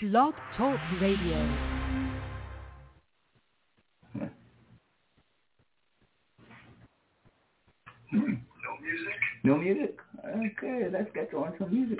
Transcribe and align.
Blog 0.00 0.32
Talk 0.56 0.78
Radio. 1.00 1.44
No 8.12 8.76
music? 8.80 9.18
No 9.42 9.56
music? 9.56 9.96
Okay, 10.24 10.88
let's 10.92 11.10
get 11.14 11.34
on 11.34 11.52
some 11.58 11.72
music. 11.72 11.98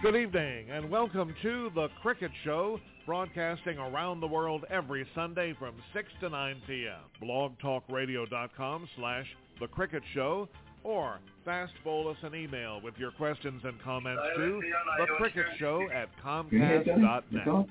Good 0.00 0.16
evening 0.16 0.70
and 0.70 0.90
welcome 0.90 1.34
to 1.42 1.70
The 1.74 1.88
Cricket 2.00 2.30
Show, 2.42 2.80
broadcasting 3.04 3.76
around 3.76 4.20
the 4.20 4.26
world 4.26 4.64
every 4.70 5.06
Sunday 5.14 5.54
from 5.58 5.74
6 5.92 6.08
to 6.20 6.30
9 6.30 6.62
p.m. 6.66 7.00
blogtalkradio.com 7.22 8.88
slash 8.96 9.26
The 9.60 9.66
Cricket 9.66 10.02
Show 10.14 10.48
or 10.84 11.18
fast 11.44 11.72
bowl 11.84 12.08
us 12.08 12.16
an 12.22 12.34
email 12.34 12.80
with 12.80 12.94
your 12.98 13.10
questions 13.12 13.62
and 13.64 13.80
comments 13.82 14.22
to 14.36 14.62
The 14.98 15.06
Cricket 15.16 15.46
Show 15.58 15.88
at 15.92 16.08
comcast.net. 16.24 17.66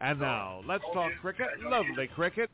And 0.00 0.20
now, 0.20 0.60
let's 0.66 0.84
talk 0.92 1.10
cricket. 1.20 1.48
Lovely 1.64 2.06
cricket. 2.08 2.50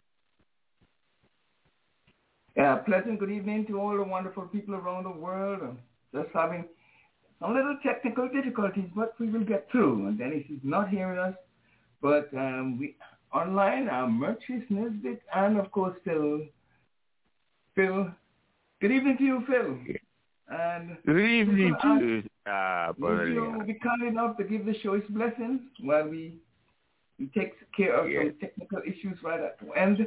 Yeah, 2.56 2.76
pleasant 2.76 3.18
good 3.18 3.30
evening 3.30 3.66
to 3.66 3.80
all 3.80 3.96
the 3.96 4.02
wonderful 4.02 4.44
people 4.44 4.74
around 4.74 5.04
the 5.04 5.10
world. 5.10 5.60
I'm 5.62 5.78
just 6.14 6.34
having 6.34 6.66
some 7.40 7.54
little 7.54 7.76
technical 7.82 8.28
difficulties, 8.28 8.88
but 8.94 9.14
we 9.18 9.30
will 9.30 9.44
get 9.44 9.68
through. 9.72 10.06
And 10.06 10.18
Dennis 10.18 10.44
is 10.50 10.60
not 10.62 10.88
hearing 10.90 11.18
us, 11.18 11.34
but 12.00 12.28
um, 12.34 12.78
we 12.78 12.94
online 13.34 13.88
are 13.88 14.06
Murchis 14.06 14.68
Nesbitt 14.68 15.22
and 15.34 15.58
of 15.58 15.70
course 15.72 15.96
Phil. 16.04 16.42
Phil, 17.74 18.12
good 18.80 18.92
evening 18.92 19.16
to 19.16 19.24
you, 19.24 19.42
Phil. 19.46 19.78
And 20.48 20.96
Good 21.06 21.18
evening 21.18 21.74
to 21.82 22.22
uh, 22.50 22.92
Brother 22.92 23.28
you 23.28 23.62
be 23.66 23.74
kind 23.74 24.02
enough 24.08 24.36
to 24.38 24.44
give 24.44 24.66
the 24.66 24.74
show 24.82 24.94
its 24.94 25.08
blessings 25.10 25.60
while 25.80 26.08
we 26.08 26.34
we 27.18 27.26
take 27.28 27.52
care 27.76 27.94
of 27.94 28.10
Yeah. 28.10 28.22
some 28.24 28.34
technical 28.40 28.78
issues 28.86 29.16
right 29.22 29.40
at 29.40 29.58
the 29.60 29.78
end? 29.78 30.06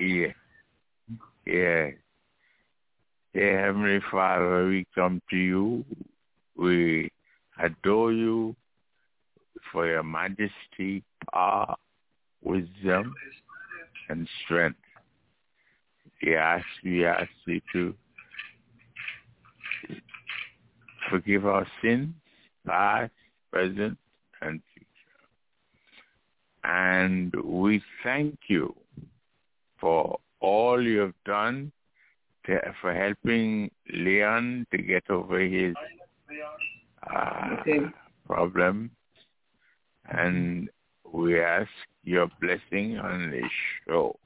Yeah. 0.00 0.32
Yeah. 1.46 1.90
Dear 3.34 3.60
Heavenly 3.66 4.00
Father, 4.10 4.66
we 4.66 4.86
come 4.94 5.20
to 5.30 5.36
you. 5.36 5.84
We 6.56 7.10
adore 7.58 8.12
you 8.12 8.54
for 9.72 9.86
your 9.86 10.02
majesty, 10.02 11.02
power, 11.32 11.74
wisdom, 12.42 13.14
and 14.08 14.28
strength. 14.44 14.78
We 16.22 16.36
ask, 16.36 16.64
we 16.84 17.04
ask 17.06 17.30
you 17.46 17.60
to 17.72 17.94
forgive 21.10 21.46
our 21.46 21.66
sins, 21.82 22.14
past, 22.66 23.12
present, 23.52 23.98
and 24.42 24.60
future. 24.72 24.86
And 26.64 27.34
we 27.44 27.82
thank 28.02 28.38
you 28.48 28.74
for 29.80 30.18
all 30.40 30.82
you 30.82 30.98
have 31.00 31.14
done 31.24 31.72
to, 32.46 32.60
for 32.80 32.94
helping 32.94 33.70
Leon 33.92 34.66
to 34.70 34.78
get 34.78 35.08
over 35.10 35.40
his 35.40 35.74
uh, 37.10 37.56
Okay. 37.60 37.80
problem. 38.26 38.90
And 40.08 40.68
we 41.12 41.40
ask 41.40 41.70
your 42.04 42.28
blessing 42.40 42.98
on 42.98 43.30
this 43.30 43.50
show. 43.86 44.16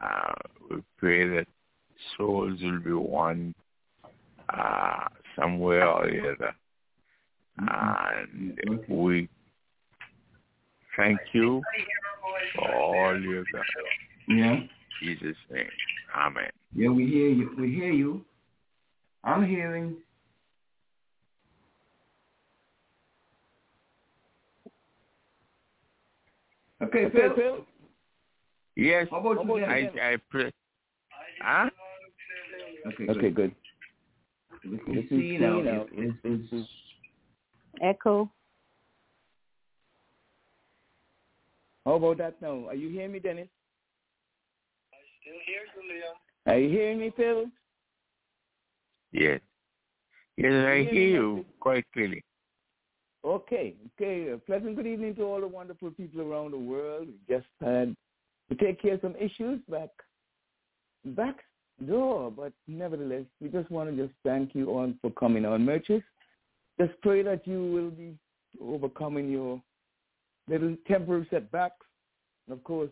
Uh, 0.00 0.34
we 0.70 0.82
pray 0.98 1.28
that 1.28 1.46
souls 2.16 2.60
will 2.62 2.80
be 2.80 2.92
won 2.92 3.54
uh, 4.48 5.08
somewhere 5.38 5.86
or 5.86 6.10
the 6.10 6.20
other. 6.20 6.54
Mm-hmm. 7.60 8.50
And 8.66 8.80
we 8.88 9.28
thank 10.96 11.18
you 11.32 11.62
for 12.54 12.74
all 12.74 13.20
you've 13.20 13.46
done. 13.52 13.62
Yeah. 14.28 14.52
In 14.52 14.68
Jesus' 15.02 15.36
name. 15.50 15.68
Amen. 16.16 16.50
Yeah, 16.74 16.88
we 16.90 17.06
hear 17.06 17.28
you. 17.28 17.50
We 17.58 17.74
hear 17.74 17.92
you. 17.92 18.24
I'm 19.24 19.46
hearing. 19.46 19.96
Okay, 26.82 27.08
Phil. 27.10 27.34
Phil. 27.34 27.66
Yes, 28.76 29.06
How 29.10 29.18
about 29.18 29.44
you, 29.46 29.64
I, 29.64 29.80
Dennis? 29.80 29.94
I 30.02 30.16
pray. 30.30 30.52
Huh? 31.40 31.70
Okay, 32.86 33.06
Okay, 33.08 33.30
good. 33.30 33.50
We 33.50 33.65
can 34.84 34.94
This 34.94 35.04
is 35.04 35.10
see 35.10 35.38
now. 35.38 35.60
now. 35.60 35.86
It's- 35.92 36.24
is 36.24 36.66
Echo. 37.80 38.30
Oh, 41.84 41.90
How 41.90 41.94
about 41.94 42.18
that 42.18 42.42
now? 42.42 42.66
Are 42.68 42.74
you 42.74 42.88
hearing 42.88 43.12
me, 43.12 43.18
Dennis? 43.20 43.48
I 44.92 44.96
still 45.20 45.34
hear 45.46 45.62
you, 45.74 45.94
Leon. 45.94 46.14
Are 46.46 46.58
you 46.58 46.68
hearing 46.68 46.98
me, 46.98 47.10
Phil? 47.16 47.46
Yes. 49.12 49.40
Yes, 50.36 50.52
I 50.66 50.82
hear 50.90 51.08
you 51.08 51.44
quite 51.60 51.84
clearly. 51.92 52.22
Okay, 53.24 53.74
okay. 53.94 54.28
A 54.30 54.38
pleasant 54.38 54.76
good 54.76 54.86
evening 54.86 55.14
to 55.16 55.22
all 55.22 55.40
the 55.40 55.48
wonderful 55.48 55.90
people 55.90 56.20
around 56.20 56.52
the 56.52 56.58
world. 56.58 57.08
We 57.08 57.34
just 57.34 57.46
had 57.60 57.96
to 58.50 58.54
take 58.56 58.80
care 58.80 58.94
of 58.94 59.00
some 59.00 59.16
issues 59.16 59.60
back 59.68 59.90
back 61.04 61.36
door, 61.84 62.30
but 62.30 62.52
nevertheless, 62.66 63.24
we 63.40 63.48
just 63.48 63.70
want 63.70 63.90
to 63.90 63.96
just 63.96 64.14
thank 64.24 64.54
you 64.54 64.70
all 64.70 64.92
for 65.02 65.10
coming 65.10 65.44
on, 65.44 65.64
Merchants. 65.64 66.06
Just 66.80 66.92
pray 67.02 67.22
that 67.22 67.46
you 67.46 67.64
will 67.72 67.90
be 67.90 68.14
overcoming 68.62 69.30
your 69.30 69.60
little 70.48 70.76
temporary 70.86 71.26
setbacks. 71.30 71.86
And 72.46 72.56
of 72.56 72.64
course, 72.64 72.90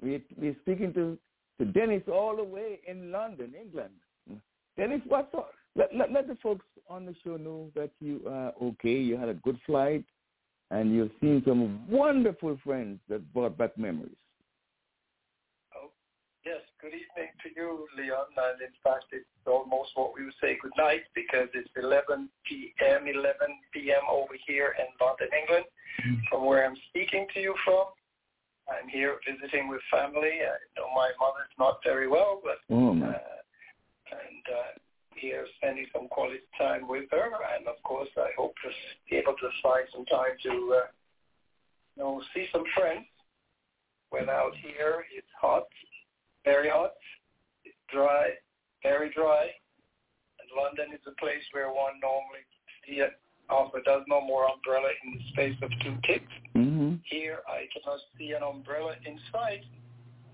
we, 0.00 0.22
we're 0.36 0.56
speaking 0.62 0.92
to, 0.94 1.18
to 1.58 1.64
Dennis 1.64 2.02
all 2.10 2.36
the 2.36 2.44
way 2.44 2.80
in 2.86 3.10
London, 3.10 3.54
England. 3.60 3.92
Dennis, 4.76 5.00
what's 5.06 5.34
up? 5.34 5.52
Let, 5.74 5.94
let, 5.94 6.12
let 6.12 6.28
the 6.28 6.36
folks 6.42 6.64
on 6.88 7.06
the 7.06 7.14
show 7.24 7.36
know 7.36 7.70
that 7.74 7.90
you 8.00 8.20
are 8.28 8.52
okay. 8.62 8.92
You 8.92 9.16
had 9.16 9.28
a 9.28 9.34
good 9.34 9.58
flight, 9.66 10.04
and 10.70 10.94
you've 10.94 11.10
seen 11.20 11.42
some 11.46 11.88
wonderful 11.88 12.58
friends 12.62 13.00
that 13.08 13.32
brought 13.32 13.56
back 13.56 13.76
memories. 13.78 14.16
Good 16.86 17.02
evening 17.02 17.34
to 17.42 17.50
you, 17.58 17.88
Leon. 17.98 18.30
And 18.38 18.62
in 18.62 18.70
fact, 18.78 19.10
it's 19.10 19.26
almost 19.42 19.90
what 19.98 20.14
we 20.14 20.22
would 20.22 20.38
say 20.40 20.54
good 20.62 20.70
night 20.78 21.02
because 21.18 21.50
it's 21.50 21.66
11 21.74 22.30
p.m., 22.46 23.10
11 23.10 23.26
p.m. 23.74 24.06
over 24.06 24.38
here 24.46 24.70
in 24.78 24.86
London, 25.02 25.26
England, 25.34 25.66
from 26.30 26.46
where 26.46 26.62
I'm 26.64 26.78
speaking 26.86 27.26
to 27.34 27.40
you 27.42 27.58
from. 27.66 27.90
I'm 28.70 28.86
here 28.86 29.18
visiting 29.26 29.66
with 29.66 29.82
family. 29.90 30.46
I 30.46 30.62
know 30.78 30.86
my 30.94 31.10
mother's 31.18 31.50
not 31.58 31.82
very 31.82 32.06
well, 32.06 32.38
but 32.38 32.62
Oh, 32.70 32.94
uh, 32.94 33.18
and 34.14 34.44
uh, 34.46 34.78
here 35.16 35.44
spending 35.58 35.90
some 35.92 36.06
quality 36.06 36.46
time 36.56 36.86
with 36.86 37.10
her. 37.10 37.34
And 37.58 37.66
of 37.66 37.82
course, 37.82 38.14
I 38.16 38.30
hope 38.38 38.54
to 38.62 38.70
be 39.10 39.16
able 39.16 39.34
to 39.34 39.50
find 39.60 39.90
some 39.90 40.06
time 40.06 40.38
to, 40.44 40.54
uh, 40.54 40.86
you 41.96 42.02
know, 42.04 42.22
see 42.32 42.46
some 42.52 42.62
friends. 42.78 43.06
When 44.10 44.30
out 44.30 44.54
here, 44.62 45.02
it's 45.10 45.26
hot, 45.40 45.66
very 46.46 46.70
hot. 46.70 46.94
Dry, 47.92 48.30
very 48.82 49.10
dry. 49.12 49.50
And 50.40 50.48
London 50.56 50.94
is 50.94 51.04
a 51.06 51.14
place 51.20 51.42
where 51.52 51.68
one 51.68 51.98
normally 52.00 52.46
see 52.86 53.02
it 53.02 53.18
half 53.50 53.74
a 53.74 53.82
dozen 53.82 54.10
or 54.10 54.24
more 54.24 54.46
umbrella 54.48 54.88
in 55.04 55.18
the 55.18 55.24
space 55.34 55.58
of 55.62 55.70
two 55.82 55.96
kicks. 56.06 56.32
Mm-hmm. 56.54 56.94
Here, 57.04 57.38
I 57.46 57.66
cannot 57.74 58.00
see 58.16 58.32
an 58.32 58.42
umbrella 58.42 58.94
inside, 59.04 59.62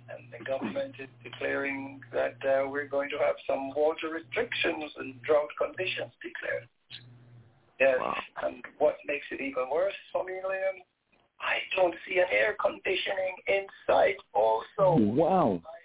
and 0.09 0.29
the 0.33 0.45
government 0.45 0.95
is 1.01 1.09
declaring 1.25 2.01
that 2.13 2.37
uh, 2.45 2.69
we're 2.69 2.89
going 2.89 3.11
to 3.11 3.19
have 3.19 3.37
some 3.47 3.73
water 3.75 4.09
restrictions 4.13 4.93
and 4.99 5.21
drought 5.23 5.51
conditions 5.59 6.13
declared. 6.23 6.69
Yes, 7.81 7.97
Wow. 8.01 8.15
and 8.45 8.63
what 8.79 8.97
makes 9.09 9.27
it 9.33 9.41
even 9.41 9.65
worse 9.73 9.97
for 10.13 10.25
me, 10.25 10.35
Liam, 10.45 10.79
I 11.41 11.59
don't 11.75 11.95
see 12.07 12.19
an 12.19 12.31
air 12.31 12.55
conditioning 12.61 13.35
inside 13.49 14.15
also. 14.33 15.03
Wow. 15.03 15.61
I 15.67 15.82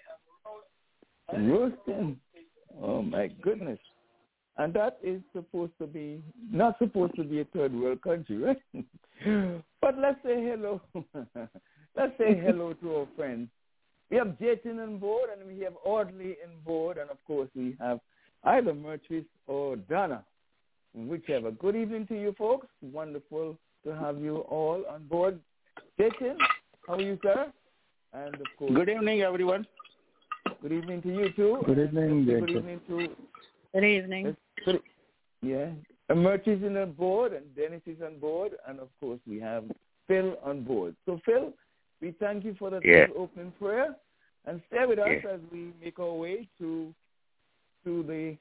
Roasting. 1.32 2.18
Oh, 2.82 3.02
my 3.02 3.28
goodness. 3.42 3.78
And 4.56 4.74
that 4.74 4.98
is 5.02 5.20
supposed 5.32 5.72
to 5.78 5.86
be, 5.86 6.22
not 6.50 6.78
supposed 6.78 7.14
to 7.16 7.24
be 7.24 7.40
a 7.40 7.44
third 7.44 7.72
world 7.72 8.02
country, 8.02 8.38
right? 8.38 8.60
but 9.80 9.96
let's 9.98 10.18
say 10.24 10.42
hello. 10.42 10.80
let's 11.96 12.18
say 12.18 12.34
hello 12.34 12.72
to 12.74 12.96
our 12.96 13.06
friends. 13.16 13.48
We 14.10 14.16
have 14.16 14.36
Jatin 14.40 14.82
on 14.82 14.98
board 14.98 15.28
and 15.36 15.46
we 15.46 15.62
have 15.62 15.74
Audley 15.84 16.36
on 16.44 16.60
board 16.64 16.96
and 16.98 17.10
of 17.10 17.18
course 17.26 17.48
we 17.54 17.76
have 17.78 18.00
either 18.44 18.72
Murchis 18.72 19.26
or 19.46 19.76
Donna, 19.76 20.24
whichever. 20.94 21.50
Good 21.50 21.76
evening 21.76 22.06
to 22.08 22.14
you 22.14 22.34
folks. 22.36 22.66
Wonderful 22.80 23.56
to 23.84 23.94
have 23.94 24.18
you 24.20 24.38
all 24.48 24.82
on 24.90 25.06
board. 25.06 25.38
Jatin, 26.00 26.36
how 26.86 26.94
are 26.94 27.02
you, 27.02 27.18
sir? 27.22 27.52
And 28.12 28.34
of 28.34 28.46
course, 28.58 28.72
Good 28.74 28.88
evening, 28.88 29.22
everyone. 29.22 29.66
Good 30.62 30.72
evening 30.72 31.02
to 31.02 31.08
you 31.08 31.30
too. 31.32 31.62
Good 31.66 31.78
evening, 31.78 32.24
Good 32.24 32.40
Jacob. 32.40 32.56
evening 32.56 32.80
to 32.88 33.08
Good 33.74 33.84
evening. 33.84 34.36
good, 34.64 34.80
yeah. 35.42 35.70
Uh, 36.10 36.14
is 36.46 36.62
in 36.62 36.76
on 36.76 36.92
board, 36.92 37.32
and 37.32 37.54
Dennis 37.54 37.82
is 37.86 37.98
on 38.04 38.18
board, 38.18 38.52
and 38.66 38.80
of 38.80 38.88
course 38.98 39.20
we 39.26 39.38
have 39.40 39.64
Phil 40.06 40.36
on 40.42 40.62
board. 40.64 40.96
So 41.04 41.20
Phil, 41.24 41.52
we 42.00 42.12
thank 42.12 42.44
you 42.44 42.54
for 42.58 42.70
that 42.70 42.84
Yeah. 42.84 43.06
opening 43.14 43.52
prayer, 43.52 43.94
and 44.46 44.62
stay 44.68 44.86
with 44.86 44.98
us 44.98 45.22
Yeah. 45.22 45.30
as 45.30 45.40
we 45.52 45.72
make 45.82 45.98
our 45.98 46.14
way 46.14 46.48
to 46.58 46.94
to 47.84 48.02
the 48.02 48.36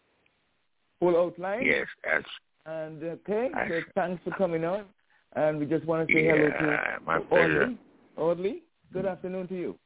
full 0.99 1.15
outline. 1.17 1.63
Yes, 1.65 1.87
that's 2.03 2.27
And 2.65 3.01
okay, 3.03 3.49
so 3.69 3.81
thanks 3.95 4.21
for 4.23 4.31
coming 4.31 4.65
on, 4.65 4.85
and 5.33 5.57
we 5.59 5.65
just 5.65 5.85
want 5.85 6.07
to 6.07 6.13
say 6.13 6.25
hello 6.25 6.47
yeah, 6.47 6.97
to 6.97 6.99
my 7.05 7.17
to 7.19 7.25
pleasure. 7.25 7.63
Audley. 7.63 7.77
Audley, 8.17 8.63
good 8.91 9.05
afternoon 9.05 9.47
to 9.49 9.55
you. 9.55 9.79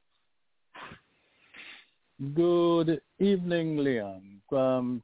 Good 2.36 3.02
evening, 3.20 3.78
Leon. 3.78 4.42
Um, 4.52 5.02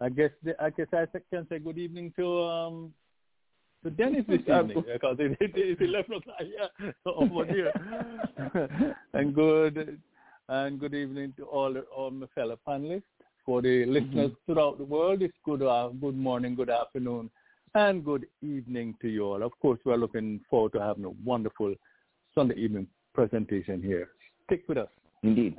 I 0.00 0.08
guess 0.10 0.30
the, 0.42 0.54
I 0.62 0.70
guess 0.70 0.88
I 0.92 1.06
can 1.30 1.46
say 1.48 1.58
good 1.58 1.78
evening 1.78 2.12
to 2.16 2.42
um 2.42 2.92
to 3.82 3.90
Dennis 3.90 4.24
this 4.28 4.40
evening 4.40 4.84
because 4.92 5.16
it, 5.18 5.32
it, 5.40 5.52
it's 5.54 5.80
eleven 5.80 6.16
o'clock 6.16 6.36
here 6.40 6.94
over 7.06 7.46
here. 7.46 7.72
and 9.14 9.34
good 9.34 9.98
and 10.48 10.78
good 10.78 10.94
evening 10.94 11.32
to 11.38 11.44
all 11.44 11.74
all 11.96 12.10
my 12.10 12.26
fellow 12.34 12.58
panelists. 12.68 13.02
For 13.46 13.60
the 13.60 13.86
listeners 13.86 14.30
throughout 14.46 14.78
the 14.78 14.84
world, 14.84 15.22
it's 15.22 15.36
good 15.44 15.62
uh, 15.62 15.88
good 15.88 16.16
morning, 16.16 16.54
good 16.54 16.70
afternoon, 16.70 17.30
and 17.74 18.04
good 18.04 18.26
evening 18.42 18.94
to 19.00 19.08
you 19.08 19.24
all. 19.24 19.42
Of 19.42 19.52
course, 19.60 19.80
we're 19.84 19.96
looking 19.96 20.40
forward 20.50 20.72
to 20.74 20.80
having 20.80 21.04
a 21.04 21.10
wonderful 21.24 21.74
Sunday 22.34 22.56
evening 22.56 22.86
presentation 23.14 23.82
here. 23.82 24.10
Stick 24.46 24.64
with 24.68 24.78
us 24.78 24.88
Indeed. 25.22 25.56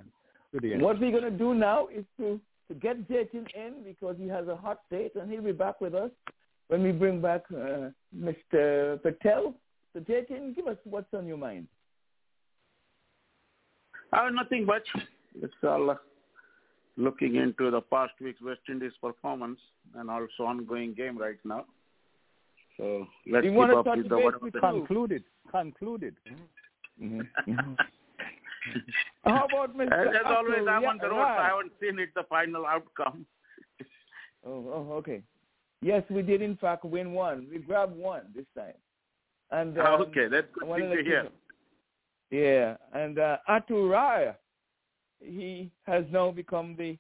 To. 0.60 0.78
What 0.78 1.00
we're 1.00 1.12
going 1.12 1.24
to 1.24 1.32
do 1.32 1.54
now 1.54 1.88
is 1.88 2.06
to, 2.18 2.40
to 2.68 2.74
get 2.76 3.08
Jatin 3.10 3.46
in 3.56 3.84
because 3.84 4.16
he 4.20 4.28
has 4.28 4.48
a 4.48 4.56
hot 4.56 4.82
date 4.90 5.14
and 5.16 5.32
he'll 5.32 5.42
be 5.42 5.52
back 5.52 5.82
with 5.82 5.94
us 5.96 6.12
when 6.68 6.84
we 6.84 6.92
bring 6.92 7.22
back 7.22 7.44
uh, 7.52 7.90
Mr. 8.18 9.02
Patel. 9.02 9.54
So 9.94 10.00
Jatin, 10.00 10.56
give 10.56 10.68
us 10.68 10.78
what's 10.86 11.14
on 11.14 11.28
your 11.28 11.38
mind. 11.38 11.68
Uh, 14.12 14.30
nothing 14.30 14.66
much. 14.66 14.88
It's 15.42 15.54
all 15.64 15.90
uh, 15.90 15.96
looking 16.98 17.36
into 17.36 17.72
the 17.72 17.82
past 17.82 18.14
week's 18.22 18.42
West 18.42 18.62
Indies 18.70 18.92
performance 19.02 19.60
and 19.96 20.10
also 20.10 20.44
ongoing 20.44 20.94
game 20.94 21.18
right 21.18 21.38
now. 21.44 21.66
So 22.78 23.06
let's 23.32 23.44
We 23.44 23.50
keep 23.50 23.58
wanna 23.58 23.80
up 23.80 23.86
with 23.86 24.10
the 24.10 24.16
base 24.16 24.24
whatever 24.26 24.44
with 24.46 24.54
the- 24.54 24.60
Concluded. 25.52 26.16
How 29.26 29.46
about 29.46 29.76
Mr. 29.76 29.92
As, 29.92 30.16
as 30.16 30.26
always, 30.26 30.68
I'm 30.70 30.84
Yeah, 30.84 30.90
on 30.90 30.98
the 30.98 31.10
road, 31.10 31.18
so. 31.18 31.42
I 31.42 31.48
haven't 31.50 31.74
seen 31.82 32.00
it, 32.00 32.10
the 32.16 32.24
final 32.30 32.66
outcome. 32.66 33.26
Oh, 34.46 34.86
oh, 34.90 34.94
okay. 34.96 35.24
Yes, 35.82 36.04
we 36.10 36.22
did 36.22 36.42
in 36.42 36.58
fact 36.58 36.84
win 36.84 37.14
one. 37.14 37.48
We 37.50 37.60
grabbed 37.60 37.96
one 37.96 38.24
this 38.36 38.44
time. 38.58 38.74
And 39.52 39.80
um, 39.80 40.02
okay, 40.02 40.28
that's 40.28 40.48
good 40.54 40.76
thing 40.76 40.90
to 40.98 41.02
hear. 41.02 41.30
Yeah, 42.30 42.76
and 42.94 43.20
uh, 43.20 43.38
Atul 43.48 43.90
Raya, 43.90 44.36
he 45.22 45.72
has 45.84 46.04
now 46.12 46.32
become 46.32 46.76
the 46.78 46.98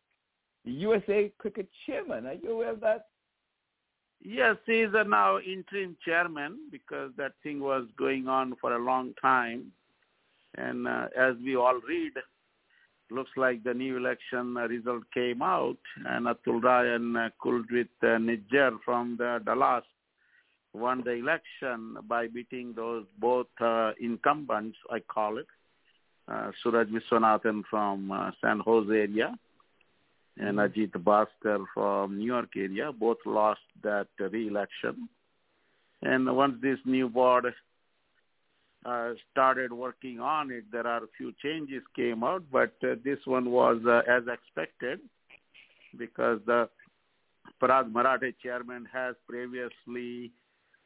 USA 0.63 1.31
cricket 1.37 1.67
chairman. 1.85 2.27
Are 2.27 2.33
you 2.33 2.51
aware 2.51 2.71
of 2.71 2.79
that? 2.81 3.07
Yes, 4.21 4.55
he 4.65 4.81
is 4.81 4.93
now 4.93 5.39
interim 5.39 5.97
chairman 6.05 6.69
because 6.71 7.11
that 7.17 7.33
thing 7.43 7.59
was 7.59 7.85
going 7.97 8.27
on 8.27 8.55
for 8.61 8.73
a 8.73 8.83
long 8.83 9.13
time. 9.21 9.71
And 10.57 10.87
uh, 10.87 11.07
as 11.17 11.35
we 11.43 11.55
all 11.55 11.79
read, 11.87 12.13
looks 13.09 13.31
like 13.37 13.63
the 13.63 13.73
new 13.73 13.97
election 13.97 14.55
uh, 14.57 14.67
result 14.67 15.03
came 15.13 15.41
out, 15.41 15.77
and 16.05 16.25
Atul 16.27 16.61
Rai 16.61 16.95
and 16.95 17.15
uh, 17.17 17.29
Kuljit 17.43 17.89
uh, 18.01 18.17
Nijjar 18.17 18.77
from 18.83 19.15
the 19.17 19.39
Dallas 19.45 19.83
won 20.73 21.03
the 21.03 21.11
election 21.11 21.97
by 22.07 22.27
beating 22.27 22.73
those 22.75 23.05
both 23.19 23.47
uh, 23.61 23.91
incumbents, 24.01 24.77
I 24.89 24.99
call 24.99 25.37
it, 25.37 25.47
uh, 26.27 26.51
Suraj 26.61 26.87
Viswanathan 26.87 27.63
from 27.69 28.11
uh, 28.11 28.31
San 28.41 28.59
Jose 28.59 28.91
area 28.91 29.37
and 30.37 30.57
Ajit 30.57 30.91
Bhaskar 30.91 31.63
from 31.73 32.17
New 32.17 32.25
York 32.25 32.49
area. 32.55 32.91
Both 32.91 33.17
lost 33.25 33.61
that 33.83 34.07
re-election. 34.19 35.09
And 36.01 36.35
once 36.35 36.55
this 36.61 36.79
new 36.85 37.07
board 37.07 37.53
uh, 38.85 39.11
started 39.31 39.71
working 39.71 40.19
on 40.19 40.51
it, 40.51 40.65
there 40.71 40.87
are 40.87 41.03
a 41.03 41.07
few 41.17 41.33
changes 41.41 41.81
came 41.95 42.23
out, 42.23 42.43
but 42.51 42.73
uh, 42.83 42.95
this 43.03 43.19
one 43.25 43.49
was 43.49 43.77
uh, 43.87 44.01
as 44.09 44.23
expected 44.27 44.99
because 45.97 46.39
the 46.45 46.67
Parag 47.61 47.91
Marathe 47.91 48.33
chairman 48.41 48.87
has 48.91 49.15
previously 49.27 50.31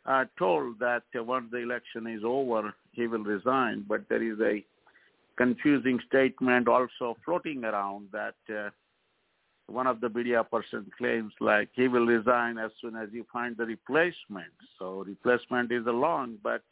uh, 0.06 0.26
told 0.38 0.80
that 0.80 1.04
once 1.16 1.48
the 1.52 1.58
election 1.58 2.08
is 2.08 2.22
over, 2.24 2.74
he 2.92 3.08
will 3.08 3.24
resign. 3.24 3.86
But 3.88 4.08
there 4.10 4.24
is 4.24 4.40
a 4.42 4.64
confusing 5.38 6.00
statement 6.08 6.68
also 6.68 7.18
floating 7.26 7.64
around 7.64 8.10
that 8.12 8.36
uh, 8.54 8.70
one 9.68 9.86
of 9.86 10.00
the 10.00 10.10
media 10.10 10.44
person 10.44 10.90
claims 10.98 11.34
like 11.40 11.70
he 11.74 11.88
will 11.88 12.06
resign 12.06 12.58
as 12.58 12.72
soon 12.82 12.96
as 12.96 13.10
you 13.12 13.26
find 13.32 13.58
the 13.58 13.66
replacement. 13.66 14.54
So 14.80 15.04
replacement 15.06 15.72
is 15.72 15.86
a 15.88 15.92
long, 15.92 16.38
but 16.42 16.64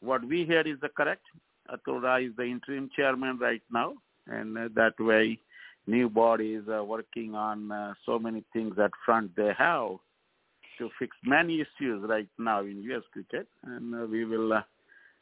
what 0.00 0.24
we 0.24 0.44
hear 0.44 0.60
is 0.60 0.78
the 0.80 0.88
correct. 0.88 1.22
Atul 1.70 2.26
is 2.26 2.34
the 2.36 2.44
interim 2.44 2.90
chairman 2.94 3.38
right 3.38 3.62
now, 3.70 3.94
and 4.26 4.56
uh, 4.56 4.68
that 4.74 4.94
way 4.98 5.38
new 5.86 6.08
body 6.08 6.54
is 6.54 6.64
uh, 6.68 6.82
working 6.84 7.34
on 7.34 7.70
uh, 7.70 7.94
so 8.06 8.18
many 8.18 8.44
things 8.52 8.74
at 8.78 8.90
front 9.04 9.34
they 9.36 9.52
have 9.56 9.98
to 10.78 10.88
fix 10.98 11.16
many 11.24 11.60
issues 11.60 12.02
right 12.08 12.28
now 12.38 12.60
in 12.60 12.82
U.S. 12.84 13.02
cricket, 13.12 13.46
and 13.64 13.94
uh, 13.94 14.06
we 14.06 14.24
will 14.24 14.52
uh, 14.52 14.62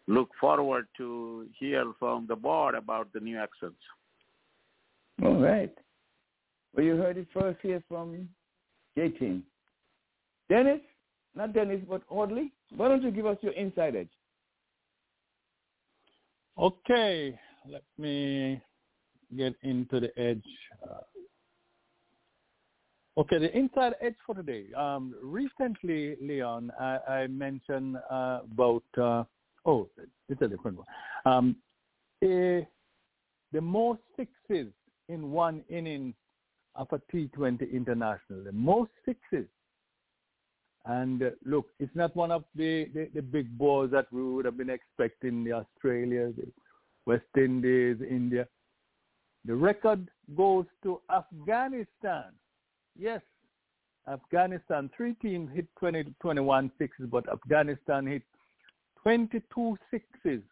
look 0.07 0.31
forward 0.41 0.87
to 0.97 1.47
hear 1.59 1.85
from 1.99 2.27
the 2.29 2.37
board 2.37 2.75
about 2.75 3.13
the 3.13 3.21
new 3.21 3.39
actions. 3.39 3.75
All 5.25 5.41
right. 5.41 5.75
Well, 6.75 6.85
you 6.85 6.97
heard 6.97 7.17
it 7.17 7.27
first 7.35 7.59
here 7.61 7.83
from 7.89 8.29
Jatin. 8.97 9.43
Dennis, 10.49 10.81
not 11.35 11.53
Dennis, 11.53 11.81
but 11.89 12.03
Audley, 12.09 12.53
why 12.77 12.89
don't 12.89 13.03
you 13.03 13.11
give 13.11 13.27
us 13.27 13.37
your 13.43 13.53
inside 13.53 13.97
edge? 13.97 14.09
Okay, 16.61 17.39
let 17.71 17.85
me 17.99 18.61
get 19.37 19.55
into 19.63 20.01
the 20.01 20.11
edge. 20.19 20.43
Uh, 20.83 21.03
okay, 23.21 23.39
the 23.39 23.57
inside 23.57 23.95
edge 24.01 24.17
for 24.27 24.35
today. 24.35 24.65
Um, 24.77 25.15
recently, 25.23 26.17
Leon, 26.21 26.73
I, 26.81 26.99
I 27.09 27.27
mentioned 27.29 27.99
uh, 28.11 28.41
about, 28.51 28.83
uh, 29.01 29.23
oh, 29.67 29.89
it's 30.29 30.43
a 30.43 30.49
different 30.49 30.79
one. 30.79 30.87
Um, 31.27 31.57
a, 32.25 32.67
the 33.53 33.61
most 33.61 34.01
sixes 34.17 34.73
in 35.09 35.31
one 35.31 35.63
inning 35.69 36.13
of 36.75 36.89
a 36.91 36.99
T20 37.15 37.73
international, 37.73 38.43
the 38.43 38.51
most 38.51 38.91
sixes. 39.07 39.47
And 40.89 41.23
uh, 41.23 41.31
look, 41.45 41.67
it's 41.79 41.95
not 41.95 42.17
one 42.17 42.31
of 42.31 42.45
the, 42.55 42.87
the, 42.95 43.11
the 43.15 43.21
big 43.23 43.57
balls 43.59 43.91
that 43.91 44.07
we 44.11 44.23
would 44.23 44.47
have 44.47 44.57
been 44.57 44.71
expecting, 44.71 45.45
the 45.45 45.53
Australia, 45.53 46.33
the 46.35 46.51
West 47.05 47.25
Indies, 47.37 47.99
India. 48.09 48.49
The 49.45 49.55
record 49.55 50.09
goes 50.35 50.65
to 50.85 51.01
Afghanistan. 51.15 52.33
Yes, 52.99 53.21
Afghanistan. 54.11 54.91
Three 54.97 55.13
teams 55.15 55.51
hit 55.55 55.67
20, 55.79 56.15
21 56.21 56.73
sixes, 56.79 57.07
but 57.11 57.31
Afghanistan 57.31 58.07
hit 58.07 58.23
22 59.03 59.77
sixes 59.91 60.43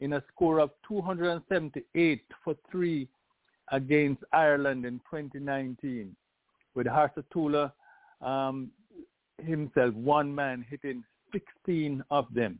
in 0.00 0.12
a 0.12 0.22
score 0.32 0.60
of 0.60 0.70
278 0.86 2.22
for 2.44 2.54
three 2.70 3.08
against 3.72 4.22
Ireland 4.32 4.84
in 4.84 4.98
2019, 5.10 6.14
with 6.74 6.86
Hazratullah 6.86 7.72
um, 8.20 8.70
himself, 9.44 9.94
one 9.94 10.34
man 10.34 10.64
hitting 10.68 11.04
16 11.32 12.02
of 12.10 12.26
them, 12.34 12.58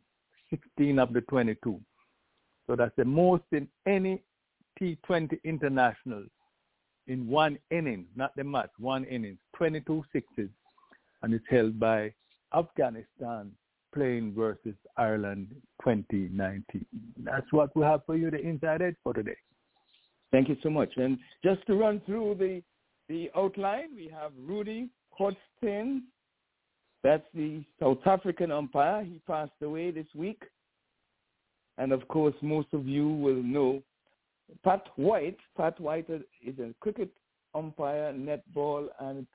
16 0.50 0.99
of 0.99 1.12
the 1.12 1.20
22. 1.23 1.80
So 2.66 2.76
that's 2.76 2.94
the 2.97 3.04
most 3.04 3.44
in 3.52 3.68
any 3.87 4.23
T20 4.80 5.42
international 5.44 6.25
in 7.06 7.26
one 7.26 7.58
inning, 7.70 8.06
not 8.14 8.37
the 8.37 8.44
match, 8.44 8.70
one 8.78 9.04
inning, 9.04 9.38
22 9.56 10.04
sixes, 10.12 10.50
and 11.23 11.32
it's 11.32 11.44
held 11.49 11.80
by 11.80 12.12
Afghanistan 12.54 13.50
playing 13.94 14.35
versus 14.35 14.75
Ireland 14.97 15.49
2019. 15.82 16.85
That's 17.25 17.50
what 17.50 17.75
we 17.75 17.82
have 17.85 18.04
for 18.04 18.16
you, 18.16 18.30
the 18.30 18.40
inside 18.40 18.82
edge 18.82 18.97
for 19.02 19.14
today. 19.14 19.37
Thank 20.30 20.50
you 20.50 20.56
so 20.62 20.68
much. 20.68 20.90
And 20.97 21.18
just 21.42 21.66
to 21.66 21.75
run 21.75 22.02
through 22.06 22.37
the 22.38 22.62
the 23.08 23.30
outline, 23.35 23.94
we 23.97 24.06
have 24.08 24.32
Rudi 24.38 24.90
Koertzen. 25.18 26.02
That's 27.02 27.26
the 27.35 27.64
South 27.81 28.05
African 28.07 28.50
umpire. 28.50 29.05
He 29.05 29.21
passed 29.26 29.52
away 29.62 29.90
this 29.90 30.07
week. 30.14 30.43
And 31.78 31.93
of 31.93 32.07
course, 32.09 32.35
most 32.43 32.69
of 32.73 32.87
you 32.87 33.09
will 33.09 33.43
know 33.43 33.83
Pat 34.64 34.85
White. 34.97 35.38
Pat 35.57 35.78
White 35.81 36.11
is 36.11 36.59
a 36.59 36.75
cricket 36.81 37.11
umpire, 37.55 38.12
netball, 38.12 38.88
and 39.00 39.26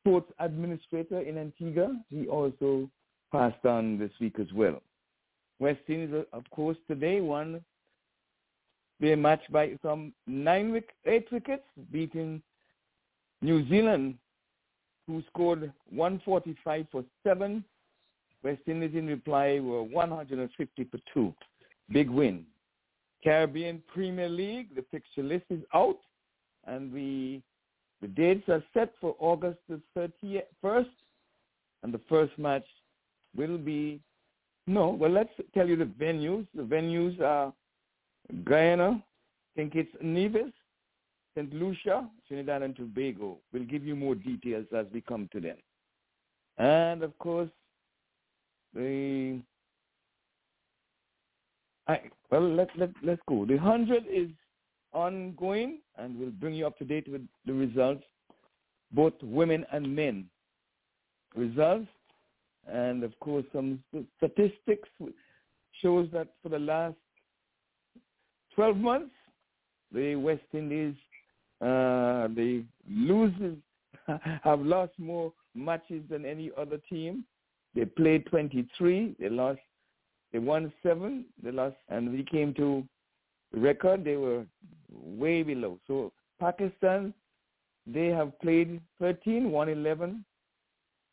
sports 0.00 0.32
administrator 0.40 1.20
in 1.20 1.38
Antigua. 1.38 1.96
He 2.08 2.26
also 2.26 2.90
passed 3.30 3.64
on 3.64 3.98
this 3.98 4.10
week 4.20 4.38
as 4.40 4.52
well. 4.52 4.82
West 5.60 5.80
Indies, 5.88 6.24
of 6.32 6.42
course, 6.50 6.76
today 6.88 7.20
won 7.20 7.60
their 8.98 9.16
match 9.16 9.42
by 9.50 9.78
some 9.82 10.12
nine, 10.26 10.82
eight 11.06 11.28
wickets, 11.30 11.62
beating 11.92 12.42
New 13.42 13.68
Zealand, 13.68 14.16
who 15.10 15.22
scored 15.28 15.72
145 15.90 16.86
for 16.90 17.04
seven. 17.24 17.64
West 18.42 18.62
Indies 18.66 18.92
in 18.94 19.06
reply 19.06 19.60
were 19.60 19.82
150 19.82 20.84
for 20.84 20.98
two. 21.12 21.34
Big 21.92 22.08
win. 22.08 22.46
Caribbean 23.22 23.82
Premier 23.92 24.28
League, 24.28 24.74
the 24.74 24.84
fixture 24.90 25.22
list 25.22 25.44
is 25.50 25.60
out, 25.74 25.98
and 26.66 26.92
we 26.92 27.42
the 28.00 28.08
dates 28.08 28.48
are 28.48 28.62
set 28.72 28.94
for 28.98 29.14
August 29.18 29.58
the 29.68 29.78
31st, 29.94 30.86
and 31.82 31.92
the 31.92 32.00
first 32.08 32.32
match 32.38 32.64
will 33.36 33.58
be 33.58 34.00
no. 34.66 34.88
Well, 34.88 35.10
let's 35.10 35.32
tell 35.52 35.68
you 35.68 35.76
the 35.76 35.84
venues. 35.84 36.46
The 36.54 36.62
venues 36.62 37.20
are 37.20 37.52
Guyana, 38.44 38.92
I 38.92 39.02
think 39.54 39.74
it's 39.74 39.94
Nevis, 40.00 40.52
St. 41.34 41.52
Lucia, 41.54 42.08
Trinidad 42.26 42.62
and 42.62 42.74
Tobago. 42.76 43.38
We'll 43.52 43.64
give 43.64 43.84
you 43.84 43.94
more 43.94 44.14
details 44.14 44.66
as 44.76 44.86
we 44.92 45.00
come 45.00 45.28
to 45.32 45.40
them. 45.40 45.56
And 46.58 47.02
of 47.02 47.16
course, 47.18 47.50
the 48.74 49.40
I, 51.88 52.00
well, 52.30 52.48
let 52.48 52.68
let 52.76 52.90
let's 53.02 53.22
go. 53.28 53.44
The 53.46 53.56
hundred 53.56 54.04
is 54.08 54.28
ongoing, 54.92 55.78
and 55.96 56.18
we'll 56.18 56.30
bring 56.30 56.54
you 56.54 56.66
up 56.66 56.78
to 56.78 56.84
date 56.84 57.08
with 57.08 57.26
the 57.46 57.52
results, 57.52 58.04
both 58.92 59.14
women 59.22 59.64
and 59.72 59.94
men 59.94 60.26
results, 61.34 61.88
and 62.70 63.02
of 63.02 63.18
course 63.20 63.44
some 63.52 63.82
statistics 64.18 64.88
shows 65.80 66.08
that 66.12 66.28
for 66.42 66.48
the 66.48 66.58
last 66.58 66.96
12 68.54 68.76
months, 68.76 69.14
the 69.92 70.16
West 70.16 70.42
Indies, 70.52 70.94
uh, 71.60 72.28
the 72.28 72.64
losers 72.88 73.56
have 74.42 74.60
lost 74.60 74.92
more 74.98 75.32
matches 75.54 76.02
than 76.08 76.24
any 76.24 76.50
other 76.56 76.78
team. 76.88 77.24
They 77.74 77.84
played 77.84 78.26
23. 78.26 79.16
They 79.18 79.28
lost. 79.28 79.60
They 80.32 80.38
won 80.38 80.72
seven. 80.82 81.26
They 81.42 81.50
lost, 81.50 81.76
and 81.88 82.10
we 82.12 82.24
came 82.24 82.54
to 82.54 82.84
record. 83.52 84.04
They 84.04 84.16
were 84.16 84.44
way 84.92 85.42
below. 85.42 85.78
So 85.86 86.12
Pakistan, 86.38 87.12
they 87.86 88.06
have 88.06 88.38
played 88.40 88.80
13, 89.00 89.50
won 89.50 89.68
11. 89.68 90.24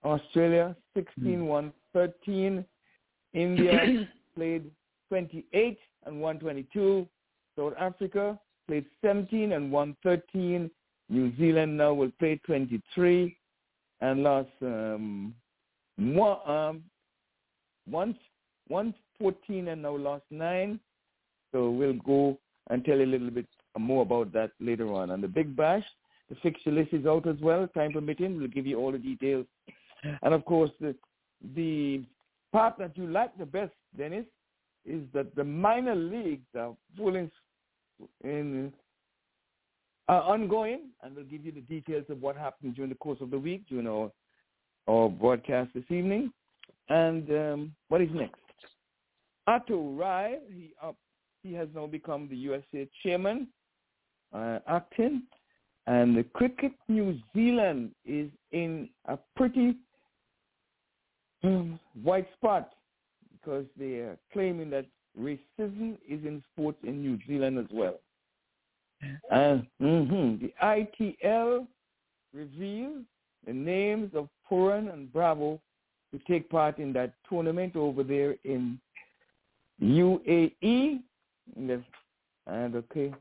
Australia 0.03 0.75
16, 0.95 1.23
mm. 1.23 1.45
won 1.45 1.73
13. 1.93 2.63
India 3.33 4.07
played 4.35 4.71
28 5.09 5.77
and 6.05 6.21
won 6.21 6.39
22. 6.39 7.07
South 7.57 7.73
Africa 7.79 8.39
played 8.67 8.85
17 9.01 9.53
and 9.53 9.71
won 9.71 9.95
13. 10.03 10.69
New 11.09 11.37
Zealand 11.37 11.77
now 11.77 11.93
will 11.93 12.11
play 12.19 12.39
23 12.45 13.35
and 14.01 14.23
lost 14.23 14.49
um, 14.61 15.33
one, 15.97 16.49
um, 16.49 16.83
one, 17.89 18.15
one 18.67 18.93
14 19.19 19.69
and 19.69 19.81
now 19.81 19.95
lost 19.95 20.23
nine. 20.29 20.79
So 21.51 21.69
we'll 21.69 21.93
go 21.93 22.37
and 22.69 22.83
tell 22.83 22.99
a 22.99 23.05
little 23.05 23.29
bit 23.29 23.47
more 23.77 24.01
about 24.01 24.33
that 24.33 24.51
later 24.59 24.93
on. 24.93 25.11
And 25.11 25.23
the 25.23 25.27
Big 25.27 25.55
Bash, 25.55 25.83
the 26.29 26.35
fixture 26.43 26.71
list 26.71 26.93
is 26.93 27.05
out 27.05 27.27
as 27.27 27.37
well. 27.41 27.67
Time 27.73 27.93
permitting, 27.93 28.37
we'll 28.37 28.47
give 28.47 28.67
you 28.67 28.77
all 28.77 28.91
the 28.91 28.97
details. 28.97 29.45
And 30.21 30.33
of 30.33 30.45
course, 30.45 30.71
the 30.79 30.95
the 31.55 32.03
part 32.51 32.77
that 32.79 32.97
you 32.97 33.07
like 33.07 33.37
the 33.37 33.45
best, 33.45 33.73
Dennis, 33.97 34.25
is 34.85 35.01
that 35.13 35.35
the 35.35 35.43
minor 35.43 35.95
leagues 35.95 36.47
are 36.57 36.75
full 36.95 37.15
in 37.15 37.31
in 38.23 38.71
uh, 40.09 40.13
ongoing, 40.13 40.89
and 41.03 41.15
we'll 41.15 41.25
give 41.25 41.45
you 41.45 41.51
the 41.51 41.61
details 41.61 42.05
of 42.09 42.21
what 42.21 42.37
happened 42.37 42.75
during 42.75 42.89
the 42.89 42.95
course 42.97 43.19
of 43.21 43.31
the 43.31 43.39
week 43.39 43.63
during 43.67 43.87
our, 43.87 44.11
our 44.87 45.09
broadcast 45.09 45.69
this 45.73 45.83
evening. 45.89 46.31
And 46.89 47.29
um, 47.29 47.75
what 47.89 48.01
is 48.01 48.09
next? 48.13 48.35
Atul 49.47 49.97
Rai, 49.97 50.37
he, 50.49 50.71
uh, 50.81 50.91
he 51.43 51.53
has 51.53 51.67
now 51.75 51.87
become 51.87 52.27
the 52.29 52.35
USA 52.35 52.87
chairman, 53.03 53.47
uh, 54.33 54.59
acting, 54.67 55.23
and 55.87 56.17
the 56.17 56.23
Cricket 56.23 56.73
New 56.89 57.17
Zealand 57.33 57.91
is 58.05 58.29
in 58.51 58.89
a 59.05 59.17
pretty 59.35 59.75
um, 61.43 61.79
white 62.03 62.27
spot 62.33 62.73
because 63.31 63.65
they 63.77 63.95
are 63.99 64.17
claiming 64.33 64.69
that 64.69 64.85
racism 65.19 65.97
is 66.07 66.23
in 66.23 66.43
sports 66.53 66.77
in 66.83 67.01
New 67.01 67.19
Zealand 67.27 67.57
as 67.57 67.65
well. 67.71 67.99
And 69.31 69.67
mm-hmm, 69.81 70.43
the 70.43 70.53
ITL 70.63 71.67
revealed 72.33 73.03
the 73.45 73.53
names 73.53 74.11
of 74.15 74.27
Pooran 74.49 74.91
and 74.91 75.11
Bravo 75.11 75.59
to 76.11 76.19
take 76.27 76.49
part 76.49 76.79
in 76.79 76.93
that 76.93 77.13
tournament 77.29 77.75
over 77.75 78.03
there 78.03 78.35
in 78.43 78.79
UAE. 79.81 80.99
And 81.55 82.75
okay, 82.75 83.13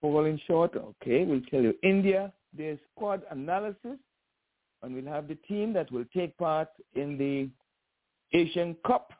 falling 0.00 0.40
short. 0.46 0.74
Okay, 0.76 1.24
we'll 1.24 1.42
tell 1.50 1.62
you. 1.62 1.74
India, 1.82 2.32
their 2.56 2.78
squad 2.90 3.22
analysis, 3.30 3.98
and 4.82 4.94
we'll 4.94 5.12
have 5.12 5.28
the 5.28 5.36
team 5.36 5.72
that 5.74 5.90
will 5.92 6.06
take 6.14 6.36
part 6.38 6.68
in 6.94 7.18
the 7.18 7.48
Asian 8.36 8.76
Cup 8.86 9.12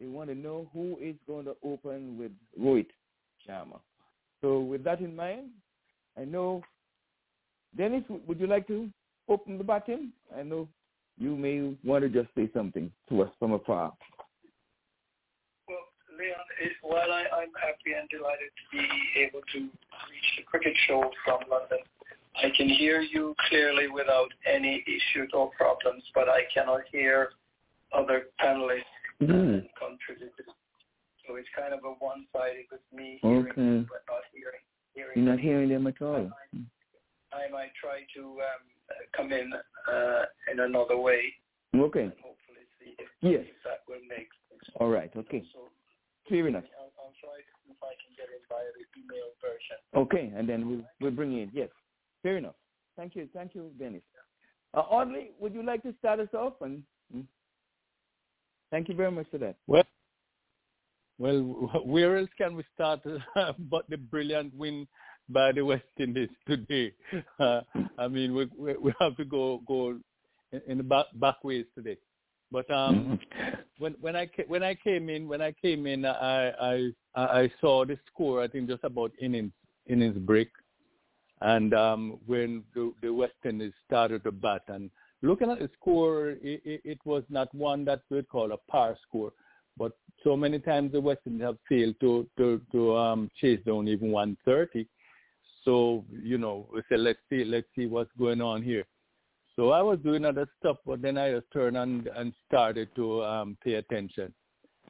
they 0.00 0.06
want 0.06 0.28
to 0.28 0.34
know 0.34 0.68
who 0.72 0.96
is 1.00 1.16
going 1.26 1.44
to 1.46 1.56
open 1.64 2.18
with 2.18 2.32
Rohit 2.60 2.86
Sharma. 3.46 3.80
So 4.40 4.60
with 4.60 4.84
that 4.84 5.00
in 5.00 5.14
mind, 5.16 5.50
I 6.16 6.24
know, 6.24 6.62
Dennis, 7.76 8.04
would 8.26 8.40
you 8.40 8.46
like 8.46 8.66
to 8.68 8.88
open 9.28 9.58
the 9.58 9.64
button? 9.64 10.12
I 10.36 10.42
know 10.42 10.68
you 11.18 11.36
may 11.36 11.74
want 11.84 12.02
to 12.02 12.08
just 12.08 12.28
say 12.36 12.48
something 12.54 12.90
to 13.08 13.22
us 13.22 13.30
from 13.38 13.52
afar. 13.52 13.92
Well, 15.68 15.78
Leon, 16.16 16.72
while 16.82 17.10
I, 17.10 17.24
I'm 17.34 17.52
happy 17.60 17.96
and 17.98 18.08
delighted 18.08 18.50
to 18.56 18.78
be 18.78 19.20
able 19.20 19.40
to 19.52 19.58
reach 19.58 20.30
the 20.36 20.44
cricket 20.44 20.74
show 20.86 21.10
from 21.24 21.40
London, 21.50 21.78
I 22.36 22.50
can 22.56 22.68
hear 22.68 23.00
you 23.00 23.34
clearly 23.48 23.88
without 23.88 24.28
any 24.46 24.84
issues 24.86 25.30
or 25.32 25.50
problems, 25.56 26.04
but 26.14 26.28
I 26.28 26.42
cannot 26.54 26.82
hear 26.92 27.30
other 27.92 28.26
panelists 28.40 28.84
mm. 29.22 29.64
So 31.26 31.36
it's 31.36 31.48
kind 31.54 31.74
of 31.74 31.80
a 31.84 31.92
one-sided 32.00 32.66
with 32.72 32.80
me 32.92 33.18
hearing 33.20 33.52
okay. 33.52 33.86
but 33.88 34.02
not 34.08 34.24
hearing. 34.32 34.64
hearing 34.94 35.12
You're 35.16 35.34
not 35.34 35.40
hearing 35.40 35.68
them 35.68 35.86
at 35.86 36.00
all. 36.00 36.16
I 36.16 36.56
might, 36.56 37.46
I 37.46 37.50
might 37.52 37.72
try 37.80 38.00
to 38.16 38.22
um, 38.22 38.64
come 39.14 39.32
in 39.32 39.52
uh, 39.52 40.22
in 40.50 40.60
another 40.60 40.96
way. 40.96 41.20
Okay. 41.76 42.08
hopefully 42.24 42.64
see 42.80 42.96
if, 42.98 43.08
yes. 43.20 43.44
if 43.44 43.60
that 43.64 43.84
will 43.86 44.00
make 44.08 44.28
sense. 44.48 44.64
All 44.80 44.88
right. 44.88 45.10
Okay. 45.14 45.44
So, 45.52 45.68
Clear 46.28 46.48
enough. 46.48 46.64
I'll, 46.78 46.92
I'll 47.00 47.14
try 47.20 47.40
if 47.68 47.76
I 47.82 47.92
can 47.96 48.12
get 48.16 48.28
it 48.28 48.42
via 48.48 48.68
the 48.76 48.84
email 49.00 49.32
version. 49.40 49.78
Okay, 49.96 50.32
and 50.36 50.48
then 50.48 50.68
we'll 50.68 50.84
we'll 51.00 51.10
bring 51.10 51.38
in. 51.38 51.50
Yes. 51.52 51.68
Fair 52.22 52.36
enough. 52.36 52.54
Thank 52.96 53.16
you. 53.16 53.28
Thank 53.32 53.54
you, 53.54 53.70
Dennis. 53.78 54.02
Uh, 54.74 54.80
Audley, 54.80 55.30
would 55.40 55.54
you 55.54 55.62
like 55.62 55.82
to 55.84 55.94
start 55.98 56.20
us 56.20 56.28
off 56.34 56.54
and 56.60 56.82
hmm? 57.12 57.20
Thank 58.70 58.88
you 58.88 58.94
very 58.94 59.10
much 59.10 59.26
for 59.30 59.38
that. 59.38 59.56
Well, 59.66 59.84
well, 61.18 61.40
where 61.84 62.16
else 62.18 62.30
can 62.38 62.54
we 62.54 62.64
start 62.74 63.00
but 63.58 63.88
the 63.88 63.96
brilliant 63.96 64.54
win 64.54 64.86
by 65.28 65.52
the 65.52 65.64
West 65.64 65.84
Indies 65.98 66.30
today? 66.46 66.92
Uh, 67.38 67.60
I 67.98 68.08
mean, 68.08 68.34
we, 68.34 68.48
we, 68.56 68.76
we 68.76 68.92
have 69.00 69.16
to 69.16 69.24
go 69.24 69.62
go 69.66 69.98
in, 70.52 70.62
in 70.66 70.78
the 70.78 70.84
back, 70.84 71.06
back 71.14 71.42
ways 71.44 71.66
today. 71.74 71.96
But 72.50 72.70
um, 72.70 73.18
mm-hmm. 73.34 73.60
when 73.78 73.94
when 74.00 74.16
I 74.16 74.30
when 74.46 74.62
I 74.62 74.74
came 74.74 75.10
in 75.10 75.28
when 75.28 75.42
I 75.42 75.52
came 75.52 75.86
in, 75.86 76.06
I 76.06 76.50
I 76.50 76.92
I 77.14 77.50
saw 77.60 77.84
the 77.84 77.98
score. 78.10 78.42
I 78.42 78.48
think 78.48 78.68
just 78.68 78.84
about 78.84 79.12
innings 79.20 79.52
innings 79.86 80.16
break, 80.16 80.48
and 81.42 81.74
um, 81.74 82.18
when 82.26 82.64
the, 82.74 82.92
the 83.02 83.12
West 83.12 83.34
Indies 83.44 83.72
started 83.86 84.24
to 84.24 84.32
bat 84.32 84.62
and 84.68 84.90
looking 85.22 85.50
at 85.50 85.58
the 85.58 85.70
score, 85.80 86.30
it, 86.30 86.62
it, 86.64 86.80
it 86.84 86.98
was 87.04 87.22
not 87.28 87.52
one 87.54 87.84
that 87.86 88.02
we'd 88.10 88.28
call 88.28 88.52
a 88.52 88.56
par 88.70 88.96
score. 89.06 89.32
But 89.76 89.92
so 90.24 90.36
many 90.36 90.58
times 90.58 90.92
the 90.92 91.00
West 91.00 91.20
Indies 91.26 91.46
have 91.46 91.58
failed 91.68 91.94
to 92.00 92.28
to 92.36 92.60
to 92.72 92.96
um, 92.96 93.30
chase 93.40 93.60
down 93.64 93.88
even 93.88 94.10
130. 94.10 94.86
So 95.64 96.04
you 96.10 96.38
know, 96.38 96.68
we 96.72 96.82
said 96.88 97.00
let's 97.00 97.20
see 97.30 97.44
let's 97.44 97.68
see 97.76 97.86
what's 97.86 98.10
going 98.18 98.40
on 98.40 98.62
here. 98.62 98.84
So 99.54 99.70
I 99.70 99.82
was 99.82 99.98
doing 100.00 100.24
other 100.24 100.48
stuff, 100.58 100.76
but 100.86 101.02
then 101.02 101.16
I 101.18 101.32
just 101.32 101.46
turned 101.52 101.76
and 101.76 102.08
and 102.08 102.32
started 102.48 102.88
to 102.96 103.24
um, 103.24 103.56
pay 103.62 103.74
attention 103.74 104.32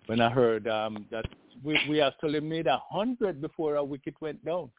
when 0.06 0.20
I 0.20 0.30
heard 0.30 0.66
um, 0.68 1.06
that 1.10 1.26
we 1.62 1.78
we 1.88 2.00
actually 2.00 2.40
made 2.40 2.66
a 2.66 2.80
hundred 2.90 3.40
before 3.40 3.76
our 3.76 3.84
wicket 3.84 4.14
went 4.20 4.42
down. 4.44 4.70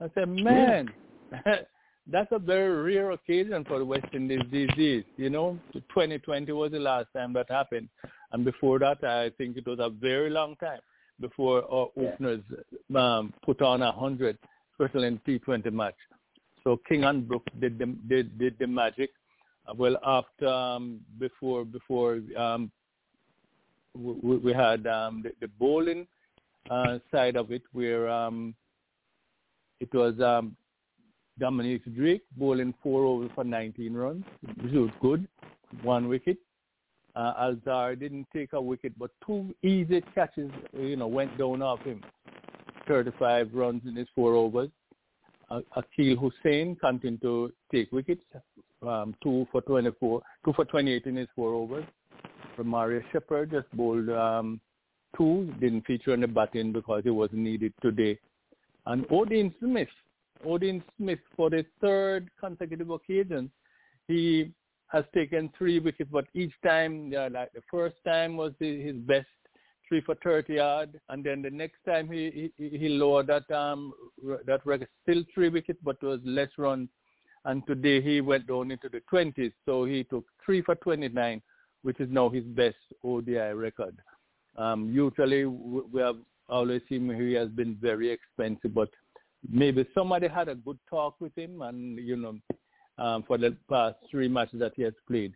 I 0.00 0.10
said, 0.14 0.28
man, 0.28 0.92
that's 2.10 2.30
a 2.32 2.38
very 2.38 2.94
rare 2.94 3.10
occasion 3.12 3.64
for 3.64 3.78
the 3.78 3.84
West 3.84 4.06
Indies 4.12 4.42
these 4.50 4.68
days. 4.76 5.04
You 5.16 5.30
know, 5.30 5.58
2020 5.72 6.52
was 6.52 6.72
the 6.72 6.78
last 6.78 7.08
time 7.14 7.32
that 7.34 7.50
happened, 7.50 7.88
and 8.32 8.44
before 8.44 8.78
that, 8.78 9.02
I 9.02 9.30
think 9.38 9.56
it 9.56 9.66
was 9.66 9.78
a 9.80 9.90
very 9.90 10.30
long 10.30 10.56
time 10.56 10.80
before 11.20 11.62
our 11.64 11.88
openers 11.96 12.42
um, 12.94 13.32
put 13.44 13.62
on 13.62 13.82
a 13.82 13.90
hundred, 13.90 14.38
especially 14.72 15.08
in 15.08 15.18
T20 15.26 15.72
match. 15.72 15.94
So 16.62 16.80
King 16.88 17.04
and 17.04 17.28
did 17.60 17.78
the 17.78 17.86
did, 18.08 18.38
did 18.38 18.56
the 18.58 18.66
magic. 18.66 19.10
Uh, 19.68 19.74
well, 19.76 19.96
after 20.04 20.46
um, 20.46 21.00
before 21.18 21.64
before 21.64 22.20
um, 22.36 22.70
we, 23.96 24.36
we 24.36 24.52
had 24.52 24.86
um, 24.86 25.22
the, 25.22 25.32
the 25.40 25.48
bowling 25.58 26.06
uh, 26.70 26.98
side 27.12 27.36
of 27.36 27.50
it, 27.52 27.62
where 27.72 28.08
um, 28.08 28.54
it 29.80 29.92
was 29.94 30.20
um, 30.20 30.56
Dominic 31.38 31.82
Drake 31.94 32.22
bowling 32.36 32.74
four 32.82 33.04
overs 33.04 33.30
for 33.34 33.44
19 33.44 33.94
runs, 33.94 34.24
which 34.62 34.72
was 34.72 34.90
good, 35.00 35.26
one 35.82 36.08
wicket. 36.08 36.38
Uh, 37.14 37.32
Alzarri 37.34 37.98
didn't 37.98 38.26
take 38.34 38.52
a 38.52 38.60
wicket, 38.60 38.92
but 38.98 39.10
two 39.26 39.54
easy 39.62 40.02
catches, 40.14 40.50
you 40.78 40.96
know, 40.96 41.06
went 41.06 41.36
down 41.38 41.62
off 41.62 41.80
him. 41.80 42.02
35 42.86 43.50
runs 43.54 43.82
in 43.86 43.96
his 43.96 44.08
four 44.14 44.34
overs. 44.34 44.70
Uh, 45.50 45.60
Akeal 45.76 46.16
Hosein 46.16 46.78
continued 46.78 47.22
to 47.22 47.52
take 47.72 47.90
wickets, 47.92 48.22
um, 48.86 49.14
two 49.22 49.46
for 49.52 49.60
24, 49.62 50.20
two 50.44 50.52
for 50.52 50.64
28 50.64 51.06
in 51.06 51.16
his 51.16 51.28
four 51.34 51.54
overs. 51.54 51.84
Mario 52.62 53.02
Shepherd 53.12 53.50
just 53.50 53.70
bowled 53.72 54.08
um, 54.08 54.60
two, 55.16 55.52
didn't 55.60 55.86
feature 55.86 56.14
in 56.14 56.20
the 56.20 56.28
batting 56.28 56.72
because 56.72 57.02
he 57.04 57.10
wasn't 57.10 57.40
needed 57.40 57.72
today. 57.82 58.18
And 58.86 59.06
Odean 59.08 59.52
Smith, 59.58 59.88
Odean 60.44 60.82
Smith 60.96 61.18
for 61.36 61.50
the 61.50 61.64
third 61.80 62.30
consecutive 62.38 62.90
occasion, 62.90 63.50
he 64.08 64.52
has 64.88 65.04
taken 65.14 65.50
three 65.56 65.78
wickets, 65.78 66.10
but 66.12 66.26
each 66.34 66.52
time, 66.64 67.10
yeah, 67.12 67.28
like 67.30 67.52
the 67.52 67.62
first 67.70 67.96
time 68.04 68.36
was 68.36 68.52
his 68.60 68.96
best, 68.96 69.26
three 69.88 70.00
for 70.00 70.14
30 70.22 70.54
yard, 70.54 71.00
and 71.08 71.24
then 71.24 71.42
the 71.42 71.50
next 71.50 71.78
time 71.84 72.10
he 72.10 72.52
he, 72.56 72.78
he 72.78 72.88
lowered 72.88 73.26
that 73.26 73.50
um 73.50 73.92
that 74.46 74.64
record, 74.64 74.88
still 75.02 75.22
three 75.34 75.48
wickets, 75.48 75.78
but 75.82 76.02
was 76.02 76.20
less 76.24 76.50
runs. 76.58 76.88
And 77.44 77.64
today 77.66 78.00
he 78.00 78.20
went 78.20 78.48
down 78.48 78.72
into 78.72 78.88
the 78.88 79.00
20s, 79.12 79.52
so 79.64 79.84
he 79.84 80.02
took 80.02 80.24
three 80.44 80.62
for 80.62 80.74
29, 80.74 81.40
which 81.82 82.00
is 82.00 82.10
now 82.10 82.28
his 82.28 82.42
best 82.42 82.74
ODI 83.04 83.54
record. 83.54 83.96
Um, 84.56 84.90
usually 84.92 85.44
we 85.44 86.00
have 86.00 86.16
always 86.48 86.82
seen 86.88 87.08
he 87.14 87.34
has 87.34 87.48
been 87.50 87.76
very 87.80 88.10
expensive, 88.10 88.74
but 88.74 88.88
maybe 89.50 89.86
somebody 89.94 90.28
had 90.28 90.48
a 90.48 90.54
good 90.54 90.78
talk 90.88 91.14
with 91.20 91.36
him, 91.36 91.62
and 91.62 91.98
you 91.98 92.16
know 92.16 92.38
um, 92.98 93.24
for 93.26 93.38
the 93.38 93.56
past 93.68 93.96
three 94.10 94.28
matches 94.28 94.60
that 94.60 94.72
he 94.76 94.82
has 94.82 94.94
played. 95.06 95.34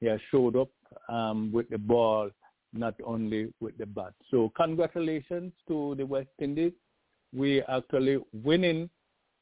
He 0.00 0.06
has 0.06 0.20
showed 0.30 0.56
up 0.56 0.68
um, 1.08 1.50
with 1.52 1.68
the 1.70 1.78
ball, 1.78 2.30
not 2.72 2.94
only 3.04 3.52
with 3.60 3.78
the 3.78 3.86
bat. 3.86 4.12
So 4.30 4.52
congratulations 4.56 5.52
to 5.68 5.94
the 5.96 6.04
West 6.04 6.28
Indies. 6.38 6.72
We 7.32 7.62
actually 7.62 8.18
winning 8.32 8.90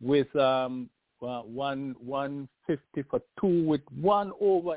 with 0.01 0.35
um, 0.37 0.89
uh, 1.23 1.41
one 1.41 1.97
one 1.99 2.49
fifty 2.67 3.03
for 3.11 3.21
two 3.41 3.65
with 3.65 3.81
one 4.01 4.33
over. 4.41 4.77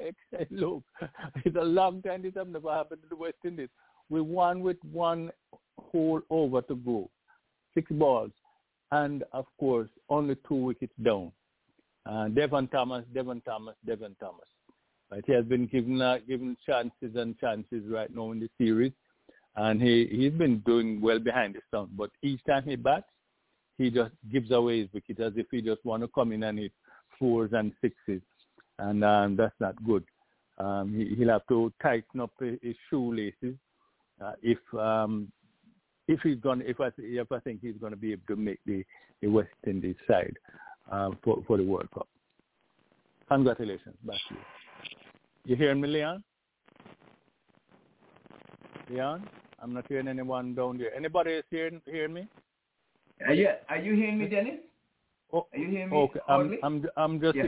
Look, 0.50 0.84
it's 1.46 1.56
a 1.56 1.64
long 1.64 2.02
time 2.02 2.24
this 2.24 2.34
has 2.36 2.48
never 2.50 2.74
happened 2.74 3.02
to 3.04 3.10
the 3.10 3.16
West 3.16 3.38
Indies. 3.44 3.70
We 4.10 4.22
won 4.22 4.62
with 4.62 4.78
one 4.92 5.32
whole 5.78 6.22
over 6.30 6.62
to 6.62 6.76
go, 6.76 7.10
six 7.74 7.92
balls, 7.92 8.32
and 8.92 9.24
of 9.34 9.46
course 9.60 9.90
only 10.10 10.36
two 10.48 10.56
wickets 10.56 10.94
down. 11.04 11.32
Uh, 12.06 12.30
Devon 12.30 12.68
Thomas, 12.70 13.04
Devon 13.14 13.42
Thomas, 13.42 13.76
Devon 13.86 14.16
Thomas. 14.20 14.48
Right? 15.12 15.24
He 15.26 15.34
has 15.34 15.46
been 15.46 15.68
given 15.68 16.02
uh, 16.02 16.20
given 16.28 16.58
chances 16.66 17.16
and 17.16 17.38
chances 17.40 17.84
right 17.90 18.14
now 18.14 18.32
in 18.32 18.40
the 18.40 18.50
series, 18.58 18.94
and 19.56 19.82
he 19.82 20.08
he's 20.12 20.34
been 20.34 20.60
doing 20.60 21.02
well 21.02 21.20
behind 21.20 21.56
the 21.56 21.62
stump. 21.68 21.92
But 21.96 22.12
each 22.24 22.42
time 22.46 22.64
he 22.64 22.76
bats, 22.76 23.06
he 23.78 23.90
just 23.90 24.12
gives 24.32 24.52
away 24.52 24.82
his 24.82 24.94
wicket 24.94 25.20
as 25.20 25.34
if 25.36 25.48
he 25.52 25.62
just 25.62 25.84
want 25.86 26.04
to 26.04 26.10
come 26.10 26.32
in 26.32 26.44
and 26.44 26.60
hit 26.60 26.72
fours 27.20 27.52
and 27.54 27.72
sixes, 27.82 28.22
and 28.80 29.04
um, 29.04 29.36
that's 29.36 29.56
not 29.60 29.76
good. 29.86 30.04
Um, 30.58 30.94
he, 30.94 31.16
he'll 31.16 31.30
have 31.30 31.48
to 31.48 31.72
tighten 31.82 32.20
up 32.20 32.32
his 32.40 32.76
shoelaces 32.90 33.56
uh, 34.24 34.34
if 34.42 34.58
um, 34.78 35.32
if 36.08 36.20
he's 36.22 36.38
going 36.38 36.62
if 36.66 36.80
I 36.80 36.90
if 36.98 37.32
I 37.32 37.40
think 37.40 37.62
he's 37.62 37.78
going 37.80 37.92
to 37.92 37.98
be 37.98 38.14
able 38.14 38.24
to 38.28 38.36
make 38.36 38.60
the 38.66 38.84
the 39.22 39.28
West 39.28 39.50
Indies 39.66 39.96
side 40.08 40.36
um, 40.92 41.18
for, 41.24 41.44
for 41.48 41.58
the 41.58 41.64
World 41.64 41.90
Cup. 41.94 42.08
Congratulations, 43.30 43.96
back 44.06 44.18
to 44.30 44.36
you. 44.36 44.40
You 45.46 45.56
hearing 45.56 45.82
me, 45.82 45.88
Leon? 45.88 46.24
Leon? 48.90 49.28
I'm 49.62 49.74
not 49.74 49.86
hearing 49.90 50.08
anyone 50.08 50.54
down 50.56 50.78
there. 50.78 50.94
Anybody 50.96 51.32
is 51.32 51.44
hearing, 51.50 51.82
hearing 51.86 52.14
me? 52.14 52.28
Are 53.26 53.34
you, 53.34 53.50
are 53.70 53.78
you 53.78 53.96
hearing 53.96 54.20
me, 54.20 54.28
Dennis? 54.28 54.60
Oh, 55.34 55.48
are 55.52 55.58
you 55.58 55.68
hearing 55.68 55.90
me? 55.90 55.98
Okay, 55.98 56.20
I'm, 56.30 56.58
I'm, 56.64 56.86
I'm 56.96 57.20
just, 57.20 57.36
yeah. 57.36 57.44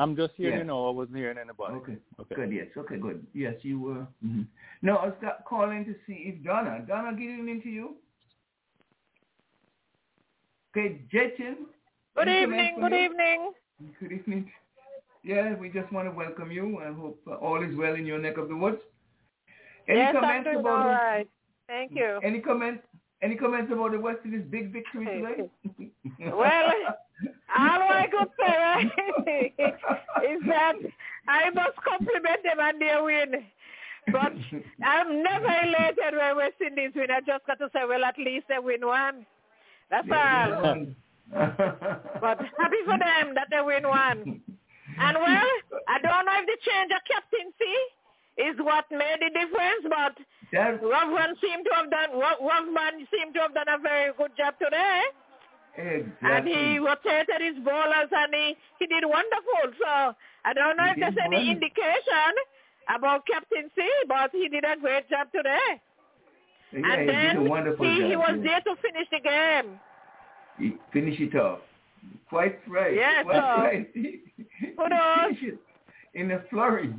I'm 0.00 0.16
just 0.16 0.32
here 0.36 0.50
yeah. 0.50 0.58
you 0.58 0.64
know, 0.64 0.88
I 0.88 0.92
wasn't 0.92 1.18
hearing 1.18 1.36
anybody. 1.36 1.74
Okay. 1.74 1.96
okay. 2.18 2.34
Good, 2.34 2.52
yes. 2.52 2.66
Okay, 2.74 2.96
good. 2.96 3.26
Yes, 3.34 3.54
you 3.60 3.78
were. 3.78 4.06
Mm-hmm. 4.24 4.42
No, 4.80 4.96
I 4.96 5.06
was 5.06 5.14
calling 5.46 5.84
to 5.84 5.94
see 6.06 6.32
if 6.34 6.42
Donna, 6.42 6.82
Donna, 6.88 7.12
good 7.12 7.22
evening 7.22 7.60
to 7.62 7.68
you. 7.68 7.96
Okay, 10.74 11.02
Jetson, 11.12 11.66
Good 12.16 12.28
evening. 12.28 12.76
Good 12.80 12.92
you? 12.92 12.98
evening. 12.98 13.52
Good 14.00 14.12
evening. 14.12 14.50
Yeah, 15.22 15.54
we 15.56 15.68
just 15.68 15.92
want 15.92 16.08
to 16.08 16.16
welcome 16.16 16.50
you 16.50 16.78
and 16.78 16.96
hope 16.96 17.20
uh, 17.30 17.34
all 17.34 17.62
is 17.62 17.76
well 17.76 17.94
in 17.94 18.06
your 18.06 18.18
neck 18.18 18.38
of 18.38 18.48
the 18.48 18.56
woods. 18.56 18.80
Any 19.86 19.98
yes, 19.98 20.14
comments 20.14 20.46
I'm 20.48 20.54
doing 20.54 20.64
about 20.64 20.86
all 20.86 20.92
right. 20.92 21.28
Thank 21.66 21.92
you. 21.94 22.20
Any 22.24 22.40
comments? 22.40 22.82
Any 23.22 23.36
comments 23.36 23.70
about 23.70 23.92
the 23.92 24.00
West 24.00 24.20
Indies' 24.24 24.46
big 24.48 24.72
victory 24.72 25.04
today? 25.04 25.50
well, 26.20 26.42
all 26.42 26.94
I 28.00 28.06
could 28.10 28.28
say 28.38 28.56
right, 28.56 29.64
is 30.30 30.40
that 30.48 30.74
I 31.28 31.50
must 31.50 31.76
compliment 31.86 32.42
them 32.44 32.60
on 32.60 32.78
their 32.78 33.04
win. 33.04 33.44
But 34.10 34.32
I'm 34.84 35.22
never 35.22 35.46
elated 35.46 36.16
when 36.16 36.36
West 36.36 36.60
Indies 36.64 36.92
win. 36.94 37.10
I 37.10 37.20
just 37.20 37.46
got 37.46 37.58
to 37.58 37.68
say, 37.72 37.80
well, 37.86 38.04
at 38.04 38.18
least 38.18 38.46
they 38.48 38.58
win 38.58 38.86
one. 38.86 39.26
That's 39.90 40.08
all 40.10 40.86
but 41.30 42.38
happy 42.58 42.82
for 42.84 42.98
them 42.98 43.34
that 43.34 43.46
they 43.50 43.60
win 43.62 43.86
one. 43.86 44.42
And 44.98 45.16
well, 45.16 45.50
I 45.86 45.98
don't 46.02 46.26
know 46.26 46.36
if 46.42 46.46
the 46.46 46.58
change 46.66 46.90
of 46.90 47.02
captaincy 47.06 47.78
is 48.36 48.56
what 48.58 48.84
made 48.90 49.22
the 49.22 49.30
difference, 49.30 49.86
but 49.86 50.18
Rovman 50.82 51.38
seemed 51.40 51.64
to 51.66 51.74
have 51.76 51.90
done 51.90 52.10
Rovman 52.18 53.06
seemed 53.14 53.34
to 53.34 53.40
have 53.42 53.54
done 53.54 53.68
a 53.68 53.78
very 53.78 54.12
good 54.18 54.32
job 54.36 54.54
today. 54.58 55.02
Exactly. 55.76 56.28
And 56.28 56.48
he 56.48 56.78
rotated 56.78 57.40
his 57.40 57.64
bowlers 57.64 58.10
and 58.10 58.34
he, 58.34 58.56
he 58.78 58.86
did 58.86 59.04
wonderful. 59.06 59.72
So 59.78 60.14
I 60.44 60.52
don't 60.54 60.76
know 60.76 60.84
he 60.84 60.90
if 60.90 60.96
there's 61.00 61.24
any 61.24 61.50
indication 61.50 62.34
about 62.94 63.26
captaincy, 63.26 63.88
but 64.08 64.30
he 64.32 64.48
did 64.48 64.64
a 64.64 64.76
great 64.80 65.08
job 65.08 65.28
today. 65.34 65.80
Yeah, 66.72 66.80
and 66.92 67.00
he 67.00 67.06
then 67.06 67.36
he, 67.78 68.08
he 68.08 68.16
was 68.16 68.36
yeah. 68.36 68.42
there 68.42 68.60
to 68.60 68.80
finish 68.80 69.08
the 69.10 69.20
game 69.20 69.80
He 70.58 70.76
finished 70.92 71.20
it 71.20 71.34
off. 71.34 71.60
Quite 72.28 72.60
right. 72.68 72.94
Yes, 72.94 73.24
Quite 73.24 73.34
sir. 73.34 73.62
right. 73.62 73.92
finish 73.94 75.42
it 75.42 75.58
in 76.14 76.30
a 76.32 76.42
flurry. 76.50 76.94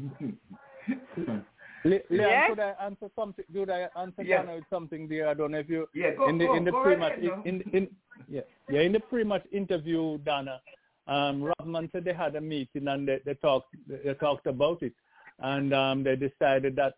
Le- 1.84 2.00
Leon, 2.10 2.30
yes? 2.30 2.50
could 2.50 2.60
I 2.60 2.76
answer 2.84 3.10
something? 3.16 3.46
Could 3.54 3.70
I 3.70 3.88
answer 4.00 4.24
yes. 4.24 4.46
with 4.48 4.64
something 4.70 5.08
there? 5.08 5.28
I 5.30 5.34
don't 5.34 5.52
know 5.52 5.60
if 5.60 5.70
you 5.70 5.88
yeah, 5.94 6.14
go, 6.16 6.30
in 6.30 6.38
the 6.38 6.46
go, 6.46 6.56
in 6.56 6.66
the 6.66 6.72
go 6.72 6.84
pre-match 6.84 7.14
right 7.14 7.46
in, 7.46 7.62
in, 7.62 7.74
in 7.74 7.88
yeah 8.30 8.42
yeah 8.70 8.82
in 8.82 8.92
the 8.92 9.00
pre-match 9.00 9.44
interview, 9.52 10.20
Donna, 10.20 10.62
um, 11.08 11.52
Rovman 11.60 11.92
said 11.92 12.06
they 12.06 12.14
had 12.14 12.36
a 12.36 12.42
meeting 12.42 12.88
and 12.88 13.08
they, 13.08 13.20
they 13.26 13.34
talked 13.36 13.76
they 13.88 14.14
talked 14.16 14.46
about 14.46 14.84
it, 14.84 14.94
and 15.40 15.74
um, 15.74 16.04
they 16.04 16.16
decided 16.16 16.76
that 16.76 16.96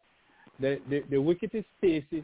the 0.59 0.79
the, 0.89 1.03
the 1.09 1.17
wicket 1.17 1.51
is 1.53 1.63
spacey, 1.81 2.23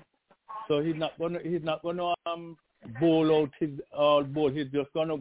so 0.67 0.81
he's 0.81 0.95
not 0.95 1.17
gonna 1.17 1.39
he's 1.43 1.63
not 1.63 1.81
gonna 1.81 2.13
um 2.25 2.57
bowl 2.99 3.41
out 3.41 3.51
his 3.59 3.69
all 3.97 4.23
bowl. 4.23 4.49
He's 4.49 4.67
just 4.67 4.91
gonna 4.93 5.17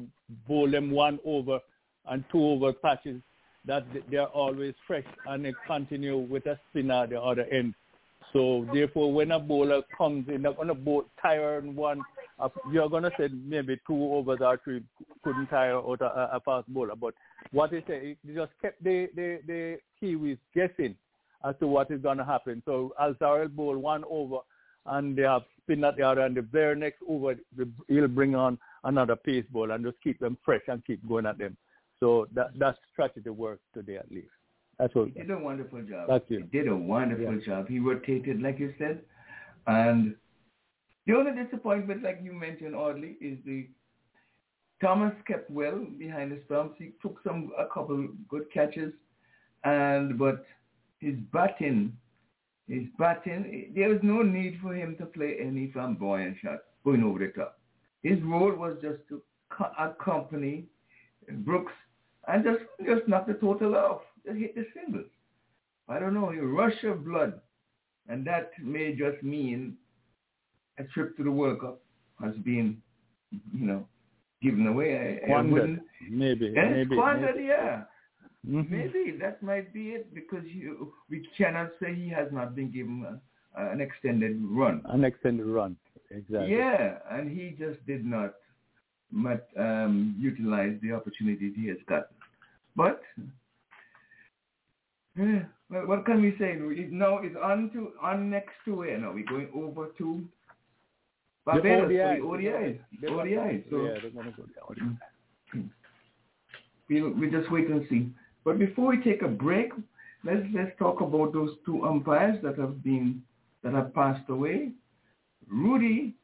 bowl 0.49 0.69
them 0.69 0.91
one 0.91 1.21
over 1.25 1.61
and 2.07 2.25
two 2.33 2.45
over 2.45 2.73
patches 2.73 3.21
that 3.67 3.85
they're 4.11 4.27
always 4.27 4.75
fresh 4.87 5.05
and 5.27 5.45
they 5.45 5.55
continue 5.67 6.17
with 6.19 6.47
a 6.47 6.59
spinner 6.71 7.05
at 7.05 7.11
the 7.11 7.21
other 7.21 7.45
end. 7.45 7.75
So 8.33 8.67
therefore, 8.73 9.13
when 9.13 9.31
a 9.33 9.39
bowler 9.39 9.83
comes 9.97 10.29
in, 10.29 10.43
they're 10.43 10.53
gonna 10.53 10.75
bowl 10.75 11.05
tire 11.21 11.59
in 11.59 11.75
one. 11.75 12.03
Uh, 12.39 12.49
you're 12.71 12.89
gonna 12.89 13.11
say 13.19 13.29
maybe 13.33 13.79
two 13.87 14.13
overs 14.13 14.41
or 14.41 14.61
three 14.63 14.83
couldn't 15.25 15.47
tire 15.47 15.77
out 15.77 16.01
a, 16.01 16.37
a 16.37 16.41
fast 16.45 16.69
bowler, 16.69 16.95
but 16.95 17.15
what 17.53 17.71
they 17.71 17.83
say, 17.87 18.17
they 18.25 18.35
just 18.35 18.53
kept 18.61 18.83
the 18.85 19.09
the 19.15 19.41
the 19.47 19.79
Kiwis 20.01 20.39
guessing 20.55 20.95
as 21.45 21.55
to 21.61 21.67
what 21.67 21.91
is 21.91 22.03
gonna 22.03 22.25
happen. 22.25 22.63
So 22.67 22.93
Alzarel 23.01 23.55
bowl 23.55 23.79
one 23.79 24.05
over, 24.11 24.39
and 24.87 25.17
they 25.17 25.23
have 25.23 25.43
spin 25.63 25.85
at 25.85 25.97
the 25.97 26.03
other, 26.03 26.23
and 26.23 26.37
the 26.37 26.43
very 26.43 26.77
next 26.77 26.99
over, 27.09 27.35
he'll 27.89 28.09
bring 28.09 28.35
on 28.35 28.59
another 28.85 29.17
pace 29.17 29.45
ball 29.51 29.71
and 29.71 29.85
just 29.85 30.01
keep 30.03 30.19
them 30.19 30.37
fresh 30.45 30.63
and 30.69 30.85
keep 30.85 31.07
going 31.09 31.27
at 31.27 31.39
them. 31.39 31.57
So 32.01 32.29
that 32.35 32.59
that 32.59 32.77
strategy 32.93 33.31
worked 33.31 33.65
today 33.75 33.97
at 33.97 34.11
least. 34.11 34.29
That's 34.79 34.95
what. 34.95 35.09
He 35.09 35.13
did 35.13 35.31
a 35.31 35.39
wonderful 35.39 35.83
job. 35.83 36.09
Thank 36.09 36.25
you. 36.29 36.39
He 36.39 36.59
did 36.59 36.69
a 36.69 36.77
wonderful 36.77 37.35
Yeah. 37.35 37.45
job. 37.45 37.69
He 37.69 37.81
rotated, 37.81 38.41
like 38.41 38.59
you 38.59 38.73
said, 38.79 39.03
and 39.67 40.15
the 41.07 41.15
only 41.15 41.33
disappointment, 41.43 42.03
like 42.03 42.21
you 42.23 42.33
mentioned, 42.33 42.77
oddly, 42.77 43.17
is 43.21 43.39
the 43.45 43.69
Thomas 44.81 45.13
kept 45.27 45.51
well 45.51 45.85
behind 45.99 46.31
the 46.31 46.41
stumps. 46.45 46.77
He 46.79 46.93
took 47.03 47.21
some 47.25 47.51
a 47.59 47.67
couple 47.67 48.07
good 48.29 48.49
catches, 48.53 48.93
and 49.65 50.17
but 50.17 50.45
his 51.01 51.17
batting, 51.33 51.97
his 52.69 52.85
batting, 52.97 53.73
there 53.75 53.89
was 53.89 53.99
no 54.03 54.23
need 54.23 54.61
for 54.63 54.73
him 54.75 54.97
to 54.99 55.07
play 55.07 55.39
any 55.41 55.73
flamboyant 55.73 56.37
shot 56.39 56.61
going 56.85 57.03
over 57.03 57.19
the 57.19 57.29
top. 57.29 57.59
His 58.05 58.23
role 58.23 58.55
was 58.55 58.77
just 58.81 59.01
to 59.09 59.21
accompany 59.81 60.67
Brooks 61.39 61.73
and 62.29 62.45
just 62.45 62.61
just 62.87 63.09
knock 63.09 63.27
the 63.27 63.35
total 63.35 63.75
off, 63.75 64.03
just 64.25 64.39
hit 64.39 64.55
the 64.55 64.67
singles. 64.75 65.07
I 65.89 65.99
don't 65.99 66.15
know, 66.15 66.31
a 66.31 66.41
rush 66.41 66.85
of 66.85 67.05
blood, 67.05 67.41
and 68.09 68.27
that 68.27 68.51
may 68.63 68.95
just 68.95 69.23
mean 69.23 69.77
a 70.79 70.85
trip 70.85 71.17
to 71.17 71.25
the 71.25 71.33
World 71.33 71.61
Cup 71.61 71.81
has 72.23 72.35
been, 72.45 72.81
you 73.53 73.67
know, 73.67 73.87
given 74.43 74.67
away. 74.67 75.21
Squandered. 75.25 75.81
Maybe. 76.11 76.55
Eh, 76.57 76.71
maybe. 76.71 76.97
squandered, 76.97 77.37
maybe. 77.37 77.49
yeah. 77.49 77.83
Mhm. 78.47 78.71
Maybe 78.71 79.17
that 79.21 79.43
might 79.43 79.73
be 79.73 79.91
it 79.91 80.15
because 80.15 80.45
you, 80.47 80.93
we 81.11 81.29
cannot 81.37 81.71
say 81.81 81.95
he 81.95 82.09
has 82.09 82.29
not 82.33 82.55
been 82.55 82.71
given 82.71 83.05
a, 83.57 83.71
an 83.71 83.81
extended 83.81 84.39
run. 84.43 84.83
An 84.87 85.05
extended 85.05 85.47
run. 85.47 85.77
Exactly. 86.11 86.57
Yeah, 86.57 86.99
and 87.11 87.31
he 87.31 87.57
just 87.59 87.85
did 87.87 88.05
not 88.05 88.35
but, 89.11 89.49
um, 89.59 90.15
utilize 90.19 90.79
the 90.83 90.93
opportunity 90.93 91.53
he 91.57 91.67
has 91.69 91.79
gotten. 91.89 92.15
But 92.79 93.03
what 95.69 96.07
can 96.07 96.23
we 96.23 96.35
say? 96.39 96.57
Now 96.91 97.19
it's 97.19 97.37
on 97.43 97.71
to 97.75 97.93
on 98.03 98.31
next 98.31 98.55
to 98.65 98.77
where 98.77 98.97
now? 98.99 99.13
We're 99.13 99.27
going 99.27 99.49
over 99.55 99.89
to 99.99 100.25
Barbados 101.45 101.89
the 101.89 102.19
for 102.21 102.35
ODI. 102.35 102.81
the 103.01 103.07
ODIs. 103.09 103.35
ODIs. 103.37 103.71
So 103.71 103.85
yeah, 103.85 103.95
they're 104.01 104.11
gonna 104.11 104.33
go 104.37 104.45
down. 104.55 104.99
Hmm. 105.53 105.61
we 106.89 107.03
we 107.03 107.31
just 107.31 107.51
wait 107.51 107.69
and 107.69 107.85
see. 107.91 108.11
But 108.45 108.59
before 108.59 108.89
we 108.89 109.03
take 109.03 109.23
a 109.23 109.29
break, 109.29 109.73
let's 110.25 110.47
let's 110.55 110.71
talk 110.79 111.01
about 111.01 111.33
those 111.33 111.51
two 111.67 111.85
umpires 111.85 112.39
that 112.43 112.59
have 112.59 112.83
been 112.83 113.23
that 113.63 113.75
have 113.75 113.93
passed 113.95 114.29
away. 114.29 114.71
Rudi 115.51 116.15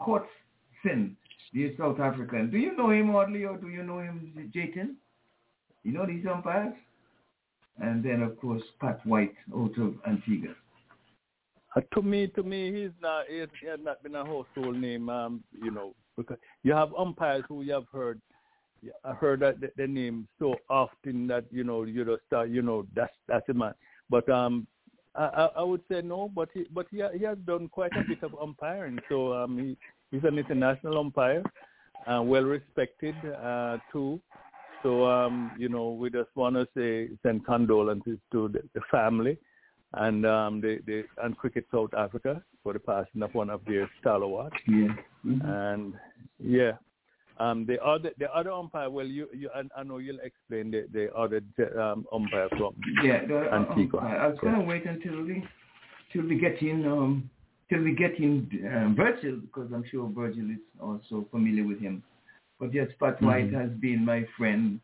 Koertzen, 0.00 1.14
the 1.52 1.74
South 1.78 1.98
African. 1.98 2.50
Do 2.50 2.58
you 2.58 2.76
know 2.76 2.90
him, 2.90 3.14
Audley, 3.14 3.44
or 3.44 3.56
do 3.56 3.68
you 3.68 3.82
know 3.82 4.00
him, 4.00 4.50
Jatin? 4.54 4.96
You 5.84 5.92
know 5.92 6.06
these 6.06 6.24
umpires? 6.26 6.74
And 7.80 8.04
then, 8.04 8.22
of 8.22 8.38
course, 8.40 8.62
Pat 8.80 9.04
White 9.06 9.34
out 9.54 9.76
of 9.78 9.94
Antigua. 10.06 10.54
Uh, 11.76 11.80
to 11.92 12.02
me, 12.02 12.28
to 12.28 12.42
me, 12.42 12.72
he's 12.72 12.92
not. 13.02 13.26
He, 13.28 13.38
has 13.38 13.48
not 13.82 14.02
been 14.02 14.14
a 14.14 14.24
household 14.24 14.76
name. 14.76 15.08
Um, 15.08 15.42
you 15.60 15.70
know, 15.70 15.94
because 16.16 16.38
you 16.62 16.72
have 16.72 16.94
umpires 16.96 17.44
who 17.48 17.62
you 17.62 17.72
have 17.72 17.88
heard. 17.92 18.20
I 19.02 19.12
heard 19.12 19.40
that 19.40 19.60
the, 19.60 19.70
the 19.76 19.86
name 19.86 20.28
so 20.38 20.54
often 20.68 21.26
that 21.28 21.46
you 21.50 21.64
know 21.64 21.84
you 21.84 22.04
just 22.04 22.22
start. 22.26 22.50
You 22.50 22.62
know, 22.62 22.86
that's 22.94 23.12
that's 23.26 23.46
the 23.46 23.54
man. 23.54 23.74
But 24.08 24.28
um, 24.28 24.66
I, 25.16 25.24
I 25.24 25.44
I 25.56 25.62
would 25.62 25.82
say 25.90 26.00
no. 26.00 26.30
But 26.32 26.50
he 26.54 26.66
but 26.72 26.86
he 26.90 27.02
he 27.18 27.24
has 27.24 27.38
done 27.38 27.68
quite 27.68 27.92
a 27.96 28.04
bit 28.06 28.22
of 28.22 28.36
umpiring. 28.40 29.00
So 29.08 29.32
um, 29.32 29.58
he 29.58 29.76
he's 30.12 30.24
an 30.24 30.38
international 30.38 30.98
umpire, 30.98 31.42
uh, 32.06 32.22
well 32.22 32.44
respected 32.44 33.16
uh, 33.42 33.78
too. 33.90 34.20
So 34.84 35.06
um, 35.06 35.52
you 35.58 35.68
know, 35.68 35.90
we 35.90 36.10
just 36.10 36.28
want 36.36 36.56
to 36.56 36.68
say 36.76 37.08
send 37.22 37.44
condolences 37.46 38.18
to 38.32 38.48
the, 38.48 38.62
the 38.74 38.82
family 38.90 39.38
and 39.94 40.26
um, 40.26 40.60
the, 40.60 40.78
the 40.86 41.04
and 41.22 41.36
Cricket 41.36 41.66
South 41.72 41.94
Africa 41.96 42.42
for 42.62 42.74
the 42.74 42.78
passing 42.78 43.22
of 43.22 43.34
one 43.34 43.48
of 43.48 43.62
their 43.66 43.90
stalwarts. 44.00 44.56
Yeah. 44.68 44.88
And 45.24 45.94
yeah, 46.38 46.72
um, 47.40 47.64
the 47.66 47.82
other 47.82 48.10
the 48.18 48.30
other 48.30 48.52
umpire. 48.52 48.90
Well, 48.90 49.06
you 49.06 49.28
you 49.32 49.48
I, 49.54 49.62
I 49.80 49.82
know 49.84 49.98
you'll 49.98 50.20
explain 50.20 50.70
the 50.70 50.86
the 50.92 51.12
other 51.14 51.40
um, 51.80 52.04
umpire 52.12 52.48
from 52.50 52.74
Yeah, 53.02 53.26
the, 53.26 53.48
Antigua. 53.52 54.00
um, 54.00 54.06
I 54.06 54.26
was 54.26 54.38
going 54.40 54.54
to 54.54 54.60
wait 54.60 54.84
until 54.86 55.22
we 55.22 55.42
till 56.12 56.26
we 56.26 56.38
get 56.38 56.60
in 56.60 56.86
um 56.86 57.30
till 57.70 57.82
we 57.82 57.94
get 57.94 58.18
in 58.18 58.48
um, 58.76 58.94
Virgil 58.94 59.36
because 59.36 59.70
I'm 59.72 59.84
sure 59.90 60.08
Virgil 60.14 60.50
is 60.50 60.58
also 60.78 61.26
familiar 61.30 61.66
with 61.66 61.80
him. 61.80 62.02
But 62.64 62.72
yes, 62.72 62.88
Pat 62.98 63.20
White 63.20 63.52
has 63.52 63.68
been 63.72 64.06
my 64.06 64.26
friend 64.38 64.80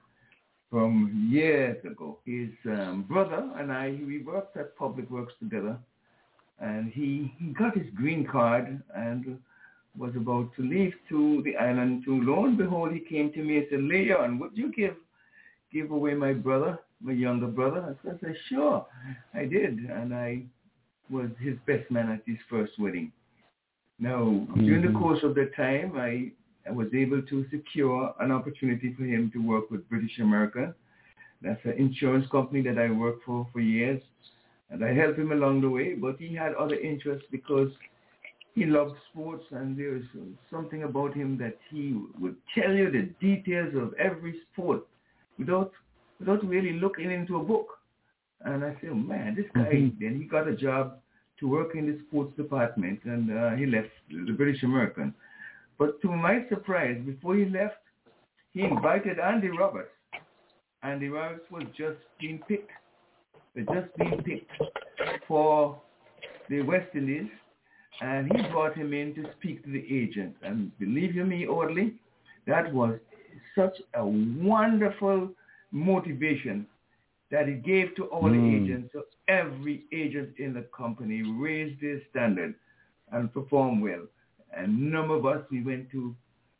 from 0.69 1.29
years 1.33 1.83
ago. 1.83 2.19
His 2.27 2.51
um, 2.66 3.07
brother 3.09 3.51
and 3.57 3.73
I 3.73 3.99
we 4.07 4.23
worked 4.23 4.55
at 4.59 4.77
Public 4.77 5.09
Works 5.11 5.33
together, 5.43 5.79
and 6.61 6.93
he 6.93 7.33
he 7.38 7.55
got 7.55 7.75
his 7.75 7.87
green 7.95 8.27
card 8.27 8.83
and 8.95 9.38
was 9.97 10.14
about 10.14 10.55
to 10.57 10.62
leave 10.62 10.93
to 11.09 11.40
the 11.47 11.57
island. 11.57 12.05
To 12.05 12.21
lo 12.23 12.45
and 12.45 12.59
behold, 12.59 12.93
he 12.93 13.01
came 13.01 13.33
to 13.33 13.43
me 13.43 13.57
and 13.57 13.66
said, 13.71 13.81
"Leon, 13.81 14.38
would 14.40 14.55
you 14.55 14.71
give 14.71 14.97
give 15.73 15.90
away 15.90 16.12
my 16.12 16.35
brother, 16.35 16.79
my 17.01 17.12
younger 17.12 17.47
brother?" 17.47 17.97
I 18.05 18.11
said, 18.21 18.37
"Sure, 18.51 18.87
I 19.33 19.47
did," 19.47 19.79
and 19.79 20.12
I 20.14 20.43
was 21.09 21.31
his 21.40 21.57
best 21.66 21.90
man 21.90 22.11
at 22.11 22.21
his 22.27 22.43
first 22.51 22.79
wedding. 22.79 23.11
Now, 23.99 24.25
during 24.66 24.83
the 24.83 24.88
Mhm. 24.88 25.01
course 25.01 25.23
of 25.23 25.35
the 25.35 25.47
time, 25.57 25.97
I, 25.97 26.33
I 26.70 26.72
was 26.72 26.88
able 26.94 27.20
to 27.22 27.46
secure 27.50 28.14
an 28.20 28.30
opportunity 28.30 28.94
for 28.96 29.04
him 29.04 29.30
to 29.33 29.38
work 29.38 29.70
with 29.70 29.88
British 29.88 30.18
America. 30.20 30.74
That's 31.42 31.64
an 31.64 31.72
insurance 31.72 32.26
company 32.30 32.62
that 32.62 32.78
I 32.78 32.90
worked 32.90 33.24
for 33.24 33.48
for 33.52 33.61
years. 33.61 34.00
And 34.70 34.85
I 34.85 34.94
helped 34.94 35.18
him 35.18 35.33
along 35.33 35.62
the 35.62 35.70
way, 35.70 35.94
but 35.94 36.16
he 36.18 36.33
had 36.35 36.54
other 36.54 36.76
interests 36.76 37.26
because 37.33 37.70
he 38.54 38.66
loved 38.66 38.94
sports 39.11 39.44
and 39.50 39.76
there 39.76 39.92
was 39.92 40.02
something 40.50 40.85
about 40.85 41.12
him 41.14 41.37
that 41.38 41.56
he 41.70 42.00
would 42.20 42.37
tell 42.54 42.72
you 42.72 42.90
the 42.90 43.04
details 43.20 43.74
of 43.74 43.94
every 43.94 44.35
sport 44.52 44.83
without 45.38 45.72
without 46.20 46.46
really 46.46 46.74
looking 46.78 47.11
into 47.11 47.37
a 47.37 47.42
book. 47.42 47.66
And 48.44 48.62
I 48.64 48.76
said, 48.80 48.90
oh, 48.92 48.94
man, 48.94 49.35
this 49.35 49.46
guy, 49.54 49.72
Mhm. 49.72 49.98
then 49.98 50.18
he 50.20 50.24
got 50.24 50.46
a 50.46 50.54
job 50.54 51.00
to 51.38 51.48
work 51.48 51.74
in 51.74 51.87
the 51.87 51.98
sports 52.04 52.37
department 52.37 53.00
and 53.04 53.24
uh, 53.38 53.50
he 53.56 53.64
left 53.66 53.90
the 54.11 54.35
British 54.40 54.62
American. 54.62 55.14
But 55.81 55.99
to 56.03 56.09
my 56.09 56.45
surprise, 56.51 57.01
before 57.07 57.37
he 57.37 57.47
left, 57.47 57.79
he 58.53 58.64
invited 58.64 59.19
Andy 59.19 59.49
Roberts. 59.49 59.88
Andy 60.83 61.09
Roberts 61.09 61.51
was 61.51 61.62
just 61.77 61.97
being 62.21 62.38
picked. 62.47 62.71
They 63.55 63.62
just 63.62 63.88
being 63.97 64.23
picked 64.23 64.53
for 65.27 65.81
the 66.51 66.61
West 66.61 66.95
Indies 66.95 67.31
and 68.03 68.31
he 68.31 68.43
brought 68.51 68.77
him 68.77 68.93
in 68.93 69.14
to 69.14 69.25
speak 69.38 69.64
to 69.64 69.71
the 69.71 69.85
agent. 69.90 70.35
And 70.43 70.71
believe 70.79 71.14
you 71.14 71.25
me, 71.25 71.47
Audley, 71.47 71.95
that 72.47 72.73
was 72.75 72.99
such 73.55 73.77
a 73.95 74.05
wonderful 74.05 75.31
motivation 75.73 76.66
that 77.31 77.49
it 77.49 77.64
gave 77.64 77.95
to 77.97 78.05
all 78.05 78.29
the 78.29 78.37
Mm. 78.37 78.64
agents. 78.64 78.93
So 78.93 79.07
every 79.29 79.85
agent 79.93 80.38
in 80.38 80.53
the 80.53 80.62
company 80.77 81.23
raised 81.23 81.81
their 81.81 82.03
standard 82.11 82.55
and 83.12 83.33
performed 83.33 83.83
well. 83.83 84.07
And 84.57 84.93
none 84.93 85.11
of 85.11 85.27
us, 85.27 85.43
we 85.51 85.63
went 85.63 85.91
to 85.93 86.15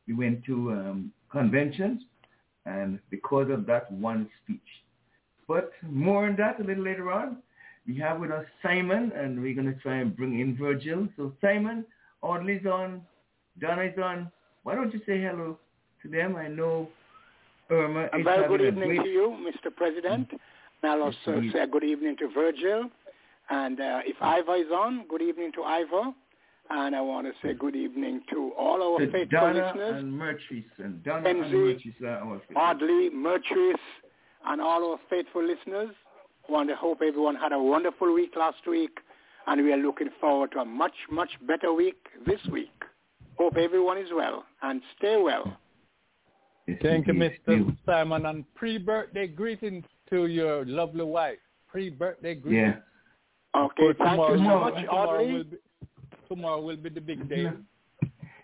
we 0.07 0.15
went 0.15 0.45
to 0.45 0.73
um, 0.73 1.13
conventions, 1.31 2.03
and 2.67 2.99
because 3.11 3.51
of 3.51 3.67
that 3.67 3.91
one 3.93 4.29
speech. 4.43 4.59
But 5.47 5.73
more 5.83 6.27
on 6.27 6.37
that 6.37 6.61
a 6.61 6.65
little 6.65 6.85
later 6.85 7.13
on. 7.13 7.39
We 7.87 7.99
have 7.99 8.21
with 8.21 8.31
us 8.31 8.45
Simon, 8.63 9.13
and 9.17 9.41
we're 9.41 9.55
going 9.55 9.73
to 9.73 9.81
try 9.81 9.97
and 9.97 10.17
bring 10.17 10.39
in 10.39 10.57
Virgil. 10.57 11.09
So 11.17 11.33
Simon, 11.41 11.85
Audley's 12.23 12.67
on, 12.67 13.03
Donna 13.61 13.83
is 13.83 13.99
on. 13.99 14.31
Why 14.63 14.75
don't 14.75 14.93
you 14.93 15.01
say 15.07 15.21
hello 15.21 15.59
to 16.03 16.09
them? 16.09 16.37
I 16.37 16.49
know 16.49 16.89
Irma 17.71 18.09
A 18.13 18.19
is 18.19 18.25
very 18.25 18.43
having 18.43 18.49
good 18.49 18.61
a 18.61 18.69
evening 18.69 18.89
great... 18.97 19.03
to 19.05 19.09
you, 19.09 19.37
Mr. 19.49 19.75
President. 19.75 20.29
And 20.31 20.93
I'll 20.93 21.03
also 21.03 21.33
Indeed. 21.33 21.53
say 21.53 21.67
good 21.71 21.85
evening 21.85 22.17
to 22.19 22.29
Virgil. 22.29 22.91
And 23.49 23.81
uh, 23.81 24.01
if 24.05 24.17
Ivor 24.21 24.57
is 24.57 24.71
on, 24.73 25.07
good 25.09 25.23
evening 25.23 25.53
to 25.57 25.63
Ivor. 25.65 26.13
And 26.73 26.95
I 26.95 27.01
want 27.01 27.27
to 27.27 27.33
say 27.43 27.53
good 27.53 27.75
evening 27.75 28.23
to 28.31 28.53
all 28.57 28.81
our 28.95 29.01
to 29.01 29.11
faithful 29.11 29.41
Donna 29.41 29.67
listeners, 29.67 29.97
and 30.05 30.13
Mertrice, 30.13 30.65
and 30.79 31.03
Donna 31.03 31.29
and 31.29 31.45
MZ, 31.45 31.53
Mertrice 31.53 32.03
are 32.03 32.09
our 32.25 32.39
faithful. 32.39 32.57
Audley, 32.63 33.11
Mertrice, 33.11 33.75
and 34.47 34.61
all 34.61 34.93
our 34.93 34.99
faithful 35.11 35.45
listeners. 35.45 35.91
I 36.49 36.53
want 36.53 36.69
to 36.69 36.77
hope 36.77 37.01
everyone 37.07 37.35
had 37.35 37.53
a 37.53 37.59
wonderful 37.59 38.15
week 38.15 38.33
last 38.37 38.67
week. 38.69 38.97
And 39.47 39.65
we 39.65 39.73
are 39.73 39.77
looking 39.79 40.11
forward 40.21 40.53
to 40.53 40.61
a 40.61 40.65
much, 40.65 40.95
much 41.11 41.31
better 41.49 41.73
week 41.73 41.97
this 42.27 42.41
week. 42.53 42.71
Hope 43.37 43.57
everyone 43.57 43.99
is 43.99 44.09
well 44.15 44.45
and 44.63 44.81
stay 44.97 45.17
well. 45.21 45.57
Thank 46.83 47.09
you. 47.09 47.15
Mr. 47.15 47.77
Simon, 47.85 48.27
and 48.27 48.45
pre-birthday 48.55 49.27
greetings 49.27 49.85
to 50.11 50.27
your 50.27 50.65
lovely 50.67 51.05
wife. 51.05 51.39
Pre-birthday 51.69 52.35
greetings. 52.37 52.75
Yeah. 53.57 53.61
Okay, 53.61 53.75
For 53.83 53.95
thank 53.95 54.19
you 54.21 54.27
so 54.29 54.35
tomorrow- 54.35 54.71
much, 54.75 54.85
tomorrow 54.85 55.21
Audley. 55.21 55.33
will 55.33 55.45
be, 55.45 55.57
tomorrow 56.31 56.61
will 56.61 56.77
be 56.77 56.89
the 56.89 57.01
big 57.01 57.29
day. 57.29 57.51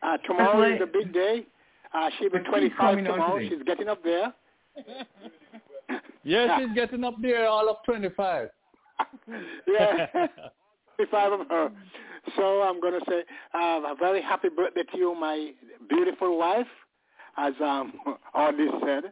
Uh, 0.03 0.16
tomorrow 0.27 0.72
is 0.72 0.81
the 0.81 0.87
big 0.87 1.12
day. 1.12 1.46
Uh, 1.94 2.11
she'll 2.18 2.31
be 2.31 2.38
But 2.38 2.51
25 2.51 2.77
coming 2.77 3.05
tomorrow. 3.05 3.38
She's 3.40 3.62
getting 3.64 3.88
up 3.88 4.03
there. 4.03 4.35
yeah, 6.25 6.59
she's 6.59 6.68
getting 6.75 7.05
up 7.05 7.14
there 7.22 7.46
all 7.46 7.68
of 7.70 7.77
25. 7.85 8.49
yeah, 9.68 10.07
25 10.96 11.33
of 11.33 11.49
her. 11.49 11.70
So 12.37 12.62
I'm 12.62 12.81
going 12.81 12.99
to 12.99 13.07
say 13.09 13.22
uh, 13.55 13.92
a 13.92 13.94
very 13.99 14.20
happy 14.20 14.49
birthday 14.49 14.83
to 14.83 14.99
you, 14.99 15.14
my 15.14 15.53
beautiful 15.88 16.37
wife, 16.37 16.66
as 17.37 17.55
um, 17.62 17.92
Audrey 18.35 18.68
said. 18.85 19.05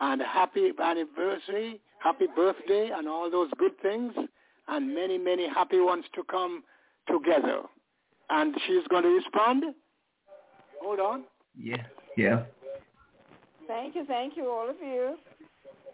And 0.00 0.20
happy 0.22 0.70
anniversary, 0.82 1.80
happy 1.98 2.26
birthday, 2.34 2.90
and 2.94 3.08
all 3.08 3.30
those 3.30 3.50
good 3.58 3.72
things, 3.82 4.12
and 4.68 4.94
many, 4.94 5.18
many 5.18 5.48
happy 5.48 5.80
ones 5.80 6.04
to 6.14 6.22
come 6.24 6.62
together. 7.08 7.62
And 8.32 8.54
she's 8.66 8.86
going 8.88 9.02
to 9.02 9.10
respond. 9.10 9.62
Hold 10.80 11.00
on. 11.00 11.24
Yeah, 11.56 11.84
yeah. 12.16 12.44
Thank 13.68 13.94
you, 13.94 14.06
thank 14.06 14.38
you, 14.38 14.50
all 14.50 14.70
of 14.70 14.76
you. 14.80 15.16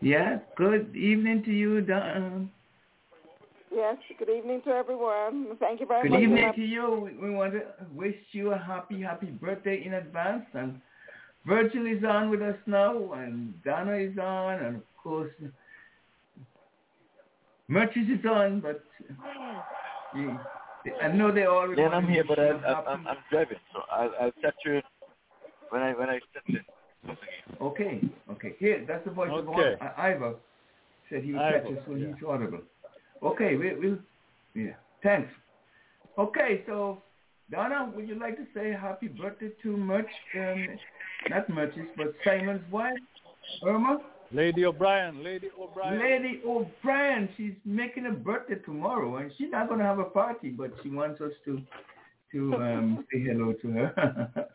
Yeah, 0.00 0.38
good 0.56 0.94
evening 0.94 1.42
to 1.44 1.52
you, 1.52 1.80
Don. 1.80 2.48
Yes, 3.74 3.96
good 4.20 4.30
evening 4.30 4.62
to 4.64 4.70
everyone. 4.70 5.56
Thank 5.58 5.80
you 5.80 5.86
very 5.86 6.02
Good 6.02 6.12
much. 6.12 6.20
Good 6.20 6.28
evening 6.28 6.52
to 6.54 6.64
you. 6.64 7.10
We, 7.20 7.28
we 7.28 7.34
want 7.34 7.54
to 7.54 7.62
wish 7.92 8.14
you 8.30 8.52
a 8.52 8.58
happy, 8.58 9.02
happy 9.02 9.26
birthday 9.26 9.82
in 9.84 9.94
advance. 9.94 10.44
And 10.54 10.80
Virgil 11.44 11.86
is 11.86 12.04
on 12.04 12.30
with 12.30 12.40
us 12.40 12.56
now, 12.66 13.12
and 13.14 13.52
Donna 13.64 13.96
is 13.96 14.16
on, 14.16 14.62
and 14.62 14.76
of 14.76 14.82
course, 15.02 15.32
Merchant 17.66 18.10
is 18.10 18.24
on, 18.24 18.60
but 18.60 18.84
you, 20.16 20.38
I 21.02 21.08
know 21.08 21.32
they 21.32 21.44
all. 21.44 21.74
Then 21.74 21.92
I'm 21.92 22.08
here, 22.08 22.24
but 22.26 22.38
I, 22.38 22.52
wish 22.52 22.60
you 22.62 22.66
a 22.66 22.70
I, 22.70 22.74
happy- 22.74 22.88
I'm, 22.88 23.06
I'm 23.08 23.16
driving, 23.30 23.58
so 23.72 23.80
I'll, 23.90 24.12
I'll 24.20 24.32
capture 24.40 24.76
it 24.78 24.84
when 25.70 25.82
I 25.82 25.92
when 25.94 26.08
I 26.08 26.18
step 26.30 26.42
in. 26.48 27.16
Okay, 27.60 28.00
okay. 28.30 28.54
Here, 28.58 28.84
that's 28.86 29.04
the 29.04 29.10
voice 29.10 29.30
of 29.32 29.48
Okay. 29.48 29.74
I- 29.80 30.10
Ivor. 30.12 30.36
Said 31.10 31.24
he 31.24 31.32
would 31.32 31.40
Ivor, 31.40 31.60
catch 31.60 31.72
us 31.72 31.78
when 31.86 32.00
yeah. 32.00 32.06
he's 32.14 32.24
audible. 32.26 32.60
Okay, 33.22 33.56
we, 33.56 33.74
we'll, 33.74 33.98
yeah, 34.54 34.74
thanks. 35.02 35.30
Okay, 36.18 36.62
so 36.66 37.02
Donna, 37.50 37.90
would 37.94 38.08
you 38.08 38.18
like 38.18 38.36
to 38.36 38.46
say 38.54 38.70
happy 38.70 39.08
birthday 39.08 39.50
to 39.62 39.76
Merch, 39.76 40.10
um, 40.36 40.68
not 41.30 41.48
Merch's, 41.48 41.88
but 41.96 42.14
Simon's 42.24 42.62
wife, 42.70 42.98
Irma? 43.64 44.00
Lady 44.30 44.64
O'Brien, 44.66 45.24
Lady 45.24 45.48
O'Brien. 45.58 45.98
Lady 45.98 46.42
O'Brien, 46.46 47.28
she's 47.36 47.54
making 47.64 48.06
a 48.06 48.10
birthday 48.10 48.56
tomorrow, 48.56 49.16
and 49.16 49.32
she's 49.38 49.50
not 49.50 49.68
going 49.68 49.80
to 49.80 49.86
have 49.86 49.98
a 49.98 50.04
party, 50.04 50.50
but 50.50 50.70
she 50.82 50.90
wants 50.90 51.20
us 51.20 51.32
to 51.44 51.60
to 52.32 52.54
um, 52.56 53.06
say 53.12 53.20
hello 53.20 53.54
to 53.54 53.68
her. 53.70 54.48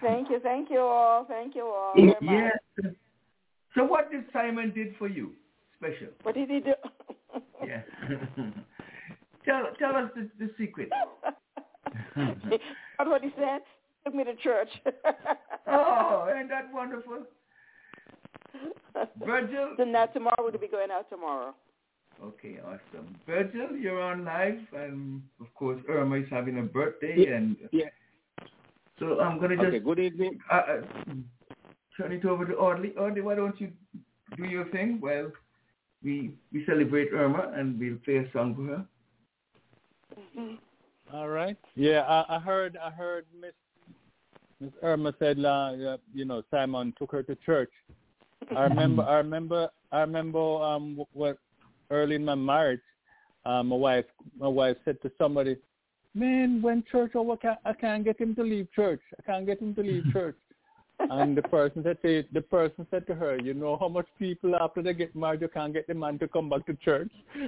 Thank 0.00 0.30
you, 0.30 0.38
thank 0.40 0.70
you 0.70 0.80
all, 0.80 1.24
thank 1.24 1.54
you 1.56 1.62
all. 1.62 1.92
very 1.94 2.06
much. 2.20 2.52
yes. 2.82 2.92
So 3.74 3.82
what 3.82 4.12
did 4.12 4.24
Simon 4.32 4.72
did 4.72 4.94
for 4.98 5.08
you 5.08 5.32
special? 5.76 6.08
What 6.22 6.34
did 6.34 6.50
he 6.50 6.60
do? 6.60 6.74
Yeah. 7.66 7.80
tell 9.46 9.64
tell 9.78 9.96
us 9.96 10.10
the, 10.14 10.28
the 10.38 10.50
secret. 10.58 10.90
That's 12.14 12.60
what 12.98 13.22
he 13.22 13.30
said. 13.36 13.62
Took 14.04 14.14
me 14.14 14.24
to 14.24 14.34
church. 14.36 14.68
oh, 15.66 16.28
ain't 16.38 16.48
that 16.50 16.72
wonderful? 16.72 17.20
Virgil? 19.24 19.74
Then 19.78 19.92
that 19.92 20.12
tomorrow 20.12 20.36
we'll 20.40 20.52
be 20.52 20.68
going 20.68 20.90
out 20.90 21.08
tomorrow. 21.10 21.54
Okay, 22.22 22.58
awesome. 22.64 23.18
Virgil, 23.26 23.76
you're 23.76 24.00
on 24.00 24.24
live, 24.24 24.58
and 24.72 25.22
of 25.40 25.52
course 25.54 25.80
Irma 25.88 26.16
is 26.16 26.26
having 26.30 26.58
a 26.58 26.62
birthday, 26.62 27.26
and 27.34 27.56
Yeah. 27.72 27.86
so 29.00 29.20
I'm 29.20 29.40
gonna 29.40 29.56
just 29.56 29.68
Okay, 29.68 29.80
good 29.80 29.98
evening. 29.98 30.38
uh, 30.50 30.54
uh, 30.54 30.80
turn 31.96 32.12
it 32.12 32.24
over 32.24 32.44
to 32.44 32.54
Audley. 32.56 32.94
Audley, 32.96 33.20
why 33.22 33.34
don't 33.34 33.60
you 33.60 33.72
do 34.36 34.44
your 34.44 34.66
thing 34.66 35.00
while 35.00 35.32
we 36.04 36.36
we 36.52 36.64
celebrate 36.66 37.12
Irma 37.12 37.52
and 37.56 37.78
we'll 37.80 37.98
play 38.04 38.16
a 38.18 38.30
song 38.32 38.54
for 38.54 38.62
her. 38.76 38.86
All 41.12 41.28
right. 41.28 41.56
Yeah, 41.74 42.02
I, 42.02 42.36
I 42.36 42.38
heard. 42.38 42.76
I 42.76 42.90
heard 42.90 43.26
Miss 43.38 43.54
Miss 44.60 44.72
Irma 44.82 45.14
said, 45.18 45.44
uh, 45.44 45.96
you 46.12 46.24
know, 46.24 46.42
Simon 46.50 46.94
took 46.98 47.12
her 47.12 47.22
to 47.22 47.36
church. 47.46 47.70
I 48.56 48.64
remember. 48.64 49.02
I 49.02 49.16
remember. 49.16 49.68
I 49.92 50.00
remember. 50.00 50.38
Um, 50.38 51.02
what 51.12 51.38
early 51.90 52.16
in 52.16 52.24
my 52.24 52.34
marriage, 52.34 52.80
uh, 53.44 53.62
my 53.62 53.76
wife, 53.76 54.04
my 54.38 54.48
wife 54.48 54.76
said 54.84 55.00
to 55.02 55.10
somebody, 55.18 55.56
"Man, 56.14 56.60
when 56.60 56.84
church 56.90 57.14
over, 57.14 57.32
I 57.32 57.36
can't, 57.36 57.58
I 57.64 57.72
can't 57.72 58.04
get 58.04 58.20
him 58.20 58.34
to 58.36 58.42
leave 58.42 58.68
church. 58.72 59.00
I 59.18 59.22
can't 59.22 59.46
get 59.46 59.60
him 59.60 59.74
to 59.74 59.82
leave 59.82 60.04
church." 60.12 60.36
And 61.10 61.36
the 61.36 61.42
person 61.42 61.82
said 61.82 62.00
to 62.02 62.24
the 62.32 62.40
person 62.40 62.86
said 62.90 63.06
to 63.08 63.14
her, 63.14 63.36
"You 63.36 63.54
know 63.54 63.76
how 63.78 63.88
much 63.88 64.06
people 64.18 64.56
after 64.56 64.82
they 64.82 64.94
get 64.94 65.14
married, 65.14 65.40
you 65.42 65.48
can't 65.48 65.72
get 65.72 65.86
the 65.86 65.94
man 65.94 66.18
to 66.18 66.28
come 66.28 66.48
back 66.48 66.64
to 66.66 66.74
church." 66.74 67.10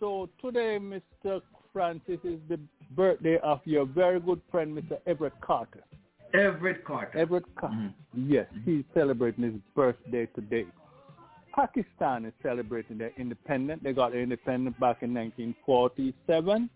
So 0.00 0.28
today, 0.40 0.78
Mr. 0.80 1.40
Francis, 1.72 2.18
is 2.24 2.40
the 2.48 2.58
birthday 2.90 3.38
of 3.42 3.60
your 3.64 3.86
very 3.86 4.20
good 4.20 4.40
friend, 4.50 4.76
Mr. 4.76 4.98
Everett 5.06 5.40
Carter. 5.40 5.84
Everett 6.34 6.84
Carter. 6.84 7.18
Everett 7.18 7.44
Carter. 7.58 7.92
Yes, 8.14 8.46
he's 8.64 8.84
celebrating 8.94 9.44
his 9.44 9.54
birthday 9.74 10.26
today. 10.34 10.66
Pakistan 11.54 12.24
is 12.24 12.32
celebrating 12.42 12.98
their 12.98 13.12
independence. 13.16 13.80
They 13.82 13.92
got 13.92 14.12
their 14.12 14.22
independence 14.22 14.76
back 14.78 15.02
in 15.02 15.12
1947, 15.14 16.70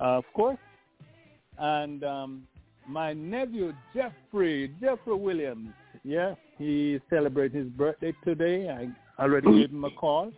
uh, 0.00 0.04
of 0.04 0.24
course. 0.32 0.58
And 1.58 2.02
um, 2.04 2.42
my 2.88 3.12
nephew 3.12 3.72
Jeffrey, 3.94 4.72
Jeffrey 4.80 5.14
Williams, 5.14 5.70
yeah, 6.04 6.34
he's 6.58 7.00
celebrating 7.10 7.64
his 7.64 7.68
birthday 7.70 8.12
today. 8.24 8.68
I 8.70 9.22
already 9.22 9.52
gave 9.52 9.70
him 9.70 9.84
a 9.84 9.90
call. 9.90 10.32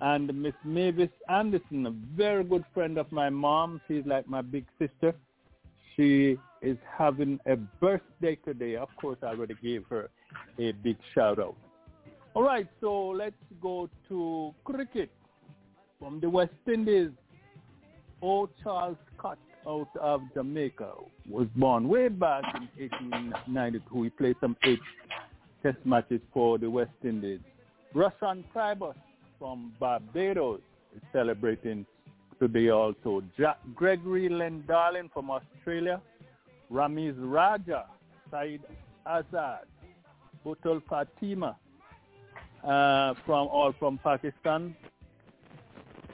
And 0.00 0.32
Miss 0.42 0.54
Mavis 0.64 1.10
Anderson, 1.28 1.86
a 1.86 1.90
very 2.16 2.44
good 2.44 2.64
friend 2.74 2.98
of 2.98 3.10
my 3.12 3.30
mom. 3.30 3.80
She's 3.86 4.04
like 4.04 4.28
my 4.28 4.42
big 4.42 4.66
sister. 4.78 5.14
She 5.96 6.36
is 6.60 6.76
having 6.98 7.38
a 7.46 7.56
birthday 7.56 8.36
today. 8.44 8.76
Of 8.76 8.88
course, 9.00 9.18
I 9.22 9.26
already 9.26 9.54
gave 9.62 9.84
her 9.90 10.10
a 10.58 10.72
big 10.72 10.96
shout 11.14 11.38
out. 11.38 11.56
All 12.34 12.42
right, 12.42 12.66
so 12.80 13.08
let's 13.08 13.36
go 13.62 13.88
to 14.08 14.52
cricket 14.64 15.10
from 16.00 16.18
the 16.20 16.28
West 16.28 16.52
Indies. 16.66 17.10
Old 18.20 18.50
Charles 18.62 18.96
Scott 19.16 19.38
out 19.66 19.88
of 20.00 20.22
Jamaica 20.34 20.90
was 21.28 21.46
born 21.54 21.88
way 21.88 22.08
back 22.08 22.42
in 22.54 22.68
1892. 22.90 24.02
He 24.02 24.10
played 24.10 24.36
some 24.40 24.56
eight 24.64 24.80
test 25.62 25.78
matches 25.84 26.20
for 26.32 26.58
the 26.58 26.68
West 26.68 26.90
Indies. 27.04 27.40
Russian 27.94 28.44
Tribus 28.52 28.96
from 29.44 29.74
Barbados 29.78 30.60
is 30.96 31.02
celebrating 31.12 31.84
today 32.40 32.70
also. 32.70 33.22
Jack 33.36 33.58
Gregory 33.74 34.30
Len 34.30 34.64
Darling 34.66 35.10
from 35.12 35.30
Australia. 35.30 36.00
Ramiz 36.72 37.14
Raja, 37.18 37.84
Saeed 38.30 38.62
Azad 39.06 39.66
Batool 40.46 40.80
Fatima 40.88 41.56
uh, 42.66 43.12
from 43.26 43.48
all 43.48 43.74
from 43.78 43.98
Pakistan. 44.02 44.74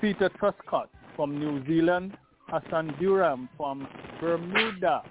Peter 0.01 0.29
Truscott 0.31 0.89
from 1.15 1.39
New 1.39 1.65
Zealand. 1.69 2.17
Hassan 2.49 2.93
Durham 2.99 3.49
from 3.57 3.87
Bermuda. 4.21 5.03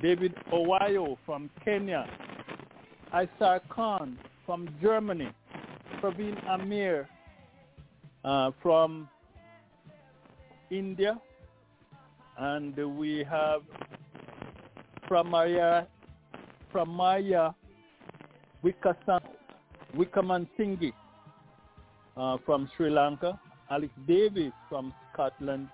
David 0.00 0.34
Obuya 0.50 1.18
from 1.26 1.50
Kenya. 1.62 2.08
Isar 3.12 3.60
Khan 3.68 4.18
from 4.46 4.70
Germany. 4.80 5.28
Praveen 6.00 6.36
Amre 6.48 7.06
uh, 8.24 8.50
from 8.62 9.08
India. 10.70 11.20
And 12.38 12.74
we 12.98 13.24
have 13.28 13.62
Pramaya, 15.08 15.86
Pramaya 16.72 17.54
Wikasan, 18.64 19.20
Wickerman 19.94 20.48
Singhi 20.58 20.92
uh, 22.16 22.38
from 22.46 22.70
Sri 22.76 22.90
Lanka. 22.90 23.38
Alex 23.70 23.92
Davis 24.08 24.52
from 24.68 24.94
Scotland. 25.12 25.68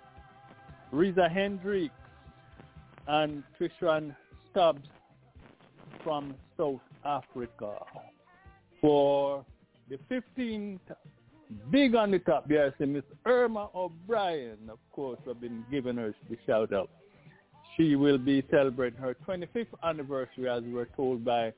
Reeza 0.93 1.29
Hendricks 1.29 1.95
and 3.07 3.43
Tristan 3.57 4.15
Stubbs 4.51 4.89
from 6.03 6.35
South 6.57 6.81
Africa. 7.05 7.77
For 8.81 9.45
the 9.89 9.99
15th, 10.11 10.81
big 11.71 11.95
on 11.95 12.11
the 12.11 12.19
top, 12.21 12.47
yes, 12.51 12.73
Miss 12.79 13.03
Irma 13.25 13.69
O'Brien, 13.75 14.59
of 14.71 14.79
course, 14.93 15.19
I've 15.29 15.41
been 15.41 15.65
giving 15.71 15.97
her 15.97 16.15
the 16.29 16.37
shout 16.47 16.73
out. 16.73 16.91
She 17.77 17.95
will 17.95 18.19
be 18.19 18.45
celebrating 18.51 18.99
her 19.01 19.17
25th 19.27 19.67
anniversary, 19.85 20.49
as 20.49 20.63
we 20.63 20.73
were 20.73 20.89
told 20.97 21.25
by 21.25 21.53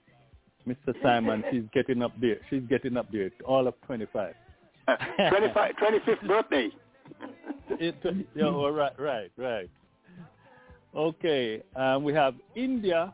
Mr. 0.67 0.95
Simon. 1.03 1.45
She's 1.51 1.63
getting 1.75 2.03
up 2.03 2.13
there. 2.21 2.39
She's 2.51 2.63
getting 2.69 2.97
up 2.97 3.11
there, 3.13 3.31
all 3.47 3.67
of 3.67 3.75
25. 3.87 4.35
25 5.29 5.75
25th 5.77 6.27
birthday. 6.27 6.71
It, 7.71 7.95
yeah, 8.35 8.45
oh, 8.45 8.71
right, 8.71 8.99
right, 8.99 9.31
right. 9.37 9.71
Okay, 10.97 11.63
um, 11.77 12.03
we 12.03 12.13
have 12.15 12.35
India. 12.57 13.13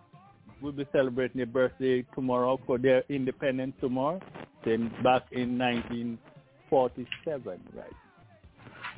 We'll 0.62 0.72
be 0.72 0.87
celebrating 0.92 1.38
their 1.38 1.46
birthday 1.46 2.05
tomorrow 2.14 2.59
for 2.64 2.79
their 2.79 3.03
independence 3.09 3.74
tomorrow. 3.81 4.20
Back 4.64 5.24
in 5.33 5.59
1947, 5.59 7.61
right? 7.77 7.92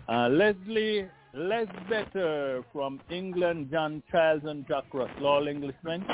Uh, 0.09 0.29
Leslie 0.29 1.09
Lesbetter 1.35 2.63
from 2.73 3.01
England, 3.11 3.71
John 3.73 4.01
Charles 4.11 4.43
and 4.45 4.65
Jack 4.69 4.85
Ross, 4.93 5.11
all 5.21 5.49
Englishmen. 5.49 6.07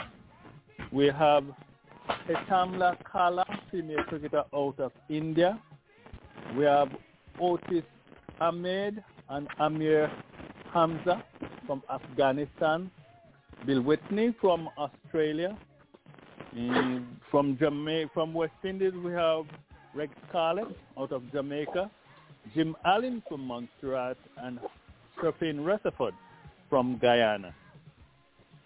We 0.91 1.09
have 1.09 1.45
Hetamla 2.27 2.97
Kala, 3.05 3.45
senior 3.71 4.03
cricketer 4.05 4.45
out 4.55 4.81
of 4.81 4.93
India. 5.11 5.61
We 6.57 6.65
have 6.65 6.88
Otis 7.38 7.85
Ahmed 8.41 9.05
and 9.29 9.47
Amir 9.61 10.11
Hamza 10.73 11.23
from 11.67 11.83
Afghanistan. 11.91 12.91
Bill 13.67 13.83
Whitney 13.83 14.35
from 14.41 14.71
Australia. 14.79 15.59
Mm, 16.57 17.07
from 17.31 17.57
Jamaica, 17.59 18.11
from 18.12 18.35
West 18.35 18.53
Indies, 18.62 18.93
we 19.03 19.12
have 19.12 19.45
Rex 19.95 20.12
Scarlett 20.29 20.67
out 20.99 21.12
of 21.12 21.23
Jamaica. 21.33 21.91
Jim 22.55 22.77
Allen 22.85 23.23
from 23.29 23.47
Montserrat 23.47 24.19
and 24.38 24.59
Sherfane 25.19 25.65
Rutherford 25.65 26.15
from 26.69 26.99
Guyana. 26.99 27.55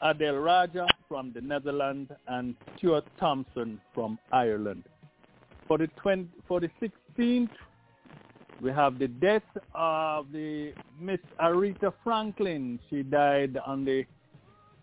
Adeel 0.02 0.44
Raja 0.44 0.86
from 1.08 1.32
the 1.32 1.40
Netherlands 1.40 2.10
and 2.26 2.56
Stuart 2.76 3.04
Thompson 3.20 3.80
from 3.94 4.18
Ireland. 4.32 4.84
For 5.68 5.78
the 5.78 5.86
20, 6.02 6.28
for 6.48 6.60
the 6.60 6.70
16th, 6.80 7.50
we 8.62 8.70
have 8.70 8.98
the 8.98 9.08
death 9.08 9.42
of 9.74 10.32
the 10.32 10.72
Miss 11.00 11.20
Aretha 11.40 11.92
Franklin. 12.02 12.78
She 12.90 13.02
died 13.02 13.58
on 13.64 13.84
the 13.84 14.04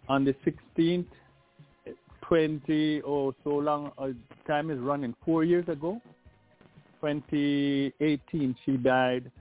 on 0.09 0.25
the 0.25 0.35
16th, 0.45 1.05
20 2.27 3.01
or 3.01 3.33
so 3.43 3.49
long. 3.51 3.91
Uh, 3.97 4.09
time 4.47 4.69
is 4.71 4.79
running. 4.79 5.13
Four 5.25 5.43
years 5.43 5.67
ago, 5.67 6.01
2018, 7.01 8.55
she 8.65 8.77
died. 8.77 9.31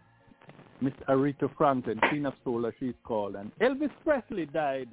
Miss 0.80 0.94
Aretha 1.08 1.48
Franklin, 1.56 2.00
Queen 2.08 2.26
of 2.26 2.34
Soul, 2.42 2.66
as 2.66 2.72
she's 2.80 2.94
called. 3.04 3.36
And 3.36 3.52
Elvis 3.60 3.90
Presley 4.04 4.46
died 4.46 4.88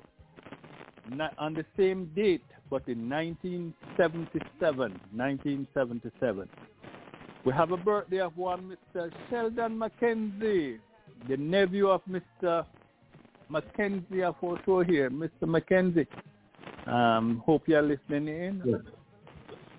on 1.40 1.56
the 1.56 1.66
same 1.76 2.12
date, 2.16 2.44
but 2.70 2.88
in 2.88 3.10
1977. 3.10 4.92
1977. 5.16 6.50
We 7.46 7.54
have 7.54 7.72
a 7.72 7.78
birthday 7.78 8.20
of 8.20 8.38
one 8.38 8.76
Mr. 8.96 9.12
Sheldon 9.30 9.78
Mackenzie, 9.80 10.78
the 11.28 11.38
nephew 11.38 11.90
of 11.90 12.02
Mr. 12.06 12.66
Mackenzie 13.50 14.24
of 14.24 14.36
also 14.42 14.82
here, 14.82 15.10
Mr. 15.10 15.48
Mackenzie. 15.48 16.06
Um, 16.88 17.42
hope 17.46 17.64
you're 17.68 17.82
listening 17.82 18.28
in. 18.28 18.62
Yes. 18.66 18.82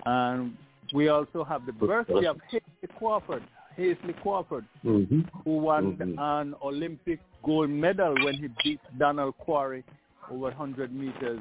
And 0.06 0.56
we 0.92 1.08
also 1.08 1.44
have 1.44 1.66
the 1.66 1.72
birthday 1.72 2.26
of 2.26 2.38
Hasely 2.52 2.88
Crawford, 2.98 3.42
Hasely 3.76 4.14
Crawford, 4.22 4.64
Mm-hmm. 4.84 5.20
who 5.44 5.56
won 5.58 5.96
Mhm. 5.96 6.18
an 6.18 6.54
Olympic 6.62 7.20
gold 7.44 7.70
medal 7.70 8.14
when 8.24 8.34
he 8.34 8.48
beat 8.62 8.80
Donald 8.98 9.36
Quarrie 9.38 9.84
over 10.30 10.50
100 10.50 10.92
meters 10.92 11.40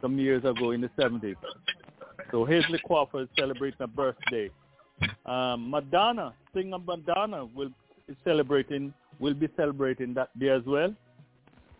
some 0.00 0.18
years 0.18 0.44
ago 0.44 0.72
in 0.72 0.80
the 0.80 0.90
70s. 0.98 1.36
So 2.30 2.44
Hasely 2.44 2.78
Crawford 2.84 3.24
is 3.24 3.28
celebrating 3.38 3.80
a 3.82 3.86
birthday. 3.86 4.50
Um, 5.26 5.70
Madonna, 5.70 6.34
singer 6.54 6.78
Madonna, 6.78 7.44
will 7.46 7.70
is 8.08 8.16
celebrating 8.24 8.92
will 9.20 9.34
be 9.34 9.48
celebrating 9.56 10.12
that 10.14 10.36
day 10.38 10.48
as 10.48 10.64
well. 10.66 10.92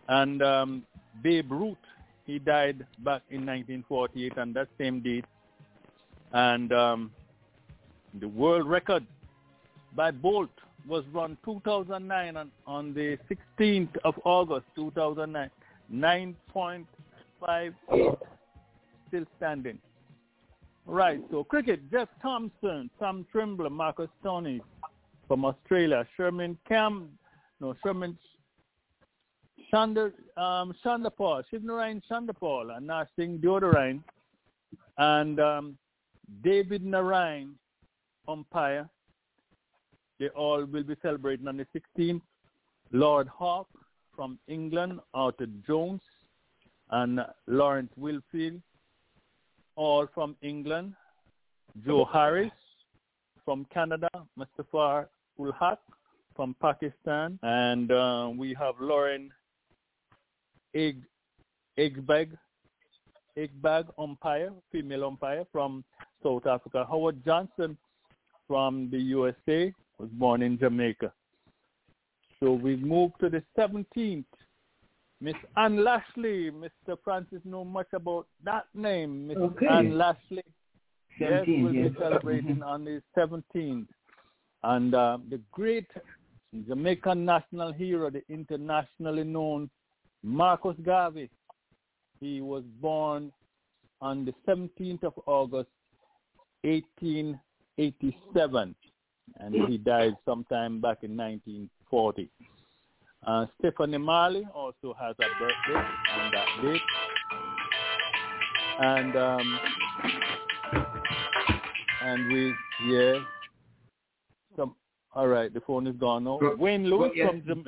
And 0.07 0.41
um, 0.41 0.83
Babe 1.21 1.51
Ruth, 1.51 1.77
he 2.25 2.39
died 2.39 2.85
back 2.99 3.21
in 3.29 3.45
1948 3.45 4.37
on 4.37 4.53
that 4.53 4.69
same 4.77 5.01
date. 5.01 5.25
And 6.31 6.71
um, 6.71 7.11
the 8.19 8.27
world 8.27 8.67
record 8.67 9.05
by 9.95 10.11
Bolt 10.11 10.49
was 10.87 11.03
run 11.13 11.37
2009 11.45 12.37
on, 12.37 12.51
on 12.65 12.93
the 12.93 13.17
16th 13.29 13.95
of 14.03 14.15
August 14.23 14.65
2009. 14.75 15.49
9.58 15.91 18.17
still 19.07 19.25
standing. 19.37 19.79
Right, 20.85 21.21
so 21.31 21.43
cricket, 21.43 21.79
Jeff 21.91 22.09
Thomson, 22.21 22.89
Sam 22.99 23.25
Trimble, 23.31 23.69
Marcus 23.69 24.09
Stoinis 24.23 24.61
from 25.27 25.45
Australia, 25.45 26.05
Sherman 26.17 26.57
Cam, 26.67 27.09
no, 27.61 27.75
Sherman 27.83 28.17
Shanda, 29.73 30.11
um, 30.37 30.73
Chanderpaul, 30.85 31.43
Shivnarine 31.51 32.01
Chanderpaul, 32.09 32.77
and 32.77 32.85
Nash 32.85 33.07
Singh 33.17 33.39
Deodarain, 33.39 34.03
and 34.99 35.39
um, 35.39 35.77
David 36.43 36.85
Narayan, 36.85 37.55
umpire. 38.27 38.87
They 40.19 40.29
all 40.29 40.63
will 40.63 40.83
be 40.83 40.95
celebrating 41.01 41.47
on 41.47 41.57
the 41.57 41.65
16th. 41.75 42.21
Lord 42.91 43.27
Hawke 43.27 43.67
from 44.15 44.37
England, 44.47 44.99
Arthur 45.15 45.47
Jones, 45.65 46.01
and 46.91 47.21
Lawrence 47.47 47.91
Wilfield, 47.99 48.61
all 49.75 50.07
from 50.13 50.35
England. 50.43 50.93
Joe 51.83 52.05
Harris 52.05 52.51
from 53.43 53.65
Canada, 53.73 54.09
Mustafa 54.35 55.07
Ulhaq 55.39 55.77
from 56.35 56.55
Pakistan, 56.61 57.39
and 57.41 57.91
uh, 57.91 58.29
we 58.35 58.55
have 58.59 58.75
Lauren 58.79 59.31
Egg, 60.75 61.01
Agenbag, 61.77 62.29
Agenbag 63.37 63.85
umpire, 63.97 64.51
female 64.71 65.05
umpire 65.05 65.45
from 65.51 65.83
South 66.21 66.45
Africa. 66.45 66.85
Howard 66.89 67.23
Johnson 67.25 67.77
from 68.47 68.89
the 68.91 68.97
USA 68.99 69.73
was 69.99 70.09
born 70.13 70.41
in 70.41 70.57
Jamaica. 70.57 71.11
So 72.39 72.51
we 72.53 72.75
move 72.75 73.11
to 73.21 73.29
the 73.29 73.43
17th. 73.57 74.25
Miss 75.21 75.35
Anne 75.55 75.83
Lashley. 75.83 76.51
Mr. 76.51 76.97
Francis 77.03 77.39
know 77.45 77.63
much 77.63 77.87
about 77.93 78.27
that 78.43 78.65
name. 78.73 79.27
Miss 79.27 79.37
Okay. 79.37 79.67
Anne 79.67 79.97
Lashley. 79.97 80.43
yes, 81.19 81.45
we'll 81.47 81.73
yes. 81.73 81.91
be 81.91 81.97
celebrating 81.99 82.61
on 82.61 82.83
the 82.83 83.01
17th. 83.17 83.87
And 84.63 84.93
uh, 84.93 85.17
the 85.29 85.39
great 85.51 85.87
Jamaican 86.67 87.23
national 87.25 87.71
hero, 87.71 88.09
the 88.09 88.23
internationally 88.29 89.23
known 89.23 89.69
Marcus 90.23 90.75
Garvey. 90.83 91.29
He 92.19 92.41
was 92.41 92.63
born 92.81 93.31
on 94.01 94.25
the 94.25 94.33
17th 94.47 95.03
of 95.03 95.13
August, 95.25 95.69
1887, 96.61 98.75
and 99.37 99.55
he 99.67 99.77
died 99.77 100.15
sometime 100.25 100.81
back 100.81 101.03
in 101.03 101.15
1940. 101.17 102.29
Uh, 103.25 103.45
Stephanie 103.59 103.97
Marley 103.97 104.45
also 104.53 104.93
has 104.99 105.15
a 105.19 105.25
birthday 105.39 105.81
on 106.13 106.29
that 106.31 106.45
date. 106.61 106.81
And 108.79 109.15
um, 109.15 109.59
and 112.03 112.31
we 112.31 112.53
yeah. 112.87 113.19
Some 114.57 114.75
all 115.13 115.27
right. 115.27 115.53
The 115.53 115.61
phone 115.61 115.87
is 115.87 115.95
gone 115.95 116.25
now. 116.25 116.39
Wayne 116.57 116.89
Lewis 116.89 117.11
yes. 117.15 117.29
from 117.29 117.43
Jam- 117.45 117.65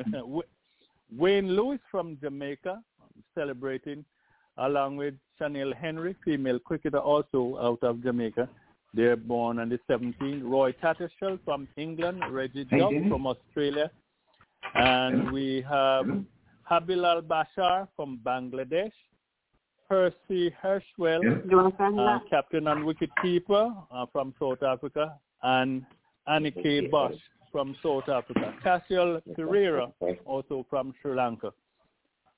Wayne 1.12 1.50
Lewis 1.56 1.80
from 1.92 2.18
Jamaica 2.22 2.82
celebrating 3.34 4.06
along 4.58 4.98
with 4.98 5.16
Chanel 5.38 5.74
Henry, 5.74 6.16
female 6.24 6.60
cricketer 6.60 7.00
also 7.00 7.58
out 7.60 7.84
of 7.84 8.02
Jamaica. 8.04 8.50
They're 8.94 9.18
born 9.18 9.60
on 9.60 9.70
the 9.70 9.80
17th. 9.90 10.44
Roy 10.44 10.72
Tattersall 10.72 11.40
from 11.44 11.68
England, 11.76 12.24
Reggie 12.32 12.66
Hey, 12.70 12.80
Duff 12.80 12.94
from 13.10 13.28
Australia, 13.28 13.92
and 14.74 15.32
we 15.32 15.66
have 15.70 16.06
Habibul 16.70 17.22
Bashar 17.24 17.90
from 17.98 18.20
Bangladesh, 18.26 18.94
Percy 19.90 20.56
Sherwell, 20.62 21.24
You 21.24 21.58
want 21.58 21.78
to 21.78 21.84
send 21.84 22.00
uh, 22.00 22.20
captain 22.30 22.68
and 22.68 22.86
wicketkeeper 22.86 23.76
uh, 23.92 24.06
from 24.14 24.34
South 24.40 24.64
Africa, 24.64 25.20
and 25.44 25.86
Anneke 26.28 26.90
Bosch 26.90 27.16
from 27.56 27.74
South 27.82 28.10
Africa. 28.10 28.54
Cassiel 28.66 29.22
Pereira, 29.34 29.90
also 30.26 30.66
from 30.70 30.94
Sri 31.02 31.16
Lanka. 31.16 31.54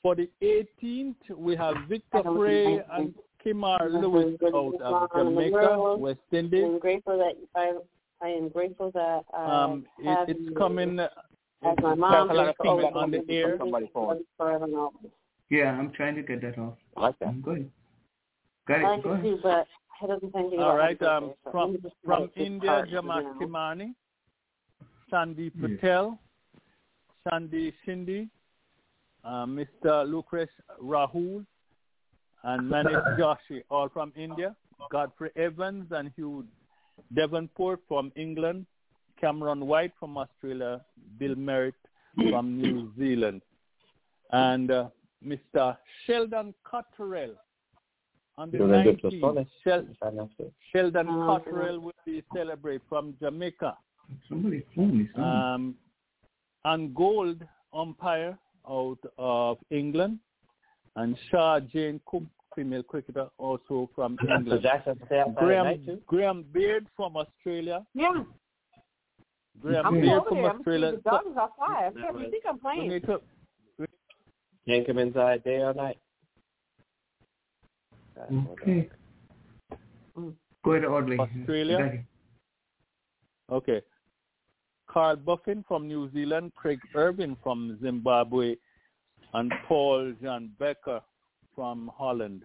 For 0.03 0.13
the 0.13 0.29
18th, 0.43 1.15
we 1.35 1.55
have 1.55 1.73
Victor 1.89 2.21
Frey 2.21 2.79
and 2.91 3.15
Kimar 3.43 3.89
Lewis 3.89 4.39
out 4.53 4.79
of 4.79 5.09
Jamaica, 5.15 5.95
West 5.97 6.19
Indies. 6.31 6.65
I'm 6.65 6.77
grateful 6.77 7.17
that 7.17 7.33
I 7.55 7.73
I 8.23 8.29
am 8.29 8.49
grateful 8.49 8.91
that 8.91 9.23
I 9.33 9.63
Um, 9.63 9.85
it, 9.97 10.29
it's 10.29 10.39
you 10.39 10.53
coming 10.53 10.99
uh, 10.99 11.09
as 11.63 11.75
my 11.81 11.95
mom 11.95 12.29
a 12.29 12.33
lot 12.35 12.49
of 12.49 12.55
for 12.57 12.95
on 12.95 13.09
the 13.09 13.23
air. 13.27 13.57
Somebody 13.57 13.89
phone. 13.91 14.23
forever 14.37 14.65
and 14.65 14.75
always. 14.75 15.11
Yeah, 15.49 15.71
I'm 15.71 15.91
trying 15.93 16.13
to 16.13 16.21
get 16.21 16.41
that 16.41 16.59
off. 16.59 16.75
I 16.95 17.01
like 17.01 17.19
that. 17.19 17.29
I'm 17.29 17.41
good. 17.41 17.71
Got 18.67 18.81
I 18.81 18.81
it. 18.81 18.83
like 18.83 19.03
Go 19.03 19.13
it 19.13 19.21
too, 19.23 19.39
but 19.41 19.67
it 20.03 20.07
doesn't 20.07 20.31
say 20.31 20.39
anything 20.39 20.59
All 20.59 20.79
about 20.79 21.01
um, 21.01 21.33
from 21.51 21.71
let 21.71 21.81
me 21.81 21.89
just 21.89 21.95
from 22.05 22.29
India, 22.35 22.69
part, 22.69 22.89
Jamat 22.91 23.23
you 23.23 23.23
know. 23.23 23.37
Kimani, 23.41 23.95
Sandy 25.09 25.51
Yeah. 25.55 25.67
Patel, 25.67 26.19
Sandy 27.29 27.73
Shindi, 27.85 28.29
uh, 29.23 29.45
Mr. 29.45 30.05
Lucresh 30.05 30.49
Rahul, 30.81 31.45
and 32.43 32.69
Manish 32.71 33.17
Joshi, 33.19 33.63
all 33.69 33.89
from 33.89 34.13
India. 34.15 34.55
Godfrey 34.91 35.31
Evans 35.35 35.91
and 35.91 36.11
Hugh 36.15 36.45
Devonport 37.13 37.79
from 37.87 38.11
England. 38.15 38.65
Cameron 39.19 39.65
White 39.65 39.91
from 39.99 40.17
Australia. 40.17 40.81
Bill 41.17 41.35
Merritt 41.35 41.73
from 42.29 42.57
New 42.61 42.91
Zealand. 42.97 43.41
And 44.31 44.69
uh, 44.69 44.89
Mr. 45.25 45.75
Sheldon 46.05 46.53
Cottrell 46.63 47.33
on 48.37 48.51
the 48.51 48.57
You're 48.59 48.67
gonna 48.67 48.83
do 48.93 49.07
it 49.07 49.21
19th. 49.21 49.47
Shel- 49.63 49.87
Sheldon 50.71 51.07
Oh, 51.09 51.25
Cottrell 51.25 51.79
will 51.79 51.93
be 52.05 52.23
celebrate 52.35 52.81
from 52.87 53.15
Jamaica. 53.19 53.75
Somebody 54.29 54.63
phone 54.75 55.01
is 55.01 55.07
on. 55.15 55.53
Um, 55.53 55.75
and 56.65 56.93
Gold 56.95 57.43
umpire 57.73 58.37
out 58.69 58.99
of 59.17 59.57
England, 59.69 60.19
and 60.95 61.17
Shah 61.29 61.59
Jane 61.59 61.99
Cook, 62.05 62.23
female 62.55 62.83
cricketer, 62.83 63.27
also 63.37 63.89
from 63.95 64.17
So 64.27 64.33
England. 64.35 64.61
Jackson 64.63 64.99
stay 65.05 65.19
outside 65.19 65.31
at 65.37 65.39
Graham, 65.45 65.65
night 65.65 65.85
too? 65.85 66.01
Graham 66.07 66.43
Beard 66.51 66.87
from 66.95 67.15
Australia. 67.17 67.85
Yeah, 67.93 68.23
Graham 69.61 69.85
I'm 69.85 70.01
Beard 70.01 70.23
from 70.27 70.37
there. 70.37 70.49
I'm 70.51 70.57
Australia. 70.57 70.91
the 70.91 70.97
dogs 71.09 71.37
outside. 71.39 71.93
I 71.97 72.01
can't 72.01 72.15
right. 72.15 72.31
think 72.31 72.43
I'm 72.47 72.59
playing. 72.59 73.01
to- 73.01 73.21
Can't 74.67 74.85
come 74.87 74.97
inside 74.97 75.43
day 75.43 75.57
or 75.61 75.73
night. 75.73 75.97
Okay. 78.51 78.89
Go 80.63 80.71
ahead, 80.71 80.85
Audley. 80.85 81.17
Australia? 81.19 82.03
Okay. 83.51 83.81
Carl 84.97 85.15
Buffin 85.17 85.63
from 85.67 85.87
New 85.87 86.09
Zealand, 86.11 86.53
Craig 86.55 86.79
Ervine 86.95 87.37
from 87.43 87.77
Zimbabwe, 87.83 88.55
and 89.35 89.53
Paul 89.67 90.11
John 90.23 90.49
Becker 90.57 91.01
from 91.53 91.91
Holland. 91.95 92.41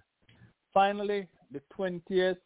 Finally, 0.74 1.28
the 1.50 1.62
20th, 1.74 2.36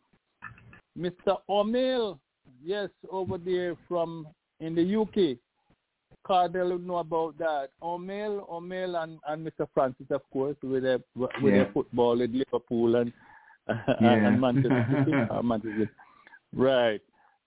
Mr. 0.97 1.39
O'Mail, 1.49 2.21
yes, 2.65 2.89
over 3.11 3.37
there 3.37 3.75
from 3.89 4.29
in 4.61 4.77
the 4.77 4.95
UK. 4.97 5.39
Cardell 6.25 6.71
would 6.71 6.87
know 6.87 6.99
about 6.99 7.37
that. 7.39 7.71
O'Mail, 7.83 8.47
O'Mail, 8.49 8.95
and, 8.95 9.19
and 9.27 9.45
Mr. 9.45 9.67
Francis, 9.75 10.07
of 10.11 10.23
course, 10.33 10.57
with 10.63 10.85
their 10.85 11.01
with 11.17 11.31
Yeah. 11.43 11.51
their 11.51 11.73
football 11.75 12.17
with 12.17 12.31
Liverpool 12.31 12.95
and 12.95 13.13
Yeah. 13.69 14.29
and 14.29 14.41
Manchester 14.41 14.87
City. 15.05 15.17
uh, 15.33 15.43
Manchester. 15.43 15.91
Right. 16.55 17.01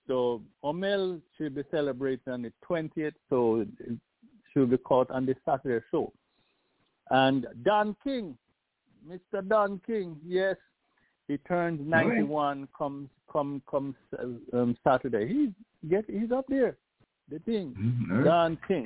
So 0.10 0.41
O'Mail 0.64 1.20
should 1.38 1.53
be 1.53 1.62
celebrating 1.70 2.34
on 2.34 2.41
the 2.41 2.51
20th, 2.68 3.14
so 3.30 3.64
it 3.80 3.97
should 4.51 4.72
be 4.72 4.78
caught 4.78 5.10
on 5.12 5.28
the 5.28 5.36
Saturday 5.45 5.86
show. 5.91 6.12
And 7.12 7.45
Don 7.64 7.95
King, 8.03 8.36
Mr. 9.07 9.47
Don 9.47 9.80
King, 9.86 10.18
yes, 10.26 10.55
he 11.28 11.38
turns 11.38 11.80
91 11.88 12.68
comes 12.76 13.07
come 13.32 13.62
comes 13.70 13.93
uh, 14.18 14.57
um, 14.57 14.76
Saturday. 14.84 15.28
He's 15.28 15.49
get 15.88 16.05
he's 16.10 16.32
up 16.32 16.45
there. 16.49 16.76
The 17.30 17.38
thing, 17.39 17.76
Mhm. 17.80 18.26
Don 18.26 18.57
King. 18.68 18.86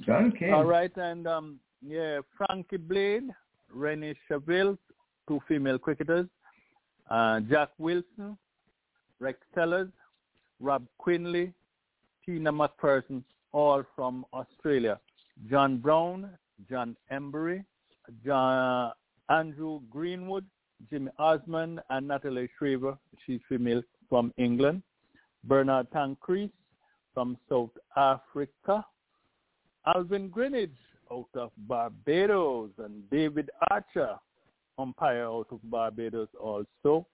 John 0.00 0.32
King. 0.38 0.52
All 0.52 0.66
right, 0.66 0.94
and 0.98 1.26
um, 1.26 1.58
yeah, 1.82 2.20
Frankie 2.36 2.76
Blade, 2.76 3.30
Renee 3.72 4.14
Chaville, 4.30 4.76
two 5.26 5.40
female 5.48 5.78
cricketers, 5.78 6.26
uh, 7.08 7.40
Jack 7.40 7.70
Wilson, 7.78 8.36
Rex 9.18 9.38
Sellers, 9.54 9.88
Rob 10.60 10.86
Quiney, 11.00 11.52
Tina 12.24 12.52
McPherson, 12.52 13.22
all 13.52 13.84
from 13.94 14.24
Australia. 14.32 14.98
John 15.48 15.78
Brown, 15.78 16.30
John 16.68 16.96
Emburey, 17.12 17.64
John, 18.24 18.92
Andrew 19.28 19.80
Greenwood, 19.90 20.44
Jimmy 20.90 21.10
Osmond, 21.18 21.80
and 21.90 22.08
Natalie 22.08 22.48
Sciver, 22.60 22.98
she's 23.24 23.40
female 23.48 23.82
from 24.08 24.32
England. 24.36 24.82
Bernard 25.44 25.90
Tancred 25.92 26.50
from 27.14 27.36
South 27.48 27.70
Africa. 27.96 28.84
Alvin 29.86 30.28
Greenidge 30.28 30.70
out 31.10 31.28
of 31.34 31.50
Barbados 31.56 32.70
and 32.78 33.08
David 33.10 33.50
Archer, 33.70 34.16
umpire 34.78 35.24
out 35.24 35.46
of 35.50 35.60
Barbados 35.64 36.28
also. 36.38 37.06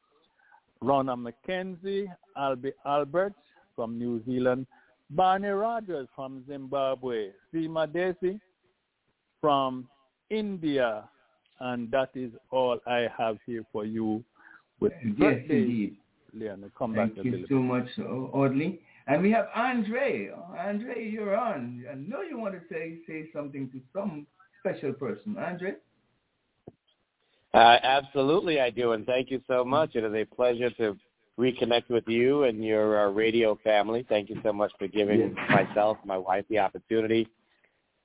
Ronna 0.85 1.17
McKenzie, 1.17 2.07
Albie 2.37 2.73
Albert 2.85 3.35
from 3.75 3.99
New 3.99 4.23
Zealand, 4.25 4.67
Barney 5.11 5.49
Rogers 5.49 6.09
from 6.15 6.45
Zimbabwe, 6.49 7.31
Seema 7.53 7.87
Desi 7.87 8.39
from 9.41 9.89
India, 10.31 11.05
and 11.61 11.91
that 11.91 12.11
is 12.15 12.31
all 12.51 12.79
I 12.87 13.09
have 13.17 13.39
here 13.47 13.65
for 13.73 13.85
you 13.85 14.25
with 14.81 14.93
Yes, 15.03 15.15
birthdays. 15.19 15.51
indeed. 15.51 15.97
Leon, 16.35 16.71
come 16.77 16.95
back 16.95 17.11
Thank 17.15 17.27
you 17.27 17.47
so 17.49 17.57
much, 17.57 17.87
Audley. 17.99 18.81
And 19.07 19.23
we 19.23 19.31
have 19.31 19.49
Andre. 19.55 20.31
Andre, 20.59 21.09
you're 21.09 21.37
on. 21.37 21.85
I 21.91 21.95
know 21.95 22.23
you 22.23 22.39
want 22.39 22.55
to 22.55 22.61
say 22.69 22.99
say 23.07 23.29
something 23.33 23.71
to 23.71 23.81
some 23.93 24.27
special 24.61 24.93
person. 24.95 25.37
Andre? 25.39 25.75
Uh, 27.55 27.79
absolutely, 27.85 28.61
I 28.61 28.71
do, 28.71 28.93
and 28.93 29.07
thank 29.07 29.31
you 29.31 29.41
so 29.47 29.65
much. 29.65 29.95
It 29.95 30.03
is 30.03 30.13
a 30.13 30.25
pleasure 30.35 30.71
to 30.71 30.97
reconnect 31.39 31.89
with 31.89 32.03
you 32.09 32.45
and 32.45 32.65
your 32.65 33.07
uh, 33.07 33.11
radio 33.13 33.57
family. 33.63 34.05
Thank 34.09 34.29
you 34.29 34.41
so 34.43 34.53
much 34.53 34.73
for 34.77 34.89
giving 34.89 35.21
Yes. 35.21 35.51
myself, 35.51 35.99
my 36.05 36.19
wife, 36.19 36.45
the 36.51 36.59
opportunity 36.59 37.29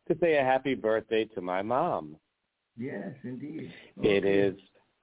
to 0.08 0.16
say 0.22 0.38
a 0.38 0.44
happy 0.44 0.76
birthday 0.76 1.26
to 1.26 1.42
my 1.42 1.64
mom. 1.64 2.16
Yes, 2.78 3.14
indeed. 3.24 3.72
It 4.04 4.24
Okay. 4.24 4.40
is 4.40 4.56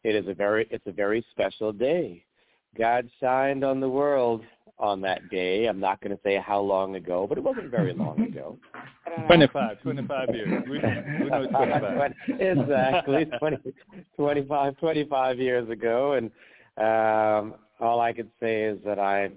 it 0.05 0.15
is 0.15 0.29
a 0.29 0.35
very 0.35 0.69
it's 0.71 0.87
a 0.87 0.93
very 0.93 1.27
special 1.33 1.73
day. 1.73 2.25
God 2.79 3.09
shined 3.19 3.65
on 3.65 3.81
the 3.81 3.89
world 3.89 4.43
on 4.79 5.01
that 5.03 5.29
day. 5.31 5.67
I'm 5.67 5.81
not 5.81 6.01
going 6.01 6.15
to 6.15 6.23
say 6.23 6.37
how 6.37 6.61
long 6.61 6.97
ago, 6.97 7.27
but 7.29 7.39
it 7.39 7.45
wasn't 7.45 7.71
very 7.71 7.93
long 7.93 8.21
ago. 8.21 8.59
25, 9.27 9.81
25 9.83 10.35
years. 10.35 10.65
We, 10.69 10.79
we 10.79 11.31
know 11.31 11.43
it's 11.43 11.53
25. 11.53 12.13
exactly 12.41 13.25
20, 13.39 13.57
25, 14.17 14.77
25 14.79 15.39
years 15.39 15.71
ago, 15.71 16.13
and 16.15 16.31
um, 16.77 17.55
all 17.81 18.01
I 18.01 18.13
can 18.13 18.31
say 18.41 18.65
is 18.65 18.79
that 18.85 18.99
I 18.99 19.31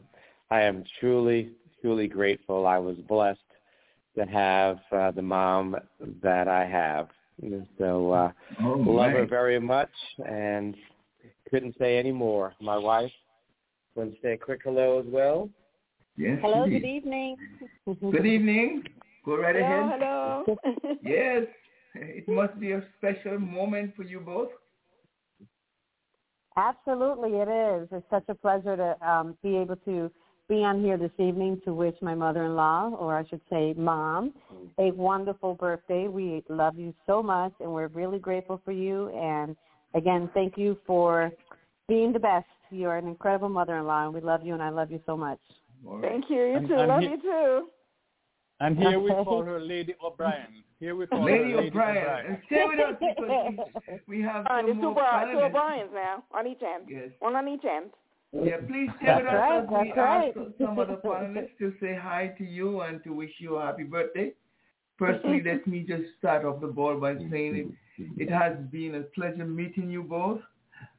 I 0.51 0.61
am 0.61 0.83
truly 0.99 1.51
truly 1.81 2.07
grateful. 2.07 2.67
I 2.67 2.77
was 2.77 2.97
blessed 3.07 3.39
to 4.17 4.25
have 4.25 4.79
uh, 4.91 5.11
the 5.11 5.21
mom 5.21 5.75
that 6.21 6.47
I 6.47 6.65
have. 6.65 7.07
And 7.41 7.65
So 7.77 8.11
uh, 8.11 8.31
All 8.61 8.83
love 8.83 9.11
her 9.11 9.25
very 9.25 9.59
much, 9.59 9.91
and 10.27 10.75
couldn't 11.49 11.75
say 11.79 11.97
any 11.97 12.11
more. 12.11 12.53
My 12.59 12.77
wife, 12.77 13.11
want 13.95 14.13
to 14.13 14.21
say 14.21 14.33
a 14.33 14.37
quick 14.37 14.61
hello 14.63 14.99
as 14.99 15.05
well. 15.07 15.49
Yes, 16.17 16.39
Hello, 16.41 16.63
indeed. 16.63 16.81
good 16.81 16.87
evening. 16.87 17.37
Good 18.11 18.25
evening. 18.25 18.83
Go 19.25 19.37
right 19.37 19.55
ahead. 19.55 19.91
hello. 19.93 20.45
Yes, 21.01 21.43
it 21.95 22.27
must 22.27 22.59
be 22.59 22.73
a 22.73 22.83
special 22.97 23.39
moment 23.39 23.95
for 23.95 24.03
you 24.03 24.19
both. 24.19 24.49
Absolutely, 26.57 27.31
it 27.35 27.47
is. 27.47 27.87
It's 27.91 28.05
such 28.09 28.25
a 28.27 28.35
pleasure 28.35 28.75
to 28.75 29.07
um, 29.07 29.37
be 29.41 29.55
able 29.55 29.77
to 29.77 30.11
be 30.49 30.55
on 30.55 30.81
here 30.83 30.97
this 30.97 31.11
evening 31.19 31.61
to 31.63 31.73
wish 31.73 31.95
my 32.01 32.15
mother-in-law, 32.15 32.95
or 32.99 33.17
I 33.17 33.25
should 33.27 33.41
say 33.49 33.73
mom, 33.77 34.33
a 34.77 34.91
wonderful 34.91 35.53
birthday. 35.53 36.07
We 36.07 36.43
love 36.49 36.77
you 36.77 36.93
so 37.05 37.23
much, 37.23 37.53
and 37.61 37.71
we're 37.71 37.87
really 37.87 38.19
grateful 38.19 38.61
for 38.65 38.71
you. 38.71 39.09
And 39.09 39.55
again, 39.93 40.29
thank 40.33 40.57
you 40.57 40.77
for 40.85 41.31
being 41.87 42.11
the 42.11 42.19
best. 42.19 42.47
You're 42.71 42.97
an 42.97 43.07
incredible 43.07 43.49
mother-in-law, 43.49 44.05
and 44.05 44.13
we 44.13 44.21
love 44.21 44.45
you, 44.45 44.53
and 44.53 44.61
I 44.61 44.69
love 44.69 44.91
you 44.91 45.01
so 45.05 45.17
much. 45.17 45.39
Thank 46.01 46.29
you. 46.29 46.37
You 46.37 46.55
And- 46.57 46.67
too. 46.67 46.75
and 46.75 46.87
love 46.87 47.01
he- 47.01 47.07
you 47.09 47.21
too. 47.21 47.69
And 48.61 48.77
here 48.77 48.99
we 48.99 49.09
call 49.11 49.41
her 49.43 49.59
Lady 49.59 49.95
O'Brien. 50.03 50.63
Here 50.81 50.93
we 50.95 51.07
call 51.07 51.23
Lady 51.23 51.51
her 51.51 51.57
Lady 51.57 51.67
O'Brien. 51.69 51.97
O'Brien. 51.97 52.25
And 52.25 52.37
stay 52.45 52.65
with 52.67 52.79
us 52.79 52.95
because 52.99 53.71
we, 54.07 54.17
we 54.17 54.21
have 54.21 54.45
Uh, 54.47 54.57
some 54.59 54.67
two, 54.67 54.73
more 54.73 54.93
Bri- 54.95 55.31
two. 55.31 55.39
O'Briens 55.39 55.89
now 55.93 56.23
on 56.31 56.45
each 56.47 56.61
end. 56.61 56.83
Yes. 56.89 57.09
One 57.19 57.35
on 57.37 57.47
each 57.47 57.63
end. 57.63 57.91
Yeah, 58.33 58.57
please 58.67 58.89
stay 58.97 59.05
That's 59.07 59.23
with 59.23 59.33
us 59.33 59.33
right, 59.33 59.63
as 59.63 59.69
we 59.69 59.93
right. 59.93 60.37
ask 60.37 60.57
some 60.59 60.77
other 60.77 60.97
panelists 60.97 61.57
to 61.59 61.73
say 61.79 61.95
hi 61.95 62.27
to 62.37 62.43
you 62.43 62.81
and 62.81 63.01
to 63.05 63.13
wish 63.13 63.31
you 63.39 63.55
a 63.55 63.65
happy 63.65 63.83
birthday. 63.83 64.33
Firstly, 64.97 65.41
let 65.41 65.65
me 65.65 65.79
just 65.87 66.03
start 66.17 66.43
off 66.45 66.59
the 66.59 66.67
ball 66.67 66.99
by 66.99 67.15
saying 67.31 67.55
it, 67.55 67.67
it 68.17 68.29
has 68.29 68.57
been 68.71 68.95
a 68.95 69.01
pleasure 69.17 69.45
meeting 69.45 69.89
you 69.89 70.03
both. 70.03 70.41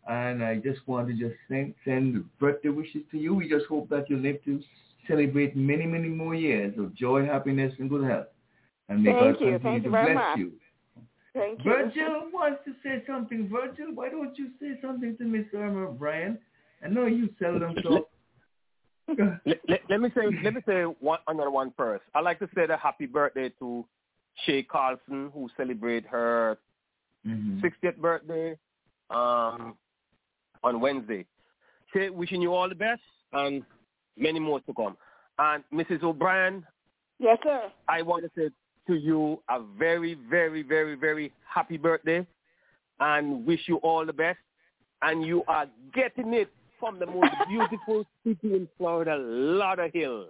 And 0.09 0.43
I 0.43 0.57
just 0.57 0.81
want 0.87 1.09
to 1.09 1.15
just 1.15 1.35
send, 1.49 1.75
send 1.85 2.25
birthday 2.39 2.71
wishes 2.71 3.03
to 3.11 3.19
you. 3.19 3.35
We 3.35 3.49
just 3.49 3.67
hope 3.67 3.89
that 3.91 4.09
you 4.09 4.17
live 4.17 4.43
to 4.45 4.61
celebrate 5.07 5.57
many, 5.57 5.87
many 5.87 6.09
more 6.09 6.35
years 6.35 6.77
of 6.79 6.95
joy, 6.95 7.25
happiness, 7.27 7.73
and 7.79 7.91
good 7.91 8.05
health. 8.09 8.27
And 8.89 9.03
may 9.05 9.13
Thank 9.13 9.21
God 9.21 9.45
you. 9.45 9.51
continue 9.53 9.61
Thank 9.63 9.83
to 9.83 9.89
you 9.89 9.91
very 9.93 10.15
bless 10.15 10.15
much. 10.15 10.39
you. 10.39 10.53
Thank 11.33 11.65
you. 11.65 11.71
Virgil 11.71 12.31
wants 12.33 12.61
to 12.65 12.73
say 12.83 13.05
something. 13.07 13.49
Virgil, 13.49 13.95
why 13.95 14.09
don't 14.09 14.37
you 14.37 14.49
say 14.61 14.79
something 14.83 15.17
to 15.19 15.25
Mr. 15.25 15.55
Irma 15.55 15.89
O'Brien? 15.89 16.39
I 16.85 16.89
know 16.89 17.07
you 17.07 17.29
seldom 17.39 17.75
talk. 17.77 18.09
let, 19.45 19.61
let, 19.69 19.81
let 19.89 20.01
me 20.01 20.09
say 20.15 20.23
let 20.43 20.55
me 20.55 20.61
say 20.67 20.83
one 20.83 21.19
another 21.29 21.51
one 21.51 21.73
first. 21.77 22.05
I'd 22.15 22.25
like 22.25 22.39
to 22.41 22.49
say 22.55 22.65
a 22.65 22.77
happy 22.77 23.07
birthday 23.07 23.53
to 23.59 23.85
Shay 24.45 24.63
Carlson 24.63 25.31
who 25.35 25.49
celebrated 25.57 26.07
her 26.07 26.59
Mhm. 27.27 27.61
60th 27.61 27.97
birthday 27.99 28.57
um, 29.11 29.77
on 30.63 30.81
Wednesday. 30.81 31.25
Shay, 31.93 32.11
wishing 32.11 32.41
you 32.43 32.55
all 32.55 32.69
the 32.69 32.75
best 32.75 33.03
and 33.33 33.63
many 34.17 34.39
more 34.39 34.61
to 34.61 34.75
come. 34.75 34.97
And 35.39 35.65
Mrs. 35.73 36.03
O'Brien, 36.03 36.65
Yes, 37.21 37.39
sir. 37.45 37.71
I 37.87 38.01
want 38.01 38.25
to 38.25 38.31
say 38.35 38.51
to 38.87 38.95
you 38.95 39.43
a 39.51 39.61
very, 39.79 40.17
very, 40.29 40.63
very, 40.63 40.95
very 40.95 41.33
happy 41.47 41.77
birthday 41.77 42.27
and 42.99 43.47
wish 43.47 43.61
you 43.67 43.77
all 43.77 44.07
the 44.07 44.13
best. 44.13 44.39
And 45.03 45.25
you 45.25 45.45
are 45.47 45.67
getting 45.95 46.33
it 46.33 46.51
from 46.79 46.99
the 46.99 47.07
most 47.07 47.33
beautiful 47.49 48.05
city 48.25 48.55
in 48.55 48.69
Florida, 48.79 49.19
Lauderhill. 49.19 50.29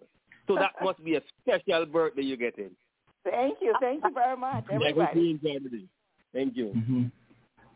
So 0.48 0.56
that 0.56 0.72
must 0.82 1.02
be 1.04 1.14
a 1.14 1.20
special 1.40 1.86
birthday 1.86 2.22
you're 2.22 2.36
getting. 2.36 2.70
Thank 3.24 3.58
you. 3.60 3.74
Thank 3.80 4.02
you 4.04 4.10
very 4.12 4.36
much, 4.36 4.64
I 4.68 4.74
hope 4.74 4.82
everybody. 4.84 5.20
you 5.20 5.30
enjoy 5.30 5.58
the 5.62 5.76
day. 5.76 5.84
Thank 6.32 6.56
you. 6.56 6.66
Mm-hmm. 6.76 7.04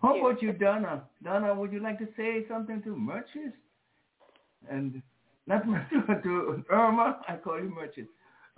How 0.05 0.21
about 0.21 0.43
you, 0.43 0.53
Donna? 0.53 1.05
Donna, 1.23 1.55
would 1.55 1.73
you 1.73 1.81
like 1.81 1.99
to 1.99 2.09
say 2.17 2.45
something 2.49 2.83
to 2.83 2.91
Merchis? 2.91 3.53
And 4.71 5.03
not 5.47 5.65
Merchis, 5.67 6.23
to 6.23 6.65
Irma. 6.71 7.21
I 7.29 7.37
call 7.37 7.59
you 7.59 7.71
Merchis. 7.75 8.07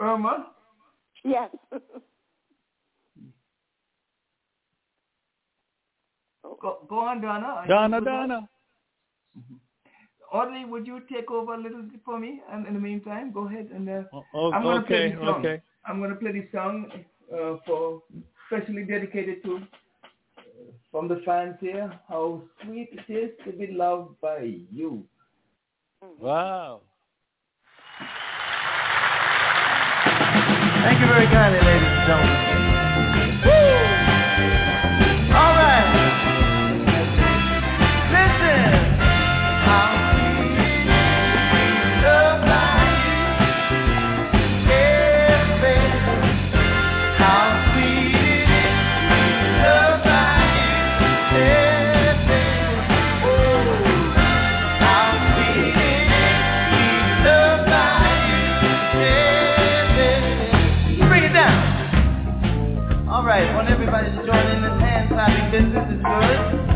Irma? 0.01 0.47
Yes. 1.25 1.51
Go, 6.61 6.79
go 6.89 6.99
on, 7.01 7.21
Donna. 7.21 7.47
Are 7.47 7.67
Donna. 7.67 8.01
Donna. 8.01 8.49
Audrey, 10.33 10.65
would 10.65 10.87
you 10.87 11.01
take 11.13 11.31
over 11.31 11.55
a 11.55 11.59
little 11.59 11.83
bit 11.83 12.01
for 12.05 12.19
me? 12.19 12.41
And 12.51 12.67
in 12.67 12.75
the 12.75 12.81
meantime, 12.81 13.31
go 13.33 13.47
ahead 13.47 13.69
and 13.75 13.89
uh, 13.89 14.03
Oh, 14.35 14.53
I'm 14.53 14.63
going 14.63 14.81
to 14.81 14.87
play 14.87 14.97
okay, 14.97 15.11
this 15.11 15.21
song. 15.21 15.35
okay. 15.47 15.63
I'm 15.85 15.99
going 15.99 16.11
to 16.11 16.17
play 16.17 16.33
this 16.33 16.51
song 16.53 16.87
uh, 17.33 17.57
for 17.67 18.03
specially 18.47 18.85
dedicated 18.85 19.43
to 19.45 19.61
from 20.97 21.09
the 21.09 21.21
fans 21.27 21.57
here. 21.61 21.93
How 22.09 22.41
sweet 22.65 22.89
it 22.91 23.13
is 23.13 23.31
to 23.45 23.53
be 23.53 23.71
loved 23.71 24.19
by 24.23 24.51
you. 24.73 25.05
Wow. 26.19 26.81
Thank 30.85 31.01
you 31.01 31.07
very 31.07 31.27
kindly, 31.27 31.61
ladies 31.61 31.87
and 31.87 32.07
gentlemen. 32.07 32.56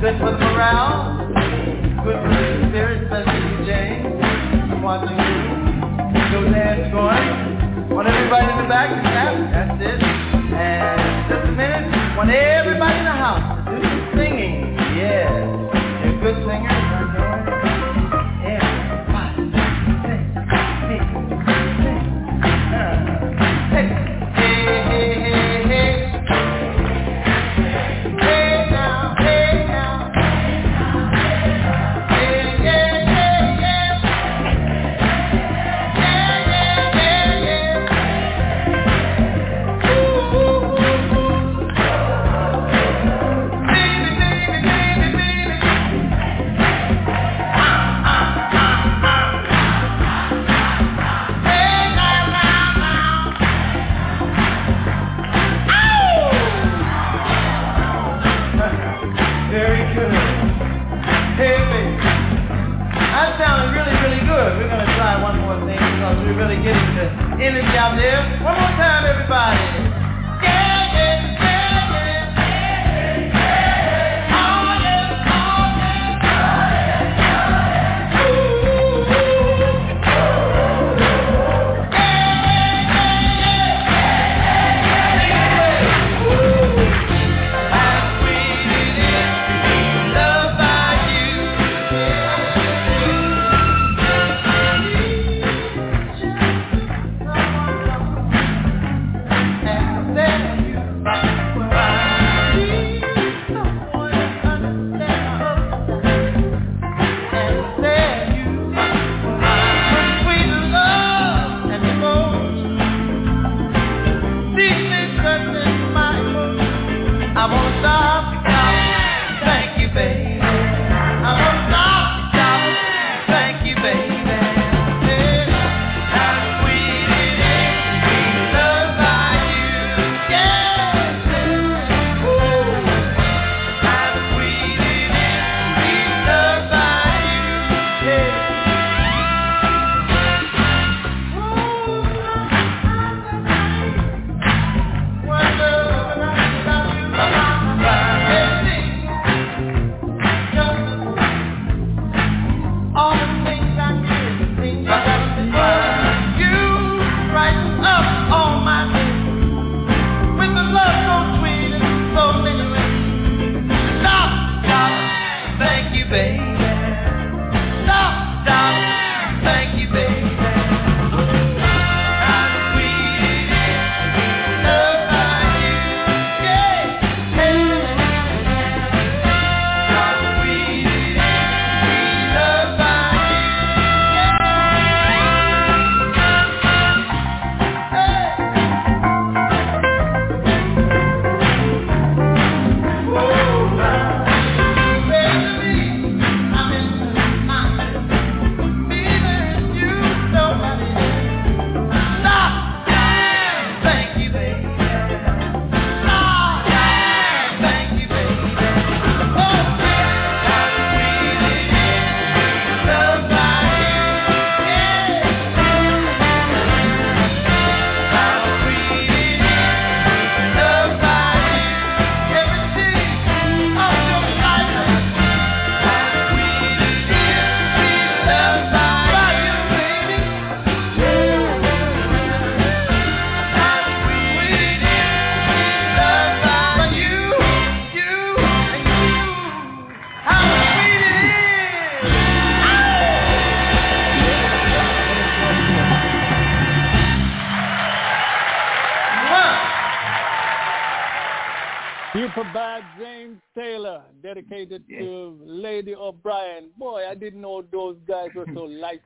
Good. 0.01 0.19
For 0.19 0.33
the 0.33 0.39
morale. 0.39 1.29
Good 2.05 2.17
for 2.17 2.33
the 2.33 2.69
spirit, 2.73 3.05
especially 3.05 3.67
James. 3.69 4.09
I'm 4.73 4.83
watching 4.83 5.13
you. 5.13 5.61
Those 6.33 6.55
hands 6.55 6.89
going. 6.89 7.93
Want 7.93 8.09
everybody 8.09 8.49
in 8.49 8.57
the 8.63 8.69
back 8.69 8.89
to 8.89 9.01
clap. 9.05 9.37
That's 9.53 9.77
it. 9.77 10.01
And 10.01 11.29
just 11.29 11.49
a 11.49 11.53
minute. 11.53 12.17
Want 12.17 12.31
everybody 12.31 12.99
in 12.99 13.05
the 13.05 13.13
house 13.13 13.45
to 13.69 13.77
do 13.77 13.83
some 13.85 14.09
singing. 14.17 14.73
Yeah. 14.97 15.29
You're 16.01 16.17
a 16.17 16.21
good 16.25 16.37
singers. 16.49 16.80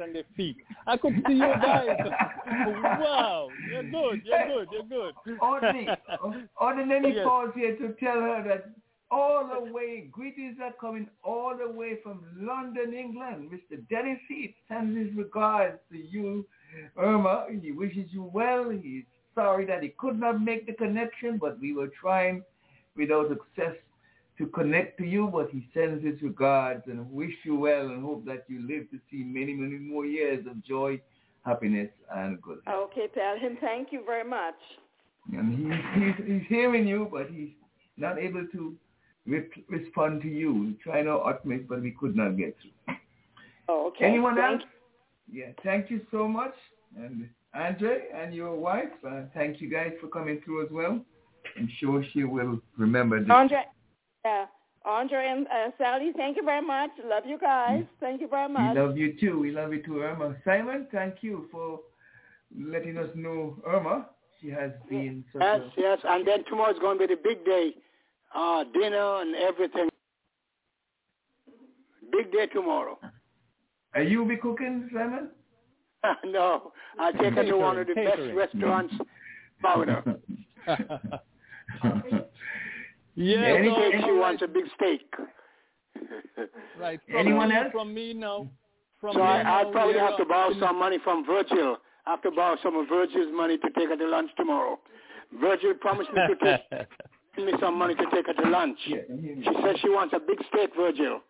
On 0.01 0.13
their 0.13 0.25
feet. 0.37 0.57
I 0.87 0.97
could 0.97 1.15
see 1.27 1.35
you 1.35 1.41
guys. 1.41 1.97
wow, 2.47 3.49
you're 3.71 3.83
good, 3.83 4.23
you're 4.25 4.47
good, 4.47 4.69
you're 4.73 5.13
good. 5.25 5.39
Ordinary, 5.41 5.89
ordinary 6.61 7.15
yes. 7.15 7.25
calls 7.25 7.51
here 7.55 7.77
to 7.77 7.95
tell 8.01 8.21
her 8.21 8.45
that 8.47 8.71
all 9.11 9.49
the 9.49 9.73
way, 9.73 10.09
greetings 10.11 10.57
are 10.63 10.73
coming 10.81 11.09
all 11.23 11.55
the 11.57 11.71
way 11.71 11.99
from 12.03 12.25
London, 12.37 12.95
England. 12.95 13.51
Mr. 13.51 13.79
Dennis 13.89 14.19
Heath 14.29 14.55
sends 14.69 14.97
his 14.97 15.17
regards 15.17 15.79
to 15.93 15.99
you, 15.99 16.47
Irma. 16.97 17.47
He 17.63 17.71
wishes 17.71 18.07
you 18.11 18.31
well. 18.33 18.71
He's 18.71 19.05
sorry 19.35 19.67
that 19.67 19.83
he 19.83 19.91
could 19.99 20.19
not 20.19 20.41
make 20.41 20.67
the 20.67 20.73
connection, 20.73 21.39
but 21.39 21.61
we 21.61 21.75
were 21.75 21.91
trying 22.01 22.43
without 22.97 23.29
success 23.29 23.77
to 24.39 24.47
connect 24.47 24.99
to 24.99 25.05
you, 25.05 25.29
but 25.33 25.49
he 25.51 25.69
sends 25.73 26.05
his 26.05 26.21
regards 26.23 26.83
and 26.87 27.11
wish 27.13 27.35
you 27.45 27.57
well 27.57 27.89
and 27.89 28.03
hope 28.03 28.25
that 28.27 28.45
you 28.49 28.61
live 28.61 28.91
to 28.91 28.99
see 29.11 29.23
many, 29.23 29.55
many 29.55 29.79
more 29.79 30.05
years 30.05 30.45
of 30.47 30.65
joy, 30.65 31.01
happiness, 31.45 31.91
and 32.15 32.43
good 32.43 32.59
health. 32.67 32.91
Okay, 32.91 33.07
tell 33.15 33.39
him 33.39 33.57
thank 33.61 33.93
you 33.93 34.03
very 34.05 34.29
much. 34.29 34.55
And 35.33 35.57
he's, 35.57 36.17
he's, 36.17 36.27
he's 36.27 36.49
hearing 36.49 36.87
you, 36.87 37.09
but 37.11 37.29
he's 37.31 37.51
not 37.97 38.19
able 38.19 38.47
to 38.53 38.75
re- 39.27 39.65
respond 39.69 40.23
to 40.23 40.29
you. 40.29 40.53
We 40.53 40.73
tried 40.83 41.07
our 41.07 41.31
utmost, 41.31 41.69
but 41.69 41.81
we 41.81 41.93
could 41.93 42.17
not 42.17 42.37
get 42.37 42.57
through. 42.61 42.97
Oh, 43.69 43.87
okay. 43.89 44.05
Anyone 44.05 44.37
thank 44.37 44.63
else? 44.63 44.71
Yeah, 45.33 45.53
thank 45.63 45.91
you 45.91 46.01
so 46.11 46.29
much. 46.29 46.55
And 46.97 47.29
Andre 47.55 48.09
and 48.15 48.35
your 48.35 48.57
wife, 48.57 48.91
uh, 49.09 49.23
thank 49.33 49.61
you 49.61 49.71
guys 49.71 49.93
for 50.01 50.09
coming 50.09 50.41
through 50.45 50.67
as 50.67 50.73
well. 50.73 51.01
I'm 51.57 51.69
sure 51.79 52.05
she 52.13 52.25
will 52.25 52.61
remember 52.77 53.21
this. 53.21 53.31
Andre, 53.31 53.65
uh, 54.25 54.47
Andre 54.85 55.29
and 55.29 55.47
uh, 55.47 55.71
Sally, 55.79 56.13
thank 56.17 56.37
you 56.37 56.45
very 56.45 56.65
much. 56.65 56.91
Love 57.05 57.25
you 57.27 57.39
guys. 57.39 57.85
Thank 58.01 58.21
you 58.21 58.29
very 58.29 58.53
much. 58.53 58.75
We 58.75 58.81
love 58.81 58.97
you 58.97 59.15
too. 59.19 59.39
We 59.39 59.51
love 59.51 59.73
you 59.73 59.83
too, 59.83 60.01
Irma. 60.01 60.37
Simon, 60.45 60.87
thank 60.93 61.17
you 61.23 61.47
for 61.51 61.81
letting 62.57 62.99
us 62.99 63.09
know 63.15 63.57
Irma. 63.67 64.09
She 64.41 64.51
has 64.51 64.73
been 64.91 65.25
yes, 65.35 65.61
a... 65.61 65.81
yes, 65.81 65.99
and 66.05 66.27
then 66.27 66.45
tomorrow 66.45 66.73
is 66.73 66.79
going 66.79 66.99
to 66.99 67.07
be 67.07 67.15
the 67.15 67.21
big 67.23 67.45
day, 67.47 67.73
uh, 68.35 68.65
dinner 68.75 69.23
and 69.23 69.35
everything. 69.37 69.89
Big 72.13 72.31
day 72.31 72.47
tomorrow. 72.47 72.99
Are 73.95 74.03
you 74.03 74.25
be 74.27 74.37
cooking, 74.37 74.91
Simon? 74.93 75.31
no, 76.27 76.73
I 76.99 77.13
take 77.21 77.35
her 77.35 77.45
to 77.45 77.57
one 77.57 77.79
of 77.79 77.87
the 77.87 77.95
best 77.95 78.21
restaurants, 78.35 78.95
Florida. 79.61 80.19
Yeah, 83.15 83.39
anything 83.39 84.01
no, 84.01 84.07
she 84.07 84.13
wants 84.13 84.43
a 84.43 84.49
big 84.49 84.65
steak. 84.77 85.07
right. 86.81 87.01
From 87.07 87.19
Anyone 87.19 87.51
me, 87.51 87.57
else? 87.57 87.69
From 87.73 87.95
me 87.95 88.15
now. 88.15 88.49
From 89.01 89.15
so 89.15 89.19
me 89.21 89.25
I, 89.25 89.43
now, 89.43 89.59
I'll 89.59 89.73
probably 89.73 89.99
have 89.99 90.17
to 90.17 90.25
borrow 90.25 90.53
some 90.59 90.79
money 90.79 90.99
from 91.05 91.25
Virgil. 91.25 91.77
I 92.07 92.11
have 92.11 92.23
to 92.23 92.31
borrow 92.31 92.57
some 92.63 92.77
of 92.77 92.89
Virgil's 92.89 93.33
money 93.33 93.57
to 93.59 93.71
take 93.77 93.89
her 93.89 93.97
to 93.97 94.09
lunch 94.09 94.31
tomorrow. 94.37 94.79
Virgil 95.41 95.75
promised 95.81 96.11
me 96.13 96.21
to 96.29 96.37
take 96.45 96.89
me 97.45 97.53
some 97.61 97.79
money 97.79 97.95
to 97.95 98.05
take 98.13 98.27
her 98.27 98.35
to 98.35 98.49
lunch. 98.49 98.79
She 98.87 98.95
says 99.63 99.77
she 99.81 99.89
wants 99.89 100.15
a 100.15 100.21
big 100.21 100.39
steak, 100.49 100.71
Virgil. 100.77 101.21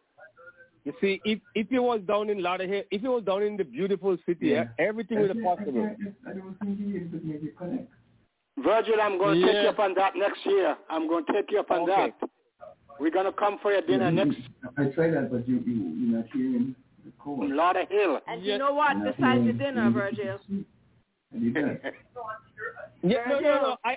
You 0.85 0.93
see, 1.01 1.21
if 1.25 1.41
if 1.55 1.69
you 1.71 1.83
was 1.83 2.01
down 2.07 2.29
in 2.29 2.39
Lauderhill, 2.39 2.85
if 2.91 3.03
you 3.03 3.11
was 3.11 3.25
down 3.25 3.43
in 3.43 3.57
the 3.57 3.65
beautiful 3.65 4.19
city, 4.27 4.49
yeah. 4.49 4.65
everything 4.79 5.19
was 5.19 5.31
possible. 5.43 5.97
Virgil, 8.63 8.95
I'm 9.03 9.19
going 9.19 9.41
to 9.41 9.47
yeah. 9.47 9.53
take 9.53 9.63
you 9.63 9.69
up 9.69 9.79
on 9.79 9.95
that 9.95 10.13
next 10.17 10.45
year. 10.47 10.77
I'm 10.89 11.09
going 11.09 11.25
to 11.27 11.33
take 11.33 11.51
you 11.51 11.61
up 11.61 11.71
on 11.71 11.91
okay. 11.91 12.13
that. 12.21 12.31
We're 13.01 13.11
going 13.11 13.27
to 13.27 13.33
come 13.33 13.59
for 13.61 13.73
your 13.73 13.83
dinner 13.83 14.11
yeah, 14.11 14.25
next. 14.25 14.39
I 14.79 14.85
tried 14.95 15.15
that, 15.15 15.31
but 15.31 15.49
you, 15.49 15.57
you, 15.67 15.75
you're 15.75 16.19
not 16.19 16.27
hearing 16.33 16.77
the 17.05 17.11
call. 17.19 17.39
From 17.39 17.51
Lauderhill. 17.51 18.21
And 18.29 18.45
you 18.45 18.59
know 18.59 18.73
what? 18.73 18.97
Besides 19.03 19.45
the 19.45 19.53
dinner, 19.53 19.91
Virgil. 19.91 20.39
yeah, 23.03 23.19
no, 23.29 23.41
no, 23.41 23.41
no. 23.41 23.77
I, 23.85 23.97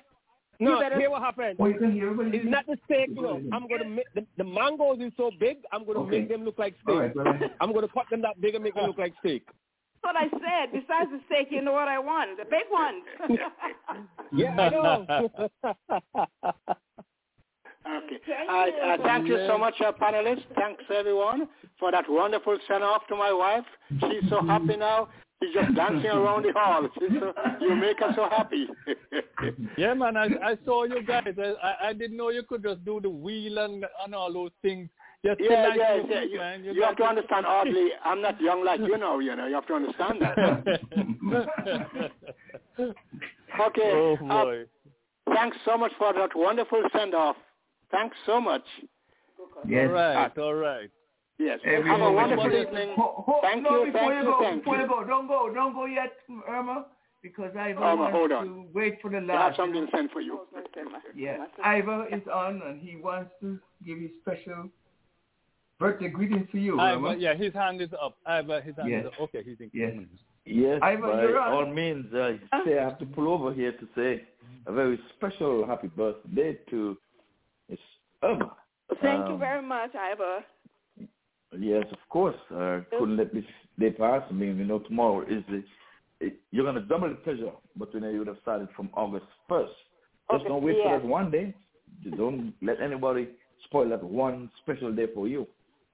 no, 0.59 0.79
better... 0.79 0.99
hear 0.99 1.11
what 1.11 1.21
happened. 1.21 1.57
Oh, 1.59 1.67
you 1.67 1.77
can 1.77 1.91
hear 1.91 2.15
It's 2.33 2.45
not 2.45 2.65
the 2.65 2.77
steak, 2.85 3.09
you 3.09 3.21
know. 3.21 3.41
I'm 3.53 3.67
going 3.67 3.83
to 3.83 3.89
make 3.89 4.11
the, 4.15 4.25
the 4.37 4.43
mangoes 4.43 4.97
is 4.99 5.11
so 5.15 5.29
big. 5.39 5.57
I'm 5.71 5.85
going 5.85 5.97
to 5.97 6.03
okay. 6.05 6.19
make 6.21 6.29
them 6.29 6.43
look 6.43 6.57
like 6.57 6.73
steak. 6.83 6.95
Right, 6.95 7.15
well, 7.15 7.27
I'm 7.61 7.71
going 7.73 7.87
to 7.87 7.93
cut 7.93 8.05
them 8.09 8.23
that 8.23 8.41
big 8.41 8.55
and 8.55 8.63
make 8.63 8.73
them 8.73 8.85
look 8.85 8.97
like 8.97 9.13
steak. 9.19 9.45
That's 10.03 10.15
what 10.15 10.15
I 10.15 10.29
said. 10.29 10.71
Besides 10.71 11.11
the 11.11 11.19
steak, 11.27 11.47
you 11.51 11.61
know 11.61 11.73
what 11.73 11.87
I 11.87 11.99
want? 11.99 12.37
The 12.37 12.45
big 12.45 12.65
ones. 12.71 13.03
yeah, 14.33 14.49
I 14.51 14.69
know. 14.69 15.05
okay. 17.87 18.19
I, 18.49 18.71
I 18.83 18.97
thank 19.03 19.27
you 19.27 19.45
so 19.47 19.57
much, 19.57 19.75
uh, 19.85 19.91
panelists. 19.91 20.45
Thanks, 20.55 20.83
everyone, 20.93 21.47
for 21.79 21.91
that 21.91 22.05
wonderful 22.09 22.57
send-off 22.67 23.07
to 23.07 23.15
my 23.15 23.31
wife. 23.33 23.65
She's 24.01 24.29
so 24.29 24.41
happy 24.45 24.75
now. 24.77 25.09
She's 25.41 25.53
just 25.53 25.75
dancing 25.75 26.09
around 26.09 26.43
the 26.43 26.53
hall. 26.53 26.87
So, 26.95 27.33
you 27.61 27.75
make 27.75 27.99
her 27.99 28.11
so 28.15 28.27
happy. 28.29 28.67
yeah, 29.77 29.93
man. 29.93 30.17
I, 30.17 30.29
I 30.43 30.57
saw 30.65 30.85
you 30.85 31.03
guys. 31.03 31.35
I, 31.37 31.89
I 31.89 31.93
didn't 31.93 32.17
know 32.17 32.29
you 32.29 32.41
could 32.43 32.63
just 32.63 32.83
do 32.83 32.99
the 33.01 33.09
wheel 33.09 33.59
and, 33.59 33.85
and 34.03 34.15
all 34.15 34.33
those 34.33 34.51
things. 34.63 34.89
Just 35.25 35.41
yeah, 35.41 35.67
like 35.67 35.77
yeah, 35.77 35.95
you, 35.95 36.05
yeah. 36.09 36.23
You, 36.23 36.37
man. 36.37 36.63
you, 36.63 36.73
you 36.73 36.83
have 36.83 36.95
to 36.97 37.03
understand, 37.03 37.45
Audley, 37.47 37.89
I'm 38.05 38.21
not 38.21 38.39
young 38.39 38.63
like 38.63 38.79
you 38.79 38.97
know, 38.97 39.19
you 39.19 39.35
know. 39.35 39.47
You 39.47 39.55
have 39.55 39.67
to 39.67 39.73
understand 39.73 40.21
that. 40.21 40.37
okay. 43.59 43.91
Oh, 43.93 44.17
boy. 44.21 44.63
Uh, 45.27 45.33
thanks 45.33 45.57
so 45.65 45.77
much 45.77 45.91
for 45.97 46.13
that 46.13 46.29
wonderful 46.35 46.83
send-off. 46.95 47.35
Thanks 47.91 48.15
so 48.25 48.39
much. 48.39 48.63
Yes. 49.67 49.87
All 49.87 49.93
right, 49.93 50.37
all 50.37 50.53
right. 50.53 50.89
Yes. 51.39 51.59
Every 51.65 51.89
Have 51.89 52.01
a 52.01 52.11
wonderful 52.11 52.45
moment. 52.45 52.67
evening. 52.67 52.93
Ho, 52.97 53.23
ho, 53.25 53.39
thank 53.41 53.63
no, 53.63 53.83
you, 53.83 53.91
thank 53.93 54.09
you, 54.09 54.17
you, 54.17 54.23
go, 54.23 54.39
thank 54.41 54.63
before 54.63 54.75
you. 54.75 54.81
you 54.83 54.87
go, 54.87 55.03
don't 55.03 55.27
go, 55.27 55.51
don't 55.53 55.73
go 55.73 55.85
yet, 55.85 56.13
Irma, 56.47 56.85
because 57.21 57.51
Ivor 57.57 57.83
Irma, 57.83 57.95
wants 57.95 58.15
hold 58.15 58.31
on. 58.31 58.45
to 58.45 58.65
wait 58.73 58.99
for 59.01 59.11
the 59.11 59.21
last. 59.21 59.29
I 59.29 59.33
have 59.33 59.51
last. 59.51 59.57
something 59.57 59.85
to 59.85 59.91
send 59.91 60.11
for 60.11 60.21
you. 60.21 60.41
Yeah, 61.15 61.45
Ivor 61.63 62.07
is 62.11 62.21
on, 62.31 62.61
and 62.65 62.81
he 62.81 62.97
wants 62.97 63.31
to 63.41 63.59
give 63.85 63.99
his 63.99 64.11
special 64.21 64.69
birthday 65.79 66.09
greetings 66.09 66.47
to 66.51 66.59
you, 66.59 66.79
Ivor, 66.79 67.07
Irma. 67.09 67.15
yeah, 67.17 67.33
his 67.35 67.53
hand 67.53 67.81
is 67.81 67.89
up. 68.01 68.17
Ivor, 68.25 68.61
his 68.61 68.75
hand 68.75 68.89
Yes. 68.89 69.05
is 69.05 69.07
up. 69.13 69.19
Okay, 69.21 69.43
he's 69.43 69.59
in. 69.59 69.69
Yes. 69.73 69.93
Yes, 70.45 70.79
Ivor, 70.81 71.01
by 71.01 71.21
you're 71.23 71.39
on. 71.39 71.53
all 71.53 71.73
means, 71.73 72.11
uh, 72.13 72.37
say 72.65 72.79
I 72.79 72.83
have 72.83 72.97
to 72.99 73.05
pull 73.05 73.27
over 73.27 73.53
here 73.53 73.73
to 73.73 73.87
say 73.95 74.23
a 74.65 74.71
very 74.71 74.97
special 75.15 75.65
happy 75.67 75.87
birthday 75.89 76.57
to 76.69 76.97
Miss 77.69 77.79
Irma. 78.23 78.55
Thank 79.01 79.27
you 79.27 79.33
Um, 79.33 79.39
very 79.39 79.61
much, 79.61 79.93
Ivor. 79.93 80.43
Yes, 81.57 81.85
of 81.91 81.97
course. 82.09 82.35
Uh, 82.49 82.81
couldn't 82.91 83.17
let 83.17 83.33
this 83.33 83.43
day 83.79 83.91
pass. 83.91 84.23
I 84.29 84.33
mean, 84.33 84.57
you 84.57 84.65
know, 84.65 84.79
tomorrow 84.79 85.21
is 85.21 85.43
the 85.49 85.63
it, 86.19 86.39
you're 86.51 86.65
gonna 86.65 86.81
double 86.81 87.09
the 87.09 87.15
pleasure, 87.15 87.51
but 87.75 87.93
you 87.93 87.99
know 87.99 88.09
you 88.09 88.19
would 88.19 88.27
have 88.27 88.39
started 88.41 88.69
from 88.75 88.89
August 88.95 89.25
first. 89.47 89.71
Just 90.31 90.41
Okay, 90.41 90.47
don't 90.49 90.63
wait 90.63 90.77
yeah. 90.77 90.83
for 90.95 90.99
that 90.99 91.05
one 91.07 91.29
day. 91.29 91.53
You 92.01 92.11
don't 92.11 92.53
let 92.61 92.81
anybody 92.81 93.29
spoil 93.65 93.87
that 93.89 94.03
one 94.03 94.49
special 94.63 94.91
day 94.91 95.07
for 95.13 95.27
you. 95.27 95.45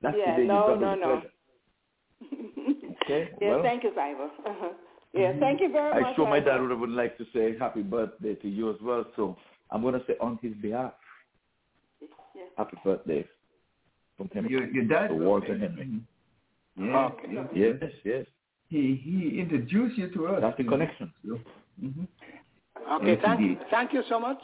That's 0.03 0.17
yeah, 0.17 0.35
the 0.35 0.41
day 0.43 0.47
no, 0.47 0.73
you 0.75 0.79
no, 0.81 0.95
no. 0.95 1.05
pleasure. 1.15 1.29
Okay. 3.03 3.31
yeah, 3.41 3.49
well, 3.49 3.63
thank 3.63 3.83
you, 3.83 3.89
Ivor. 3.99 4.25
Uh-huh. 4.25 4.69
Yeah, 5.15 5.33
thank 5.39 5.61
you 5.61 5.71
very 5.71 6.01
much. 6.01 6.13
I 6.13 6.15
sure 6.15 6.27
my 6.27 6.37
Ivor. 6.37 6.45
dad 6.45 6.61
would, 6.61 6.79
would 6.79 6.89
like 6.89 7.17
to 7.19 7.25
say 7.33 7.55
happy 7.59 7.83
birthday 7.83 8.33
to 8.33 8.47
you 8.49 8.71
as 8.71 8.77
well. 8.81 9.05
So 9.15 9.37
I'm 9.69 9.83
gonna 9.83 10.01
say 10.07 10.15
on 10.19 10.39
his 10.41 10.53
behalf, 10.55 10.93
Yeah. 12.35 12.43
happy 12.57 12.77
birthday 12.83 13.27
from 14.17 14.29
him 14.29 14.47
Your, 14.47 14.65
your 14.71 14.85
dad? 14.85 15.09
to 15.09 15.15
Walter 15.15 15.55
Henry. 15.57 16.01
Yeah. 16.77 17.09
Okay. 17.11 17.47
Yes, 17.53 17.91
yes. 18.03 18.25
He 18.69 18.95
he 19.03 19.39
introduced 19.39 19.97
you 19.99 20.09
to 20.09 20.27
us. 20.27 20.41
That's 20.41 20.57
the 20.57 20.63
connection. 20.63 21.13
Mm-hmm. 21.27 22.03
Okay, 22.93 23.11
Yes, 23.11 23.19
thank, 23.23 23.39
indeed. 23.39 23.59
thank 23.69 23.93
you 23.93 24.03
so 24.09 24.19
much. 24.19 24.39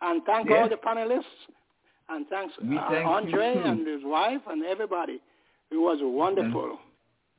And 0.00 0.22
thank 0.24 0.48
Yes. 0.50 0.58
all 0.62 0.68
the 0.68 0.76
panelists. 0.76 1.22
And 2.10 2.26
thanks 2.28 2.54
We 2.62 2.78
uh, 2.78 2.88
thank 2.90 3.04
you 3.04 3.10
Andre 3.10 3.54
too. 3.54 3.60
and 3.64 3.86
his 3.86 4.00
wife 4.04 4.40
and 4.48 4.64
everybody. 4.64 5.20
It 5.70 5.76
was 5.76 5.98
wonderful. 6.00 6.78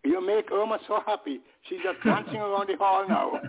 You 0.05 0.21
make 0.25 0.49
Irma 0.51 0.79
so 0.87 1.01
happy. 1.05 1.39
She's 1.67 1.79
just 1.83 2.01
dancing 2.05 2.37
around 2.37 2.69
the 2.69 2.77
hall 2.77 3.05
now. 3.07 3.41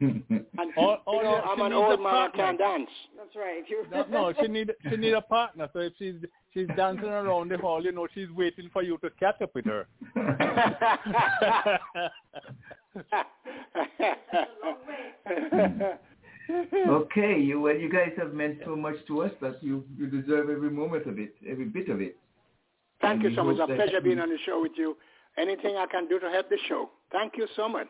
and 0.00 0.72
All- 0.76 0.98
all 1.06 1.16
you 1.16 1.22
know, 1.22 1.36
I'm 1.36 1.60
an 1.60 1.72
old 1.72 2.00
man, 2.00 2.14
I 2.14 2.28
can't 2.34 2.58
dance. 2.58 2.90
That's 3.16 3.36
right. 3.36 3.62
No, 4.10 4.10
no, 4.10 4.32
she 4.40 4.48
need 4.48 4.72
she 4.88 4.96
need 4.96 5.12
a 5.12 5.20
partner. 5.20 5.68
So 5.72 5.80
if 5.80 5.92
she's 5.98 6.14
she's 6.52 6.66
dancing 6.76 7.04
around 7.08 7.50
the 7.50 7.58
hall, 7.58 7.84
you 7.84 7.92
know, 7.92 8.06
she's 8.14 8.30
waiting 8.30 8.70
for 8.72 8.82
you 8.82 8.98
to 8.98 9.10
catch 9.10 9.40
up 9.42 9.54
with 9.54 9.66
her. 9.66 9.86
okay, 16.50 17.38
you 17.38 17.60
well, 17.60 17.76
you 17.76 17.90
guys 17.90 18.12
have 18.16 18.32
meant 18.34 18.58
so 18.64 18.74
much 18.76 18.96
to 19.06 19.22
us 19.22 19.32
that 19.40 19.62
you 19.62 19.84
you 19.96 20.06
deserve 20.06 20.50
every 20.50 20.70
moment 20.70 21.06
of 21.06 21.18
it, 21.18 21.34
every 21.48 21.64
bit 21.66 21.88
of 21.88 22.00
it. 22.00 22.16
Thank 23.00 23.22
And 23.22 23.30
you 23.30 23.36
so 23.36 23.44
much. 23.44 23.56
It's 23.58 23.70
a 23.70 23.74
pleasure 23.74 24.00
being 24.00 24.18
on 24.18 24.28
the 24.28 24.38
show 24.44 24.60
with 24.60 24.72
you. 24.76 24.96
Anything 25.36 25.76
I 25.76 25.86
can 25.86 26.08
do 26.08 26.18
to 26.18 26.30
help 26.30 26.48
the 26.48 26.58
show. 26.68 26.90
Thank 27.12 27.36
you 27.36 27.46
so 27.54 27.68
much. 27.68 27.88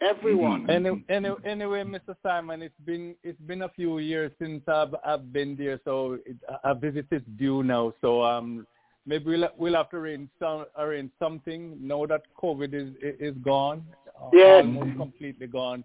Everyone. 0.00 0.68
Any, 0.68 1.04
any, 1.08 1.30
anyway, 1.44 1.82
Mr. 1.82 2.14
Simon, 2.22 2.62
it's 2.62 2.74
been 2.84 3.14
it's 3.22 3.40
been 3.42 3.62
a 3.62 3.68
few 3.70 3.98
years 3.98 4.30
since 4.40 4.62
I've 4.68 4.94
I've 5.04 5.32
been 5.32 5.56
there, 5.56 5.80
so 5.84 6.18
it, 6.26 6.36
a 6.62 6.74
visit 6.74 7.06
is 7.10 7.22
due 7.38 7.62
now. 7.62 7.92
So 8.00 8.22
um, 8.22 8.66
maybe 9.06 9.24
we'll 9.26 9.48
we'll 9.56 9.74
have 9.74 9.90
to 9.90 9.96
arrange 9.96 10.28
some 10.38 10.66
arrange 10.78 11.10
something 11.18 11.76
now 11.80 12.06
that 12.06 12.22
COVID 12.40 12.74
is 12.74 12.88
is 13.20 13.34
gone, 13.42 13.84
Yes. 14.32 14.64
almost 14.64 14.96
completely 14.98 15.46
gone. 15.46 15.84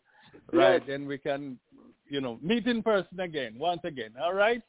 Right, 0.52 0.74
Yes. 0.74 0.82
then 0.88 1.06
we 1.08 1.18
can, 1.18 1.60
you 2.10 2.22
know, 2.22 2.40
meet 2.42 2.68
in 2.68 2.82
person 2.84 3.20
again, 3.20 3.56
once 3.58 3.82
again. 3.84 4.12
All 4.22 4.34
right. 4.34 4.62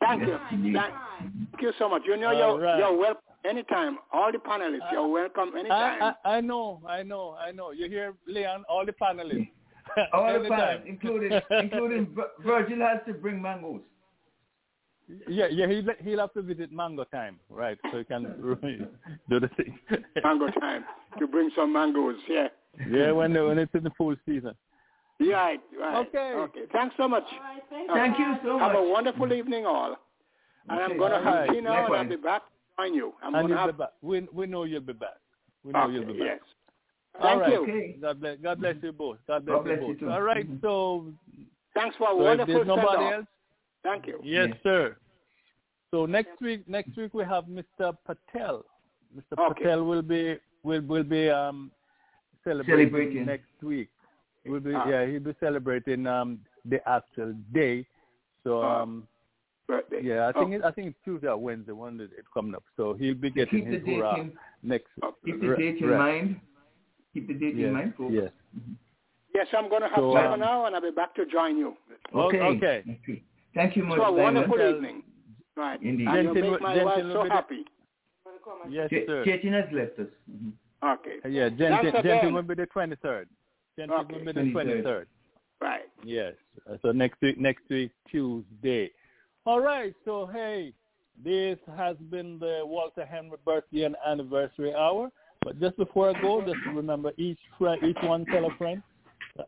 Thank 0.00 0.22
you. 0.22 0.38
Thank, 0.50 0.74
thank 0.74 1.60
you 1.62 1.72
so 1.78 1.88
much. 1.88 2.02
You 2.06 2.16
know, 2.16 2.28
All 2.28 2.34
you're, 2.36 2.60
right. 2.60 2.78
you're 2.78 2.96
welcome 2.96 3.22
anytime. 3.48 3.98
All 4.12 4.30
the 4.30 4.38
panelists, 4.38 4.92
you're 4.92 5.08
welcome 5.08 5.50
anytime. 5.58 6.02
I, 6.02 6.14
I, 6.24 6.36
I 6.36 6.40
know, 6.40 6.80
I 6.88 7.02
know, 7.02 7.36
I 7.38 7.50
know. 7.50 7.72
You 7.72 7.88
hear, 7.88 8.14
Leon, 8.26 8.64
all 8.68 8.86
the 8.86 8.92
panelists. 8.92 9.50
All 10.12 10.26
the 10.26 10.40
Anytime. 10.40 10.58
fans, 10.58 10.82
including 10.86 11.40
including 11.50 12.08
Vir- 12.14 12.30
Virgil 12.44 12.78
has 12.80 12.98
to 13.06 13.14
bring 13.14 13.40
mangoes. 13.40 13.80
Yeah, 15.26 15.46
yeah, 15.50 15.66
he'll, 15.66 15.86
he'll 16.04 16.18
have 16.20 16.34
to 16.34 16.42
visit 16.42 16.70
Mango 16.70 17.04
time, 17.04 17.38
right? 17.48 17.78
So 17.90 17.96
he 17.96 18.04
can 18.04 18.24
do 19.30 19.40
the 19.40 19.48
thing. 19.56 19.78
Mango 20.22 20.48
time 20.60 20.84
to 21.18 21.26
bring 21.26 21.50
some 21.56 21.72
mangoes. 21.72 22.16
Yeah. 22.28 22.48
yeah, 22.90 23.12
when 23.12 23.32
when 23.32 23.58
it's 23.58 23.74
in 23.74 23.82
the 23.82 23.90
full 23.96 24.14
season. 24.26 24.52
Right, 25.20 25.60
right. 25.78 26.06
Okay. 26.06 26.32
Okay. 26.34 26.60
Thanks 26.72 26.94
so 26.96 27.08
much. 27.08 27.24
Thank 27.92 28.18
you 28.18 28.36
so 28.44 28.58
Have 28.58 28.76
a 28.76 28.82
wonderful 28.82 29.32
evening, 29.32 29.66
all. 29.66 29.96
And 30.68 30.80
I'm 30.80 30.96
going 30.98 31.10
to 31.12 31.18
have 31.18 31.24
right. 31.34 31.50
dinner 31.52 31.70
and 31.70 31.94
I'll 31.94 32.08
be 32.08 32.16
back 32.16 32.42
to 32.42 32.82
join 32.84 32.94
you. 32.94 33.12
I'm 33.22 33.34
and 33.34 33.48
going 33.48 33.48
to 33.48 33.54
you'll 33.54 33.58
have. 33.66 33.74
be 33.74 33.78
back. 33.78 33.92
We 34.02 34.28
we 34.32 34.46
know 34.46 34.64
you'll 34.64 34.80
be 34.80 34.92
back. 34.92 35.16
We 35.64 35.72
know 35.72 35.84
Okay, 35.84 35.92
you'll 35.94 36.04
be 36.04 36.12
back. 36.12 36.20
yes. 36.22 36.40
All 37.20 37.22
Thank 37.22 37.40
right. 37.42 37.52
you. 37.52 37.62
Okay. 37.62 37.96
God 38.00 38.20
bless. 38.20 38.38
God 38.42 38.60
bless 38.60 38.76
you 38.82 38.92
both. 38.92 39.18
God 39.26 39.44
bless 39.44 39.56
God 39.56 39.64
bless 39.64 39.80
you 39.80 39.86
you 39.88 39.92
both. 39.94 40.00
too. 40.00 40.10
All 40.10 40.22
right. 40.22 40.48
Mhm. 40.48 40.60
So, 40.60 41.12
Thanks 41.74 41.96
for 41.96 42.08
a 42.08 42.10
so 42.12 42.16
wonderful 42.16 42.54
there's 42.54 42.66
nobody 42.66 43.14
else, 43.14 43.26
Thank 43.82 44.06
you. 44.06 44.20
yes, 44.22 44.48
Yes. 44.50 44.58
sir. 44.62 44.96
So 45.90 46.06
next 46.06 46.40
week, 46.40 46.68
next 46.68 46.96
week 46.96 47.12
we 47.14 47.24
have 47.24 47.44
Mr. 47.46 47.96
Patel. 48.06 48.64
Mr. 49.16 49.38
Okay. 49.50 49.64
Patel 49.64 49.84
will 49.84 50.02
be 50.02 50.38
will 50.62 50.82
will 50.82 51.02
be 51.02 51.28
um 51.30 51.72
celebrating, 52.44 52.88
Celebrating. 52.90 53.26
next 53.26 53.62
week. 53.62 53.88
Will 54.48 54.60
be 54.60 54.74
Ah. 54.74 54.88
yeah 54.88 55.06
he'll 55.06 55.20
be 55.20 55.34
celebrating 55.40 56.06
um 56.06 56.40
the 56.64 56.86
actual 56.88 57.34
day. 57.52 57.86
So 58.44 58.62
Ah. 58.62 58.82
um 58.82 59.06
Birthday. 59.66 60.00
yeah 60.02 60.28
I 60.28 60.32
think 60.32 60.50
Oh, 60.52 60.56
it, 60.56 60.64
I 60.64 60.70
think 60.70 60.88
it's 60.88 60.98
Tuesday 61.04 61.28
or 61.28 61.36
Wednesday 61.36 61.72
one 61.72 61.98
day 61.98 62.04
it's 62.16 62.28
coming 62.32 62.54
up. 62.54 62.64
So 62.76 62.94
he'll 62.94 63.14
be 63.14 63.30
getting 63.30 63.60
Keep 63.60 63.64
the 63.70 63.76
his 63.76 63.84
date 63.84 63.96
hurrah 63.98 64.14
in 64.16 64.32
next. 64.62 64.88
keep 65.24 65.40
the 65.40 65.48
Right, 65.48 65.58
date 65.58 65.78
in 65.82 65.88
right. 65.90 65.98
mind. 65.98 66.40
Keep 67.14 67.28
the 67.28 67.34
date 67.34 67.56
Yes, 67.56 67.66
in 67.66 67.72
mind, 67.72 67.94
folks. 67.96 68.14
yes. 68.14 68.30
Yes, 69.34 69.46
I'm 69.56 69.68
going 69.68 69.82
to 69.82 69.88
have 69.88 69.96
So, 69.98 70.14
dinner 70.14 70.32
um, 70.32 70.40
now 70.40 70.64
and 70.66 70.74
I'll 70.74 70.80
be 70.82 70.90
back 70.90 71.14
to 71.16 71.24
join 71.26 71.56
you. 71.58 71.74
Okay. 72.14 72.40
Okay. 72.40 72.82
Okay. 73.02 73.22
Thank 73.54 73.76
you, 73.76 73.82
So 73.82 73.88
much, 73.88 73.98
a 74.02 74.12
wonderful 74.12 74.56
Simon. 74.56 74.74
evening. 74.74 75.02
Right. 75.56 75.82
Indeed. 75.82 76.08
And 76.08 76.16
you 76.28 76.34
Gentle- 76.34 76.50
make 76.52 76.60
my 76.60 76.84
wife 76.84 77.04
will 77.04 77.12
so 77.12 77.28
happy. 77.28 77.64
Yes, 78.70 78.88
Ch- 78.90 79.06
sir. 79.06 79.24
Chetin 79.24 79.52
has 79.52 79.70
left 79.72 79.98
us. 79.98 80.06
Mhm. 80.30 80.52
Okay. 80.82 81.16
Yeah, 81.28 81.48
Thanks 81.48 81.58
Gentle, 81.58 81.88
again. 81.88 82.02
Gentle 82.04 82.32
will 82.32 82.42
be 82.42 82.54
the 82.54 82.66
23rd. 82.66 83.26
Gentle 83.78 83.98
Okay. 84.00 84.14
will 84.14 84.24
be 84.24 84.32
the 84.32 84.40
23rd. 84.40 84.82
23rd. 84.84 85.06
Right. 85.60 85.88
Yes. 86.04 86.34
So 86.82 86.90
next 86.90 87.20
week, 87.22 87.38
next 87.38 87.62
week, 87.70 87.92
Tuesday. 88.10 88.90
All 89.46 89.60
right. 89.60 89.94
So 90.04 90.26
hey, 90.26 90.72
this 91.24 91.58
has 91.76 91.96
been 92.10 92.38
the 92.38 92.62
Walter 92.64 93.06
Henry 93.06 93.38
birthday 93.44 93.84
and 93.84 93.96
anniversary 94.06 94.74
hour. 94.74 95.10
But 95.44 95.60
just 95.60 95.76
before 95.76 96.10
I 96.10 96.20
go, 96.20 96.42
just 96.42 96.58
remember 96.74 97.12
each 97.16 97.38
friend, 97.56 97.80
each 97.84 97.96
one 98.02 98.26
tell 98.26 98.46
a 98.46 98.54
friend. 98.56 98.82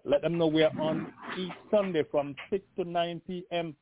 Let 0.04 0.22
them 0.22 0.38
know 0.38 0.46
we 0.46 0.62
are 0.62 0.72
on 0.78 1.12
each 1.36 1.52
Sunday 1.70 2.04
from 2.08 2.36
6 2.50 2.64
to 2.76 2.84
9 2.84 3.20
p.m. 3.26 3.74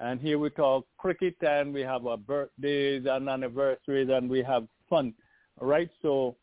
And 0.00 0.20
here 0.20 0.40
we 0.40 0.50
talk 0.50 0.84
cricket 0.98 1.36
and 1.40 1.72
we 1.72 1.82
have 1.82 2.04
our 2.06 2.16
birthdays 2.16 3.06
and 3.08 3.28
anniversaries 3.28 4.08
and 4.12 4.28
we 4.28 4.42
have 4.42 4.66
fun. 4.90 5.14
All 5.60 5.68
right. 5.68 5.88
So 6.02 6.36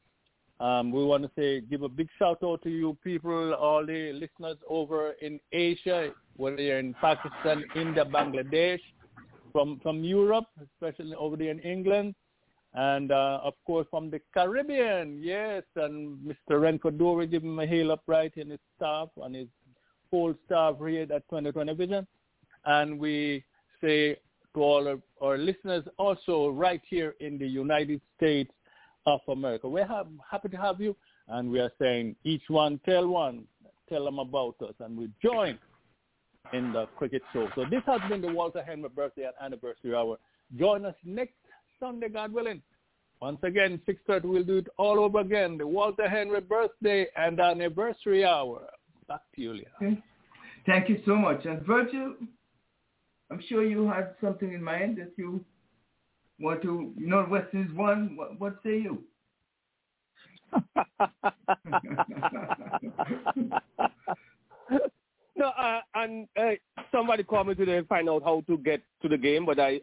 um, 0.62 0.92
we 0.92 1.04
want 1.04 1.24
to 1.24 1.32
say, 1.36 1.62
give 1.62 1.82
a 1.82 1.90
big 1.90 2.08
shout 2.20 2.38
out 2.44 2.62
to 2.62 2.70
you 2.70 2.96
people, 3.04 3.54
all 3.56 3.84
the 3.86 4.14
listeners 4.14 4.58
over 4.70 5.14
in 5.22 5.40
Asia, 5.52 6.12
whether 6.38 6.62
you're 6.62 6.78
in 6.78 6.94
Pakistan, 7.02 7.66
India, 7.76 8.06
Bangladesh, 8.06 8.80
from 9.52 9.80
from 9.82 10.04
Europe, 10.04 10.46
especially 10.64 11.16
over 11.16 11.36
there 11.36 11.50
in 11.50 11.60
England, 11.60 12.14
and 12.76 13.12
uh, 13.12 13.40
of 13.44 13.54
course 13.66 13.88
from 13.90 14.12
the 14.12 14.22
Caribbean. 14.36 15.20
Yes, 15.22 15.64
and 15.76 16.18
Mr. 16.20 16.60
Renko 16.62 16.96
Dore, 16.96 17.26
give 17.26 17.44
him 17.44 17.60
a 17.60 17.66
hail 17.66 17.92
up 17.92 18.04
right 18.06 18.32
and 18.38 18.52
his 18.52 18.60
staff 18.78 19.10
and 19.18 19.36
his 19.36 19.48
whole 20.12 20.36
staff 20.46 20.76
here 20.80 21.04
at 21.04 21.28
2020 21.30 21.74
Vision. 21.74 22.08
And 22.66 23.00
we 23.00 23.44
say 23.82 24.18
to 24.54 24.62
all 24.62 25.02
our 25.22 25.38
listeners 25.38 25.84
also 25.98 26.50
right 26.50 26.82
here 26.88 27.16
in 27.20 27.40
the 27.40 27.48
United 27.48 28.00
States 28.18 28.52
of 29.06 29.22
America. 29.28 29.68
We're 29.68 29.86
ha- 29.86 30.06
happy 30.30 30.50
to 30.50 30.58
have 30.58 30.80
you, 30.80 30.96
and 31.28 31.50
we 31.50 31.60
are 31.60 31.72
saying 31.80 32.16
each 32.24 32.44
one 32.48 32.80
tell 32.86 33.08
one, 33.08 33.46
tell 33.90 34.06
them 34.06 34.20
about 34.20 34.56
us, 34.62 34.76
and 34.80 34.98
we 34.98 35.10
join 35.24 35.58
in 36.54 36.74
the 36.74 36.86
cricket 36.98 37.22
show. 37.34 37.48
So 37.56 37.66
this 37.70 37.82
has 37.86 38.02
been 38.10 38.22
the 38.22 38.32
Walter 38.32 38.64
Henry 38.64 38.90
birthday 38.90 39.24
and 39.24 39.34
anniversary 39.42 39.96
hour. 39.96 40.18
Join 40.58 40.86
us 40.86 40.96
next 41.06 41.36
Sunday, 41.80 42.10
God 42.10 42.34
willing. 42.34 42.62
Once 43.22 43.40
again, 43.44 43.80
6.30, 43.88 44.24
we'll 44.24 44.44
do 44.44 44.58
it 44.58 44.68
all 44.78 45.00
over 45.00 45.20
again. 45.20 45.58
The 45.58 45.68
Walter 45.68 46.10
Henry 46.10 46.42
birthday 46.42 47.06
and 47.16 47.40
anniversary 47.40 48.26
hour. 48.26 48.64
Back 49.08 49.22
to 49.36 49.42
you, 49.42 49.54
Leah. 49.54 49.98
Thank 50.66 50.90
you 50.90 51.02
so 51.06 51.16
much. 51.16 51.46
And 51.46 51.62
Virgil, 51.62 52.16
I'm 53.30 53.42
sure 53.48 53.64
you 53.64 53.88
had 53.88 54.16
something 54.22 54.52
in 54.52 54.64
mind 54.64 54.98
that 54.98 55.12
you 55.18 55.44
want 56.42 56.62
to, 56.64 56.94
you 56.98 57.08
know, 57.08 57.26
Western's 57.30 57.74
one. 57.76 58.16
What, 58.16 58.40
what 58.40 58.60
say 58.64 58.80
you? 58.80 59.04
no, 65.38 65.48
uh, 65.48 65.80
and 65.96 66.28
uh, 66.38 66.52
somebody 66.92 67.24
called 67.24 67.48
me 67.48 67.56
today 67.56 67.78
and 67.78 67.88
find 67.88 68.10
out 68.10 68.24
how 68.24 68.44
to 68.48 68.58
get 68.58 68.82
to 69.02 69.08
the 69.08 69.18
game, 69.18 69.46
but 69.46 69.60
I, 69.60 69.80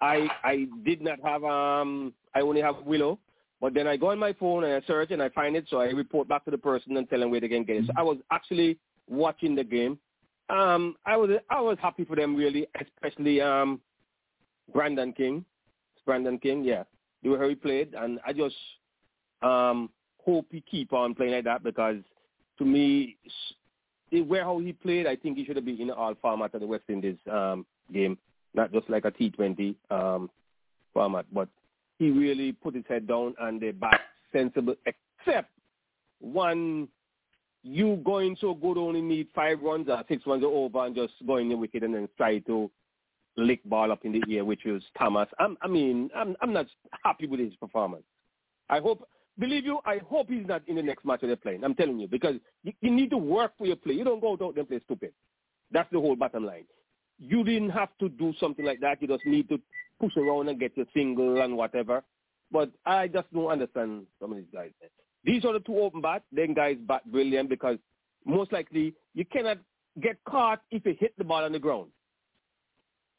I, 0.00 0.28
I 0.44 0.66
did 0.84 1.00
not 1.02 1.18
have. 1.24 1.42
Um, 1.44 2.14
I 2.34 2.40
only 2.40 2.60
have 2.60 2.76
Willow. 2.84 3.18
But 3.62 3.74
then 3.74 3.86
I 3.86 3.96
go 3.96 4.10
on 4.10 4.18
my 4.18 4.32
phone 4.32 4.64
and 4.64 4.72
I 4.72 4.84
search 4.88 5.12
and 5.12 5.22
I 5.22 5.28
find 5.28 5.54
it, 5.54 5.66
so 5.70 5.78
I 5.78 5.84
report 5.90 6.26
back 6.26 6.44
to 6.46 6.50
the 6.50 6.58
person 6.58 6.96
and 6.96 7.08
tell 7.08 7.20
them 7.20 7.30
where 7.30 7.40
they 7.40 7.48
can 7.48 7.62
get 7.62 7.76
it. 7.76 7.86
So 7.86 7.92
I 7.96 8.02
was 8.02 8.18
actually 8.32 8.76
watching 9.08 9.54
the 9.54 9.62
game. 9.62 10.00
Um, 10.50 10.96
I 11.06 11.16
was 11.16 11.30
I 11.48 11.60
was 11.60 11.78
happy 11.80 12.04
for 12.04 12.16
them 12.16 12.34
really, 12.34 12.66
especially 12.80 13.40
um, 13.40 13.80
Brandon 14.72 15.12
King. 15.12 15.44
Brandon 16.04 16.38
King, 16.38 16.64
yeah, 16.64 16.84
the 17.22 17.30
way 17.30 17.50
he 17.50 17.54
played, 17.54 17.94
and 17.94 18.18
I 18.26 18.32
just 18.32 18.56
um, 19.42 19.90
hope 20.24 20.46
he 20.50 20.60
keep 20.60 20.92
on 20.92 21.14
playing 21.14 21.32
like 21.32 21.44
that 21.44 21.62
because 21.62 21.96
to 22.58 22.64
me, 22.64 23.16
way 24.12 24.40
how 24.40 24.58
he 24.58 24.72
played, 24.72 25.06
I 25.06 25.16
think 25.16 25.38
he 25.38 25.44
should 25.44 25.56
have 25.56 25.64
been 25.64 25.80
in 25.80 25.90
all 25.90 26.14
format 26.20 26.54
of 26.54 26.60
the 26.60 26.66
West 26.66 26.84
Indies 26.88 27.16
um, 27.30 27.64
game, 27.92 28.18
not 28.54 28.72
just 28.72 28.88
like 28.90 29.04
a 29.04 29.10
T20 29.10 29.74
um, 29.90 30.30
format. 30.92 31.26
But 31.32 31.48
he 31.98 32.10
really 32.10 32.52
put 32.52 32.74
his 32.74 32.84
head 32.88 33.06
down 33.06 33.34
and 33.40 33.60
they 33.60 33.70
back 33.70 34.00
sensible, 34.32 34.74
except 34.86 35.50
one 36.20 36.88
you 37.64 38.00
going 38.04 38.36
so 38.40 38.54
good 38.54 38.76
only 38.76 39.00
need 39.00 39.28
five 39.34 39.60
runs 39.62 39.88
or 39.88 40.02
six 40.08 40.26
runs 40.26 40.42
over 40.44 40.84
and 40.84 40.96
just 40.96 41.12
going 41.26 41.44
in 41.44 41.50
the 41.50 41.56
wicket 41.56 41.84
and 41.84 41.94
then 41.94 42.08
try 42.16 42.38
to 42.40 42.70
lick 43.36 43.60
ball 43.64 43.92
up 43.92 44.04
in 44.04 44.12
the 44.12 44.36
air, 44.36 44.44
which 44.44 44.62
was 44.64 44.82
Thomas. 44.98 45.28
I'm, 45.38 45.56
I 45.62 45.68
mean, 45.68 46.10
I'm 46.14 46.36
I'm 46.40 46.52
not 46.52 46.66
happy 47.02 47.26
with 47.26 47.40
his 47.40 47.54
performance. 47.56 48.04
I 48.68 48.80
hope, 48.80 49.08
believe 49.38 49.64
you, 49.64 49.80
I 49.84 49.98
hope 50.08 50.30
he's 50.30 50.46
not 50.46 50.62
in 50.66 50.76
the 50.76 50.82
next 50.82 51.04
match 51.04 51.20
they're 51.22 51.36
playing. 51.36 51.64
I'm 51.64 51.74
telling 51.74 51.98
you 51.98 52.08
because 52.08 52.36
you, 52.62 52.72
you 52.80 52.90
need 52.90 53.10
to 53.10 53.18
work 53.18 53.52
for 53.58 53.66
your 53.66 53.76
play. 53.76 53.94
You 53.94 54.04
don't 54.04 54.20
go 54.20 54.32
out 54.32 54.56
and 54.56 54.68
play 54.68 54.80
stupid. 54.84 55.12
That's 55.70 55.90
the 55.90 56.00
whole 56.00 56.16
bottom 56.16 56.44
line. 56.44 56.64
You 57.18 57.44
didn't 57.44 57.70
have 57.70 57.90
to 58.00 58.08
do 58.08 58.32
something 58.40 58.64
like 58.64 58.80
that. 58.80 59.00
You 59.00 59.08
just 59.08 59.26
need 59.26 59.48
to 59.48 59.60
push 60.00 60.16
around 60.16 60.48
and 60.48 60.58
get 60.58 60.76
your 60.76 60.86
single 60.94 61.40
and 61.40 61.56
whatever. 61.56 62.02
But 62.50 62.70
I 62.84 63.08
just 63.08 63.32
don't 63.32 63.50
understand 63.50 64.06
some 64.20 64.32
of 64.32 64.36
these 64.36 64.46
guys. 64.52 64.70
These 65.24 65.44
are 65.44 65.52
the 65.52 65.60
two 65.60 65.78
open 65.78 66.00
bat. 66.00 66.22
Then 66.32 66.52
guys 66.52 66.76
bat 66.86 67.10
brilliant 67.10 67.48
because 67.48 67.78
most 68.26 68.52
likely 68.52 68.94
you 69.14 69.24
cannot 69.24 69.58
get 70.00 70.16
caught 70.24 70.62
if 70.70 70.84
you 70.84 70.94
hit 70.98 71.16
the 71.16 71.24
ball 71.24 71.44
on 71.44 71.52
the 71.52 71.58
ground. 71.58 71.90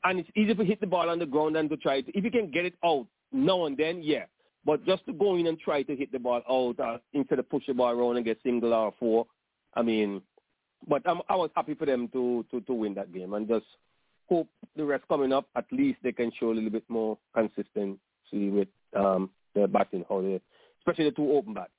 And 0.04 0.20
it's 0.20 0.30
easier 0.36 0.56
to 0.56 0.66
hit 0.66 0.82
the 0.82 0.88
ball 0.88 1.10
on 1.10 1.20
the 1.20 1.26
ground 1.26 1.56
than 1.56 1.70
to 1.70 1.78
try 1.78 2.01
to. 2.01 2.18
If 2.18 2.24
you 2.24 2.32
can 2.32 2.51
get 2.51 2.66
it 2.66 2.76
out 2.84 3.08
now 3.32 3.66
and 3.66 3.78
then, 3.78 4.01
yeah. 4.04 4.26
But 4.66 4.86
just 4.86 5.06
to 5.08 5.14
go 5.14 5.36
in 5.36 5.47
and 5.47 5.60
try 5.60 5.84
to 5.84 5.95
hit 5.95 6.12
the 6.12 6.20
ball 6.20 6.41
out 6.49 6.80
uh, 6.80 6.97
instead 7.14 7.39
of 7.39 7.49
push 7.49 7.64
the 7.68 7.74
ball 7.74 7.91
around 7.91 8.18
and 8.18 8.26
get 8.26 8.39
single 8.43 8.74
or 8.74 8.93
four, 8.99 9.28
I 9.74 9.82
mean, 9.82 10.22
but 10.88 11.01
I'm, 11.06 11.22
I 11.30 11.36
was 11.36 11.49
happy 11.56 11.74
for 11.74 11.86
them 11.86 12.08
to, 12.10 12.45
to, 12.51 12.62
to 12.62 12.74
win 12.74 12.93
that 12.95 13.14
game 13.14 13.34
and 13.34 13.47
just 13.47 13.66
hope 14.30 14.47
the 14.76 14.86
rest 14.86 15.04
coming 15.08 15.34
up, 15.34 15.47
at 15.56 15.66
least 15.72 15.99
they 16.04 16.12
can 16.12 16.32
show 16.39 16.51
a 16.51 16.54
little 16.54 16.70
bit 16.70 16.84
more 16.89 17.18
consistency 17.34 17.97
with 18.32 18.68
um, 18.95 19.30
their 19.54 19.68
batting, 19.68 20.06
how 20.08 20.22
they, 20.22 20.39
especially 20.80 21.06
the 21.06 21.16
two 21.16 21.32
open 21.32 21.54
bats. 21.54 21.72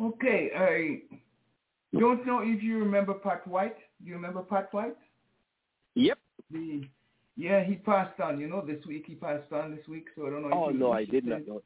Okay, 0.00 0.50
I 0.56 1.98
don't 1.98 2.26
know 2.26 2.40
if 2.42 2.62
you 2.62 2.78
remember 2.78 3.14
Pat 3.14 3.46
White. 3.46 3.76
Do 4.02 4.08
you 4.08 4.14
remember 4.14 4.40
Pat 4.40 4.72
White? 4.72 4.96
Yep. 6.00 6.18
The, 6.50 6.82
yeah, 7.36 7.62
he 7.64 7.74
passed 7.76 8.18
on. 8.20 8.40
You 8.40 8.48
know, 8.48 8.64
this 8.64 8.84
week 8.86 9.04
he 9.06 9.14
passed 9.14 9.52
on 9.52 9.74
this 9.76 9.86
week. 9.88 10.06
So 10.16 10.26
I 10.26 10.30
don't 10.30 10.48
know. 10.48 10.50
Oh 10.52 10.68
no, 10.70 10.92
I 10.92 11.04
did 11.04 11.24
not 11.26 11.46
know. 11.46 11.62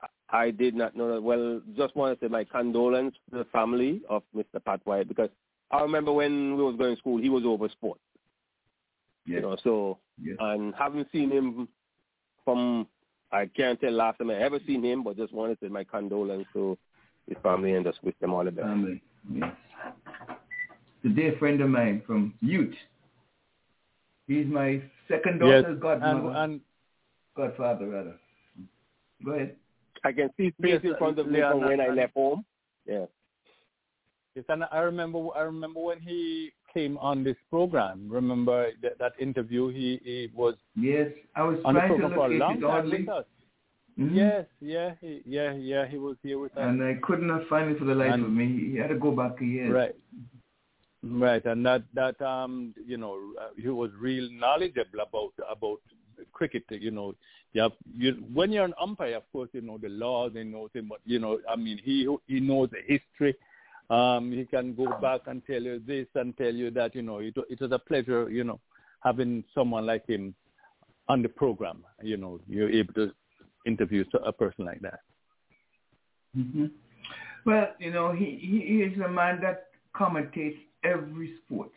I, 0.00 0.06
I 0.46 0.50
did 0.50 0.74
not 0.74 0.96
know 0.96 1.14
that. 1.14 1.22
Well, 1.22 1.60
just 1.76 1.94
want 1.96 2.18
to 2.18 2.24
say 2.26 2.28
my 2.30 2.44
condolence 2.44 3.14
to 3.30 3.38
the 3.38 3.44
family 3.46 4.02
of 4.08 4.22
Mr. 4.34 4.62
Pat 4.64 4.80
White 4.84 5.08
because 5.08 5.30
I 5.70 5.82
remember 5.82 6.12
when 6.12 6.56
we 6.56 6.62
was 6.62 6.76
going 6.76 6.94
to 6.94 6.98
school, 7.00 7.20
he 7.20 7.28
was 7.28 7.44
over 7.44 7.68
sport. 7.68 7.98
Yes. 9.26 9.36
You 9.36 9.40
know, 9.42 9.56
so 9.62 9.98
Yes. 10.20 10.36
and 10.40 10.74
haven't 10.74 11.08
seen 11.12 11.30
him 11.30 11.68
from 12.44 12.86
I 13.30 13.46
can't 13.46 13.78
tell 13.80 13.92
last 13.92 14.18
time 14.18 14.30
I 14.30 14.34
ever 14.36 14.58
seen 14.66 14.82
him, 14.82 15.02
but 15.04 15.16
just 15.16 15.32
wanted 15.34 15.60
to 15.60 15.66
say 15.66 15.70
my 15.70 15.84
condolence 15.84 16.46
to 16.54 16.76
his 17.28 17.36
family 17.42 17.74
and 17.74 17.84
just 17.84 18.02
wish 18.02 18.14
them 18.20 18.32
all 18.32 18.44
the 18.44 18.50
best. 18.50 18.66
Family. 18.66 19.02
Yes. 19.30 19.52
The 21.04 21.10
dear 21.10 21.36
friend 21.38 21.60
of 21.60 21.68
mine 21.68 22.02
from 22.06 22.34
Ute. 22.40 22.74
He's 24.28 24.46
my 24.46 24.80
second 25.08 25.40
Yes, 25.44 25.62
daughter's 25.64 25.80
godmother. 25.80 26.28
and, 26.28 26.36
and 26.36 26.60
godfather, 27.36 27.88
rather. 27.88 28.14
Go 29.24 29.32
ahead. 29.32 29.56
I 30.04 30.12
can 30.12 30.30
see 30.36 30.44
his 30.44 30.52
face 30.62 30.80
Yes, 30.84 30.92
in 30.92 30.96
front 30.96 31.18
of 31.18 31.26
me 31.26 31.38
Leon, 31.38 31.52
from 31.60 31.68
when 31.68 31.80
I 31.80 31.88
left 31.88 32.14
home. 32.14 32.44
Yeah. 32.86 33.06
Yes, 34.36 34.44
and 34.48 34.62
I 34.70 34.78
remember 34.80 35.26
I 35.34 35.40
remember 35.40 35.80
when 35.80 35.98
he 35.98 36.52
came 36.72 36.96
on 36.98 37.24
this 37.24 37.36
program. 37.50 38.06
Remember 38.08 38.68
that, 38.82 38.98
that 39.00 39.12
interview? 39.18 39.68
He, 39.68 39.98
he 40.04 40.30
was 40.34 40.54
Yes, 40.76 41.08
I 41.34 41.42
was 41.42 41.58
on 41.64 41.74
the 41.74 41.80
trying 41.80 41.92
to 42.00 42.08
program 42.08 42.14
for 42.20 42.26
a 42.32 42.38
long 42.38 42.60
time 42.60 42.70
oddly. 42.70 43.00
with 43.00 43.08
us. 43.08 43.24
Mhm. 43.98 44.14
Yes, 44.14 44.44
yeah, 44.60 44.94
he, 45.00 45.22
yeah, 45.24 45.54
yeah. 45.54 45.86
He 45.88 45.96
was 45.98 46.16
here 46.22 46.38
with 46.38 46.52
us. 46.52 46.58
And 46.62 46.80
I 46.84 46.94
could 47.02 47.20
not 47.22 47.48
find 47.48 47.70
it 47.72 47.78
for 47.80 47.84
the 47.86 47.94
life 47.96 48.12
And- 48.14 48.24
of 48.26 48.30
me. 48.30 48.70
He 48.70 48.76
had 48.76 48.88
to 48.90 48.94
go 48.98 49.10
back 49.10 49.40
a 49.40 49.44
year. 49.44 49.74
Right. 49.74 49.96
Right, 51.02 51.44
and 51.44 51.64
that 51.64 51.84
that 51.94 52.20
um 52.20 52.74
you 52.84 52.96
know 52.96 53.18
uh, 53.40 53.50
he 53.56 53.68
was 53.68 53.90
real 54.00 54.28
knowledgeable 54.32 55.00
about 55.00 55.32
about 55.48 55.78
cricket. 56.32 56.64
You 56.70 56.90
know, 56.90 57.14
you 57.52 57.62
have 57.62 57.72
you 57.96 58.14
when 58.34 58.50
you're 58.50 58.64
an 58.64 58.74
umpire, 58.80 59.16
of 59.16 59.22
course, 59.30 59.48
you 59.52 59.60
know 59.60 59.78
the 59.78 59.90
laws 59.90 60.32
and 60.34 60.50
knows 60.50 60.70
him, 60.74 60.88
but 60.88 60.98
you 61.04 61.20
know, 61.20 61.38
I 61.48 61.54
mean, 61.54 61.80
he 61.84 62.08
he 62.26 62.40
knows 62.40 62.70
the 62.70 62.80
history. 62.86 63.36
Um, 63.90 64.32
he 64.32 64.44
can 64.44 64.74
go 64.74 64.86
back 65.00 65.22
and 65.26 65.40
tell 65.46 65.62
you 65.62 65.80
this 65.86 66.06
and 66.16 66.36
tell 66.36 66.52
you 66.52 66.70
that. 66.72 66.96
You 66.96 67.02
know, 67.02 67.18
it 67.18 67.34
it 67.48 67.60
was 67.60 67.70
a 67.70 67.78
pleasure, 67.78 68.28
you 68.28 68.42
know, 68.42 68.58
having 69.00 69.44
someone 69.54 69.86
like 69.86 70.06
him 70.06 70.34
on 71.08 71.22
the 71.22 71.28
program. 71.28 71.84
You 72.02 72.16
know, 72.16 72.40
you're 72.48 72.70
able 72.70 72.94
to 72.94 73.12
interview 73.66 74.04
a 74.24 74.32
person 74.32 74.64
like 74.64 74.80
that. 74.80 75.00
hmm 76.34 76.66
Well, 77.46 77.68
you 77.78 77.92
know, 77.92 78.12
he 78.12 78.38
he 78.40 78.82
is 78.82 78.98
a 79.00 79.08
man 79.08 79.40
that 79.42 79.68
commentates 79.94 80.58
every 80.84 81.34
sport. 81.44 81.70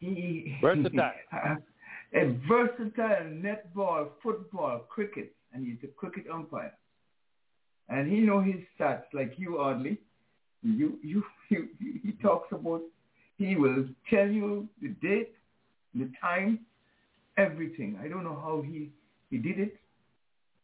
He 0.00 0.56
Versatile. 0.62 1.12
a 2.14 2.38
versatile 2.48 3.26
netball, 3.26 4.08
football, 4.22 4.80
cricket, 4.88 5.34
and 5.52 5.66
he's 5.66 5.78
a 5.82 5.92
cricket 5.92 6.24
umpire. 6.32 6.72
And 7.88 8.10
he 8.10 8.20
know 8.20 8.40
his 8.40 8.56
stats 8.78 9.04
like 9.12 9.34
you, 9.36 9.58
Audley. 9.58 9.98
You, 10.62 10.98
you, 11.02 11.22
you, 11.48 11.68
he 11.80 12.12
talks 12.22 12.48
about. 12.52 12.82
He 13.38 13.54
will 13.54 13.86
tell 14.10 14.26
you 14.26 14.68
the 14.82 14.88
date, 15.00 15.32
the 15.94 16.10
time, 16.20 16.60
everything. 17.36 17.96
I 18.02 18.08
don't 18.08 18.24
know 18.24 18.34
how 18.34 18.62
he 18.66 18.90
he 19.30 19.38
did 19.38 19.60
it, 19.60 19.76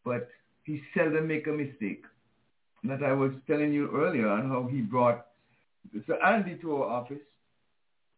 but 0.05 0.28
he 0.64 0.82
seldom 0.96 1.28
make 1.28 1.46
a 1.46 1.52
mistake. 1.52 2.02
And 2.82 2.90
That 2.90 3.02
I 3.02 3.12
was 3.12 3.32
telling 3.46 3.72
you 3.72 3.90
earlier 3.94 4.28
on 4.28 4.48
how 4.48 4.68
he 4.70 4.80
brought 4.80 5.26
Sir 6.07 6.18
Andy 6.22 6.57
to 6.57 6.76
our 6.76 6.91
office, 6.91 7.26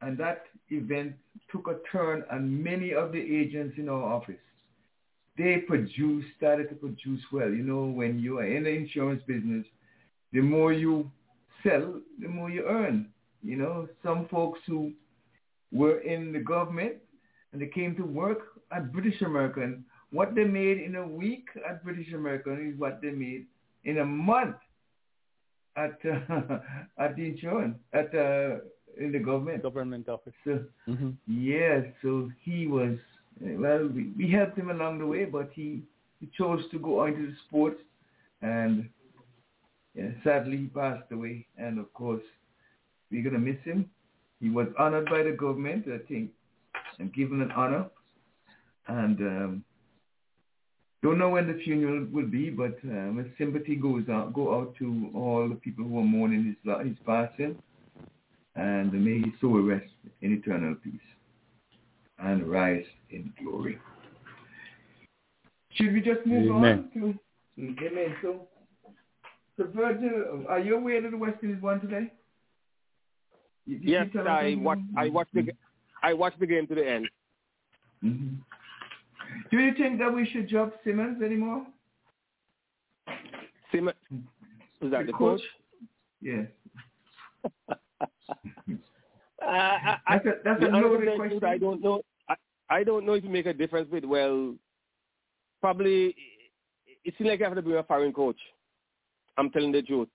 and 0.00 0.16
that 0.18 0.44
event 0.70 1.14
took 1.50 1.68
a 1.68 1.76
turn 1.90 2.24
on 2.30 2.62
many 2.62 2.92
of 2.92 3.12
the 3.12 3.20
agents 3.20 3.74
in 3.78 3.88
our 3.88 4.02
office. 4.02 4.36
They 5.38 5.58
produced, 5.58 6.28
started 6.36 6.68
to 6.70 6.74
produce 6.74 7.20
well. 7.32 7.50
You 7.50 7.62
know, 7.62 7.84
when 7.84 8.18
you 8.18 8.38
are 8.38 8.46
in 8.46 8.64
the 8.64 8.70
insurance 8.70 9.22
business, 9.26 9.66
the 10.32 10.40
more 10.40 10.72
you 10.72 11.10
sell, 11.62 12.00
the 12.20 12.28
more 12.28 12.50
you 12.50 12.64
earn. 12.66 13.08
You 13.42 13.56
know, 13.56 13.88
some 14.02 14.26
folks 14.28 14.60
who 14.66 14.92
were 15.72 15.98
in 16.00 16.32
the 16.32 16.40
government 16.40 16.94
and 17.52 17.60
they 17.60 17.66
came 17.66 17.94
to 17.96 18.02
work 18.02 18.38
at 18.72 18.92
British 18.92 19.20
American, 19.22 19.84
what 20.10 20.34
they 20.34 20.44
made 20.44 20.78
in 20.78 20.96
a 20.96 21.06
week 21.06 21.46
at 21.68 21.84
British 21.84 22.12
American 22.12 22.72
is 22.72 22.78
what 22.78 23.00
they 23.02 23.10
made 23.10 23.46
in 23.84 23.98
a 23.98 24.04
month 24.04 24.56
at 25.76 25.98
uh, 26.04 26.58
at 26.98 27.16
the 27.16 27.26
insurance 27.26 27.76
at 27.92 28.14
uh, 28.14 28.56
in 28.98 29.12
the 29.12 29.18
government 29.18 29.62
government 29.62 30.08
office. 30.08 30.32
So 30.44 30.60
yeah, 31.26 31.80
so 32.02 32.30
he 32.42 32.66
was 32.66 32.98
well. 33.40 33.88
We, 33.88 34.12
we 34.16 34.30
helped 34.30 34.56
him 34.58 34.70
along 34.70 34.98
the 34.98 35.06
way, 35.06 35.24
but 35.24 35.50
he 35.52 35.82
he 36.20 36.28
chose 36.36 36.62
to 36.70 36.78
go 36.78 37.04
into 37.04 37.26
the 37.26 37.36
sports, 37.46 37.80
and 38.42 38.88
yeah, 39.94 40.10
sadly 40.24 40.56
he 40.56 40.66
passed 40.66 41.10
away. 41.12 41.46
And 41.58 41.78
of 41.78 41.92
course, 41.92 42.22
we're 43.10 43.22
gonna 43.24 43.38
miss 43.38 43.60
him. 43.64 43.90
He 44.40 44.50
was 44.50 44.68
honored 44.78 45.08
by 45.08 45.22
the 45.22 45.32
government, 45.32 45.86
I 45.88 45.98
think, 46.06 46.30
and 46.98 47.12
given 47.12 47.40
an 47.40 47.52
honor. 47.52 47.86
And 48.88 49.20
um, 49.20 49.64
don't 51.02 51.18
know 51.18 51.30
when 51.30 51.46
the 51.46 51.60
funeral 51.62 52.06
will 52.10 52.26
be, 52.26 52.50
but 52.50 52.76
um, 52.84 53.24
a 53.24 53.38
sympathy 53.38 53.76
goes 53.76 54.08
out 54.08 54.32
go 54.32 54.54
out 54.54 54.74
to 54.78 55.10
all 55.14 55.48
the 55.48 55.54
people 55.56 55.84
who 55.84 55.98
are 55.98 56.04
mourning 56.04 56.56
his 56.64 56.76
his 56.86 56.96
passing, 57.04 57.56
and 58.54 58.92
may 58.92 59.20
his 59.20 59.40
soul 59.40 59.60
rest 59.60 59.90
in 60.22 60.32
eternal 60.32 60.74
peace 60.82 61.00
and 62.18 62.50
rise 62.50 62.84
in 63.10 63.32
glory. 63.42 63.78
Should 65.74 65.92
we 65.92 66.00
just 66.00 66.26
move 66.26 66.50
Amen. 66.50 66.90
on 66.96 67.02
to 67.02 67.18
Amen? 67.58 68.16
So, 68.22 68.48
so 69.56 69.68
Virgil, 69.74 70.44
are 70.48 70.58
you 70.58 70.76
aware 70.76 71.00
that 71.02 71.10
the 71.10 71.16
West 71.16 71.38
Indies 71.42 71.62
won 71.62 71.80
today? 71.80 72.12
Did 73.68 73.82
Yes, 73.82 74.06
I 74.14 74.56
watched. 74.60 74.82
I 74.96 75.08
watched 75.08 75.34
the. 75.34 75.48
I 76.02 76.12
watched 76.12 76.38
the 76.38 76.46
game 76.46 76.66
to 76.68 76.74
the 76.74 76.88
end. 76.88 77.08
hmm 78.00 78.34
Do 79.56 79.62
you 79.62 79.72
think 79.74 79.98
that 80.00 80.12
we 80.14 80.26
should 80.26 80.50
drop 80.50 80.74
Simmons 80.84 81.22
anymore? 81.22 81.66
Simmons, 83.72 83.96
is 84.82 84.90
that 84.90 85.06
the, 85.06 85.12
coach? 85.14 85.40
Yes. 86.20 86.46
Uh, 89.42 89.48
I, 89.48 89.96
I, 90.08 90.18
That's 90.24 90.26
a- 90.26 90.40
that's 90.44 90.62
a 90.62 90.66
loaded 90.66 91.14
question. 91.16 91.44
I 91.44 91.56
don't 91.58 91.80
know. 91.80 92.02
I, 92.28 92.34
I 92.68 92.82
don't 92.82 93.06
know 93.06 93.12
if 93.12 93.22
it 93.24 93.30
make 93.30 93.46
a 93.46 93.52
difference 93.52 93.88
with 93.92 94.04
well, 94.04 94.54
probably 95.60 96.16
it 97.04 97.14
seems 97.16 97.28
like 97.30 97.40
I 97.40 97.44
have 97.44 97.54
to 97.54 97.62
be 97.62 97.74
a 97.74 97.82
foreign 97.84 98.12
coach. 98.12 98.38
I'm 99.36 99.50
telling 99.50 99.70
the 99.70 99.82
truth. 99.82 100.08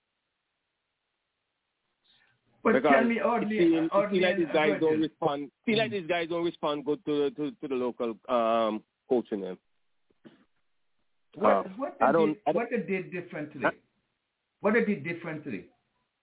But 2.62 2.74
Because 2.74 2.92
tell 2.92 3.04
me, 3.04 3.18
it 3.20 3.22
oddly, 3.22 3.56
it 3.58 3.90
oddly 3.92 4.18
seem 4.18 4.28
like 4.28 4.36
these 4.36 4.46
guys 4.52 4.78
don't 4.80 5.00
respond. 5.00 5.50
Feel 5.64 5.78
like 5.78 5.92
these 5.92 6.06
guys 6.06 6.28
don't 6.28 6.44
respond 6.44 6.84
good 6.84 7.02
to 7.06 7.30
to, 7.30 7.50
to 7.52 7.68
the 7.68 7.74
local 7.74 8.14
um 8.28 8.82
coaching 9.12 9.42
them. 9.42 9.58
What, 11.34 11.50
Uh, 11.50 11.62
what, 11.76 11.96
I 12.00 12.06
they 12.06 12.12
don't- 12.12 12.28
did, 12.34 12.42
I 12.46 12.52
don't- 12.52 12.56
what 12.56 12.70
they 12.70 12.82
did 12.82 13.10
differently? 13.12 13.66
What 14.60 14.74
they 14.74 14.84
did 14.84 15.02
differently? 15.04 15.66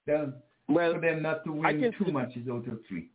Them, 0.06 0.36
well, 0.68 0.94
for 0.94 1.02
them 1.02 1.22
not 1.22 1.44
to 1.46 1.52
win 1.52 1.94
see- 2.00 2.12
matches 2.12 2.48
out 2.50 2.68
of 2.68 2.86
three. 2.88 3.10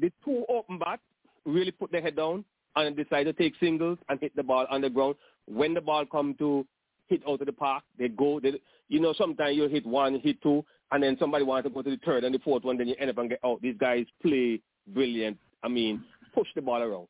The 0.00 0.10
two 0.24 0.44
open 0.48 0.78
bats 0.78 1.02
really 1.44 1.70
put 1.70 1.90
their 1.92 2.02
head 2.02 2.16
down 2.16 2.44
and 2.76 2.96
decide 2.96 3.24
to 3.24 3.32
take 3.32 3.54
singles 3.56 3.98
and 4.08 4.18
hit 4.20 4.34
the 4.34 4.42
ball 4.42 4.66
on 4.68 4.80
the 4.80 4.90
ground. 4.90 5.16
When 5.46 5.74
the 5.74 5.80
ball 5.80 6.04
come 6.06 6.34
to 6.34 6.66
hit 7.06 7.22
out 7.28 7.40
of 7.40 7.46
the 7.46 7.52
park, 7.52 7.84
they 7.98 8.08
go. 8.08 8.40
They, 8.40 8.60
you 8.88 8.98
know, 9.00 9.12
sometimes 9.12 9.56
you 9.56 9.68
hit 9.68 9.86
one, 9.86 10.18
hit 10.20 10.42
two, 10.42 10.64
and 10.90 11.02
then 11.02 11.16
somebody 11.18 11.44
wants 11.44 11.68
to 11.68 11.70
go 11.74 11.82
to 11.82 11.90
the 11.90 11.98
third 11.98 12.24
and 12.24 12.34
the 12.34 12.38
fourth 12.40 12.64
one, 12.64 12.76
then 12.78 12.88
you 12.88 12.96
end 12.98 13.10
up 13.10 13.18
and 13.18 13.30
get 13.30 13.40
out. 13.44 13.60
These 13.62 13.76
guys 13.76 14.06
play 14.22 14.60
brilliant. 14.88 15.38
I 15.62 15.68
mean, 15.68 16.02
push 16.34 16.48
the 16.54 16.62
ball 16.62 16.82
around. 16.82 17.06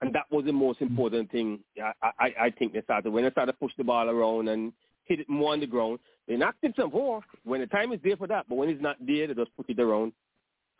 And 0.00 0.14
that 0.14 0.24
was 0.30 0.44
the 0.46 0.52
most 0.52 0.80
important 0.80 1.30
thing 1.30 1.60
I, 1.82 1.92
I, 2.18 2.34
I 2.46 2.50
think 2.50 2.72
they 2.72 2.82
started. 2.82 3.10
When 3.12 3.24
they 3.24 3.30
started 3.30 3.52
to 3.52 3.58
push 3.58 3.72
the 3.76 3.84
ball 3.84 4.08
around 4.08 4.48
and 4.48 4.72
hit 5.04 5.20
it 5.20 5.28
more 5.28 5.52
on 5.52 5.60
the 5.60 5.66
ground, 5.66 5.98
they 6.26 6.36
knocked 6.36 6.64
it 6.64 6.74
some 6.76 6.90
more 6.90 7.20
when 7.44 7.60
the 7.60 7.66
time 7.66 7.92
is 7.92 8.00
there 8.02 8.16
for 8.16 8.26
that. 8.28 8.46
But 8.48 8.54
when 8.56 8.70
it's 8.70 8.82
not 8.82 8.96
there, 9.06 9.26
they 9.26 9.34
just 9.34 9.54
put 9.56 9.68
it 9.68 9.78
around. 9.78 10.12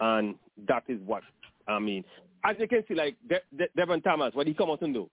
And 0.01 0.37
that 0.67 0.85
is 0.89 0.99
what, 1.05 1.23
I 1.69 1.79
mean. 1.79 2.05
As 2.45 2.57
you 2.59 2.67
can 2.67 2.83
see, 2.89 2.95
like 2.95 3.17
De- 3.29 3.57
De- 3.57 3.69
Devon 3.77 4.01
Thomas, 4.01 4.35
what 4.35 4.47
he 4.47 4.55
come 4.55 4.71
out 4.71 4.81
and 4.81 4.95
do? 4.95 5.11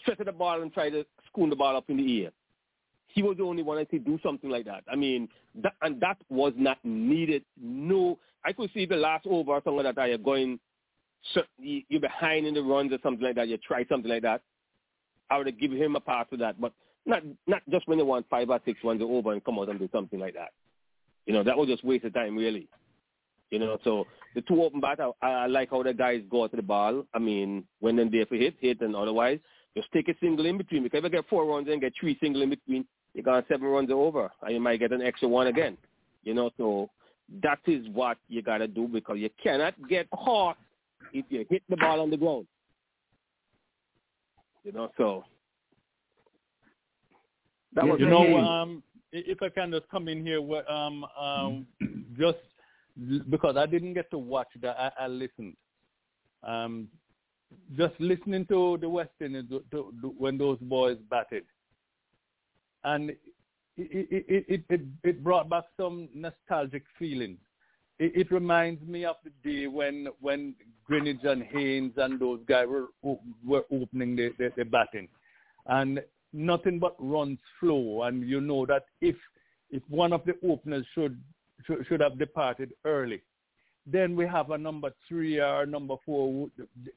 Stretch 0.00 0.18
the 0.24 0.32
ball 0.32 0.62
and 0.62 0.72
try 0.72 0.88
to 0.88 1.04
schoon 1.28 1.50
the 1.50 1.56
ball 1.56 1.76
up 1.76 1.90
in 1.90 1.98
the 1.98 2.24
air. 2.24 2.30
He 3.08 3.22
was 3.22 3.36
the 3.36 3.42
only 3.42 3.62
one 3.62 3.76
I 3.76 3.84
could 3.84 4.04
do 4.04 4.18
something 4.22 4.48
like 4.48 4.64
that. 4.64 4.84
I 4.90 4.96
mean, 4.96 5.28
that, 5.56 5.74
and 5.82 6.00
that 6.00 6.16
was 6.30 6.54
not 6.56 6.78
needed. 6.84 7.44
No, 7.60 8.18
I 8.44 8.52
could 8.52 8.70
see 8.72 8.86
the 8.86 8.96
last 8.96 9.26
over 9.26 9.50
or 9.52 9.62
something 9.62 9.84
like 9.84 9.94
that. 9.96 10.00
I 10.00 10.10
are 10.10 10.18
going, 10.18 10.60
so 11.34 11.42
you- 11.58 11.82
you're 11.88 12.00
behind 12.00 12.46
in 12.46 12.54
the 12.54 12.62
runs 12.62 12.92
or 12.92 12.98
something 13.02 13.24
like 13.24 13.36
that. 13.36 13.48
You 13.48 13.56
try 13.58 13.84
something 13.84 14.10
like 14.10 14.22
that. 14.22 14.42
I 15.30 15.38
would 15.38 15.46
have 15.46 15.58
given 15.58 15.78
him 15.78 15.96
a 15.96 16.00
pass 16.00 16.26
for 16.28 16.36
that. 16.38 16.60
But 16.60 16.72
Not 17.06 17.22
not 17.46 17.62
just 17.70 17.88
when 17.88 17.98
they 17.98 18.04
want 18.04 18.28
five 18.28 18.50
or 18.50 18.60
six 18.64 18.78
runs 18.84 19.00
over 19.02 19.32
and 19.32 19.42
come 19.42 19.58
out 19.58 19.70
and 19.70 19.78
do 19.78 19.88
something 19.90 20.20
like 20.20 20.34
that. 20.34 20.52
You 21.26 21.32
know, 21.32 21.42
that 21.42 21.56
was 21.56 21.68
just 21.68 21.84
waste 21.84 22.04
of 22.04 22.12
time, 22.12 22.36
really. 22.36 22.68
You 23.50 23.58
know, 23.58 23.78
so 23.82 24.06
the 24.34 24.42
two 24.42 24.62
open 24.62 24.80
bat, 24.80 25.00
I, 25.00 25.26
I 25.26 25.46
like 25.46 25.70
how 25.70 25.82
the 25.82 25.94
guys 25.94 26.22
go 26.30 26.46
to 26.46 26.56
the 26.56 26.62
ball. 26.62 27.04
I 27.14 27.18
mean, 27.18 27.64
when 27.80 27.96
they're 27.96 28.08
there 28.08 28.26
for 28.26 28.36
hit, 28.36 28.54
hit, 28.60 28.80
and 28.80 28.94
otherwise, 28.94 29.38
just 29.76 29.90
take 29.92 30.08
a 30.08 30.14
single 30.20 30.46
in 30.46 30.58
between. 30.58 30.82
Because 30.82 30.98
if 30.98 31.04
you 31.04 31.10
get 31.10 31.28
four 31.28 31.46
runs 31.46 31.68
and 31.68 31.80
get 31.80 31.94
three 31.98 32.16
single 32.20 32.42
in 32.42 32.50
between, 32.50 32.84
you 33.14 33.22
got 33.22 33.48
seven 33.48 33.66
runs 33.66 33.90
over, 33.90 34.30
and 34.42 34.54
you 34.54 34.60
might 34.60 34.78
get 34.78 34.92
an 34.92 35.02
extra 35.02 35.26
one 35.28 35.48
again. 35.48 35.76
You 36.22 36.34
know, 36.34 36.50
so 36.58 36.90
that 37.42 37.60
is 37.66 37.88
what 37.88 38.18
you 38.28 38.42
got 38.42 38.58
to 38.58 38.68
do 38.68 38.86
because 38.86 39.18
you 39.18 39.30
cannot 39.42 39.74
get 39.88 40.08
caught 40.10 40.58
if 41.12 41.24
you 41.28 41.44
hit 41.48 41.62
the 41.68 41.76
ball 41.76 42.00
on 42.00 42.10
the 42.10 42.16
ground. 42.16 42.46
You 44.64 44.72
know, 44.72 44.90
so 44.96 45.24
that 47.74 47.86
was 47.86 48.00
you 48.00 48.06
know, 48.06 48.36
um, 48.36 48.82
if 49.12 49.42
I 49.42 49.48
can 49.48 49.70
just 49.70 49.88
come 49.90 50.08
in 50.08 50.24
here, 50.24 50.40
um, 50.68 51.04
um, 51.18 51.66
just 52.18 52.38
because 53.30 53.56
I 53.56 53.66
didn't 53.66 53.94
get 53.94 54.10
to 54.10 54.18
watch 54.18 54.48
that, 54.60 54.76
I, 54.78 55.04
I 55.04 55.06
listened. 55.06 55.56
Um, 56.42 56.88
just 57.76 57.94
listening 57.98 58.46
to 58.46 58.78
the 58.80 58.88
West 58.88 59.10
Indies 59.20 59.44
when 60.18 60.38
those 60.38 60.58
boys 60.60 60.98
batted, 61.10 61.44
and 62.84 63.10
it 63.10 63.18
it, 63.76 64.44
it 64.48 64.64
it 64.68 64.80
it 65.02 65.24
brought 65.24 65.48
back 65.48 65.64
some 65.76 66.08
nostalgic 66.14 66.84
feelings. 66.98 67.38
It, 68.00 68.12
it 68.16 68.32
reminds 68.32 68.82
me 68.88 69.04
of 69.04 69.16
the 69.22 69.30
day 69.48 69.66
when 69.66 70.08
when 70.20 70.54
Greenidge 70.90 71.24
and 71.24 71.42
Haynes 71.42 71.92
and 71.98 72.18
those 72.18 72.40
guys 72.48 72.66
were 72.66 72.86
were 73.44 73.64
opening 73.70 74.16
the, 74.16 74.30
the, 74.38 74.50
the 74.56 74.64
batting, 74.64 75.06
and 75.66 76.00
nothing 76.32 76.78
but 76.78 76.96
runs 76.98 77.38
flow. 77.60 78.02
And 78.02 78.26
you 78.26 78.40
know 78.40 78.64
that 78.66 78.86
if 79.00 79.16
if 79.70 79.82
one 79.88 80.12
of 80.12 80.24
the 80.24 80.34
openers 80.42 80.86
should 80.94 81.20
should, 81.66 81.86
should 81.86 82.00
have 82.00 82.18
departed 82.18 82.72
early, 82.86 83.20
then 83.86 84.16
we 84.16 84.26
have 84.26 84.50
a 84.50 84.58
number 84.58 84.90
three 85.06 85.38
or 85.38 85.66
number 85.66 85.96
four. 86.06 86.48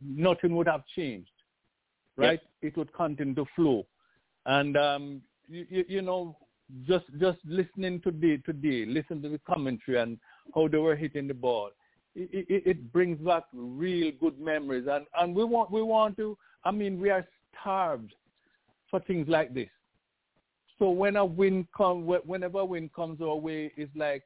Nothing 0.01 0.55
would 0.55 0.67
have 0.67 0.83
changed, 0.95 1.31
right? 2.15 2.39
It 2.61 2.77
would 2.77 2.93
continue 2.93 3.35
to 3.35 3.45
flow, 3.57 3.85
and 4.45 4.77
um, 4.77 5.21
you, 5.49 5.83
you 5.89 6.01
know, 6.01 6.37
just 6.87 7.05
just 7.19 7.39
listening 7.45 7.99
today 7.99 8.37
today, 8.37 8.85
listen 8.85 9.21
to 9.21 9.27
the 9.27 9.39
commentary 9.39 9.99
and 9.99 10.17
how 10.53 10.67
they 10.67 10.77
were 10.77 10.95
hitting 10.95 11.27
the 11.27 11.33
ball. 11.33 11.71
It, 12.15 12.45
it, 12.49 12.63
it 12.65 12.93
brings 12.93 13.19
back 13.19 13.43
real 13.53 14.11
good 14.19 14.39
memories, 14.39 14.87
and 14.89 15.05
and 15.19 15.35
we 15.35 15.43
want 15.43 15.71
we 15.71 15.81
want 15.81 16.17
to. 16.17 16.37
I 16.63 16.71
mean, 16.71 16.99
we 16.99 17.09
are 17.09 17.25
starved 17.59 18.13
for 18.89 18.99
things 19.01 19.27
like 19.27 19.53
this. 19.53 19.69
So 20.79 20.89
when 20.89 21.15
a 21.15 21.25
win 21.25 21.67
come, 21.75 22.05
whenever 22.05 22.59
a 22.59 22.65
win 22.65 22.89
comes 22.95 23.21
our 23.21 23.35
way, 23.35 23.71
it's 23.75 23.95
like 23.95 24.23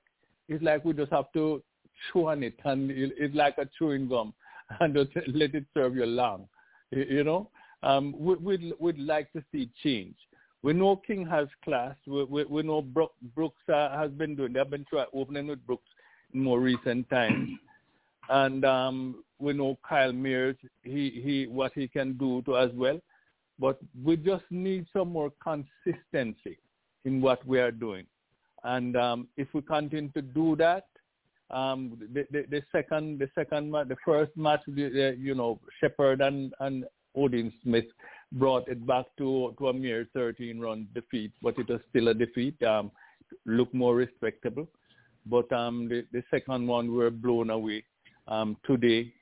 it's 0.50 0.64
like 0.64 0.84
we 0.84 0.94
just 0.94 1.12
have 1.12 1.32
to 1.34 1.64
chew 2.12 2.28
on 2.28 2.44
it, 2.44 2.56
and 2.66 2.92
it's 2.92 3.36
like 3.36 3.58
a 3.58 3.70
chewing 3.78 4.08
gum, 4.10 4.34
and 4.80 4.94
just 4.94 5.12
let 5.34 5.56
it 5.56 5.66
serve 5.74 5.96
your 5.96 6.08
long. 6.08 6.48
You 6.92 7.24
know, 7.24 7.50
um, 7.84 8.16
we, 8.18 8.36
we'd 8.36 8.74
we'd 8.80 9.00
like 9.00 9.32
to 9.34 9.44
see 9.52 9.70
change. 9.84 10.16
We 10.64 10.74
know 10.74 10.96
King 10.96 11.26
has 11.28 11.48
class. 11.64 11.96
We 12.06 12.24
we, 12.24 12.44
we 12.46 12.64
know 12.64 12.82
Brooks, 12.82 13.16
Brooks 13.36 13.62
uh, 13.74 13.98
has 13.98 14.12
been 14.12 14.36
doing. 14.36 14.54
They've 14.54 14.70
been 14.70 14.86
trying 14.90 15.08
opening 15.14 15.48
with 15.48 15.66
Brooks 15.66 15.88
more 16.34 16.60
recent 16.60 17.10
times, 17.10 17.50
and 18.30 18.66
um, 18.66 19.24
we 19.40 19.54
know 19.54 19.78
Kyle 19.88 20.12
Mayers. 20.12 20.58
He 20.84 21.22
he 21.24 21.48
what 21.48 21.72
he 21.76 21.88
can 21.88 22.18
do 22.18 22.42
to 22.44 22.58
as 22.58 22.72
well. 22.74 23.00
But 23.60 23.80
we 24.04 24.18
just 24.18 24.44
need 24.52 24.86
some 24.94 25.12
more 25.12 25.32
consistency 25.42 26.58
in 27.06 27.22
what 27.22 27.46
we 27.48 27.60
are 27.60 27.72
doing. 27.72 28.06
And 28.64 28.96
um, 28.96 29.28
if 29.38 29.48
we 29.54 29.62
continue 29.62 30.12
to 30.12 30.22
do 30.22 30.56
that, 30.58 30.88
um, 31.50 31.98
the, 32.14 32.28
the, 32.32 32.46
the, 32.50 32.62
second, 32.72 33.20
the 33.20 33.30
second, 33.34 33.72
the 33.72 33.96
first 34.04 34.36
match, 34.36 34.62
the, 34.68 35.16
you 35.18 35.34
know, 35.34 35.60
Shepherd 35.80 36.22
and, 36.22 36.54
and 36.60 36.86
Odean 37.16 37.52
Smith 37.64 37.86
brought 38.34 38.68
it 38.68 38.86
back 38.86 39.06
to 39.18 39.56
to 39.58 39.70
a 39.70 39.74
mere 39.74 40.08
13 40.14 40.60
run 40.60 40.88
defeat, 40.94 41.32
but 41.42 41.58
it 41.58 41.70
was 41.70 41.80
still 41.90 42.10
a 42.10 42.14
defeat. 42.14 42.62
Um, 42.62 42.92
look 43.46 43.74
more 43.74 43.96
respectable, 43.96 44.68
but 45.30 45.52
um, 45.52 45.88
the, 45.90 46.06
the 46.12 46.24
second 46.32 46.68
one 46.68 46.92
we 46.92 46.98
were 46.98 47.12
blown 47.12 47.50
away. 47.50 47.84
Um, 48.28 48.58
today 48.66 49.14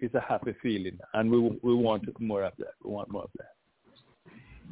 is 0.00 0.12
a 0.14 0.20
happy 0.20 0.54
feeling, 0.62 0.98
and 1.14 1.30
we 1.30 1.38
we 1.62 1.74
want 1.74 2.04
more 2.20 2.44
of 2.44 2.52
that. 2.58 2.74
We 2.82 2.90
want 2.90 3.10
more 3.10 3.24
of 3.24 3.30
that. 3.38 3.50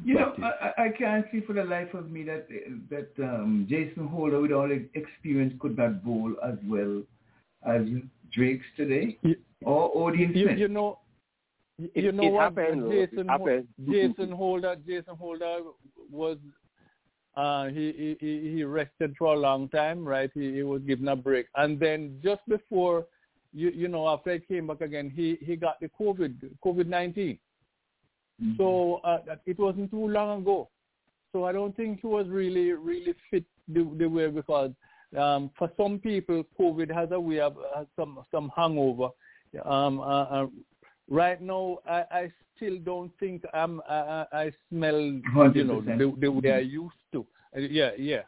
You 0.03 0.15
know, 0.15 0.33
I, 0.43 0.85
I 0.85 0.89
can't 0.89 1.25
see 1.31 1.41
for 1.41 1.53
the 1.53 1.63
life 1.63 1.93
of 1.93 2.09
me 2.09 2.23
that 2.23 2.47
that 2.89 3.11
um, 3.23 3.67
Jason 3.69 4.07
Holder, 4.07 4.41
with 4.41 4.51
all 4.51 4.69
his 4.69 4.81
experience, 4.95 5.53
could 5.59 5.77
not 5.77 6.03
bowl 6.03 6.33
as 6.43 6.55
well 6.65 7.03
as 7.65 7.81
Drakes 8.31 8.65
today 8.75 9.17
you, 9.21 9.35
or 9.63 9.93
Odean 9.95 10.35
you, 10.35 10.45
Smith. 10.45 10.57
You 10.57 10.67
know, 10.67 10.99
you 11.77 12.11
know 12.11 12.23
it 12.23 12.31
what? 12.31 12.43
Happened, 12.43 12.91
Jason, 12.91 13.27
happened. 13.27 13.67
Jason 13.89 14.31
Holder, 14.31 14.75
Jason 14.87 15.15
Holder 15.15 15.59
was 16.11 16.37
uh, 17.35 17.65
he, 17.67 18.17
he 18.19 18.51
he 18.55 18.63
rested 18.63 19.15
for 19.17 19.33
a 19.33 19.39
long 19.39 19.67
time, 19.69 20.05
right? 20.05 20.29
He, 20.33 20.53
he 20.53 20.63
was 20.63 20.81
given 20.83 21.07
a 21.07 21.15
break, 21.15 21.47
and 21.55 21.79
then 21.79 22.19
just 22.23 22.41
before, 22.47 23.05
you 23.53 23.69
you 23.69 23.87
know, 23.87 24.07
after 24.07 24.33
he 24.33 24.39
came 24.39 24.67
back 24.67 24.81
again, 24.81 25.11
he 25.13 25.37
he 25.41 25.55
got 25.55 25.79
the 25.79 25.89
COVID 25.99 26.49
COVID 26.63 26.87
nineteen. 26.87 27.39
Mm-hmm. 28.41 28.55
So 28.57 29.01
uh, 29.03 29.19
it 29.45 29.57
wasn't 29.59 29.91
too 29.91 30.07
long 30.07 30.41
ago. 30.41 30.69
So 31.31 31.45
I 31.45 31.51
don't 31.51 31.75
think 31.75 32.01
he 32.01 32.07
was 32.07 32.27
really, 32.27 32.71
really 32.73 33.15
fit 33.31 33.43
the, 33.67 33.89
the 33.97 34.07
way 34.07 34.27
because 34.29 34.71
um, 35.17 35.49
for 35.57 35.71
some 35.75 35.99
people, 35.99 36.43
COVID 36.59 36.93
has 36.93 37.09
a 37.11 37.19
way 37.19 37.39
of 37.39 37.57
uh, 37.75 37.85
some 37.95 38.19
some 38.31 38.51
hangover. 38.55 39.09
Um, 39.65 39.99
uh, 39.99 40.23
uh, 40.23 40.47
right 41.09 41.41
now, 41.41 41.79
I, 41.87 42.03
I 42.11 42.31
still 42.55 42.77
don't 42.79 43.11
think 43.19 43.43
I'm, 43.53 43.81
I, 43.89 44.25
I 44.31 44.51
smell 44.69 44.93
100%. 45.35 45.55
you 45.55 45.63
know 45.63 45.81
the, 45.81 46.13
the 46.19 46.31
way 46.31 46.51
I 46.51 46.59
used 46.59 46.95
to. 47.13 47.25
Uh, 47.55 47.59
yeah, 47.59 47.91
yeah, 47.97 48.21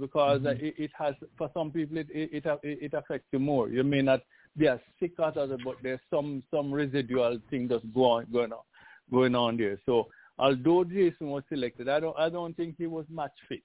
because 0.00 0.40
mm-hmm. 0.40 0.64
it, 0.64 0.74
it 0.76 0.90
has 0.98 1.14
for 1.36 1.50
some 1.54 1.70
people 1.70 1.98
it, 1.98 2.08
it 2.10 2.44
it 2.44 2.60
it 2.62 2.94
affects 2.94 3.28
you 3.32 3.38
more. 3.38 3.68
You 3.68 3.84
may 3.84 4.02
not 4.02 4.20
be 4.56 4.68
as 4.68 4.80
sick 4.98 5.12
as 5.24 5.34
others, 5.36 5.60
but 5.64 5.76
there's 5.82 6.00
some 6.10 6.42
some 6.52 6.72
residual 6.72 7.38
thing 7.50 7.68
that's 7.68 7.84
going 7.94 8.26
going 8.32 8.52
on 8.52 8.62
going 9.10 9.34
on 9.34 9.56
there. 9.56 9.78
So 9.86 10.08
although 10.38 10.84
Jason 10.84 11.28
was 11.28 11.44
selected, 11.48 11.88
I 11.88 12.00
don't 12.00 12.18
I 12.18 12.28
don't 12.28 12.56
think 12.56 12.76
he 12.78 12.86
was 12.86 13.06
match 13.08 13.32
fit. 13.48 13.62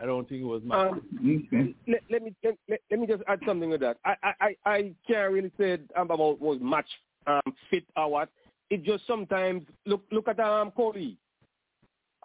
I 0.00 0.06
don't 0.06 0.28
think 0.28 0.40
he 0.40 0.44
was 0.44 0.62
match 0.64 0.92
um, 0.92 1.48
fit. 1.50 1.74
Let, 1.88 2.02
let 2.10 2.22
me 2.22 2.34
let, 2.44 2.80
let, 2.90 3.00
me 3.00 3.06
just 3.06 3.22
add 3.26 3.40
something 3.46 3.70
to 3.70 3.78
that. 3.78 3.96
I 4.04 4.14
I 4.40 4.56
I 4.66 4.92
can't 5.06 5.32
really 5.32 5.52
say 5.58 5.78
about 5.96 6.40
was 6.40 6.58
match 6.60 6.88
um, 7.26 7.54
fit 7.70 7.84
or 7.96 8.10
what. 8.10 8.28
It 8.70 8.82
just 8.84 9.06
sometimes 9.06 9.62
look 9.86 10.02
look 10.10 10.28
at 10.28 10.40
um 10.40 10.72
Kohli. 10.76 11.16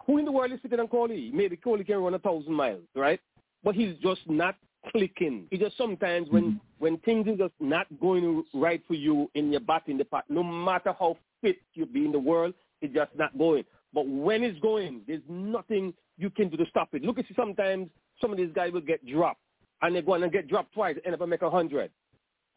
Who 0.06 0.18
in 0.18 0.24
the 0.24 0.32
world 0.32 0.52
is 0.52 0.58
sitting 0.62 0.80
on 0.80 0.88
Kohli? 0.88 1.32
Maybe 1.32 1.56
Kohli 1.56 1.86
can 1.86 1.98
run 1.98 2.14
a 2.14 2.18
thousand 2.18 2.54
miles, 2.54 2.82
right? 2.94 3.20
But 3.62 3.74
he's 3.74 3.96
just 3.98 4.22
not 4.26 4.56
clicking. 4.90 5.46
It 5.50 5.60
just 5.60 5.76
sometimes 5.76 6.28
when 6.30 6.44
mm-hmm. 6.44 6.56
when 6.78 6.96
things 6.98 7.28
are 7.28 7.36
just 7.36 7.54
not 7.60 7.86
going 8.00 8.44
right 8.54 8.82
for 8.88 8.94
you 8.94 9.30
in 9.34 9.52
your 9.52 9.60
batting 9.60 9.98
department, 9.98 10.40
no 10.40 10.42
matter 10.42 10.94
how 10.98 11.16
fit 11.42 11.58
you 11.74 11.86
be 11.86 12.04
in 12.04 12.12
the 12.12 12.18
world, 12.18 12.54
it's 12.80 12.94
just 12.94 13.10
not 13.16 13.36
going. 13.36 13.64
But 13.92 14.06
when 14.06 14.42
it's 14.42 14.58
going, 14.60 15.02
there's 15.06 15.22
nothing 15.28 15.92
you 16.16 16.30
can 16.30 16.48
do 16.48 16.56
to 16.56 16.66
stop 16.66 16.88
it. 16.92 17.02
Look 17.02 17.18
at 17.18 17.24
sometimes 17.34 17.88
some 18.20 18.30
of 18.30 18.36
these 18.36 18.52
guys 18.54 18.72
will 18.72 18.80
get 18.80 19.04
dropped, 19.06 19.40
and 19.82 19.94
they 19.94 20.00
go 20.00 20.06
going 20.06 20.22
to 20.22 20.28
get 20.30 20.48
dropped 20.48 20.72
twice, 20.72 20.96
end 21.04 21.14
up 21.14 21.28
make 21.28 21.42
a 21.42 21.50
hundred. 21.50 21.90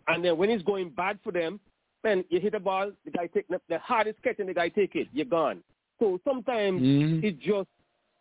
And 0.08 0.24
then 0.24 0.38
when 0.38 0.50
it's 0.50 0.64
going 0.64 0.89
bad 0.89 1.20
for 1.24 1.32
them, 1.32 1.60
then 2.04 2.24
you 2.30 2.39
hit 2.39 2.54
a 2.54 2.60
ball, 2.60 2.91
the 3.06 3.12
guy 3.12 3.28
take 3.28 3.47
the 3.47 3.80
hardest 3.80 4.22
catch, 4.24 4.39
and 4.39 4.49
the 4.49 4.54
guy 4.54 4.70
take 4.70 4.95
it, 4.95 5.08
you're 5.14 5.26
gone. 5.26 5.64
So 5.99 6.20
sometimes 6.24 6.82
mm-hmm. 6.82 7.26
it's 7.26 7.41
just 7.43 7.70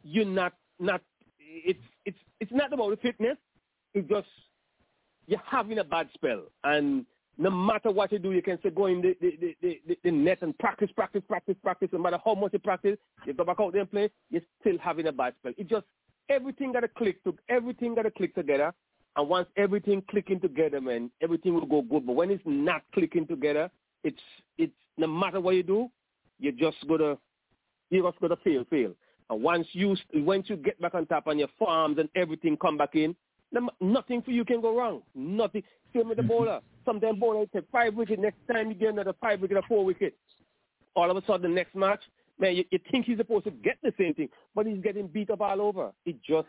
you're 0.03 0.25
not 0.25 0.55
not 0.79 1.03
it's 1.39 1.81
it's 2.05 2.19
it's 2.41 2.53
not 2.53 2.73
about 2.73 2.91
the 2.91 2.97
fitness. 2.97 3.37
It's 3.95 4.09
just 4.09 4.29
you're 5.27 5.43
having 5.45 5.79
a 5.79 5.85
bad 5.85 6.09
spell, 6.15 6.43
and 6.65 7.05
no 7.39 7.51
matter 7.51 7.91
what 7.91 8.13
you 8.13 8.19
do, 8.19 8.33
you 8.33 8.43
can 8.43 8.59
say 8.63 8.71
go 8.71 8.87
in 8.87 9.01
the, 9.01 9.17
the, 9.21 9.57
the, 9.63 9.81
the, 9.87 9.99
the 10.05 10.11
net 10.11 10.39
and 10.43 10.57
practice, 10.59 10.91
practice, 10.95 11.23
practice, 11.27 11.57
practice. 11.63 11.89
No 11.93 11.99
matter 11.99 12.19
how 12.23 12.35
much 12.35 12.53
you 12.53 12.59
practice, 12.59 12.99
you 13.27 13.33
go 13.33 13.45
back 13.45 13.57
out 13.59 13.73
there 13.73 13.83
and 13.83 13.91
play, 13.91 14.11
you're 14.31 14.43
still 14.61 14.77
having 14.79 15.07
a 15.07 15.13
bad 15.13 15.35
spell. 15.41 15.53
It 15.57 15.69
just 15.69 15.87
everything 16.29 16.73
gotta 16.73 16.89
click 16.89 17.23
to 17.25 17.35
everything 17.49 17.95
gotta 17.95 18.11
click 18.11 18.35
together. 18.35 18.73
And 19.17 19.29
once 19.29 19.49
everything 19.57 20.03
clicking 20.11 20.41
together, 20.41 20.81
man, 20.81 21.11
everything 21.21 21.55
will 21.55 21.67
go 21.67 21.83
good. 21.83 22.07
But 22.07 22.15
when 22.15 22.31
it's 22.31 22.43
not 22.47 22.83
clicking 22.95 23.27
together, 23.27 23.71
it's 24.05 24.21
it's 24.59 24.73
no 24.97 25.07
matter 25.07 25.41
what 25.41 25.55
you 25.55 25.63
do, 25.63 25.91
you're 26.39 26.53
just 26.53 26.77
gonna 26.89 27.19
you're 27.91 28.11
just 28.11 28.21
gonna 28.21 28.37
fail, 28.43 28.65
fail. 28.71 28.93
And 29.31 29.43
once 29.43 29.67
you 29.73 29.97
once 30.15 30.49
you 30.49 30.57
get 30.57 30.81
back 30.81 30.95
on 30.95 31.07
top 31.07 31.27
and 31.27 31.39
your 31.39 31.49
farms 31.59 31.99
and 31.99 32.09
everything 32.15 32.57
come 32.57 32.79
back 32.79 32.95
in, 32.95 33.15
nothing 33.81 34.23
for 34.23 34.31
you 34.31 34.45
can 34.45 34.61
go 34.61 34.77
wrong. 34.77 35.03
Nothing. 35.15 35.63
Same 35.95 36.09
with 36.09 36.17
the 36.17 36.23
mm-hmm. 36.23 36.29
bowler. 36.29 36.61
Sometimes 36.85 37.19
bowler 37.19 37.47
take 37.47 37.65
five 37.71 37.95
wickets. 37.95 38.21
Next 38.21 38.39
time 38.51 38.69
you 38.69 38.75
get 38.75 38.91
another 38.91 39.15
five 39.21 39.41
wicket 39.41 39.59
or 39.59 39.63
four 39.69 39.85
wickets. 39.85 40.17
All 40.95 41.11
of 41.11 41.17
a 41.17 41.23
sudden, 41.27 41.43
the 41.43 41.49
next 41.49 41.75
match, 41.75 42.01
man, 42.39 42.57
you, 42.57 42.65
you 42.71 42.79
think 42.91 43.07
he's 43.07 43.17
supposed 43.17 43.45
to 43.45 43.51
get 43.51 43.79
the 43.83 43.93
same 43.99 44.15
thing, 44.15 44.29
but 44.55 44.67
he's 44.67 44.83
getting 44.83 45.07
beat 45.07 45.31
up 45.31 45.41
all 45.41 45.61
over. 45.63 45.93
It 46.05 46.17
just 46.23 46.49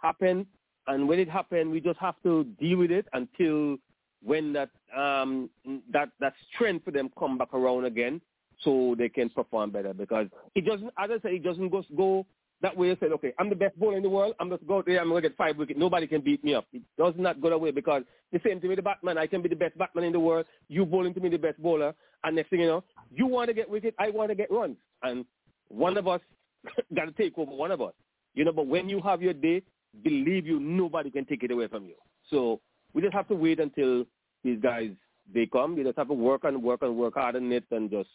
happened, 0.00 0.46
and 0.86 1.08
when 1.08 1.18
it 1.18 1.28
happened, 1.28 1.70
we 1.70 1.80
just 1.80 1.98
have 1.98 2.14
to 2.22 2.44
deal 2.60 2.78
with 2.78 2.90
it 2.90 3.06
until 3.12 3.76
when 4.24 4.52
that 4.52 4.70
um 4.96 5.50
that 5.92 6.10
that 6.20 6.34
strength 6.52 6.84
for 6.84 6.90
them 6.90 7.10
come 7.18 7.38
back 7.38 7.52
around 7.54 7.84
again, 7.84 8.20
so 8.62 8.94
they 8.98 9.08
can 9.08 9.28
perform 9.30 9.70
better. 9.70 9.92
Because 9.92 10.26
it 10.54 10.64
doesn't, 10.64 10.88
as 10.98 11.10
I 11.10 11.18
said, 11.22 11.32
it 11.32 11.42
doesn't 11.42 11.68
go 11.70 11.84
go 11.96 12.26
that 12.62 12.76
way. 12.76 12.88
You 12.88 12.96
say, 13.00 13.06
okay, 13.06 13.32
I'm 13.38 13.48
the 13.48 13.56
best 13.56 13.78
bowler 13.78 13.96
in 13.96 14.02
the 14.02 14.08
world. 14.08 14.34
I'm 14.40 14.48
just 14.50 14.66
go 14.66 14.82
there. 14.84 15.00
I'm 15.00 15.08
gonna 15.08 15.20
get 15.20 15.36
five 15.36 15.56
wickets. 15.56 15.78
Nobody 15.78 16.06
can 16.06 16.20
beat 16.20 16.42
me 16.44 16.54
up. 16.54 16.66
It 16.72 16.82
does 16.98 17.14
not 17.16 17.40
go 17.40 17.50
that 17.50 17.60
way 17.60 17.70
because 17.70 18.02
the 18.32 18.40
same 18.46 18.60
thing 18.60 18.68
with 18.68 18.78
the 18.78 18.82
batman. 18.82 19.18
I 19.18 19.26
can 19.26 19.42
be 19.42 19.48
the 19.48 19.56
best 19.56 19.76
batman 19.76 20.04
in 20.04 20.12
the 20.12 20.20
world. 20.20 20.46
You 20.68 20.86
bowling 20.86 21.14
to 21.14 21.20
me 21.20 21.28
the 21.28 21.38
best 21.38 21.60
bowler, 21.62 21.94
and 22.24 22.36
next 22.36 22.50
thing 22.50 22.60
you 22.60 22.66
know, 22.66 22.84
you 23.10 23.26
want 23.26 23.48
to 23.48 23.54
get 23.54 23.68
wicket. 23.68 23.94
I 23.98 24.10
want 24.10 24.30
to 24.30 24.34
get 24.34 24.50
runs, 24.50 24.76
and 25.02 25.24
one 25.68 25.96
of 25.96 26.06
us 26.06 26.20
got 26.94 27.06
to 27.06 27.12
take 27.12 27.36
over 27.36 27.52
one 27.52 27.70
of 27.70 27.80
us. 27.80 27.92
You 28.34 28.44
know, 28.44 28.52
but 28.52 28.66
when 28.66 28.88
you 28.88 29.00
have 29.02 29.20
your 29.20 29.34
day, 29.34 29.62
believe 30.02 30.46
you, 30.46 30.58
nobody 30.60 31.10
can 31.10 31.24
take 31.24 31.42
it 31.42 31.50
away 31.50 31.68
from 31.68 31.84
you. 31.86 31.94
So 32.30 32.60
we 32.94 33.02
just 33.02 33.14
have 33.14 33.28
to 33.28 33.34
wait 33.34 33.60
until 33.60 34.04
these 34.44 34.60
guys 34.60 34.90
they 35.32 35.46
come. 35.46 35.76
You 35.76 35.84
just 35.84 35.98
have 35.98 36.08
to 36.08 36.14
work 36.14 36.44
and 36.44 36.62
work 36.62 36.82
and 36.82 36.96
work 36.96 37.14
hard 37.14 37.36
on 37.36 37.50
it 37.52 37.64
and 37.70 37.90
just 37.90 38.08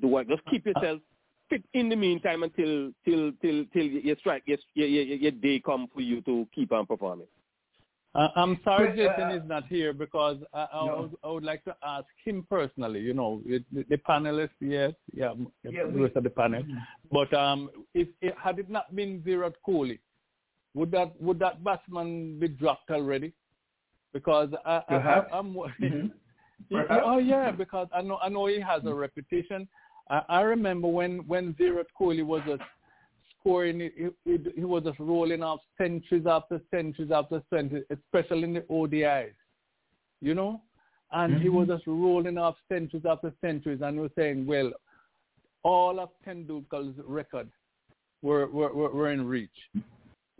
do 0.00 0.08
what. 0.08 0.28
Just 0.28 0.42
keep 0.50 0.66
yourself 0.66 1.00
fit 1.48 1.62
in 1.74 1.88
the 1.88 1.96
meantime 1.96 2.42
until 2.42 2.92
till 3.04 3.32
till 3.42 3.64
till 3.72 3.84
you 3.84 4.16
strike 4.18 4.42
your 4.46 4.58
your, 4.74 4.88
your, 4.88 5.04
your 5.04 5.30
day 5.32 5.60
come 5.64 5.88
for 5.94 6.00
you 6.00 6.20
to 6.22 6.46
keep 6.54 6.72
on 6.72 6.86
performing. 6.86 7.26
Uh, 8.14 8.28
I'm 8.36 8.60
sorry 8.62 8.88
But, 8.88 8.96
Jason 8.96 9.30
uh, 9.30 9.36
is 9.36 9.48
not 9.48 9.66
here 9.68 9.94
because 9.94 10.36
I, 10.52 10.66
I, 10.70 10.84
No. 10.86 11.00
would, 11.00 11.10
I 11.24 11.28
would 11.32 11.44
like 11.44 11.64
to 11.64 11.74
ask 11.82 12.04
him 12.24 12.46
personally. 12.50 13.00
You 13.00 13.14
know, 13.14 13.40
the, 13.46 13.64
the 13.88 13.96
panelists, 13.96 14.50
yes, 14.60 14.92
yeah, 15.14 15.32
Yeah, 15.64 15.84
the 15.84 15.88
we- 15.88 16.02
rest 16.02 16.16
of 16.16 16.24
the 16.24 16.30
panel. 16.30 16.62
But 17.10 17.32
um, 17.32 17.70
if, 17.94 18.08
if 18.20 18.36
had 18.36 18.58
it 18.58 18.68
not 18.68 18.94
been 18.94 19.22
Virat 19.22 19.54
Kohli, 19.66 19.98
would 20.74 20.90
that 20.92 21.20
would 21.20 21.38
that 21.38 21.62
batsman 21.62 22.38
be 22.38 22.48
dropped 22.48 22.90
already? 22.90 23.32
Because 24.12 24.50
I, 24.64 24.70
I, 24.70 24.82
Perhaps. 24.88 25.28
I, 25.32 25.36
I'm. 25.36 25.54
Mhm. 25.54 26.10
Yeah, 26.70 26.84
oh 27.04 27.18
yeah, 27.18 27.50
because 27.50 27.88
I 27.92 28.02
know 28.02 28.18
I 28.22 28.28
know 28.28 28.46
he 28.46 28.60
has 28.60 28.82
a 28.86 28.94
reputation. 28.94 29.68
I, 30.08 30.22
I 30.28 30.40
remember 30.42 30.88
when 30.88 31.18
when 31.26 31.54
Virat 31.54 31.88
Kohli 31.98 32.24
was 32.24 32.40
just 32.46 32.62
scoring, 33.38 33.80
he, 33.80 34.08
he, 34.24 34.38
he 34.56 34.64
was 34.64 34.84
just 34.84 34.98
rolling 34.98 35.42
off 35.42 35.60
centuries 35.76 36.24
after 36.26 36.60
centuries 36.70 37.10
after 37.10 37.42
centuries, 37.52 37.84
especially 37.90 38.44
in 38.44 38.54
the 38.54 38.60
ODIs, 38.70 39.34
you 40.20 40.34
know. 40.34 40.62
And 41.10 41.42
he 41.42 41.50
was 41.50 41.68
just 41.68 41.86
rolling 41.86 42.38
off 42.38 42.54
centuries 42.70 43.04
after 43.06 43.34
centuries, 43.42 43.80
and 43.82 44.00
was 44.00 44.10
saying, 44.16 44.46
well, 44.46 44.72
all 45.62 46.00
of 46.00 46.08
Tendulkar's 46.26 46.94
records 47.04 47.52
were, 48.22 48.46
were 48.46 48.72
were 48.72 48.90
were 48.90 49.10
in 49.12 49.26
reach. 49.26 49.50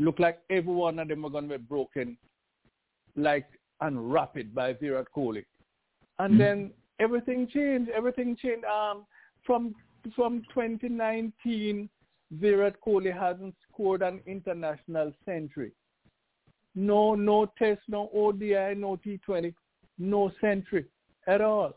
Look 0.02 0.18
like 0.18 0.40
every 0.50 0.72
one 0.72 0.98
of 0.98 1.08
them 1.08 1.24
are 1.24 1.30
going 1.30 1.48
to 1.48 1.58
be 1.58 1.64
broken, 1.64 2.16
like 3.16 3.46
and 3.80 4.12
rapid 4.12 4.54
by 4.54 4.72
Virat 4.74 5.06
Kohli 5.16 5.44
and 6.18 6.40
then 6.40 6.70
everything 7.00 7.48
changed. 7.52 7.90
Everything 7.90 8.36
changed. 8.36 8.64
Um, 8.64 9.04
from 9.44 9.74
from 10.14 10.42
2019, 10.54 11.88
Virat 12.32 12.76
Kohli 12.84 13.12
hasn't 13.12 13.54
scored 13.68 14.02
an 14.02 14.20
international 14.26 15.12
century. 15.24 15.72
No, 16.74 17.14
no 17.14 17.46
test, 17.58 17.80
no 17.88 18.10
ODI, 18.14 18.74
no 18.76 18.98
T20, 19.04 19.54
no 19.98 20.32
century 20.40 20.86
at 21.26 21.40
all. 21.40 21.72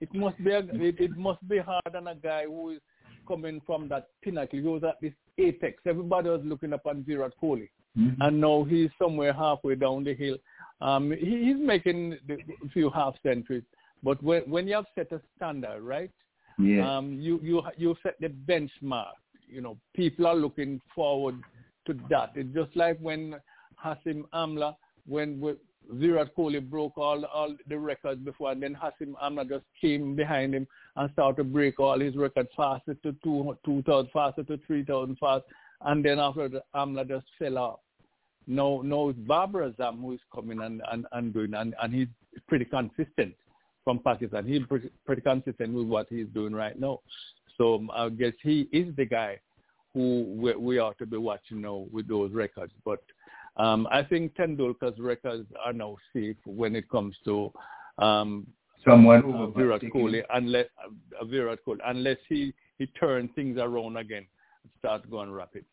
It 0.00 0.12
must 0.14 0.42
be 0.42 0.50
a, 0.50 0.58
it, 0.58 1.00
it 1.00 1.16
must 1.16 1.46
be 1.48 1.58
hard 1.58 1.94
on 1.94 2.06
a 2.06 2.14
guy 2.14 2.44
who 2.44 2.70
is 2.70 2.80
coming 3.26 3.60
from 3.66 3.88
that 3.88 4.08
pinnacle. 4.22 4.58
He 4.58 4.66
was 4.66 4.84
at 4.84 5.00
this 5.00 5.12
apex. 5.48 5.82
Everybody 5.86 6.28
was 6.28 6.42
looking 6.44 6.72
upon 6.72 7.04
Virat 7.04 7.32
Kohli 7.42 7.68
and 7.96 8.40
now 8.40 8.64
he's 8.64 8.90
somewhere 9.00 9.32
halfway 9.32 9.74
down 9.74 10.04
the 10.04 10.14
hill. 10.14 10.36
Um, 10.80 11.10
he, 11.10 11.44
he's 11.44 11.56
making 11.58 12.18
the, 12.26 12.34
a 12.34 12.68
few 12.72 12.90
half 12.90 13.14
centuries, 13.22 13.64
but 14.02 14.22
when 14.22 14.42
when 14.42 14.66
you 14.66 14.74
have 14.74 14.86
set 14.94 15.12
a 15.12 15.20
standard, 15.36 15.82
right? 15.82 16.10
Yeah. 16.58 16.96
Um, 16.96 17.18
you 17.20 17.40
you 17.42 17.62
you 17.76 17.96
set 18.02 18.14
the 18.20 18.28
benchmark. 18.28 19.12
You 19.48 19.60
know, 19.60 19.76
people 19.94 20.26
are 20.26 20.36
looking 20.36 20.80
forward 20.94 21.36
to 21.86 21.94
that. 22.08 22.32
It's 22.34 22.54
just 22.54 22.74
like 22.76 22.98
when 23.00 23.34
Hashim 23.84 24.22
Amla, 24.32 24.76
when 25.06 25.40
Virat 25.88 26.34
Kohli 26.36 26.60
broke 26.60 26.96
all 26.98 27.24
all 27.24 27.56
the 27.68 27.78
records 27.78 28.20
before, 28.22 28.52
and 28.52 28.62
then 28.62 28.76
Hashim 28.76 29.14
Amla 29.22 29.48
just 29.48 29.64
came 29.80 30.14
behind 30.14 30.54
him 30.54 30.66
and 30.96 31.10
started 31.12 31.36
to 31.38 31.44
break 31.44 31.80
all 31.80 31.98
his 31.98 32.16
records 32.16 32.50
faster 32.56 32.94
to 33.02 33.14
two 33.24 33.56
two 33.64 33.82
thousand, 33.82 34.10
faster 34.12 34.42
to 34.44 34.58
three 34.66 34.84
thousand 34.84 35.16
fast, 35.18 35.44
and 35.82 36.04
then 36.04 36.18
after 36.18 36.48
the 36.48 36.62
Amla 36.74 37.08
just 37.08 37.26
fell 37.38 37.58
off. 37.58 37.80
No, 38.46 38.82
no, 38.82 39.10
it's 39.10 39.18
Babar 39.18 39.70
Azam 39.70 40.00
who 40.00 40.12
is 40.12 40.20
coming 40.34 40.60
and, 40.60 40.82
and, 40.90 41.06
and 41.12 41.32
doing, 41.32 41.54
and, 41.54 41.74
and 41.80 41.94
he's 41.94 42.08
pretty 42.48 42.64
consistent 42.64 43.34
from 43.84 44.00
Pakistan. 44.00 44.46
He's 44.46 44.66
pretty, 44.66 44.90
pretty 45.06 45.22
consistent 45.22 45.72
with 45.72 45.86
what 45.86 46.06
he's 46.08 46.26
doing 46.34 46.52
right 46.52 46.78
now. 46.78 47.00
So 47.56 47.74
um, 47.76 47.90
I 47.94 48.08
guess 48.08 48.32
he 48.42 48.68
is 48.72 48.94
the 48.96 49.04
guy 49.04 49.38
who 49.94 50.24
we, 50.36 50.54
we 50.54 50.78
ought 50.78 50.98
to 50.98 51.06
be 51.06 51.16
watching 51.16 51.60
now 51.60 51.86
with 51.92 52.08
those 52.08 52.32
records. 52.32 52.72
But 52.84 53.00
um, 53.60 53.86
I 53.90 54.02
think 54.02 54.34
Tendulkar's 54.36 54.98
records 54.98 55.46
are 55.64 55.74
now 55.74 55.96
safe 56.14 56.36
when 56.46 56.74
it 56.74 56.88
comes 56.88 57.14
to 57.24 57.52
um, 57.98 58.46
Someone 58.86 59.22
uh, 59.22 59.26
over 59.26 59.52
Virat 59.52 59.82
Kohli, 59.94 60.22
unless 60.32 60.64
uh, 60.82 61.24
Virat 61.26 61.58
Kohli, 61.66 61.80
unless 61.84 62.16
he 62.28 62.54
he 62.78 62.86
turns 62.86 63.28
things 63.34 63.58
around 63.58 63.98
again, 63.98 64.26
and 64.62 64.72
start 64.78 65.10
going 65.10 65.30
rapid 65.30 65.66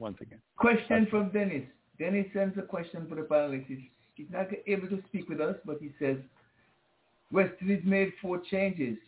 once 0.00 0.18
again. 0.20 0.40
Question 0.56 1.06
from 1.08 1.30
Dennis. 1.30 1.62
Dennis 2.00 2.26
sends 2.32 2.58
a 2.58 2.62
question 2.62 3.06
for 3.08 3.14
the 3.14 3.22
panelists. 3.22 3.66
He's, 3.68 3.78
he's 4.14 4.26
not 4.32 4.48
able 4.66 4.88
to 4.88 5.00
speak 5.06 5.28
with 5.28 5.40
us, 5.40 5.54
but 5.64 5.78
he 5.80 5.92
says 6.00 6.16
West 7.30 7.52
Indies 7.60 7.82
made 7.84 8.12
four 8.20 8.40
changes 8.50 8.98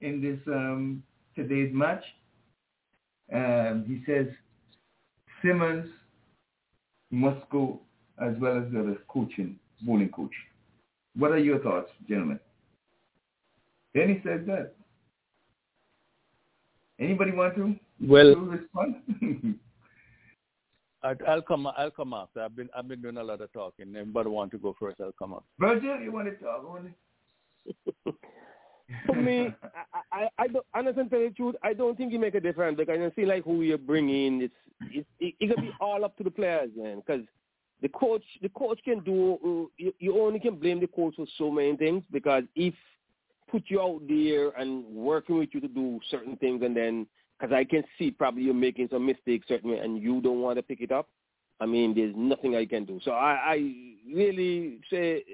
in 0.00 0.22
this 0.22 0.38
um, 0.54 1.02
today's 1.36 1.74
match. 1.74 2.04
Um, 3.34 3.84
he 3.86 4.02
says 4.10 4.26
Simmons 5.42 5.90
must 7.10 7.48
go 7.50 7.80
as 8.22 8.34
well 8.38 8.58
as 8.58 8.70
the 8.72 8.80
other 8.80 8.98
coaching, 9.08 9.58
bowling 9.82 10.10
coach. 10.10 10.32
What 11.16 11.32
are 11.32 11.38
your 11.38 11.58
thoughts, 11.60 11.90
gentlemen? 12.08 12.38
Dennis 13.94 14.22
says 14.24 14.40
that. 14.46 14.74
Anybody 16.98 17.32
want 17.32 17.54
to, 17.56 17.74
Well- 18.00 18.34
to 18.34 18.40
respond? 18.40 18.96
I'll 21.26 21.40
come. 21.40 21.66
I'll 21.66 21.90
come 21.90 22.12
after. 22.12 22.42
I've 22.42 22.54
been 22.54 22.68
I've 22.76 22.86
been 22.86 23.00
doing 23.00 23.16
a 23.16 23.24
lot 23.24 23.40
of 23.40 23.50
talking. 23.54 23.96
Anybody 23.96 24.28
want 24.28 24.50
to 24.50 24.58
go 24.58 24.76
first? 24.78 25.00
I'll 25.00 25.12
come 25.18 25.32
up. 25.32 25.46
Virgil, 25.58 25.98
you 25.98 26.12
want 26.12 26.28
to 26.28 26.34
talk? 26.44 26.62
For 29.06 29.14
me, 29.14 29.54
I, 30.12 30.22
I, 30.22 30.28
I 30.38 30.46
don't, 30.48 30.66
honestly 30.74 31.04
tell 31.08 31.20
the 31.20 31.30
truth, 31.30 31.54
I 31.62 31.72
don't 31.72 31.96
think 31.96 32.12
it 32.12 32.18
make 32.18 32.34
a 32.34 32.40
difference 32.40 32.76
because 32.76 32.98
you 32.98 33.12
see 33.16 33.26
like 33.26 33.44
who 33.44 33.62
you 33.62 33.78
bring 33.78 34.08
in, 34.08 34.42
it's, 34.42 34.54
it's 34.80 35.08
it, 35.20 35.34
it 35.40 35.54
can 35.54 35.64
be 35.64 35.72
all 35.80 36.04
up 36.04 36.16
to 36.16 36.24
the 36.24 36.30
players, 36.30 36.70
man. 36.76 37.02
Because 37.04 37.24
the 37.82 37.88
coach, 37.88 38.24
the 38.42 38.48
coach 38.50 38.80
can 38.84 39.00
do. 39.00 39.38
Mm, 39.44 39.66
you, 39.78 39.94
you 39.98 40.20
only 40.20 40.40
can 40.40 40.56
blame 40.56 40.80
the 40.80 40.86
coach 40.86 41.14
for 41.16 41.26
so 41.38 41.50
many 41.50 41.76
things 41.76 42.02
because 42.10 42.44
if 42.54 42.74
put 43.50 43.64
you 43.66 43.80
out 43.80 44.00
there 44.08 44.50
and 44.50 44.84
working 44.84 45.38
with 45.38 45.50
you 45.52 45.60
to 45.60 45.68
do 45.68 46.00
certain 46.10 46.36
things, 46.36 46.62
and 46.62 46.76
then 46.76 47.06
because 47.38 47.54
I 47.54 47.64
can 47.64 47.82
see 47.98 48.10
probably 48.10 48.42
you're 48.42 48.54
making 48.54 48.88
some 48.90 49.06
mistakes 49.06 49.46
certainly, 49.48 49.78
and 49.78 50.00
you 50.00 50.20
don't 50.20 50.40
want 50.40 50.58
to 50.58 50.62
pick 50.62 50.80
it 50.80 50.92
up. 50.92 51.08
I 51.60 51.66
mean, 51.66 51.94
there's 51.94 52.14
nothing 52.16 52.56
I 52.56 52.64
can 52.64 52.84
do. 52.84 53.00
So 53.04 53.12
I, 53.12 53.32
I 53.44 53.54
really 54.14 54.78
say 54.90 55.24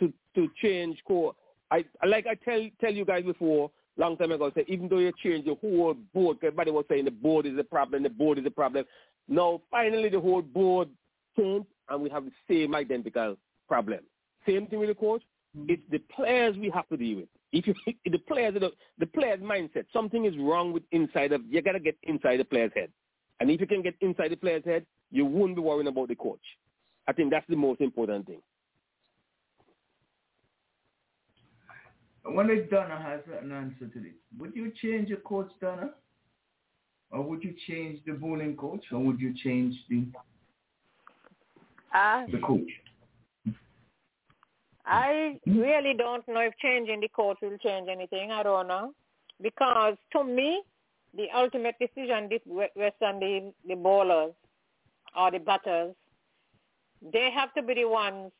to 0.00 0.12
to 0.34 0.48
change 0.60 0.98
coach. 1.06 1.36
I 1.72 2.06
like 2.06 2.26
I 2.26 2.34
tell 2.34 2.68
tell 2.80 2.92
you 2.92 3.04
guys 3.04 3.24
before 3.24 3.70
long 3.96 4.16
time 4.16 4.32
ago. 4.32 4.46
I 4.46 4.60
say 4.60 4.64
even 4.68 4.88
though 4.88 4.98
you 4.98 5.12
change 5.22 5.46
the 5.46 5.54
whole 5.54 5.94
board, 6.14 6.38
everybody 6.42 6.70
was 6.70 6.84
saying 6.88 7.06
the 7.06 7.10
board 7.10 7.46
is 7.46 7.56
the 7.56 7.64
problem, 7.64 8.02
the 8.02 8.10
board 8.10 8.38
is 8.38 8.44
the 8.44 8.50
problem. 8.50 8.84
Now 9.28 9.62
finally 9.70 10.08
the 10.10 10.20
whole 10.20 10.42
board 10.42 10.88
changed, 11.36 11.66
and 11.88 12.02
we 12.02 12.10
have 12.10 12.24
the 12.24 12.32
same 12.48 12.74
identical 12.74 13.36
problem. 13.68 14.00
Same 14.46 14.66
thing 14.66 14.80
with 14.80 14.90
the 14.90 14.94
coach. 14.94 15.22
Hmm. 15.56 15.64
It's 15.68 15.82
the 15.90 15.98
players 16.14 16.56
we 16.56 16.70
have 16.70 16.88
to 16.88 16.96
deal 16.96 17.18
with. 17.18 17.28
If 17.52 17.66
you 17.66 17.74
the 18.04 18.18
players 18.18 18.54
the, 18.54 18.72
the 18.98 19.06
players 19.06 19.40
mindset, 19.40 19.86
something 19.92 20.24
is 20.26 20.36
wrong 20.38 20.72
with 20.72 20.82
inside 20.92 21.32
of 21.32 21.40
you 21.48 21.62
gotta 21.62 21.80
get 21.80 21.96
inside 22.02 22.38
the 22.38 22.44
player's 22.44 22.72
head. 22.74 22.90
And 23.40 23.50
if 23.50 23.60
you 23.60 23.66
can 23.66 23.82
get 23.82 23.94
inside 24.00 24.30
the 24.30 24.36
player's 24.36 24.64
head, 24.64 24.84
you 25.10 25.24
won't 25.24 25.56
be 25.56 25.62
worrying 25.62 25.88
about 25.88 26.08
the 26.08 26.14
coach. 26.14 26.40
I 27.08 27.12
think 27.12 27.30
that's 27.30 27.46
the 27.48 27.56
most 27.56 27.80
important 27.80 28.26
thing. 28.26 28.40
I 32.24 32.30
wonder 32.30 32.54
if 32.54 32.70
Donna 32.70 33.00
has 33.02 33.20
an 33.42 33.52
answer 33.52 33.86
to 33.92 34.00
this. 34.00 34.12
Would 34.38 34.54
you 34.54 34.72
change 34.80 35.08
your 35.08 35.18
coach, 35.18 35.50
Donna? 35.60 35.90
Or 37.10 37.22
would 37.22 37.42
you 37.42 37.54
change 37.68 38.00
the 38.06 38.12
bowling 38.12 38.56
coach? 38.56 38.84
Or 38.92 39.00
would 39.00 39.20
you 39.20 39.34
change 39.42 39.74
the 39.88 40.06
Uh, 41.94 42.24
the 42.30 42.38
coach? 42.38 42.70
I 44.86 45.38
really 45.46 45.94
don't 45.94 46.26
know 46.26 46.40
if 46.40 46.54
changing 46.58 47.00
the 47.00 47.08
coach 47.08 47.38
will 47.42 47.58
change 47.58 47.88
anything. 47.88 48.30
I 48.30 48.42
don't 48.42 48.66
know. 48.68 48.94
because 49.42 49.96
to 50.12 50.24
me, 50.24 50.62
the 51.16 51.26
ultimate 51.34 51.74
decision 51.78 52.28
this 52.30 52.40
rests 52.76 53.02
on 53.02 53.18
the, 53.20 53.52
the 53.68 53.74
bowlers 53.74 54.32
or 55.16 55.30
the 55.30 55.38
batters. 55.38 55.94
They 57.12 57.30
have 57.30 57.52
to 57.54 57.62
be 57.62 57.74
the 57.74 57.84
ones 57.84 58.32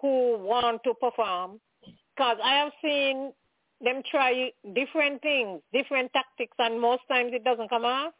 who 0.00 0.38
want 0.38 0.82
to 0.84 0.94
perform 0.94 1.60
because 2.14 2.38
I 2.42 2.54
have 2.54 2.72
seen 2.82 3.32
them 3.80 4.02
try 4.10 4.50
different 4.74 5.22
things, 5.22 5.60
different 5.72 6.12
tactics, 6.12 6.56
and 6.58 6.80
most 6.80 7.02
times 7.08 7.30
it 7.32 7.44
doesn't 7.44 7.70
come 7.70 7.84
off. 7.84 8.12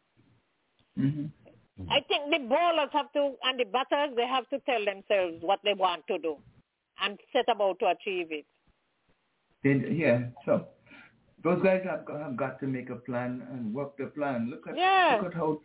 Mm-hmm. 0.99 1.27
I 1.91 2.01
think 2.09 2.31
the 2.31 2.47
bowlers 2.47 2.91
have 2.93 3.13
to, 3.13 3.33
and 3.45 3.59
the 3.59 3.65
batters, 3.65 4.15
they 4.17 4.27
have 4.27 4.49
to 4.51 4.59
tell 4.61 4.85
themselves 4.85 5.43
what 5.43 5.61
they 5.65 5.75
want 5.75 6.07
to 6.09 6.19
do 6.19 6.37
and 7.03 7.19
set 7.33 7.47
about 7.49 7.79
to 7.81 7.87
achieve 7.87 8.29
it. 8.31 8.45
Then, 9.65 9.97
yeah, 9.99 10.25
so 10.45 10.67
those 11.43 11.63
guys 11.63 11.83
have, 11.85 12.05
have 12.19 12.37
got 12.37 12.61
to 12.61 12.67
make 12.67 12.91
a 12.91 12.97
plan 12.97 13.47
and 13.51 13.75
work 13.75 13.97
the 13.97 14.07
plan. 14.07 14.51
Look 14.51 14.67
at 14.69 14.77
Yeah. 14.77 15.19
look 15.21 15.33
at 15.33 15.35
how 15.39 15.61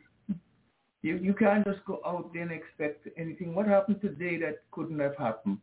you 1.02 1.18
you 1.18 1.34
can't 1.34 1.66
just 1.66 1.84
go 1.86 2.02
out 2.06 2.32
there 2.34 2.44
and 2.44 2.52
expect 2.52 3.08
anything. 3.18 3.54
What 3.56 3.68
happened 3.68 4.02
today 4.02 4.38
that 4.40 4.64
couldn't 4.72 5.00
have 5.00 5.16
happened 5.18 5.60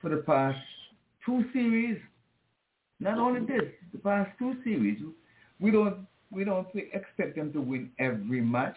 for 0.00 0.10
the 0.10 0.18
past 0.18 0.58
two 1.24 1.44
series? 1.52 1.98
Not 2.98 3.18
only 3.18 3.40
this, 3.40 3.70
the 3.92 3.98
past 3.98 4.30
two 4.38 4.56
series, 4.62 4.98
we 5.58 5.70
don't 5.70 6.06
we 6.30 6.44
don't 6.44 6.68
expect 6.92 7.36
them 7.36 7.52
to 7.52 7.60
win 7.60 7.90
every 7.98 8.40
match, 8.40 8.76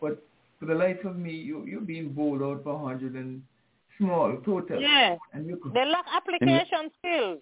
but 0.00 0.22
for 0.60 0.66
the 0.66 0.74
life 0.74 1.04
of 1.04 1.16
me, 1.16 1.32
you 1.32 1.64
you're 1.64 1.80
being 1.80 2.10
bowled 2.10 2.42
out 2.42 2.62
for 2.64 2.78
hundred 2.78 3.14
and 3.14 3.42
small 3.98 4.36
total. 4.44 4.80
Yeah. 4.80 5.16
and 5.32 5.46
you 5.46 5.56
could, 5.56 5.72
They 5.72 5.84
lack 5.84 6.04
application 6.14 6.90
skills. 6.98 7.40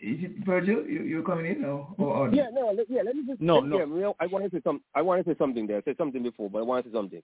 Is 0.00 0.18
it 0.24 0.44
Virgil? 0.44 0.84
You 0.84 1.02
you 1.02 1.22
coming 1.22 1.46
in 1.46 1.64
or, 1.64 1.88
or 1.96 2.28
Yeah, 2.34 2.48
no, 2.52 2.76
yeah. 2.88 3.02
Let 3.02 3.14
me 3.14 3.22
just. 3.26 3.40
No, 3.40 3.58
let, 3.60 3.88
no. 3.88 3.98
Yeah, 3.98 4.12
I 4.18 4.26
want 4.26 4.44
to 4.44 4.50
say 4.50 4.60
some. 4.64 4.82
I 4.94 5.02
want 5.02 5.24
to 5.24 5.30
say 5.30 5.38
something 5.38 5.66
there. 5.66 5.78
I 5.78 5.82
said 5.82 5.96
something 5.96 6.22
before, 6.22 6.50
but 6.50 6.58
I 6.58 6.62
want 6.62 6.84
to 6.84 6.90
say 6.90 6.94
something. 6.94 7.22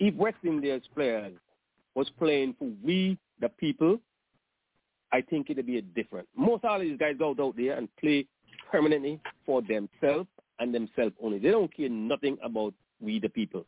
If 0.00 0.14
West 0.14 0.38
Indies 0.42 0.82
players 0.94 1.34
was 1.94 2.10
playing 2.18 2.54
for 2.58 2.68
we 2.84 3.18
the 3.40 3.48
people, 3.48 4.00
I 5.12 5.20
think 5.20 5.50
it'd 5.50 5.66
be 5.66 5.78
a 5.78 5.82
different. 5.82 6.28
Most 6.36 6.64
of 6.64 6.80
these 6.80 6.98
guys 6.98 7.16
go 7.18 7.34
out 7.38 7.56
there 7.56 7.76
and 7.76 7.88
play 7.96 8.26
permanently 8.70 9.20
for 9.44 9.60
themselves 9.62 10.28
and 10.60 10.74
themselves 10.74 11.14
only. 11.22 11.38
They 11.38 11.50
don't 11.50 11.74
care 11.74 11.88
nothing 11.88 12.38
about 12.42 12.74
we 13.00 13.18
the 13.18 13.28
people. 13.28 13.64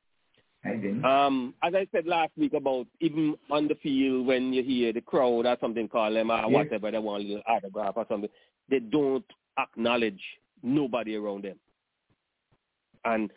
I 0.64 0.76
didn't. 0.76 1.04
Um, 1.04 1.54
as 1.64 1.74
I 1.74 1.88
said 1.90 2.06
last 2.06 2.30
week 2.36 2.52
about 2.52 2.86
even 3.00 3.34
on 3.50 3.66
the 3.66 3.74
field 3.76 4.26
when 4.26 4.52
you 4.52 4.62
hear 4.62 4.92
the 4.92 5.00
crowd 5.00 5.46
or 5.46 5.56
something 5.60 5.88
call 5.88 6.12
them 6.12 6.30
or 6.30 6.42
Yes. 6.42 6.50
whatever, 6.52 6.90
they 6.90 6.98
want 6.98 7.24
a 7.24 7.26
little 7.26 7.42
autograph 7.46 7.94
or 7.96 8.06
something, 8.08 8.30
they 8.68 8.78
don't 8.78 9.24
acknowledge 9.58 10.22
nobody 10.62 11.16
around 11.16 11.44
them. 11.44 11.58
And 13.04 13.32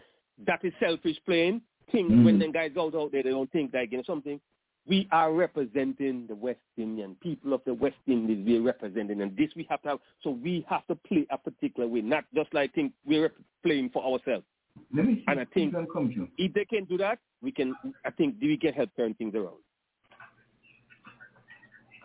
that 0.46 0.64
is 0.64 0.74
selfish 0.80 1.18
playing. 1.26 1.62
Think 1.92 2.10
when 2.10 2.36
Mhm. 2.36 2.40
them 2.40 2.52
guys 2.52 2.74
go 2.74 2.88
out 2.88 3.12
there, 3.12 3.24
they 3.24 3.32
don't 3.32 3.52
think 3.52 3.74
like 3.74 3.92
you 3.92 3.98
know 3.98 4.04
something. 4.04 4.40
We 4.88 5.08
are 5.12 5.34
representing 5.34 6.28
the 6.28 6.36
West 6.36 6.60
Indian 6.78 7.16
people 7.22 7.54
of 7.54 7.62
the 7.66 7.74
West 7.74 7.96
Indies. 8.08 8.44
We're 8.46 8.62
representing, 8.62 9.22
and 9.22 9.36
this 9.36 9.50
we 9.56 9.66
have 9.70 9.82
to 9.82 9.90
have. 9.90 10.00
So 10.22 10.30
we 10.30 10.66
have 10.70 10.86
to 10.88 10.96
play 10.96 11.26
a 11.32 11.38
particular 11.38 11.88
way, 11.88 12.02
not 12.02 12.26
just 12.36 12.54
like 12.54 12.74
think 12.74 12.94
we're 13.06 13.32
playing 13.64 13.90
for 13.90 14.04
ourselves. 14.04 14.46
Let 14.94 15.06
me 15.06 15.16
see 15.16 15.24
And 15.28 15.40
I 15.40 15.46
think 15.46 15.74
if 15.74 15.90
come 15.92 16.10
to. 16.10 16.28
if 16.38 16.54
they 16.54 16.66
can 16.66 16.86
do 16.86 16.98
that, 16.98 17.18
we 17.42 17.52
can. 17.52 17.74
I 18.06 18.12
think 18.12 18.36
we 18.40 18.58
can 18.58 18.74
help 18.74 18.90
turn 18.96 19.16
things 19.16 19.34
around. 19.34 19.58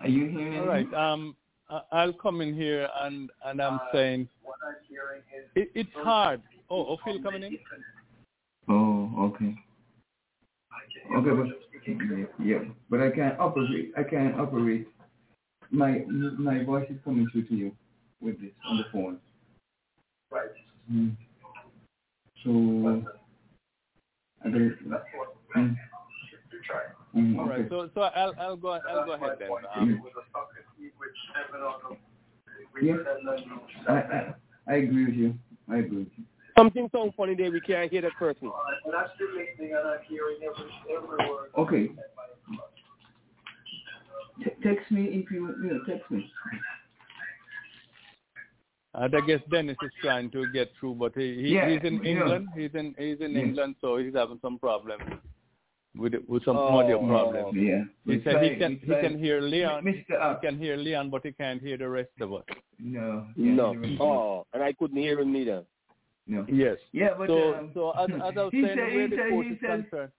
Are 0.00 0.08
you 0.08 0.28
hearing 0.28 0.60
All 0.60 0.66
right. 0.66 0.94
Um, 0.94 1.36
I- 1.68 1.82
I'll 1.92 2.14
come 2.14 2.40
in 2.40 2.54
here 2.54 2.88
and 3.02 3.30
and 3.44 3.60
I'm 3.60 3.78
saying 3.92 4.28
it, 5.54 5.70
it's 5.74 5.90
hard. 5.94 6.40
Oh, 6.70 6.86
oh, 6.86 6.98
Phil 7.04 7.22
coming 7.22 7.42
in. 7.42 7.58
Oh, 8.68 9.10
okay. 9.18 9.54
Okay, 11.16 11.30
but 11.30 11.69
yeah, 12.42 12.58
but 12.88 13.00
I 13.00 13.10
can't 13.10 13.38
operate. 13.38 13.92
I 13.96 14.02
can't 14.02 14.38
operate. 14.38 14.86
My 15.70 16.04
my 16.08 16.64
voice 16.64 16.86
is 16.90 16.96
coming 17.04 17.28
through 17.32 17.46
to 17.46 17.54
you 17.54 17.72
with 18.20 18.40
this 18.40 18.50
on 18.68 18.78
the 18.78 18.84
phone. 18.92 19.18
Right. 20.30 20.50
Mm. 20.92 21.16
So 22.44 23.04
I 24.44 24.48
guess. 24.48 24.72
Mm. 25.56 25.76
Mm, 27.16 27.38
All 27.38 27.46
right. 27.46 27.60
okay. 27.60 27.68
So 27.68 27.90
so 27.94 28.02
I'll 28.02 28.34
I'll 28.38 28.56
go 28.56 28.78
I'll 28.88 29.04
go 29.04 29.12
ahead 29.12 29.36
then. 29.38 29.50
Um, 29.74 30.02
Yeah, 32.82 32.94
I, 33.88 33.92
I 33.92 34.34
I 34.68 34.74
agree 34.76 35.06
with 35.06 35.14
you. 35.14 35.34
I 35.68 35.78
agree 35.78 35.98
with 35.98 36.08
you. 36.16 36.24
Something 36.60 36.90
so 36.92 37.10
funny 37.16 37.34
there. 37.34 37.50
We 37.50 37.60
can't 37.62 37.90
hear 37.90 38.02
that 38.02 38.12
person. 38.18 38.50
But 38.84 38.94
I'm 38.94 39.06
still 39.14 39.28
listening 39.28 39.74
and 39.74 39.88
I'm 39.88 39.98
hearing 40.06 40.36
every, 40.44 40.70
every. 40.94 41.26
Okay. 41.56 41.92
T- 44.44 44.50
text 44.62 44.90
me 44.90 45.04
if 45.04 45.30
you 45.30 45.54
you 45.62 45.70
know 45.72 45.80
text 45.88 46.10
me. 46.10 46.30
and 48.94 49.14
I 49.14 49.20
guess 49.26 49.40
Dennis 49.50 49.76
is 49.82 49.90
trying 50.02 50.30
to 50.32 50.50
get 50.52 50.70
through, 50.78 50.96
but 50.96 51.12
he, 51.16 51.34
he 51.34 51.48
Yeah, 51.54 51.70
he's 51.70 51.80
in 51.82 52.02
you 52.04 52.14
know. 52.16 52.20
England. 52.24 52.48
He's 52.54 52.70
in 52.74 52.94
he's 52.98 53.20
in 53.20 53.32
Yeah. 53.32 53.40
England, 53.40 53.76
so 53.80 53.96
he's 53.96 54.14
having 54.14 54.38
some 54.42 54.58
problems 54.58 55.02
with 55.96 56.12
with 56.28 56.44
some 56.44 56.58
Oh. 56.58 56.78
audio 56.78 56.98
problems. 57.06 57.56
Yeah. 57.56 57.84
He 58.04 58.16
We 58.18 58.22
said 58.22 58.42
he 58.42 58.56
can 58.56 58.76
he 58.76 58.86
try- 58.86 59.00
can 59.00 59.18
hear 59.18 59.40
Leon. 59.40 59.82
Mr. 59.84 60.12
Up. 60.20 60.36
Uh, 60.36 60.40
he 60.40 60.46
can 60.46 60.58
hear 60.58 60.76
Leon, 60.76 61.08
but 61.08 61.24
he 61.24 61.32
can't 61.32 61.62
hear 61.62 61.78
the 61.78 61.88
rest 61.88 62.10
of 62.20 62.34
us. 62.34 62.44
No. 62.78 63.26
No. 63.36 63.74
Oh, 63.98 64.46
and 64.52 64.62
I 64.62 64.74
couldn't 64.74 64.98
hear 64.98 65.18
him 65.20 65.32
neither. 65.32 65.64
No. 66.30 66.46
Yes. 66.48 66.76
Yeah, 66.92 67.10
but 67.18 67.26
so 67.28 67.54
um, 67.54 67.70
so 67.74 67.90
as, 67.90 68.08
as 68.14 68.20
I 68.36 68.42
was 68.42 68.50
he 68.52 68.62
saying, 68.62 68.76
said- 68.76 68.94
where 68.94 69.02
he 69.02 69.10
the 69.10 69.16
said- 69.16 69.30
coach 69.30 69.44
he 69.46 69.50
is 69.52 69.58
said- 69.60 69.90
concerned. 69.90 70.12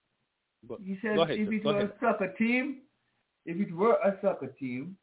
Go, 0.67 0.77
He 0.85 0.97
said 1.01 1.17
ahead, 1.17 1.39
if 1.39 1.51
it 1.51 1.65
were 1.65 1.77
ahead. 1.79 1.89
a 1.89 1.99
soccer 1.99 2.27
team, 2.37 2.77
if 3.47 3.57
it 3.59 3.73
were 3.73 3.93
a 3.93 4.15
soccer 4.21 4.47
team, 4.59 4.95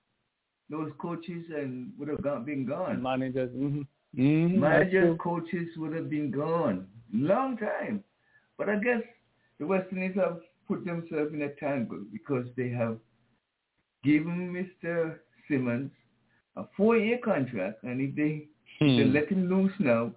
those 0.70 0.92
coaches 1.00 1.44
and 1.56 1.90
would 1.98 2.08
have 2.08 2.22
gone, 2.22 2.44
been 2.44 2.64
gone. 2.64 3.02
Managers. 3.02 3.50
Mm-hmm. 3.56 3.82
Mm-hmm. 4.22 4.60
Managers, 4.60 5.18
coaches 5.20 5.66
would 5.78 5.94
have 5.96 6.08
been 6.08 6.30
gone 6.30 6.86
long 7.12 7.56
time. 7.56 8.04
But 8.58 8.68
I 8.68 8.76
guess 8.76 9.02
the 9.58 9.66
West 9.66 9.88
Indies 9.90 10.14
have 10.16 10.38
put 10.68 10.84
themselves 10.84 11.32
in 11.34 11.42
a 11.42 11.48
tangle 11.54 12.04
because 12.12 12.46
they 12.56 12.68
have 12.68 12.98
given 14.04 14.52
Mr. 14.52 15.16
Simmons 15.48 15.90
a 16.56 16.64
four-year 16.76 17.18
contract, 17.24 17.82
and 17.82 18.00
if 18.00 18.14
they, 18.14 18.46
if 18.80 18.96
they 18.98 19.04
Hmm. 19.08 19.12
let 19.12 19.28
him 19.28 19.48
loose 19.48 19.72
now, 19.80 20.12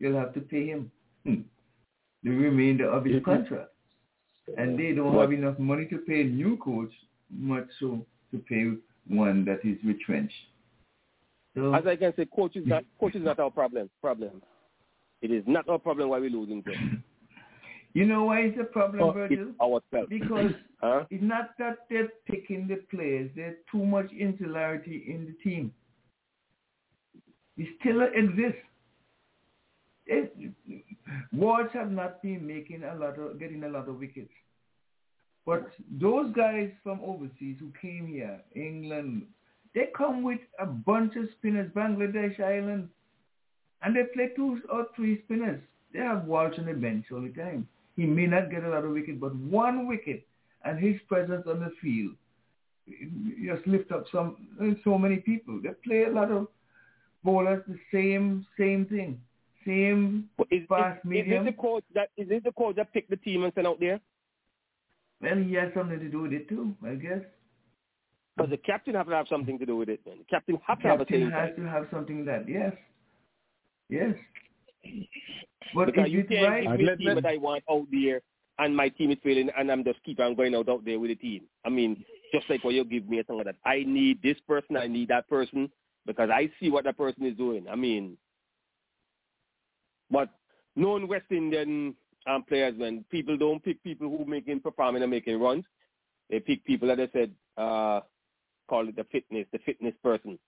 you'll 0.00 0.18
have 0.18 0.34
to 0.34 0.40
pay 0.40 0.66
him 0.66 0.90
hmm, 1.24 1.42
the 2.24 2.30
remainder 2.30 2.90
of 2.90 3.04
his 3.04 3.22
contract. 3.24 3.70
And 4.56 4.76
they 4.76 4.92
don't 4.92 5.16
have 5.16 5.32
enough 5.32 5.58
money 5.60 5.86
to 5.86 5.98
pay 5.98 6.22
a 6.22 6.24
new 6.24 6.56
coach, 6.56 6.90
much 7.30 7.68
so 7.78 8.04
to 8.32 8.38
pay 8.38 8.72
one 9.06 9.44
that 9.44 9.60
is 9.64 9.78
retrenched. 9.84 10.34
So 11.54 11.72
As 11.74 11.86
I 11.86 11.94
can 11.94 12.12
say, 12.16 12.26
coach 12.34 12.56
is 12.56 12.66
not 12.66 12.84
coach 12.98 13.14
is 13.14 13.22
not 13.24 13.38
our 13.38 13.50
problem. 13.50 13.88
Problem. 14.00 14.42
It 15.22 15.30
is 15.30 15.44
not 15.46 15.68
our 15.68 15.78
problem 15.78 16.08
why 16.08 16.18
we're 16.18 16.30
losing. 16.30 16.62
To. 16.64 16.72
You 17.92 18.06
know 18.06 18.22
why 18.24 18.42
it's 18.42 18.58
a 18.60 18.64
problem, 18.64 19.02
Oh, 19.02 19.10
Virgil? 19.10 19.48
it's. 19.60 20.08
Because 20.08 20.52
Huh? 20.80 21.04
it's 21.10 21.22
not 21.22 21.50
that 21.58 21.78
they're 21.90 22.08
picking 22.24 22.68
the 22.68 22.76
players. 22.88 23.30
There's 23.34 23.56
too 23.70 23.84
much 23.84 24.10
insularity 24.12 25.04
in 25.08 25.26
the 25.26 25.32
team. 25.42 25.74
It 27.58 27.66
still 27.80 28.02
exists. 28.02 28.62
It, 30.10 30.34
Wards 31.32 31.70
have 31.72 31.90
not 31.90 32.20
been 32.20 32.46
making 32.46 32.82
a 32.82 32.94
lot 32.94 33.18
of 33.18 33.38
getting 33.38 33.64
a 33.64 33.68
lot 33.68 33.88
of 33.88 33.98
wickets. 33.98 34.32
But 35.46 35.70
those 36.00 36.32
guys 36.34 36.70
from 36.82 37.00
overseas 37.02 37.56
who 37.60 37.72
came 37.80 38.06
here, 38.06 38.40
England, 38.54 39.26
they 39.74 39.88
come 39.96 40.22
with 40.22 40.40
a 40.58 40.66
bunch 40.66 41.16
of 41.16 41.24
spinners, 41.38 41.70
Bangladesh 41.74 42.40
Island, 42.40 42.88
and 43.82 43.96
they 43.96 44.02
play 44.12 44.30
two 44.36 44.60
or 44.70 44.86
three 44.96 45.22
spinners. 45.24 45.60
They 45.92 46.00
have 46.00 46.24
Walsh 46.24 46.58
on 46.58 46.66
the 46.66 46.74
bench 46.74 47.06
all 47.12 47.22
the 47.22 47.30
time. 47.30 47.66
He 47.96 48.04
may 48.04 48.26
not 48.26 48.50
get 48.50 48.64
a 48.64 48.68
lot 48.68 48.84
of 48.84 48.92
wicket, 48.92 49.20
but 49.20 49.34
one 49.36 49.86
wicket 49.86 50.26
and 50.64 50.78
his 50.78 51.00
presence 51.08 51.46
on 51.46 51.60
the 51.60 51.72
field 51.80 52.14
just 53.44 53.66
lift 53.66 53.92
up 53.92 54.04
some 54.12 54.36
so 54.84 54.98
many 54.98 55.16
people. 55.16 55.60
They 55.62 55.70
play 55.84 56.04
a 56.04 56.10
lot 56.10 56.30
of 56.30 56.48
bowlers 57.24 57.62
the 57.68 57.78
same 57.92 58.46
same 58.58 58.86
thing, 58.86 59.20
same 59.66 60.28
Is, 60.50 60.62
fast 60.68 60.98
is, 60.98 61.04
is 61.04 61.10
medium. 61.10 61.46
it 61.46 61.50
the 61.50 61.60
coach 61.60 61.84
that 61.94 62.08
is 62.16 62.28
it 62.30 62.44
the 62.44 62.52
coach 62.52 62.76
that 62.76 62.92
picked 62.92 63.10
the 63.10 63.16
team 63.16 63.44
and 63.44 63.52
sent 63.54 63.66
out 63.66 63.80
there? 63.80 64.00
Well, 65.20 65.36
he 65.36 65.54
has 65.54 65.70
something 65.74 65.98
to 65.98 66.08
do 66.08 66.22
with 66.22 66.32
it 66.32 66.48
too, 66.48 66.74
I 66.84 66.94
guess. 66.94 67.20
But 68.36 68.50
the 68.50 68.56
captain 68.56 68.94
have 68.94 69.06
to 69.06 69.14
have 69.14 69.26
something 69.28 69.58
to 69.58 69.66
do 69.66 69.76
with 69.76 69.88
it. 69.88 70.00
Man. 70.06 70.18
The 70.18 70.24
captain 70.24 70.58
have 70.66 70.80
to 70.80 70.88
have 70.88 71.00
a 71.00 71.30
has 71.30 71.56
to 71.56 71.62
have 71.68 71.86
something 71.92 72.24
that 72.24 72.48
yes, 72.48 72.72
yes. 73.88 74.14
But 75.74 75.86
because 75.86 76.06
is 76.06 76.12
you 76.12 76.20
it 76.20 76.28
can't 76.28 76.48
right? 76.48 76.78
give 76.78 76.86
me 76.86 76.92
a 76.92 76.96
team 76.96 77.14
that 77.16 77.26
I 77.26 77.36
want 77.36 77.62
out 77.70 77.86
there 77.90 78.22
and 78.58 78.76
my 78.76 78.88
team 78.88 79.10
is 79.10 79.18
failing 79.22 79.50
and 79.56 79.70
I'm 79.70 79.84
just 79.84 80.02
keep 80.04 80.20
on 80.20 80.34
going 80.34 80.54
out 80.54 80.68
out 80.68 80.84
there 80.84 80.98
with 80.98 81.10
the 81.10 81.16
team. 81.16 81.42
I 81.64 81.70
mean, 81.70 82.04
just 82.32 82.48
like 82.48 82.62
what 82.62 82.74
you 82.74 82.84
give 82.84 83.08
me 83.08 83.18
a 83.18 83.24
thing 83.24 83.36
like 83.36 83.46
that. 83.46 83.56
I 83.64 83.84
need 83.86 84.22
this 84.22 84.36
person, 84.46 84.76
I 84.76 84.86
need 84.86 85.08
that 85.08 85.28
person, 85.28 85.70
because 86.06 86.30
I 86.32 86.50
see 86.60 86.70
what 86.70 86.84
that 86.84 86.96
person 86.96 87.24
is 87.24 87.36
doing. 87.36 87.66
I 87.68 87.76
mean, 87.76 88.16
but 90.10 90.28
known 90.76 91.08
West 91.08 91.26
Indian 91.30 91.94
um, 92.26 92.44
players, 92.44 92.74
when 92.76 93.04
people 93.10 93.36
don't 93.36 93.62
pick 93.62 93.82
people 93.82 94.08
who 94.08 94.24
making 94.24 94.60
performing 94.60 95.02
and 95.02 95.10
making 95.10 95.40
runs, 95.40 95.64
they 96.28 96.40
pick 96.40 96.64
people 96.64 96.88
that 96.88 96.96
they 96.98 97.08
said 97.12 97.30
uh, 97.56 98.00
call 98.68 98.88
it 98.88 98.96
the 98.96 99.04
fitness, 99.10 99.46
the 99.52 99.58
fitness 99.60 99.94
person. 100.02 100.38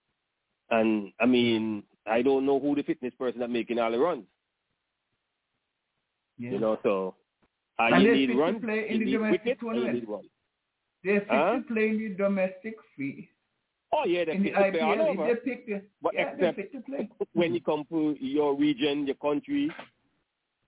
And 0.71 1.13
I 1.21 1.27
mean, 1.27 1.83
I 2.07 2.23
don't 2.23 2.47
know 2.47 2.59
who 2.61 2.75
the 2.75 2.83
fitness 2.83 3.13
person 3.19 3.41
that 3.41 3.51
making 3.51 3.79
all 3.79 3.91
the 3.91 3.99
runs. 3.99 4.25
Yeah. 6.39 6.53
You 6.53 6.61
know, 6.61 6.79
so 6.83 7.15
uh, 7.79 7.85
and 7.95 8.03
you 8.03 8.13
need 8.15 8.37
runs, 8.39 8.61
play 8.63 8.87
in 8.89 8.95
you 8.95 8.99
the 9.01 9.05
need 9.05 9.13
domestic 9.13 9.45
wickets, 9.45 9.61
and 9.63 9.69
you 9.71 9.75
tournament. 9.75 9.95
need 10.01 10.09
runs. 10.09 10.27
They're 11.05 11.21
fit 11.21 11.29
Huh? 11.31 11.53
to 11.57 11.63
play 11.75 11.89
in 11.89 11.99
the 11.99 12.09
domestic 12.17 12.75
fee. 12.97 13.29
Oh 13.95 14.05
yeah, 14.07 14.25
they 14.25 14.33
in 14.33 14.43
the 14.43 14.51
fit 14.51 14.57
to 14.65 14.71
play 14.71 14.81
all 14.81 15.01
over. 15.03 15.27
they 15.27 15.35
pick 15.35 15.67
the, 15.67 15.83
But 16.01 16.15
yeah, 16.15 16.33
except 16.33 16.57
fit 16.57 16.87
play. 16.87 17.11
when 17.35 17.55
you 17.55 17.61
come 17.61 17.85
to 17.91 18.17
your 18.21 18.57
region, 18.57 19.07
your 19.07 19.17
country, 19.17 19.71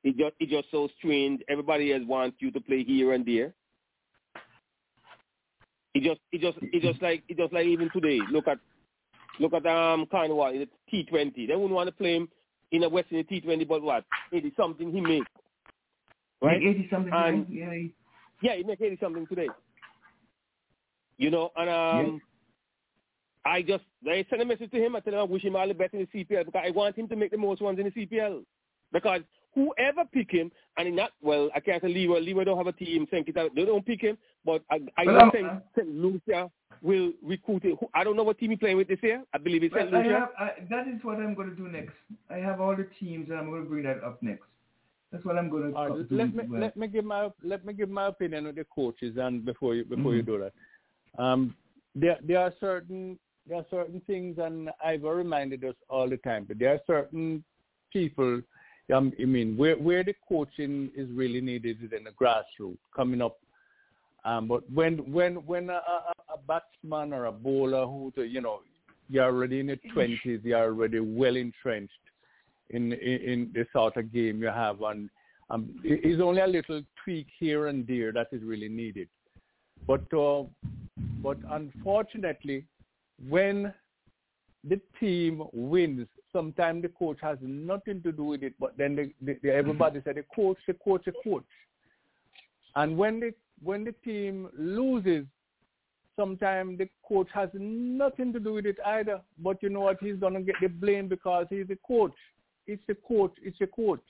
it 0.02 0.16
just 0.18 0.34
it 0.40 0.50
just 0.50 0.70
so 0.70 0.88
strange. 0.98 1.40
Everybody 1.48 1.92
else 1.92 2.02
wants 2.06 2.36
you 2.40 2.50
to 2.50 2.60
play 2.60 2.84
here 2.84 3.12
and 3.14 3.24
there. 3.24 3.54
It 5.94 6.02
just 6.02 6.20
it 6.32 6.40
just 6.40 6.58
it 6.60 6.82
just 6.82 7.00
like 7.00 7.22
it 7.28 7.36
just 7.38 7.52
like 7.52 7.66
even 7.66 7.88
today. 7.92 8.18
Look 8.30 8.46
at 8.48 8.58
look 9.40 9.54
at 9.54 9.64
um 9.66 10.06
Carnival 10.10 10.46
in 10.48 10.58
the 10.60 10.68
T 10.90 11.04
twenty. 11.04 11.46
They 11.46 11.54
wouldn't 11.54 11.72
want 11.72 11.88
to 11.88 11.94
play 11.94 12.16
him 12.16 12.28
in 12.72 12.82
a 12.82 12.88
Western 12.88 13.24
T 13.24 13.40
twenty, 13.40 13.64
but 13.64 13.80
what? 13.80 14.04
It 14.32 14.44
is 14.44 14.52
something 14.56 14.92
he 14.92 15.00
made. 15.00 15.22
Right? 16.42 16.60
80 16.62 16.88
something. 16.90 17.12
And- 17.14 17.46
yeah, 17.48 17.72
he- 17.72 17.94
Yeah, 18.42 18.56
he 18.56 18.64
make 18.64 18.82
eighty 18.82 18.98
something 19.00 19.26
today. 19.28 19.48
You 21.16 21.30
know, 21.30 21.50
and 21.56 21.70
um 21.70 22.20
I 23.46 23.62
just 23.62 23.84
I 24.08 24.24
sent 24.30 24.42
a 24.42 24.44
message 24.44 24.70
to 24.70 24.78
him. 24.84 24.96
I 24.96 25.00
tell 25.00 25.14
him 25.14 25.20
I 25.20 25.24
wish 25.24 25.42
him 25.44 25.56
all 25.56 25.68
the 25.68 25.74
best 25.74 25.94
in 25.94 26.00
the 26.12 26.24
CPL 26.24 26.46
because 26.46 26.62
I 26.66 26.70
want 26.70 26.96
him 26.96 27.08
to 27.08 27.16
make 27.16 27.30
the 27.30 27.36
most 27.38 27.60
ones 27.60 27.78
in 27.78 27.84
the 27.86 28.06
CPL. 28.06 28.42
Because 28.92 29.20
whoever 29.54 30.04
pick 30.12 30.30
him, 30.30 30.50
and 30.78 30.88
in 30.88 30.96
that 30.96 31.10
well, 31.20 31.50
I 31.54 31.60
can't 31.60 31.82
say 31.82 31.88
Leroy. 31.88 32.20
Leroy 32.20 32.44
don't 32.44 32.56
have 32.58 32.66
a 32.66 32.72
team. 32.72 33.06
St. 33.10 33.26
Kitts, 33.26 33.38
they 33.54 33.64
don't 33.64 33.84
pick 33.84 34.00
him, 34.00 34.16
but 34.44 34.62
I, 34.70 34.80
I 34.96 35.04
Well, 35.04 35.26
know 35.26 35.30
St. 35.34 35.48
St. 35.76 35.88
Lucia 35.88 36.50
will 36.82 37.12
recruit 37.22 37.64
him. 37.64 37.76
I 37.94 38.04
don't 38.04 38.16
know 38.16 38.22
what 38.22 38.38
team 38.38 38.50
he 38.50 38.56
playing 38.56 38.76
with 38.76 38.88
this 38.88 38.98
year. 39.02 39.22
I 39.34 39.38
believe 39.38 39.62
it's 39.62 39.74
St. 39.74 39.90
Well, 39.90 40.00
I 40.00 40.04
Lucia. 40.04 40.18
have, 40.20 40.28
I, 40.38 40.50
that 40.70 40.88
is 40.88 41.02
what 41.02 41.16
I'm 41.16 41.34
going 41.34 41.50
to 41.50 41.56
do 41.56 41.68
next. 41.68 41.94
I 42.30 42.36
have 42.36 42.60
all 42.60 42.76
the 42.76 42.86
teams, 43.00 43.28
and 43.30 43.38
I'm 43.38 43.50
going 43.50 43.62
to 43.64 43.68
bring 43.68 43.84
that 43.84 44.02
up 44.04 44.22
next. 44.22 44.44
That's 45.10 45.24
what 45.24 45.38
I'm 45.38 45.48
going 45.48 45.70
to 45.70 45.76
All 45.76 45.88
right, 45.90 46.08
do. 46.08 46.16
let 46.16 46.34
me 46.34 46.44
well. 46.48 46.60
let 46.60 46.76
me 46.76 46.86
give 46.88 47.04
my 47.04 47.28
let 47.42 47.64
me 47.64 47.72
give 47.72 47.88
my 47.88 48.06
opinion 48.08 48.46
on 48.46 48.54
the 48.54 48.64
coaches 48.74 49.16
and 49.16 49.44
before 49.44 49.74
you 49.74 49.84
before 49.84 50.14
you 50.14 50.22
Mhm. 50.22 50.26
do 50.26 50.38
that. 50.38 51.22
Um, 51.22 51.54
there 51.94 52.18
there 52.22 52.40
are 52.40 52.52
certain 52.58 53.16
there 53.46 53.58
are 53.58 53.66
certain 53.70 54.00
things 54.06 54.38
and 54.38 54.70
I've 54.84 55.02
reminded 55.02 55.64
us 55.64 55.74
all 55.88 56.08
the 56.08 56.16
time, 56.18 56.44
but 56.46 56.58
there 56.58 56.74
are 56.74 56.80
certain 56.86 57.44
people. 57.92 58.40
Um, 58.94 59.12
I 59.20 59.24
mean, 59.24 59.56
where 59.56 59.76
where 59.76 60.04
the 60.04 60.14
coaching 60.28 60.90
is 60.96 61.08
really 61.10 61.40
needed 61.40 61.78
is 61.82 61.92
in 61.96 62.04
the 62.04 62.10
grassroots, 62.10 62.78
coming 62.94 63.22
up. 63.22 63.38
Um, 64.24 64.48
but 64.48 64.70
when 64.70 64.98
when 65.12 65.36
when 65.46 65.70
a, 65.70 65.74
a, 65.74 66.12
a 66.34 66.38
batsman 66.46 67.12
or 67.12 67.26
a 67.26 67.32
bowler 67.32 67.86
who 67.86 68.12
you 68.22 68.40
know 68.40 68.60
you're 69.08 69.24
already 69.24 69.60
in 69.60 69.68
your 69.68 69.78
twenties, 69.92 70.40
you're 70.42 70.58
already 70.58 71.00
well 71.00 71.36
entrenched 71.36 71.92
in, 72.70 72.92
in 72.92 73.20
in 73.20 73.50
the 73.54 73.66
sort 73.72 73.96
of 73.96 74.12
game 74.12 74.40
you 74.40 74.48
have, 74.48 74.80
and 74.82 75.10
um, 75.50 75.78
it's 75.82 76.22
only 76.22 76.40
a 76.40 76.46
little 76.46 76.82
tweak 77.02 77.26
here 77.38 77.68
and 77.68 77.86
there 77.86 78.12
that 78.12 78.28
is 78.32 78.42
really 78.42 78.68
needed. 78.68 79.08
But 79.86 80.12
uh, 80.12 80.44
but 81.22 81.38
unfortunately, 81.50 82.64
when 83.28 83.72
the 84.68 84.80
team 84.98 85.42
wins, 85.52 86.08
sometimes 86.32 86.82
the 86.82 86.88
coach 86.88 87.18
has 87.22 87.38
nothing 87.40 88.02
to 88.02 88.12
do 88.12 88.24
with 88.24 88.42
it. 88.42 88.54
But 88.58 88.76
then 88.76 88.96
the, 88.96 89.12
the, 89.22 89.38
the, 89.42 89.52
everybody 89.52 89.98
mm-hmm. 90.00 90.08
said 90.08 90.16
the 90.16 90.24
coach, 90.34 90.58
the 90.66 90.74
coach, 90.74 91.02
the 91.04 91.12
coach. 91.22 91.44
And 92.76 92.96
when 92.96 93.20
the 93.20 93.32
when 93.62 93.84
the 93.84 93.94
team 94.04 94.48
loses, 94.58 95.26
sometimes 96.16 96.78
the 96.78 96.88
coach 97.06 97.28
has 97.32 97.48
nothing 97.54 98.32
to 98.32 98.40
do 98.40 98.54
with 98.54 98.66
it 98.66 98.78
either. 98.84 99.20
But 99.38 99.62
you 99.62 99.68
know 99.68 99.80
what? 99.80 99.98
He's 100.00 100.16
gonna 100.16 100.42
get 100.42 100.56
the 100.60 100.68
blame 100.68 101.08
because 101.08 101.46
he's 101.50 101.68
the 101.68 101.78
coach. 101.86 102.14
It's 102.66 102.82
the 102.88 102.96
coach. 103.06 103.32
It's 103.42 103.58
the 103.58 103.68
coach. 103.68 104.02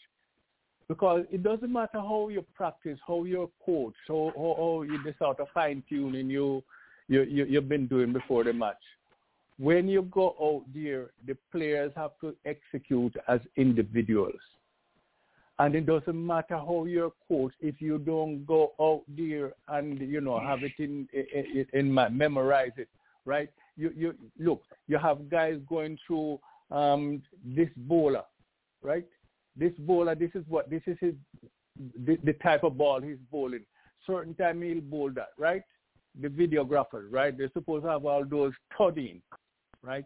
Because 0.89 1.25
it 1.31 1.43
doesn't 1.43 1.73
matter 1.73 1.99
how 1.99 2.29
you 2.29 2.45
practice, 2.55 2.99
how 3.07 3.25
you 3.25 3.51
coach, 3.65 3.95
how 4.09 4.33
how, 4.37 4.55
how 4.57 4.83
you 4.83 5.03
the 5.03 5.15
sort 5.19 5.41
of 5.41 5.49
fine 5.53 5.83
tuning 5.89 6.31
you 6.31 6.63
you, 7.09 7.23
you 7.23 7.45
you've 7.45 7.69
been 7.69 7.87
doing 7.87 8.13
before 8.13 8.45
the 8.45 8.53
match. 8.53 8.77
When 9.59 9.89
you 9.89 10.03
go 10.03 10.35
out 10.41 10.65
there, 10.75 11.11
the 11.27 11.37
players 11.53 11.93
have 11.97 12.13
to 12.21 12.35
execute 12.45 13.15
as 13.29 13.41
individuals. 13.57 14.41
And 15.61 15.77
it 15.77 15.87
doesn't 15.87 16.27
matter 16.27 16.57
how 16.57 16.85
you're 16.89 17.13
coached 17.29 17.57
if 17.61 17.81
you 17.81 17.99
don't 17.99 18.45
go 18.45 18.73
out 18.81 19.03
there 19.09 19.53
and 19.69 20.01
you 20.01 20.21
know 20.21 20.41
have 20.41 20.65
it 20.65 20.73
in 20.79 21.09
in, 21.13 21.67
in 21.73 21.93
my 21.93 22.09
memorize 22.09 22.73
it, 22.77 22.89
right? 23.25 23.49
You 23.77 23.93
you 23.97 24.15
look, 24.37 24.63
you 24.89 24.99
have 24.99 25.31
guys 25.31 25.61
going 25.69 25.97
through 26.05 26.41
um, 26.73 27.23
this 27.45 27.69
bowler, 27.77 28.25
right? 28.83 29.07
This 29.57 29.73
bowler, 29.79 30.17
this 30.17 30.33
is 30.35 30.45
what 30.49 30.69
this 30.71 30.83
is 30.89 30.97
his 31.01 31.15
the, 32.05 32.19
the 32.25 32.33
type 32.35 32.65
of 32.65 32.77
ball 32.77 33.01
he's 33.01 33.17
bowling. 33.31 33.65
Certain 34.07 34.35
time 34.35 34.63
he'll 34.63 34.81
bowl 34.81 35.11
that, 35.15 35.31
right? 35.39 35.63
The 36.21 36.29
videographer, 36.29 37.07
right? 37.11 37.37
They're 37.37 37.51
supposed 37.53 37.85
to 37.85 37.91
have 37.91 38.05
all 38.05 38.25
those 38.25 38.53
studying, 38.75 39.23
right? 39.85 40.05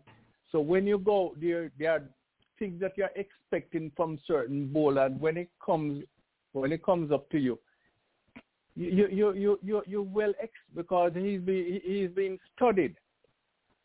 So 0.51 0.61
when 0.61 0.87
you 0.87 0.99
go 0.99 1.35
there, 1.41 1.71
there 1.79 1.93
are 1.93 2.03
things 2.59 2.81
that 2.81 2.93
you're 2.97 3.11
expecting 3.15 3.93
from 3.97 4.19
certain 4.27 4.73
bowler, 4.73 5.07
and 5.07 5.21
when 5.21 5.37
it 5.37 5.51
comes 5.65 6.05
when 6.53 6.73
it 6.73 6.83
comes 6.83 7.13
up 7.13 7.29
to 7.31 7.39
you, 7.39 7.59
you 8.75 9.09
you 9.09 9.33
you 9.33 9.59
you 9.63 9.83
you 9.87 10.03
well 10.03 10.33
ex 10.43 10.53
because 10.75 11.13
he's 11.15 11.41
been 11.41 11.81
he's 11.85 12.11
been 12.11 12.39
studied. 12.57 12.97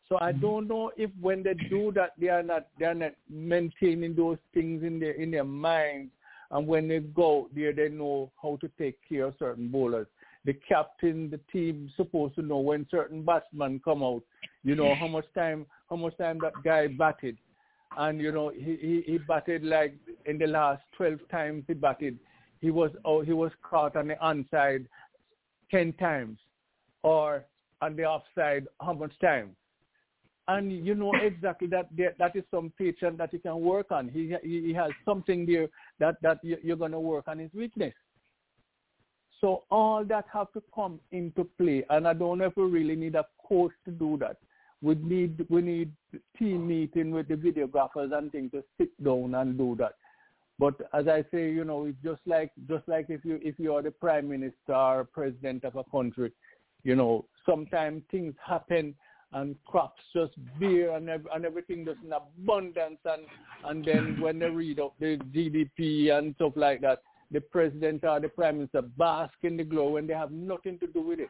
So 0.08 0.18
I 0.20 0.32
mm-hmm. 0.32 0.40
don't 0.40 0.68
know 0.68 0.90
if 0.96 1.10
when 1.20 1.42
they 1.42 1.54
do 1.54 1.92
that 1.94 2.12
they 2.18 2.28
are 2.28 2.42
not 2.42 2.68
they 2.78 2.86
are 2.86 2.94
not 2.94 3.12
maintaining 3.28 4.14
those 4.14 4.38
things 4.52 4.82
in 4.82 4.98
their 4.98 5.12
in 5.12 5.30
their 5.30 5.44
minds, 5.44 6.12
and 6.50 6.66
when 6.66 6.88
they 6.88 7.00
go 7.00 7.48
there 7.54 7.72
they 7.72 7.88
know 7.88 8.32
how 8.40 8.56
to 8.60 8.68
take 8.78 8.96
care 9.08 9.26
of 9.26 9.34
certain 9.38 9.68
bowlers. 9.68 10.06
The 10.44 10.54
captain, 10.68 11.30
the 11.30 11.40
team 11.50 11.90
supposed 11.96 12.34
to 12.34 12.42
know 12.42 12.58
when 12.58 12.86
certain 12.90 13.24
batsmen 13.24 13.80
come 13.82 14.02
out. 14.02 14.22
You 14.62 14.74
know 14.74 14.94
how 14.94 15.08
much 15.08 15.26
time 15.34 15.66
how 15.88 15.96
much 15.96 16.16
time 16.18 16.38
that 16.42 16.52
guy 16.64 16.86
batted. 16.88 17.38
And 17.96 18.20
you 18.20 18.32
know 18.32 18.50
he, 18.50 18.76
he 18.80 19.02
he 19.06 19.18
batted 19.18 19.62
like 19.62 19.94
in 20.26 20.38
the 20.38 20.46
last 20.46 20.82
12 20.96 21.20
times 21.30 21.64
he 21.66 21.74
batted 21.74 22.18
he 22.60 22.70
was 22.70 22.90
oh 23.04 23.20
he 23.20 23.32
was 23.32 23.52
caught 23.62 23.96
on 23.96 24.08
the 24.08 24.14
onside 24.14 24.86
10 25.70 25.92
times 25.94 26.38
or 27.02 27.44
on 27.80 27.94
the 27.96 28.04
offside 28.04 28.66
how 28.80 28.94
much 28.94 29.12
time. 29.20 29.50
And 30.48 30.70
you 30.70 30.94
know 30.94 31.12
exactly 31.14 31.68
that 31.68 31.88
that 32.18 32.36
is 32.36 32.44
some 32.50 32.72
feature 32.76 33.10
that 33.10 33.30
he 33.30 33.38
can 33.38 33.60
work 33.60 33.90
on. 33.90 34.08
He 34.08 34.34
he, 34.42 34.74
has 34.74 34.90
something 35.04 35.46
there 35.46 35.68
that 36.00 36.16
that 36.22 36.38
you're 36.42 36.76
going 36.76 36.92
to 36.92 37.00
work 37.00 37.28
on 37.28 37.38
his 37.38 37.50
weakness 37.54 37.94
so 39.44 39.64
all 39.70 40.04
that 40.04 40.24
have 40.32 40.50
to 40.52 40.62
come 40.74 40.98
into 41.12 41.44
play 41.58 41.84
and 41.90 42.08
i 42.08 42.14
don't 42.14 42.38
know 42.38 42.46
if 42.46 42.56
we 42.56 42.64
really 42.64 42.96
need 42.96 43.14
a 43.14 43.26
coach 43.48 43.72
to 43.84 43.90
do 43.90 44.16
that 44.16 44.38
we 44.84 44.94
need 44.96 45.46
we 45.48 45.62
need 45.62 45.92
team 46.38 46.68
meeting 46.68 47.10
with 47.10 47.28
the 47.28 47.34
videographers 47.34 48.16
and 48.16 48.30
things 48.30 48.50
to 48.52 48.62
sit 48.78 48.90
down 49.02 49.34
and 49.34 49.56
do 49.56 49.74
that. 49.78 49.94
But 50.58 50.74
as 50.92 51.08
I 51.08 51.24
say, 51.32 51.50
you 51.50 51.64
know, 51.64 51.86
it's 51.86 51.96
just 52.04 52.20
like 52.26 52.50
just 52.68 52.86
like 52.86 53.06
if 53.08 53.24
you 53.24 53.40
if 53.42 53.58
you 53.58 53.74
are 53.74 53.82
the 53.82 53.90
prime 53.90 54.28
minister 54.28 54.74
or 54.74 55.04
president 55.04 55.64
of 55.64 55.76
a 55.76 55.84
country, 55.84 56.32
you 56.82 56.96
know, 56.96 57.24
sometimes 57.46 58.02
things 58.10 58.34
happen 58.46 58.94
and 59.32 59.56
crops 59.64 60.02
just 60.14 60.32
bear 60.60 60.96
and 60.96 61.08
and 61.08 61.44
everything 61.46 61.86
just 61.86 62.00
in 62.04 62.12
abundance 62.12 62.98
and 63.06 63.22
and 63.64 63.84
then 63.86 64.20
when 64.20 64.38
they 64.38 64.50
read 64.50 64.80
up 64.80 64.94
the 65.00 65.16
GDP 65.34 66.12
and 66.16 66.34
stuff 66.34 66.52
like 66.56 66.82
that, 66.82 66.98
the 67.30 67.40
president 67.40 68.04
or 68.04 68.20
the 68.20 68.28
prime 68.28 68.58
minister 68.58 68.82
bask 68.82 69.34
in 69.42 69.56
the 69.56 69.64
glow 69.64 69.90
when 69.90 70.06
they 70.06 70.14
have 70.14 70.30
nothing 70.30 70.78
to 70.78 70.86
do 70.86 71.00
with 71.00 71.20
it. 71.20 71.28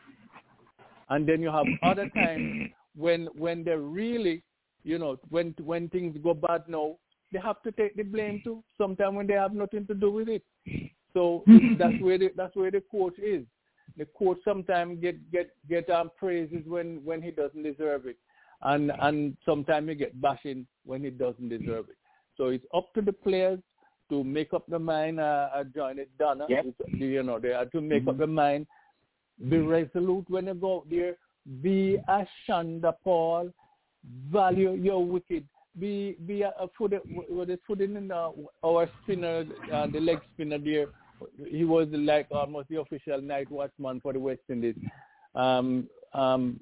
And 1.09 1.29
then 1.29 1.43
you 1.43 1.51
have 1.51 1.66
other 1.83 2.09
times 2.11 2.71
when 2.97 3.27
when 3.35 3.65
they 3.65 3.77
really, 3.77 4.43
you 4.83 4.99
know, 4.99 5.16
when 5.31 5.55
when 5.62 5.89
things 5.89 6.16
go 6.23 6.35
bad 6.35 6.65
now, 6.69 6.97
they 7.33 7.39
have 7.39 7.62
to 7.62 7.73
take 7.73 7.97
the 7.97 8.03
blame 8.03 8.41
too. 8.45 8.62
Sometimes 8.79 9.16
when 9.16 9.27
they 9.27 9.35
have 9.35 9.53
nothing 9.53 9.87
to 9.87 9.95
do 9.95 10.11
with 10.11 10.29
it. 10.29 10.43
So 11.12 11.45
that's 11.79 12.01
where 12.01 12.19
the 12.19 12.31
that's 12.37 12.57
where 12.57 12.71
the 12.71 12.83
coach 12.91 13.19
is. 13.19 13.45
The 13.97 14.07
coach 14.19 14.39
sometimes 14.45 15.01
get 15.01 15.31
get 15.31 15.51
get 15.69 15.89
um, 15.91 16.11
praises 16.19 16.62
when 16.66 17.05
when 17.05 17.23
he 17.23 17.31
doesn't 17.31 17.62
deserve 17.62 18.07
it, 18.07 18.16
and 18.62 18.93
and 19.01 19.37
sometimes 19.45 19.89
he 19.89 19.95
get 19.95 20.21
bashing 20.21 20.66
when 20.85 21.05
he 21.05 21.11
doesn't 21.11 21.49
deserve 21.49 21.89
it. 21.89 21.97
So 22.37 22.49
it's 22.49 22.65
up 22.75 22.93
to 22.95 23.03
the 23.03 23.12
players 23.12 23.61
to 24.10 24.24
make 24.24 24.52
up 24.52 24.64
the 24.68 24.78
mind. 24.78 25.20
Uh, 25.20 25.48
I 25.55 25.62
joined 25.64 25.98
it, 25.98 26.10
Donna. 26.18 26.47
Yep. 26.48 26.66
You 26.97 27.22
know, 27.22 27.39
they 27.39 27.55
to 27.72 27.81
make 27.81 28.06
up 28.06 28.18
the 28.18 28.26
mind. 28.26 28.66
Be 29.48 29.59
resolute 29.59 30.26
when 30.28 30.47
you 30.47 30.55
go 30.55 30.76
out 30.76 30.90
there. 30.90 31.16
Be 31.62 31.98
a 32.09 32.26
Chanderpaul. 32.48 33.52
Value 34.31 34.72
your 34.74 35.05
wicked 35.05 35.47
be 35.78 36.16
be 36.26 36.43
a, 36.43 36.51
a 36.60 36.68
foot 36.76 36.93
with 37.28 37.48
his 37.48 37.59
foot 37.66 37.81
in 37.81 38.10
uh, 38.10 38.31
our 38.64 38.89
spinner, 39.02 39.44
uh, 39.72 39.86
the 39.86 40.01
leg 40.01 40.20
spinner 40.32 40.59
there. 40.59 40.86
He 41.48 41.64
was 41.64 41.89
like 41.90 42.28
almost 42.31 42.68
the 42.68 42.81
official 42.81 43.20
night 43.20 43.51
watchman 43.51 44.01
for 44.01 44.12
the 44.12 44.20
West 44.20 44.43
Indies. 44.48 44.76
Um, 45.35 45.89
um, 46.12 46.60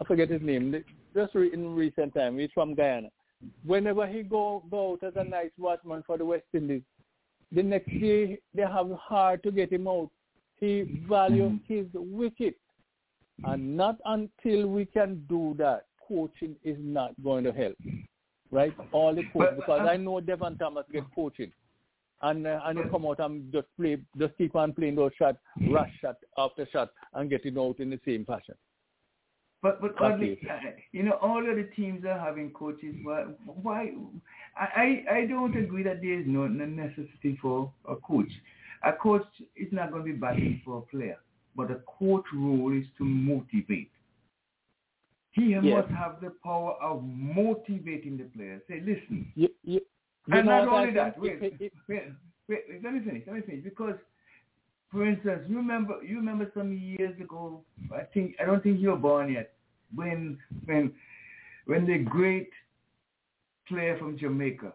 I 0.00 0.04
forget 0.04 0.28
his 0.28 0.42
name. 0.42 0.84
Just 1.14 1.34
in 1.34 1.74
recent 1.74 2.14
time, 2.14 2.38
he's 2.38 2.50
from 2.52 2.74
Guyana. 2.74 3.08
Whenever 3.64 4.06
he 4.06 4.22
go 4.22 4.62
go 4.70 4.92
out 4.92 5.04
as 5.04 5.14
a 5.16 5.24
nice 5.24 5.50
watchman 5.58 6.02
for 6.06 6.18
the 6.18 6.24
West 6.24 6.44
Indies, 6.52 6.82
the 7.52 7.62
next 7.62 7.90
day 8.00 8.38
they 8.54 8.62
have 8.62 8.90
hard 8.92 9.42
to 9.42 9.50
get 9.50 9.72
him 9.72 9.88
out. 9.88 10.10
He 10.60 11.02
value 11.08 11.50
mm-hmm. 11.50 11.74
his 11.74 11.86
wicket, 11.94 12.56
and 13.44 13.76
not 13.76 13.96
until 14.04 14.68
we 14.68 14.84
can 14.84 15.24
do 15.28 15.54
that, 15.58 15.86
coaching 16.06 16.56
is 16.64 16.76
not 16.80 17.12
going 17.22 17.44
to 17.44 17.52
help 17.52 17.76
right? 18.54 18.74
All 18.92 19.14
the 19.14 19.24
coach 19.32 19.56
because 19.56 19.86
I 19.88 19.96
know 19.96 20.20
Devon 20.20 20.56
Thomas 20.56 20.84
get 20.92 21.04
coaching, 21.14 21.52
and 22.22 22.46
uh, 22.46 22.60
and 22.64 22.78
he 22.78 22.84
come 22.88 23.04
out 23.04 23.18
and 23.18 23.52
just 23.52 23.66
play, 23.78 23.98
just 24.18 24.36
keep 24.38 24.54
on 24.54 24.72
playing 24.72 24.94
those 24.94 25.10
shots, 25.18 25.38
rush 25.70 25.90
shot 26.00 26.16
after 26.38 26.66
shot, 26.72 26.90
and 27.14 27.28
getting 27.28 27.58
out 27.58 27.80
in 27.80 27.90
the 27.90 28.00
same 28.06 28.24
fashion. 28.24 28.54
But 29.64 29.80
but 29.80 29.94
oddly, 29.98 30.38
you 30.92 31.04
know, 31.04 31.16
all 31.22 31.38
of 31.38 31.56
the 31.56 31.66
teams 31.74 32.04
are 32.04 32.18
having 32.18 32.50
coaches. 32.50 32.94
Why? 33.02 33.22
Why? 33.62 33.92
I 34.54 35.04
I 35.10 35.26
don't 35.26 35.56
agree 35.56 35.82
that 35.84 36.02
there 36.02 36.20
is 36.20 36.26
no 36.26 36.46
necessity 36.46 37.38
for 37.40 37.72
a 37.88 37.96
coach. 37.96 38.28
A 38.82 38.92
coach 38.92 39.24
is 39.56 39.68
not 39.72 39.90
going 39.90 40.04
to 40.04 40.12
be 40.12 40.18
batting 40.18 40.60
for 40.66 40.76
a 40.76 40.82
player, 40.82 41.16
but 41.56 41.70
a 41.70 41.80
coach 41.98 42.26
role 42.34 42.78
is 42.78 42.84
to 42.98 43.04
motivate. 43.06 43.90
He 45.30 45.52
yes. 45.52 45.62
must 45.64 45.88
have 45.92 46.20
the 46.20 46.34
power 46.44 46.74
of 46.82 47.02
motivating 47.02 48.18
the 48.18 48.24
players. 48.36 48.60
Say, 48.68 48.80
listen. 48.80 49.32
You, 49.34 49.48
you, 49.64 49.80
you 50.26 50.36
and 50.36 50.44
not 50.46 50.68
only 50.68 50.92
that, 50.92 51.16
it, 51.16 51.40
wait, 51.40 51.72
wait, 51.88 52.02
wait, 52.48 52.84
let 52.84 52.92
me 52.92 53.00
finish, 53.00 53.22
let 53.26 53.36
me 53.36 53.40
finish. 53.40 53.64
Because, 53.64 53.96
for 54.94 55.06
instance, 55.06 55.42
you 55.48 55.56
remember, 55.56 56.02
you 56.02 56.16
remember 56.16 56.50
some 56.56 56.72
years 56.72 57.20
ago, 57.20 57.62
I 57.94 58.04
think, 58.14 58.36
I 58.40 58.46
don't 58.46 58.62
think 58.62 58.80
you 58.80 58.90
were 58.90 58.96
born 58.96 59.32
yet, 59.32 59.52
when, 59.94 60.38
when, 60.64 60.92
when 61.66 61.86
the 61.86 61.98
great 61.98 62.50
player 63.68 63.98
from 63.98 64.16
Jamaica, 64.16 64.72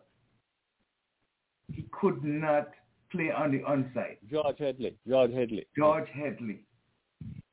he 1.74 1.86
could 1.92 2.24
not 2.24 2.70
play 3.12 3.32
on 3.32 3.52
the 3.52 3.60
onside. 3.60 4.18
George 4.30 4.58
Headley. 4.60 4.96
George 5.08 5.34
Headley. 5.34 5.66
George 5.76 6.08
Headley. 6.14 6.60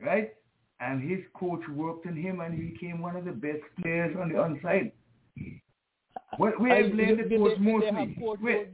Right? 0.01 0.32
and 0.80 1.09
his 1.09 1.20
coach 1.34 1.62
worked 1.74 2.06
on 2.06 2.16
him, 2.16 2.40
and 2.40 2.55
he 2.55 2.70
became 2.70 3.01
one 3.01 3.16
of 3.16 3.24
the 3.24 3.32
best 3.32 3.62
players 3.80 4.14
on 4.20 4.28
the 4.28 4.34
onside. 4.34 4.93
Well, 6.38 6.52
we 6.60 6.70
have 6.70 6.92
blamed 6.92 7.18
the 7.18 7.36
coach 7.36 7.58
mostly. 7.58 8.16
Wait, 8.40 8.68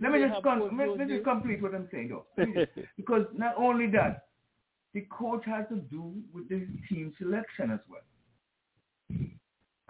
let 0.00 0.12
me 0.12 0.20
just 0.20 0.44
let, 0.44 0.72
let 0.72 0.98
me 0.98 1.06
just 1.06 1.24
complete 1.24 1.62
what 1.62 1.74
I'm 1.74 1.88
saying 1.92 2.08
though, 2.08 2.26
because 2.96 3.26
not 3.36 3.54
only 3.58 3.88
that, 3.88 4.26
the 4.94 5.02
coach 5.10 5.44
has 5.44 5.66
to 5.68 5.76
do 5.76 6.14
with 6.32 6.48
the 6.48 6.66
team 6.88 7.12
selection 7.18 7.70
as 7.70 7.80
well. 7.88 8.00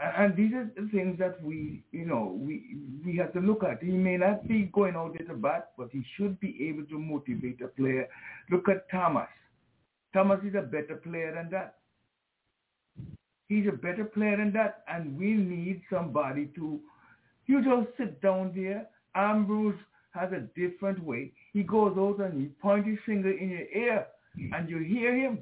And 0.00 0.36
these 0.36 0.52
are 0.54 0.68
the 0.76 0.88
things 0.88 1.18
that 1.20 1.40
we, 1.40 1.84
you 1.92 2.04
know, 2.04 2.36
we 2.36 2.78
we 3.04 3.16
have 3.16 3.32
to 3.34 3.40
look 3.40 3.62
at. 3.62 3.80
He 3.82 3.92
may 3.92 4.16
not 4.16 4.46
be 4.48 4.64
going 4.72 4.96
out 4.96 5.14
there 5.16 5.26
to 5.28 5.34
bat, 5.34 5.70
but 5.78 5.88
he 5.92 6.04
should 6.16 6.40
be 6.40 6.68
able 6.68 6.84
to 6.86 6.98
motivate 6.98 7.60
a 7.62 7.68
player. 7.68 8.08
Look 8.50 8.68
at 8.68 8.90
Thomas. 8.90 9.28
Thomas 10.12 10.40
is 10.44 10.54
a 10.56 10.62
better 10.62 10.96
player 10.96 11.32
than 11.34 11.48
that. 11.50 11.76
He's 13.48 13.68
a 13.68 13.72
better 13.72 14.04
player 14.04 14.36
than 14.36 14.52
that, 14.54 14.82
and 14.88 15.16
we 15.16 15.34
need 15.34 15.82
somebody 15.90 16.46
to, 16.56 16.80
you 17.46 17.62
just 17.62 17.96
sit 17.96 18.20
down 18.20 18.52
there. 18.54 18.88
Ambrose 19.14 19.76
has 20.12 20.30
a 20.32 20.40
different 20.58 21.02
way. 21.02 21.32
He 21.52 21.62
goes 21.62 21.96
out 21.98 22.18
and 22.20 22.40
he 22.40 22.46
points 22.60 22.88
his 22.88 22.98
finger 23.04 23.30
in 23.30 23.50
your 23.50 23.68
ear, 23.74 24.06
and 24.52 24.68
you 24.68 24.78
hear 24.78 25.14
him. 25.14 25.38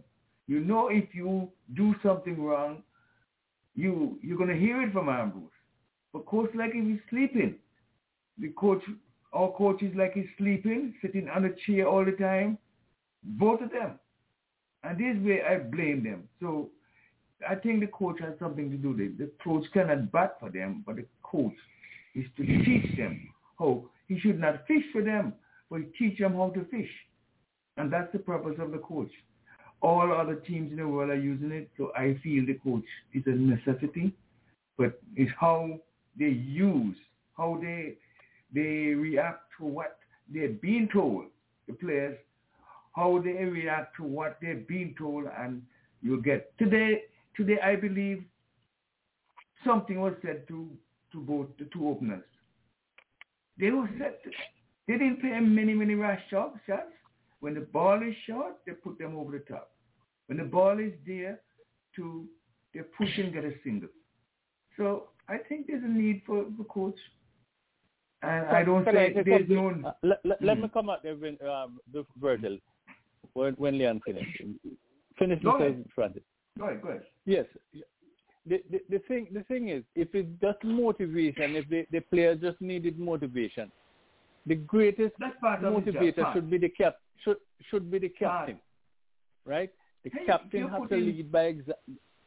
You 0.47 0.61
know 0.61 0.89
if 0.89 1.15
you 1.15 1.49
do 1.75 1.95
something 2.03 2.43
wrong, 2.43 2.83
you 3.75 4.19
you're 4.23 4.39
gonna 4.39 4.57
hear 4.57 4.83
it 4.83 4.93
from 4.93 5.09
Ambrose. 5.09 5.49
But 6.13 6.27
coach 6.27 6.51
like 6.55 6.73
if 6.75 6.87
he's 6.87 7.01
sleeping. 7.09 7.57
The 8.39 8.49
coach 8.49 8.83
our 9.33 9.51
coach 9.53 9.83
is 9.83 9.95
like 9.95 10.13
he's 10.13 10.27
sleeping, 10.37 10.95
sitting 11.01 11.29
on 11.29 11.45
a 11.45 11.55
chair 11.67 11.87
all 11.87 12.05
the 12.05 12.13
time. 12.13 12.59
Both 13.23 13.63
of 13.63 13.71
them. 13.71 13.99
And 14.85 14.99
this 14.99 15.17
way 15.25 15.43
I 15.43 15.59
blame 15.59 16.03
them. 16.05 16.29
So 16.41 16.71
I 17.49 17.55
think 17.55 17.81
the 17.81 17.87
coach 17.87 18.21
has 18.21 18.35
something 18.39 18.71
to 18.71 18.77
do 18.77 18.91
it. 19.03 19.19
The 19.19 19.31
coach 19.43 19.65
cannot 19.73 20.13
bat 20.13 20.37
for 20.41 20.51
them, 20.51 20.83
but 20.87 20.97
the 20.97 21.07
coach 21.23 21.55
is 22.15 22.27
to 22.37 22.45
teach 22.45 22.97
them 22.97 23.29
how. 23.59 23.85
He 24.09 24.19
should 24.21 24.39
not 24.39 24.67
fish 24.67 24.85
for 24.93 25.03
them, 25.03 25.33
but 25.71 25.81
teach 25.99 26.19
them 26.19 26.35
how 26.35 26.51
to 26.51 26.65
fish. 26.67 26.91
And 27.77 27.93
that's 27.93 28.13
the 28.13 28.19
purpose 28.19 28.57
of 28.59 28.73
the 28.73 28.79
coach. 28.79 29.11
All 29.81 30.13
other 30.13 30.37
teams 30.37 30.71
in 30.71 30.77
the 30.77 30.87
world 30.87 31.11
are 31.11 31.17
using 31.17 31.51
it, 31.51 31.71
so 31.77 31.93
I 31.97 32.19
feel 32.23 32.45
the 32.47 32.59
coach 32.63 32.85
is 33.15 33.23
a 33.27 33.31
necessity, 33.31 34.13
but 34.77 35.01
it's 35.17 35.33
how 35.41 35.81
they 36.19 36.29
use, 36.29 36.97
how 37.37 37.59
they 37.61 37.97
they 38.55 38.95
react 38.95 39.45
to 39.59 39.65
what 39.65 39.99
they're 40.33 40.51
being 40.51 40.89
told, 40.93 41.25
the 41.67 41.73
players, 41.73 42.19
how 42.95 43.21
they 43.25 43.45
react 43.45 43.97
to 43.97 44.03
what 44.03 44.37
they've 44.43 44.67
been 44.69 44.95
told 44.99 45.25
and 45.39 45.63
you 46.03 46.21
get. 46.23 46.57
Today, 46.59 47.03
today 47.37 47.59
I 47.65 47.77
believe 47.77 48.25
something 49.65 50.01
was 50.01 50.15
said 50.23 50.47
to, 50.49 50.69
to 51.13 51.21
both 51.21 51.49
the 51.59 51.67
two 51.73 51.89
openers. 51.89 52.25
They 53.59 53.71
were 53.71 53.87
to, 53.87 54.13
they 54.89 54.95
didn't 54.95 55.21
play 55.21 55.39
many, 55.41 55.75
many 55.75 55.95
rash 55.95 56.23
shots. 56.31 56.59
When 57.41 57.55
the 57.55 57.61
ball 57.61 58.03
is 58.03 58.15
short, 58.27 58.57
they 58.67 58.73
put 58.73 58.99
them 58.99 59.17
over 59.17 59.33
the 59.33 59.41
top. 59.41 59.71
When 60.27 60.39
the 60.39 60.45
ball 60.45 60.79
is 60.79 60.93
there, 61.07 61.41
to 61.97 62.27
they 62.73 62.81
push 62.97 63.11
and 63.19 63.33
get 63.33 63.45
a 63.45 63.53
single. 63.63 63.89
So 64.77 65.09
I 65.29 65.37
think 65.37 65.67
there's 65.67 65.85
a 65.85 65.89
need 65.89 66.23
for 66.27 66.47
the 66.57 66.65
coach. 66.65 66.99
And 68.23 68.47
I 68.47 68.63
don't 68.63 68.85
say 68.85 69.15
there's 69.25 69.49
no... 69.49 69.71
Uh, 69.85 69.93
let, 70.03 70.21
let, 70.25 70.43
let, 70.43 70.59
me 70.59 70.71
come 70.73 70.89
at 70.89 71.03
the, 71.03 71.11
um, 71.51 71.81
the 71.93 72.07
Virgil 72.21 72.57
when, 73.35 73.55
when 73.55 73.77
Leon 73.77 74.01
finished. 74.07 74.43
Finish 75.19 75.43
the 75.43 75.85
Francis. 75.95 76.23
Go 76.59 76.67
ahead, 76.67 76.83
go 76.83 76.89
ahead. 76.89 77.03
Yes. 77.27 77.47
The, 78.47 78.63
the, 78.71 78.81
the 78.91 78.99
thing 79.07 79.29
the 79.33 79.45
thing 79.45 79.69
is 79.69 79.85
if 79.95 80.09
it's 80.15 80.29
just 80.41 80.59
motivation 80.65 81.55
if 81.55 81.69
the, 81.69 81.87
the 81.93 82.01
player 82.01 82.35
just 82.35 82.61
needed 82.61 82.99
motivation 82.99 83.71
the 84.47 84.57
greatest 84.57 85.15
motivator 85.21 86.33
should 86.33 86.51
be 86.51 86.59
the 86.59 86.69
cap 86.69 86.97
should 87.23 87.37
should 87.71 87.89
be 87.91 88.01
the 88.01 88.09
captain 88.09 88.59
right? 89.45 89.71
The 90.05 90.11
hey, 90.11 90.27
captain 90.27 90.69
has 90.69 90.89
to 90.89 90.97
lead 90.97 91.31
by 91.31 91.43
example 91.43 91.75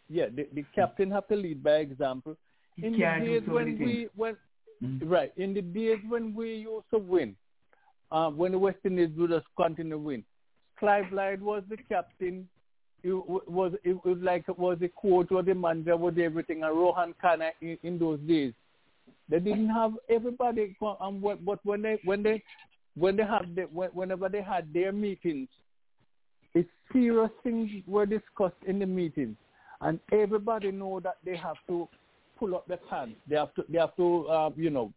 yeah 0.08 0.28
the, 0.34 0.48
the 0.54 0.64
captain 0.74 1.12
have 1.12 1.28
to 1.28 1.36
lead 1.36 1.62
by 1.64 1.78
example. 1.78 2.38
He 2.76 2.88
in 2.88 2.94
the 2.94 2.98
days 2.98 3.44
when 3.48 3.78
we 3.78 4.08
when 4.16 4.38
mm-hmm. 4.82 5.10
right 5.10 5.34
in 5.36 5.54
the 5.54 5.62
days 5.62 6.00
when 6.08 6.34
we 6.34 6.56
used 6.56 6.90
to 6.94 6.98
win 6.98 7.36
um, 8.12 8.38
when 8.38 8.54
the 8.54 8.60
West 8.60 8.80
Indies 8.86 9.10
would 9.18 9.32
just 9.32 9.48
continue 9.58 9.98
win 9.98 10.24
Clive 10.80 11.12
Lloyd 11.12 11.42
was 11.42 11.64
the 11.70 11.78
captain. 11.78 12.48
It 13.08 13.14
was 13.14 13.74
it 13.84 14.04
was 14.04 14.18
like 14.20 14.46
it 14.48 14.58
was 14.58 14.80
the 14.80 14.90
coach 15.00 15.28
or 15.30 15.44
the 15.44 15.54
manager 15.54 15.96
was 15.96 16.16
everything. 16.20 16.64
And 16.64 16.76
Rohan 16.76 17.14
Kanhai 17.24 17.52
in, 17.62 17.78
in 17.84 18.00
those 18.00 18.20
days, 18.22 18.54
they 19.30 19.38
didn't 19.40 19.70
have 19.70 19.92
everybody. 20.10 20.76
And 21.00 21.22
but 21.46 21.60
when 21.64 21.84
they 21.84 22.00
when 22.04 22.24
they 22.24 22.42
when 22.98 23.16
they 23.16 23.24
had 23.24 23.56
the, 23.56 23.64
whenever 23.64 24.28
they 24.28 24.42
had 24.42 24.74
their 24.74 24.92
meetings, 24.92 25.50
it's 26.56 26.70
serious 26.92 27.30
things 27.44 27.70
were 27.86 28.08
discussed 28.08 28.56
in 28.66 28.80
the 28.80 28.88
meetings, 28.88 29.36
and 29.82 30.00
everybody 30.12 30.72
know 30.72 31.00
that 31.02 31.18
they 31.24 31.36
have 31.36 31.58
to 31.68 31.88
pull 32.40 32.56
up 32.56 32.68
their 32.68 32.80
pants. 32.90 33.18
They 33.30 33.36
have 33.36 33.54
to 33.54 33.66
they 33.70 33.78
have 33.78 33.96
to 33.98 34.28
uh, 34.28 34.50
you 34.56 34.72
know 34.72 34.92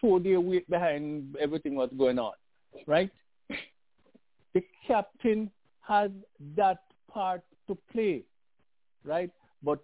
show 0.00 0.18
their 0.18 0.40
weight 0.40 0.68
behind 0.68 1.36
everything 1.40 1.76
what's 1.76 1.94
going 1.94 2.18
on, 2.18 2.32
right? 2.88 3.10
the 4.54 4.64
captain 4.88 5.50
has 5.82 6.10
that 6.56 6.78
part 7.14 7.42
to 7.68 7.78
play, 7.92 8.22
right? 9.04 9.30
But 9.62 9.78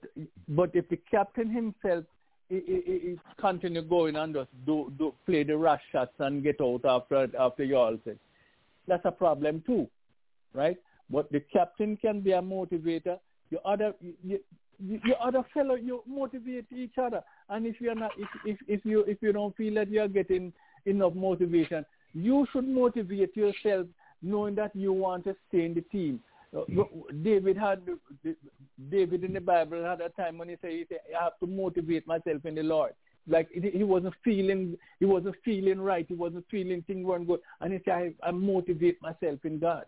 but 0.48 0.70
if 0.74 0.88
the 0.88 0.98
captain 1.10 1.50
himself 1.50 2.04
is 2.50 3.18
continue 3.38 3.82
going 3.82 4.16
and 4.16 4.34
just 4.34 4.50
do, 4.66 4.92
do 4.98 5.14
play 5.24 5.44
the 5.44 5.56
rush 5.56 5.80
shots 5.92 6.12
and 6.18 6.42
get 6.42 6.60
out 6.60 6.84
after 6.84 7.28
after 7.38 7.64
you 7.64 7.76
all 7.76 7.96
said, 8.04 8.18
that's 8.88 9.04
a 9.04 9.12
problem 9.12 9.62
too, 9.66 9.88
right? 10.52 10.76
But 11.08 11.30
the 11.30 11.40
captain 11.52 11.96
can 11.96 12.20
be 12.20 12.32
a 12.32 12.42
motivator. 12.42 13.18
Your 13.50 13.60
other 13.64 13.94
you, 14.00 14.40
your 14.80 15.22
other 15.22 15.44
fellow 15.54 15.76
you 15.76 16.02
motivate 16.06 16.66
each 16.72 16.98
other. 16.98 17.22
And 17.48 17.66
if 17.66 17.80
you're 17.80 17.94
not 17.94 18.12
if, 18.18 18.28
if 18.44 18.58
if 18.68 18.84
you 18.84 19.00
if 19.02 19.18
you 19.22 19.32
don't 19.32 19.56
feel 19.56 19.74
that 19.74 19.88
you're 19.88 20.08
getting 20.08 20.52
enough 20.86 21.14
motivation, 21.14 21.84
you 22.14 22.46
should 22.52 22.68
motivate 22.68 23.36
yourself 23.36 23.86
knowing 24.22 24.54
that 24.56 24.74
you 24.74 24.92
want 24.92 25.24
to 25.24 25.34
stay 25.48 25.64
in 25.64 25.74
the 25.74 25.82
team. 25.82 26.20
David 27.22 27.56
had 27.56 27.82
David 28.90 29.24
in 29.24 29.32
the 29.32 29.40
Bible 29.40 29.84
had 29.84 30.00
a 30.00 30.08
time 30.08 30.38
when 30.38 30.48
he 30.48 30.56
said, 30.60 30.70
he 30.70 30.84
said, 30.88 30.98
I 31.18 31.24
have 31.24 31.38
to 31.40 31.46
motivate 31.46 32.06
myself 32.06 32.44
in 32.44 32.56
the 32.56 32.62
Lord. 32.62 32.92
like 33.26 33.48
he, 33.52 33.84
wasn't 33.84 34.14
feeling 34.24 34.76
he 34.98 35.06
wasn't 35.06 35.36
feeling 35.44 35.80
right. 35.80 36.06
He 36.08 36.14
wasn't 36.14 36.44
feeling 36.50 36.82
things 36.86 37.04
weren't 37.06 37.28
good. 37.28 37.40
And 37.60 37.72
he 37.72 37.80
said, 37.84 37.94
I, 38.22 38.28
I 38.28 38.30
motivate 38.30 39.00
myself 39.00 39.38
in 39.44 39.58
God, 39.58 39.84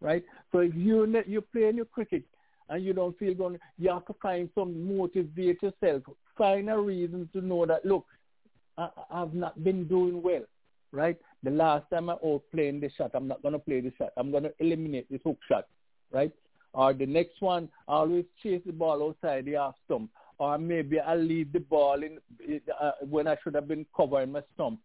right? 0.00 0.24
So 0.52 0.58
if 0.58 0.74
you 0.74 1.06
you 1.26 1.40
playing 1.40 1.76
your 1.76 1.86
cricket 1.86 2.24
and 2.68 2.84
you 2.84 2.92
don't 2.92 3.18
feel 3.18 3.34
good, 3.34 3.58
you 3.78 3.90
have 3.90 4.06
to 4.06 4.14
find 4.20 4.50
some 4.54 4.96
motivate 4.96 5.62
yourself. 5.62 6.02
Find 6.36 6.68
a 6.68 6.78
reason 6.78 7.28
to 7.32 7.40
know 7.40 7.64
that 7.66 7.86
look, 7.86 8.04
I, 8.76 8.88
I've 9.10 9.34
not 9.34 9.62
been 9.64 9.86
doing 9.88 10.22
well, 10.22 10.44
right? 10.92 11.16
The 11.42 11.50
last 11.50 11.88
time 11.90 12.10
I 12.10 12.14
out 12.14 12.42
playing 12.52 12.80
the 12.80 12.90
shot, 12.96 13.12
I'm 13.14 13.28
not 13.28 13.42
gonna 13.42 13.58
play 13.58 13.80
the 13.80 13.92
shot. 13.96 14.10
I'm 14.16 14.30
gonna 14.30 14.50
eliminate 14.58 15.10
this 15.10 15.20
hook 15.24 15.38
shot, 15.48 15.66
right? 16.12 16.32
Or 16.72 16.92
the 16.92 17.06
next 17.06 17.40
one, 17.40 17.68
always 17.88 18.24
chase 18.42 18.60
the 18.66 18.72
ball 18.72 19.02
outside 19.02 19.46
the 19.46 19.52
half 19.52 19.74
stump 19.86 20.10
or 20.38 20.58
maybe 20.58 21.00
I 21.00 21.14
leave 21.14 21.52
the 21.52 21.60
ball 21.60 22.02
in 22.02 22.18
uh, 22.80 22.92
when 23.08 23.26
I 23.26 23.36
should 23.42 23.54
have 23.54 23.68
been 23.68 23.86
covering 23.96 24.32
my 24.32 24.42
stumps 24.54 24.82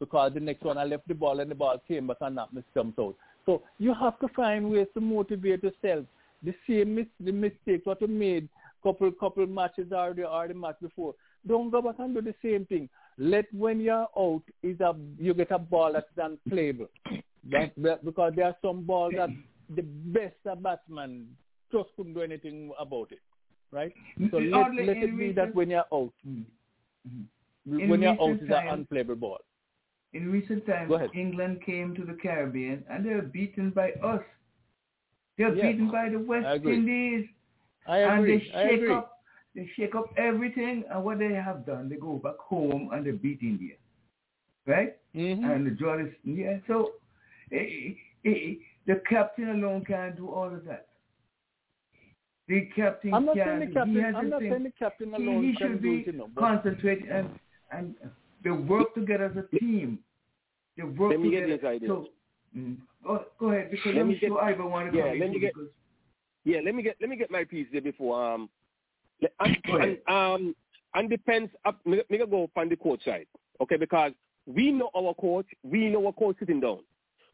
because 0.00 0.34
the 0.34 0.40
next 0.40 0.62
one 0.62 0.78
I 0.78 0.84
left 0.84 1.06
the 1.06 1.14
ball 1.14 1.40
and 1.40 1.50
the 1.50 1.54
ball 1.54 1.80
came 1.86 2.08
back 2.08 2.16
and 2.20 2.36
knocked 2.36 2.54
my 2.54 2.62
stumps 2.72 2.98
out. 2.98 3.14
So 3.46 3.62
you 3.78 3.94
have 3.94 4.18
to 4.20 4.28
find 4.28 4.70
ways 4.70 4.88
to 4.94 5.00
motivate 5.00 5.62
yourself. 5.62 6.06
The 6.42 6.54
same 6.68 6.94
mis- 6.96 7.06
the 7.20 7.32
mistakes 7.32 7.84
what 7.86 8.00
you 8.00 8.08
made 8.08 8.48
couple 8.82 9.10
couple 9.12 9.46
matches 9.46 9.88
the 9.90 10.26
or 10.28 10.48
the 10.48 10.54
match 10.54 10.76
before. 10.82 11.14
Don't 11.46 11.70
go 11.70 11.80
back 11.80 11.96
and 11.98 12.14
do 12.14 12.20
the 12.20 12.34
same 12.42 12.66
thing. 12.66 12.88
Let 13.16 13.46
when 13.54 13.80
you're 13.80 14.08
out 14.18 14.42
is 14.62 14.80
a 14.80 14.94
you 15.18 15.32
get 15.34 15.52
a 15.52 15.58
ball 15.58 15.92
that's 15.92 16.06
unplayable. 16.16 16.88
That, 17.50 18.04
because 18.04 18.32
there 18.34 18.46
are 18.46 18.56
some 18.62 18.82
balls 18.82 19.12
that 19.16 19.28
the 19.70 19.82
best 19.82 20.36
batsman 20.62 21.26
just 21.72 21.88
couldn't 21.96 22.14
do 22.14 22.20
anything 22.20 22.72
about 22.78 23.10
it 23.10 23.20
right? 23.74 23.92
So 24.30 24.38
let, 24.38 24.74
let 24.74 24.96
it 24.96 25.18
be 25.18 25.32
that 25.32 25.54
when 25.54 25.70
you're 25.70 25.84
out, 25.92 26.12
mm-hmm. 26.26 27.88
when 27.90 28.00
you're 28.00 28.12
out 28.12 28.30
is 28.30 28.48
an 28.48 28.68
unplayable 28.68 29.16
ball. 29.16 29.38
In 30.12 30.30
recent 30.30 30.64
times, 30.64 30.92
England 31.12 31.58
came 31.66 31.94
to 31.96 32.04
the 32.04 32.16
Caribbean 32.22 32.84
and 32.88 33.04
they 33.04 33.14
were 33.14 33.22
beaten 33.22 33.70
by 33.70 33.90
us. 34.02 34.22
They 35.36 35.44
were 35.44 35.56
yes. 35.56 35.72
beaten 35.72 35.90
by 35.90 36.08
the 36.08 36.20
West 36.20 36.64
Indies. 36.64 37.26
I 37.86 37.98
agree. 37.98 38.34
And 38.34 38.40
they 38.40 38.44
shake 38.46 38.82
agree. 38.82 38.94
up 38.94 39.10
they 39.56 39.70
shake 39.76 39.94
up 39.94 40.06
everything 40.16 40.82
and 40.90 41.04
what 41.04 41.20
they 41.20 41.32
have 41.32 41.64
done, 41.64 41.88
they 41.88 41.94
go 41.94 42.14
back 42.14 42.38
home 42.38 42.90
and 42.92 43.06
they 43.06 43.12
beat 43.12 43.38
India. 43.40 43.74
Right? 44.66 44.96
Mm-hmm. 45.14 45.44
And 45.44 45.66
the 45.66 45.70
draw 45.70 45.98
is 45.98 46.12
yeah. 46.24 46.58
So 46.66 46.92
eh, 47.52 47.94
eh, 48.24 48.30
eh, 48.30 48.54
the 48.86 49.00
captain 49.08 49.50
alone 49.50 49.84
can't 49.84 50.16
do 50.16 50.28
all 50.28 50.46
of 50.46 50.64
that. 50.64 50.86
The 52.48 52.68
captain 52.76 53.14
I'm 53.14 53.24
not 53.24 53.36
can, 53.36 53.46
saying 53.46 53.60
the 53.60 53.74
captain. 53.74 54.14
I'm 54.14 54.30
not 54.30 54.40
think, 54.40 54.52
saying 54.52 54.64
the 54.64 54.72
captain 54.78 55.14
alone 55.14 55.42
he, 55.42 55.50
he 55.50 55.56
can 55.56 55.72
should 55.72 55.82
do 55.82 56.04
be 56.04 56.10
it, 56.10 56.14
you 56.14 56.30
concentrating 56.38 57.08
and 57.10 57.30
and 57.70 57.94
they 58.42 58.50
work 58.50 58.94
together 58.94 59.24
as 59.24 59.36
a 59.36 59.58
team. 59.58 59.98
They 60.76 60.82
work 60.82 61.12
let 61.12 61.20
me 61.20 61.30
together. 61.30 61.46
get 61.46 61.62
this 61.62 61.68
idea. 61.68 61.88
So, 61.88 62.08
mm, 62.56 62.76
go, 63.02 63.24
go 63.40 63.50
ahead 63.50 63.70
because 63.70 63.94
let 63.94 64.02
I'm 64.02 64.08
me 64.08 64.18
sure 64.18 64.28
get, 64.30 64.38
Ivan 64.38 64.70
want 64.70 64.92
to 64.92 64.98
yeah, 64.98 65.10
come 65.10 65.20
let 65.20 65.30
me 65.30 65.40
get, 65.40 65.54
because, 65.54 65.70
yeah, 66.44 66.60
let 66.62 66.74
me 66.74 66.82
get 66.82 66.96
let 67.00 67.08
me 67.08 67.16
get 67.16 67.30
my 67.30 67.44
piece 67.44 67.66
there 67.72 67.80
before 67.80 68.22
um 68.22 68.50
and, 69.40 69.56
go 69.66 69.76
ahead. 69.78 69.98
and 70.06 70.14
um 70.14 70.56
and 70.94 71.08
depends 71.08 71.50
up 71.64 71.78
me, 71.86 72.02
me 72.10 72.18
go 72.18 72.50
on 72.56 72.68
the 72.68 72.76
coach 72.76 73.02
side. 73.04 73.26
Okay, 73.62 73.76
because 73.76 74.12
we 74.46 74.70
know 74.70 74.90
our 74.94 75.14
coach, 75.14 75.46
we 75.62 75.88
know 75.88 76.04
our 76.06 76.12
coach 76.12 76.36
sitting 76.38 76.60
down. 76.60 76.80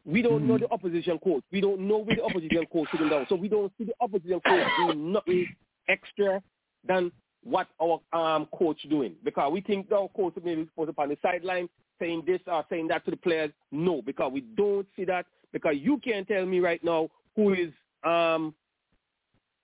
We 0.05 0.23
don't 0.23 0.41
mm-hmm. 0.41 0.49
know 0.49 0.59
the 0.59 0.71
opposition 0.71 1.19
coach. 1.19 1.43
We 1.53 1.61
don't 1.61 1.87
know 1.87 1.99
where 1.99 2.17
the 2.17 2.25
opposition 2.25 2.67
coach 2.73 2.85
is 2.85 2.89
sitting 2.93 3.09
down. 3.09 3.27
So 3.29 3.35
we 3.35 3.49
don't 3.49 3.73
see 3.79 3.85
the 3.85 3.95
opposition 4.01 4.41
coach 4.47 4.67
doing 4.79 5.13
nothing 5.13 5.47
extra 5.89 6.43
than 6.87 7.13
what 7.43 7.69
our 7.81 8.01
um, 8.13 8.47
coach 8.57 8.79
doing 8.89 9.15
because 9.25 9.51
we 9.53 9.61
think 9.61 9.91
our 9.93 10.09
coach 10.15 10.35
maybe 10.43 10.67
supposed 10.71 10.89
to 10.89 10.93
be 10.93 11.03
on 11.03 11.09
the 11.09 11.19
sideline 11.23 11.69
saying 11.99 12.23
this 12.27 12.41
or 12.47 12.65
saying 12.71 12.89
that 12.89 13.05
to 13.05 13.11
the 13.11 13.17
players. 13.17 13.51
No, 13.71 14.03
because 14.03 14.33
we 14.33 14.41
don't 14.41 14.87
see 14.97 15.05
that 15.05 15.27
because 15.53 15.77
you 15.79 15.99
can't 15.99 16.27
tell 16.27 16.47
me 16.47 16.61
right 16.61 16.83
now 16.83 17.09
who 17.37 17.53
is 17.53 17.71
um, 18.05 18.55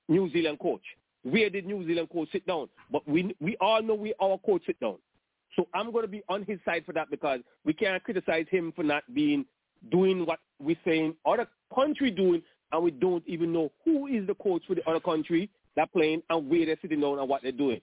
New 0.09 0.31
Zealand 0.33 0.59
coach. 0.59 0.83
Where 1.23 1.51
did 1.51 1.67
New 1.67 1.87
Zealand 1.87 2.09
coach 2.13 2.29
sit 2.31 2.47
down? 2.47 2.69
But 2.91 3.07
we 3.09 3.35
we 3.41 3.57
all 3.61 3.83
know 3.83 3.95
where 3.95 4.13
our 4.21 4.39
coach 4.39 4.63
sit 4.67 4.79
down. 4.81 4.97
So 5.57 5.67
I'm 5.75 5.91
going 5.91 6.05
to 6.05 6.11
be 6.11 6.23
on 6.29 6.45
his 6.45 6.59
side 6.65 6.85
for 6.85 6.93
that 6.93 7.11
because 7.11 7.41
we 7.65 7.73
can't 7.73 8.03
criticize 8.05 8.47
him 8.51 8.73
for 8.77 8.83
not 8.83 9.03
being 9.13 9.47
doing 9.91 10.27
what 10.27 10.39
we're 10.59 10.77
saying 10.85 11.15
other 11.25 11.47
country 11.75 12.11
doing, 12.11 12.43
and 12.73 12.83
we 12.83 12.91
don't 12.91 13.23
even 13.27 13.53
know 13.53 13.71
who 13.85 14.07
is 14.07 14.27
the 14.27 14.35
coach 14.35 14.63
for 14.67 14.75
the 14.75 14.89
other 14.89 15.01
country 15.01 15.51
that 15.77 15.93
playing 15.93 16.23
and 16.31 16.49
where 16.49 16.67
they're 16.67 16.79
sitting 16.83 17.01
down 17.01 17.19
and 17.19 17.29
what 17.29 17.43
they're 17.43 17.53
doing. 17.53 17.81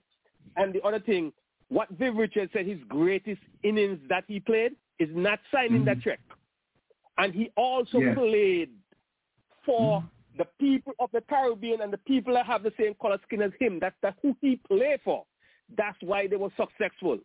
And 0.56 0.74
the 0.74 0.82
other 0.82 1.00
thing, 1.00 1.32
what 1.68 1.88
Viv 1.90 2.16
Richards 2.16 2.52
said 2.52 2.66
his 2.66 2.78
greatest 2.88 3.40
innings 3.62 3.98
that 4.08 4.24
he 4.28 4.40
played 4.40 4.72
is 4.98 5.08
not 5.12 5.38
signing 5.52 5.82
mm-hmm. 5.82 5.84
that 5.86 6.02
check. 6.02 6.20
And 7.18 7.32
he 7.32 7.50
also 7.56 7.98
yeah. 7.98 8.14
played 8.14 8.70
for 9.64 10.00
mm-hmm. 10.00 10.38
the 10.38 10.46
people 10.60 10.92
of 10.98 11.10
the 11.12 11.22
Caribbean 11.22 11.80
and 11.80 11.92
the 11.92 11.98
people 11.98 12.34
that 12.34 12.46
have 12.46 12.62
the 12.62 12.72
same 12.78 12.94
color 13.00 13.18
skin 13.26 13.42
as 13.42 13.52
him. 13.58 13.78
That's, 13.80 13.96
that's 14.02 14.18
who 14.22 14.36
he 14.40 14.60
played 14.68 15.00
for. 15.04 15.24
That's 15.76 15.96
why 16.00 16.26
they 16.26 16.36
were 16.36 16.50
successful. 16.56 17.18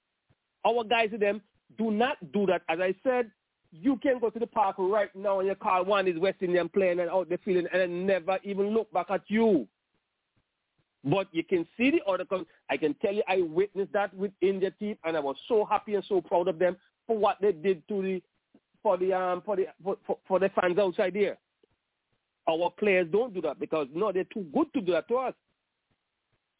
Our 0.65 0.83
guys 0.83 1.09
with 1.11 1.21
them 1.21 1.41
do 1.77 1.91
not 1.91 2.17
do 2.31 2.45
that. 2.45 2.61
As 2.69 2.79
I 2.79 2.93
said, 3.03 3.31
you 3.71 3.97
can 3.97 4.19
go 4.19 4.29
to 4.29 4.39
the 4.39 4.47
park 4.47 4.75
right 4.79 5.15
now 5.15 5.39
and 5.39 5.47
you 5.47 5.55
call 5.55 5.85
one 5.85 6.07
is 6.07 6.17
West 6.17 6.37
Indian 6.41 6.69
playing 6.69 6.99
and 6.99 7.09
out 7.09 7.29
there 7.29 7.37
feeling 7.45 7.67
and 7.71 8.07
never 8.07 8.39
even 8.43 8.69
look 8.69 8.91
back 8.91 9.07
at 9.09 9.21
you. 9.27 9.67
But 11.03 11.27
you 11.31 11.43
can 11.43 11.65
see 11.77 11.91
the 11.91 12.03
other. 12.11 12.25
I 12.69 12.75
can 12.75 12.93
tell 12.95 13.13
you, 13.13 13.23
I 13.27 13.41
witnessed 13.41 13.93
that 13.93 14.13
with 14.13 14.31
India 14.41 14.71
team, 14.71 14.97
and 15.05 15.15
I 15.15 15.21
was 15.21 15.37
so 15.47 15.63
happy 15.63 15.95
and 15.95 16.03
so 16.09 16.19
proud 16.19 16.49
of 16.49 16.59
them 16.59 16.75
for 17.07 17.17
what 17.17 17.37
they 17.41 17.53
did 17.53 17.87
to 17.87 18.01
the 18.01 18.21
for 18.83 18.97
the 18.97 19.13
um 19.13 19.41
for 19.45 19.55
the 19.55 19.67
for, 19.81 19.97
for, 20.05 20.17
for 20.27 20.39
the 20.39 20.49
fans 20.49 20.77
outside 20.77 21.15
here. 21.15 21.37
Our 22.49 22.71
players 22.77 23.07
don't 23.11 23.33
do 23.33 23.41
that 23.41 23.59
because 23.59 23.87
no, 23.93 24.11
they're 24.11 24.25
too 24.25 24.45
good 24.53 24.73
to 24.73 24.81
do 24.81 24.91
that 24.91 25.07
to 25.07 25.15
us. 25.15 25.33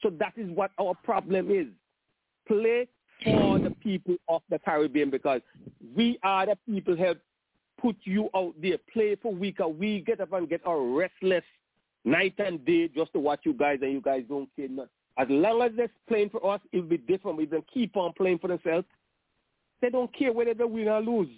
So 0.02 0.10
that 0.20 0.34
is 0.38 0.50
what 0.52 0.72
our 0.80 0.94
problem 1.04 1.52
is. 1.52 1.68
Play 2.48 2.88
for 3.26 3.60
the 3.60 3.69
people 3.82 4.16
of 4.28 4.42
the 4.50 4.60
Caribbean 4.60 5.10
because 5.10 5.42
we 5.96 6.20
are 6.24 6.46
the 6.46 6.58
people 6.66 6.96
help 6.98 7.18
put 7.82 7.96
you 8.04 8.30
out 8.36 8.54
there. 8.62 8.78
Play 8.92 9.16
for 9.16 9.34
weaker. 9.34 9.68
We 9.68 10.02
get 10.02 10.20
up 10.20 10.34
and 10.34 10.50
get 10.50 10.66
our 10.66 10.82
restless 10.82 11.44
night 12.06 12.34
and 12.40 12.64
day 12.66 12.88
just 12.90 13.14
to 13.14 13.20
watch 13.20 13.42
you 13.44 13.54
guys 13.54 13.80
and 13.82 13.92
you 13.92 14.02
guys 14.02 14.24
don't 14.28 14.50
care 14.56 14.68
nothing. 14.68 14.90
As 15.18 15.28
long 15.30 15.62
as 15.62 15.72
they're 15.76 15.90
playing 16.08 16.30
for 16.30 16.54
us, 16.54 16.62
it'll 16.72 16.86
be 16.88 16.98
different. 16.98 17.38
We 17.38 17.46
can 17.46 17.64
keep 17.74 17.98
on 17.98 18.14
playing 18.14 18.40
for 18.40 18.48
themselves. 18.48 18.86
They 19.82 19.90
don't 19.90 20.14
care 20.14 20.32
whether 20.32 20.54
they 20.54 20.64
win 20.64 20.88
or 20.88 21.02
lose. 21.02 21.30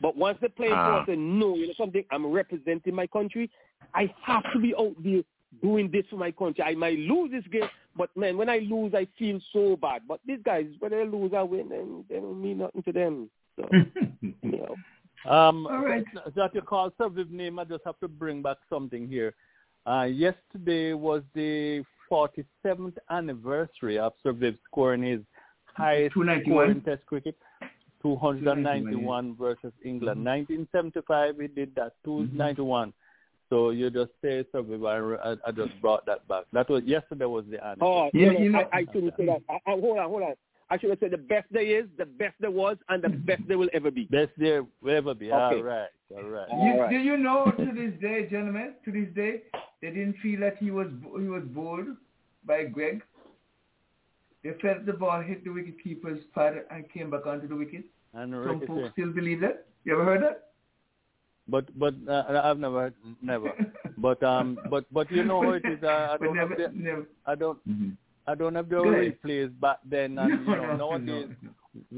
But 0.00 0.16
once 0.16 0.38
they 0.40 0.48
play 0.48 0.68
Ah. 0.70 0.84
for 0.84 1.00
us 1.02 1.08
and 1.08 1.38
know, 1.38 1.54
you 1.54 1.68
know 1.68 1.74
something, 1.74 2.04
I'm 2.10 2.26
representing 2.26 2.94
my 2.94 3.06
country, 3.06 3.50
I 3.94 4.12
have 4.22 4.42
to 4.52 4.58
be 4.58 4.74
out 4.74 4.94
there 5.02 5.22
doing 5.62 5.90
this 5.90 6.04
for 6.10 6.16
my 6.16 6.30
country. 6.32 6.64
I 6.64 6.74
might 6.74 6.98
lose 6.98 7.30
this 7.30 7.46
game, 7.48 7.68
but 7.96 8.14
man, 8.16 8.36
when 8.36 8.48
I 8.48 8.58
lose, 8.58 8.94
I 8.94 9.06
feel 9.18 9.40
so 9.52 9.76
bad. 9.76 10.02
But 10.08 10.20
these 10.26 10.40
guys, 10.44 10.66
whether 10.78 11.04
they 11.04 11.10
lose 11.10 11.32
or 11.34 11.44
win, 11.44 11.68
then 11.68 12.04
they 12.08 12.16
don't 12.16 12.40
mean 12.40 12.58
nothing 12.58 12.82
to 12.82 12.92
them. 12.92 13.30
So, 13.56 13.68
you 14.20 14.34
know. 14.42 14.76
Um, 15.30 15.66
All 15.66 15.84
right. 15.84 16.04
That 16.34 16.54
you 16.54 16.62
call 16.62 16.92
Sir 16.98 17.08
Viv 17.08 17.30
name, 17.30 17.58
I 17.58 17.64
just 17.64 17.84
have 17.84 17.98
to 18.00 18.08
bring 18.08 18.42
back 18.42 18.56
something 18.68 19.06
here. 19.06 19.34
Uh, 19.86 20.04
yesterday 20.04 20.94
was 20.94 21.22
the 21.34 21.84
47th 22.10 22.96
anniversary 23.10 23.98
of 23.98 24.12
Sir 24.22 24.32
Viv 24.32 24.56
scoring 24.64 25.02
his 25.02 25.20
highest 25.74 26.14
291. 26.14 26.44
score 26.44 26.70
in 26.70 26.80
Test 26.82 27.06
cricket, 27.06 27.36
291 28.02 29.36
versus 29.36 29.72
England. 29.84 30.24
1975 30.24 31.36
he 31.40 31.46
did 31.48 31.74
that, 31.74 31.94
291. 32.04 32.92
So 33.52 33.68
you 33.68 33.90
just 33.90 34.12
say 34.22 34.46
Sir 34.50 34.62
Viv, 34.62 34.82
I, 34.82 34.96
I, 34.96 35.36
I 35.46 35.52
just 35.52 35.78
brought 35.82 36.06
that 36.06 36.26
back. 36.26 36.44
That 36.54 36.70
was 36.70 36.82
yesterday 36.84 37.26
was 37.26 37.44
the 37.50 37.62
answer. 37.62 37.84
Oh, 37.84 38.08
Yeah, 38.14 38.30
no, 38.32 38.38
you 38.38 38.48
know- 38.48 38.60
I, 38.72 38.78
I 38.78 38.84
shouldn't 38.90 39.12
say 39.18 39.26
that. 39.26 39.42
I, 39.50 39.54
I, 39.66 39.72
hold 39.78 39.98
on, 39.98 40.08
hold 40.08 40.22
on. 40.22 40.32
I 40.70 40.78
should 40.78 40.88
have 40.88 40.98
said 41.00 41.10
the 41.10 41.18
best 41.18 41.52
day 41.52 41.66
is, 41.66 41.84
the 41.98 42.06
best 42.06 42.34
there 42.40 42.50
was, 42.50 42.78
and 42.88 43.04
the 43.04 43.08
best 43.28 43.42
there 43.46 43.58
will 43.58 43.68
ever 43.74 43.90
be. 43.90 44.04
Best 44.04 44.30
there 44.38 44.64
will 44.80 44.96
ever 44.96 45.12
be. 45.12 45.26
Okay. 45.30 45.56
All 45.56 45.62
right, 45.62 45.88
all 46.16 46.22
right. 46.22 46.48
You, 46.48 46.56
All 46.72 46.80
right. 46.80 46.90
Do 46.90 46.96
you 46.96 47.18
know 47.18 47.52
to 47.58 47.64
this 47.66 47.92
day, 48.00 48.26
gentlemen, 48.30 48.72
to 48.86 48.90
this 48.90 49.14
day, 49.14 49.42
they 49.82 49.88
didn't 49.90 50.16
feel 50.22 50.40
that 50.40 50.56
he 50.56 50.70
was 50.70 50.86
he 51.20 51.26
was 51.28 51.42
bowled 51.48 51.88
by 52.46 52.64
Greig. 52.64 53.02
They 54.42 54.52
felt 54.62 54.86
the 54.86 54.94
ball 54.94 55.20
hit 55.20 55.44
the 55.44 55.50
wicket 55.50 55.74
keeper's 55.84 56.20
pad 56.34 56.54
and 56.70 56.90
came 56.90 57.10
back 57.10 57.26
onto 57.26 57.48
the 57.48 57.54
wicket. 57.56 57.84
And 58.14 58.32
Some 58.32 58.60
folks 58.66 58.80
still 58.92 59.12
believe 59.12 59.42
that. 59.42 59.66
You 59.84 59.92
ever 59.92 60.06
heard 60.06 60.22
that? 60.22 60.51
But 61.52 61.64
but 61.78 61.94
uh, 62.08 62.40
I've 62.48 62.58
never 62.66 62.92
never. 63.32 63.50
But 64.06 64.20
um 64.34 64.58
but 64.72 64.84
but 64.96 65.06
you 65.16 65.22
know 65.30 65.40
how 65.42 65.52
it 65.60 65.64
is. 65.72 65.82
Uh, 65.84 66.08
I 66.14 66.16
don't 66.22 66.36
never, 66.36 66.48
have 66.48 66.58
the, 66.58 66.68
never. 66.88 67.04
I 67.32 67.34
don't 67.42 67.58
I 68.26 68.34
don't 68.40 68.54
have 68.60 68.68
the 68.70 68.76
Go 68.76 68.88
ahead. 68.88 69.16
replays 69.22 69.50
back 69.60 69.78
then. 69.94 70.18
And 70.18 70.30
you 70.46 70.56
know 70.56 70.66
No, 70.66 70.76
no, 70.76 70.96
nowadays 70.96 71.28
no. 71.42 71.50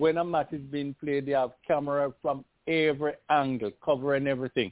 when 0.03 0.19
a 0.19 0.25
match 0.25 0.53
is 0.53 0.65
being 0.77 0.95
played, 1.03 1.27
they 1.27 1.33
have 1.43 1.53
camera 1.69 2.13
from 2.23 2.45
every 2.67 3.15
angle 3.31 3.71
covering 3.89 4.27
everything. 4.35 4.71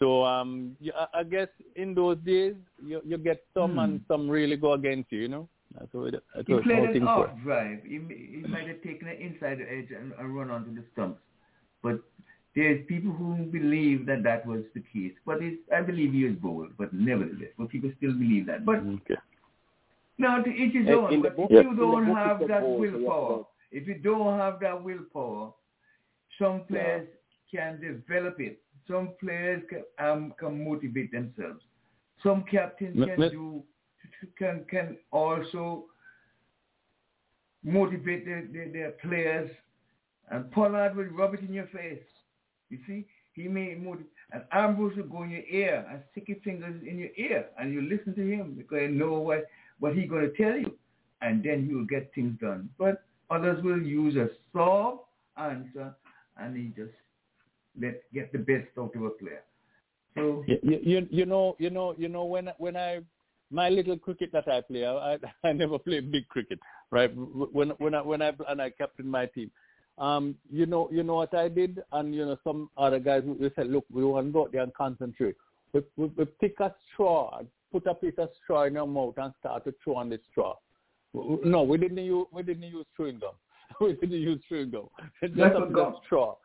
So 0.00 0.24
um 0.32 0.76
you, 0.80 0.92
I, 1.02 1.20
I 1.20 1.22
guess 1.34 1.48
in 1.76 1.94
those 2.00 2.18
days 2.32 2.54
you 2.90 3.00
you 3.10 3.18
get 3.30 3.40
some 3.54 3.72
Hmm. 3.74 3.84
and 3.84 3.92
some 4.10 4.28
really 4.38 4.56
go 4.56 4.72
against 4.80 5.12
you. 5.12 5.20
You 5.26 5.28
know. 5.36 5.48
That's 5.78 5.92
what, 5.92 6.14
it, 6.14 6.22
that's 6.34 6.48
he 6.48 6.54
what 6.54 6.64
played 6.64 6.96
an 6.96 7.02
for. 7.02 7.28
off 7.28 7.30
drive. 7.44 7.80
He, 7.92 7.98
he 8.34 8.42
might 8.54 8.66
have 8.72 8.80
taken 8.82 9.06
an 9.14 9.18
inside 9.26 9.58
edge 9.76 9.90
and, 9.98 10.08
and 10.18 10.26
run 10.36 10.50
onto 10.50 10.74
the 10.74 10.82
stumps. 10.92 11.20
But 11.84 12.00
there's 12.54 12.84
people 12.86 13.12
who 13.12 13.36
believe 13.44 14.06
that 14.06 14.22
that 14.24 14.46
was 14.46 14.62
the 14.74 14.80
case. 14.92 15.12
But 15.24 15.42
it's, 15.42 15.60
I 15.74 15.82
believe 15.82 16.12
he 16.12 16.24
was 16.24 16.34
bold, 16.36 16.70
but 16.78 16.92
nevertheless, 16.92 17.50
but 17.58 17.68
people 17.68 17.92
still 17.98 18.12
believe 18.12 18.46
that. 18.46 18.64
But 18.64 18.78
okay. 18.78 19.14
now 20.18 20.42
to 20.42 20.50
each 20.50 20.74
his 20.74 20.88
own. 20.88 21.12
in 21.12 21.22
the 21.22 21.28
But 21.28 21.36
book- 21.36 21.50
if 21.50 21.64
in 21.64 21.70
you 21.70 21.76
don't 21.76 22.06
have 22.16 22.40
that 22.48 22.60
bold, 22.62 22.80
so 22.80 22.84
yeah, 22.84 22.92
willpower, 22.92 23.44
if 23.70 23.86
you 23.86 23.94
don't 23.94 24.38
have 24.38 24.60
that 24.60 24.82
willpower, 24.82 25.52
some 26.38 26.62
players 26.68 27.06
can 27.54 27.80
develop 27.80 28.40
it. 28.40 28.60
Some 28.86 29.10
players 29.20 29.62
can, 29.68 29.84
um, 29.98 30.34
can 30.38 30.64
motivate 30.64 31.12
themselves. 31.12 31.62
Some 32.22 32.44
captains 32.50 32.96
M- 33.00 33.08
can 33.08 33.22
m- 33.24 33.30
do 33.30 33.62
can 34.36 34.64
can 34.70 34.96
also 35.12 35.84
motivate 37.62 38.24
their, 38.24 38.46
their, 38.52 38.72
their 38.72 38.90
players. 38.92 39.50
And 40.30 40.50
Pollard 40.50 40.96
will 40.96 41.04
rub 41.06 41.34
it 41.34 41.40
in 41.40 41.52
your 41.52 41.66
face. 41.66 42.02
You 42.70 42.78
see, 42.86 43.06
he 43.32 43.48
made 43.48 43.82
motivate. 43.82 44.06
And 44.32 44.42
Ambrose 44.52 44.96
will 44.96 45.04
go 45.04 45.22
in 45.22 45.30
your 45.30 45.44
ear 45.50 45.86
and 45.90 46.02
stick 46.12 46.24
his 46.26 46.36
fingers 46.44 46.80
in 46.86 46.98
your 46.98 47.10
ear, 47.16 47.46
and 47.58 47.72
you 47.72 47.82
listen 47.82 48.14
to 48.14 48.22
him 48.30 48.54
because 48.56 48.82
you 48.82 48.88
know 48.90 49.18
what 49.20 49.46
what 49.80 49.94
he's 49.94 50.08
going 50.08 50.30
to 50.30 50.36
tell 50.36 50.56
you, 50.58 50.72
and 51.22 51.42
then 51.42 51.66
he 51.66 51.74
will 51.74 51.86
get 51.86 52.12
things 52.14 52.38
done. 52.40 52.68
But 52.78 53.02
others 53.30 53.62
will 53.62 53.80
use 53.80 54.16
a 54.16 54.28
soft 54.52 55.04
answer, 55.36 55.94
and 56.38 56.56
he 56.56 56.72
just 56.76 56.94
let 57.80 58.02
get 58.12 58.32
the 58.32 58.38
best 58.38 58.68
out 58.78 58.94
of 58.94 59.02
a 59.02 59.10
player. 59.10 59.42
So 60.16 60.44
You, 60.46 60.58
you, 60.62 61.08
you- 61.10 61.26
know, 61.26 61.56
you 61.58 61.70
know, 61.70 61.94
you 61.98 62.08
know, 62.08 62.24
when 62.24 62.50
when 62.58 62.76
I 62.76 63.00
my 63.50 63.68
little 63.70 63.96
cricket 63.98 64.30
that 64.32 64.48
I 64.48 64.60
play, 64.60 64.84
I 64.84 65.14
I, 65.14 65.18
I 65.48 65.52
never 65.52 65.78
play 65.78 66.00
big 66.00 66.28
cricket, 66.28 66.58
right? 66.90 67.10
When 67.14 67.70
when 67.78 67.94
I 67.94 68.02
when 68.02 68.22
I 68.22 68.32
and 68.48 68.60
I 68.60 68.70
captain 68.70 69.08
my 69.08 69.26
team, 69.26 69.50
um, 69.98 70.36
you 70.50 70.66
know, 70.66 70.88
you 70.92 71.02
know 71.02 71.16
what 71.16 71.34
I 71.34 71.48
did, 71.48 71.82
and 71.92 72.14
you 72.14 72.24
know, 72.24 72.36
some 72.44 72.70
other 72.76 72.98
guys 72.98 73.22
we 73.24 73.50
said, 73.56 73.68
look, 73.68 73.84
we 73.92 74.04
want 74.04 74.28
to 74.28 74.32
go 74.32 74.42
out 74.42 74.52
there 74.52 74.62
and 74.62 74.72
concentrate. 74.74 75.36
We, 75.72 75.82
we, 75.96 76.06
we 76.16 76.24
pick 76.24 76.60
a 76.60 76.74
straw, 76.92 77.40
put 77.72 77.86
a 77.86 77.94
piece 77.94 78.14
of 78.18 78.30
straw 78.42 78.64
in 78.64 78.76
our 78.76 78.86
mouth, 78.86 79.14
and 79.18 79.32
start 79.40 79.64
to 79.64 79.74
chew 79.84 79.96
on 79.96 80.08
the 80.08 80.20
straw. 80.30 80.54
No, 81.14 81.62
we 81.62 81.78
didn't 81.78 81.98
use 81.98 82.26
we 82.32 82.42
didn't 82.42 82.62
use 82.62 82.86
chewing 82.96 83.18
gum. 83.18 83.32
we 83.80 83.94
didn't 83.94 84.20
use 84.20 84.40
chewing 84.48 84.70
gum. 84.70 84.88
Just 85.22 85.34
a 85.34 85.66
piece 85.66 85.74
gum. 85.74 85.78
of 85.78 85.94
straw. 86.04 86.36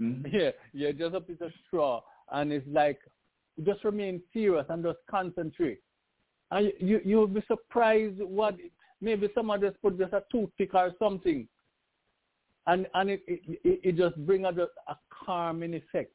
Mhm. 0.00 0.32
Yeah, 0.32 0.50
yeah, 0.72 0.92
just 0.92 1.14
a 1.14 1.20
piece 1.20 1.40
of 1.40 1.52
straw, 1.66 2.02
and 2.32 2.52
it's 2.52 2.66
like 2.70 3.00
just 3.64 3.84
remain 3.84 4.22
serious 4.32 4.66
and 4.68 4.84
just 4.84 4.98
concentrate. 5.10 5.80
And 6.50 6.72
you 6.78 7.00
you'll 7.04 7.26
be 7.26 7.42
surprised 7.48 8.20
what 8.20 8.56
maybe 9.00 9.28
someone 9.34 9.60
just 9.60 9.80
put 9.82 9.98
just 9.98 10.12
a 10.12 10.22
toothpick 10.30 10.74
or 10.74 10.92
something, 10.98 11.48
and 12.70 12.86
and 12.94 13.10
it 13.10 13.22
it, 13.26 13.40
it 13.64 13.80
it 13.82 13.96
just 13.96 14.16
bring 14.26 14.44
a, 14.44 14.52
just 14.52 14.72
a 14.88 14.96
calming 15.24 15.74
effect, 15.74 16.14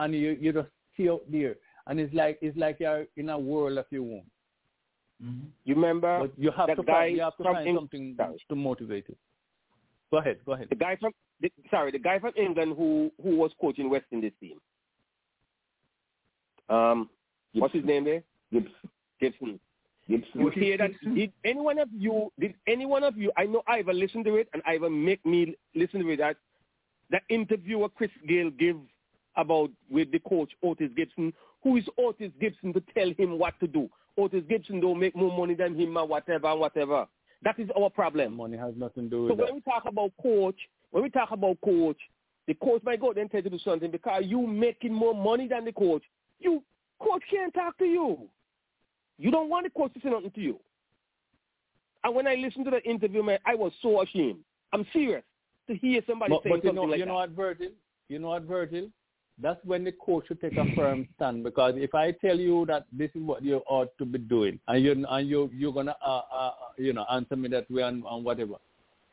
and 0.00 0.14
you 0.14 0.36
you 0.40 0.52
just 0.52 0.68
stay 0.92 1.08
out 1.08 1.22
there, 1.30 1.56
and 1.86 1.98
it's 1.98 2.14
like 2.14 2.38
it's 2.42 2.56
like 2.56 2.76
you're 2.80 3.06
in 3.16 3.30
a 3.30 3.38
world 3.38 3.78
of 3.78 3.86
your 3.90 4.02
own. 4.02 4.22
You 5.64 5.74
remember 5.74 6.18
But 6.20 6.32
you 6.36 6.50
have 6.50 6.66
to 6.76 6.82
guy 6.82 6.92
find, 6.92 7.16
you 7.16 7.22
have 7.22 7.36
to 7.38 7.42
from 7.44 7.54
find 7.54 7.68
Eng- 7.68 7.76
something 7.76 8.16
to 8.48 8.54
motivate 8.54 9.06
you. 9.08 9.16
Go 10.10 10.18
ahead, 10.18 10.38
go 10.44 10.52
ahead. 10.52 10.68
the 10.68 10.76
guy 10.76 10.96
from 11.00 11.12
the, 11.40 11.50
sorry, 11.70 11.90
the 11.92 11.98
guy 11.98 12.18
from 12.18 12.32
England 12.36 12.74
who 12.76 13.10
who 13.22 13.36
was 13.36 13.50
coaching 13.60 13.88
West 13.88 14.06
Indies 14.12 14.32
team. 14.40 14.58
Um, 16.68 17.08
what's 17.54 17.74
his 17.74 17.84
name 17.84 18.04
there? 18.04 18.22
Gibson. 18.52 18.72
Gibson. 19.20 19.60
You 20.06 20.50
hear 20.50 20.76
that? 20.78 20.90
Did 21.14 21.32
any 21.44 21.60
one 21.60 21.78
of 21.78 21.88
you? 21.96 22.30
Did 22.38 22.54
any 22.66 22.84
one 22.86 23.04
of 23.04 23.16
you? 23.16 23.32
I 23.36 23.44
know 23.44 23.62
Ivor 23.66 23.94
listened 23.94 24.26
to 24.26 24.36
it, 24.36 24.48
and 24.52 24.62
Ivor 24.66 24.90
make 24.90 25.24
me 25.24 25.56
listen 25.74 26.00
to 26.00 26.08
it. 26.10 26.18
That 26.18 26.36
that 27.10 27.22
interviewer 27.28 27.88
Chris 27.88 28.10
Gayle 28.28 28.50
give 28.50 28.76
about 29.36 29.70
with 29.90 30.12
the 30.12 30.18
coach 30.20 30.50
Otis 30.62 30.90
Gibson. 30.96 31.32
Who 31.62 31.76
is 31.76 31.84
Otis 31.98 32.32
Gibson 32.40 32.72
to 32.74 32.82
tell 32.94 33.10
him 33.16 33.38
what 33.38 33.58
to 33.60 33.66
do? 33.66 33.88
Otis 34.18 34.44
Gibson 34.48 34.80
don't 34.80 35.00
make 35.00 35.16
more 35.16 35.36
money 35.36 35.54
than 35.54 35.74
him 35.78 35.96
or 35.96 36.06
whatever 36.06 36.48
and 36.48 36.60
whatever. 36.60 37.06
That 37.42 37.58
is 37.58 37.68
our 37.78 37.90
problem. 37.90 38.36
Money 38.36 38.56
has 38.56 38.74
nothing 38.76 39.04
to 39.04 39.10
do 39.10 39.28
So 39.28 39.34
with 39.34 39.38
that. 39.38 39.44
when 39.46 39.54
we 39.56 39.60
talk 39.62 39.84
about 39.86 40.12
coach, 40.22 40.56
when 40.90 41.02
we 41.02 41.10
talk 41.10 41.30
about 41.30 41.58
coach, 41.64 41.98
the 42.46 42.54
coach 42.54 42.82
might 42.84 43.00
go 43.00 43.12
then 43.12 43.28
tell 43.28 43.38
you 43.38 43.44
to 43.44 43.50
do 43.50 43.58
something 43.64 43.90
because 43.90 44.24
you 44.26 44.46
making 44.46 44.92
more 44.92 45.14
money 45.14 45.48
than 45.48 45.64
the 45.64 45.72
coach. 45.72 46.02
You 46.38 46.62
coach 47.00 47.22
can't 47.30 47.52
talk 47.54 47.76
to 47.78 47.84
you. 47.84 48.28
You 49.18 49.30
don't 49.30 49.48
want 49.48 49.64
the 49.64 49.70
coach 49.70 49.92
to 49.94 50.00
say 50.00 50.10
nothing 50.10 50.30
to 50.30 50.40
you. 50.40 50.58
And 52.02 52.14
when 52.14 52.26
I 52.26 52.34
listened 52.34 52.66
to 52.66 52.70
the 52.70 52.82
interview, 52.82 53.22
man, 53.22 53.38
I 53.46 53.54
was 53.54 53.72
so 53.80 54.02
ashamed. 54.02 54.40
I'm 54.72 54.86
serious 54.92 55.22
to 55.68 55.74
hear 55.76 56.02
somebody 56.06 56.34
But, 56.34 56.42
saying 56.42 56.56
but 56.56 56.64
you 56.64 56.68
something 56.68 56.74
know, 56.84 56.90
like 56.90 56.98
you 56.98 57.04
that. 57.04 57.08
know 57.08 57.14
what, 57.14 57.30
Virgil? 57.30 57.68
You 58.08 58.18
know 58.18 58.28
what, 58.28 58.42
Virgil? 58.42 58.88
That's 59.40 59.64
when 59.64 59.82
the 59.82 59.92
coach 59.92 60.28
should 60.28 60.40
take 60.40 60.56
a 60.56 60.64
firm 60.76 61.08
stand 61.16 61.42
because 61.42 61.74
if 61.76 61.92
I 61.94 62.12
tell 62.12 62.38
you 62.38 62.66
that 62.66 62.86
this 62.92 63.10
is 63.14 63.22
what 63.22 63.42
you 63.42 63.62
ought 63.66 63.96
to 63.98 64.04
be 64.04 64.18
doing 64.18 64.60
and 64.68 64.84
you 64.84 65.04
and 65.08 65.28
you 65.28 65.50
you're 65.52 65.72
gonna 65.72 65.96
uh, 66.06 66.20
uh, 66.32 66.50
you 66.78 66.92
know 66.92 67.04
answer 67.10 67.34
me 67.34 67.48
that 67.48 67.68
way 67.68 67.82
and, 67.82 68.04
and 68.08 68.24
whatever, 68.24 68.54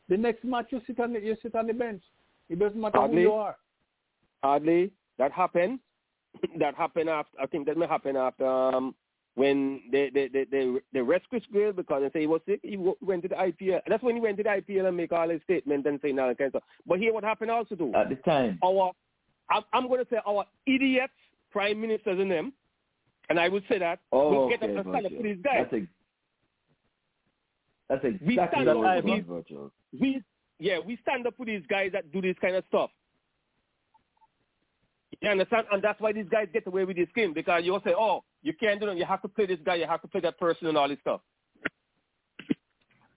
the 0.08 0.16
next 0.16 0.44
match 0.44 0.66
you 0.70 0.80
sit 0.86 1.00
on 1.00 1.12
the, 1.14 1.20
you 1.20 1.36
sit 1.42 1.56
on 1.56 1.66
the 1.66 1.72
bench. 1.72 2.02
It 2.48 2.60
doesn't 2.60 2.80
matter 2.80 2.98
Hardly. 2.98 3.16
who 3.16 3.22
you 3.22 3.32
are. 3.32 3.56
Hardly 4.44 4.92
that 5.18 5.32
happened. 5.32 5.80
that 6.60 6.76
happened 6.76 7.08
after. 7.10 7.40
I 7.40 7.46
think 7.46 7.66
that 7.66 7.76
may 7.76 7.88
happen 7.88 8.16
after 8.16 8.46
um, 8.46 8.94
when 9.34 9.80
they 9.90 10.10
they 10.10 10.28
they 10.28 10.44
they, 10.44 10.72
they 10.92 11.00
rest 11.00 11.24
Chris 11.30 11.42
Gayle 11.52 11.72
because 11.72 12.02
they 12.02 12.10
say 12.10 12.20
he 12.22 12.26
was 12.26 12.40
sick. 12.46 12.60
He 12.62 12.76
went 12.76 13.22
to 13.22 13.28
the 13.28 13.34
IPL. 13.34 13.80
That's 13.86 14.02
when 14.02 14.14
he 14.14 14.20
went 14.20 14.36
to 14.38 14.42
the 14.42 14.48
IPL 14.50 14.88
and 14.88 14.96
make 14.96 15.12
all 15.12 15.28
his 15.28 15.40
statements 15.44 15.86
and 15.88 15.98
saying 16.02 16.18
all 16.18 16.28
that 16.28 16.36
kind 16.38 16.48
of 16.48 16.52
stuff. 16.60 16.68
But 16.86 16.98
here, 16.98 17.12
what 17.14 17.24
happened 17.24 17.50
also 17.50 17.74
too? 17.74 17.92
At 17.94 18.10
the 18.10 18.16
time. 18.16 18.58
Our, 18.62 18.92
I'm, 19.50 19.62
I'm 19.72 19.88
going 19.88 20.04
to 20.04 20.10
say 20.10 20.18
our 20.26 20.44
idiots, 20.66 21.12
prime 21.50 21.80
ministers 21.80 22.18
and 22.20 22.30
them, 22.30 22.52
and 23.30 23.40
I 23.40 23.48
would 23.48 23.64
say 23.68 23.78
that 23.78 24.00
Oh, 24.12 24.30
will 24.30 24.44
okay, 24.44 24.56
get 24.58 24.76
up 24.78 24.86
and 24.86 24.94
stand 25.02 25.16
for 25.16 25.22
these 25.22 25.38
guys. 25.42 25.66
That's, 25.70 25.72
a, 25.74 25.86
that's 27.88 28.04
We 28.26 28.34
exactly 28.34 28.64
stand 28.64 28.66
what 28.66 28.76
up 28.76 28.84
I 28.84 29.00
for 29.00 29.06
want, 29.08 29.48
these- 29.48 30.00
we 30.00 30.22
yeah 30.58 30.78
we 30.78 30.96
stand 31.02 31.26
up 31.26 31.34
for 31.36 31.46
these 31.46 31.62
guys 31.68 31.90
that 31.92 32.12
do 32.12 32.20
this 32.20 32.36
kind 32.40 32.54
of 32.56 32.64
stuff. 32.68 32.90
You 35.20 35.30
understand? 35.30 35.66
And 35.72 35.82
that's 35.82 36.00
why 36.00 36.12
these 36.12 36.28
guys 36.30 36.48
get 36.52 36.66
away 36.66 36.84
with 36.84 36.96
this 36.96 37.08
game 37.14 37.32
because 37.32 37.62
you'll 37.64 37.82
say, 37.84 37.94
oh, 37.96 38.24
you 38.42 38.52
can't 38.52 38.80
do 38.80 38.88
it. 38.88 38.98
You 38.98 39.04
have 39.04 39.22
to 39.22 39.28
play 39.28 39.46
this 39.46 39.58
guy. 39.64 39.76
You 39.76 39.86
have 39.86 40.02
to 40.02 40.08
play 40.08 40.20
that 40.20 40.38
person 40.38 40.66
and 40.66 40.76
all 40.76 40.88
this 40.88 40.98
stuff. 41.00 41.20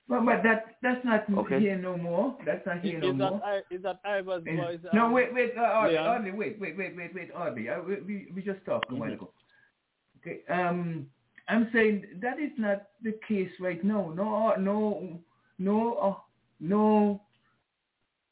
But, 0.08 0.24
but 0.24 0.44
that 0.44 0.76
that's 0.84 1.04
not 1.04 1.26
Okay. 1.36 1.60
here 1.60 1.78
no 1.78 1.98
more. 1.98 2.38
That's 2.46 2.64
not 2.66 2.82
here 2.82 3.00
no 3.00 3.10
is 3.10 3.16
more. 3.16 3.42
that 3.44 3.64
is 3.76 3.82
that 3.82 4.00
Ivor's 4.06 4.44
And- 4.46 4.58
voice? 4.58 4.80
no, 4.94 5.06
um, 5.08 5.14
wait, 5.14 5.34
wait, 5.34 5.58
uh, 5.58 5.62
Audley? 5.62 5.98
Audley, 5.98 6.32
wait, 6.32 6.60
wait, 6.60 6.78
wait, 6.78 6.96
wait, 6.96 7.14
wait, 7.16 7.32
Audley. 7.34 7.70
Uh, 7.70 7.82
we, 7.82 8.28
we, 8.36 8.42
just 8.44 8.64
talked 8.66 8.92
a 8.92 8.96
while 8.96 9.12
ago. 9.12 9.32
Okay, 10.22 10.42
um, 10.48 11.08
I'm 11.48 11.70
saying 11.74 12.06
that 12.22 12.40
is 12.40 12.52
not 12.60 12.84
the 13.02 13.18
case 13.28 13.50
right 13.60 13.84
now. 13.84 14.12
No, 14.16 14.50
uh, 14.54 14.58
no, 14.60 15.20
no, 15.58 15.94
uh, 15.96 16.16
no. 16.60 17.22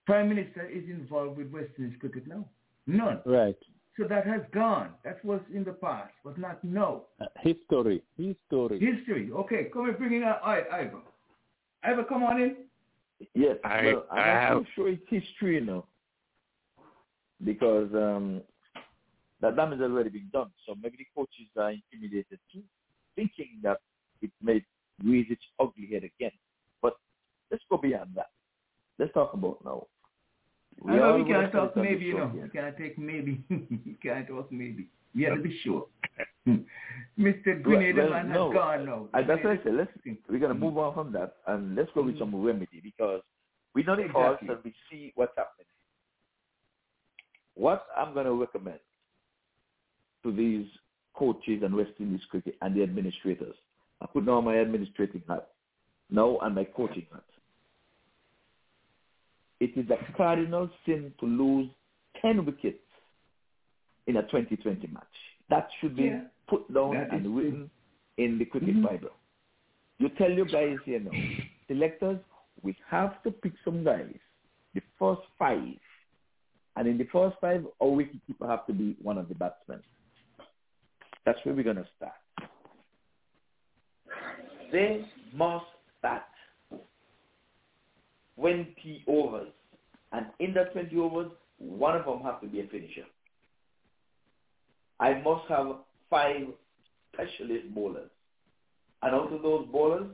Prime 0.05 0.29
Minister 0.29 0.67
is 0.67 0.83
involved 0.89 1.37
with 1.37 1.49
West 1.49 1.71
Indies 1.79 1.97
cricket 1.99 2.27
now. 2.27 2.45
None. 2.85 3.21
Right. 3.25 3.57
So 3.97 4.07
that 4.07 4.25
has 4.25 4.41
gone. 4.51 4.89
That 5.03 5.23
was 5.23 5.39
in 5.53 5.63
the 5.63 5.73
past, 5.73 6.11
but 6.23 6.37
not 6.37 6.63
now. 6.63 7.03
Uh, 7.21 7.25
history. 7.41 8.01
History. 8.17 8.79
History. 8.79 9.31
Okay, 9.31 9.65
come 9.71 9.87
and 9.87 9.97
bring 9.97 10.13
in 10.13 10.23
uh, 10.23 10.39
I- 10.43 10.79
Ivor. 10.81 11.01
Ivor, 11.83 12.03
come 12.05 12.23
on 12.23 12.41
in. 12.41 12.55
Yes, 13.35 13.57
I- 13.63 13.85
well, 13.85 14.05
I 14.11 14.19
I'm 14.19 14.37
have- 14.47 14.57
not 14.57 14.63
so 14.63 14.69
sure 14.75 14.89
it's 14.89 15.03
history 15.09 15.61
now. 15.61 15.85
Because 17.43 17.93
um, 17.93 18.41
that 19.41 19.55
damage 19.55 19.79
has 19.79 19.91
already 19.91 20.09
been 20.09 20.29
done. 20.31 20.49
So 20.65 20.75
maybe 20.81 20.97
the 20.97 21.05
coaches 21.15 21.47
are 21.57 21.71
intimidated 21.71 22.39
too, 22.51 22.63
thinking 23.15 23.59
that 23.63 23.77
it 24.21 24.31
may 24.41 24.63
raise 25.03 25.27
its 25.29 25.43
ugly 25.59 25.87
head 25.91 26.03
again. 26.03 26.31
But 26.81 26.93
let's 27.51 27.63
go 27.69 27.77
beyond 27.77 28.11
that. 28.15 28.29
Let's 28.97 29.13
talk 29.13 29.33
about 29.33 29.59
now. 29.65 29.87
I 30.87 30.95
know 30.95 31.17
we 31.17 31.31
can't 31.31 31.51
talk 31.51 31.77
on 31.77 31.83
maybe, 31.83 32.05
you 32.05 32.17
know. 32.17 32.29
here. 32.29 32.43
We 32.43 32.49
can't 32.49 32.77
take 32.77 32.97
maybe. 32.97 33.43
we 33.49 33.97
can't 34.01 34.27
talk 34.27 34.51
maybe. 34.51 34.87
We 35.15 35.23
have 35.23 35.35
to 35.37 35.43
be 35.43 35.57
sure. 35.63 35.87
Mr. 37.17 37.61
Grenada 37.61 38.01
Well, 38.03 38.09
man 38.09 38.29
no. 38.29 38.51
has 38.51 38.57
gone 38.57 38.85
now. 38.85 39.07
I, 39.13 39.21
that's 39.23 39.43
what 39.43 39.59
I 39.59 39.63
said. 39.63 39.75
Let's 39.75 39.91
we're 40.29 40.39
gonna 40.39 40.53
Mm-hmm. 40.53 40.63
move 40.63 40.77
on 40.77 40.93
from 40.93 41.11
that 41.13 41.35
and 41.47 41.75
let's 41.75 41.89
go 41.93 42.03
with 42.03 42.17
some 42.19 42.35
remedy 42.35 42.81
because 42.83 43.21
we 43.75 43.83
know 43.83 43.95
the 43.95 44.07
cause 44.09 44.37
and 44.41 44.57
we 44.63 44.73
see 44.91 45.11
what's 45.15 45.31
happening. 45.37 45.67
What 47.55 47.85
I'm 47.95 48.13
gonna 48.13 48.33
recommend 48.33 48.79
to 50.23 50.31
these 50.31 50.65
coaches 51.15 51.61
and 51.63 51.75
West 51.75 51.91
Indies 51.99 52.21
cricket 52.29 52.55
and 52.61 52.75
the 52.75 52.83
administrators, 52.83 53.55
I 54.01 54.07
put 54.07 54.25
now 54.25 54.41
my 54.41 54.55
administrating 54.55 55.21
hat, 55.29 55.47
now 56.09 56.39
and 56.41 56.55
my 56.55 56.63
coaching 56.63 57.05
hat. 57.11 57.23
It 59.64 59.77
is 59.77 59.90
a 59.90 60.14
cardinal 60.18 60.69
sin 60.85 61.14
to 61.22 61.26
lose 61.26 61.69
ten 62.22 62.45
wickets 62.45 62.84
in 64.07 64.18
a 64.18 64.23
2020 64.23 64.88
match. 64.88 65.18
That 65.49 65.69
should 65.80 65.95
be 65.95 66.03
Yeah. 66.03 66.27
put 66.48 66.73
down 66.73 66.95
That 66.95 67.07
is 67.07 67.14
and 67.14 67.23
true. 67.23 67.38
written 67.38 67.72
in 68.18 68.38
the 68.38 68.45
cricket 68.45 68.76
Mhm. 68.76 68.84
Bible. 68.84 69.15
You 69.99 70.10
tell 70.10 70.31
your 70.31 70.48
guys 70.48 70.80
here 70.84 70.99
now, 70.99 71.11
selectors, 71.68 72.19
we 72.61 72.76
have 72.88 73.23
to 73.23 73.31
pick 73.31 73.53
some 73.64 73.85
guys, 73.85 74.19
the 74.73 74.81
first 74.99 75.22
five. 75.40 75.80
And 76.76 76.88
in 76.88 76.98
the 76.98 77.06
first 77.06 77.40
five, 77.40 77.65
our 77.80 77.88
wicketkeeper 77.88 78.48
have 78.49 78.65
to 78.65 78.73
be 78.73 78.98
one 79.02 79.18
of 79.18 79.30
the 79.30 79.35
batsmen. 79.35 79.81
That's 81.23 81.40
where 81.45 81.56
we're 81.56 81.64
going 81.64 81.77
to 81.77 81.88
start. 81.95 82.19
They 84.72 85.07
must 85.31 85.65
bat 86.02 86.27
20 88.38 89.03
overs. 89.07 89.49
And 90.11 90.27
in 90.39 90.53
that 90.53 90.73
20 90.73 90.95
overs, 90.97 91.31
one 91.57 91.95
of 91.95 92.05
them 92.05 92.22
have 92.23 92.41
to 92.41 92.47
be 92.47 92.60
a 92.60 92.68
finisher. 92.68 93.05
I 94.99 95.15
must 95.22 95.47
have 95.49 95.77
five 96.10 96.47
specialist 97.14 97.73
bowlers. 97.73 98.10
And 99.01 99.14
out 99.15 99.34
of 99.34 99.41
those 99.41 99.68
bowlers, 99.72 100.07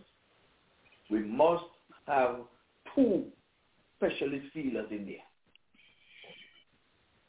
we 1.09 1.19
must 1.19 1.63
have 2.07 2.37
two 2.95 3.25
specialist 3.97 4.45
fielders 4.53 4.87
in 4.91 5.05
there. 5.05 5.15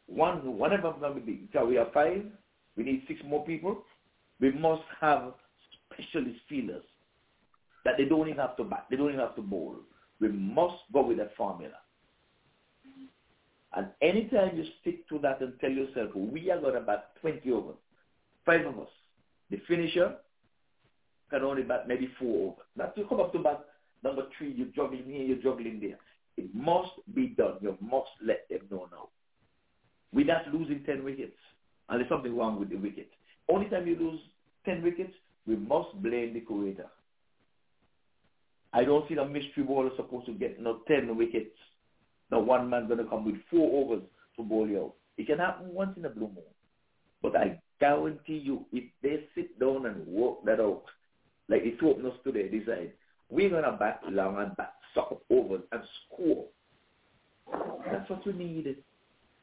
One, 0.06 0.56
one 0.56 0.72
of 0.72 0.82
them 0.82 1.00
going 1.00 1.14
to 1.14 1.20
be, 1.20 1.48
so 1.52 1.66
we 1.66 1.76
have 1.76 1.92
five, 1.92 2.24
we 2.76 2.84
need 2.84 3.04
six 3.06 3.20
more 3.24 3.44
people. 3.44 3.84
We 4.40 4.52
must 4.52 4.82
have 5.00 5.34
specialist 5.92 6.40
fielders 6.48 6.82
that 7.84 7.94
they 7.96 8.04
don't 8.04 8.28
even 8.28 8.40
have 8.40 8.56
to 8.56 8.64
bat, 8.64 8.86
they 8.90 8.96
don't 8.96 9.08
even 9.08 9.20
have 9.20 9.36
to 9.36 9.42
bowl. 9.42 9.76
We 10.20 10.28
must 10.28 10.76
go 10.92 11.06
with 11.06 11.18
that 11.18 11.34
formula. 11.36 11.74
And 13.74 13.88
anytime 14.02 14.56
you 14.56 14.64
stick 14.80 15.08
to 15.08 15.18
that 15.20 15.40
and 15.40 15.58
tell 15.60 15.70
yourself, 15.70 16.10
we 16.14 16.50
are 16.50 16.60
going 16.60 16.74
to 16.74 16.80
bat 16.80 17.12
20 17.20 17.50
overs, 17.52 17.76
five 18.44 18.66
of 18.66 18.78
us, 18.78 18.88
the 19.50 19.60
finisher 19.68 20.16
can 21.30 21.42
only 21.42 21.62
bat 21.62 21.86
maybe 21.86 22.10
four 22.18 22.52
overs. 22.52 22.64
That 22.76 22.94
you 22.96 23.06
come 23.08 23.20
up 23.20 23.32
to 23.32 23.38
bat 23.38 23.64
number 24.02 24.22
three, 24.36 24.52
you're 24.52 24.66
juggling 24.74 25.04
here, 25.06 25.22
you're 25.22 25.36
juggling 25.42 25.78
there. 25.80 25.98
It 26.36 26.54
must 26.54 26.92
be 27.14 27.28
done. 27.28 27.56
You 27.60 27.76
must 27.80 28.10
let 28.24 28.48
them 28.48 28.60
know 28.70 28.88
now. 28.90 29.08
Not 30.12 30.54
losing 30.54 30.82
10 30.84 31.04
wickets. 31.04 31.36
And 31.88 32.00
there's 32.00 32.08
something 32.08 32.36
wrong 32.36 32.58
with 32.58 32.70
the 32.70 32.76
wicket. 32.76 33.10
Only 33.48 33.68
time 33.68 33.86
you 33.86 33.96
lose 33.96 34.20
10 34.64 34.82
wickets, 34.82 35.12
we 35.46 35.56
must 35.56 35.90
blame 36.02 36.34
the 36.34 36.40
creator. 36.40 36.86
I 38.72 38.84
don't 38.84 39.08
see 39.08 39.14
the 39.14 39.24
mystery 39.24 39.64
bowler 39.64 39.90
supposed 39.96 40.26
to 40.26 40.32
get 40.32 40.60
no 40.60 40.80
10 40.88 41.16
wickets 41.16 41.56
now 42.30 42.40
one 42.40 42.70
man 42.70 42.86
going 42.86 42.98
to 42.98 43.04
come 43.04 43.24
with 43.24 43.36
four 43.50 43.84
overs 43.84 44.04
to 44.36 44.42
bowl 44.42 44.68
you 44.68 44.78
out. 44.80 44.94
It 45.18 45.26
can 45.26 45.38
happen 45.38 45.72
once 45.72 45.96
in 45.96 46.04
a 46.04 46.08
blue 46.08 46.28
moon. 46.28 46.44
But 47.22 47.36
I 47.36 47.60
guarantee 47.80 48.38
you, 48.38 48.64
if 48.72 48.84
they 49.02 49.24
sit 49.34 49.58
down 49.58 49.86
and 49.86 50.06
work 50.06 50.44
that 50.44 50.60
out, 50.60 50.84
like 51.48 51.64
the 51.64 51.76
two 51.78 51.90
openers 51.90 52.14
today 52.24 52.48
decide, 52.48 52.92
we're 53.28 53.50
going 53.50 53.64
to 53.64 53.72
bat 53.72 54.00
long 54.08 54.38
and 54.38 54.56
bat, 54.56 54.74
suck 54.94 55.20
overs 55.30 55.62
and 55.72 55.82
score. 56.06 56.46
That's 57.90 58.08
what 58.08 58.24
we 58.26 58.32
need. 58.32 58.76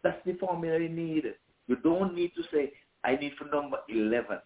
That's 0.04 0.18
the 0.26 0.34
formula 0.34 0.80
you 0.80 0.90
need. 0.90 1.26
You 1.68 1.76
don't 1.78 2.16
need 2.16 2.32
to 2.36 2.44
say, 2.52 2.72
I 3.04 3.16
need 3.16 3.34
for 3.38 3.46
number 3.46 3.78
11 3.90 4.40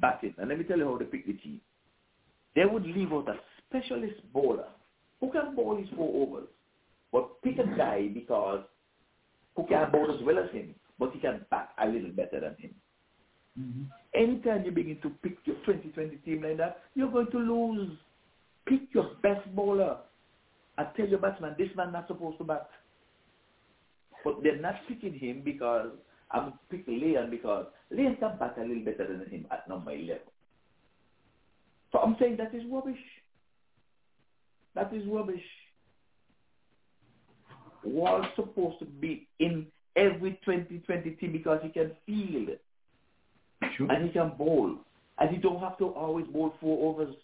batting. 0.00 0.34
And 0.38 0.48
let 0.48 0.58
me 0.58 0.64
tell 0.64 0.78
you 0.78 0.86
how 0.86 0.96
they 0.96 1.04
pick 1.04 1.26
the 1.26 1.34
team. 1.34 1.60
They 2.54 2.64
would 2.64 2.84
leave 2.84 3.12
out 3.12 3.28
a 3.28 3.36
specialist 3.68 4.20
bowler 4.32 4.68
who 5.20 5.30
can 5.32 5.54
bowl 5.54 5.76
his 5.76 5.88
four 5.96 6.22
overs 6.22 6.48
but 7.12 7.42
pick 7.42 7.58
a 7.58 7.66
guy 7.76 8.08
because 8.12 8.62
who 9.56 9.66
can 9.66 9.90
bowl 9.90 10.14
as 10.14 10.22
well 10.22 10.38
as 10.38 10.50
him, 10.50 10.74
but 10.98 11.12
he 11.12 11.18
can 11.18 11.44
bat 11.50 11.70
a 11.78 11.86
little 11.86 12.10
better 12.10 12.40
than 12.40 12.56
him. 12.58 12.74
Mm-hmm. 13.58 13.82
Anytime 14.14 14.64
you 14.64 14.70
begin 14.70 14.98
to 15.02 15.10
pick 15.22 15.38
your 15.44 15.56
2020 15.64 16.16
team 16.16 16.42
like 16.42 16.58
that, 16.58 16.82
you're 16.94 17.10
going 17.10 17.30
to 17.30 17.38
lose. 17.38 17.96
Pick 18.66 18.82
your 18.92 19.12
best 19.22 19.46
bowler. 19.54 19.98
and 20.76 20.88
tell 20.96 21.06
your 21.06 21.20
batsman, 21.20 21.54
this 21.56 21.70
man 21.76 21.92
not 21.92 22.06
supposed 22.08 22.36
to 22.38 22.44
bat. 22.44 22.68
But 24.24 24.42
they're 24.42 24.60
not 24.60 24.74
picking 24.88 25.14
him 25.14 25.40
because 25.42 25.88
I'm 26.32 26.54
picking 26.70 27.00
Leon 27.00 27.30
because 27.30 27.66
Leon 27.90 28.16
can 28.16 28.36
bat 28.38 28.56
a 28.58 28.60
little 28.60 28.84
better 28.84 29.06
than 29.06 29.30
him 29.30 29.46
at 29.50 29.66
number 29.68 29.92
11. 29.92 30.18
So 31.92 32.00
I'm 32.00 32.16
saying 32.20 32.36
that 32.38 32.54
is 32.54 32.64
rubbish. 32.70 32.98
That 34.76 34.92
is 34.94 35.02
rubbish. 35.08 35.42
Wall's 37.82 38.26
supposed 38.36 38.78
to 38.80 38.84
be 38.84 39.26
in 39.40 39.66
every 39.96 40.38
2020 40.44 41.10
team 41.12 41.32
because 41.32 41.60
he 41.62 41.70
can 41.70 41.92
field 42.04 42.50
sure. 43.76 43.90
and 43.90 44.04
he 44.04 44.10
can 44.10 44.32
bowl. 44.36 44.76
And 45.18 45.30
he 45.30 45.38
don't 45.38 45.60
have 45.60 45.78
to 45.78 45.86
always 45.86 46.26
bowl 46.26 46.54
four 46.60 46.90
overs. 46.90 47.14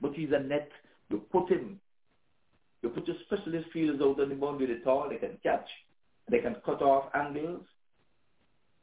But 0.00 0.14
he's 0.14 0.30
a 0.32 0.38
net. 0.38 0.70
You 1.10 1.22
put 1.32 1.50
him, 1.50 1.80
you 2.82 2.88
put 2.88 3.08
your 3.08 3.16
specialist 3.26 3.66
fielders 3.72 4.00
out 4.00 4.20
on 4.20 4.28
the 4.28 4.36
boundary 4.36 4.80
at 4.80 4.86
all. 4.86 5.08
They 5.08 5.16
can 5.16 5.38
catch. 5.42 5.68
They 6.30 6.38
can 6.38 6.54
cut 6.64 6.80
off 6.82 7.10
angles. 7.14 7.64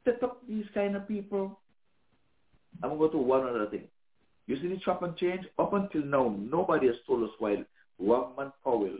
Set 0.04 0.22
up 0.22 0.42
these 0.46 0.66
kind 0.74 0.94
of 0.94 1.08
people. 1.08 1.58
I'm 2.82 2.90
going 2.90 3.00
to 3.00 3.06
go 3.06 3.12
to 3.12 3.18
one 3.18 3.48
other 3.48 3.66
thing. 3.66 3.84
You 4.46 4.56
see 4.60 4.68
the 4.68 4.78
chop 4.84 5.02
and 5.02 5.16
change? 5.16 5.46
Up 5.58 5.72
until 5.72 6.04
now, 6.04 6.36
nobody 6.38 6.86
has 6.86 6.96
told 7.06 7.24
us 7.24 7.30
why 7.38 7.64
Rovman 8.00 8.52
Powell 8.64 8.98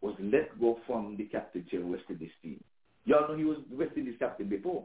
was 0.00 0.14
let 0.20 0.58
go 0.60 0.78
from 0.86 1.16
the 1.16 1.24
captaincy 1.24 1.76
of 1.76 1.84
West 1.84 2.04
Indies 2.08 2.30
team. 2.42 2.62
Y'all 3.04 3.28
know 3.28 3.36
he 3.36 3.44
was 3.44 3.58
West 3.70 3.92
Indies 3.96 4.16
captain 4.18 4.48
before. 4.48 4.84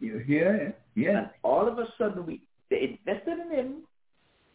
Yeah, 0.00 0.18
yeah, 0.26 0.68
yeah. 0.94 1.18
And 1.18 1.30
all 1.42 1.66
of 1.68 1.78
a 1.78 1.86
sudden, 1.96 2.26
we 2.26 2.42
they 2.70 2.98
invested 3.04 3.38
in 3.38 3.50
him, 3.50 3.76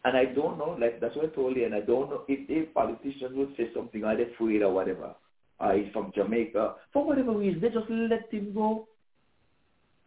and 0.04 0.16
I 0.16 0.26
don't 0.26 0.58
know, 0.58 0.76
like 0.80 1.00
that's 1.00 1.16
what 1.16 1.26
I 1.26 1.28
told 1.28 1.56
you, 1.56 1.64
and 1.64 1.74
I 1.74 1.80
don't 1.80 2.10
know 2.10 2.22
if 2.28 2.46
the 2.48 2.62
politicians 2.72 3.32
would 3.34 3.54
say 3.56 3.70
something, 3.74 4.04
are 4.04 4.16
they 4.16 4.24
afraid 4.24 4.62
or 4.62 4.72
whatever. 4.72 5.14
Uh, 5.60 5.72
he's 5.72 5.92
from 5.92 6.12
Jamaica. 6.14 6.74
For 6.92 7.04
whatever 7.04 7.32
reason, 7.32 7.60
they 7.60 7.68
just 7.68 7.88
let 7.88 8.32
him 8.32 8.52
go. 8.54 8.88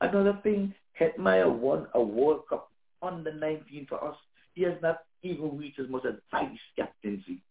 Another 0.01 0.39
thing, 0.43 0.73
Hetmyer 0.99 1.51
won 1.51 1.87
a 1.93 2.01
World 2.01 2.41
Cup 2.49 2.69
under 3.01 3.33
19 3.33 3.87
for 3.87 4.03
us. 4.03 4.15
He 4.53 4.63
has 4.63 4.75
not 4.81 4.99
even 5.23 5.57
reached 5.57 5.79
as 5.79 5.89
much 5.89 6.03
as 6.05 6.15
vice 6.31 6.49
captaincy. 6.75 7.41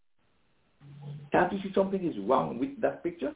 Can't 1.31 1.51
you 1.53 1.59
see 1.61 1.71
something 1.73 2.05
is 2.05 2.17
wrong 2.19 2.57
with 2.59 2.79
that 2.81 3.03
picture? 3.03 3.33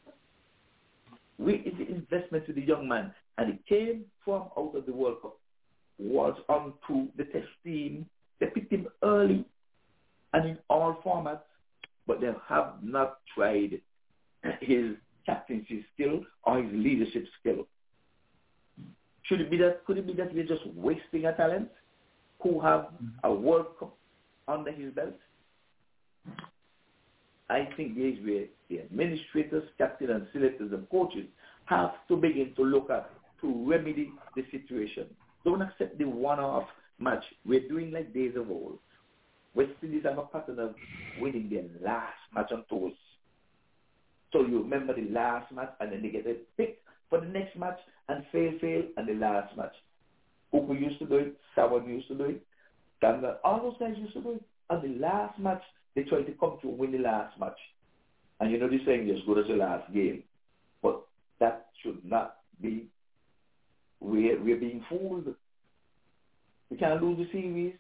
We 1.38 1.56
is 1.56 1.74
the 1.78 1.88
investment 1.88 2.46
to 2.48 2.54
the 2.54 2.62
young 2.62 2.88
man, 2.88 3.14
and 3.38 3.50
it 3.50 3.66
came 3.68 4.06
from 4.24 4.44
out 4.58 4.74
of 4.76 4.86
the 4.86 4.94
World 4.94 5.22
Cup. 5.22 5.38
Was 6.00 6.36
onto 6.50 7.10
the 7.16 7.26
test 7.26 7.48
team. 7.64 8.08
They 8.40 8.48
picked 8.48 8.72
him 8.72 8.88
early 9.04 9.46
and 10.34 10.50
in 10.50 10.58
all 10.68 11.00
formats, 11.06 11.42
but 12.08 12.22
they 12.22 12.32
have 12.48 12.74
not 12.82 13.20
tried 13.36 13.82
his 14.62 14.96
captaincy 15.26 15.86
skill 15.94 16.22
or 16.44 16.64
his 16.64 16.72
leadership 16.74 17.26
skill. 17.40 17.68
Should 19.24 19.42
it 19.42 19.52
be 19.52 19.58
that? 19.58 19.86
Could 19.86 19.98
it 19.98 20.08
be 20.08 20.14
that 20.14 20.34
we're 20.34 20.46
just 20.46 20.66
wasting 20.76 21.26
a 21.26 21.34
talent 21.34 21.70
who 22.42 22.60
have 22.60 22.82
mm-hmm. 22.82 23.08
a 23.24 23.34
World 23.34 23.68
Cup 23.80 23.96
under 24.48 24.72
his 24.72 24.94
belt? 24.94 25.14
I 27.52 27.68
is 27.78 28.26
where 28.26 28.46
the 28.70 28.80
administrators, 28.80 29.64
captains, 29.78 30.10
and 30.10 30.28
selectors 30.32 30.72
and 30.72 30.90
coaches 30.90 31.26
have 31.66 31.92
to 32.08 32.16
begin 32.16 32.54
to 32.56 32.64
look 32.64 32.90
at 32.90 33.10
to 33.42 33.70
remedy 33.70 34.12
the 34.36 34.44
situation. 34.52 35.08
Don't 35.44 35.62
accept 35.62 35.98
the 35.98 36.06
one-off 36.06 36.68
match. 36.98 37.24
We're 37.46 37.68
doing 37.68 37.92
like 37.92 38.14
days 38.14 38.36
of 38.38 38.50
old. 38.50 38.80
West 39.54 39.72
Indies 39.84 40.04
have 40.06 40.18
a 40.18 40.22
pattern 40.22 40.60
of 40.60 40.76
winning 41.20 41.50
their 41.50 41.64
last 41.84 42.14
match 42.34 42.52
on 42.54 42.64
tours. 42.70 42.94
So 44.32 44.46
you 44.46 44.60
remember 44.60 44.96
the 44.96 45.10
last 45.12 45.52
match 45.52 45.74
and 45.82 45.92
then 45.92 46.02
they 46.04 46.10
get 46.10 46.26
a 46.28 46.36
pick 46.56 46.80
for 47.10 47.20
the 47.20 47.28
next 47.28 47.58
match 47.58 47.80
and 48.08 48.24
fail, 48.32 48.54
fail, 48.62 48.84
and 48.96 49.08
the 49.08 49.14
last 49.14 49.58
match. 49.58 49.74
Uku 50.54 50.74
used 50.74 51.00
to 51.00 51.06
do 51.06 51.16
it, 51.16 51.38
Sarwan 51.58 51.88
used 51.88 52.08
to 52.08 52.16
do 52.16 52.24
it, 52.26 52.46
Ganga, 53.02 53.40
all 53.44 53.62
those 53.62 53.76
guys 53.80 53.98
used 53.98 54.14
to 54.14 54.22
do 54.22 54.32
it. 54.34 54.44
And 54.70 54.82
the 54.84 55.00
last 55.02 55.38
match, 55.38 55.62
they 55.96 56.04
try 56.04 56.22
to 56.22 56.32
come 56.34 56.58
to 56.62 56.68
win 56.68 56.92
the 56.92 57.00
last 57.00 57.38
match. 57.40 57.58
And 58.40 58.52
you 58.52 58.60
know 58.60 58.70
they're 58.70 58.80
saying 58.86 59.10
as 59.10 59.24
good 59.26 59.38
as 59.40 59.48
the 59.48 59.56
last 59.56 59.92
game. 59.94 60.24
But 60.82 61.02
that 61.40 61.68
should 61.82 62.04
not 62.04 62.38
be 62.62 62.88
we're 64.00 64.42
we're 64.42 64.58
being 64.60 64.84
fooled. 64.90 65.36
We 66.70 66.78
can't 66.78 67.02
lose 67.04 67.18
the 67.18 67.32
series. 67.32 67.76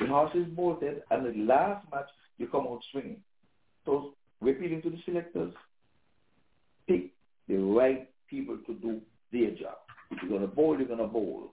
The 0.00 0.06
horse 0.06 0.32
is 0.34 0.46
bolted 0.48 1.02
and 1.10 1.26
the 1.26 1.38
last 1.44 1.86
match 1.92 2.08
you 2.38 2.48
come 2.48 2.66
out 2.66 2.80
swinging. 2.90 3.20
So 3.84 4.14
we're 4.40 4.56
appealing 4.56 4.82
to 4.82 4.90
the 4.90 4.98
selectors. 5.04 5.52
Pick 6.88 7.12
the 7.48 7.56
right 7.56 8.08
people 8.28 8.58
to 8.66 8.74
do 8.74 9.00
their 9.32 9.50
job. 9.50 9.76
If 10.10 10.18
you're 10.22 10.38
gonna 10.38 10.50
bowl, 10.50 10.78
you're 10.78 10.88
gonna 10.88 11.06
bowl. 11.06 11.52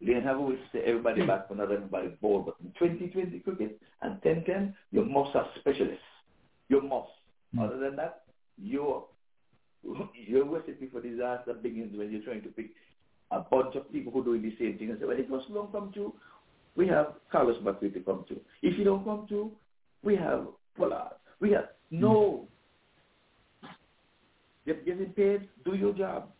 Leon 0.00 0.22
Haverwitz 0.22 0.58
say 0.72 0.80
everybody 0.86 1.26
back, 1.26 1.48
but 1.48 1.58
not 1.58 1.72
everybody 1.72 2.08
bowl. 2.20 2.42
But 2.42 2.54
in 2.64 2.72
2020 2.78 3.40
cricket 3.40 3.80
and 4.02 4.20
10-10, 4.22 4.74
you 4.92 5.04
must 5.04 5.34
have 5.34 5.46
specialists. 5.58 6.02
You 6.68 6.82
must. 6.82 7.08
Mm-hmm. 7.54 7.60
Other 7.60 7.78
than 7.78 7.96
that, 7.96 8.22
your 8.56 9.04
your 10.14 10.44
recipe 10.44 10.88
for 10.90 11.00
disaster 11.00 11.54
begins 11.54 11.96
when 11.96 12.10
you're 12.10 12.22
trying 12.22 12.42
to 12.42 12.48
pick 12.48 12.70
a 13.30 13.40
bunch 13.40 13.76
of 13.76 13.90
people 13.92 14.12
who 14.12 14.20
are 14.20 14.24
doing 14.24 14.42
the 14.42 14.54
same 14.58 14.76
thing 14.76 14.90
and 14.90 14.98
say, 14.98 15.06
well, 15.06 15.16
if 15.18 15.30
Russell 15.30 15.54
don't 15.54 15.72
come 15.72 15.92
to, 15.94 16.12
we 16.76 16.86
have 16.88 17.14
Carlos 17.30 17.62
Brathwaite 17.62 17.94
to 17.94 18.00
come 18.00 18.24
to. 18.28 18.40
If 18.62 18.76
you 18.78 18.84
don't 18.84 19.04
come 19.04 19.26
to, 19.28 19.52
We 20.02 20.16
have 20.16 20.46
Pollard. 20.76 21.14
We 21.40 21.52
have 21.52 21.68
no. 21.90 22.46
You're 24.64 24.76
getting 24.76 25.12
paid. 25.12 25.48
Do 25.64 25.74
your 25.74 25.92
job. 25.92 26.30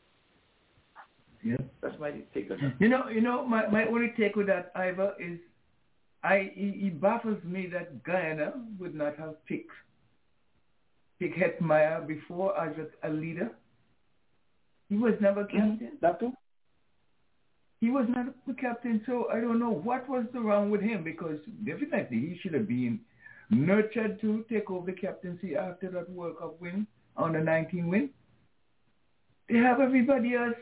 Yeah. 1.42 1.56
That's 1.80 1.98
my 2.00 2.10
take 2.34 2.50
on 2.50 2.58
it. 2.60 2.74
You 2.80 2.88
know, 2.88 3.08
you 3.08 3.20
know, 3.20 3.46
my, 3.46 3.66
my 3.68 3.86
only 3.86 4.12
take 4.16 4.34
with 4.36 4.48
that, 4.48 4.72
Ivor, 4.74 5.14
is 5.20 5.38
I 6.22 6.52
it, 6.56 6.86
it 6.86 7.00
baffles 7.00 7.42
me 7.44 7.68
that 7.72 8.02
Guyana 8.02 8.54
would 8.78 8.94
not 8.94 9.16
have 9.18 9.44
picked 9.46 9.70
pick 11.18 11.34
Hetmyer 11.36 12.06
before 12.06 12.58
as 12.60 12.74
a, 12.78 13.08
a 13.08 13.10
leader. 13.10 13.50
He 14.88 14.96
was 14.96 15.14
never 15.20 15.44
mm-hmm. 15.44 15.70
captain. 15.70 15.92
That 16.00 16.20
too. 16.20 16.32
He 17.80 17.90
was 17.90 18.06
not 18.08 18.34
the 18.46 18.54
captain, 18.54 19.02
so 19.06 19.28
I 19.32 19.40
don't 19.40 19.60
know 19.60 19.70
what 19.70 20.08
was 20.08 20.24
the 20.32 20.40
wrong 20.40 20.70
with 20.70 20.80
him 20.80 21.04
because 21.04 21.38
definitely 21.64 22.18
he 22.18 22.38
should 22.42 22.54
have 22.54 22.66
been 22.66 23.00
nurtured 23.50 24.20
to 24.20 24.44
take 24.50 24.70
over 24.70 24.90
the 24.90 24.98
captaincy 24.98 25.54
after 25.54 25.88
that 25.90 26.10
World 26.10 26.38
Cup 26.38 26.60
win 26.60 26.86
on 27.16 27.32
the 27.32 27.38
19 27.38 27.88
win. 27.88 28.10
They 29.48 29.58
have 29.58 29.80
everybody 29.80 30.34
else. 30.34 30.56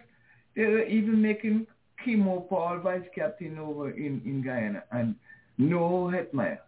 They're 0.57 0.89
even 0.89 1.21
making 1.21 1.67
Keemo 2.05 2.49
Paul 2.49 2.81
vice 2.83 3.05
captain 3.15 3.59
over 3.59 3.91
in, 3.91 4.23
in 4.25 4.43
Guyana 4.43 4.83
and 4.91 5.15
no 5.59 6.11
Hetmyer. 6.13 6.59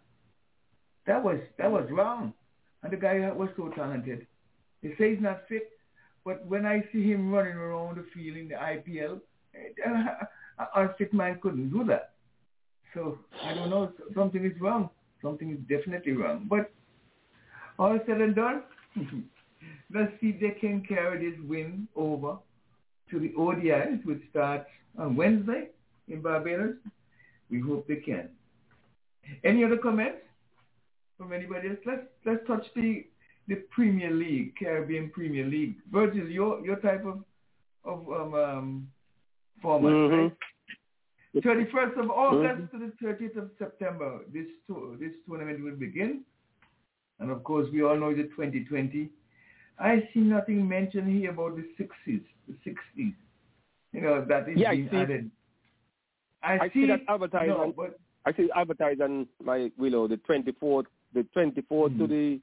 That 1.07 1.23
was 1.23 1.39
that 1.57 1.71
was 1.71 1.89
wrong. 1.89 2.33
And 2.83 2.93
the 2.93 2.97
guy 2.97 3.29
was 3.31 3.49
so 3.57 3.69
talented. 3.69 4.27
They 4.83 4.95
say 4.97 5.13
he's 5.13 5.21
not 5.21 5.41
fit, 5.49 5.69
but 6.23 6.45
when 6.45 6.65
I 6.65 6.83
see 6.93 7.03
him 7.03 7.33
running 7.33 7.55
around 7.57 7.97
the 7.97 8.05
field 8.13 8.37
in 8.37 8.47
the 8.47 8.55
IPL, 8.55 9.19
uh, 9.85 10.65
a 10.81 10.93
fit 10.97 11.13
man 11.13 11.39
couldn't 11.41 11.71
do 11.71 11.83
that. 11.85 12.11
So 12.93 13.17
I 13.43 13.53
don't 13.53 13.69
know. 13.69 13.91
Something 14.15 14.45
is 14.45 14.59
wrong. 14.61 14.89
Something 15.21 15.51
is 15.51 15.77
definitely 15.77 16.13
wrong. 16.13 16.45
But 16.49 16.71
all 17.77 17.99
said 18.05 18.21
and 18.21 18.35
done, 18.35 18.63
let's 19.93 20.11
see 20.21 20.29
if 20.29 20.39
they 20.39 20.59
can 20.59 20.83
carry 20.87 21.31
this 21.31 21.39
win 21.47 21.87
over 21.95 22.37
to 23.11 23.19
the 23.19 23.29
ODIs, 23.37 24.05
which 24.05 24.21
starts 24.29 24.69
on 24.97 25.15
Wednesday 25.15 25.69
in 26.07 26.21
Barbados. 26.21 26.75
We 27.49 27.59
hope 27.59 27.87
they 27.87 27.97
can. 27.97 28.29
Any 29.43 29.63
other 29.63 29.77
comments 29.77 30.21
from 31.17 31.33
anybody 31.33 31.69
else? 31.69 31.79
Let's 31.85 32.07
let's 32.25 32.45
touch 32.47 32.65
the 32.75 33.05
the 33.47 33.55
Premier 33.71 34.11
League, 34.11 34.55
Caribbean 34.57 35.09
Premier 35.09 35.45
League. 35.45 35.75
Virgil, 35.91 36.27
your 36.27 36.65
your 36.65 36.77
type 36.77 37.05
of 37.05 37.23
of 37.83 38.07
um, 38.09 38.33
um 38.33 38.87
format, 39.61 39.91
Mhm. 39.91 40.23
right? 40.23 40.37
31st 41.43 41.97
of 41.97 42.09
August 42.09 42.61
Mhm. 42.61 42.71
to 42.71 42.77
the 42.79 42.91
30th 43.01 43.35
of 43.37 43.51
September, 43.59 44.21
this 44.33 44.47
tour, 44.65 44.97
this 44.97 45.13
tournament 45.27 45.63
will 45.63 45.75
begin. 45.75 46.23
And 47.19 47.29
of 47.29 47.43
course, 47.43 47.69
we 47.71 47.83
all 47.83 47.97
know 47.97 48.13
the 48.13 48.23
2020. 48.35 49.09
I 49.79 50.07
see 50.13 50.19
nothing 50.19 50.67
mentioned 50.67 51.09
here 51.09 51.31
about 51.31 51.55
the 51.55 51.63
60s, 51.79 52.21
the 52.47 52.53
60s. 52.69 53.13
You 53.93 54.01
know, 54.01 54.25
that 54.27 54.49
is 54.49 54.57
Yeah, 54.57 54.71
I 54.71 54.75
being 54.75 54.89
see. 54.91 54.97
added. 54.97 55.31
I, 56.43 56.53
I 56.59 56.69
see 56.69 56.85
that 56.87 57.01
advertised 57.07 57.49
no, 57.49 57.73
but 57.75 57.99
I 58.25 58.33
see 58.33 58.49
advertised 58.55 59.01
on 59.01 59.27
my 59.43 59.71
Willow 59.77 60.07
the 60.07 60.17
24th, 60.17 60.85
the 61.13 61.25
24th 61.35 61.97
to 61.97 62.07
the 62.07 62.39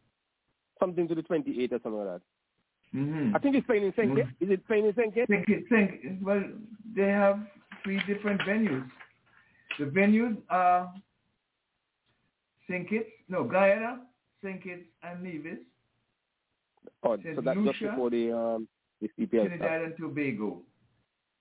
something 0.80 1.08
to 1.08 1.14
the 1.14 1.22
28th 1.22 1.72
or 1.72 1.78
something 1.82 2.04
like 2.04 2.06
that. 2.08 2.22
mhm. 2.94 3.34
I 3.34 3.38
think 3.38 3.56
it's 3.56 3.66
playing 3.66 3.84
in. 3.84 3.92
Mhm. 3.92 4.16
Kitts. 4.16 4.28
Is 4.40 4.50
it 4.50 4.66
playing 4.66 4.86
in 4.86 4.94
St. 4.94 5.14
Kitts? 5.14 5.28
think, 5.68 6.22
well, 6.22 6.42
they 6.94 7.08
have 7.08 7.40
three 7.82 8.00
different 8.06 8.40
venues. 8.42 8.90
The 9.78 9.84
venues 9.86 10.36
are 10.50 10.92
St. 12.68 12.88
Kitts, 12.88 13.10
no, 13.28 13.44
Guyana, 13.44 14.00
St. 14.42 14.62
Kitts, 14.62 14.86
and 15.02 15.22
Nevis, 15.22 15.58
Oh, 17.02 17.16
so 17.34 17.40
that's 17.40 17.58
just 17.64 17.80
before 17.80 18.10
the 18.10 18.32
um 18.36 18.68
the 19.00 19.08
CPL 19.18 19.30
Trinidad 19.30 19.58
starts. 19.58 19.84
and 19.86 19.96
Tobago. 19.96 20.58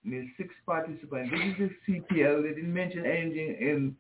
And 0.04 0.14
there's 0.14 0.28
six 0.38 0.54
participants. 0.66 1.32
This 1.32 1.70
is 1.70 1.72
the 1.88 1.94
CPL. 2.00 2.44
They 2.44 2.50
didn't 2.54 2.74
mention 2.74 3.06
anything 3.06 3.56
in, 3.60 3.96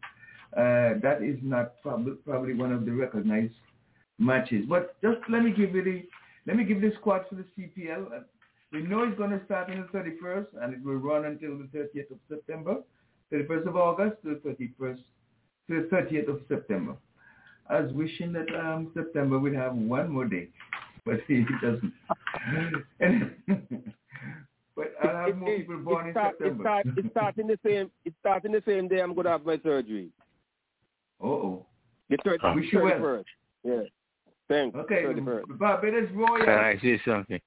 uh, 0.55 0.99
that 1.01 1.19
is 1.23 1.37
not 1.41 1.81
probably, 1.81 2.13
probably 2.25 2.53
one 2.53 2.71
of 2.71 2.85
the 2.85 2.91
recognized 2.91 3.53
matches. 4.19 4.65
But 4.69 4.95
just 5.01 5.17
let 5.29 5.43
me 5.43 5.51
give 5.51 5.73
you 5.73 5.83
the, 5.83 6.05
let 6.45 6.57
me 6.57 6.63
give 6.63 6.81
the 6.81 6.91
squad 6.99 7.25
for 7.29 7.35
the 7.35 7.45
CPL. 7.57 8.07
Uh, 8.07 8.19
We 8.73 8.81
know 8.81 9.03
it's 9.03 9.17
going 9.17 9.31
to 9.31 9.43
start 9.45 9.69
on 9.69 9.87
the 9.91 9.97
31st 9.97 10.47
and 10.61 10.73
it 10.73 10.83
will 10.83 10.95
run 10.97 11.25
until 11.25 11.57
the 11.57 11.69
30th 11.75 12.11
of 12.11 12.17
September, 12.29 12.77
31st 13.31 13.67
of 13.67 13.75
August 13.77 14.21
to 14.23 14.35
the 14.35 14.49
31st, 14.49 14.99
to 15.69 15.81
the 15.81 15.87
30th 15.95 16.27
of 16.27 16.41
September. 16.49 16.95
I 17.69 17.79
was 17.79 17.91
wishing 17.93 18.31
that 18.33 18.47
um, 18.53 18.91
September 18.93 19.39
would 19.39 19.55
have 19.55 19.73
one 19.75 20.11
more 20.11 20.25
day, 20.25 20.49
but 21.05 21.19
it 21.27 21.47
doesn't. 21.61 21.93
And- 22.99 23.93
but 24.75 24.93
I'll 25.03 25.15
have 25.15 25.29
It- 25.29 25.37
more 25.37 25.49
it- 25.49 25.57
people 25.59 25.77
born 25.77 26.05
it 26.05 26.07
in 26.09 26.13
start, 26.13 26.35
it 26.35 26.37
September. 26.39 26.63
start, 26.63 26.85
it 26.97 27.11
starting 27.11 27.47
the 27.47 27.59
same. 27.65 27.91
It 28.03 28.13
starting 28.19 28.51
the 28.51 28.61
same 28.65 28.87
day. 28.87 28.99
I'm 29.01 29.13
gonna 29.13 29.29
have 29.29 29.45
my 29.45 29.57
surgery. 29.59 30.09
Uh-oh. 31.23 31.65
The 32.09 32.17
third, 32.23 32.41
Wish 32.55 32.71
you 32.73 32.81
well. 32.81 32.99
31st. 32.99 33.25
Yeah. 33.63 33.81
Thanks. 34.47 34.75
Okay, 34.77 35.03
31st. 35.03 35.57
Barbados 35.57 36.11
Royal. 36.11 36.45
Can 36.45 36.49
I 36.59 36.77
say 36.79 36.99
something? 37.05 37.41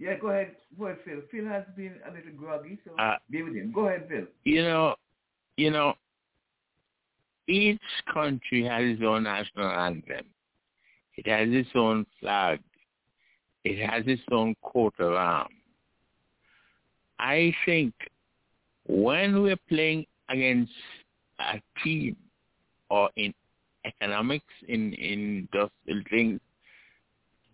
Yeah, 0.00 0.16
go 0.18 0.28
ahead. 0.28 0.56
Go 0.78 0.86
ahead, 0.86 0.98
Phil. 1.04 1.22
Phil 1.30 1.46
has 1.46 1.64
been 1.76 1.94
a 2.06 2.10
little 2.12 2.32
groggy, 2.32 2.78
so 2.84 2.94
Uh, 2.98 3.16
be 3.30 3.42
with 3.42 3.54
him. 3.54 3.72
Go 3.72 3.88
ahead, 3.88 4.06
Phil. 4.08 4.26
You 4.44 4.62
know, 4.62 4.96
you 5.56 5.70
know, 5.70 5.94
each 7.46 7.80
country 8.12 8.62
has 8.64 8.82
its 8.84 9.02
own 9.02 9.22
national 9.22 9.66
anthem. 9.70 10.26
It 11.18 11.26
has 11.26 11.48
its 11.50 11.70
own 11.74 12.06
flag. 12.20 12.60
It 13.64 13.84
has 13.84 14.04
its 14.06 14.22
own 14.30 14.54
coat 14.62 14.94
of 15.00 15.14
arms. 15.14 15.50
I 17.18 17.52
think 17.66 17.92
when 18.86 19.42
we're 19.42 19.58
playing 19.68 20.06
against 20.28 20.70
a 21.40 21.60
team 21.82 22.16
or 22.88 23.10
in 23.16 23.34
economics, 23.84 24.54
in, 24.68 24.92
in 24.92 25.48
industrial 25.52 26.04
things, 26.08 26.40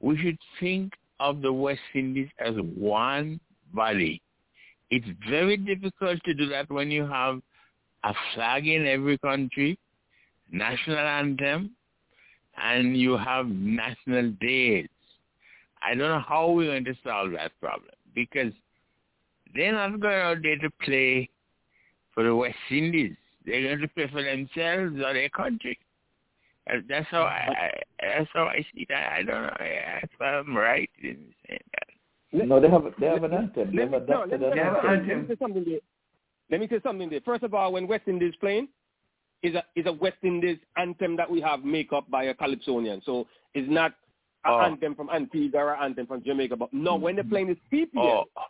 we 0.00 0.18
should 0.18 0.38
think 0.60 0.92
of 1.18 1.40
the 1.40 1.52
West 1.52 1.80
Indies 1.94 2.28
as 2.38 2.54
one 2.76 3.40
body. 3.72 4.20
It's 4.90 5.08
very 5.26 5.56
difficult 5.56 6.22
to 6.26 6.34
do 6.34 6.50
that 6.50 6.70
when 6.70 6.90
you 6.90 7.06
have 7.06 7.40
a 8.02 8.12
flag 8.34 8.66
in 8.66 8.86
every 8.86 9.16
country, 9.16 9.78
national 10.52 10.98
anthem, 10.98 11.70
and 12.62 12.96
you 12.96 13.16
have 13.16 13.46
national 13.46 14.32
days. 14.40 14.88
I 15.82 15.90
don't 15.90 15.98
know 15.98 16.24
how 16.26 16.50
we're 16.50 16.70
going 16.70 16.84
to 16.84 16.94
solve 17.04 17.32
that 17.32 17.52
problem 17.60 17.90
because 18.14 18.52
they're 19.54 19.72
not 19.72 20.00
going 20.00 20.20
out 20.20 20.38
there 20.42 20.58
to 20.58 20.70
play 20.82 21.28
for 22.14 22.24
the 22.24 22.34
West 22.34 22.56
Indies. 22.70 23.16
They're 23.44 23.62
going 23.62 23.80
to 23.80 23.88
play 23.88 24.08
for 24.10 24.22
themselves 24.22 24.94
or 25.04 25.12
their 25.12 25.28
country. 25.28 25.78
That's 26.88 27.06
how 27.10 27.22
I, 27.24 27.52
I 27.58 27.70
that's 28.00 28.30
how 28.32 28.44
I 28.44 28.64
see 28.74 28.86
that. 28.88 29.12
I 29.12 29.22
don't 29.22 29.42
know 29.42 29.56
if 29.60 30.10
I'm 30.20 30.56
right 30.56 30.88
in 31.02 31.18
saying 31.46 31.60
that. 31.72 32.46
No, 32.48 32.58
they 32.58 32.70
have 32.70 32.84
they 32.98 33.06
have 33.06 33.22
an 33.22 33.34
anthem. 33.34 33.76
They 33.76 33.82
have 33.82 33.90
me, 33.90 33.98
no, 34.08 34.22
adopted 34.22 34.40
let 34.40 34.54
me, 34.54 34.60
an 34.60 34.74
say, 34.82 34.88
anthem. 34.88 35.08
let 35.08 35.18
me 35.18 35.28
say 35.28 35.36
something. 35.38 35.78
Let 36.50 36.60
me 36.60 36.68
say 36.68 36.80
something 36.82 37.10
there. 37.10 37.20
First 37.22 37.42
of 37.42 37.52
all, 37.52 37.72
when 37.72 37.86
West 37.86 38.04
Indies 38.06 38.34
playing, 38.40 38.68
is 39.44 39.54
a 39.54 39.64
is 39.76 39.86
a 39.86 39.92
West 39.92 40.16
Indies 40.22 40.58
anthem 40.76 41.16
that 41.16 41.30
we 41.30 41.40
have 41.40 41.62
make 41.64 41.92
up 41.92 42.10
by 42.10 42.24
a 42.24 42.34
Calypsonian. 42.34 43.02
So 43.04 43.26
it's 43.54 43.70
not 43.70 43.92
an 44.44 44.52
Oh. 44.52 44.60
anthem 44.60 44.94
from 44.94 45.08
Antigua 45.10 45.58
or 45.60 45.74
an 45.74 45.82
anthem 45.84 46.06
from 46.06 46.22
Jamaica. 46.24 46.56
But 46.56 46.72
no, 46.72 46.96
when 46.96 47.14
they're 47.14 47.24
playing 47.24 47.48
the 47.48 47.56
CPL, 47.70 48.24
Oh, 48.36 48.42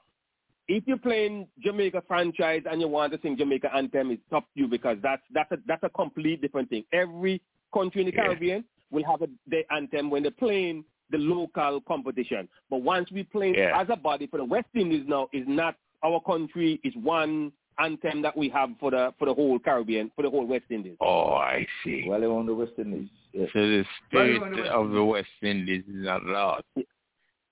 if 0.68 0.84
you're 0.86 0.96
playing 0.98 1.46
Jamaica 1.62 2.02
franchise 2.08 2.62
and 2.70 2.80
you 2.80 2.88
want 2.88 3.12
to 3.12 3.18
sing 3.22 3.36
Jamaica 3.36 3.68
anthem, 3.74 4.10
it's 4.10 4.22
up 4.32 4.44
to 4.54 4.60
you 4.60 4.68
because 4.68 4.96
that's 5.02 5.22
that's 5.32 5.50
a 5.52 5.58
that's 5.66 5.82
a 5.82 5.90
complete 5.90 6.40
different 6.40 6.70
thing. 6.70 6.84
Every 6.92 7.40
country 7.72 8.00
in 8.02 8.06
the 8.06 8.14
Yeah. 8.14 8.24
Caribbean 8.24 8.64
will 8.90 9.04
have 9.04 9.22
a, 9.22 9.28
their 9.46 9.64
anthem 9.72 10.10
when 10.10 10.22
they're 10.22 10.30
playing 10.46 10.84
the 11.10 11.18
local 11.18 11.80
competition. 11.82 12.48
But 12.70 12.82
once 12.82 13.10
we 13.12 13.24
play 13.24 13.52
Yeah. 13.56 13.80
as 13.80 13.88
a 13.90 13.96
body 13.96 14.26
for 14.26 14.38
the 14.38 14.44
West 14.44 14.68
Indies 14.74 15.04
now 15.06 15.28
is 15.32 15.46
not 15.46 15.74
our 16.02 16.20
country 16.20 16.80
is 16.84 16.94
one 16.96 17.52
anthem 17.78 18.22
that 18.22 18.36
we 18.36 18.48
have 18.48 18.70
for 18.80 18.90
the 18.90 19.12
for 19.18 19.26
the 19.26 19.34
whole 19.34 19.58
Caribbean 19.58 20.10
for 20.14 20.22
the 20.22 20.30
whole 20.30 20.46
West 20.46 20.64
Indies. 20.70 20.96
oh, 21.00 21.34
I 21.34 21.66
see. 21.84 22.04
Well, 22.06 22.24
on 22.32 22.46
the 22.46 22.54
West 22.54 22.72
Indies. 22.78 23.08
Yes. 23.32 23.48
So 23.52 23.60
the 23.60 23.84
Rally 24.12 24.36
spirit 24.36 24.56
the 24.56 24.62
West 24.62 24.72
of 24.72 24.90
the 24.90 25.04
West 25.04 25.28
Indies 25.42 25.82
is 25.88 26.04
not 26.04 26.24
lost. 26.24 26.64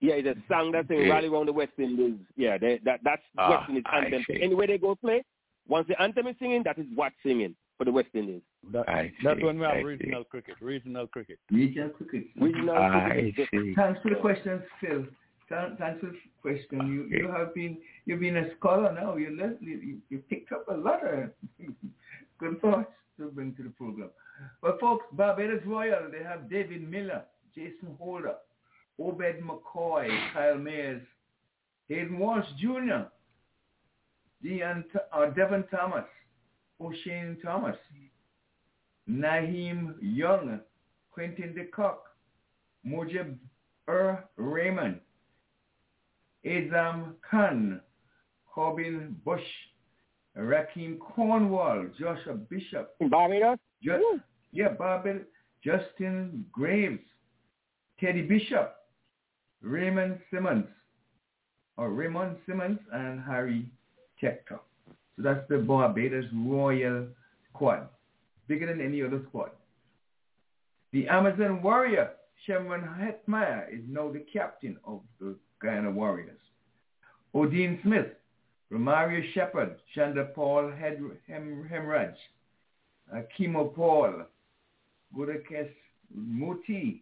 Yeah, 0.00 0.14
it's 0.14 0.26
a 0.28 0.34
song 0.52 0.72
that's 0.72 0.88
saying 0.88 1.06
Yeah. 1.06 1.12
rally 1.14 1.28
around 1.28 1.46
the 1.46 1.52
West 1.52 1.72
Indies. 1.78 2.18
Yeah, 2.36 2.58
they, 2.58 2.78
that 2.84 3.00
that's 3.04 3.22
Ah, 3.38 3.50
West 3.50 3.68
Indies 3.68 3.84
anthem. 3.92 4.24
So 4.26 4.34
anywhere 4.40 4.66
they 4.66 4.78
go 4.78 4.94
play, 4.96 5.22
once 5.68 5.86
the 5.88 6.00
anthem 6.02 6.26
is 6.26 6.36
singing, 6.40 6.62
that 6.64 6.78
is 6.78 6.86
what's 6.94 7.14
singing 7.24 7.54
for 7.78 7.84
the 7.84 7.92
West 7.92 8.08
Indies. 8.14 8.42
That, 8.72 8.88
I 8.88 9.12
that's 9.24 9.38
see, 9.38 9.44
when 9.44 9.58
we 9.58 9.64
have 9.64 9.74
I 9.76 9.80
regional 9.80 10.24
cricket. 10.24 10.56
Regional 10.60 11.06
cricket. 11.06 11.38
Regional 11.50 11.90
cricket. 11.90 12.24
Regional 12.40 12.76
I 12.76 13.10
cricket. 13.10 13.48
see. 13.52 13.74
Thanks 13.76 14.00
for 14.02 14.10
the 14.10 14.16
questions, 14.16 14.62
Phil. 14.80 15.04
Thanks 15.78 16.00
for 16.00 16.06
the 16.06 16.18
question. 16.40 16.86
You 16.86 17.18
you 17.18 17.28
have 17.28 17.54
been 17.54 17.78
you've 18.06 18.20
been 18.20 18.36
a 18.36 18.54
scholar 18.56 18.92
now. 18.92 19.16
You 19.16 19.36
le- 19.36 19.56
you, 19.60 19.98
you 20.08 20.18
picked 20.30 20.52
up 20.52 20.66
a 20.68 20.74
lot 20.74 21.06
of 21.06 21.30
good 22.38 22.60
thoughts 22.60 22.90
to 23.18 23.28
bring 23.30 23.54
to 23.56 23.62
the 23.62 23.70
program. 23.70 24.10
But 24.60 24.80
folks, 24.80 25.04
Barbados 25.12 25.62
Royal, 25.66 26.10
they 26.10 26.24
have 26.24 26.50
David 26.50 26.88
Miller, 26.88 27.22
Jason 27.54 27.96
Holder, 27.98 28.34
Obed 28.98 29.40
McCoy, 29.42 30.08
Kyle 30.32 30.56
Mayers, 30.56 31.02
Hayden 31.88 32.18
Walsh 32.18 32.46
Jr., 32.58 33.06
Deon, 34.44 34.84
uh, 35.12 35.26
Devon 35.30 35.64
Thomas, 35.70 36.04
O'Shane 36.80 37.36
Thomas, 37.44 37.76
Nyeem 39.08 39.94
Young, 40.00 40.60
Quinton 41.12 41.54
de 41.54 41.66
Kock, 41.66 42.04
Mujib 42.86 43.36
Er 43.88 44.24
Raymond, 44.36 45.00
Azam 46.46 47.14
Khan, 47.28 47.80
Corbin 48.52 49.16
Bosch, 49.24 49.40
Rahkeem 50.36 50.98
Cornwall, 50.98 51.86
Joshua 51.98 52.34
Bishop. 52.34 52.94
Barbados? 53.10 53.58
Just, 53.82 54.02
yeah, 54.52 54.68
Barbados. 54.68 55.22
Justin 55.64 56.44
Greaves, 56.50 56.98
Teddy 58.00 58.22
Bishop, 58.22 58.74
Raymond 59.62 60.18
Simmons, 60.32 60.66
or 61.76 61.90
Raymond 61.90 62.36
Simmons, 62.46 62.80
and 62.92 63.20
Harry 63.20 63.66
Tector. 64.20 64.58
So 65.16 65.22
that's 65.22 65.48
the 65.48 65.58
Barbados 65.58 66.24
Royal 66.34 67.06
Squad, 67.48 67.88
bigger 68.48 68.66
than 68.66 68.80
any 68.80 69.02
other 69.02 69.22
squad. 69.28 69.50
The 70.92 71.06
Amazon 71.06 71.62
Warrior, 71.62 72.10
Shimron 72.46 72.98
Hetmyer, 72.98 73.72
is 73.72 73.84
now 73.88 74.10
the 74.10 74.24
captain 74.32 74.76
of 74.84 75.00
the 75.20 75.36
Guyana 75.62 75.90
Warriors. 75.90 76.40
Odean 77.34 77.80
Smith, 77.82 78.08
Romario 78.70 79.22
Shepherd, 79.32 79.76
Shanda 79.96 80.34
Paul 80.34 80.72
Hem, 80.72 81.18
Hemraj, 81.70 82.14
Akimo 83.14 83.74
Paul, 83.74 84.24
Gudakesh 85.16 85.70
Motie, 86.16 87.00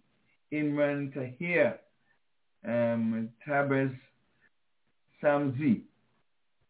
Imran 0.53 1.12
Tahir, 1.15 1.78
um, 2.66 3.28
Tabraiz 3.47 3.93
Shamsi, 5.23 5.82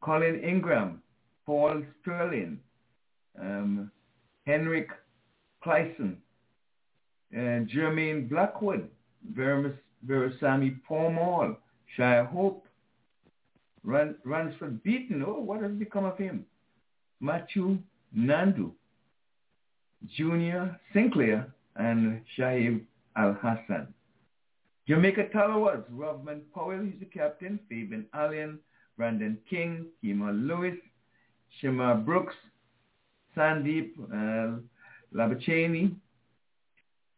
Colin 0.01 0.41
Ingram, 0.43 1.03
Paul 1.47 1.83
Stirling, 2.01 2.59
um, 3.41 3.91
Heinrich 4.47 4.91
Klaasen, 5.65 6.17
uh, 7.35 7.65
Jermaine 7.67 8.29
Blackwood, 8.29 8.89
Vermis, 9.35 9.77
Veerasammy 10.07 10.79
Permaul, 10.89 11.57
Shai 11.97 12.25
Hope, 12.25 12.67
Run, 13.83 14.15
Ransford 14.25 14.83
Beaton, 14.83 15.25
oh, 15.27 15.41
what 15.41 15.63
has 15.63 15.73
become 15.73 16.05
of 16.05 16.19
him? 16.19 16.45
Matthew 17.21 17.79
Nandu, 18.17 18.73
Junior 20.17 20.79
Sinclair, 20.93 21.53
and 21.77 22.21
Shaib 22.37 22.83
Al-Hassan. 23.17 23.89
Jamaica 24.87 25.27
Tallawahs, 25.35 25.85
Rovman 25.93 26.41
Powell, 26.55 26.85
he's 26.85 26.99
the 26.99 27.07
captain, 27.07 27.59
Fabian 27.69 28.07
Allen, 28.13 28.59
Brandon 28.97 29.39
King, 29.49 29.87
Kima 30.03 30.47
Lewis, 30.47 30.77
Shamarh 31.63 32.05
Brooks, 32.05 32.35
Sandeep 33.37 33.93
uh, 34.13 34.59
Lamichhane, 35.15 35.95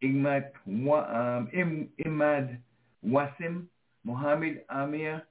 Imad, 0.03 0.45
um, 0.67 1.89
Imad 2.05 2.57
Wasim, 3.05 3.65
Mohammed 4.03 4.61
Amir, 4.69 5.23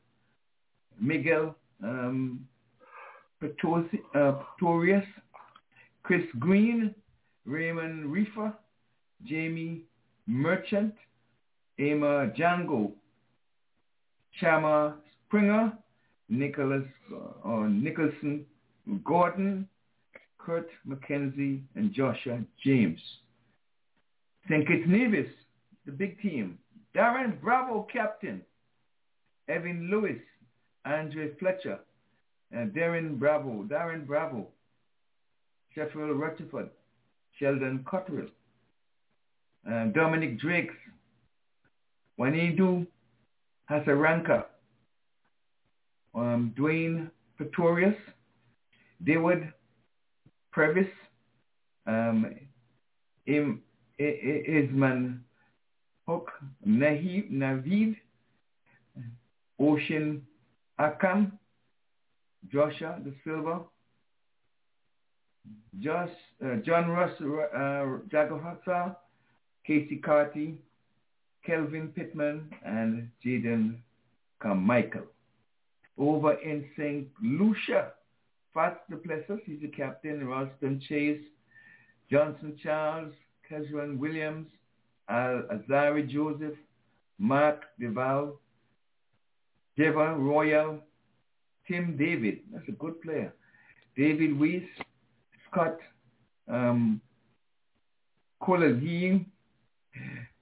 Miguel 1.00 1.54
um, 1.82 2.46
Pretorius, 3.40 5.04
Chris 6.02 6.24
Green, 6.38 6.94
Raymon 7.44 8.04
Reifer, 8.06 8.52
Jamie 9.24 9.82
Merchant, 10.26 10.94
Amir 11.78 12.32
Jangoo, 12.38 12.92
Shamar 14.40 14.94
Springer, 15.26 15.72
Nicholas 16.28 16.84
uh, 17.44 17.66
Nicholson 17.68 18.46
Gordon, 19.04 19.68
Kirk 20.38 20.68
McKenzie, 20.88 21.62
and 21.76 21.92
Joshua 21.92 22.40
James. 22.64 23.00
St. 24.48 24.66
Kitts 24.66 24.84
Nevis, 24.86 25.30
the 25.86 25.92
big 25.92 26.20
team. 26.20 26.58
Darren 26.96 27.40
Bravo, 27.40 27.86
captain. 27.92 28.42
Evan 29.52 29.90
Lewis, 29.90 30.20
Andre 30.84 31.30
Fletcher, 31.38 31.78
and 32.52 32.72
Darren 32.72 33.18
Bravo, 33.18 33.64
Darren 33.64 34.06
Bravo, 34.06 34.48
Sherfane 35.76 36.18
Rutherford, 36.18 36.70
Sheldon 37.38 37.84
Cottrell, 37.88 38.28
and 39.64 39.92
Dominic 39.92 40.38
Drakes, 40.40 40.74
Wanindu 42.18 42.86
Hasaranga, 43.70 44.44
um, 46.14 46.54
Dwayne 46.58 47.10
Pretorius, 47.36 47.96
David 49.04 49.52
Brevis, 50.54 50.88
um, 51.86 52.34
Im, 53.26 53.62
Isman 53.98 55.20
Hook, 56.06 56.30
Navid, 56.66 57.96
Ocean 59.62 60.26
Akam, 60.80 61.32
Joshua 62.50 62.98
Da 63.04 63.10
Silva, 63.22 63.60
Josh, 65.80 66.10
uh, 66.44 66.56
John 66.56 66.88
Russ 66.88 67.12
uh, 67.20 68.90
Keacy 69.68 70.02
Carty, 70.02 70.58
Kelvin 71.46 71.88
Pittman, 71.88 72.50
and 72.64 73.08
Jaden 73.24 73.76
Carmichael. 74.40 75.06
Over 75.98 76.34
in 76.34 76.64
St. 76.76 77.08
Lucia, 77.22 77.92
Fats 78.52 78.80
Duplessis, 78.90 79.40
he's 79.46 79.60
the 79.60 79.68
captain, 79.68 80.20
Roston 80.20 80.80
Chase, 80.88 81.22
Johnson 82.10 82.58
Charles, 82.62 83.12
Kesrick 83.48 83.98
Williams, 83.98 84.48
Al 85.08 85.44
Azari 85.52 86.08
Joseph, 86.08 86.56
Mark 87.18 87.62
Deyal, 87.80 88.32
Devon 89.76 90.24
Royal, 90.24 90.78
Tim 91.66 91.96
David, 91.96 92.40
that's 92.52 92.68
a 92.68 92.72
good 92.72 93.00
player, 93.02 93.32
David 93.96 94.38
Wiese, 94.38 94.68
Scott 95.50 95.78
um, 96.48 97.00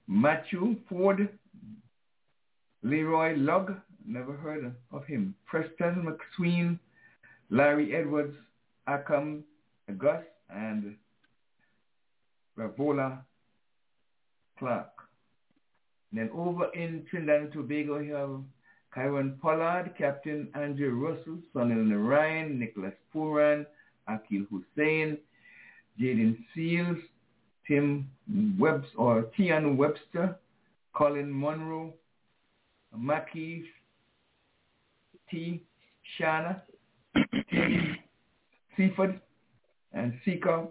Matthew 0.07 0.75
Ford, 0.89 1.29
Leroy 2.83 3.35
Lugg, 3.37 3.75
never 4.05 4.33
heard 4.33 4.73
of 4.91 5.05
him, 5.05 5.35
Preston 5.45 6.05
McSween, 6.05 6.79
Larry 7.49 7.95
Edwards, 7.95 8.35
Akam 8.87 9.43
August, 9.89 10.27
and 10.49 10.95
Ravola 12.57 13.19
Clark. 14.57 14.89
Then 16.11 16.29
over 16.33 16.65
in 16.73 17.05
Trinidad 17.09 17.41
and 17.41 17.53
Tobago, 17.53 17.99
you 17.99 18.13
have 18.13 18.41
Kieron 18.95 19.39
Pollard, 19.39 19.93
Captain 19.97 20.49
Andre 20.53 20.87
Russell, 20.87 21.39
Sunil 21.53 21.87
Narine, 21.87 22.57
Nicholas 22.57 22.93
Pooran, 23.13 23.65
Akeal 24.09 24.45
Hosein, 24.49 25.17
Jayden 25.99 26.37
Seales, 26.55 27.01
Tim 27.67 28.09
Webbs 28.59 28.87
or 28.97 29.23
Tian 29.37 29.77
Webster, 29.77 30.37
Colin 30.93 31.31
Munro, 31.31 31.93
Mackie 32.97 33.63
T. 35.29 35.63
Shana, 36.19 36.61
T. 37.49 37.95
Seaford, 38.77 39.19
and 39.93 40.13
Sika 40.25 40.67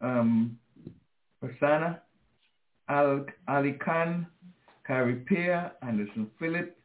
um, 0.00 0.58
Persana, 1.42 2.00
Al, 2.88 3.26
Ali 3.48 3.72
Khan, 3.72 4.26
Carrie 4.86 5.16
Pear, 5.26 5.72
Anderson 5.82 6.30
Phillip, 6.38 6.76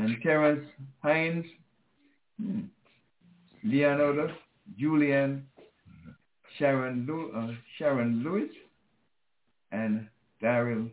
and 0.00 0.16
Terrance 0.22 0.66
Hinds, 1.02 1.46
hmm, 2.40 2.60
Leonardo, 3.64 4.30
Julian, 4.78 5.46
Sharon, 6.58 7.06
uh, 7.34 7.52
Sharon 7.78 8.22
Lewis, 8.24 8.50
and 9.72 10.08
Daryl, 10.42 10.90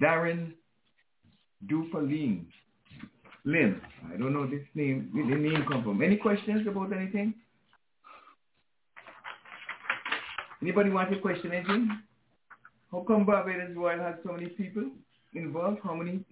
Darren 0.00 0.52
Dupaline. 1.66 2.46
Lynn, 3.44 3.80
I 4.12 4.16
don't 4.16 4.32
know 4.32 4.46
this 4.46 4.66
name, 4.74 5.10
where 5.12 5.26
the 5.26 5.34
name 5.34 5.64
come 5.68 5.82
from. 5.82 6.02
Any 6.02 6.16
questions 6.16 6.66
about 6.66 6.92
anything? 6.92 7.34
Anybody 10.62 10.90
want 10.90 11.10
to 11.10 11.18
question 11.18 11.52
anything? 11.52 12.00
How 12.92 13.04
come 13.06 13.24
Barbados 13.24 13.74
Royal 13.74 14.00
has 14.00 14.16
so 14.26 14.32
many 14.32 14.48
people 14.48 14.84
involved? 15.34 15.78
How 15.82 15.94
many? 15.94 16.22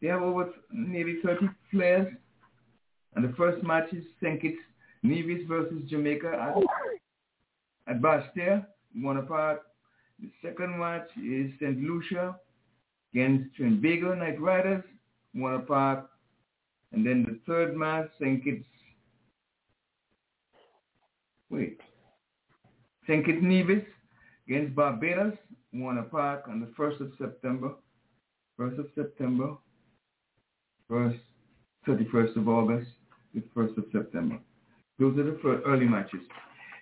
They 0.00 0.08
have 0.08 0.22
over 0.22 0.50
maybe 0.72 1.20
30 1.24 1.48
players. 1.70 2.12
And 3.14 3.24
the 3.24 3.34
first 3.36 3.62
match 3.64 3.92
is 3.92 4.04
St. 4.22 4.40
Kitts 4.40 4.58
Nevis 5.02 5.46
versus 5.48 5.82
Jamaica 5.88 6.32
at, 7.86 7.94
at 7.94 8.02
Bastia. 8.02 8.66
one 8.94 9.16
apart. 9.18 9.62
The 10.20 10.30
second 10.42 10.78
match 10.78 11.08
is 11.16 11.52
St. 11.60 11.80
Lucia 11.82 12.36
against 13.12 13.56
Trinbago 13.56 14.18
Knight 14.18 14.40
Riders, 14.40 14.84
one 15.32 15.54
apart. 15.54 16.06
And 16.92 17.06
then 17.06 17.24
the 17.24 17.38
third 17.46 17.76
match, 17.76 18.08
St. 18.20 18.42
Kitts, 18.42 18.64
wait, 21.50 21.80
St. 23.06 23.24
Kitts 23.24 23.38
Nevis 23.42 23.84
against 24.48 24.74
Barbados, 24.74 25.34
one 25.72 25.98
apart 25.98 26.44
on 26.48 26.60
the 26.60 26.66
1st 26.78 27.00
of 27.00 27.12
September. 27.18 27.74
1st 28.58 28.78
of 28.78 28.86
September, 28.94 29.56
1st, 30.90 31.18
31st 31.86 32.36
of 32.36 32.48
August, 32.48 32.90
the 33.34 33.42
1st 33.56 33.78
of 33.78 33.84
September. 33.92 34.38
Those 34.98 35.18
are 35.18 35.24
the 35.24 35.38
first 35.42 35.62
early 35.66 35.86
matches. 35.86 36.20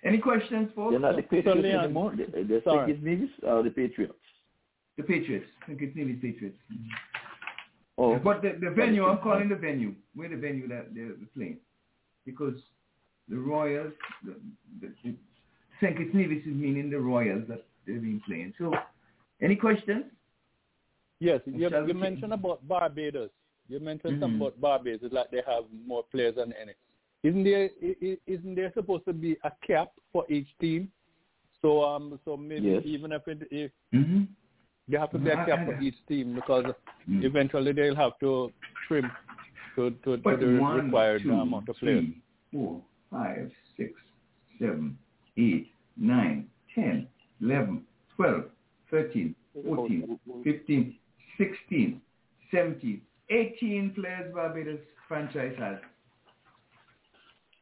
Any 0.03 0.17
questions, 0.19 0.69
folks? 0.75 0.91
They're 0.91 0.99
not 0.99 1.15
the 1.15 1.23
Patriots 1.23 1.65
anymore. 1.65 2.13
They're, 2.15 2.43
they're 2.43 2.63
Sorry. 2.63 2.93
St. 2.93 3.03
Nevis 3.03 3.29
or 3.43 3.63
the 3.63 3.69
Patriots? 3.69 4.13
The 4.97 5.03
Patriots. 5.03 5.45
St. 5.65 5.79
Kitts 5.79 5.95
Nevis 5.95 6.15
Patriots. 6.21 6.57
Oh. 7.97 8.17
But 8.19 8.41
the, 8.41 8.57
the 8.61 8.71
venue, 8.71 9.05
I'm 9.05 9.17
calling 9.19 9.49
the 9.49 9.55
venue. 9.55 9.93
Where 10.15 10.29
the 10.29 10.37
venue 10.37 10.67
that 10.67 10.93
they're 10.93 11.13
playing. 11.35 11.57
Because 12.25 12.55
the 13.27 13.37
Royals, 13.37 13.93
the, 14.23 14.35
the, 14.81 14.93
the 15.03 15.15
St. 15.81 15.97
Kitts 15.97 16.11
Nevis 16.13 16.45
is 16.45 16.55
meaning 16.55 16.89
the 16.89 16.99
Royals 16.99 17.43
that 17.49 17.65
they've 17.85 18.01
been 18.01 18.21
playing. 18.25 18.53
So, 18.57 18.73
any 19.41 19.55
questions? 19.55 20.05
Yes, 21.19 21.41
you, 21.45 21.69
you 21.87 21.93
mentioned 21.93 22.33
about 22.33 22.67
Barbados. 22.67 23.29
You 23.69 23.79
mentioned 23.79 24.17
Mhm. 24.17 24.19
something 24.21 24.41
about 24.41 24.61
Barbados, 24.61 25.11
like 25.11 25.29
they 25.31 25.41
have 25.45 25.65
more 25.85 26.03
players 26.03 26.35
than 26.35 26.53
any. 26.53 26.73
Isn't 27.23 27.43
there 27.43 27.69
isn't 28.27 28.55
there 28.55 28.71
supposed 28.73 29.05
to 29.05 29.13
be 29.13 29.37
a 29.43 29.51
cap 29.65 29.91
for 30.11 30.25
each 30.31 30.47
team? 30.59 30.91
So 31.61 31.83
um 31.83 32.19
so 32.23 32.37
maybe 32.37 32.67
Yes. 32.67 32.85
even 32.85 33.11
if 33.11 33.27
it 33.27 33.47
if 33.51 33.71
Mm-hmm. 33.93 34.23
there 34.87 34.99
have 34.99 35.11
to 35.11 35.19
be 35.19 35.29
a 35.31 35.45
cap 35.45 35.65
for 35.65 35.75
each 35.81 35.97
team 36.07 36.35
because 36.35 36.65
Mm. 37.09 37.23
eventually 37.23 37.71
they'll 37.71 37.95
have 37.95 38.17
to 38.19 38.51
trim 38.87 39.11
to 39.75 39.91
to, 39.91 40.17
to 40.17 40.23
But 40.23 40.39
the 40.39 40.59
one, 40.59 40.85
required 40.85 41.21
two, 41.23 41.31
amount 41.31 41.69
of 41.69 41.75
players. 41.77 42.03
three, 42.05 42.21
four, 42.51 42.81
five, 43.09 43.51
six, 43.75 43.93
seven, 44.59 44.97
eight, 45.37 45.71
nine, 45.95 46.49
ten, 46.75 47.07
eleven, 47.41 47.85
twelve, 48.15 48.49
thirteen, 48.89 49.35
fourteen, 49.53 50.19
fifteen, 50.43 50.95
sixteen, 51.37 52.01
seventeen, 52.51 53.01
eighteen 53.29 53.93
players 53.95 54.33
Barbados 54.33 54.79
franchise 55.07 55.55
has. 55.59 55.77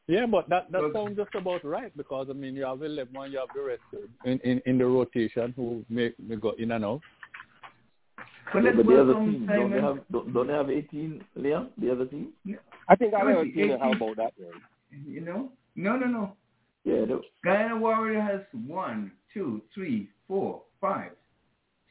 Yeah, 0.07 0.27
but 0.27 0.47
that 0.49 0.71
that 0.71 0.81
But- 0.81 0.93
sounds 0.93 1.17
just 1.17 1.33
about 1.35 1.63
right 1.65 1.95
because 1.97 2.27
I 2.29 2.33
mean 2.33 2.55
you 2.55 2.65
have 2.65 2.81
eleven 2.83 3.31
you 3.31 3.39
have 3.39 3.49
the 3.55 3.61
rest 3.63 3.81
in 4.25 4.39
in, 4.39 4.61
in 4.65 4.77
the 4.77 4.85
rotation 4.85 5.53
who 5.55 5.83
may, 5.89 6.13
may 6.19 6.35
go 6.35 6.51
in 6.51 6.71
and 6.71 6.85
out. 6.85 7.01
But 8.53 8.63
Yeah, 8.63 8.69
let's 8.71 8.77
but 8.77 8.85
the 8.85 9.01
other 9.01 9.13
team, 9.15 9.45
don't 9.47 9.71
they 9.71 9.81
have 9.81 9.99
don't, 10.11 10.31
don't 10.33 10.47
they 10.47 10.53
have 10.53 10.69
18, 10.69 11.23
Leon? 11.35 11.69
The 11.79 11.91
other 11.91 12.05
team? 12.05 12.27
I 12.87 12.95
think 12.95 13.15
I 13.15 13.21
Really? 13.21 13.49
heard 13.49 13.55
you 13.57 13.67
know, 13.69 13.79
how 13.79 13.89
18? 13.89 14.01
about 14.03 14.15
that 14.17 14.33
one. 14.37 14.61
You 15.07 15.21
know? 15.21 15.51
No, 15.75 15.97
no, 15.97 16.05
no. 16.05 16.37
Yeah, 16.83 17.05
they, 17.05 17.15
Guyana 17.43 17.77
Warrior 17.77 18.21
has 18.21 18.41
one, 18.67 19.11
two, 19.33 19.63
three, 19.73 20.09
four, 20.27 20.61
five, 20.79 21.11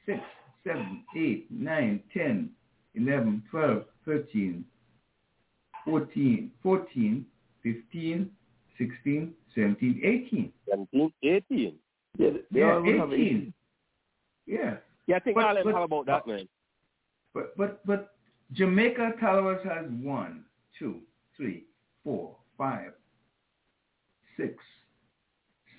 six, 0.06 0.20
seven, 0.62 1.04
eight, 1.16 1.50
nine, 1.50 2.00
ten, 2.16 2.50
eleven, 2.94 3.42
twelve, 3.50 3.84
thirteen, 4.04 4.64
fourteen, 5.84 6.50
fourteen, 6.62 7.26
fifteen, 7.62 8.30
sixteen, 8.78 9.34
seventeen, 9.54 10.00
eighteen. 10.04 10.52
17, 10.68 11.12
18. 11.22 11.78
yeah, 12.18 12.30
they 12.50 12.60
Yeah, 12.60 12.74
all 12.74 12.82
will 12.82 12.98
have 12.98 13.12
18. 13.12 13.26
eighteen. 13.26 13.54
Yeah. 14.46 14.76
Yeah, 15.06 15.16
I 15.16 15.18
think 15.20 15.36
But- 15.36 15.44
all 15.44 15.56
of 15.56 15.64
them 15.64 15.72
but- 15.72 15.78
have 15.80 15.84
about 15.84 16.06
that, 16.06 16.26
man. 16.26 16.48
But 17.32 17.56
but 17.56 17.84
but 17.86 18.16
Jamaica 18.52 19.14
Towers 19.20 19.62
has 19.64 19.90
one, 19.90 20.44
two, 20.78 21.02
three, 21.36 21.64
four, 22.04 22.36
five, 22.56 22.92
six, 24.36 24.62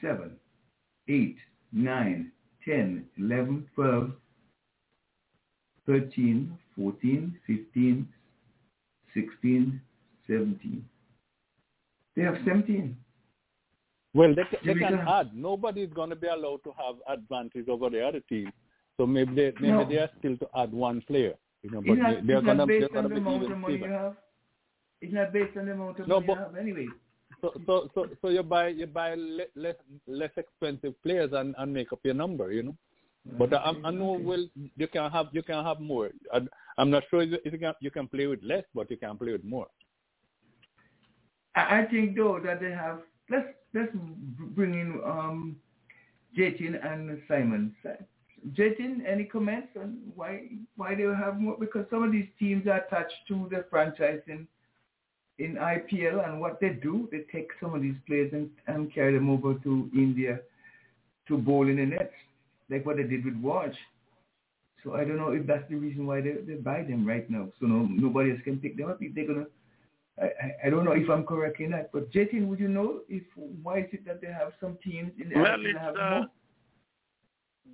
seven, 0.01 0.37
eight, 1.07 1.37
nine, 1.71 2.31
ten, 2.65 3.07
eleven, 3.17 3.69
twelve, 3.73 4.11
thirteen, 5.85 6.57
fourteen, 6.77 7.38
fifteen, 7.47 8.07
sixteen, 9.14 9.81
seventeen. 10.27 10.85
They 12.15 12.23
have 12.23 12.35
seventeen. 12.45 12.97
Well, 14.14 14.34
they, 14.34 14.43
ca- 14.43 14.64
they 14.65 14.73
can 14.76 14.99
add. 15.07 15.35
Nobody's 15.35 15.89
going 15.93 16.10
to 16.10 16.15
be 16.15 16.27
allowed 16.27 16.64
to 16.64 16.72
have 16.77 16.95
advantage 17.10 17.68
over 17.68 17.89
the 17.89 18.06
other 18.06 18.22
team. 18.22 18.52
So 18.97 19.06
maybe 19.06 19.35
they 19.35 19.53
maybe 19.60 19.73
No. 19.73 19.85
they 19.89 19.97
are 19.97 20.10
still 20.19 20.38
to 20.38 20.47
add 20.57 20.72
one 20.72 21.02
player. 21.02 21.34
You 21.64 21.72
know, 21.72 21.81
but 21.85 21.95
not, 21.97 22.22
they, 22.22 22.27
they're 22.27 22.41
going 22.41 22.57
to 22.60 22.65
they're 22.65 22.80
based 22.81 22.95
on 22.95 23.03
the 23.03 23.10
be 23.10 23.15
amount 23.18 23.41
even 23.43 23.52
of 23.52 23.57
money 23.60 23.77
you 23.77 23.84
have. 23.85 24.15
It's 25.02 25.14
not 25.14 25.34
based 25.34 25.57
on 25.57 25.65
the 25.65 25.72
amount 25.73 25.99
of 25.99 26.07
No, 26.07 26.15
money 26.22 26.27
but- 26.27 26.34
you 26.38 26.39
have 26.45 26.56
anyway. 26.56 26.88
So 27.41 27.52
so 27.65 27.89
so 27.93 28.06
so 28.22 28.30
you 28.30 28.43
buy 28.43 28.69
you 28.69 28.85
buy 28.88 29.15
le- 29.15 29.52
less 29.56 29.76
less 30.07 30.30
expensive 30.38 30.93
players 31.03 31.31
and, 31.34 31.53
and 31.57 31.73
make 31.73 31.91
up 31.91 31.99
your 32.03 32.14
number. 32.14 32.52
You 32.53 32.64
know. 32.64 32.76
But 33.38 33.53
I, 33.53 33.73
I 33.84 33.91
know 33.91 34.19
well 34.22 34.45
you 34.77 34.88
can 34.88 35.11
have 35.11 35.27
you 35.31 35.43
can 35.43 35.64
have 35.64 35.80
more. 35.80 36.11
I, 36.31 36.41
I'm 36.77 36.89
not 36.91 37.03
sure 37.10 37.22
if 37.22 37.53
you 37.53 37.60
can 37.60 37.73
you 37.80 37.91
can 37.91 38.07
play 38.07 38.27
with 38.27 38.43
less, 38.43 38.64
but 38.73 38.89
you 38.91 38.97
can 38.97 39.18
play 39.18 39.31
with 39.31 39.43
more. 39.43 39.68
I, 41.56 41.84
think 41.84 42.18
though 42.18 42.39
that 42.43 42.60
they 42.60 42.72
have 42.72 42.99
let's 43.30 43.47
let's 43.73 43.91
bring 43.93 44.73
in 44.73 45.02
um 45.03 45.56
Jatin 46.38 46.85
and 46.85 47.22
Simon. 47.27 47.76
Jatin, 48.52 49.06
any 49.07 49.23
comments 49.23 49.69
on 49.76 49.97
why 50.15 50.43
why 50.76 50.93
they 50.93 51.03
have 51.03 51.39
more? 51.39 51.57
Because 51.60 51.85
some 51.89 52.03
of 52.03 52.11
these 52.11 52.27
teams 52.38 52.68
are 52.68 52.77
attached 52.77 53.15
to 53.30 53.47
the 53.49 53.65
franchise 53.69 54.22
in 54.27 54.47
in 55.38 55.56
IPL 55.56 56.26
and 56.27 56.39
what 56.39 56.60
they 56.61 56.69
do, 56.69 57.10
they 57.11 57.26
take 57.31 57.49
some 57.60 57.73
of 57.73 57.81
these 57.81 57.95
players 58.07 58.31
and, 58.31 58.49
and 58.68 58.93
carry 58.93 59.14
them 59.14 59.30
over 59.30 59.56
to 59.56 59.89
India 59.93 60.39
to 61.27 61.38
bowl 61.38 61.68
in 61.68 61.76
the 61.76 61.85
nets, 61.85 62.14
like 62.69 62.85
what 62.85 62.97
they 62.97 63.03
did 63.03 63.25
with 63.25 63.35
Watch. 63.35 63.75
So 64.83 64.93
I 64.93 65.03
don't 65.03 65.17
know 65.17 65.31
if 65.31 65.47
that's 65.47 65.67
the 65.69 65.75
reason 65.75 66.05
why 66.05 66.21
they, 66.21 66.33
they 66.45 66.53
buy 66.55 66.83
them 66.83 67.07
right 67.07 67.27
now. 67.29 67.49
So 67.59 67.65
no, 67.65 67.87
nobody 67.89 68.31
else 68.31 68.41
can 68.43 68.59
pick 68.59 68.77
them 68.77 68.89
up 68.89 68.97
if 69.01 69.15
they're 69.15 69.27
gonna 69.27 69.45
I, 70.21 70.25
I- 70.25 70.67
I 70.67 70.69
don't 70.69 70.85
know 70.85 70.93
if 70.93 71.09
I'm 71.09 71.25
correct 71.25 71.59
in 71.59 71.71
that, 71.71 71.91
but 71.91 72.11
Jatin, 72.11 72.47
would 72.47 72.59
you 72.59 72.67
know 72.67 73.01
if 73.09 73.23
why 73.63 73.79
is 73.79 73.89
it 73.91 74.05
that 74.05 74.21
they 74.21 74.27
have 74.27 74.53
some 74.59 74.77
teams 74.83 75.11
in 75.21 75.29
the 75.29 75.35
Well, 75.35 75.55
it's 75.65 75.79
have 75.79 75.95
uh, 75.95 76.09
more? 76.09 76.27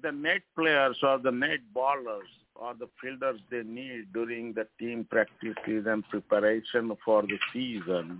the 0.01 0.11
net 0.11 0.41
players 0.55 0.97
or 1.03 1.19
the 1.19 1.31
net 1.31 1.59
ballers 1.75 2.29
or 2.55 2.73
the 2.73 2.87
fielders 3.01 3.39
they 3.49 3.63
need 3.63 4.11
during 4.13 4.53
the 4.53 4.67
team 4.79 5.05
practices 5.09 5.85
and 5.87 6.07
preparation 6.09 6.95
for 7.03 7.21
the 7.23 7.37
season. 7.53 8.19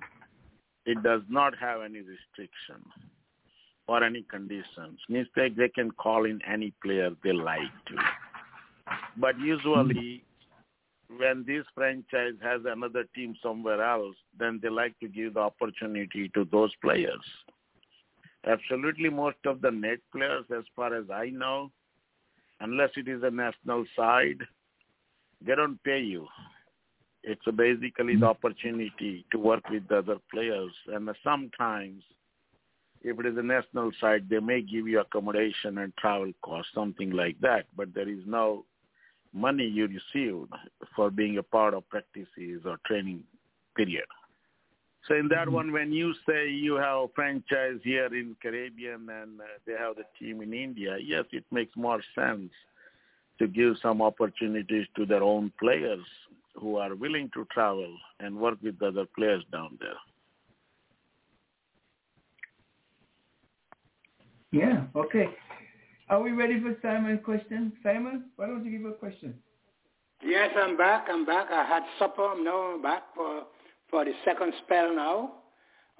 It 0.85 1.02
does 1.03 1.22
not 1.30 1.57
have 1.57 1.81
any 1.81 1.99
restriction 1.99 2.84
or 3.91 4.03
any 4.03 4.23
conditions. 4.23 4.99
Means 5.09 5.27
they, 5.35 5.49
they 5.49 5.68
can 5.68 5.91
call 5.91 6.26
in 6.26 6.39
any 6.47 6.73
player 6.84 7.11
they 7.23 7.34
like 7.34 7.76
to. 7.88 7.95
But 9.18 9.38
usually 9.39 10.23
when 11.18 11.43
this 11.45 11.65
franchise 11.76 12.35
has 12.41 12.61
another 12.65 13.03
team 13.13 13.35
somewhere 13.43 13.84
else, 13.84 14.15
then 14.39 14.59
they 14.63 14.69
like 14.69 14.97
to 15.01 15.07
give 15.07 15.34
the 15.34 15.41
opportunity 15.41 16.31
to 16.34 16.47
those 16.51 16.72
players. 16.81 17.22
Absolutely 18.47 19.09
most 19.09 19.38
of 19.45 19.61
the 19.61 19.72
net 19.72 19.99
players, 20.11 20.45
as 20.57 20.63
far 20.76 20.95
as 20.95 21.05
I 21.13 21.30
know, 21.30 21.72
unless 22.59 22.91
it 22.95 23.07
is 23.07 23.23
a 23.23 23.30
national 23.30 23.85
side, 23.95 24.39
they 25.45 25.53
don't 25.53 25.84
pay 25.84 25.99
you. 25.99 26.27
It's 27.23 27.45
basically 27.55 28.15
the 28.15 28.26
opportunity 28.26 29.26
to 29.31 29.38
work 29.38 29.69
with 29.69 29.88
the 29.89 29.97
other 29.97 30.18
players. 30.34 30.72
And 30.88 31.09
sometimes, 31.23 32.03
if 33.03 33.19
it 33.19 33.26
is 33.26 33.38
a 33.38 33.44
national 33.44 33.91
side, 33.99 34.28
they 34.30 34.40
may 34.40 34.61
give 34.61 34.88
you 34.88 34.99
accommodation 34.99 35.80
and 35.80 35.95
travel 35.98 36.32
costs, 36.41 36.72
something 36.73 37.11
like 37.11 37.40
that. 37.41 37.65
But 37.76 37.94
there 37.94 38.07
is 38.07 38.22
no 38.26 38.65
money 39.34 39.65
you 39.65 39.88
receive 39.88 40.48
for 40.95 41.10
being 41.10 41.38
a 41.38 41.44
part 41.44 41.73
of 41.73 41.88
practices 41.90 42.61
or 42.65 42.78
training 42.86 43.23
period. 43.76 44.06
So 45.07 45.15
in 45.15 45.28
that 45.30 45.49
one, 45.49 45.72
when 45.72 45.91
you 45.91 46.14
say 46.28 46.49
you 46.49 46.76
have 46.76 46.98
a 46.98 47.07
franchise 47.15 47.80
here 47.84 48.06
in 48.06 48.36
Caribbean 48.41 49.10
and 49.10 49.41
uh, 49.41 49.45
they 49.65 49.73
have 49.73 49.95
the 49.95 50.03
team 50.19 50.41
in 50.41 50.53
India, 50.53 50.98
yes, 51.02 51.26
it 51.32 51.44
makes 51.52 51.76
more 51.76 52.02
sense 52.14 52.52
to 53.40 53.48
give 53.48 53.76
some 53.82 54.02
opportunities 54.02 54.86
to 54.95 55.07
their 55.07 55.23
own 55.23 55.52
players 55.60 56.06
who 56.60 56.78
are 56.78 56.94
willing 56.94 57.32
to 57.34 57.48
travel 57.52 57.98
and 58.19 58.36
work 58.38 58.60
with 58.61 58.82
other 58.84 59.06
players 59.15 59.44
down 59.52 59.78
there. 59.80 59.98
Yeah, 64.52 64.84
okay. 64.95 65.30
Are 66.10 66.22
we 66.22 66.32
ready 66.32 66.60
for 66.60 66.76
Simon's 66.82 67.23
question? 67.23 67.72
Simon, 67.84 68.26
why 68.36 68.48
don't 68.48 68.65
you 68.65 68.78
give 68.78 68.86
a 68.86 68.94
question? 68.94 69.34
Yes, 70.23 70.52
I'm 70.57 70.78
back. 70.78 71.07
I'm 71.10 71.26
back. 71.26 71.48
I 71.49 71.65
had 71.65 71.84
supper. 71.98 72.23
I'm 72.23 72.44
now 72.44 72.78
back 72.82 73.03
for 73.15 73.44
for 73.90 74.06
the 74.06 74.11
second 74.26 74.53
spell 74.64 74.94
now. 74.94 75.34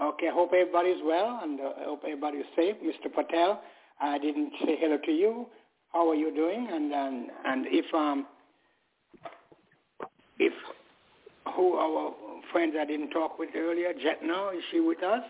Okay, 0.02 0.28
I 0.30 0.34
hope 0.34 0.52
everybody's 0.54 1.02
well 1.04 1.40
and 1.44 1.60
uh, 1.60 1.74
I 1.80 1.84
hope 1.86 2.02
everybody's 2.04 2.46
safe. 2.56 2.76
Mr. 2.84 3.14
Patel, 3.14 3.62
I 4.00 4.18
didn't 4.18 4.52
say 4.66 4.78
hello 4.80 4.98
to 5.06 5.12
you. 5.12 5.48
How 5.94 6.10
are 6.10 6.16
you 6.16 6.34
doing? 6.34 6.68
And 6.72 6.92
and, 6.92 7.30
and 7.46 7.66
if 7.68 7.94
um 7.94 8.28
if 10.40 10.54
who 11.56 11.74
our 11.76 12.14
friends 12.52 12.76
I 12.80 12.86
didn't 12.86 13.12
talk 13.12 13.40
with 13.40 13.50
earlier, 13.56 13.94
Jetna, 13.94 14.56
is 14.58 14.64
she 14.72 14.80
with 14.80 15.04
us? 15.04 15.24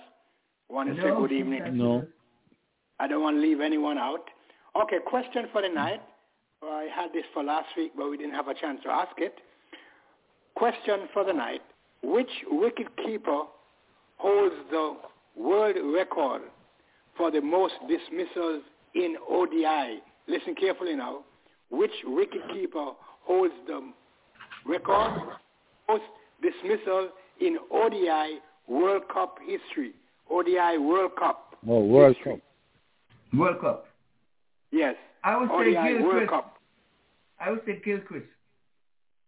Want 0.69 0.95
to 0.95 1.01
say 1.01 1.09
good 1.09 1.31
evening. 1.31 1.77
No. 1.77 2.05
I 3.01 3.07
don't 3.07 3.23
want 3.23 3.37
to 3.37 3.41
leave 3.41 3.61
anyone 3.61 3.97
out. 3.97 4.29
Okay, 4.79 4.97
question 5.03 5.47
for 5.51 5.61
the 5.61 5.67
mm-hmm. 5.67 5.75
night. 5.75 6.01
Well, 6.61 6.71
I 6.71 6.87
had 6.95 7.11
this 7.11 7.23
for 7.33 7.43
last 7.43 7.69
week, 7.75 7.93
but 7.97 8.11
we 8.11 8.15
didn't 8.15 8.35
have 8.35 8.47
a 8.47 8.53
chance 8.53 8.79
to 8.83 8.91
ask 8.91 9.13
it. 9.17 9.33
Question 10.53 11.09
for 11.11 11.25
the 11.25 11.33
night. 11.33 11.61
Which 12.03 12.29
wicket 12.51 12.87
keeper 13.03 13.41
holds 14.17 14.55
the 14.69 14.97
world 15.35 15.77
record 15.95 16.43
for 17.17 17.31
the 17.31 17.41
most 17.41 17.73
dismissals 17.89 18.61
in 18.93 19.15
ODI? 19.27 20.01
Listen 20.27 20.53
carefully 20.53 20.95
now. 20.95 21.23
Which 21.71 21.91
wicket 22.05 22.41
keeper 22.53 22.91
holds 23.23 23.53
the 23.65 23.91
record 24.67 25.21
most 25.89 26.03
dismissal 26.43 27.09
in 27.39 27.57
ODI 27.71 28.39
World 28.67 29.03
Cup 29.11 29.39
history? 29.39 29.93
ODI 30.29 30.77
World 30.77 31.13
Cup. 31.17 31.55
Oh, 31.67 31.83
World 31.83 32.15
Cup. 32.23 32.39
World 33.33 33.59
Cup. 33.61 33.85
Yes. 34.71 34.95
I 35.23 35.37
would 35.37 35.49
say 35.49 35.53
ODI 35.55 35.73
Gilchrist. 35.73 36.05
World 36.05 36.29
Cup. 36.29 36.57
I 37.39 37.51
would 37.51 37.61
say 37.65 37.81
Gilchrist. 37.83 38.27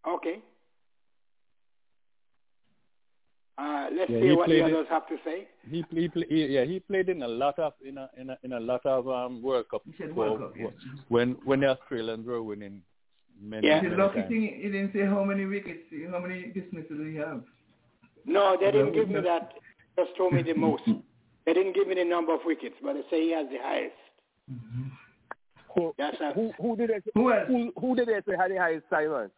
Okay. 0.08 0.40
Uh, 3.58 3.88
let's 3.96 4.10
Yeah, 4.10 4.20
see 4.22 4.32
what 4.36 4.50
the 4.50 4.56
played 4.60 4.60
it- 4.72 4.74
others 4.74 4.88
have 4.90 5.08
to 5.08 5.18
say. 5.24 5.48
He, 5.70 5.86
he, 5.92 6.08
play, 6.10 6.26
he 6.28 6.46
yeah 6.48 6.64
he 6.66 6.80
played 6.80 7.08
in 7.08 7.22
a 7.22 7.28
lot 7.28 7.58
of 7.60 7.74
in 7.86 7.98
a 7.98 8.10
in 8.18 8.30
a, 8.32 8.38
in 8.44 8.54
a 8.54 8.60
lot 8.60 8.86
of 8.86 9.08
um 9.08 9.42
World 9.42 9.70
Cup. 9.70 9.84
said 9.98 10.16
World 10.16 10.40
for- 10.40 10.48
Cup, 10.48 10.58
yes. 10.58 10.74
When 11.10 11.34
when 11.46 11.60
the 11.62 11.68
Australians 11.68 12.26
were 12.26 12.42
winning 12.42 12.82
many, 13.40 13.68
Yeah. 13.68 13.82
many 13.82 13.96
lucky 13.96 14.20
times. 14.22 14.30
thing, 14.30 14.42
he 14.62 14.70
didn't 14.70 14.92
say 14.92 15.06
how 15.06 15.24
many 15.24 15.46
wickets, 15.46 15.84
how 16.12 16.20
many 16.20 16.48
dismissals 16.52 17.00
he 17.08 17.16
have. 17.16 17.44
No, 18.26 18.58
they 18.60 18.72
didn't 18.72 18.94
give 18.94 19.10
me 19.10 19.22
that. 19.22 19.54
Just 19.98 20.18
told 20.18 20.34
me 20.34 20.42
the 20.42 20.54
most. 20.56 20.84
They 21.45 21.53
didn't 21.53 21.74
give 21.74 21.88
me 21.88 21.95
the 21.95 22.06
number 22.06 22.34
of 22.34 22.41
wickets, 22.45 22.76
but 22.82 22.94
they 22.94 23.02
say 23.10 23.22
he 23.24 23.32
has 23.32 23.48
the 23.49 23.57
highest. 23.61 23.95
Who, 25.76 25.94
That's 25.98 26.18
a, 26.22 26.32
who, 26.34 26.52
who 26.61 26.76
did 26.76 26.90
they 26.90 26.95
say, 26.99 27.11
Who 27.15 27.32
else? 27.34 27.48
who, 27.48 27.74
who 27.80 27.95
did 27.95 28.07
they 28.07 28.20
say 28.30 28.38
had 28.38 28.52
the 28.52 28.57
highest 28.57 28.86
Simon? 28.90 29.32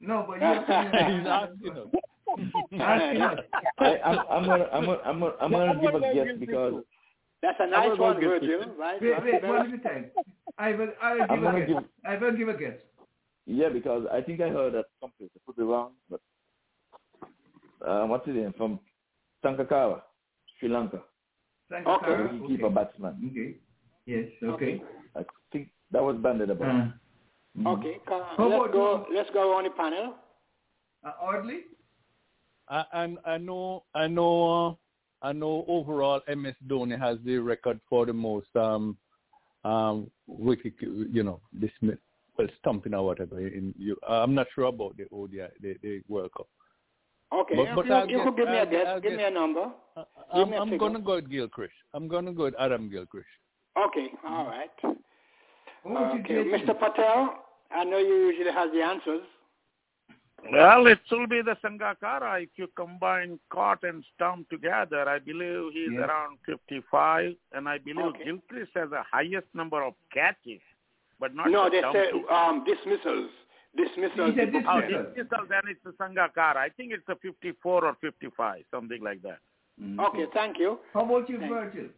No, 0.00 0.24
but 0.26 0.34
you 0.36 0.46
have 0.46 0.66
to 0.66 0.72
He's 2.70 2.80
asking 2.80 3.22
us. 3.22 3.38
I, 3.78 3.98
I'm, 4.04 4.18
I'm 4.30 4.44
gonna, 4.46 4.68
I'm 4.72 4.84
gonna, 4.86 4.98
I'm 5.04 5.20
gonna, 5.20 5.32
I'm 5.40 5.50
gonna 5.50 5.80
give 5.80 5.94
a 5.96 6.14
guess 6.14 6.26
because 6.38 6.74
That's 7.42 7.58
a 7.58 7.64
I'm 7.64 7.70
nice 7.70 7.98
one, 7.98 8.20
Virgil, 8.20 8.60
right? 8.78 9.02
Wait, 9.02 9.10
right, 9.10 9.24
wait, 9.24 9.42
one 9.42 9.66
at 9.72 9.74
a 9.74 9.82
time. 9.82 10.10
I 10.56 10.72
will, 10.72 10.88
I 11.02 11.14
will 11.14 11.22
I'm 11.22 11.28
give 11.28 11.38
a 11.38 11.42
gonna 11.42 11.58
guess. 11.66 11.68
give- 11.68 11.84
I 12.04 12.16
will 12.16 12.32
give 12.36 12.48
a 12.48 12.54
guess. 12.56 12.76
yeah, 13.46 13.68
because 13.68 14.06
I 14.12 14.20
think 14.20 14.40
I 14.40 14.48
heard 14.48 14.74
that 14.74 14.84
someplace. 15.00 15.30
I 15.34 15.40
could 15.44 15.56
be 15.56 15.62
wrong, 15.64 15.90
but 16.08 16.20
uh, 17.86 18.06
what's 18.06 18.26
his 18.26 18.36
name 18.36 18.54
from 18.56 18.78
Sangakkara, 19.44 20.00
Sri 20.58 20.68
Lanka. 20.68 21.02
Thank 21.70 21.86
Okay. 21.86 22.10
you, 22.10 22.16
The 22.16 22.38
sir. 22.40 22.46
keeper 22.48 22.70
batsman. 22.70 23.30
Okay. 23.30 23.54
Yes, 24.06 24.26
okay. 24.42 24.82
I 25.16 25.24
think 25.52 25.70
that 25.92 26.02
was 26.02 26.16
banded 26.16 26.50
about. 26.50 26.68
Uh, 26.68 26.88
Mhm. 27.58 27.66
Okay, 27.78 27.98
ca- 28.06 28.34
let's 28.38 28.54
about 28.54 28.72
go. 28.72 29.06
Let's 29.12 29.30
go 29.30 29.56
on 29.56 29.64
the 29.64 29.70
panel. 29.70 30.14
uh, 31.04 31.12
Audley? 31.20 31.60
I, 32.68 32.84
I 32.92 33.16
I 33.34 33.38
know 33.38 33.84
I 33.94 34.06
know 34.06 34.34
uh, 35.22 35.26
I 35.28 35.32
know 35.32 35.64
overall 35.66 36.20
MS 36.28 36.54
Dhoni 36.68 36.96
has 36.98 37.18
the 37.24 37.38
record 37.38 37.80
for 37.88 38.06
the 38.06 38.12
most 38.12 38.54
um 38.56 38.96
um 39.64 40.10
wicket 40.26 40.74
you 40.80 41.22
know 41.24 41.40
dismiss 41.58 41.98
well 42.38 42.48
stumping 42.58 42.94
or 42.94 43.04
whatever 43.04 43.40
in 43.40 43.74
you 43.76 43.96
I'm 44.08 44.34
not 44.34 44.46
sure 44.54 44.64
about 44.66 44.96
the 44.96 45.06
ODI 45.12 45.48
the, 45.60 45.74
the 45.82 46.02
World 46.08 46.30
Cup. 46.36 46.48
Okay, 47.32 47.54
But- 47.56 47.74
but 47.76 47.86
you, 47.86 47.92
I'll 47.94 48.10
you 48.10 48.16
guess- 48.16 48.26
could 48.26 48.36
give 48.36 48.48
me 48.48 48.56
a 48.56 48.60
I'll 48.60 48.66
guess. 48.70 48.86
I'll 48.88 49.00
give 49.00 49.12
me 49.12 49.24
a 49.24 49.30
number. 49.30 49.70
Uh, 49.96 50.04
I'm, 50.32 50.50
me 50.50 50.56
a 50.56 50.60
I'm 50.62 50.76
gonna 50.78 50.98
go 51.00 51.14
with 51.16 51.30
Gilchrist. 51.30 51.74
I'm 51.94 52.08
gonna 52.08 52.32
go 52.32 52.44
with 52.44 52.54
Adam 52.58 52.90
Gilchrist. 52.90 53.28
Okay, 53.78 54.08
all 54.26 54.46
right. 54.46 54.70
What 55.84 56.12
would 56.12 56.28
you 56.28 56.40
Okay. 56.40 56.50
Mr. 56.50 56.78
Patel, 56.78 57.44
I 57.70 57.84
know 57.84 57.98
you 57.98 58.26
usually 58.28 58.50
have 58.52 58.72
the 58.72 58.82
answers. 58.82 59.22
Well, 60.50 60.86
it 60.86 60.98
will 61.10 61.26
be 61.26 61.42
the 61.42 61.54
Sangakkara. 61.62 62.42
If 62.42 62.48
you 62.56 62.66
combine 62.74 63.38
caught 63.50 63.84
and 63.84 64.02
stump 64.14 64.48
together, 64.48 65.06
I 65.08 65.18
believe 65.18 65.72
he's 65.72 65.92
Yeah. 65.92 66.06
around 66.06 66.38
55, 66.46 67.36
and 67.52 67.68
I 67.68 67.78
believe 67.78 68.06
Okay. 68.06 68.24
Gilchrist 68.24 68.72
has 68.74 68.90
the 68.90 69.02
highest 69.02 69.46
number 69.54 69.82
of 69.82 69.94
catches, 70.12 70.62
but 71.20 71.34
not 71.34 71.50
no, 71.50 71.68
they 71.70 71.82
say 71.92 72.10
um, 72.30 72.64
dismissals. 72.64 73.30
Dismissals. 73.76 74.32
He 74.32 74.36
said 74.38 74.52
the 74.52 74.58
Oh, 74.68 74.80
says. 74.80 74.88
dismissal. 74.90 75.14
dismissal, 75.14 75.46
then 75.48 75.60
it's 75.68 75.80
the 75.84 75.90
Sangakkara. 75.92 76.56
I 76.56 76.68
think 76.76 76.92
it's 76.92 77.08
a 77.08 77.16
54 77.16 77.84
or 77.84 77.94
55, 78.00 78.64
something 78.70 79.02
like 79.02 79.22
that. 79.22 79.38
Mm, 79.80 79.98
Okay, 80.08 80.26
thank 80.34 80.58
you. 80.58 80.80
How 80.92 81.04
about 81.04 81.28
you, 81.28 81.38
Thank- 81.38 81.52
Virgil? 81.52 81.88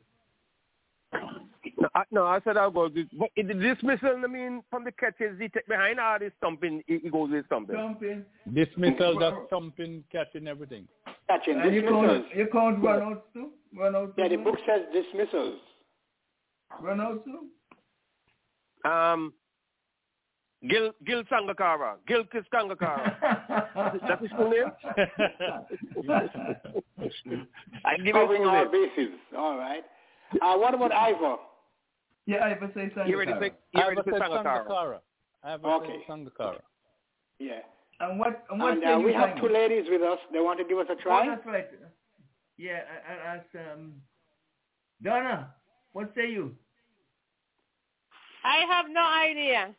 No, 1.79 1.89
I, 1.95 2.03
no, 2.11 2.27
I 2.27 2.41
said 2.41 2.57
I'll 2.57 2.71
go. 2.71 2.89
with- 2.89 3.09
But 3.19 3.31
the 3.37 3.43
dismissal, 3.55 4.21
I 4.25 4.27
mean, 4.27 4.63
from 4.71 4.85
the 4.85 4.93
catches 4.93 5.39
he 5.39 5.49
take 5.49 5.67
behind 5.67 5.99
all 6.01 6.19
this 6.19 6.33
stumping, 6.39 6.83
he, 6.87 6.99
he 6.99 7.11
goes 7.11 7.31
with 7.31 7.47
stumping. 7.47 7.77
Jumping. 7.77 8.25
Dismissal, 8.53 9.19
that's 9.19 9.37
stumping, 9.49 10.05
catching, 10.13 10.47
everything. 10.49 10.87
Catching 11.29 11.59
And 11.61 11.75
you 11.75 11.83
dismissals. 11.83 12.23
count, 12.25 12.37
you 12.37 12.47
count 12.53 12.83
run 12.85 13.03
outs 13.03 13.27
too? 13.33 13.51
Run 13.77 13.97
outs 13.97 14.13
Yeah, 14.17 14.29
the 14.29 14.37
book 14.37 14.59
says 14.67 14.83
dismissals. 14.93 15.61
Run 16.81 17.01
outs 17.01 17.25
too? 17.25 18.89
Um, 18.89 19.33
Gil 20.69 20.93
Gil 21.05 21.25
Sangakkara, 21.25 21.97
Gil 22.07 22.25
Chris 22.25 22.45
Sangakkara. 22.55 23.17
That's 24.09 24.23
his 24.23 24.31
full 24.37 24.51
name. 24.51 24.71
I 27.85 27.97
give 27.97 28.07
him 28.07 28.13
Covering 28.15 28.43
full 28.43 28.51
all 28.51 28.69
bases. 28.71 29.15
All 29.37 29.57
right. 29.59 29.85
Uh, 30.41 30.57
what 30.57 30.75
about 30.75 30.93
Ivor? 30.93 31.37
yeah, 32.27 32.45
Ivor 32.45 32.67
would 32.75 32.75
say 32.95 33.09
You 33.09 33.19
ready 33.19 33.33
to 33.33 33.41
say? 33.41 33.51
You 33.75 33.83
I 33.83 33.89
ready 33.89 34.03
to 34.03 34.11
say 34.11 34.13
said 34.19 34.23
Sangakkara? 34.23 34.67
Sangakkara. 34.67 34.99
I 35.45 35.53
Okay. 35.55 35.93
said 36.07 36.15
Sangakkara. 36.15 36.61
Yeah. 37.39 37.61
And 38.01 38.19
what, 38.19 38.45
and 38.51 38.61
what 38.61 38.73
And 38.75 38.83
say 38.83 38.93
uh, 38.93 38.99
you, 38.99 39.07
we 39.07 39.13
have 39.13 39.31
Simon? 39.31 39.43
two 39.43 39.49
ladies 39.53 39.85
with 39.91 40.03
us. 40.03 40.19
They 40.33 40.41
want 40.41 40.59
to 40.59 40.65
give 40.65 40.79
us 40.79 40.87
a 40.89 40.93
Oh, 40.93 41.03
try. 41.03 41.27
that's 41.27 41.45
right. 41.47 41.69
Yeah, 42.57 42.81
I, 43.09 43.13
I 43.13 43.35
asked, 43.37 43.55
um, 43.73 43.95
Donna, 45.03 45.53
what 45.93 46.13
say 46.17 46.31
you? 46.31 46.55
I 48.45 48.63
have 48.71 48.87
no 48.91 49.03
idea. 49.05 49.75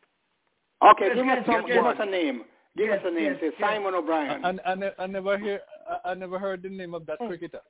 Okay, 0.92 1.08
Yes, 1.08 1.16
give 1.16 1.26
yes, 1.26 1.40
us 1.40 1.46
some, 1.46 1.56
yes, 1.56 1.64
give 1.68 1.76
yes. 1.76 1.86
us 1.86 1.98
a 2.00 2.06
name. 2.06 2.44
Give 2.76 2.88
Yes, 2.88 3.00
us 3.00 3.06
a 3.08 3.12
name. 3.12 3.24
yes, 3.24 3.38
Say 3.40 3.46
yes. 3.46 3.54
Simon 3.60 3.94
O'Brien. 3.94 4.44
I, 4.44 4.50
I, 4.74 4.76
I 5.04 5.08
never 5.08 5.38
hear 5.38 5.60
I, 5.90 6.12
I 6.12 6.14
never 6.16 6.38
heard 6.40 6.64
the 6.64 6.70
name 6.70 6.94
of 6.94 7.06
that 7.06 7.20
cricketer. 7.20 7.62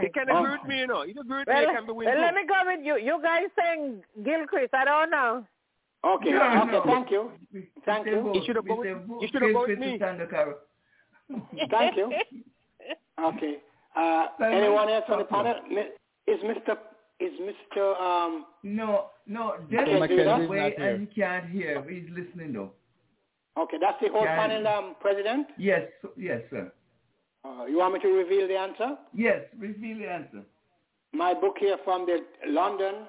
He 0.00 0.08
can 0.08 0.30
Oh. 0.30 0.38
agree 0.44 0.52
with 0.58 0.66
me, 0.68 0.78
you 0.78 0.86
know. 0.86 1.02
He 1.04 1.10
agree 1.10 1.38
with 1.40 1.48
me. 1.48 1.54
Well, 1.54 1.60
He 1.68 1.74
can 1.74 1.86
be 1.86 1.92
with 1.92 2.06
well, 2.06 2.14
me. 2.16 2.20
let 2.22 2.34
me 2.34 2.42
go 2.46 2.54
with 2.64 2.80
you. 2.84 2.96
You 2.96 3.20
guys 3.22 3.44
saying 3.58 4.02
Gilchrist. 4.24 4.72
I 4.74 4.84
don't 4.84 5.10
know. 5.10 5.44
okay, 6.04 6.30
No, 6.30 6.62
okay, 6.62 6.70
no. 6.72 6.82
thank 6.86 7.10
you. 7.10 7.30
Thank 7.84 8.06
we 8.06 8.12
you. 8.12 8.22
vote. 8.22 8.34
You 8.36 8.42
should 8.46 8.56
have 8.56 8.64
We 8.64 8.70
voted- 8.70 8.96
you 9.20 9.28
should 9.30 9.42
have 9.42 9.52
Chris 9.52 9.54
voted 9.54 9.78
me. 9.78 9.98
Thank 11.70 11.96
you. 11.96 12.10
Okay. 13.22 13.58
Uh, 13.94 14.26
anyone 14.42 14.88
else 14.88 15.04
on 15.08 15.18
the 15.18 15.24
panel? 15.24 15.54
Is 16.26 16.40
Mr. 16.42 16.76
Is 17.20 17.32
Mr. 17.38 18.00
Um, 18.00 18.46
No, 18.62 19.06
no, 19.26 19.52
can't 19.70 19.70
Dennis 19.86 20.08
do 20.08 20.18
is 20.18 20.46
away 20.46 20.74
and 20.78 21.00
he 21.06 21.20
can't 21.20 21.46
hear. 21.50 21.82
He's 21.88 22.08
listening 22.10 22.52
though. 22.54 22.72
okay, 23.58 23.76
that's 23.80 24.00
the 24.00 24.08
whole 24.08 24.24
Yeah. 24.24 24.36
panel, 24.36 24.66
um, 24.66 24.94
President. 25.00 25.48
Yes, 25.58 25.90
yes, 26.16 26.40
sir. 26.50 26.72
Uh, 27.44 27.64
you 27.68 27.76
want 27.78 27.94
me 27.94 28.00
to 28.00 28.08
reveal 28.08 28.48
the 28.48 28.56
answer? 28.56 28.96
Yes, 29.12 29.42
reveal 29.58 29.98
the 29.98 30.08
answer. 30.10 30.42
My 31.12 31.34
book 31.34 31.56
here 31.58 31.76
from 31.84 32.06
the 32.06 32.24
London 32.46 33.06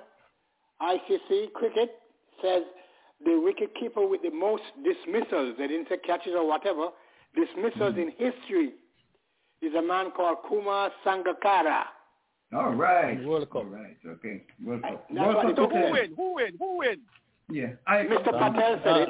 ICC 0.81 1.51
cricket 1.53 1.99
says 2.41 2.63
the 3.23 3.31
wicketkeeper 3.31 4.09
with 4.09 4.21
the 4.23 4.31
most 4.31 4.63
dismissals, 4.83 5.55
they 5.57 5.67
didn't 5.67 5.87
say 5.89 5.97
catches 5.97 6.33
or 6.33 6.45
whatever, 6.47 6.89
dismissals 7.35 7.95
in 7.97 8.11
history 8.17 8.73
is 9.61 9.73
a 9.75 9.81
man 9.81 10.11
called 10.11 10.39
Kumar 10.49 10.91
Sangakkara. 11.05 11.83
All 12.53 12.71
right. 12.73 13.23
World 13.25 13.49
Cup. 13.49 13.55
All 13.57 13.65
right. 13.65 13.97
Okay. 14.05 14.43
World 14.63 14.81
Cup. 14.83 15.05
That's 15.09 15.19
World 15.19 15.35
Cup 15.41 15.55
the 15.55 15.61
book 15.61 15.71
Who 15.71 15.81
says. 15.81 15.91
win? 15.91 16.13
Who 16.17 16.33
win? 16.35 16.51
Who 16.59 16.77
win? 16.77 16.99
Yeah. 17.49 17.67
I, 17.87 17.97
Mr. 18.03 18.33
Um, 18.33 18.53
Patel 18.53 18.79
said 18.83 18.91
uh, 18.93 18.99
it. 19.03 19.09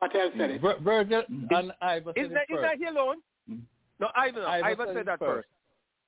Patel 0.00 0.30
said 0.38 0.50
it. 0.50 0.60
Vir- 0.60 0.78
Virgil 0.82 1.22
and 1.50 1.72
Ivor 1.80 2.12
said 2.16 2.24
Is 2.26 2.30
it 2.30 2.34
that, 2.34 2.42
is 2.42 2.46
first. 2.50 2.62
that 2.62 2.76
he 2.78 2.84
alone? 2.86 3.16
Mm. 3.50 3.60
No, 4.00 4.08
Ivan. 4.14 4.42
Ivor 4.42 4.66
Ivan 4.66 4.86
said 4.88 4.96
said 4.96 5.06
that 5.06 5.18
first. 5.18 5.34
first. 5.36 5.48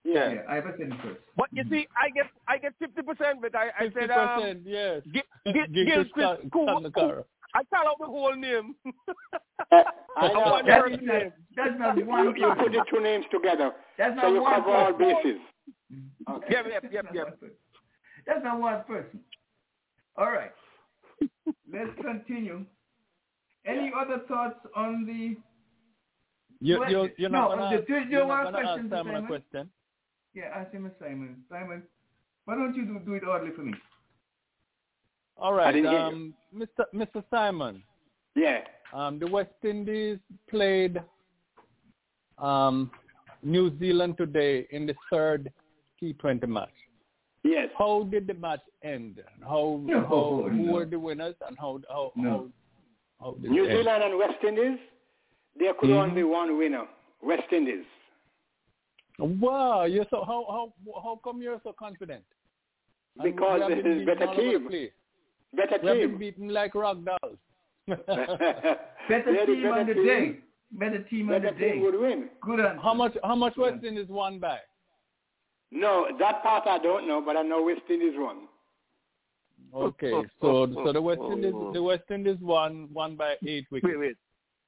Yeah. 0.04 0.32
yeah, 0.32 0.40
I 0.48 0.60
was 0.60 0.74
in 0.78 0.90
first. 1.02 1.20
But 1.36 1.48
you 1.52 1.64
see, 1.68 1.86
I 2.00 2.08
get 2.10 2.26
I 2.46 2.56
get 2.58 2.72
fifty 2.78 3.02
percent, 3.02 3.40
but 3.42 3.54
I, 3.54 3.68
I 3.78 3.84
Fifty 3.84 4.00
said 4.00 4.10
um, 4.12 4.40
percent, 4.40 4.60
yes. 4.64 5.02
Gil, 5.12 5.22
Gil, 5.52 5.54
Gil 5.66 5.84
Gilchrist 5.84 6.12
Chris 6.14 6.26
San- 6.40 6.50
Ku- 6.50 7.24
I 7.54 7.62
call 7.64 7.88
out 7.88 7.96
the 7.98 8.06
whole 8.06 8.34
name. 8.36 8.74
Uh, 8.86 9.82
I 10.16 10.26
I 10.26 10.32
know. 10.32 10.38
want 10.40 10.66
That 10.66 10.80
first 10.82 11.02
name. 11.02 11.32
that's 11.56 11.78
not 11.78 11.98
You, 11.98 12.06
one 12.06 12.36
you 12.36 12.54
put 12.58 12.72
the 12.72 12.84
two 12.90 13.00
names 13.02 13.24
together, 13.32 13.72
That's 13.98 14.14
so 14.20 14.22
not 14.28 14.32
you 14.34 14.42
one 14.42 14.54
cover 14.54 14.70
all 14.70 14.92
bases. 14.92 15.40
Okay. 16.30 16.46
Yep, 16.50 16.66
yep, 16.70 16.92
yep, 16.92 17.06
yep. 17.14 17.38
That's 18.26 18.44
not 18.44 18.60
one 18.60 18.84
person. 18.86 19.20
All 20.16 20.30
right. 20.30 20.52
Let's 21.72 21.90
continue. 22.02 22.64
Any 23.66 23.90
other 23.98 24.22
thoughts 24.28 24.58
on 24.76 25.06
the? 25.06 25.36
You, 26.60 26.84
you, 26.88 27.10
you're 27.16 27.30
not 27.30 27.50
no, 27.50 27.56
going 27.56 27.70
to 27.70 27.76
the- 27.76 27.82
ask, 27.82 28.06
the 28.06 28.10
you're 28.10 28.26
not 28.26 28.44
gonna 28.44 28.58
ask 28.58 28.66
question, 28.66 28.90
Simon 28.90 29.14
a 29.14 29.26
question? 29.26 29.70
Yeah, 30.34 30.44
ask 30.54 30.72
him 30.72 30.86
a 30.86 30.90
Simon. 31.02 31.36
Simon, 31.50 31.82
why 32.44 32.54
don't 32.54 32.74
you 32.74 32.84
do, 32.84 32.98
do 33.04 33.14
it 33.14 33.24
oddly 33.24 33.50
for 33.54 33.62
me? 33.62 33.74
All 35.36 35.52
right, 35.54 35.68
I 35.68 35.72
didn't 35.72 35.90
hear 35.90 36.00
um, 36.00 36.34
Mr. 36.54 36.84
Mr. 36.94 37.22
Simon. 37.30 37.82
Yeah. 38.34 38.60
Um, 38.92 39.18
the 39.18 39.26
West 39.26 39.50
Indies 39.62 40.18
played 40.50 41.00
um, 42.38 42.90
New 43.42 43.78
Zealand 43.78 44.16
today 44.16 44.66
in 44.70 44.86
the 44.86 44.94
third 45.10 45.52
T20 46.02 46.46
match. 46.48 46.68
Yes. 47.44 47.68
How 47.78 48.02
did 48.10 48.26
the 48.26 48.34
match 48.34 48.60
end? 48.82 49.20
How, 49.42 49.80
No, 49.84 50.00
how 50.00 50.48
who 50.50 50.56
no. 50.56 50.72
were 50.72 50.84
the 50.86 50.98
winners 50.98 51.36
and 51.46 51.56
how 51.58 51.80
how 51.88 52.12
No. 52.16 52.50
how, 53.20 53.24
how 53.26 53.32
did 53.40 53.50
New 53.50 53.64
it 53.64 53.70
end? 53.70 53.78
Zealand 53.78 54.02
and 54.04 54.18
West 54.18 54.42
Indies, 54.46 54.78
there 55.58 55.74
could 55.74 55.90
Mhm. 55.90 56.02
only 56.02 56.14
be 56.16 56.22
one 56.24 56.56
winner. 56.58 56.86
West 57.22 57.52
Indies. 57.52 57.84
Wow, 59.18 59.84
you're 59.84 60.06
so 60.10 60.24
how 60.24 60.44
how 60.48 60.72
how 61.02 61.20
come 61.24 61.42
you're 61.42 61.60
so 61.64 61.72
confident? 61.72 62.24
And 63.18 63.24
Because 63.34 63.60
have 63.62 63.70
this 63.70 63.82
been 63.82 64.00
is 64.00 64.06
better 64.06 64.26
all 64.28 64.40
over 64.40 64.58
the 64.58 64.68
team. 64.70 64.88
Better 65.54 65.78
We 65.82 65.88
have 65.88 65.96
been 65.98 66.10
team. 66.10 66.18
beaten 66.18 66.48
like 66.50 66.74
rock 66.74 66.98
dolls. 67.04 67.38
Better 67.88 68.86
They're 69.08 69.46
the 69.46 69.54
team 69.54 69.66
on 69.66 69.86
the 69.86 69.94
team. 69.94 70.06
day. 70.06 70.36
Better 70.72 71.02
team 71.04 71.30
on 71.30 71.40
Better 71.40 71.54
the 71.54 71.58
day. 71.60 71.72
team 71.72 71.82
would 71.82 71.98
win. 71.98 72.28
Good 72.42 72.60
answer. 72.60 72.80
how 72.80 72.94
much 72.94 73.16
how 73.24 73.34
much 73.34 73.56
West 73.56 73.82
Indies 73.84 74.08
won 74.08 74.38
by? 74.38 74.58
No, 75.70 76.06
that 76.18 76.42
part 76.42 76.66
I 76.66 76.78
don't 76.78 77.06
know, 77.06 77.20
but 77.20 77.36
I 77.36 77.42
know 77.42 77.62
West 77.62 77.82
Indies 77.90 78.14
won. 78.16 78.48
Okay, 79.74 80.10
so 80.40 80.66
so 80.84 80.92
the 80.92 81.00
West 81.02 81.20
Indies 81.30 81.52
the 81.74 81.82
West 81.82 82.04
Indies 82.10 82.38
won 82.40 82.88
won 82.92 83.16
by 83.16 83.34
eight 83.46 83.66
wickets. 83.70 83.90
Wait, 83.92 83.98
wait. 83.98 84.16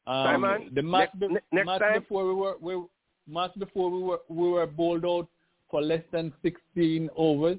Um, 0.06 0.24
Simon, 0.26 0.70
the 0.74 0.82
match, 0.82 1.08
next- 1.14 1.20
be- 1.20 1.28
ne- 1.28 1.40
next 1.52 1.66
match 1.66 1.80
time- 1.80 2.00
before 2.00 2.26
we 2.28 2.34
were 2.34 2.56
we 2.60 2.82
match 3.26 3.52
before 3.58 3.90
we 3.90 4.02
were 4.02 4.20
we 4.28 4.50
were 4.50 4.66
bowled 4.66 5.06
out 5.06 5.26
for 5.70 5.80
less 5.80 6.02
than 6.12 6.32
sixteen 6.42 7.08
overs, 7.16 7.58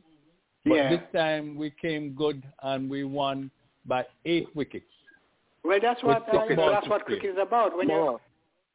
but 0.66 0.76
Yeah. 0.76 0.90
this 0.90 1.02
time 1.14 1.56
we 1.56 1.72
came 1.72 2.14
good 2.14 2.44
and 2.62 2.90
we 2.90 3.04
won 3.06 3.50
by 3.86 4.06
eight 4.26 4.56
wickets. 4.56 4.86
Well, 5.64 5.80
that's 5.82 6.04
what 6.04 6.28
uh, 6.34 6.46
you 6.46 6.56
know, 6.56 6.70
that's 6.70 6.88
what 6.88 7.06
cricket 7.06 7.32
is 7.32 7.38
about. 7.42 7.76
When 7.76 7.90
you 7.90 8.20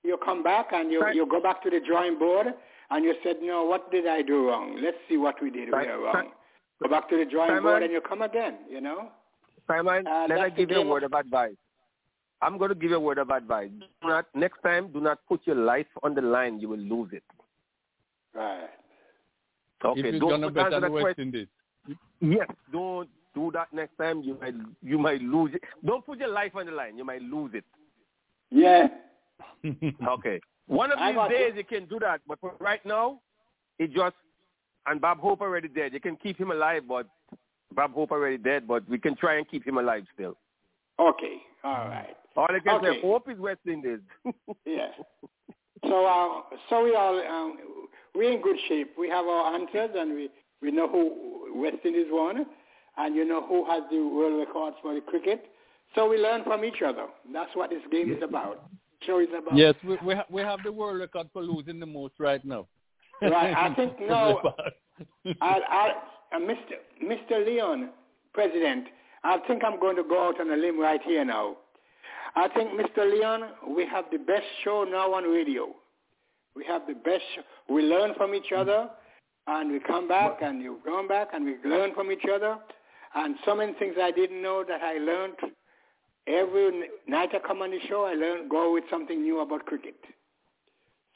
you 0.03 0.17
come 0.25 0.43
back 0.43 0.73
and 0.73 0.91
you 0.91 1.07
you 1.13 1.25
go 1.27 1.41
back 1.41 1.63
to 1.63 1.71
the 1.71 1.79
drawing 1.81 2.19
board 2.19 2.53
and 2.91 3.05
you 3.05 3.15
said, 3.23 3.37
no, 3.43 3.65
what 3.65 3.91
did 3.91 4.07
I 4.07 4.23
do 4.23 4.49
wrong? 4.49 4.79
Let's 4.83 4.97
see 5.09 5.17
what 5.17 5.41
we 5.43 5.51
did 5.51 5.71
Right. 5.73 5.87
we 5.87 5.93
wrong. 6.05 6.31
Go 6.83 6.89
back 6.89 7.09
to 7.11 7.17
the 7.17 7.25
drawing 7.25 7.51
Simon. 7.51 7.63
board 7.63 7.83
and 7.83 7.93
you 7.93 8.01
come 8.01 8.23
again. 8.23 8.59
You 8.71 8.81
know. 8.81 9.11
Simon, 9.67 10.07
Uh, 10.07 10.27
let 10.29 10.37
that's 10.39 10.51
me 10.53 10.57
give 10.57 10.71
you 10.71 10.83
a 10.83 10.87
word 10.87 11.03
of- 11.03 11.13
of 11.13 11.19
advice. 11.21 11.57
I'm 12.43 12.59
going 12.59 12.69
to 12.69 12.75
give 12.75 12.91
you 12.91 12.97
a 12.97 13.01
word 13.01 13.19
of 13.19 13.31
advice. 13.31 13.71
Do 14.03 14.09
not 14.09 14.27
next 14.35 14.61
time. 14.63 14.89
Do 14.93 15.01
not 15.01 15.19
put 15.27 15.47
your 15.47 15.57
life 15.57 15.87
on 16.03 16.15
the 16.15 16.21
line. 16.21 16.61
You 16.61 16.69
will 16.69 16.79
lose 16.79 17.13
it. 17.13 17.25
Right. 18.35 18.69
Okay. 19.85 20.01
if 20.01 20.07
you're 20.07 20.21
don't 20.21 20.41
gonna 20.43 20.51
put 20.51 20.59
answer 20.65 20.81
the 20.81 20.81
that 20.81 20.93
West 20.93 21.03
question. 21.05 21.23
Indies. 21.29 21.49
Yes. 22.21 22.49
Don't 22.73 23.09
do 23.35 23.51
that 23.53 23.73
next 23.73 23.97
time. 23.97 24.21
You 24.23 24.37
might 24.41 24.55
you 24.83 24.99
might 24.99 25.21
lose 25.23 25.55
it. 25.55 25.63
Don't 25.85 26.05
put 26.05 26.19
your 26.19 26.29
life 26.29 26.55
on 26.57 26.67
the 26.67 26.73
line. 26.73 26.97
You 26.99 27.05
might 27.05 27.23
lose 27.23 27.53
it. 27.55 27.65
Yeah. 28.51 28.89
Okay. 30.09 30.41
One 30.67 30.91
of 30.93 30.99
these 30.99 31.37
days 31.37 31.53
you. 31.55 31.59
you 31.59 31.65
can 31.65 31.87
do 31.89 31.99
that, 32.01 32.21
but 32.27 32.41
for 32.41 32.55
right 32.59 32.85
now, 32.85 33.21
it 33.79 33.93
just 33.93 34.17
and 34.87 35.01
Bob 35.01 35.19
Hope 35.19 35.41
already 35.41 35.69
dead. 35.69 35.93
You 35.93 36.01
can 36.01 36.17
keep 36.17 36.39
him 36.39 36.51
alive, 36.51 36.83
but 36.89 37.07
Bob 37.75 37.93
Hope 37.95 38.11
already 38.13 38.39
dead. 38.39 38.67
But 38.67 38.89
we 38.89 38.99
can 38.99 39.17
try 39.17 39.37
and 39.39 39.49
keep 39.49 39.67
him 39.67 39.79
alive 39.79 40.05
still. 40.15 40.37
Okay. 40.99 41.37
All 41.65 41.89
right. 41.89 42.17
All 42.37 42.47
I 42.49 42.61
can 42.61 42.77
Okay. 42.77 42.97
say, 42.97 43.01
Hope 43.03 43.29
is 43.31 43.39
West 43.39 43.61
Indies. 43.67 44.01
Yeah. 44.65 44.89
So, 45.85 46.07
uh, 46.07 46.57
so 46.71 46.83
we 46.85 46.95
all 46.95 47.21
um, 47.21 47.59
we're 48.15 48.33
in 48.33 48.41
good 48.43 48.57
shape. 48.69 48.95
We 48.99 49.09
have 49.09 49.27
our 49.27 49.55
answers, 49.55 49.91
and 49.95 50.15
we 50.15 50.31
we 50.63 50.71
know 50.71 50.89
who 50.89 51.61
West 51.61 51.79
Indies 51.85 52.07
won, 52.11 52.47
and 52.97 53.15
you 53.15 53.25
know 53.25 53.43
who 53.47 53.65
has 53.67 53.83
the 53.91 53.99
world 53.99 54.39
records 54.39 54.77
for 54.83 54.95
the 54.95 55.01
cricket. 55.01 55.45
So 55.95 56.09
we 56.09 56.17
learn 56.17 56.43
from 56.45 56.65
each 56.65 56.83
other. 56.85 57.07
That's 57.33 57.55
what 57.55 57.71
this 57.71 57.83
game 57.93 58.11
is 58.11 58.23
about. 58.23 58.69
Is 59.03 59.29
about. 59.37 59.57
Yes, 59.57 59.75
we 59.85 59.97
we, 60.05 60.15
ha- 60.15 60.27
we 60.31 60.43
have 60.43 60.61
the 60.65 60.73
world 60.73 60.99
record 60.99 61.29
for 61.33 61.43
losing 61.43 61.79
the 61.79 61.87
most 61.87 62.15
right 62.19 62.45
now. 62.45 62.67
Right. 63.23 63.55
I 63.55 63.75
think 63.75 64.01
no. 64.09 64.41
I, 65.41 65.61
I, 65.71 65.93
uh, 66.35 66.39
Mr. 66.39 66.77
Mr. 67.05 67.45
Leon, 67.45 67.91
President, 68.33 68.87
I 69.25 69.39
think 69.47 69.63
I'm 69.65 69.79
going 69.79 69.97
to 69.97 70.03
go 70.03 70.29
out 70.29 70.41
on 70.41 70.51
a 70.51 70.57
limb 70.57 70.79
right 70.81 71.01
here 71.03 71.25
now. 71.25 71.57
I 72.35 72.49
think, 72.49 72.71
Mr. 72.79 73.11
Leon, 73.11 73.45
we 73.75 73.87
have 73.87 74.05
the 74.13 74.19
best 74.19 74.45
show 74.63 74.85
now 74.89 75.15
on 75.15 75.25
radio. 75.25 75.69
We 76.55 76.65
have 76.67 76.83
the 76.87 76.95
best. 76.95 77.23
Show. 77.35 77.43
We 77.75 77.83
learn 77.83 78.15
from 78.17 78.35
each 78.35 78.53
other, 78.55 78.89
and 79.47 79.73
we 79.73 79.81
come 79.81 80.07
back, 80.07 80.43
and 80.43 80.63
you 80.63 80.79
come 80.85 81.09
back, 81.09 81.29
and 81.33 81.45
we 81.45 81.57
learn 81.69 81.95
from 81.95 82.13
each 82.13 82.25
other. 82.33 82.57
And 83.15 83.37
so 83.45 83.55
many 83.55 83.73
things 83.75 83.95
I 84.01 84.11
didn't 84.11 84.43
know 84.43 84.65
that 84.69 84.83
I 84.83 84.99
learned. 84.99 85.37
Every 86.27 86.89
night 87.07 87.31
I 87.35 87.39
come 87.47 87.63
on 87.63 87.71
the 87.71 87.79
show, 87.89 88.05
I 88.05 88.15
learn 88.15 88.49
go 88.49 88.73
with 88.73 88.85
something 88.91 89.23
new 89.23 89.41
about 89.41 89.65
cricket. 89.67 89.95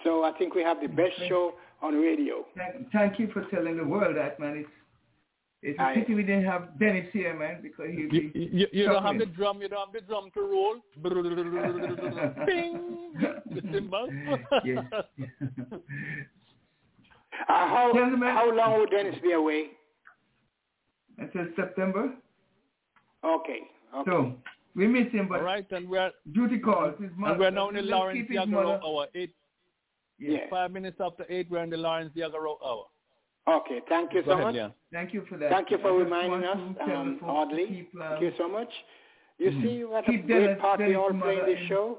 So 0.04 0.24
I 0.24 0.32
think 0.38 0.54
we 0.54 0.62
have 0.62 0.80
the 0.80 0.86
best 0.86 1.14
show 1.28 1.54
on 1.82 1.94
radio. 1.94 2.46
Thank, 2.56 2.90
thank 2.92 3.18
you 3.18 3.28
for 3.32 3.44
telling 3.52 3.76
the 3.76 3.84
world 3.84 4.16
that, 4.16 4.38
man. 4.38 4.58
It's 4.58 4.68
it's 5.62 5.78
a 5.78 5.82
I- 5.82 5.94
pity 5.94 6.14
we 6.14 6.22
didn't 6.22 6.44
have 6.46 6.78
Dennis 6.78 7.06
here, 7.12 7.34
man, 7.38 7.58
because 7.62 7.90
he'd 7.90 8.10
You, 8.12 8.30
be 8.32 8.48
you, 8.52 8.66
you 8.72 8.84
don't 8.86 9.02
have 9.02 9.18
the 9.18 9.26
drum. 9.26 9.60
You 9.60 9.68
don't 9.68 9.84
have 9.86 9.92
the 9.92 10.00
drum 10.06 10.30
to 10.32 10.40
roll. 10.40 10.76
Bing. 12.46 13.12
The 13.50 13.62
cymbals. 13.72 14.10
Yes. 14.64 14.84
Uh, 17.48 17.68
how, 17.68 17.90
Gentlemen. 17.94 18.28
how 18.28 18.52
long 18.54 18.78
will 18.78 18.86
Dennis 18.86 19.14
be 19.22 19.32
away? 19.32 19.68
Until 21.18 21.46
September. 21.56 22.12
Okay. 23.24 23.60
okay. 23.94 24.10
So 24.10 24.32
we 24.76 24.86
miss 24.86 25.10
him, 25.12 25.28
but 25.28 25.40
All 25.40 25.44
right, 25.44 25.66
and 25.72 25.88
we're 25.88 26.10
duty 26.32 26.58
calls. 26.58 26.94
His 27.00 27.10
mother. 27.16 27.32
and 27.32 27.40
we're 27.40 27.50
now 27.50 27.68
in 27.68 27.74
the 27.74 27.82
Let's 27.82 27.90
Lawrence 27.92 28.26
keep 28.28 28.36
Yagaro 28.38 28.80
hour. 28.84 29.06
Eight 29.14 29.34
Yeah. 30.18 30.48
five 30.50 30.70
minutes 30.70 31.00
after 31.00 31.24
eight, 31.28 31.48
we're 31.50 31.62
in 31.62 31.70
the 31.70 31.76
Lawrence 31.76 32.12
Yagaro 32.16 32.56
hour. 32.64 32.86
Okay. 33.48 33.80
Thank 33.88 34.12
you 34.12 34.22
Go 34.22 34.28
so 34.28 34.32
ahead, 34.34 34.44
much. 34.46 34.54
Leon. 34.54 34.74
Thank 34.92 35.14
you 35.14 35.24
for 35.28 35.36
that. 35.38 35.50
Thank 35.50 35.70
you 35.70 35.78
for 35.78 35.92
reminding 35.96 36.44
us, 36.44 36.56
want 36.56 36.80
um, 36.82 37.14
the 37.14 37.20
folks 37.20 37.20
to 37.20 37.26
Audley. 37.26 37.66
keep, 37.66 37.94
um, 37.94 38.00
Thank 38.10 38.20
you 38.22 38.32
so 38.38 38.48
much. 38.48 38.68
You 39.38 39.50
Mhm. 39.50 39.62
see 39.62 39.84
what 39.84 40.04
Keep 40.04 40.24
a 40.24 40.26
great 40.26 40.58
part 40.58 40.78
we 40.80 40.84
Dennis' 40.86 40.98
all 40.98 41.10
play 41.20 41.38
in 41.40 41.46
this 41.46 41.66
show? 41.66 41.98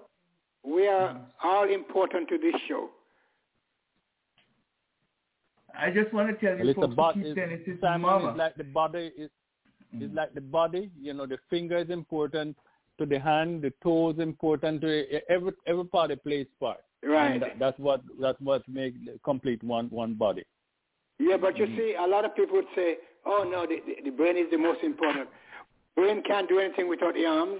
We 0.63 0.87
are 0.87 1.19
all 1.43 1.63
important 1.69 2.29
to 2.29 2.37
this 2.37 2.55
show. 2.67 2.91
I 5.73 5.89
just 5.89 6.13
want 6.13 6.29
to 6.29 6.35
tell 6.45 6.57
you 6.57 6.69
it's 6.69 6.77
a 6.77 6.81
folks 6.95 6.95
to 6.95 7.13
keep 7.23 7.25
it's- 7.31 7.35
Dennis's 7.35 7.81
Simon 7.81 8.01
mama. 8.01 8.31
is 8.31 8.37
like 8.37 8.55
the 8.55 8.63
body 8.65 9.11
is 9.17 9.31
Mm. 9.95 10.03
is 10.03 10.11
like 10.13 10.33
the 10.33 10.41
body. 10.41 10.89
You 11.01 11.13
know, 11.13 11.25
the 11.25 11.37
finger 11.49 11.77
is 11.77 11.89
important 11.89 12.57
to 12.99 13.05
the 13.05 13.19
hand, 13.19 13.61
the 13.63 13.73
toe 13.83 14.11
is 14.11 14.19
important 14.19 14.81
to 14.81 15.05
every 15.29 15.53
every 15.65 15.85
part 15.85 16.11
it 16.11 16.23
plays 16.23 16.47
part. 16.59 16.77
Right. 17.03 17.31
And 17.33 17.41
that, 17.41 17.59
that's 17.59 17.79
what 17.79 18.01
that's 18.19 18.39
what 18.41 18.67
makes 18.67 18.97
complete 19.23 19.63
one 19.63 19.87
one 19.89 20.13
body. 20.13 20.43
Yeah, 21.19 21.37
but 21.37 21.55
Mm-hmm. 21.55 21.71
you 21.73 21.77
see, 21.77 21.95
a 21.95 22.07
lot 22.07 22.25
of 22.25 22.35
people 22.35 22.55
would 22.55 22.73
say, 22.75 22.97
oh, 23.25 23.43
no, 23.49 23.65
the, 23.67 23.77
the, 23.85 24.09
the 24.09 24.15
brain 24.15 24.37
is 24.37 24.49
the 24.51 24.57
most 24.57 24.81
important. 24.83 25.29
Brain 25.95 26.23
can't 26.23 26.47
do 26.49 26.59
anything 26.59 26.87
without 26.89 27.13
the 27.13 27.25
arms, 27.25 27.59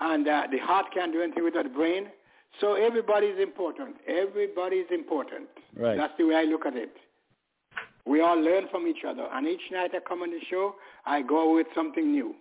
and 0.00 0.26
uh, 0.26 0.42
the 0.50 0.58
heart 0.58 0.86
can't 0.94 1.12
do 1.12 1.20
anything 1.20 1.44
without 1.44 1.64
the 1.64 1.70
brain. 1.70 2.06
So 2.60 2.74
everybody 2.74 3.26
is 3.26 3.38
important. 3.40 3.96
Everybody 4.08 4.76
is 4.76 4.88
important. 4.90 5.48
Right. 5.76 5.96
That's 5.96 6.12
the 6.18 6.24
way 6.24 6.36
I 6.36 6.44
look 6.44 6.64
at 6.66 6.74
it. 6.76 6.94
We 8.06 8.20
all 8.20 8.40
learn 8.40 8.66
from 8.70 8.86
each 8.86 9.04
other. 9.06 9.26
And 9.32 9.46
each 9.46 9.70
night 9.70 9.90
I 9.94 10.00
come 10.00 10.22
on 10.22 10.30
the 10.30 10.40
show, 10.50 10.74
I 11.06 11.22
go 11.22 11.54
with 11.54 11.66
something 11.74 12.10
new. 12.10 12.34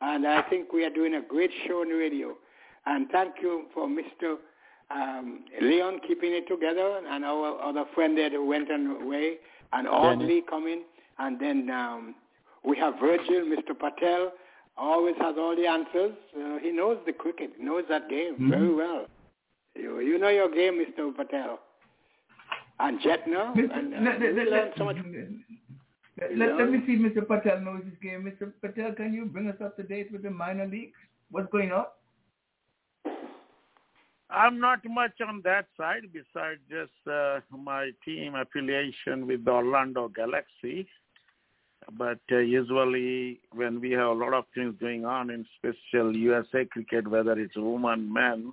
And 0.00 0.26
I 0.26 0.42
think 0.42 0.72
we 0.72 0.84
are 0.84 0.90
doing 0.90 1.14
a 1.14 1.22
great 1.22 1.50
show 1.66 1.80
on 1.82 1.88
the 1.88 1.94
radio. 1.94 2.34
And 2.86 3.08
thank 3.10 3.34
you 3.40 3.64
for 3.72 3.86
Mr. 3.86 4.36
Um, 4.90 5.44
Leon 5.60 6.00
keeping 6.06 6.32
it 6.32 6.48
together 6.48 7.00
and 7.08 7.24
our 7.24 7.60
other 7.62 7.84
friend 7.94 8.18
there 8.18 8.30
that 8.30 8.42
went 8.42 8.68
away 8.70 9.36
and 9.72 9.86
Audley 9.88 10.42
coming. 10.48 10.82
And 11.18 11.38
then 11.40 11.70
um, 11.70 12.14
we 12.64 12.76
have 12.78 12.94
Virgil, 13.00 13.44
Mr. 13.46 13.78
Patel, 13.78 14.32
always 14.76 15.14
has 15.20 15.36
all 15.38 15.54
the 15.54 15.66
answers. 15.66 16.12
Uh, 16.36 16.58
he 16.60 16.72
knows 16.72 16.98
the 17.06 17.12
cricket. 17.12 17.52
Knows 17.60 17.84
that 17.88 18.08
game 18.08 18.36
Mhm. 18.40 18.50
very 18.50 18.74
well. 18.74 19.06
You, 19.76 20.00
you 20.00 20.18
know 20.18 20.28
your 20.28 20.50
game, 20.50 20.82
Mr. 20.84 21.14
Patel. 21.14 21.60
And 22.82 23.00
Jetner. 23.00 23.54
Mr. 23.54 23.78
And, 23.78 23.94
uh, 23.94 24.10
let, 24.10 24.20
we 24.20 24.32
let, 24.32 24.50
let, 24.50 24.72
so 24.76 24.84
much. 24.84 24.96
let, 26.20 26.36
let, 26.36 26.56
let 26.56 26.70
me 26.70 26.82
see 26.84 26.96
Mr. 26.96 27.26
Patel 27.26 27.60
knows 27.60 27.84
his 27.84 27.94
game. 28.02 28.24
Mr. 28.24 28.52
Patel, 28.60 28.92
can 28.92 29.14
you 29.14 29.26
bring 29.26 29.48
us 29.48 29.56
up 29.64 29.76
to 29.76 29.84
date 29.84 30.10
with 30.10 30.24
the 30.24 30.30
minor 30.30 30.66
leagues? 30.66 30.98
What's 31.30 31.50
going 31.52 31.70
on? 31.70 31.84
I'm 34.30 34.58
not 34.58 34.80
much 34.84 35.20
on 35.26 35.42
that 35.44 35.66
side 35.76 36.08
besides 36.12 36.58
just 36.68 36.90
uh, 37.06 37.40
my 37.56 37.90
team 38.04 38.34
affiliation 38.34 39.28
with 39.28 39.44
the 39.44 39.52
Orlando 39.52 40.08
Galaxy. 40.08 40.88
But 41.96 42.20
uh, 42.32 42.38
usually 42.38 43.40
when 43.52 43.80
we 43.80 43.92
have 43.92 44.08
a 44.08 44.12
lot 44.12 44.34
of 44.34 44.44
things 44.54 44.74
going 44.80 45.04
on 45.04 45.30
in 45.30 45.46
special 45.56 46.16
USA 46.16 46.64
cricket, 46.64 47.06
whether 47.06 47.32
it's 47.32 47.56
women, 47.56 48.12
men, 48.12 48.52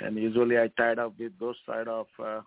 and 0.00 0.16
usually 0.16 0.58
I 0.58 0.68
tied 0.76 0.98
up 0.98 1.14
with 1.18 1.32
those 1.38 1.56
side 1.66 1.88
of 1.88 2.06
uh, 2.18 2.40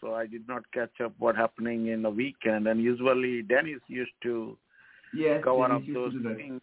so 0.00 0.14
I 0.14 0.26
did 0.26 0.46
not 0.48 0.62
catch 0.72 1.00
up 1.04 1.12
what 1.18 1.36
happening 1.36 1.88
in 1.88 2.02
the 2.02 2.10
weekend. 2.10 2.66
And 2.66 2.82
usually 2.82 3.42
Dennis 3.42 3.80
used 3.88 4.12
to 4.22 4.56
yes, 5.14 5.42
cover 5.44 5.68
Dennis 5.68 5.88
up 5.88 5.94
those 5.94 6.14
things, 6.36 6.60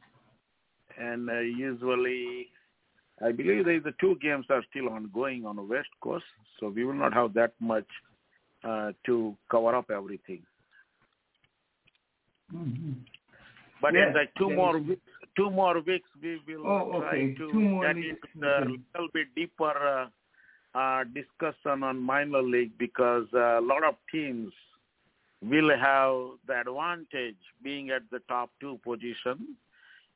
and 0.97 1.29
uh, 1.29 1.39
usually 1.39 2.47
I 3.23 3.31
believe 3.31 3.65
there 3.65 3.75
is 3.75 3.83
the 3.83 3.93
two 3.99 4.15
games 4.21 4.45
are 4.49 4.63
still 4.69 4.89
ongoing 4.89 5.45
on 5.45 5.55
the 5.55 5.63
West 5.63 5.89
Coast, 6.01 6.25
so 6.59 6.69
we 6.69 6.85
will 6.85 6.93
not 6.93 7.13
have 7.13 7.33
that 7.33 7.53
much 7.59 7.87
uh, 8.63 8.91
to 9.05 9.35
cover 9.49 9.75
up 9.75 9.89
everything. 9.89 10.43
Mhm. 12.53 12.95
But 13.81 13.93
Yes, 13.93 14.15
like 14.15 14.33
two 14.35 14.49
Dennis. 14.49 14.57
more 14.57 14.79
weeks, 14.79 15.01
two 15.35 15.49
more 15.51 15.79
weeks 15.81 16.09
we 16.21 16.39
will 16.47 16.65
Oh, 16.67 17.01
try 17.01 17.09
okay. 17.09 17.33
to 17.35 17.81
get 17.81 17.97
into 17.97 18.27
the 18.35 18.79
little 18.93 19.09
bit 19.13 19.27
deeper 19.35 20.09
uh, 20.77 21.03
discussion 21.05 21.81
on 21.81 21.99
minor 21.99 22.41
league 22.41 22.77
because 22.77 23.25
uh, 23.33 23.59
a 23.59 23.61
lot 23.61 23.83
of 23.83 23.95
teams 24.11 24.53
will 25.41 25.69
have 25.69 26.37
the 26.47 26.59
advantage 26.59 27.43
being 27.63 27.89
at 27.89 28.03
the 28.11 28.19
top 28.27 28.51
two 28.59 28.79
position 28.83 29.55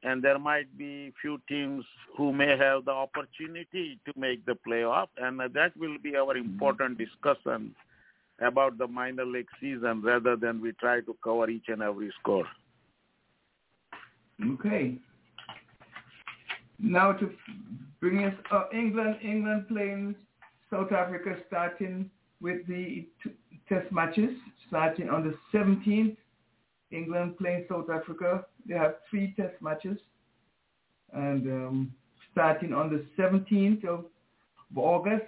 and 0.04 0.24
there 0.24 0.38
might 0.38 0.78
be 0.78 1.12
few 1.22 1.40
teams 1.48 1.84
who 2.16 2.32
may 2.32 2.58
have 2.58 2.86
the 2.86 2.92
opportunity 2.92 4.00
to 4.06 4.14
make 4.16 4.46
the 4.46 4.58
playoff 4.68 5.08
and 5.18 5.40
that 5.54 5.76
will 5.78 5.98
be 5.98 6.16
our 6.16 6.38
important 6.38 6.98
discussion 6.98 7.74
about 8.40 8.78
the 8.78 8.88
minor 8.88 9.26
league 9.26 9.50
season 9.60 10.02
rather 10.04 10.36
than 10.36 10.62
we 10.62 10.72
try 10.74 11.02
to 11.02 11.16
cover 11.24 11.50
each 11.50 11.70
and 11.70 11.82
every 11.82 12.12
score. 12.20 12.46
Okay. 14.54 14.98
Now 16.80 17.14
to 17.14 17.32
bring 18.00 18.26
us 18.26 18.34
uh, 18.52 18.64
England, 18.74 19.18
England 19.24 19.68
playing 19.68 20.16
South 20.72 20.92
Africa 20.92 21.36
starting 21.48 22.10
with 22.40 22.66
the 22.68 23.08
t- 23.24 23.32
test 23.68 23.92
matches 23.92 24.32
starting 24.68 25.10
on 25.10 25.24
the 25.24 25.58
17th. 25.58 26.18
England 26.92 27.38
playing 27.38 27.66
South 27.70 27.90
Africa. 27.90 28.46
They 28.68 28.76
have 28.76 28.96
three 29.10 29.34
test 29.38 29.54
matches 29.62 29.98
and 31.14 31.46
um, 31.48 31.94
starting 32.32 32.74
on 32.74 32.90
the 32.90 33.06
17th 33.22 33.86
of 33.86 34.06
August 34.76 35.26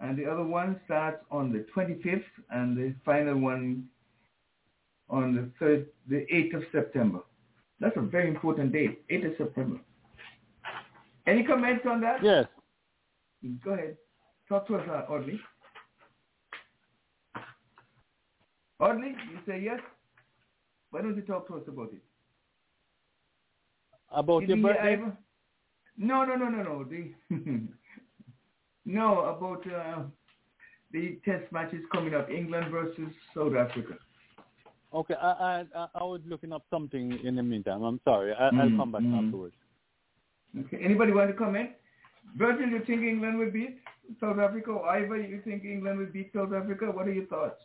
and 0.00 0.18
the 0.18 0.26
other 0.26 0.44
one 0.44 0.80
starts 0.84 1.22
on 1.30 1.52
the 1.52 1.64
25th 1.74 2.24
and 2.50 2.76
the 2.76 2.94
final 3.04 3.38
one 3.38 3.88
on 5.08 5.34
the 5.34 5.50
third, 5.58 5.86
the 6.08 6.26
8th 6.32 6.56
of 6.56 6.62
September. 6.72 7.20
That's 7.80 7.96
a 7.96 8.00
very 8.00 8.28
important 8.28 8.72
date, 8.72 9.06
8th 9.08 9.32
of 9.32 9.36
September. 9.38 9.80
Any 11.26 11.44
comments 11.44 11.84
on 11.88 12.00
that? 12.00 12.22
Yes. 12.22 12.46
Go 13.62 13.72
ahead. 13.72 13.96
Talk 14.48 14.66
to 14.68 14.76
us, 14.76 14.88
uh, 14.88 15.12
Audley. 15.12 15.40
Audley, 18.80 19.08
you 19.32 19.38
say 19.46 19.60
yes? 19.60 19.80
Why 20.90 21.00
don't 21.02 21.16
you 21.16 21.22
talk 21.22 21.48
to 21.48 21.54
us 21.56 21.62
about 21.66 21.92
it? 21.92 22.02
About 24.12 24.40
Did 24.40 24.50
your 24.50 24.58
you 24.58 24.64
birthday? 24.64 24.92
Ivor? 24.92 25.16
No, 25.96 26.24
no, 26.24 26.34
no, 26.36 26.48
no, 26.48 26.62
no. 26.62 26.84
The 26.84 27.10
no 28.84 29.20
about 29.20 29.66
uh, 29.72 30.02
the 30.92 31.18
test 31.24 31.50
matches 31.52 31.80
coming 31.92 32.14
up, 32.14 32.28
England 32.30 32.70
versus 32.70 33.12
South 33.34 33.54
Africa. 33.54 33.94
Okay, 34.92 35.14
I, 35.14 35.64
I 35.74 35.86
I 35.94 36.02
was 36.04 36.20
looking 36.26 36.52
up 36.52 36.62
something 36.70 37.18
in 37.24 37.34
the 37.36 37.42
meantime. 37.42 37.82
I'm 37.82 38.00
sorry. 38.04 38.32
I, 38.34 38.46
I'll 38.46 38.52
Mm, 38.52 38.76
come 38.76 38.92
back 38.92 39.02
mm. 39.02 39.26
afterwards. 39.26 39.54
Okay. 40.56 40.78
Anybody 40.84 41.12
want 41.12 41.30
to 41.30 41.36
comment? 41.36 41.70
Virgil, 42.36 42.68
you 42.68 42.80
think 42.86 43.02
England 43.02 43.38
will 43.38 43.50
beat 43.50 43.78
South 44.20 44.38
Africa? 44.38 44.70
Or 44.70 44.88
Ivor, 44.88 45.20
you 45.20 45.40
think 45.42 45.64
England 45.64 45.98
will 45.98 46.06
beat 46.06 46.32
South 46.34 46.52
Africa? 46.52 46.86
What 46.86 47.08
are 47.08 47.12
your 47.12 47.26
thoughts? 47.26 47.60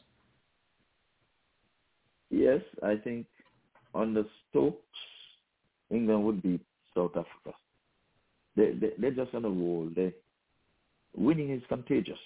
Yes, 2.30 2.62
I 2.84 2.96
think 2.96 3.26
on 3.94 4.14
the 4.14 4.26
Stokes, 4.50 4.78
England 5.90 6.24
would 6.24 6.42
beat 6.42 6.62
South 6.96 7.12
Africa. 7.12 7.58
They, 8.56 8.72
they 8.72 8.92
they're 9.00 9.12
just 9.12 9.34
on 9.34 9.46
a 9.46 9.50
roll. 9.50 9.90
They 9.96 10.14
winning 11.16 11.52
is 11.52 11.64
contagious, 11.70 12.20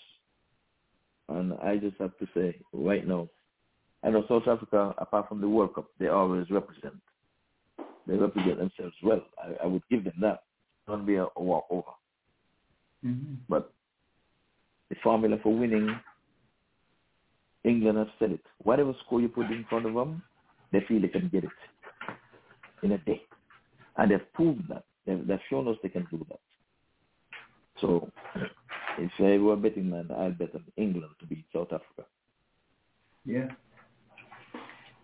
and 1.29 1.53
I 1.53 1.77
just 1.77 1.97
have 1.99 2.17
to 2.17 2.27
say 2.33 2.59
right 2.73 3.07
now, 3.07 3.29
I 4.03 4.09
know 4.09 4.25
South 4.27 4.47
Africa, 4.47 4.93
apart 4.97 5.29
from 5.29 5.39
the 5.39 5.47
World 5.47 5.75
Cup, 5.75 5.87
they 5.99 6.07
always 6.07 6.49
represent. 6.49 6.95
They 8.05 8.15
represent 8.15 8.57
themselves 8.57 8.95
well. 9.01 9.23
I, 9.41 9.63
I 9.63 9.67
would 9.67 9.83
give 9.89 10.03
them 10.03 10.15
that. 10.21 10.43
Don't 10.87 11.05
be 11.05 11.15
a 11.15 11.27
walkover. 11.37 11.91
Mm-hmm. 13.05 13.35
But 13.47 13.71
the 14.93 14.99
formula 15.01 15.37
for 15.41 15.53
winning, 15.55 15.89
England 17.63 17.97
have 17.97 18.09
said 18.19 18.31
it. 18.31 18.41
Whatever 18.59 18.93
score 19.05 19.21
you 19.21 19.29
put 19.29 19.47
in 19.49 19.65
front 19.69 19.85
of 19.85 19.93
them, 19.93 20.21
they 20.71 20.81
feel 20.87 21.01
they 21.01 21.07
can 21.07 21.29
get 21.29 21.43
it 21.45 21.49
in 22.83 22.91
a 22.91 22.97
day. 22.99 23.21
And 23.97 24.11
they've 24.11 24.33
proved 24.33 24.67
that. 24.69 24.83
They've, 25.05 25.25
they've 25.25 25.39
shown 25.49 25.67
us 25.67 25.77
they 25.81 25.89
can 25.89 26.07
do 26.11 26.25
that. 26.29 26.39
So 27.81 28.11
if 28.99 29.11
I 29.19 29.37
were 29.43 29.55
betting 29.55 29.89
man, 29.89 30.09
I'd 30.11 30.37
bet 30.37 30.53
on 30.53 30.63
England 30.77 31.11
to 31.19 31.25
beat 31.25 31.45
South 31.53 31.71
Africa. 31.71 32.07
Yeah. 33.25 33.47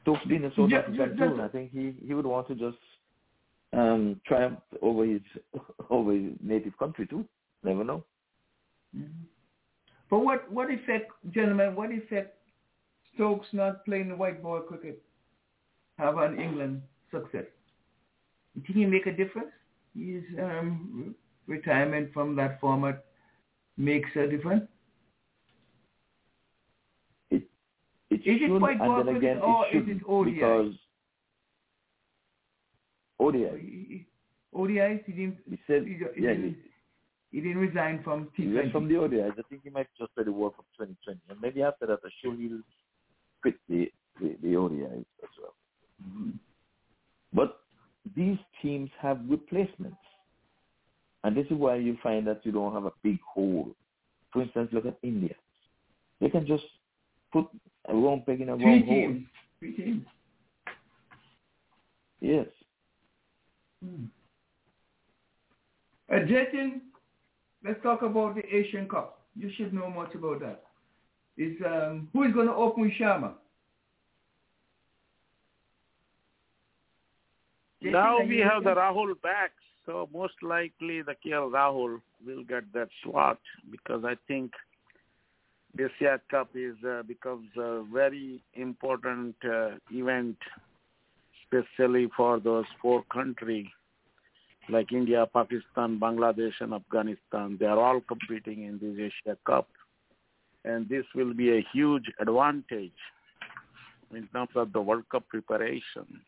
Stokes 0.04 0.26
being 0.28 0.46
a 0.46 0.50
South 0.56 0.70
Yeah, 0.72 0.80
African 0.80 1.18
yeah, 1.18 1.26
too, 1.30 1.42
I 1.42 1.48
think 1.48 1.72
he, 1.72 1.96
he 2.06 2.14
would 2.14 2.26
want 2.26 2.48
to 2.50 2.56
just 2.56 2.78
um, 3.74 4.20
triumph 4.26 4.60
over 4.82 5.06
his 5.06 5.22
over 5.90 6.14
his 6.14 6.34
native 6.42 6.78
country 6.78 7.08
too. 7.08 7.26
Never 7.64 7.84
know. 7.84 8.04
Mhm. 8.96 9.10
But 10.10 10.20
what 10.20 10.52
what 10.52 10.72
effect, 10.72 11.12
gentlemen? 11.32 11.76
What 11.76 11.92
effect 11.92 12.36
Stokes 13.16 13.48
not 13.54 13.86
playing 13.86 14.10
the 14.10 14.16
white 14.16 14.42
ball 14.42 14.62
cricket 14.62 15.02
have 15.98 16.18
on 16.18 16.40
England 16.40 16.82
success? 17.12 17.46
You 18.56 18.62
think 18.66 18.78
he 18.78 18.86
make 18.86 19.06
a 19.06 19.12
difference? 19.12 19.52
His 19.96 20.24
um, 20.40 21.16
retirement 21.48 22.12
from 22.14 22.36
that 22.38 22.60
format 22.60 23.06
makes 23.78 24.10
a 24.16 24.28
difference. 24.28 24.64
It 27.30 27.44
Is 28.12 28.42
it 28.42 28.62
white 28.62 28.80
ball 28.80 29.04
cricket 29.04 29.18
again, 29.18 29.38
or 29.40 29.68
it 29.68 29.78
is 29.78 29.98
it 29.98 30.04
ODI? 30.08 30.32
because 30.32 30.74
ODI. 33.20 34.08
ODIs, 34.56 35.06
he 35.06 35.12
didn't. 35.12 35.38
He 35.48 35.60
said, 35.68 35.84
he, 35.84 35.94
he 36.16 36.24
yeah, 36.24 36.34
didn't, 36.34 36.58
he 37.32 37.42
didn't 37.42 37.58
resign 37.58 38.02
from 38.04 38.30
he 38.36 38.46
T20. 38.46 38.56
went 38.56 38.72
from 38.72 38.88
the 38.88 38.96
ODIs. 38.96 39.32
I 39.38 39.42
think 39.50 39.62
he 39.64 39.70
might 39.70 39.88
just 39.98 40.14
play 40.16 40.24
the 40.24 40.32
World 40.32 40.56
Cup 40.56 40.66
2020, 40.78 41.20
and 41.30 41.42
maybe 41.42 41.62
after 41.62 41.86
that, 41.86 42.00
I'm 42.04 42.12
sure 42.22 42.36
he'll 42.36 42.62
quit 43.42 43.56
the 43.70 43.92
the, 44.20 44.36
the 44.42 44.50
ODIs 44.56 45.06
as 45.24 45.30
well. 45.42 45.54
Mm-hmm. 46.04 46.32
But 47.34 47.60
these 48.16 48.38
teams 48.62 48.90
have 49.00 49.20
replacements, 49.28 49.98
and 51.24 51.36
this 51.36 51.46
is 51.46 51.58
why 51.58 51.76
you 51.76 51.98
find 52.02 52.26
that 52.28 52.42
you 52.44 52.52
don't 52.52 52.74
have 52.74 52.86
a 52.86 52.92
big 53.04 53.20
hole. 53.22 53.76
For 54.34 54.42
instance, 54.42 54.70
look 54.72 54.86
at 54.86 54.98
India. 55.04 55.36
They 56.20 56.30
can 56.30 56.46
just 56.46 56.64
put 57.32 57.46
a 57.88 57.96
wrong 57.96 58.24
peg 58.26 58.42
in 58.42 58.50
a 58.50 58.56
wrong 58.56 58.84
hole. 58.86 59.16
Three 59.60 59.76
teams. 59.76 60.06
Yes. 62.22 62.48
Hmm. 63.84 64.06
Uh, 66.12 66.16
Jatin, 66.16 66.82
let's 67.64 67.82
talk 67.84 68.02
about 68.02 68.36
the 68.36 68.44
Asian 68.56 68.88
Cup. 68.88 69.22
You 69.36 69.52
should 69.56 69.74
know 69.74 69.90
much 69.90 70.14
about 70.16 70.40
that. 70.42 70.64
Is 71.38 71.56
um, 71.66 72.10
who 72.12 72.24
is 72.24 72.34
going 72.34 72.48
to 72.48 72.54
open 72.54 72.92
Sharma? 73.00 73.34
Now 77.82 78.22
we 78.22 78.40
have 78.40 78.64
the? 78.64 78.72
Rahul 78.72 79.14
back, 79.22 79.52
so 79.86 80.10
most 80.14 80.34
likely 80.42 81.02
the 81.02 81.16
KL 81.26 81.50
Rahul 81.50 82.02
will 82.26 82.44
get 82.44 82.72
that 82.74 82.90
slot 83.04 83.40
because 83.72 84.04
I 84.04 84.16
think 84.28 84.52
this 85.74 85.92
Asia 86.02 86.20
Cup 86.30 86.50
is 86.56 86.76
uh, 86.86 87.04
becomes 87.04 87.48
a 87.58 87.84
very 87.94 88.42
important 88.56 89.36
uh, 89.46 89.76
event, 89.92 90.36
especially 91.44 92.10
for 92.18 92.42
those 92.42 92.66
four 92.82 93.04
countries 93.14 93.68
like 94.70 94.92
India, 94.92 95.26
Pakistan, 95.34 96.00
Bangladesh, 96.00 96.54
and 96.60 96.74
Afghanistan. 96.74 97.58
They 97.60 97.66
are 97.66 97.80
all 97.80 98.02
competing 98.02 98.64
in 98.64 98.80
this 98.80 98.96
Asia 98.98 99.38
Cup, 99.46 99.68
and 100.64 100.88
this 100.88 101.06
will 101.16 101.34
be 101.34 101.58
a 101.58 101.66
huge 101.74 102.06
advantage 102.20 102.92
in 104.14 104.28
terms 104.28 104.50
of 104.56 104.74
the 104.74 104.82
World 104.82 105.04
Cup 105.12 105.28
preparation. 105.28 106.22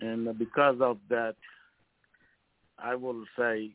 And 0.00 0.38
because 0.38 0.76
of 0.80 0.98
that, 1.08 1.34
I 2.78 2.94
will 2.94 3.24
say 3.36 3.72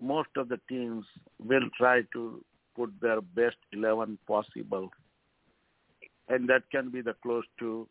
most 0.00 0.28
of 0.36 0.48
the 0.48 0.60
teams 0.68 1.04
will 1.42 1.68
try 1.78 2.02
to 2.12 2.44
put 2.76 2.92
their 3.00 3.20
best 3.20 3.56
11 3.72 4.18
possible. 4.26 4.90
And 6.28 6.48
that 6.48 6.62
can 6.70 6.90
be 6.90 7.00
the 7.00 7.14
close 7.22 7.44
to 7.58 7.88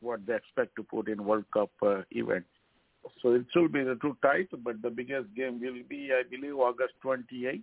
what 0.00 0.26
they 0.26 0.34
expect 0.34 0.76
to 0.76 0.82
put 0.82 1.08
in 1.08 1.24
World 1.24 1.44
Cup 1.52 1.70
uh, 1.82 2.02
event. 2.10 2.44
So 3.22 3.34
it 3.34 3.46
should 3.52 3.72
be 3.72 3.82
the 3.82 3.96
too 3.96 4.16
tight, 4.22 4.48
but 4.64 4.80
the 4.82 4.90
biggest 4.90 5.34
game 5.34 5.60
will 5.60 5.82
be, 5.88 6.10
I 6.12 6.22
believe, 6.28 6.56
August 6.56 6.94
28th, 7.04 7.62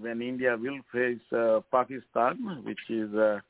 when 0.00 0.22
India 0.22 0.56
will 0.58 0.78
face 0.92 1.20
uh, 1.32 1.60
Pakistan, 1.70 2.62
which 2.64 2.78
is 2.88 3.12
a 3.14 3.42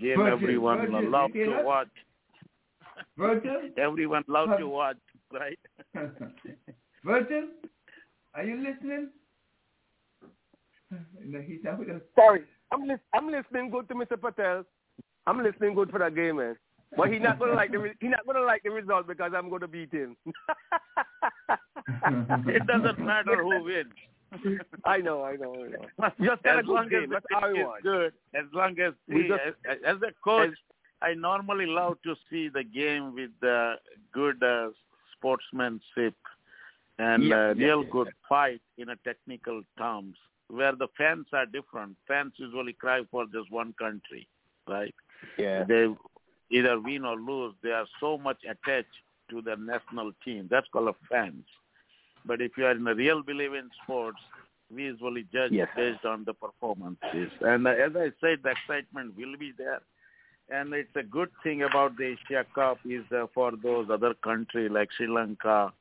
game 0.00 0.18
Virgil, 0.18 0.32
everyone 0.32 0.78
Virgil, 0.78 1.10
love 1.10 1.32
to 1.32 1.50
that? 1.56 1.64
watch. 1.64 1.88
Virgil? 3.18 3.60
Everyone 3.76 4.24
love 4.28 4.58
to 4.58 4.68
watch, 4.68 4.96
right? 5.32 5.58
Virgil, 7.04 7.48
are 8.34 8.44
you 8.44 8.56
listening? 8.56 9.08
No, 11.24 11.40
he's 11.40 11.60
not 11.64 11.78
with 11.78 11.88
us. 11.88 12.02
Sorry, 12.14 12.42
I'm 12.70 12.86
lis- 12.86 12.98
I'm 13.14 13.30
listening 13.30 13.70
good 13.70 13.88
to 13.88 13.94
Mr. 13.94 14.20
Patel. 14.20 14.64
I'm 15.26 15.42
listening 15.42 15.74
good 15.74 15.90
for 15.90 15.98
that 15.98 16.14
game, 16.14 16.36
man. 16.36 16.56
But 16.96 17.10
he's 17.12 17.22
not 17.22 17.38
gonna 17.38 17.54
like 17.54 17.70
the 17.72 17.78
re- 17.78 17.94
he's 18.00 18.10
not 18.10 18.26
gonna 18.26 18.42
like 18.44 18.62
the 18.62 18.70
result 18.70 19.06
because 19.06 19.32
I'm 19.34 19.48
gonna 19.48 19.68
beat 19.68 19.92
him. 19.92 20.16
it 22.46 22.66
doesn't 22.66 22.98
matter 22.98 23.42
who 23.42 23.64
wins. 23.64 23.92
I 24.84 24.98
know, 24.98 25.22
I 25.24 25.36
know, 25.36 25.54
I 25.54 25.68
know. 25.68 26.10
Just 26.20 26.44
as 26.46 26.56
good 26.64 26.66
long 26.68 26.88
game. 26.88 27.12
as 27.12 27.22
the 27.28 27.36
all 27.36 27.50
is 27.50 27.82
good, 27.82 28.12
as 28.34 28.44
long 28.52 28.78
as 28.80 28.94
We 29.08 29.28
just- 29.28 29.42
as, 29.68 29.78
as 29.86 29.96
a 30.02 30.12
coach, 30.24 30.54
I 31.02 31.14
normally 31.14 31.66
love 31.66 31.96
to 32.04 32.14
see 32.30 32.48
the 32.48 32.64
game 32.64 33.14
with 33.14 33.30
uh, 33.46 33.76
good 34.12 34.42
uh, 34.42 34.68
sportsmanship 35.16 36.14
and 36.98 37.24
Yeah, 37.24 37.36
uh, 37.50 37.54
yeah, 37.56 37.66
real 37.66 37.82
yeah, 37.84 37.90
good 37.90 38.08
fight 38.28 38.60
in 38.78 38.90
a 38.90 38.96
technical 38.96 39.62
terms, 39.78 40.16
where 40.48 40.74
the 40.74 40.88
fans 40.96 41.26
are 41.32 41.46
different. 41.46 41.96
Fans 42.08 42.32
usually 42.36 42.72
cry 42.74 43.02
for 43.10 43.24
just 43.26 43.50
one 43.50 43.74
country, 43.78 44.28
right? 44.68 44.94
Yeah. 45.38 45.64
They 45.64 45.88
either 46.52 46.80
win 46.80 47.04
or 47.04 47.16
lose. 47.16 47.54
They 47.62 47.70
are 47.70 47.86
so 48.00 48.18
much 48.18 48.38
attached 48.44 48.88
to 49.30 49.42
their 49.42 49.56
national 49.56 50.12
team. 50.24 50.48
That's 50.50 50.66
called 50.72 50.88
a 50.88 50.94
fans. 51.10 51.44
But 52.24 52.40
if 52.40 52.52
you 52.56 52.66
are 52.66 52.72
in 52.72 52.86
a 52.86 52.94
real 52.94 53.22
belief 53.22 53.52
in 53.52 53.70
sports, 53.82 54.18
we 54.74 54.84
usually 54.84 55.26
judge 55.32 55.52
Yes. 55.52 55.68
based 55.76 56.04
on 56.04 56.24
the 56.24 56.34
performances. 56.34 57.30
And 57.40 57.66
uh, 57.66 57.70
as 57.70 57.92
I 57.96 58.12
said, 58.20 58.38
the 58.42 58.50
excitement 58.50 59.16
will 59.16 59.36
be 59.36 59.52
there. 59.56 59.80
And 60.48 60.72
it's 60.74 60.94
a 60.96 61.02
good 61.02 61.30
thing 61.42 61.62
about 61.62 61.96
the 61.96 62.16
Asia 62.16 62.44
Cup 62.54 62.78
is 62.84 63.04
uh, 63.12 63.26
for 63.34 63.52
those 63.62 63.88
other 63.90 64.14
countries 64.14 64.70
like 64.70 64.90
Sri 64.96 65.06
Lanka, 65.08 65.72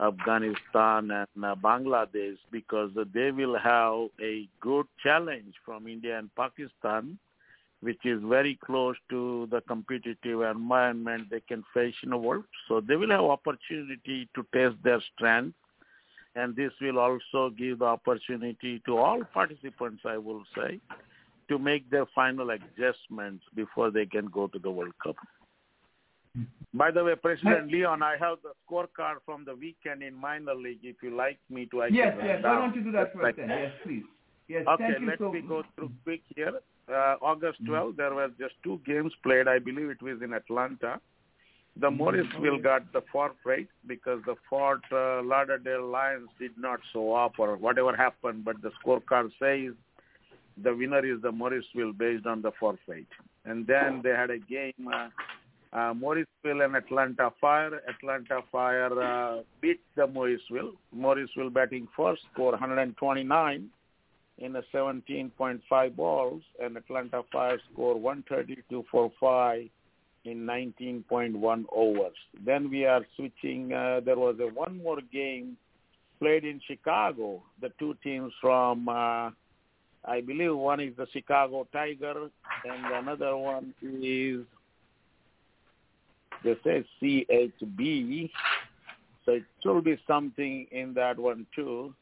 Afghanistan, 0.00 1.10
and 1.10 1.44
uh, 1.44 1.54
Bangladesh 1.56 2.36
because 2.50 2.90
they 3.12 3.30
will 3.30 3.56
have 3.58 4.08
a 4.20 4.48
good 4.60 4.86
challenge 5.02 5.54
from 5.64 5.86
India 5.86 6.18
and 6.18 6.30
Pakistan, 6.34 7.18
which 7.84 8.00
is 8.04 8.20
very 8.24 8.58
close 8.64 8.96
to 9.10 9.46
the 9.50 9.60
competitive 9.62 10.40
environment 10.40 11.28
they 11.30 11.40
can 11.40 11.62
face 11.74 11.94
in 12.02 12.10
the 12.10 12.16
world. 12.16 12.44
So 12.66 12.80
they 12.80 12.96
will 12.96 13.10
have 13.10 13.20
opportunity 13.20 14.26
to 14.34 14.46
test 14.54 14.76
their 14.82 15.02
strength 15.14 15.54
and 16.34 16.56
this 16.56 16.72
will 16.80 16.98
also 16.98 17.50
give 17.50 17.80
the 17.80 17.84
opportunity 17.84 18.82
to 18.86 18.96
all 18.96 19.22
participants, 19.34 20.02
I 20.06 20.16
will 20.16 20.44
say, 20.56 20.80
to 21.48 21.58
make 21.58 21.88
their 21.90 22.06
final 22.14 22.50
adjustments 22.50 23.44
before 23.54 23.90
they 23.90 24.06
can 24.06 24.26
go 24.26 24.46
to 24.48 24.58
the 24.58 24.70
World 24.70 24.94
Cup. 25.02 25.16
By 26.72 26.90
the 26.90 27.04
way, 27.04 27.14
President 27.14 27.70
Leon, 27.70 28.02
I 28.02 28.16
have 28.18 28.38
the 28.42 28.52
scorecard 28.66 29.18
from 29.26 29.44
the 29.44 29.54
weekend 29.54 30.02
in 30.02 30.14
minor 30.14 30.54
league. 30.54 30.80
If 30.82 30.96
you 31.02 31.14
like 31.14 31.38
me 31.50 31.66
to, 31.66 31.82
I 31.82 31.88
Yes, 31.88 32.16
yes. 32.24 32.42
Why 32.42 32.54
don't 32.54 32.74
you 32.74 32.82
do 32.82 32.92
that 32.92 33.12
first 33.12 33.22
like 33.22 33.36
then? 33.36 33.50
Yes, 33.50 33.72
please. 33.84 34.02
Yes, 34.48 34.64
Okay, 34.66 34.84
thank 34.88 35.00
you 35.00 35.06
let 35.06 35.18
so 35.18 35.30
me 35.30 35.42
go 35.42 35.62
through 35.76 35.92
quick 36.02 36.22
here. 36.34 36.54
Uh, 36.88 37.16
August 37.22 37.64
12th, 37.64 37.96
there 37.96 38.14
were 38.14 38.28
just 38.38 38.54
two 38.62 38.80
games 38.86 39.12
played. 39.22 39.48
I 39.48 39.58
believe 39.58 39.88
it 39.88 40.02
was 40.02 40.20
in 40.22 40.34
Atlanta. 40.34 41.00
The 41.76 41.90
Morrisville 41.90 42.58
got 42.58 42.92
the 42.92 43.02
forfeit 43.10 43.68
because 43.86 44.20
the 44.26 44.36
Fort 44.48 44.82
uh, 44.92 45.22
Lauderdale 45.22 45.86
Lions 45.86 46.28
did 46.38 46.52
not 46.56 46.78
show 46.92 47.14
up 47.14 47.32
or 47.38 47.56
whatever 47.56 47.96
happened, 47.96 48.44
but 48.44 48.62
the 48.62 48.70
scorecard 48.80 49.30
says 49.40 49.74
the 50.62 50.74
winner 50.74 51.04
is 51.04 51.20
the 51.22 51.32
Morrisville 51.32 51.92
based 51.92 52.26
on 52.26 52.42
the 52.42 52.52
forfeit. 52.60 53.08
And 53.44 53.66
then 53.66 54.02
they 54.04 54.10
had 54.10 54.30
a 54.30 54.38
game, 54.38 54.88
uh, 54.92 55.08
uh, 55.76 55.94
Morrisville 55.94 56.60
and 56.62 56.76
Atlanta 56.76 57.32
Fire. 57.40 57.80
Atlanta 57.88 58.40
Fire 58.52 59.02
uh, 59.02 59.42
beat 59.60 59.80
the 59.96 60.06
Morrisville. 60.06 60.74
Morrisville 60.92 61.50
batting 61.50 61.88
first, 61.96 62.22
score 62.32 62.52
129 62.52 63.68
in 64.38 64.56
a 64.56 64.62
17.5 64.74 65.96
balls, 65.96 66.42
and 66.62 66.76
Atlanta 66.76 67.22
Fire 67.32 67.58
score 67.72 67.94
132 67.94 68.84
for 68.90 69.12
5 69.20 69.68
in 70.24 70.46
19.1 70.46 71.64
overs. 71.70 72.16
Then 72.44 72.70
we 72.70 72.84
are 72.84 73.02
switching. 73.16 73.72
Uh, 73.72 74.00
there 74.04 74.16
was 74.16 74.36
a 74.40 74.46
one 74.46 74.82
more 74.82 75.00
game 75.12 75.56
played 76.18 76.44
in 76.44 76.60
Chicago. 76.66 77.42
The 77.60 77.70
two 77.78 77.96
teams 78.02 78.32
from, 78.40 78.88
uh, 78.88 79.30
I 80.04 80.20
believe 80.26 80.56
one 80.56 80.80
is 80.80 80.96
the 80.96 81.06
Chicago 81.12 81.68
Tiger, 81.72 82.28
and 82.64 82.86
another 82.92 83.36
one 83.36 83.74
is 83.82 84.44
they 86.42 86.56
say 86.62 86.84
CHB. 87.00 88.30
So 89.24 89.32
it 89.32 89.44
should 89.62 89.84
be 89.84 89.98
something 90.06 90.66
in 90.70 90.92
that 90.94 91.18
one 91.18 91.46
too. 91.54 91.94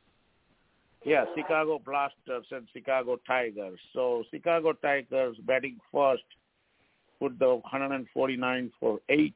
Yeah, 1.05 1.25
Chicago 1.37 1.81
Blasters 1.85 2.47
and 2.53 2.69
Chicago 2.73 3.19
Tigers. 3.27 3.79
So 3.93 4.25
Chicago 4.31 4.73
Tigers 4.73 5.37
batting 5.45 5.79
first 5.93 6.23
put 7.19 7.39
the 7.39 7.57
149 7.57 8.73
for 8.79 9.01
8 9.09 9.35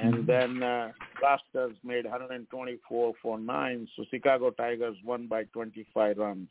and 0.00 0.26
then 0.26 0.62
uh, 0.62 0.92
Blasters 1.20 1.76
made 1.82 2.04
124 2.04 3.14
for 3.22 3.38
9 3.38 3.88
so 3.96 4.04
Chicago 4.10 4.50
Tigers 4.50 4.96
won 5.04 5.26
by 5.26 5.44
25 5.44 6.18
runs. 6.18 6.48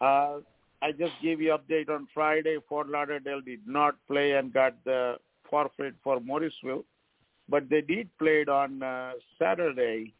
Uh, 0.00 0.38
I 0.82 0.92
just 0.92 1.12
gave 1.22 1.40
you 1.40 1.56
update 1.56 1.90
on 1.90 2.06
Friday. 2.14 2.56
Fort 2.68 2.88
Lauderdale 2.88 3.42
did 3.42 3.60
not 3.66 3.96
play 4.08 4.32
and 4.32 4.52
got 4.52 4.74
the 4.84 5.16
forfeit 5.48 5.94
for 6.02 6.20
Morrisville. 6.20 6.84
But 7.48 7.68
they 7.68 7.80
did 7.80 8.08
play 8.18 8.42
it 8.42 8.48
on 8.48 8.82
uh, 8.82 9.12
Saturday 9.38 10.14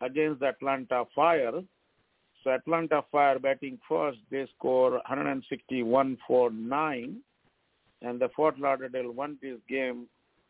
against 0.00 0.40
the 0.40 0.48
Atlanta 0.48 1.04
Fire 1.14 1.62
so 2.42 2.50
Atlanta 2.50 3.02
Fire 3.10 3.38
batting 3.38 3.78
first, 3.88 4.18
they 4.30 4.46
score 4.56 4.92
161 4.92 6.18
for 6.26 6.50
9. 6.50 7.16
And 8.02 8.20
the 8.20 8.28
Fort 8.34 8.58
Lauderdale 8.58 9.12
won 9.12 9.38
this 9.40 9.58
game 9.68 10.06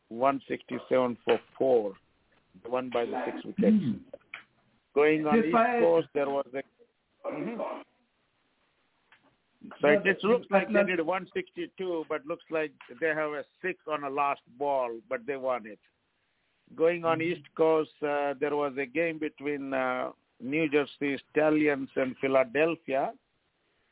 167 0.09 1.19
for 1.24 1.39
4, 1.59 1.93
won 2.69 2.90
by 2.90 3.05
the 3.05 3.23
six 3.27 3.44
wickets. 3.44 3.85
Going 4.94 5.27
on 5.27 5.39
East 5.39 5.52
Coast, 5.52 6.09
there 6.14 6.28
was 6.28 6.47
a... 6.55 6.62
Mhm. 7.28 7.59
So 9.81 9.89
it, 9.89 10.06
it 10.06 10.24
looks 10.24 10.47
like 10.51 10.73
they 10.73 10.82
did 10.82 11.01
162, 11.01 12.06
but 12.09 12.27
looks 12.27 12.44
like 12.51 12.73
they 13.01 13.09
have 13.09 13.31
a 13.31 13.44
six 13.62 13.78
on 13.86 14.02
a 14.05 14.10
last 14.10 14.40
ball, 14.59 14.90
but 15.09 15.24
they 15.24 15.36
won 15.36 15.66
it. 15.66 15.78
Going 16.74 17.05
on 17.05 17.23
East 17.23 17.47
Coast, 17.56 17.93
uh, 18.02 18.35
there 18.40 18.56
was 18.56 18.73
a 18.77 18.86
game 18.86 19.19
between 19.19 19.73
uh, 19.73 20.10
New 20.43 20.69
Jersey 20.69 21.19
Stallions 21.31 21.89
and 21.97 22.16
Philadelphia. 22.20 23.12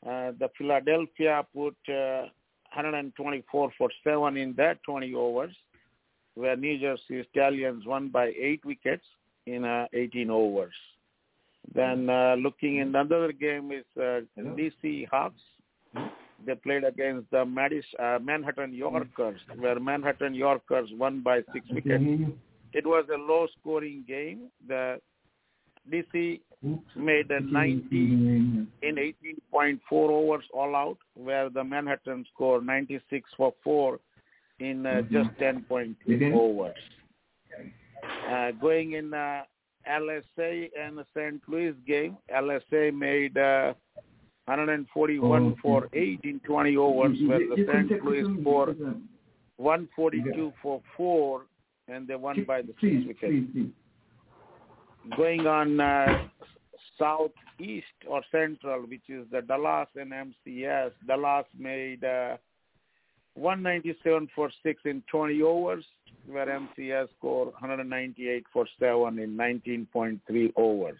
Uh, 0.05 0.31
the 0.39 0.49
Philadelphia 0.57 1.45
put 1.53 1.75
uh, 1.87 2.27
124 2.73 3.71
for 3.77 3.89
7 4.03 4.37
in 4.37 4.53
that 4.57 4.81
20 4.83 5.13
overs, 5.13 5.55
where 6.35 6.55
New 6.55 6.79
Jersey 6.79 7.25
Stallions 7.31 7.85
won 7.85 8.09
by 8.09 8.33
8 8.39 8.65
wickets 8.65 9.05
in 9.45 9.63
uh, 9.65 9.87
18 9.93 10.29
overs. 10.29 10.73
Then 11.73 12.09
uh, 12.09 12.35
looking 12.39 12.77
in 12.77 12.89
another 12.95 13.31
game 13.31 13.71
is 13.71 13.85
uh, 13.97 14.21
DC 14.37 15.07
Hawks. 15.09 15.41
They 16.45 16.55
played 16.55 16.83
against 16.83 17.29
the 17.29 17.45
Madis, 17.45 17.83
uh, 17.99 18.17
Manhattan 18.19 18.73
Yorkers, 18.73 19.39
where 19.57 19.79
Manhattan 19.79 20.33
Yorkers 20.33 20.89
won 20.97 21.21
by 21.21 21.41
6 21.53 21.65
wickets. 21.69 22.03
It 22.73 22.85
was 22.85 23.05
a 23.13 23.17
low-scoring 23.17 24.05
game. 24.07 24.49
The 24.67 24.99
DC 25.91 26.39
made 26.95 27.31
a 27.31 27.39
90 27.39 27.87
in 27.91 28.67
18.4 29.51 29.79
overs 29.91 30.43
all 30.53 30.75
out, 30.75 30.97
where 31.15 31.49
the 31.49 31.63
Manhattan 31.63 32.25
scored 32.33 32.65
96 32.65 33.29
for 33.35 33.53
4 33.63 33.99
in 34.59 34.85
uh, 34.85 35.01
just 35.03 35.29
10.2 35.39 35.95
Okay. 36.07 36.31
overs. 36.33 36.75
Uh, 38.29 38.51
going 38.61 38.93
in 38.93 39.13
uh, 39.13 39.41
LSA 39.89 40.69
and 40.79 40.99
St. 41.15 41.41
Louis 41.47 41.73
game, 41.87 42.17
LSA 42.33 42.93
made 42.93 43.37
uh, 43.37 43.73
141 44.45 45.55
for 45.61 45.87
8 45.93 46.19
in 46.23 46.39
20 46.41 46.77
overs, 46.77 47.17
where 47.27 47.39
the 47.39 47.65
St. 47.67 48.03
Louis 48.03 48.41
scored 48.41 48.77
142 49.57 50.53
for 50.61 50.81
4, 50.97 51.41
and 51.87 52.07
they 52.07 52.15
won 52.15 52.43
by 52.47 52.61
the 52.61 52.73
six 52.81 53.07
wickets. 53.07 53.73
Going 55.15 55.47
on 55.47 55.79
uh, 55.79 56.27
southeast 56.97 57.85
or 58.07 58.21
central, 58.31 58.81
which 58.81 59.09
is 59.09 59.25
the 59.31 59.41
Dallas 59.41 59.87
and 59.95 60.11
MCS. 60.11 60.91
Dallas 61.07 61.45
made 61.57 62.03
uh, 62.03 62.37
197 63.35 64.27
for 64.35 64.51
6 64.63 64.81
in 64.85 65.03
20 65.09 65.41
overs, 65.41 65.85
where 66.27 66.47
MCS 66.47 67.07
scored 67.17 67.47
198 67.49 68.45
for 68.51 68.67
7 68.79 69.19
in 69.19 69.35
19.3 69.35 70.53
overs. 70.55 70.99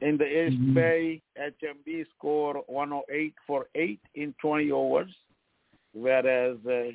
In 0.00 0.16
the 0.16 0.24
East 0.24 0.60
mm-hmm. 0.60 0.74
Bay, 0.74 1.22
HMB 1.38 2.06
scored 2.16 2.56
108 2.66 3.34
for 3.46 3.66
8 3.74 4.00
in 4.16 4.34
20 4.40 4.72
overs, 4.72 5.10
whereas 5.92 6.56
uh, 6.66 6.90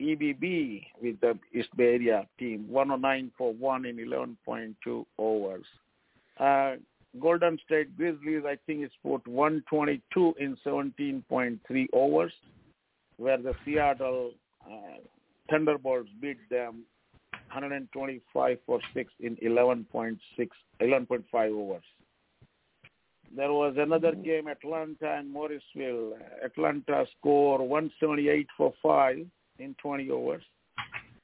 EBB 0.00 0.86
with 1.02 1.20
the 1.20 1.38
East 1.52 1.74
Bay 1.76 1.94
area 1.94 2.26
team 2.38 2.66
109 2.68 3.32
for 3.36 3.52
1 3.54 3.86
in 3.86 3.96
11.2 3.96 5.04
overs. 5.18 5.66
Uh, 6.38 6.76
Golden 7.20 7.58
State 7.64 7.96
Grizzlies, 7.96 8.44
I 8.46 8.56
think, 8.66 8.84
is 8.84 8.92
put 9.02 9.26
122 9.26 10.34
in 10.38 10.56
17.3 10.64 11.86
overs, 11.92 12.32
where 13.16 13.38
the 13.38 13.54
Seattle 13.64 14.32
uh, 14.64 14.98
Thunderbolts 15.50 16.10
beat 16.20 16.38
them 16.50 16.84
125 17.52 18.58
for 18.66 18.80
6 18.94 19.12
in 19.20 19.36
11.6, 19.36 20.18
11.5 20.80 21.24
overs. 21.34 21.82
There 23.34 23.52
was 23.52 23.74
another 23.78 24.14
game, 24.14 24.48
Atlanta 24.48 25.16
and 25.18 25.30
Morrisville. 25.30 26.14
Atlanta 26.44 27.04
scored 27.18 27.60
178 27.60 28.46
for 28.56 28.72
5 28.82 29.26
in 29.58 29.74
20 29.82 30.10
overs. 30.10 30.42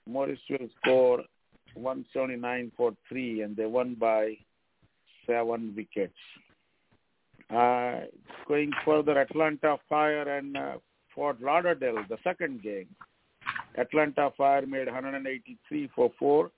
Morrisville 0.07 0.69
scored 0.81 1.23
179 1.75 2.73
for 2.77 2.93
3, 3.09 3.43
and 3.43 3.57
they 3.57 3.67
won 3.67 3.95
by 3.95 4.37
7 5.27 5.75
wickets. 5.77 6.15
Uh, 7.51 8.01
going 8.47 8.71
further, 8.85 9.19
Atlanta 9.21 9.77
Fire 9.89 10.39
and 10.39 10.57
uh, 10.57 10.75
Fort 11.15 11.41
Lauderdale, 11.41 12.05
the 12.09 12.19
second 12.25 12.63
game. 12.63 12.89
Atlanta 13.77 14.31
Fire 14.37 14.67
made 14.67 14.87
183 14.87 15.91
for 15.95 16.11
4. 16.19 16.51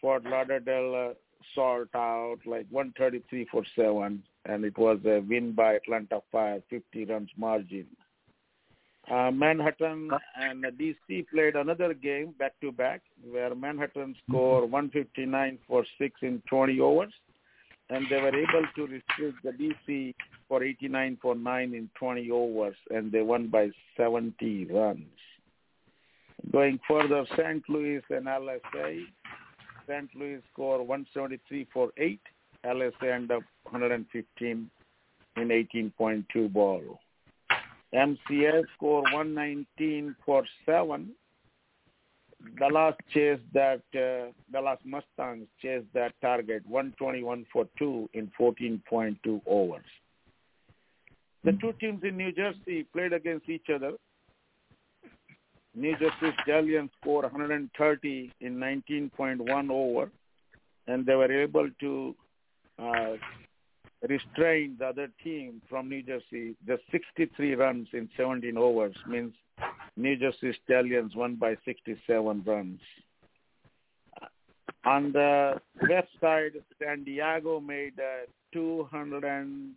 Fort 0.00 0.24
Lauderdale 0.24 1.10
uh, 1.10 1.14
sort 1.54 1.88
out 1.94 2.38
like 2.46 2.66
133 2.70 3.46
for 3.50 3.62
7 3.74 4.22
and 4.46 4.64
it 4.64 4.76
was 4.78 4.98
a 5.04 5.20
win 5.20 5.52
by 5.52 5.74
Atlanta 5.74 6.20
Fire, 6.30 6.62
50 6.70 7.04
runs 7.06 7.30
margin. 7.36 7.86
Uh, 9.10 9.30
Manhattan 9.30 10.10
and 10.34 10.64
DC 10.64 11.26
played 11.32 11.54
another 11.54 11.94
game 11.94 12.34
back 12.38 12.52
to 12.60 12.72
back 12.72 13.02
where 13.30 13.54
Manhattan 13.54 14.16
scored 14.28 14.64
159 14.70 15.58
for 15.68 15.84
6 15.98 16.14
in 16.22 16.42
20 16.48 16.80
overs 16.80 17.12
and 17.88 18.04
they 18.10 18.16
were 18.16 18.34
able 18.34 18.66
to 18.74 18.82
restrict 18.82 19.38
the 19.44 19.52
DC 19.52 20.14
for 20.48 20.64
89 20.64 21.18
for 21.22 21.36
9 21.36 21.74
in 21.74 21.88
20 21.96 22.30
overs 22.32 22.74
and 22.90 23.12
they 23.12 23.22
won 23.22 23.46
by 23.46 23.70
70 23.96 24.66
runs. 24.72 25.04
Going 26.52 26.80
further, 26.88 27.24
St. 27.36 27.62
Louis 27.68 28.02
and 28.10 28.26
LSA. 28.26 29.02
St. 29.88 30.10
Louis 30.16 30.42
scored 30.52 30.80
173 30.80 31.68
for 31.72 31.92
8 31.96 32.20
LSA 32.64 33.14
end 33.14 33.30
up 33.30 33.42
115 33.70 34.70
in 35.36 35.48
18.2 35.48 36.52
ball. 36.52 36.98
MCS 37.96 38.64
score 38.74 39.02
119 39.02 40.14
for 40.24 40.44
7. 40.66 41.10
Dallas 42.58 42.94
chased 43.12 43.42
that, 43.54 43.82
uh, 43.94 44.32
Dallas 44.52 44.78
Mustangs 44.84 45.48
chased 45.60 45.86
that 45.94 46.12
target 46.20 46.62
121 46.66 47.46
for 47.52 47.66
2 47.78 48.10
in 48.12 48.30
14.2 48.38 49.40
overs. 49.46 49.84
The 51.44 51.52
two 51.52 51.72
teams 51.80 52.02
in 52.04 52.16
New 52.16 52.32
Jersey 52.32 52.84
played 52.92 53.12
against 53.12 53.48
each 53.48 53.66
other. 53.74 53.92
New 55.74 55.96
Jersey 55.98 56.36
Stallions 56.42 56.90
scored 57.00 57.24
130 57.24 58.32
in 58.40 58.56
19.1 58.56 59.70
over, 59.70 60.10
and 60.86 61.06
they 61.06 61.14
were 61.14 61.32
able 61.32 61.68
to 61.80 62.14
uh, 62.78 63.12
restrained 64.02 64.78
the 64.78 64.86
other 64.86 65.08
team 65.22 65.62
from 65.68 65.88
New 65.88 66.02
Jersey 66.02 66.54
just 66.66 66.82
63 66.90 67.54
runs 67.54 67.88
in 67.92 68.08
17 68.16 68.56
overs 68.56 68.96
means 69.08 69.32
New 69.96 70.16
Jersey 70.16 70.56
Stallions 70.64 71.14
won 71.14 71.36
by 71.36 71.56
67 71.64 72.42
runs. 72.46 72.80
On 74.84 75.12
the 75.12 75.60
west 75.88 76.08
side, 76.20 76.52
San 76.80 77.02
Diego 77.04 77.58
made 77.58 77.98
uh, 77.98 78.26
200 78.52 79.24
and 79.24 79.72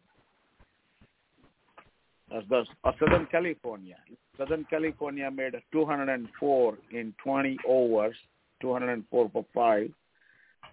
uh, 2.31 2.41
the, 2.47 2.65
uh, 2.83 2.91
Southern 2.99 3.25
California. 3.25 3.95
Southern 4.37 4.65
California 4.69 5.31
made 5.31 5.53
204 5.71 6.77
in 6.91 7.13
20 7.23 7.57
overs, 7.67 8.15
204 8.61 9.29
for 9.33 9.45
5. 9.53 9.91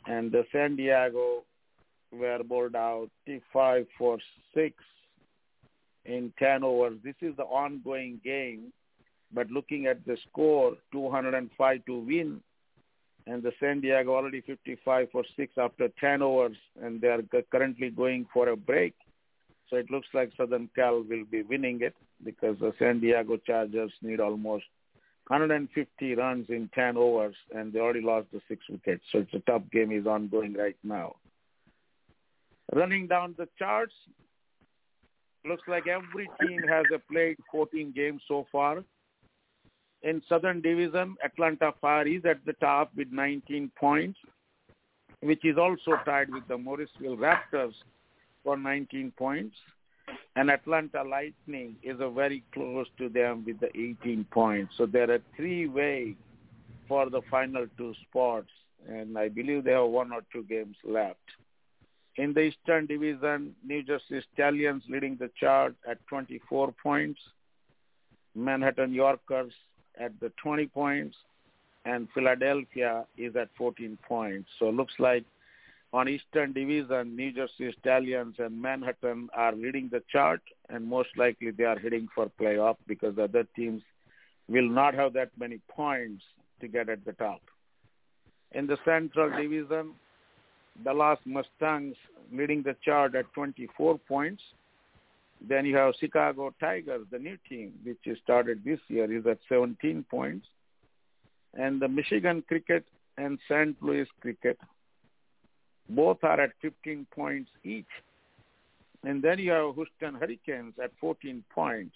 And 0.06 0.30
the 0.30 0.44
San 0.52 0.76
Diego 0.76 1.44
were 2.12 2.42
bowled 2.44 2.76
out 2.76 3.08
55 3.26 3.86
for 3.98 4.18
6 4.54 4.74
in 6.04 6.32
10 6.38 6.64
overs. 6.64 6.98
This 7.04 7.16
is 7.20 7.36
the 7.36 7.44
ongoing 7.44 8.20
game, 8.24 8.72
but 9.32 9.50
looking 9.50 9.86
at 9.86 10.04
the 10.06 10.16
score, 10.28 10.76
205 10.92 11.84
to 11.86 11.98
win, 11.98 12.40
and 13.26 13.42
the 13.42 13.52
San 13.58 13.80
Diego 13.80 14.14
already 14.14 14.40
55 14.40 15.08
for 15.10 15.24
6 15.36 15.52
after 15.58 15.88
10 16.00 16.22
overs, 16.22 16.56
and 16.80 17.00
they 17.00 17.08
are 17.08 17.22
currently 17.50 17.90
going 17.90 18.26
for 18.32 18.48
a 18.48 18.56
break. 18.56 18.94
So 19.68 19.76
it 19.76 19.90
looks 19.90 20.06
like 20.14 20.30
Southern 20.36 20.70
Cal 20.76 21.02
will 21.02 21.24
be 21.24 21.42
winning 21.42 21.80
it 21.82 21.94
because 22.24 22.56
the 22.60 22.72
San 22.78 23.00
Diego 23.00 23.36
Chargers 23.36 23.92
need 24.00 24.20
almost 24.20 24.64
150 25.26 26.14
runs 26.14 26.46
in 26.50 26.70
10 26.72 26.96
overs, 26.96 27.34
and 27.52 27.72
they 27.72 27.80
already 27.80 28.00
lost 28.00 28.28
the 28.32 28.40
six 28.46 28.64
wickets. 28.70 29.02
So 29.10 29.18
it's 29.18 29.34
a 29.34 29.40
tough 29.40 29.62
game 29.72 29.90
is 29.90 30.06
ongoing 30.06 30.54
right 30.54 30.76
now. 30.84 31.16
Running 32.74 33.06
down 33.06 33.34
the 33.38 33.48
charts, 33.58 33.94
looks 35.44 35.62
like 35.68 35.86
every 35.86 36.28
team 36.40 36.60
has 36.68 36.84
played 37.10 37.36
14 37.50 37.92
games 37.94 38.22
so 38.26 38.46
far. 38.50 38.82
In 40.02 40.22
Southern 40.28 40.60
Division, 40.60 41.16
Atlanta 41.24 41.72
Fire 41.80 42.06
is 42.06 42.24
at 42.24 42.44
the 42.44 42.52
top 42.54 42.90
with 42.96 43.08
19 43.10 43.70
points, 43.78 44.18
which 45.20 45.44
is 45.44 45.56
also 45.56 45.92
tied 46.04 46.30
with 46.32 46.46
the 46.48 46.58
Morrisville 46.58 47.16
Raptors 47.16 47.72
for 48.44 48.56
19 48.56 49.12
points. 49.16 49.56
And 50.36 50.50
Atlanta 50.50 51.02
Lightning 51.02 51.76
is 51.82 51.96
a 52.00 52.10
very 52.10 52.44
close 52.52 52.86
to 52.98 53.08
them 53.08 53.44
with 53.46 53.58
the 53.58 53.68
18 53.76 54.26
points. 54.30 54.74
So 54.76 54.86
there 54.86 55.10
are 55.10 55.20
three 55.34 55.66
ways 55.66 56.14
for 56.86 57.08
the 57.10 57.22
final 57.30 57.66
two 57.78 57.94
spots, 58.08 58.50
and 58.88 59.18
I 59.18 59.28
believe 59.28 59.64
they 59.64 59.72
have 59.72 59.88
one 59.88 60.12
or 60.12 60.20
two 60.32 60.44
games 60.44 60.76
left. 60.84 61.18
In 62.18 62.32
the 62.32 62.40
Eastern 62.40 62.86
Division, 62.86 63.54
New 63.64 63.82
Jersey 63.82 64.24
Stallions 64.32 64.82
leading 64.88 65.16
the 65.16 65.30
chart 65.38 65.74
at 65.88 65.98
24 66.06 66.72
points, 66.82 67.20
Manhattan 68.34 68.94
Yorkers 68.94 69.52
at 69.98 70.18
the 70.20 70.32
20 70.42 70.66
points, 70.68 71.16
and 71.84 72.08
Philadelphia 72.14 73.04
is 73.18 73.36
at 73.36 73.48
14 73.56 73.98
points. 74.08 74.48
So 74.58 74.68
it 74.68 74.74
looks 74.74 74.94
like 74.98 75.24
on 75.92 76.08
Eastern 76.08 76.52
Division, 76.52 77.14
New 77.16 77.32
Jersey 77.32 77.74
Stallions 77.80 78.36
and 78.38 78.60
Manhattan 78.60 79.28
are 79.34 79.52
leading 79.52 79.88
the 79.90 80.02
chart, 80.10 80.40
and 80.68 80.86
most 80.86 81.10
likely 81.16 81.50
they 81.50 81.64
are 81.64 81.78
heading 81.78 82.08
for 82.14 82.30
playoff 82.40 82.76
because 82.86 83.16
the 83.16 83.24
other 83.24 83.46
teams 83.54 83.82
will 84.48 84.68
not 84.68 84.94
have 84.94 85.12
that 85.12 85.30
many 85.38 85.60
points 85.68 86.24
to 86.60 86.68
get 86.68 86.88
at 86.88 87.04
the 87.04 87.12
top. 87.12 87.40
In 88.52 88.66
the 88.66 88.78
Central 88.84 89.30
Division, 89.30 89.92
Dallas 90.84 91.18
Mustangs 91.24 91.96
leading 92.32 92.62
the 92.62 92.76
chart 92.84 93.14
at 93.14 93.32
24 93.34 93.98
points. 94.06 94.42
Then 95.46 95.66
you 95.66 95.76
have 95.76 95.94
Chicago 96.00 96.54
Tigers, 96.58 97.06
the 97.10 97.18
new 97.18 97.36
team, 97.48 97.74
which 97.84 98.18
started 98.22 98.62
this 98.64 98.80
year, 98.88 99.10
is 99.12 99.26
at 99.26 99.38
17 99.48 100.04
points. 100.10 100.46
And 101.54 101.80
the 101.80 101.88
Michigan 101.88 102.42
Cricket 102.46 102.84
and 103.16 103.38
St. 103.48 103.76
Louis 103.82 104.06
Cricket, 104.20 104.58
both 105.88 106.18
are 106.22 106.40
at 106.40 106.52
15 106.62 107.06
points 107.14 107.50
each. 107.64 107.84
And 109.04 109.22
then 109.22 109.38
you 109.38 109.52
have 109.52 109.74
Houston 109.74 110.18
Hurricanes 110.18 110.74
at 110.82 110.90
14 111.00 111.44
points. 111.54 111.94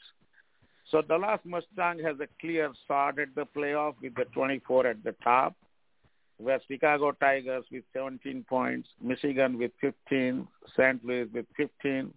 So 0.91 1.03
the 1.03 1.19
Dallas 1.19 1.41
Mustang 1.45 2.01
has 2.05 2.17
a 2.21 2.29
clear 2.41 2.71
start 2.85 3.19
at 3.19 3.35
the 3.35 3.47
playoff 3.57 3.95
with 4.03 4.15
the 4.15 4.25
24 4.33 4.87
at 4.87 5.05
the 5.05 5.15
top 5.23 5.55
where 6.41 6.61
Chicago 6.69 7.13
Tigers 7.13 7.65
with 7.71 7.85
17 7.93 8.45
points, 8.49 8.89
Michigan 9.03 9.59
with 9.59 9.73
15, 9.81 10.47
St. 10.77 11.05
Louis 11.05 11.29
with 11.33 11.47
15, 11.57 12.13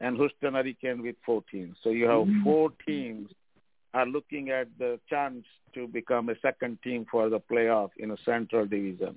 and 0.00 0.16
Houston 0.16 0.54
Hurricane 0.54 1.02
with 1.02 1.16
14. 1.24 1.74
So 1.82 1.90
you 1.90 2.04
have 2.04 2.26
mm-hmm. 2.26 2.44
four 2.44 2.70
teams 2.86 3.30
are 3.94 4.06
looking 4.06 4.50
at 4.50 4.68
the 4.78 5.00
chance 5.08 5.44
to 5.74 5.88
become 5.88 6.28
a 6.28 6.38
second 6.42 6.78
team 6.82 7.06
for 7.10 7.28
the 7.28 7.40
playoff 7.40 7.90
in 7.98 8.10
a 8.10 8.16
Central 8.24 8.66
Division. 8.66 9.16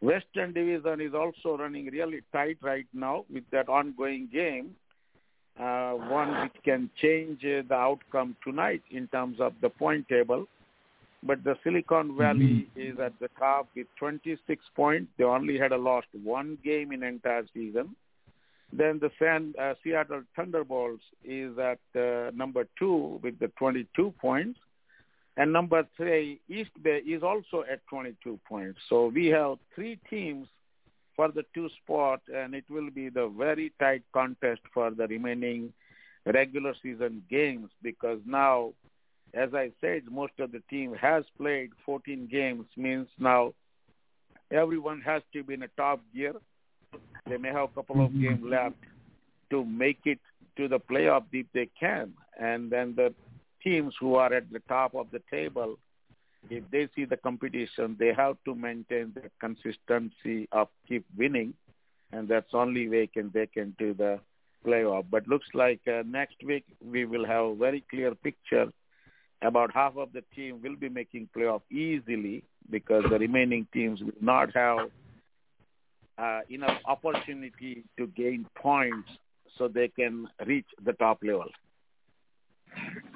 Western 0.00 0.52
Division 0.52 1.00
is 1.00 1.14
also 1.14 1.56
running 1.56 1.86
really 1.86 2.20
tight 2.32 2.58
right 2.62 2.86
now 2.92 3.24
with 3.32 3.44
that 3.50 3.68
ongoing 3.68 4.28
game, 4.32 4.74
uh, 5.58 5.92
one 5.92 6.42
which 6.42 6.62
can 6.64 6.90
change 7.00 7.42
the 7.42 7.74
outcome 7.74 8.36
tonight 8.44 8.82
in 8.90 9.08
terms 9.08 9.40
of 9.40 9.54
the 9.60 9.68
point 9.68 10.08
table. 10.08 10.46
But 11.22 11.42
the 11.42 11.56
Silicon 11.64 12.16
Valley 12.16 12.68
mm-hmm. 12.76 12.80
is 12.80 13.00
at 13.00 13.18
the 13.18 13.28
top 13.38 13.68
with 13.74 13.86
26 13.98 14.64
points. 14.76 15.10
They 15.18 15.24
only 15.24 15.58
had 15.58 15.72
a 15.72 15.76
lost 15.76 16.06
one 16.22 16.58
game 16.64 16.92
in 16.92 17.02
entire 17.02 17.44
season. 17.52 17.96
Then 18.72 18.98
the 19.00 19.10
San, 19.18 19.54
uh, 19.60 19.74
Seattle 19.82 20.22
Thunderbolts 20.36 21.02
is 21.24 21.58
at 21.58 21.80
uh, 21.98 22.30
number 22.34 22.68
two 22.78 23.18
with 23.22 23.38
the 23.38 23.48
22 23.58 24.14
points. 24.20 24.60
And 25.36 25.52
number 25.52 25.86
three, 25.96 26.40
East 26.48 26.70
Bay 26.82 26.98
is 26.98 27.22
also 27.22 27.64
at 27.70 27.86
22 27.88 28.40
points. 28.46 28.80
So 28.88 29.06
we 29.06 29.26
have 29.26 29.58
three 29.74 29.98
teams 30.10 30.48
for 31.14 31.30
the 31.30 31.44
two 31.54 31.68
spot, 31.82 32.20
and 32.32 32.54
it 32.54 32.64
will 32.68 32.90
be 32.90 33.08
the 33.08 33.28
very 33.28 33.72
tight 33.78 34.02
contest 34.12 34.60
for 34.74 34.90
the 34.90 35.06
remaining 35.06 35.72
regular 36.26 36.74
season 36.82 37.22
games 37.30 37.70
because 37.82 38.18
now, 38.26 38.72
as 39.34 39.54
I 39.54 39.70
said, 39.80 40.02
most 40.10 40.32
of 40.38 40.52
the 40.52 40.62
team 40.70 40.94
has 40.94 41.24
played 41.36 41.70
14 41.84 42.28
games, 42.30 42.66
means 42.76 43.08
now 43.18 43.52
everyone 44.50 45.00
has 45.02 45.22
to 45.32 45.42
be 45.42 45.54
in 45.54 45.62
a 45.62 45.68
top 45.68 46.00
gear. 46.14 46.34
They 47.28 47.36
may 47.36 47.48
have 47.48 47.70
a 47.70 47.74
couple 47.74 48.04
of 48.04 48.12
games 48.18 48.42
left 48.42 48.76
to 49.50 49.64
make 49.64 50.00
it 50.04 50.20
to 50.56 50.68
the 50.68 50.78
playoff 50.78 51.24
if 51.32 51.46
they 51.52 51.68
can. 51.78 52.12
And 52.38 52.70
then 52.70 52.94
the 52.96 53.14
teams 53.62 53.94
who 54.00 54.14
are 54.14 54.32
at 54.32 54.50
the 54.50 54.60
top 54.60 54.94
of 54.94 55.08
the 55.10 55.20
table, 55.30 55.78
if 56.48 56.64
they 56.70 56.88
see 56.94 57.04
the 57.04 57.16
competition, 57.16 57.96
they 57.98 58.12
have 58.16 58.36
to 58.44 58.54
maintain 58.54 59.12
the 59.14 59.30
consistency 59.40 60.48
of 60.52 60.68
keep 60.86 61.04
winning, 61.16 61.54
and 62.12 62.28
that's 62.28 62.54
only 62.54 62.88
way 62.88 63.06
can 63.06 63.30
they 63.34 63.46
can 63.46 63.74
do 63.78 63.92
the 63.92 64.20
playoff. 64.64 65.04
But 65.10 65.28
looks 65.28 65.48
like 65.54 65.80
uh, 65.86 66.02
next 66.06 66.36
week 66.44 66.64
we 66.84 67.04
will 67.04 67.26
have 67.26 67.44
a 67.44 67.54
very 67.54 67.84
clear 67.90 68.14
picture. 68.14 68.66
About 69.42 69.72
half 69.72 69.96
of 69.96 70.12
the 70.12 70.22
team 70.34 70.60
will 70.62 70.76
be 70.76 70.88
making 70.88 71.28
playoff 71.36 71.62
easily 71.70 72.42
because 72.70 73.04
the 73.08 73.18
remaining 73.18 73.66
teams 73.72 74.00
will 74.00 74.10
not 74.20 74.54
have 74.54 74.90
uh, 76.18 76.40
enough 76.50 76.78
opportunity 76.84 77.84
to 77.96 78.08
gain 78.08 78.46
points 78.56 79.08
so 79.56 79.68
they 79.68 79.88
can 79.88 80.28
reach 80.46 80.66
the 80.84 80.92
top 80.94 81.20
level. 81.22 81.46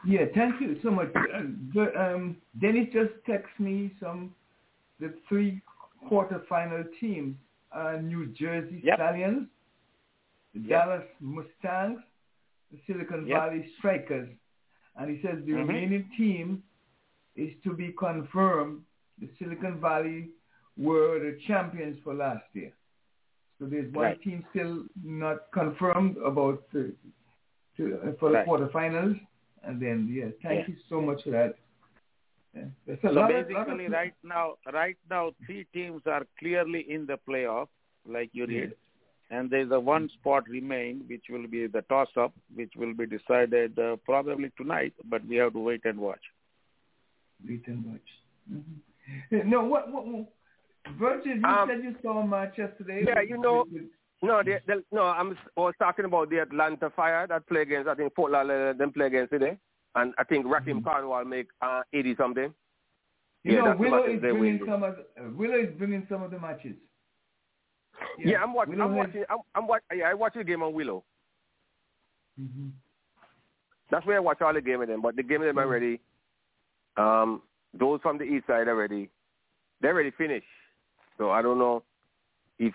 Yeah, 0.07 0.25
thank 0.35 0.61
you 0.61 0.79
so 0.83 0.91
much. 0.91 1.09
Uh, 1.15 2.01
um, 2.01 2.37
Dennis 2.61 2.89
just 2.93 3.13
texted 3.29 3.59
me 3.59 3.93
some 4.01 4.35
the 5.01 5.15
three 5.29 5.61
quarterfinal 6.11 6.85
teams: 7.01 7.37
uh, 7.73 7.99
New 8.03 8.27
Jersey 8.29 8.81
yep. 8.83 8.97
Stallions, 8.97 9.49
yep. 10.55 10.69
Dallas 10.69 11.05
Mustangs, 11.21 12.01
the 12.71 12.79
Silicon 12.87 13.27
yep. 13.27 13.39
Valley 13.39 13.67
Strikers, 13.79 14.29
and 14.97 15.11
he 15.11 15.23
says 15.23 15.39
the 15.45 15.53
mm-hmm. 15.53 15.69
remaining 15.69 16.11
team 16.17 16.63
is 17.37 17.51
to 17.65 17.73
be 17.73 17.95
confirmed. 17.99 18.83
The 19.21 19.29
Silicon 19.39 19.81
Valley 19.81 20.31
were 20.77 21.19
the 21.19 21.39
champions 21.47 21.99
for 22.03 22.15
last 22.15 22.45
year, 22.53 22.73
so 23.59 23.67
there's 23.67 23.93
one 23.93 24.05
right. 24.05 24.23
team 24.23 24.45
still 24.51 24.85
not 25.05 25.53
confirmed 25.53 26.17
about 26.19 26.63
the, 26.73 26.93
to, 27.77 27.99
uh, 28.03 28.13
for 28.19 28.33
right. 28.33 28.45
the 28.45 28.51
quarterfinals 28.51 29.21
and 29.65 29.81
then 29.81 30.09
yeah, 30.11 30.31
thank 30.43 30.69
yeah. 30.69 30.75
you 30.75 30.81
so 30.89 31.01
much 31.01 31.23
for 31.25 31.31
that. 31.31 31.55
Yeah. 32.55 32.95
So 33.03 33.27
basically, 33.27 33.87
of, 33.87 33.93
right 33.93 34.15
now, 34.23 34.55
right 34.73 34.97
now, 35.09 35.33
three 35.47 35.67
teams 35.73 36.03
are 36.07 36.27
clearly 36.39 36.85
in 36.89 37.07
the 37.07 37.19
playoff, 37.29 37.69
like 38.07 38.31
you 38.33 38.47
did, 38.47 38.71
yeah. 38.71 38.77
And 39.33 39.51
there's 39.51 39.73
a 39.73 39.81
one 39.81 40.11
spot 40.11 40.47
remain, 40.49 41.05
which 41.09 41.25
will 41.31 41.49
be 41.49 41.67
the 41.67 41.83
toss-up, 41.83 42.33
which 42.55 42.73
will 42.77 42.95
be 42.95 43.07
decided 43.07 43.79
uh, 43.79 43.97
probably 44.05 44.51
tonight, 44.59 44.93
but 45.09 45.27
we 45.27 45.37
have 45.37 45.55
to 45.55 45.59
wait 45.59 45.81
and 45.85 45.99
watch. 45.99 46.21
Wait 47.49 47.67
and 47.67 47.85
watch. 47.87 48.09
Mm-hmm. 48.53 49.51
No, 49.51 49.65
what, 49.65 49.91
what, 49.91 50.07
what 50.07 50.27
Virgil, 50.99 51.37
you 51.37 51.45
um, 51.45 51.69
said 51.69 51.83
you 51.83 51.95
saw 52.03 52.21
a 52.21 52.27
match 52.27 52.55
yesterday. 52.59 53.05
Yeah, 53.07 53.23
you 53.23 53.39
know, 53.41 53.65
no, 54.21 54.43
they, 54.45 54.59
they, 54.67 54.75
no, 54.93 55.05
I'm 55.05 55.37
I 55.57 55.61
was 55.61 55.75
talking 55.79 56.05
about 56.05 56.29
the 56.29 56.39
Atlanta 56.39 56.91
Fire 56.91 57.27
that 57.27 57.49
play 57.49 57.63
against. 57.63 57.89
I 57.89 57.95
think 57.95 58.15
Fort 58.15 58.33
Lauderdale 58.33 58.77
them 58.77 58.93
play 58.93 59.07
against 59.07 59.33
today, 59.33 59.57
and 59.95 60.13
I 60.19 60.25
think 60.25 60.47
Rahkeem 60.47 60.77
mm-hmm. 60.77 60.89
Cornwall 60.89 61.25
make 61.25 61.49
uh, 61.61 61.83
eighty 61.93 62.15
something. 62.17 62.53
You 63.45 63.55
yeah, 63.55 63.61
know, 63.61 63.77
Willow 63.79 64.05
is 64.05 64.21
bringing 64.21 64.61
some 64.69 64.83
of 64.83 64.95
uh, 64.95 65.31
Willow 65.37 65.59
is 65.59 65.71
bringing 65.79 66.07
some 66.09 66.23
of 66.23 66.31
the 66.31 66.39
matches. 66.39 66.77
Yeah, 68.19 68.33
yeah 68.33 68.43
I'm 68.43 68.55
watching. 68.55 68.81
I'm 68.81 68.97
watching. 68.97 69.25
I'm, 69.29 69.39
I'm 69.55 69.67
watch, 69.67 69.83
Yeah, 69.95 70.05
I 70.05 70.15
watch 70.15 70.35
the 70.35 70.45
game 70.45 70.63
on 70.63 70.73
Willow. 70.73 71.05
Mm-hmm. 72.41 72.69
That's 73.91 74.07
where 74.07 74.17
I 74.17 74.21
watch 74.21 74.41
all 74.41 74.55
the 74.55 74.61
game 74.61 74.81
of 74.81 74.89
them. 74.89 75.03
But 75.03 75.17
the 75.17 75.23
game 75.23 75.43
of 75.43 75.47
them 75.47 75.57
mm-hmm. 75.57 75.69
already. 75.69 76.01
Um, 76.97 77.43
those 77.79 78.01
from 78.03 78.19
the 78.19 78.25
east 78.25 78.47
side 78.47 78.69
already, 78.69 79.09
they're 79.81 79.93
already 79.93 80.11
finished. 80.13 80.47
So 81.19 81.31
I 81.31 81.43
don't 81.43 81.59
know 81.59 81.83
if 82.59 82.75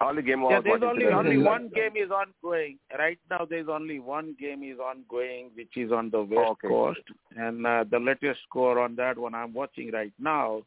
all 0.00 0.14
the 0.14 0.22
game 0.22 0.44
yeah, 0.48 0.60
there's 0.62 0.82
only 0.82 1.06
only 1.06 1.38
one 1.38 1.70
game 1.74 1.96
is 1.96 2.10
ongoing 2.10 2.78
right 2.98 3.18
now. 3.30 3.46
There's 3.48 3.68
only 3.68 3.98
one 3.98 4.36
game 4.38 4.62
is 4.62 4.78
ongoing, 4.78 5.50
which 5.54 5.76
is 5.76 5.90
on 5.92 6.10
the 6.10 6.22
west 6.22 6.50
okay. 6.52 6.68
coast, 6.68 7.00
and 7.36 7.66
uh, 7.66 7.84
the 7.90 7.98
latest 7.98 8.40
score 8.48 8.78
on 8.78 8.96
that 8.96 9.16
one 9.16 9.34
I'm 9.34 9.54
watching 9.54 9.90
right 9.92 10.12
now. 10.18 10.62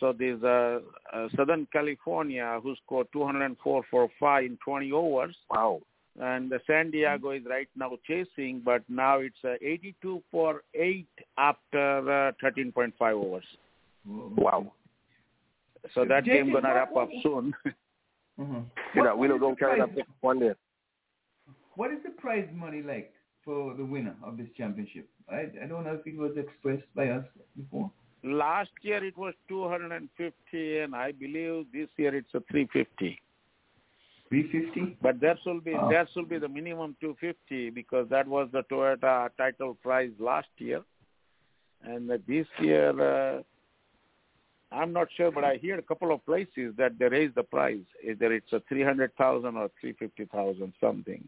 So 0.00 0.12
there's 0.16 0.42
uh, 0.42 0.80
uh, 1.12 1.28
Southern 1.36 1.66
California 1.72 2.58
who 2.62 2.74
scored 2.84 3.06
204 3.12 3.82
for 3.90 4.08
five 4.18 4.44
in 4.44 4.58
20 4.64 4.92
overs. 4.92 5.36
Wow. 5.50 5.80
And 6.20 6.52
uh, 6.52 6.58
San 6.66 6.90
Diego 6.90 7.30
is 7.30 7.42
right 7.48 7.68
now 7.76 7.92
chasing, 8.06 8.62
but 8.64 8.82
now 8.88 9.18
it's 9.18 9.36
uh, 9.44 9.54
82 9.60 10.22
for 10.30 10.62
eight 10.74 11.08
after 11.38 12.28
uh, 12.28 12.32
13.5 12.42 12.92
overs. 13.00 13.44
Wow. 14.06 14.72
So 15.94 16.04
that 16.04 16.24
game 16.24 16.52
gonna 16.52 16.74
wrap 16.74 16.94
up 16.96 17.08
soon. 17.22 17.54
Mm-hmm. 18.36 18.60
You 18.96 19.04
know, 19.04 19.14
we 19.14 19.28
don't 19.28 19.38
go 19.38 19.54
carry 19.54 19.78
that 19.78 19.90
one 20.20 20.40
day. 20.40 20.54
What 21.76 21.92
is 21.92 21.98
the 22.04 22.10
prize 22.10 22.48
money 22.52 22.82
like 22.82 23.12
for 23.44 23.74
the 23.74 23.84
winner 23.84 24.16
of 24.24 24.36
this 24.36 24.48
championship? 24.56 25.08
I 25.30 25.46
I 25.62 25.66
don't 25.68 25.84
know 25.84 25.94
if 25.94 26.04
it 26.04 26.16
was 26.16 26.32
expressed 26.36 26.92
by 26.96 27.10
us 27.10 27.24
before. 27.56 27.92
Last 28.24 28.70
year 28.80 29.04
it 29.04 29.18
was 29.18 29.34
250, 29.48 30.78
and 30.78 30.94
I 30.94 31.12
believe 31.12 31.66
this 31.74 31.88
year 31.98 32.14
it's 32.14 32.32
a 32.32 32.40
350. 32.50 33.20
350. 34.30 34.96
But 35.02 35.20
that 35.20 35.36
will 35.44 35.60
be 35.60 35.74
oh. 35.74 35.90
that 35.90 36.08
will 36.16 36.24
be 36.24 36.38
the 36.38 36.48
minimum 36.48 36.96
250 37.02 37.70
because 37.70 38.08
that 38.08 38.26
was 38.26 38.48
the 38.50 38.62
Toyota 38.62 39.28
title 39.36 39.74
prize 39.82 40.12
last 40.18 40.48
year, 40.58 40.82
and 41.82 42.10
this 42.26 42.46
year. 42.60 43.36
Uh, 43.36 43.42
I'm 44.72 44.92
not 44.92 45.06
sure, 45.16 45.30
but 45.30 45.44
I 45.44 45.56
hear 45.56 45.78
a 45.78 45.82
couple 45.82 46.12
of 46.12 46.24
places 46.26 46.74
that 46.78 46.98
they 46.98 47.06
raise 47.06 47.30
the 47.36 47.44
price. 47.44 47.84
Either 48.02 48.32
it's 48.32 48.52
a 48.52 48.60
three 48.68 48.82
hundred 48.82 49.14
thousand 49.16 49.56
or 49.56 49.70
three 49.80 49.92
fifty 49.92 50.24
thousand 50.24 50.72
something. 50.80 51.22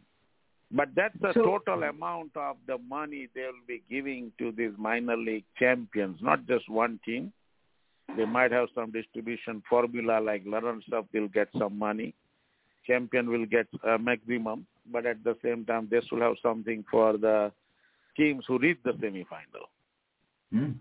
But 0.71 0.89
that's 0.97 1.17
the 1.21 1.33
so, 1.33 1.43
total 1.43 1.85
amount 1.85 2.33
of 2.37 2.57
the 2.67 2.79
money 2.79 3.29
they 3.35 3.43
will 3.43 3.67
be 3.69 3.83
giving 3.89 4.33
to 4.39 4.51
these 4.51 4.73
minor 4.77 5.17
league 5.17 5.45
champions, 5.59 6.19
not 6.21 6.47
just 6.47 6.69
one 6.69 6.99
team. 7.05 7.33
They 8.17 8.25
might 8.25 8.53
have 8.53 8.69
some 8.75 8.91
distribution 8.91 9.63
formula 9.69 10.21
like 10.21 10.43
Lawrence 10.45 10.85
will 11.13 11.29
get 11.29 11.49
some 11.59 11.79
money. 11.79 12.15
Champion 12.87 13.29
will 13.29 13.47
get 13.47 13.67
a 13.85 13.99
maximum, 13.99 14.67
but 14.91 15.07
at 15.07 15.23
the 15.25 15.37
same 15.43 15.65
time, 15.65 15.89
this 15.91 16.05
will 16.11 16.21
have 16.21 16.37
something 16.43 16.85
for 16.91 17.17
the 17.17 17.53
teams 18.17 18.45
who 18.47 18.59
reach 18.59 18.79
the 18.85 18.93
semifinal. 18.93 19.67
Mm. 20.55 20.77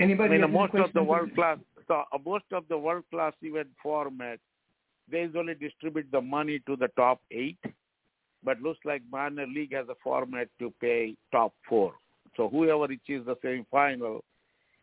Anybody? 0.00 0.34
I 0.34 0.38
mean, 0.38 0.52
most 0.52 0.74
of 0.74 0.92
the 0.92 1.02
world 1.02 1.34
class, 1.34 1.58
so 1.86 2.02
uh, 2.12 2.18
most 2.24 2.44
of 2.52 2.64
the 2.68 2.76
world 2.76 3.04
class 3.10 3.32
event 3.42 3.68
format, 3.82 4.38
they 5.10 5.22
usually 5.22 5.54
distribute 5.54 6.06
the 6.10 6.20
money 6.20 6.60
to 6.66 6.76
the 6.76 6.88
top 6.96 7.20
eight, 7.30 7.58
but 8.44 8.60
looks 8.60 8.80
like 8.84 9.02
minor 9.10 9.46
league 9.46 9.74
has 9.74 9.88
a 9.88 9.94
format 10.02 10.48
to 10.58 10.72
pay 10.80 11.16
top 11.32 11.52
four. 11.68 11.94
So 12.36 12.48
whoever 12.48 12.86
reaches 12.86 13.26
the 13.26 13.36
semi-final, 13.42 14.22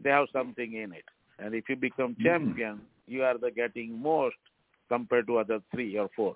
they 0.03 0.09
have 0.09 0.27
something 0.33 0.73
in 0.73 0.93
it. 0.93 1.05
And 1.39 1.53
if 1.53 1.65
you 1.69 1.75
become 1.75 2.13
mm-hmm. 2.13 2.23
champion, 2.23 2.75
mm-hmm. 2.75 3.13
you 3.13 3.23
are 3.23 3.37
the 3.37 3.51
getting 3.51 4.01
most 4.01 4.35
compared 4.89 5.27
to 5.27 5.37
other 5.37 5.59
three 5.71 5.97
or 5.97 6.09
four. 6.15 6.35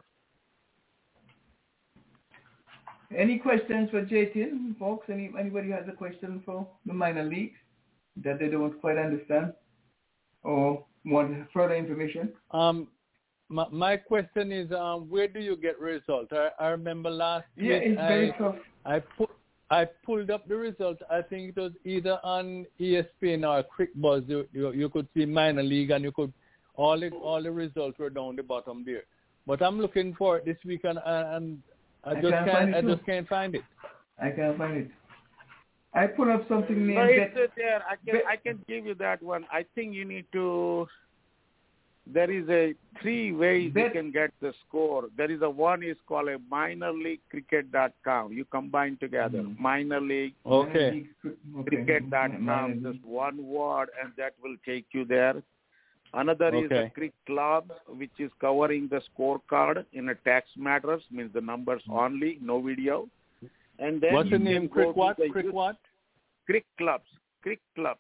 Any 3.16 3.38
questions 3.38 3.90
for 3.92 4.04
JT, 4.04 4.78
folks? 4.78 5.08
Any 5.10 5.32
anybody 5.40 5.70
has 5.72 5.86
a 5.88 5.96
question 5.96 6.42
for 6.46 6.68
the 6.86 6.94
minor 6.94 7.24
leagues? 7.24 7.58
that 8.24 8.40
they 8.40 8.48
don't 8.48 8.80
quite 8.80 8.98
understand 8.98 9.54
or 10.44 10.86
want 11.06 11.48
further 11.54 11.76
information? 11.76 12.32
Um, 12.52 12.88
my, 13.50 13.66
my 13.72 13.98
question 13.98 14.52
is, 14.52 14.72
um, 14.72 15.10
where 15.10 15.28
do 15.28 15.40
you 15.40 15.56
get 15.56 15.80
results? 15.80 16.32
I, 16.32 16.50
I 16.60 16.68
remember 16.70 17.10
last 17.10 17.46
yeah, 17.56 17.74
week 17.74 17.82
it's 17.86 17.98
very 17.98 18.32
I, 18.32 18.38
tough. 18.38 18.56
I 18.86 19.00
put 19.00 19.30
I 19.72 19.86
pulled 20.06 20.30
up 20.30 20.48
the 20.48 20.56
results. 20.56 21.02
I 21.10 21.22
think 21.22 21.50
it 21.50 21.60
was 21.60 21.72
either 21.86 22.20
on 22.24 22.68
ESPN 22.80 23.48
or 23.48 23.64
Cricbuzz. 23.64 24.30
You, 24.30 24.48
you, 24.54 24.72
you 24.74 24.90
could 24.90 25.08
see 25.16 25.26
minor 25.26 25.64
league, 25.64 25.90
and 25.90 26.04
you 26.04 26.12
could 26.12 26.32
all 26.76 27.00
the 27.00 27.10
all 27.10 27.42
the 27.42 27.52
results 27.52 27.98
were 27.98 28.10
down 28.10 28.36
the 28.36 28.44
bottom 28.44 28.84
there. 28.86 29.04
But 29.48 29.62
I'm 29.62 29.80
looking 29.80 30.16
for 30.16 30.38
it 30.38 30.46
this 30.46 30.58
week, 30.66 30.82
and, 30.84 31.00
and 31.06 31.62
I, 32.04 32.12
I 32.12 32.14
just 32.16 32.32
can't 32.32 32.52
can't. 32.52 32.76
I 32.76 32.82
too. 32.82 32.96
just 32.96 33.06
can't 33.06 33.28
find 33.28 33.56
it. 33.56 33.64
I 34.22 34.30
can't 34.30 34.58
find 34.58 34.78
it. 34.78 34.92
I 35.94 36.08
put 36.08 36.28
up 36.30 36.48
something 36.48 36.86
named 36.86 37.00
No, 37.00 37.04
it's 37.06 37.34
Bet- 37.34 37.44
uh, 37.44 37.48
there. 37.56 37.84
I 37.90 37.96
can 38.06 38.22
I 38.30 38.36
can 38.36 38.60
give 38.68 38.86
you 38.86 38.96
that 38.96 39.24
one. 39.24 39.46
I 39.52 39.66
think 39.74 39.96
you 39.96 40.06
need 40.06 40.26
to. 40.34 40.88
There 42.08 42.30
is 42.30 42.48
a 42.50 42.76
three 43.02 43.32
ways 43.32 43.72
you 43.76 43.90
can 43.92 44.12
get 44.12 44.32
the 44.40 44.54
score. 44.68 45.06
There 45.18 45.32
is 45.32 45.42
a 45.42 45.50
one 45.50 45.82
is 45.82 45.98
called 46.08 46.30
a 46.30 46.38
minor 46.50 46.94
league 46.94 47.22
cricket.com. 47.30 48.32
You 48.32 48.46
combine 48.46 48.98
together 48.98 49.40
mm-hmm. 49.40 49.62
minor 49.62 50.00
league 50.00 50.36
Okay. 50.46 51.08
cricket.com, 51.68 52.82
just 52.84 53.04
one 53.04 53.46
word, 53.46 53.90
and 54.02 54.14
that 54.18 54.34
will 54.44 54.56
take 54.66 54.86
you 54.92 55.06
there. 55.06 55.42
Another 56.14 56.56
is 56.56 56.72
a 56.72 56.90
cricket 56.94 57.14
Club, 57.26 57.74
which 57.88 58.12
is 58.20 58.32
covering 58.40 58.88
the 58.88 59.02
scorecard 59.10 59.84
in 59.94 60.10
a 60.10 60.16
tax 60.16 60.48
matters, 60.56 61.02
means 61.12 61.34
the 61.34 61.42
numbers 61.42 61.82
mm-hmm. 61.90 61.98
only, 61.98 62.40
no 62.42 62.62
video. 62.62 63.10
And 63.80 64.00
then 64.00 64.14
What's 64.14 64.30
the 64.30 64.38
name? 64.38 64.68
can 64.68 64.68
go 64.68 64.74
Crick 64.74 64.88
to 64.88 64.94
what? 64.94 65.18
the 65.18 65.30
Crick 65.30 65.46
youth- 65.46 65.54
what? 65.54 65.78
Crick 66.46 66.66
clubs. 66.78 67.10
Crick 67.42 67.60
clubs. 67.76 68.00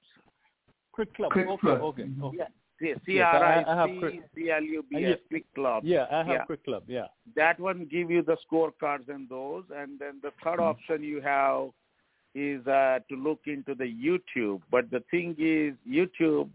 CricClub. 0.97 1.29
Crick 1.29 1.47
okay, 1.47 1.61
Club. 1.61 1.81
okay, 1.81 2.05
okay. 2.23 2.37
Yeah. 2.37 2.45
C 2.79 3.19
R 3.19 3.43
I- 3.43 3.87
C 4.11 4.21
C 4.35 4.51
L 4.51 4.63
U 4.63 4.83
B 4.89 4.95
Uh, 4.95 4.99
yeah. 4.99 5.39
Club. 5.55 5.83
Yeah, 5.85 6.07
I 6.11 6.17
have 6.17 6.27
Yeah. 6.27 6.45
CricClub. 6.45 6.83
Yeah. 6.87 7.07
That 7.35 7.59
one 7.59 7.85
give 7.85 8.11
you 8.11 8.21
the 8.21 8.37
scorecards 8.45 9.07
and 9.09 9.27
those, 9.29 9.63
and 9.75 9.97
then 9.99 10.19
the 10.21 10.31
third 10.43 10.59
option 10.59 11.03
you 11.03 11.21
have 11.21 11.69
is 12.33 12.65
uh, 12.67 12.99
to 13.09 13.15
look 13.15 13.41
into 13.45 13.73
the 13.75 13.85
YouTube. 13.85 14.61
But 14.69 14.91
the 14.91 14.99
thing 15.09 15.35
is, 15.39 15.73
YouTube, 15.87 16.49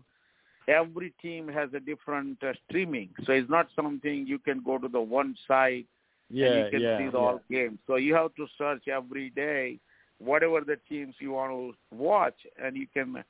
every 0.68 1.10
team 1.22 1.48
has 1.48 1.72
a 1.72 1.80
different 1.80 2.42
uh, 2.44 2.52
streaming, 2.66 3.08
so 3.24 3.32
it's 3.32 3.48
not 3.48 3.68
something 3.74 4.26
you 4.26 4.38
can 4.38 4.62
go 4.62 4.76
to 4.78 4.88
the 4.88 5.00
one 5.00 5.34
site 5.48 5.86
Yeah, 6.28 6.46
and 6.46 6.64
you 6.64 6.70
can 6.70 6.80
yeah, 6.82 6.98
see 6.98 7.06
the 7.06 7.18
yeah. 7.18 7.24
all 7.24 7.40
games. 7.50 7.78
So 7.86 7.96
you 7.96 8.14
have 8.14 8.34
to 8.34 8.46
search 8.58 8.88
every 8.88 9.30
day 9.30 9.78
whatever 10.18 10.60
the 10.60 10.76
teams 10.86 11.14
you 11.18 11.32
want 11.32 11.50
to 11.50 11.96
watch, 11.96 12.36
and 12.62 12.76
you 12.76 12.86
can 12.92 13.24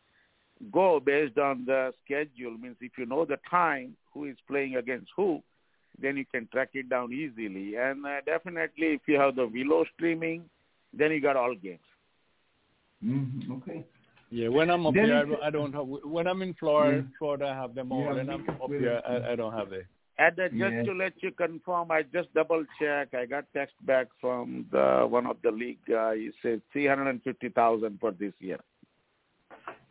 go 0.73 1.01
based 1.01 1.39
on 1.39 1.65
the 1.65 1.93
schedule. 2.05 2.57
Means 2.59 2.77
if 2.81 2.93
you 2.99 3.07
know 3.07 3.25
the 3.25 3.39
time, 3.51 3.97
who 4.13 4.25
is 4.27 4.37
playing 4.49 4.77
against 4.77 5.11
who, 5.17 5.43
then 6.01 6.17
you 6.17 6.25
can 6.33 6.49
track 6.53 6.71
it 6.75 6.89
down 6.89 7.13
easily. 7.13 7.77
And 7.77 8.05
uh, 8.05 8.21
definitely, 8.27 8.89
if 8.89 9.03
you 9.07 9.19
have 9.19 9.37
the 9.37 9.47
Willow 9.47 9.85
streaming, 9.95 10.45
then 10.93 11.13
you 11.13 11.21
got 11.21 11.37
all 11.37 11.55
games. 11.55 11.79
Mm-hmm. 13.05 13.53
Okay. 13.53 13.85
Yeah, 14.31 14.49
when 14.49 14.71
I'm 14.71 14.87
up 14.87 14.95
Then 14.95 15.07
here, 15.07 15.37
I 15.43 15.51
don't, 15.51 15.73
have. 15.73 15.87
When 15.87 16.27
I'm 16.29 16.43
in 16.43 16.55
Florida, 16.55 16.99
Yeah. 16.99 17.17
Florida, 17.19 17.47
I 17.49 17.55
have 17.55 17.75
them 17.75 17.91
all. 17.91 18.15
Yeah, 18.15 18.21
and 18.21 18.31
I'm 18.31 18.49
up 18.49 18.69
here, 18.69 19.01
I, 19.09 19.33
I 19.33 19.37
don't 19.37 19.53
have 19.53 19.73
it. 19.73 19.87
And 20.19 20.39
uh, 20.39 20.49
just 20.49 20.55
Yeah. 20.55 20.83
to 20.85 20.93
let 20.93 21.15
you 21.23 21.33
confirm, 21.33 21.91
I 21.91 22.03
just 22.03 22.33
double 22.35 22.65
check. 22.79 23.15
I 23.15 23.27
got 23.27 23.47
text 23.53 23.75
back 23.87 24.07
from 24.21 24.67
the 24.71 25.07
one 25.09 25.27
of 25.27 25.39
the 25.43 25.51
league 25.51 25.79
guy. 25.89 26.17
He 26.17 26.31
said 26.43 26.63
three 26.73 26.87
hundred 26.87 27.09
and 27.09 27.23
fifty 27.23 27.49
thousand 27.49 27.99
for 27.99 28.13
this 28.13 28.35
year. 28.39 28.61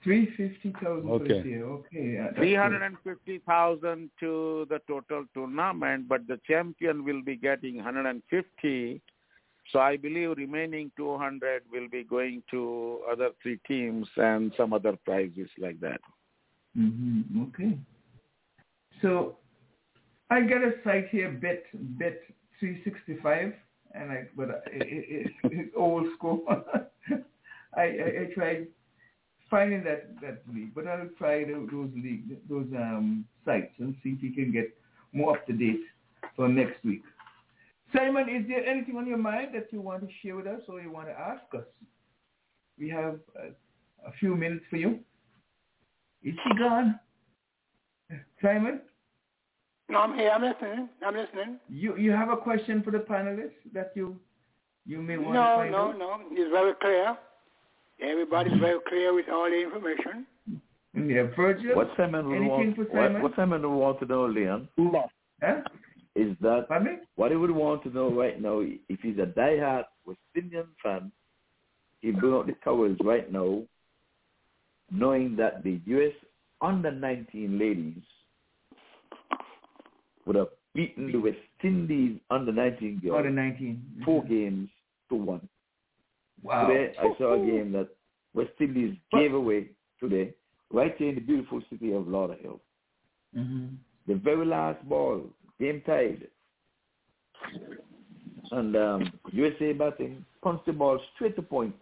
Three 0.03 0.28
fifty 0.38 0.72
thousand 0.82 1.08
for 1.08 1.22
Okay. 1.22 1.28
this 1.40 1.45
year. 1.45 1.66
Okay. 1.66 2.14
yeah, 2.14 2.24
that's 2.26 2.38
Three 2.38 2.52
good. 2.52 2.60
hundred 2.60 2.82
and 2.84 2.98
fifty 3.03 3.40
thousand 3.40 4.10
to 4.22 4.66
the 4.69 4.80
total 4.88 5.26
tournament, 5.34 6.08
but 6.08 6.26
the 6.28 6.40
champion 6.48 7.03
will 7.03 7.22
be 7.22 7.36
getting 7.36 7.78
hundred 7.80 8.06
and 8.06 8.24
fifty. 8.30 9.02
So 9.72 9.80
I 9.80 9.98
believe 9.98 10.38
remaining 10.38 10.92
two 10.95 11.18
hundred 11.18 11.64
will 11.72 11.90
be 11.90 12.03
going 12.03 12.44
to 12.52 13.02
other 13.11 13.32
three 13.44 13.60
teams 13.68 14.08
and 14.16 14.53
some 14.56 14.74
other 14.74 14.95
prizes 15.06 15.50
like 15.60 15.80
that. 15.82 16.00
Mm-hmm. 16.78 17.44
Okay. 17.44 17.78
So 19.02 19.38
I 20.30 20.42
got 20.42 20.64
a 20.64 20.74
site 20.84 21.10
here, 21.10 21.32
bet 21.32 21.64
bet 22.00 22.22
three 22.60 22.82
sixty 22.84 23.18
five, 23.22 23.53
and 23.94 24.11
I 24.11 24.28
but 24.36 24.64
it, 24.68 24.88
it, 25.28 25.32
it's 25.44 25.74
old 25.76 26.08
school. 26.18 26.45
I, 27.76 27.82
I 27.82 27.84
I 28.22 28.34
tried 28.34 28.68
finding 29.50 29.84
that 29.84 30.19
that 30.22 30.42
league, 30.53 30.74
but 30.76 30.88
I'll 30.88 31.10
try 31.18 31.44
those 31.44 31.69
those 31.72 31.90
league 31.95 32.24
those 32.50 32.68
um 32.76 33.26
sites 33.45 33.74
and 33.80 33.95
see 34.03 34.11
if 34.11 34.22
we 34.22 34.34
can 34.34 34.52
get 34.52 34.76
more 35.14 35.36
up 35.38 35.45
to 35.48 35.53
date 35.53 35.82
for 36.36 36.48
next 36.48 36.84
week. 36.84 37.03
Simon, 37.95 38.30
is 38.30 38.48
there 38.48 38.64
anything 38.66 38.95
on 38.98 39.08
your 39.08 39.18
mind 39.18 39.50
that 39.56 39.68
you 39.72 39.82
want 39.82 40.02
to 40.02 40.08
share 40.22 40.36
with 40.36 40.45
us 40.45 40.61
or 40.68 40.80
you 40.80 40.92
want 40.92 41.08
to 41.08 41.14
ask 41.19 41.42
us? 41.56 41.66
We 42.80 42.88
have 42.90 43.19
a, 43.36 43.48
a 44.08 44.11
few 44.19 44.36
minutes 44.36 44.64
for 44.69 44.78
you. 44.78 45.00
Is 46.24 46.36
he 46.44 46.58
gone? 46.60 47.00
Simon, 48.42 48.82
No, 49.90 50.00
I'm 50.00 50.14
here. 50.18 50.30
I'm 50.32 50.42
listening. 50.44 50.90
I'm 51.06 51.16
listening. 51.16 51.60
you 51.68 51.95
you 51.98 52.11
have 52.11 52.30
a 52.30 52.38
question 52.38 52.84
for 52.84 52.92
the 52.92 53.00
panelists 53.00 53.61
that 53.74 53.92
you 53.95 54.19
you 54.86 55.02
may 55.02 55.18
want 55.18 55.34
to 55.34 55.40
No, 55.40 55.56
find 55.58 55.72
no, 55.72 55.78
out? 55.90 55.98
no. 56.00 56.19
It's 56.32 56.52
very 56.52 56.74
clear. 56.82 57.18
Everybody's 58.02 58.58
very 58.60 58.80
clear 58.88 59.14
with 59.14 59.26
all 59.30 59.50
the 59.50 59.61
information. 59.61 60.26
Yeah, 60.94 61.28
Virgil. 61.36 61.76
What 61.76 61.90
Simon 61.98 62.28
would 62.28 62.36
anything 62.38 62.50
want, 62.50 62.76
for 62.76 62.84
what, 62.84 62.92
Simon? 62.94 63.22
what 63.22 63.36
Simon 63.36 63.61
would 63.61 63.78
want 63.78 64.00
to 64.00 64.06
know, 64.06 64.26
Leon, 64.26 64.68
Huh? 65.42 65.61
is 66.16 66.36
that 66.42 66.66
Pardon 66.68 67.00
what 67.16 67.32
he 67.32 67.38
would 67.38 67.52
want 67.52 67.84
to 67.84 67.90
know 67.90 68.10
right 68.11 68.42
now, 68.42 68.60
if 68.61 69.00
he's 69.02 69.18
a 69.19 69.26
diehard 69.28 69.86
West 70.06 70.19
Indian 70.36 70.66
fan, 70.84 71.11
he 72.02 72.11
bring 72.11 72.34
out 72.34 72.48
the 72.48 72.56
towels 72.64 72.98
right 73.03 73.32
now, 73.32 73.61
knowing 74.92 75.36
that 75.36 75.64
the 75.64 75.80
U.S. 75.86 76.14
under 76.61 76.92
19 76.92 77.60
ladies 77.60 78.02
would 80.26 80.36
have 80.36 80.48
beaten 80.74 81.11
the 81.11 81.18
West 81.19 81.38
Indies 81.64 82.19
under 82.30 82.52
19 82.52 83.02
girls 83.03 83.18
Under 83.18 83.30
19. 83.30 84.02
four 84.06 84.24
games 84.24 84.69
to 85.10 85.16
one. 85.16 85.48
Wow. 86.43 86.68
Today 86.68 86.93
I 87.00 87.14
saw 87.18 87.34
a 87.34 87.45
game 87.45 87.72
that 87.74 87.90
West 88.34 88.51
Indies 88.59 88.95
gave 89.11 89.34
away 89.34 89.68
today, 90.00 90.34
right 90.72 90.95
here 90.98 91.09
in 91.09 91.16
the 91.16 91.22
beautiful 91.22 91.61
city 91.69 91.93
of 91.93 92.03
Lauderhill. 92.03 92.59
Mm-hmm. 93.38 93.68
The 94.08 94.16
very 94.16 94.45
last 94.45 94.84
ball, 94.88 95.24
game 95.59 95.82
tied. 95.85 96.27
And 98.51 98.76
um, 98.76 99.11
USA 99.32 99.74
batting 99.74 100.26
punched 100.42 100.66
the 100.66 100.74
ball 100.74 101.00
straight 101.16 101.35
to 101.35 101.42
point, 101.42 101.76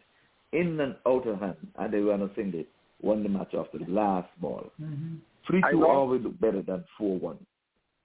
in 0.51 0.79
and 0.79 0.95
out 1.05 1.27
of 1.27 1.39
hand, 1.39 1.55
and 1.77 1.93
they 1.93 1.99
ran 1.99 2.21
a 2.21 2.29
single, 2.35 2.63
won 3.01 3.23
the 3.23 3.29
match 3.29 3.53
after 3.57 3.77
the 3.77 3.89
last 3.89 4.29
ball. 4.41 4.71
Mm-hmm. 4.81 5.15
Three 5.45 5.61
I 5.63 5.71
two 5.71 5.79
know. 5.81 5.89
always 5.89 6.21
look 6.23 6.39
better 6.39 6.61
than 6.61 6.83
four 6.97 7.17
one. 7.17 7.37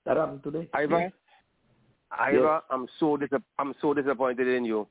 That 0.04 0.16
happened 0.16 0.42
today. 0.44 0.68
Ivan, 0.74 1.00
Yes. 1.00 1.12
Ivan, 2.18 2.42
Yes. 2.42 2.62
I'm 2.70 2.86
so 3.00 3.16
dis- 3.16 3.30
I'm 3.58 3.74
so 3.80 3.94
disappointed 3.94 4.46
in 4.46 4.64
you. 4.64 4.86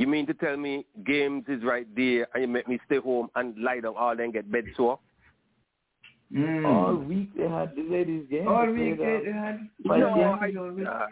You 0.00 0.06
mean 0.06 0.26
to 0.28 0.32
tell 0.32 0.56
me 0.56 0.86
games 1.04 1.44
is 1.46 1.62
right 1.62 1.86
there 1.94 2.26
and 2.32 2.40
you 2.40 2.48
make 2.48 2.66
me 2.66 2.78
stay 2.86 2.96
home 2.96 3.28
and 3.34 3.54
lie 3.62 3.80
down 3.80 3.96
all 3.98 4.16
day 4.16 4.24
and 4.24 4.32
get 4.32 4.50
bed 4.50 4.64
sore? 4.74 4.98
Mm. 6.34 6.64
All 6.64 6.96
week 6.96 7.28
they 7.36 7.46
had 7.46 7.76
the 7.76 7.82
ladies 7.82 8.24
game. 8.30 8.48
All 8.48 8.64
week 8.64 8.96
played, 8.96 9.20
uh, 9.20 9.24
they 9.26 9.32
had 9.32 9.68
No, 9.84 10.14
games. 10.14 10.38
I, 10.40 10.58
all 10.58 10.70
week. 10.72 10.86
uh, 10.86 11.06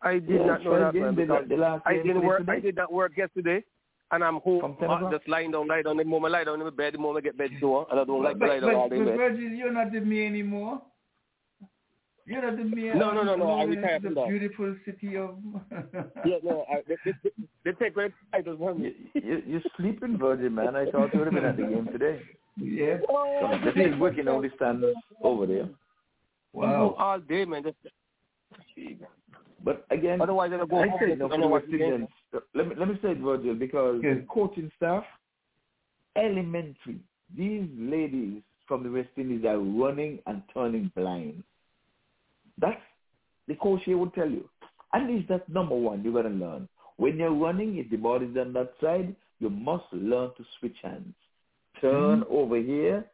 I 0.00 0.12
did 0.20 0.30
Yeah, 0.30 0.46
not 0.46 0.62
know 0.62 0.78
that. 0.78 0.92
games, 0.94 1.04
man, 1.06 1.14
because 1.16 1.48
the 1.48 1.56
last 1.56 1.82
I 1.84 1.94
didn't 1.94 2.12
played 2.12 2.24
work. 2.24 2.38
today. 2.38 2.52
I 2.52 2.60
did 2.60 2.76
not 2.76 2.92
work 2.92 3.16
yesterday, 3.16 3.64
and 4.12 4.22
I'm 4.22 4.38
home 4.38 4.76
uh, 4.80 5.10
just 5.10 5.26
lying 5.26 5.50
down, 5.50 5.66
lie 5.66 5.82
down. 5.82 5.96
The 5.96 6.04
moment 6.04 6.36
I 6.36 6.38
lie 6.38 6.44
down 6.44 6.60
in 6.60 6.64
my 6.64 6.70
bed, 6.70 6.94
the 6.94 6.98
moment 6.98 7.24
I 7.24 7.26
get 7.26 7.36
bed 7.36 7.50
sore, 7.58 7.88
and 7.90 7.98
I 7.98 8.04
don't 8.04 8.22
like 8.22 8.38
but, 8.38 8.46
to 8.46 8.52
lie 8.52 8.60
down 8.60 8.74
all 8.76 8.88
day 8.88 8.98
in 8.98 9.04
but 9.06 9.10
bed. 9.16 9.32
Virgil, 9.32 9.50
you're 9.50 9.72
not 9.72 9.90
with 9.90 10.04
me 10.04 10.24
anymore. 10.24 10.82
You're 12.24 12.42
not 12.42 12.56
with 12.58 12.72
me. 12.72 12.90
No, 12.94 13.10
no, 13.12 13.22
no, 13.24 13.34
no, 13.36 13.50
I 13.50 13.64
retired 13.64 14.02
from 14.02 14.14
the 14.14 14.20
that. 14.20 14.28
beautiful 14.30 14.76
city 14.84 15.16
of. 15.16 15.36
Yeah, 16.24 16.36
no, 16.44 16.64
I, 16.70 16.76
they, 16.86 16.96
they, 17.04 17.12
they, 17.24 17.30
they 17.64 17.72
take 17.72 17.96
away 17.96 18.12
titles 18.30 18.58
from 18.58 18.78
You, 18.78 18.84
me. 18.84 18.94
you, 19.14 19.42
you're 19.46 19.60
sleeping, 19.76 20.18
Virgil, 20.18 20.50
man. 20.50 20.76
I 20.76 20.88
thought 20.90 21.12
you 21.12 21.18
would 21.20 21.26
have 21.26 21.34
been 21.34 21.44
at 21.44 21.56
the 21.56 21.64
game 21.64 21.88
today. 21.90 22.20
yeah. 22.56 22.98
Oh, 23.08 23.58
The 23.64 23.72
thing 23.72 23.92
is 23.94 23.98
working 23.98 24.28
on 24.28 24.42
the 24.42 24.50
stands 24.56 24.84
over 25.22 25.46
there. 25.46 25.68
Wow. 26.52 26.94
all 26.98 27.18
day, 27.18 27.44
man. 27.44 27.64
Just, 27.64 27.76
But 29.64 29.84
again, 29.90 30.20
Otherwise, 30.20 30.50
they'll 30.50 30.66
go 30.66 30.82
I 30.82 30.88
home 30.88 30.98
say 31.00 31.14
no 31.16 31.26
I 31.26 31.28
for 31.30 31.38
the 31.38 31.48
what 31.48 31.62
West 31.62 31.72
the 31.72 31.78
game 31.78 31.88
Indians. 31.92 32.08
Let 32.54 32.68
me 32.68 32.74
let 32.78 32.88
me 32.88 32.98
say 33.02 33.10
it, 33.12 33.18
Virgil, 33.18 33.54
because 33.54 34.00
Yes. 34.02 34.18
the 34.20 34.26
coaching 34.28 34.70
staff, 34.76 35.04
elementary. 36.16 37.00
These 37.36 37.68
ladies 37.76 38.42
from 38.66 38.82
the 38.82 38.90
West 38.90 39.08
Indies 39.16 39.44
are 39.44 39.58
running 39.58 40.18
and 40.26 40.42
turning 40.52 40.90
blind. 40.94 41.42
That's 42.58 42.80
the 43.48 43.54
coach 43.56 43.82
here 43.84 43.98
would 43.98 44.14
tell 44.14 44.28
you. 44.30 44.48
At 44.94 45.06
least 45.06 45.28
that's 45.28 45.48
number 45.48 45.74
one. 45.74 46.04
You 46.04 46.12
got 46.12 46.22
to 46.22 46.28
learn 46.28 46.68
when 46.96 47.16
you're 47.18 47.34
running. 47.34 47.78
If 47.78 47.90
the 47.90 47.96
ball 47.96 48.22
is 48.22 48.36
on 48.36 48.52
that 48.52 48.72
side, 48.80 49.14
you 49.40 49.50
must 49.50 49.84
learn 49.92 50.30
to 50.36 50.44
switch 50.58 50.76
hands. 50.82 51.14
Turn 51.80 52.24
over 52.30 52.56
here 52.56 53.04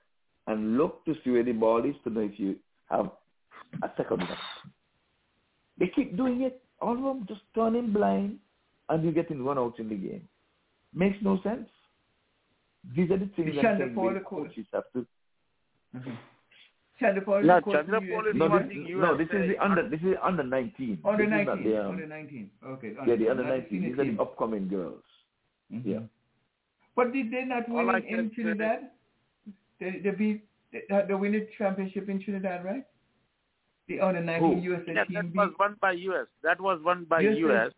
and 0.47 0.77
look 0.77 1.05
to 1.05 1.15
see 1.25 1.31
where 1.31 1.45
the 1.45 1.53
ball 1.53 1.85
is 1.85 1.95
to 2.05 2.11
know 2.11 2.21
if 2.21 2.39
you 2.39 2.57
have 2.91 3.11
a 3.83 3.91
second 3.97 4.19
one. 4.21 4.37
They 5.79 5.89
keep 5.95 6.17
doing 6.17 6.43
it. 6.43 6.61
All 6.81 6.93
of 6.95 7.03
them 7.03 7.25
just 7.29 7.41
turning 7.55 7.93
blind, 7.93 8.39
and 8.89 9.03
you're 9.03 9.13
getting 9.13 9.45
run 9.45 9.59
out 9.59 9.79
in 9.79 9.89
the 9.89 9.95
game. 9.95 10.29
Makes 10.95 11.19
no 11.23 11.41
sense. 11.43 11.69
These 12.97 13.11
are 13.11 13.19
the 13.19 13.29
things 13.37 13.55
The 13.55 13.61
I'm 13.67 13.79
saying 13.79 13.95
Chanderpaul 13.95 14.15
the 14.15 14.21
coach. 14.21 14.49
coaches 14.49 14.67
have 14.73 14.85
to. 14.95 15.07
Chanderpaul 17.01 17.45
No, 17.45 17.59
is 17.59 17.65
coach 17.65 17.75
US. 17.75 17.85
is 17.85 17.89
No, 17.91 18.01
this, 18.01 18.51
watching 18.51 19.01
no, 19.01 19.17
this 19.17 19.29
is 19.33 19.49
the 19.51 19.59
under. 19.65 19.89
This 19.89 20.01
is 20.01 20.17
under 20.23 20.43
19. 20.43 20.99
Under 21.05 21.25
This 21.25 21.31
19. 21.47 21.65
the, 21.65 21.81
um, 21.85 21.91
Under 21.93 22.07
19. 22.07 22.51
Okay. 22.67 22.95
yeah, 23.07 23.17
the 23.17 23.29
under 23.31 23.45
19. 23.45 23.83
These 23.83 23.99
are 23.99 24.05
the 24.05 24.21
upcoming 24.21 24.69
girls. 24.69 25.03
Mhm. 25.73 25.83
Yeah. 25.85 26.01
But 26.97 27.13
did 27.13 27.31
they 27.31 27.45
not 27.45 27.69
win 27.69 27.89
I 27.91 27.99
in, 27.99 28.05
in 28.05 28.17
can 28.17 28.29
say- 28.31 28.35
Trinidad? 28.35 28.91
They, 29.81 29.91
they 30.03 30.11
beat 30.11 30.45
they, 30.73 30.83
they 31.07 31.15
win 31.15 31.33
the 31.33 31.47
championship 31.57 32.09
in 32.09 32.21
Trinidad, 32.23 32.65
right? 32.65 32.85
The 33.87 34.01
under 34.01 34.21
19 34.21 34.61
USA 34.63 34.93
Yeah, 34.93 35.05
team 35.05 35.15
that 35.15 35.33
beat. 35.33 35.37
was 35.37 35.53
won 35.59 35.77
by 35.81 35.93
U.S. 35.93 36.27
That 36.43 36.61
was 36.61 36.81
won 36.83 37.05
by 37.05 37.21
USA. 37.21 37.39
U.S. 37.41 37.73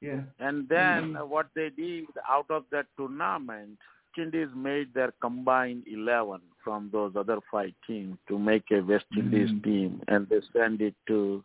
Yeah. 0.00 0.20
And 0.40 0.66
then 0.68 1.14
what 1.28 1.48
they 1.54 1.68
did 1.70 2.06
out 2.28 2.50
of 2.50 2.64
that 2.72 2.86
tournament, 2.96 3.78
Indies 4.16 4.48
made 4.56 4.92
their 4.94 5.12
combined 5.20 5.84
11 5.86 6.40
from 6.64 6.88
those 6.92 7.12
other 7.16 7.38
five 7.52 7.72
teams 7.86 8.16
to 8.28 8.38
make 8.38 8.64
a 8.72 8.80
West 8.80 9.04
Indies 9.16 9.50
Mm. 9.50 9.62
team, 9.64 10.02
and 10.08 10.28
they 10.28 10.40
send 10.52 10.80
it 10.80 10.94
to 11.08 11.44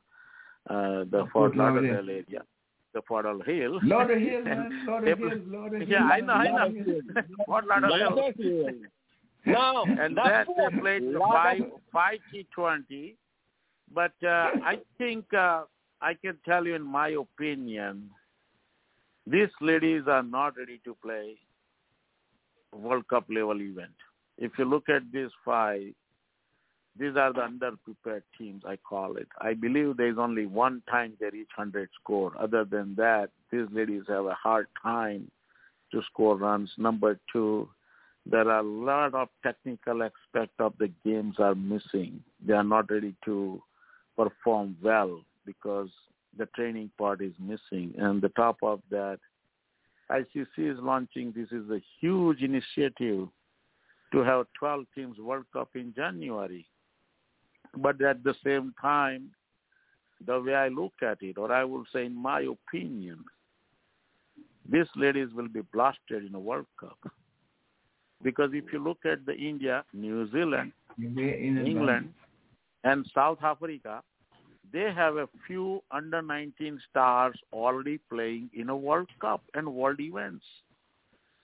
uh, 0.69 1.03
the 1.11 1.27
Fort 1.31 1.31
Fort 1.33 1.55
Lauderdale. 1.57 1.93
Lauderdale 1.95 2.09
area, 2.29 2.41
the 2.93 3.01
Fort 3.07 3.25
Lauderdale. 3.25 3.79
Lauderhill, 3.81 4.45
And 4.51 4.69
man. 4.69 5.05
they 5.05 5.11
Lauderhill, 5.13 5.17
pl- 5.17 5.53
Lauderhill. 5.59 5.89
Yeah, 5.89 6.03
I 6.05 6.19
know, 6.21 6.33
I 6.33 6.47
know. 6.47 7.01
Fort 7.45 7.65
Lauderdale. 7.67 8.73
No, 9.45 9.85
and 9.87 10.17
that's 10.17 10.49
then 10.57 10.75
they 10.75 10.79
played 10.79 11.03
the 11.03 11.19
five 11.19 11.61
five 11.93 12.19
T 12.31 12.45
twenty. 12.53 13.15
But 13.93 14.11
uh, 14.23 14.51
I 14.63 14.79
think 14.97 15.33
uh, 15.33 15.63
I 16.01 16.13
can 16.13 16.37
tell 16.45 16.65
you, 16.67 16.75
in 16.75 16.83
my 16.83 17.09
opinion, 17.09 18.09
these 19.25 19.49
ladies 19.61 20.03
are 20.07 20.21
not 20.23 20.57
ready 20.57 20.79
to 20.85 20.95
play 21.01 21.37
World 22.73 23.07
Cup 23.07 23.25
level 23.29 23.59
event. 23.61 23.95
If 24.39 24.53
you 24.57 24.65
look 24.65 24.87
at 24.87 25.03
these 25.11 25.29
five, 25.43 25.93
these 26.97 27.15
are 27.17 27.33
the 27.33 27.41
underprepared 27.41 28.23
teams. 28.37 28.63
I 28.65 28.77
call 28.77 29.17
it. 29.17 29.27
I 29.39 29.53
believe 29.53 29.97
there 29.97 30.09
is 30.09 30.17
only 30.17 30.45
one 30.45 30.81
time 30.89 31.13
they 31.19 31.29
reach 31.29 31.49
hundred 31.55 31.89
score. 32.01 32.31
Other 32.39 32.63
than 32.63 32.95
that, 32.95 33.29
these 33.51 33.67
ladies 33.71 34.03
have 34.07 34.25
a 34.25 34.33
hard 34.33 34.67
time 34.81 35.29
to 35.91 36.01
score 36.11 36.37
runs. 36.37 36.71
Number 36.77 37.19
two, 37.31 37.69
there 38.25 38.49
are 38.49 38.59
a 38.59 38.63
lot 38.63 39.13
of 39.13 39.27
technical 39.43 40.03
aspect 40.03 40.53
of 40.59 40.73
the 40.79 40.89
games 41.05 41.35
are 41.39 41.55
missing. 41.55 42.23
They 42.45 42.53
are 42.53 42.63
not 42.63 42.89
ready 42.89 43.15
to 43.25 43.61
perform 44.15 44.77
well 44.81 45.21
because 45.45 45.89
the 46.37 46.45
training 46.47 46.91
part 46.97 47.21
is 47.21 47.33
missing. 47.39 47.93
And 47.97 48.21
the 48.21 48.29
top 48.29 48.57
of 48.61 48.81
that, 48.89 49.19
ICC 50.09 50.47
is 50.57 50.77
launching, 50.79 51.33
this 51.35 51.51
is 51.51 51.69
a 51.69 51.81
huge 51.99 52.41
initiative 52.41 53.27
to 54.11 54.19
have 54.19 54.45
12 54.57 54.85
teams 54.95 55.17
World 55.19 55.45
Cup 55.53 55.69
in 55.75 55.93
January. 55.95 56.65
But 57.75 58.01
at 58.01 58.23
the 58.23 58.35
same 58.43 58.73
time, 58.81 59.29
the 60.25 60.39
way 60.41 60.55
I 60.55 60.67
look 60.69 60.93
at 61.01 61.21
it, 61.21 61.37
or 61.37 61.51
I 61.51 61.63
will 61.63 61.85
say 61.93 62.05
in 62.05 62.15
my 62.15 62.41
opinion, 62.41 63.23
these 64.69 64.87
ladies 64.95 65.29
will 65.33 65.47
be 65.47 65.61
blasted 65.73 66.25
in 66.25 66.35
a 66.35 66.39
World 66.39 66.67
Cup. 66.79 66.97
Because 68.21 68.51
if 68.53 68.65
you 68.73 68.79
look 68.83 68.99
at 69.05 69.25
the 69.25 69.33
India, 69.33 69.85
New 69.93 70.29
Zealand, 70.31 70.73
England, 71.65 72.13
and 72.83 73.05
South 73.13 73.39
Africa, 73.41 74.01
they 74.71 74.91
have 74.93 75.15
a 75.15 75.29
few 75.47 75.81
under 75.91 76.21
19 76.21 76.79
stars 76.89 77.35
already 77.53 77.99
playing 78.09 78.49
in 78.53 78.69
a 78.69 78.75
World 78.75 79.09
Cup 79.21 79.41
and 79.53 79.73
world 79.73 79.99
events. 79.99 80.45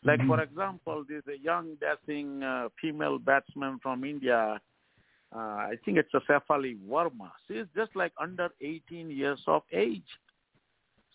Like, 0.06 0.22
for 0.28 0.40
example, 0.40 1.04
there's 1.10 1.24
a 1.28 1.44
young, 1.44 1.78
dashing 1.82 2.44
uh, 2.44 2.70
female 2.80 3.18
batsman 3.18 3.80
from 3.82 4.04
India. 4.04 4.62
Uh, 5.36 5.40
I 5.40 5.74
think 5.84 5.98
it's 5.98 6.14
a 6.14 6.20
Shafali 6.20 6.78
Verma. 6.88 7.32
She's 7.48 7.66
just 7.76 7.96
like 7.96 8.14
under 8.22 8.50
18 8.62 9.10
years 9.10 9.42
of 9.48 9.64
age. 9.74 10.06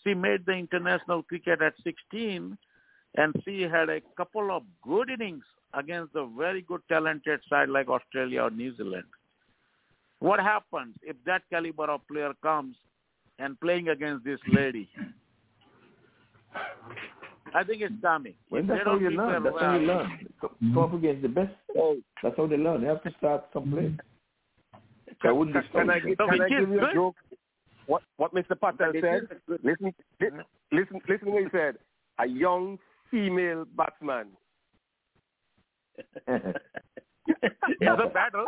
She 0.02 0.12
made 0.12 0.44
the 0.44 0.54
international 0.54 1.22
cricket 1.22 1.62
at 1.62 1.74
16, 1.84 2.58
and 3.16 3.34
she 3.44 3.62
had 3.62 3.88
a 3.88 4.00
couple 4.16 4.50
of 4.50 4.64
good 4.82 5.08
innings 5.08 5.44
against 5.72 6.16
a 6.16 6.26
very 6.26 6.62
good 6.62 6.80
talented 6.88 7.40
side 7.48 7.68
like 7.68 7.88
Australia 7.88 8.42
or 8.42 8.50
New 8.50 8.76
Zealand. 8.76 9.04
What 10.18 10.40
happens 10.40 10.96
if 11.02 11.16
that 11.26 11.42
caliber 11.48 11.88
of 11.88 12.00
player 12.08 12.32
comes 12.42 12.74
and 13.38 13.58
playing 13.60 13.88
against 13.88 14.24
this 14.24 14.40
lady? 14.48 14.90
I 17.54 17.64
think 17.64 17.82
it's 17.82 17.94
coming. 18.02 18.34
Well, 18.50 18.62
that's 18.66 18.80
they 18.80 18.90
how 18.90 18.98
you 18.98 19.10
learn. 19.10 19.42
That's 19.42 19.56
how 19.58 19.76
you 19.76 19.86
learn. 19.86 20.26
Come 20.40 20.50
come 20.60 20.78
up 20.78 20.94
against 20.94 21.22
the 21.22 21.28
best. 21.28 21.52
That's 22.22 22.36
how 22.36 22.46
they 22.46 22.56
learn. 22.56 22.82
They 22.82 22.86
have 22.86 23.02
to 23.02 23.10
start 23.18 23.44
someplace. 23.52 23.92
I 25.22 25.32
wouldn't 25.32 25.54
Can, 25.54 25.64
can 25.72 25.90
I, 25.90 25.98
give, 25.98 26.16
can 26.16 26.40
I 26.40 26.48
give 26.48 26.68
you 26.68 26.80
a 26.80 26.94
joke? 26.94 27.16
What 27.86 28.02
what 28.16 28.34
Mr. 28.34 28.58
Patel 28.58 28.92
said? 29.00 29.28
Listen, 29.62 29.92
listen, 30.20 30.44
listen, 30.70 31.00
listen 31.08 31.26
to 31.26 31.30
what 31.30 31.42
he 31.42 31.48
said. 31.52 31.76
A 32.18 32.26
young 32.26 32.78
female 33.10 33.64
batsman. 33.76 34.28
it's 37.42 38.02
a 38.02 38.08
battle. 38.08 38.44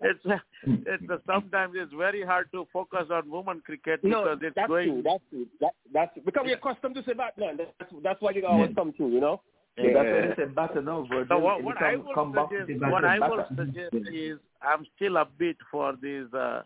it's 0.00 0.20
it's 0.64 1.10
a, 1.10 1.20
sometimes 1.26 1.74
it's 1.76 1.92
very 1.92 2.24
hard 2.24 2.50
to 2.52 2.66
focus 2.72 3.06
on 3.10 3.30
women 3.30 3.62
cricket 3.64 4.02
No, 4.02 4.22
because 4.24 4.38
it's 4.42 4.54
that's 4.56 4.68
going. 4.68 4.88
true. 4.88 5.02
That's 5.02 5.22
true. 5.30 5.46
That, 5.60 5.72
that's 5.92 6.10
because 6.24 6.42
we're 6.46 6.56
accustomed 6.56 6.94
to 6.96 7.04
say 7.04 7.12
Batman. 7.12 7.56
That's 7.58 7.92
that's 8.02 8.20
why 8.20 8.32
you 8.32 8.46
always 8.46 8.74
come 8.74 8.92
to, 8.98 9.08
you 9.08 9.20
know. 9.20 9.40
Yeah, 9.76 9.92
that's 9.94 10.06
why 10.06 10.20
they 10.20 10.34
say 10.36 10.54
batter 10.54 10.82
now, 10.82 11.06
Virgil. 11.08 11.26
So 11.28 11.38
what, 11.38 11.62
what 11.62 11.82
I 11.82 11.96
will 11.96 12.34
suggest, 12.48 12.68
to 12.68 12.90
what 12.90 13.04
I 13.04 13.18
will 13.18 13.46
suggest 13.56 13.94
is 14.12 14.38
I'm 14.62 14.86
still 14.96 15.16
a 15.16 15.26
bit 15.38 15.56
for 15.70 15.94
these 16.00 16.32
uh, 16.34 16.62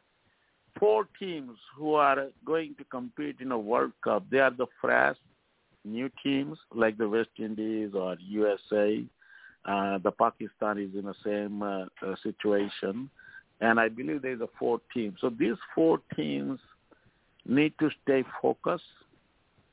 four 0.78 1.06
teams 1.18 1.56
who 1.76 1.94
are 1.94 2.28
going 2.44 2.74
to 2.78 2.84
compete 2.84 3.36
in 3.40 3.52
a 3.52 3.58
World 3.58 3.92
Cup. 4.02 4.24
They 4.30 4.38
are 4.38 4.50
the 4.50 4.66
fresh 4.80 5.16
new 5.84 6.10
teams 6.22 6.58
like 6.74 6.98
the 6.98 7.08
West 7.08 7.30
Indies 7.38 7.90
or 7.94 8.16
USA. 8.20 9.04
Uh, 9.64 9.98
the 9.98 10.10
Pakistan 10.10 10.78
is 10.78 10.90
in 10.94 11.06
the 11.06 11.14
same 11.24 11.62
uh, 11.62 11.84
uh, 12.02 12.14
situation, 12.22 13.08
and 13.60 13.80
I 13.80 13.88
believe 13.88 14.20
there's 14.22 14.42
a 14.42 14.48
four 14.58 14.80
teams. 14.92 15.18
So 15.20 15.30
these 15.30 15.56
four 15.74 16.00
teams 16.14 16.58
need 17.46 17.72
to 17.78 17.88
stay 18.02 18.24
focused 18.42 18.84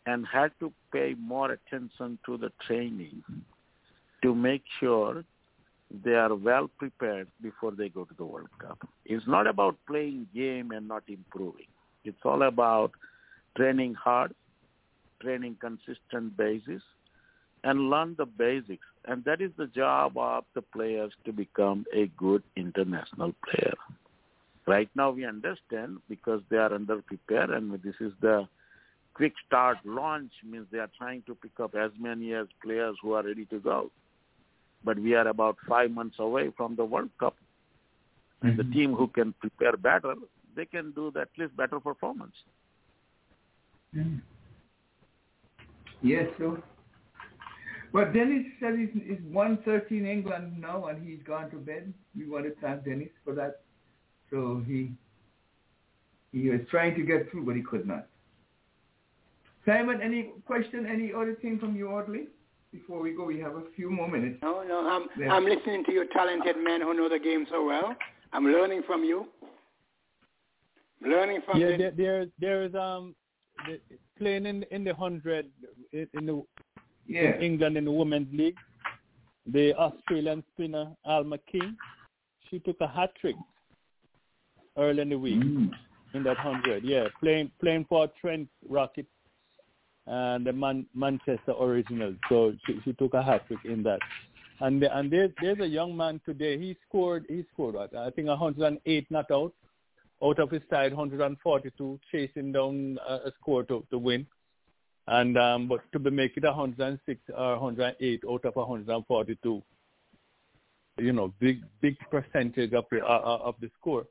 and 0.06 0.26
had 0.32 0.52
to 0.60 0.72
pay 0.94 1.16
more 1.20 1.52
attention 1.52 2.18
to 2.26 2.38
the 2.38 2.52
training 2.66 3.22
to 4.24 4.34
make 4.34 4.64
sure 4.80 5.24
they 6.04 6.14
are 6.14 6.34
well 6.36 6.70
prepared 6.78 7.28
before 7.42 7.72
they 7.72 7.90
go 7.90 8.06
to 8.06 8.14
the 8.18 8.24
World 8.26 8.50
Cup. 8.60 8.80
It's 9.06 9.28
not 9.28 9.46
about 9.48 9.76
playing 9.88 10.28
game 10.34 10.72
and 10.72 10.88
not 10.88 11.04
improving. 11.08 11.68
It's 12.04 12.18
all 12.24 12.44
about 12.44 12.92
training 13.58 13.96
hard, 13.96 14.34
training 15.22 15.58
consistent 15.60 16.36
basis, 16.36 16.82
and 17.64 17.90
learn 17.90 18.16
the 18.18 18.26
basics. 18.26 18.86
And 19.06 19.24
that 19.26 19.42
is 19.42 19.52
the 19.58 19.68
job 19.68 20.18
of 20.18 20.44
the 20.54 20.62
players 20.62 21.12
to 21.26 21.32
become 21.32 21.86
a 21.94 22.08
good 22.18 22.44
international 22.56 23.34
player. 23.46 23.74
Right 24.68 24.90
now 24.96 25.12
we 25.12 25.26
understand 25.26 25.98
because 26.08 26.42
they 26.50 26.58
are 26.58 26.70
underprepared 26.70 27.52
and 27.52 27.72
this 27.84 27.96
is 28.00 28.14
the 28.22 28.48
quick 29.14 29.34
start 29.48 29.78
launch 29.84 30.32
means 30.44 30.68
they 30.72 30.78
are 30.78 30.90
trying 30.98 31.24
to 31.24 31.36
pick 31.36 31.60
up 31.60 31.76
as 31.76 31.92
many 32.00 32.34
as 32.34 32.48
players 32.64 32.96
who 33.02 33.14
are 33.14 33.24
ready 33.24 33.46
to 33.46 33.60
go. 33.60 33.92
But 34.84 35.00
we 35.00 35.16
are 35.16 35.28
about 35.28 35.58
five 35.68 35.92
months 35.92 36.16
away 36.20 36.52
from 36.56 36.76
the 36.76 36.86
World 36.86 37.10
Cup. 37.20 37.36
And 38.44 38.58
the 38.58 38.64
team 38.64 38.96
who 38.96 39.08
can 39.08 39.34
prepare 39.34 39.78
better, 39.78 40.16
they 40.56 40.66
can 40.66 40.92
do 40.94 41.14
at 41.20 41.30
least 41.38 41.56
better 41.56 41.80
performance. 41.80 42.34
Mm. 43.96 44.22
Yes, 46.02 46.28
sir. 46.38 46.62
But 47.94 48.14
Dennis 48.14 48.46
said 48.60 48.78
he's, 48.78 48.90
he's 48.94 49.20
113 49.30 50.06
England 50.06 50.60
now 50.60 50.86
and 50.86 51.06
he's 51.06 51.20
gone 51.24 51.50
to 51.52 51.58
bed. 51.58 51.94
We 52.16 52.28
want 52.28 52.46
to 52.46 52.54
thank 52.62 52.86
Dennis 52.86 53.10
for 53.24 53.36
that. 53.36 53.62
So 54.30 54.64
he 54.66 54.92
he 56.32 56.50
was 56.50 56.62
trying 56.70 56.96
to 56.96 57.04
get 57.04 57.30
through, 57.30 57.46
but 57.46 57.58
he 57.58 57.62
could 57.62 57.86
not. 57.86 58.08
Simon, 59.66 60.02
any 60.02 60.32
question, 60.46 60.86
any 60.86 61.12
other 61.14 61.36
thing 61.42 61.60
from 61.60 61.76
you, 61.76 61.90
Audley? 61.90 62.28
Before 62.72 63.02
we 63.02 63.12
go, 63.12 63.26
we 63.26 63.38
have 63.40 63.56
a 63.56 63.64
few 63.76 63.92
more 63.92 64.10
minutes. 64.10 64.38
No, 64.42 64.64
no, 64.64 64.88
I'm, 64.88 65.08
Yeah. 65.22 65.34
I'm 65.34 65.44
listening 65.44 65.84
to 65.86 65.92
you 65.92 66.08
talented 66.14 66.56
men 66.58 66.82
who 66.82 66.94
know 66.94 67.10
the 67.10 67.20
game 67.20 67.46
so 67.52 67.66
well. 67.66 67.94
I'm 68.32 68.46
learning 68.46 68.84
from 68.88 69.04
you. 69.04 69.28
Learning 71.02 71.42
from 71.46 71.60
yeah, 71.60 71.72
the, 71.72 71.78
there, 71.78 71.92
there, 71.92 72.26
there 72.40 72.64
is 72.64 72.74
um 72.76 73.14
the, 73.14 73.21
playing 74.18 74.46
in 74.46 74.64
in 74.72 74.84
the 74.84 74.94
hundred 74.94 75.48
in, 75.92 76.08
in 76.14 76.26
the 76.26 76.44
Yeah. 77.08 77.36
in 77.36 77.42
England 77.42 77.78
in 77.78 77.86
the 77.86 77.92
women's 77.92 78.34
league. 78.34 78.58
The 79.48 79.74
Australian 79.76 80.44
spinner 80.54 80.96
Alana 81.06 81.40
King, 81.52 81.76
she 82.50 82.60
took 82.60 82.78
a 82.82 82.88
hat 82.88 83.12
trick 83.20 83.36
early 84.78 85.02
in 85.02 85.10
the 85.10 85.18
week. 85.18 85.40
Mm. 85.42 85.72
in 86.14 86.24
that 86.24 86.38
hundred. 86.38 86.84
Yeah, 86.84 87.08
playing 87.20 87.52
playing 87.62 87.86
for 87.90 88.08
Trent 88.20 88.48
Rockets 88.70 89.08
and 90.08 90.46
the 90.46 90.54
Man- 90.54 90.88
Manchester 90.94 91.54
Originals. 91.60 92.16
So 92.30 92.54
she, 92.66 92.80
she 92.84 92.94
took 92.94 93.14
a 93.14 93.24
hat 93.24 93.48
trick 93.48 93.60
in 93.66 93.84
that. 93.84 94.00
And 94.60 94.82
the, 94.82 94.96
and 94.96 95.12
there's 95.12 95.32
there's 95.42 95.60
a 95.60 95.68
young 95.68 95.96
man 95.96 96.22
today. 96.26 96.58
He 96.58 96.78
scored 96.88 97.26
he 97.30 97.46
scored 97.54 97.76
I 97.76 98.10
think 98.12 98.28
108 98.28 99.10
not 99.10 99.32
out 99.32 99.54
out 100.24 100.40
of 100.40 100.52
his 100.52 100.62
side 100.70 100.94
142 100.94 102.00
chasing 102.12 102.52
down 102.52 102.98
a, 103.08 103.32
score 103.40 103.64
to 103.64 103.86
to 103.92 103.98
win. 103.98 104.26
And 105.08 105.38
um, 105.38 105.68
but 105.68 105.82
to 105.94 106.12
make 106.12 106.38
it 106.38 106.44
106 106.44 107.20
or 107.36 107.60
108 107.60 108.22
out 108.30 108.46
of 108.46 108.56
142, 108.56 109.64
you 111.00 111.14
know, 111.14 111.34
big 111.40 111.62
big 111.82 111.98
percentage 112.12 112.74
of 112.74 112.86
the 112.92 113.04
uh, 113.04 113.08
uh, 113.08 113.40
of 113.44 113.56
the 113.62 113.70
score, 113.80 114.06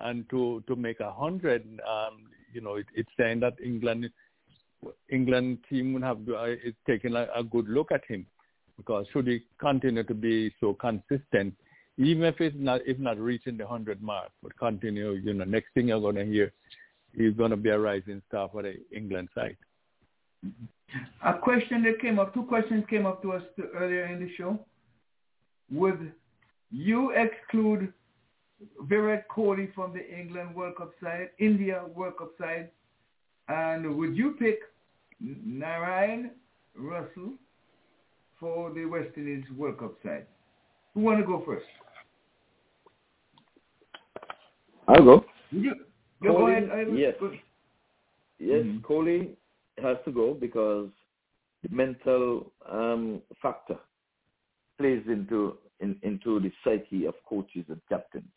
and 0.00 0.28
to 0.30 0.62
to 0.68 0.76
make 0.76 1.00
a 1.00 1.12
hundred, 1.12 1.64
um, 1.86 2.28
you 2.52 2.60
know, 2.60 2.76
it, 2.76 2.86
it's 2.94 3.10
saying 3.18 3.40
that 3.40 3.54
England 3.62 4.08
England 5.10 5.58
team 5.68 5.94
would 5.94 6.02
have 6.02 6.18
uh, 6.28 6.44
is 6.44 6.74
taking 6.86 7.14
a, 7.14 7.26
a 7.34 7.42
good 7.42 7.68
look 7.68 7.90
at 7.90 8.04
him 8.06 8.26
because 8.76 9.06
should 9.12 9.26
he 9.26 9.40
continue 9.58 10.04
to 10.04 10.14
be 10.14 10.52
so 10.60 10.74
consistent, 10.74 11.54
even 11.98 12.24
if 12.24 12.40
it's 12.40 12.56
not 12.58 12.80
if 12.86 12.98
not 12.98 13.18
reaching 13.18 13.56
the 13.56 13.66
hundred 13.66 14.02
mark, 14.02 14.30
but 14.42 14.56
continue, 14.58 15.12
you 15.12 15.34
know, 15.34 15.44
next 15.44 15.68
thing 15.74 15.88
you're 15.88 16.00
going 16.00 16.16
to 16.16 16.24
hear, 16.24 16.52
going 17.32 17.50
to 17.50 17.56
be 17.56 17.70
a 17.70 17.78
rising 17.78 18.22
star 18.28 18.48
for 18.52 18.62
the 18.62 18.74
England 18.94 19.28
side. 19.34 19.56
A 21.24 21.34
question 21.34 21.82
that 21.84 22.00
came 22.00 22.18
up, 22.18 22.34
two 22.34 22.44
questions 22.44 22.84
came 22.88 23.06
up 23.06 23.22
to 23.22 23.32
us 23.32 23.42
earlier 23.74 24.06
in 24.06 24.20
the 24.20 24.30
show. 24.36 24.58
Would 25.72 26.12
you 26.70 27.10
exclude 27.10 27.92
Virat 28.82 29.28
Kohli 29.28 29.72
from 29.74 29.92
the 29.92 30.18
England 30.18 30.54
World 30.54 30.76
Cup 30.76 30.92
side, 31.02 31.30
India 31.38 31.82
World 31.94 32.18
Cup 32.18 32.30
side, 32.38 32.70
and 33.48 33.96
would 33.96 34.16
you 34.16 34.36
pick 34.38 34.60
Narine 35.22 36.30
Russell 36.74 37.32
for 38.38 38.72
the 38.72 38.84
West 38.84 39.10
Indies 39.16 39.44
World 39.56 39.78
Cup 39.78 39.94
side? 40.04 40.26
Who 40.94 41.00
want 41.00 41.20
to 41.20 41.26
go 41.26 41.42
first? 41.44 41.66
I'll 44.88 45.04
go. 45.04 45.24
You, 45.50 45.74
you 46.22 46.28
go 46.28 46.34
Kohli, 46.34 46.56
ahead. 46.56 46.70
I- 46.70 46.96
yes. 46.96 47.14
go- 47.20 47.32
Yes, 48.38 48.64
Mhm. 48.66 48.82
Kohli 48.82 49.36
has 49.78 49.96
to 50.04 50.12
go 50.12 50.34
because 50.34 50.90
the 51.62 51.74
mental 51.74 52.52
um, 52.70 53.22
factor 53.40 53.78
plays 54.78 55.06
into 55.08 55.56
in, 55.80 55.98
into 56.02 56.38
the 56.40 56.52
psyche 56.62 57.06
of 57.06 57.14
coaches 57.26 57.64
and 57.68 57.80
captains. 57.88 58.28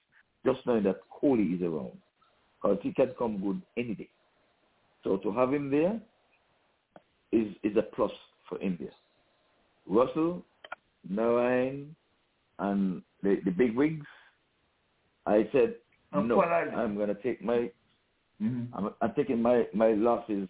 Just 0.45 0.65
knowing 0.65 0.83
that 0.83 1.01
Kohli 1.09 1.55
is 1.55 1.61
around, 1.61 1.97
because 2.61 2.79
he 2.81 2.93
can 2.93 3.13
come 3.17 3.41
good 3.41 3.61
any 3.75 3.93
day. 3.95 4.09
So 5.03 5.17
to 5.17 5.31
have 5.33 5.53
him 5.53 5.69
there 5.69 5.99
is 7.33 7.53
is 7.63 7.75
a 7.75 7.81
plus 7.83 8.11
for 8.47 8.57
India. 8.61 8.91
Russell, 9.85 10.45
Narine, 11.11 11.93
and 12.59 13.01
the 13.21 13.41
the 13.43 13.51
big 13.51 13.75
wigs. 13.75 14.07
I 15.25 15.47
said 15.51 15.75
And 15.75 15.75
no. 16.27 16.35
I'm 16.75 16.97
gonna 16.97 17.15
take 17.15 17.43
my 17.43 17.71
Mhm. 18.41 18.67
I'm, 18.73 18.93
I'm 19.01 19.13
taking 19.15 19.41
my, 19.41 19.67
my 19.73 19.91
losses 19.91 20.47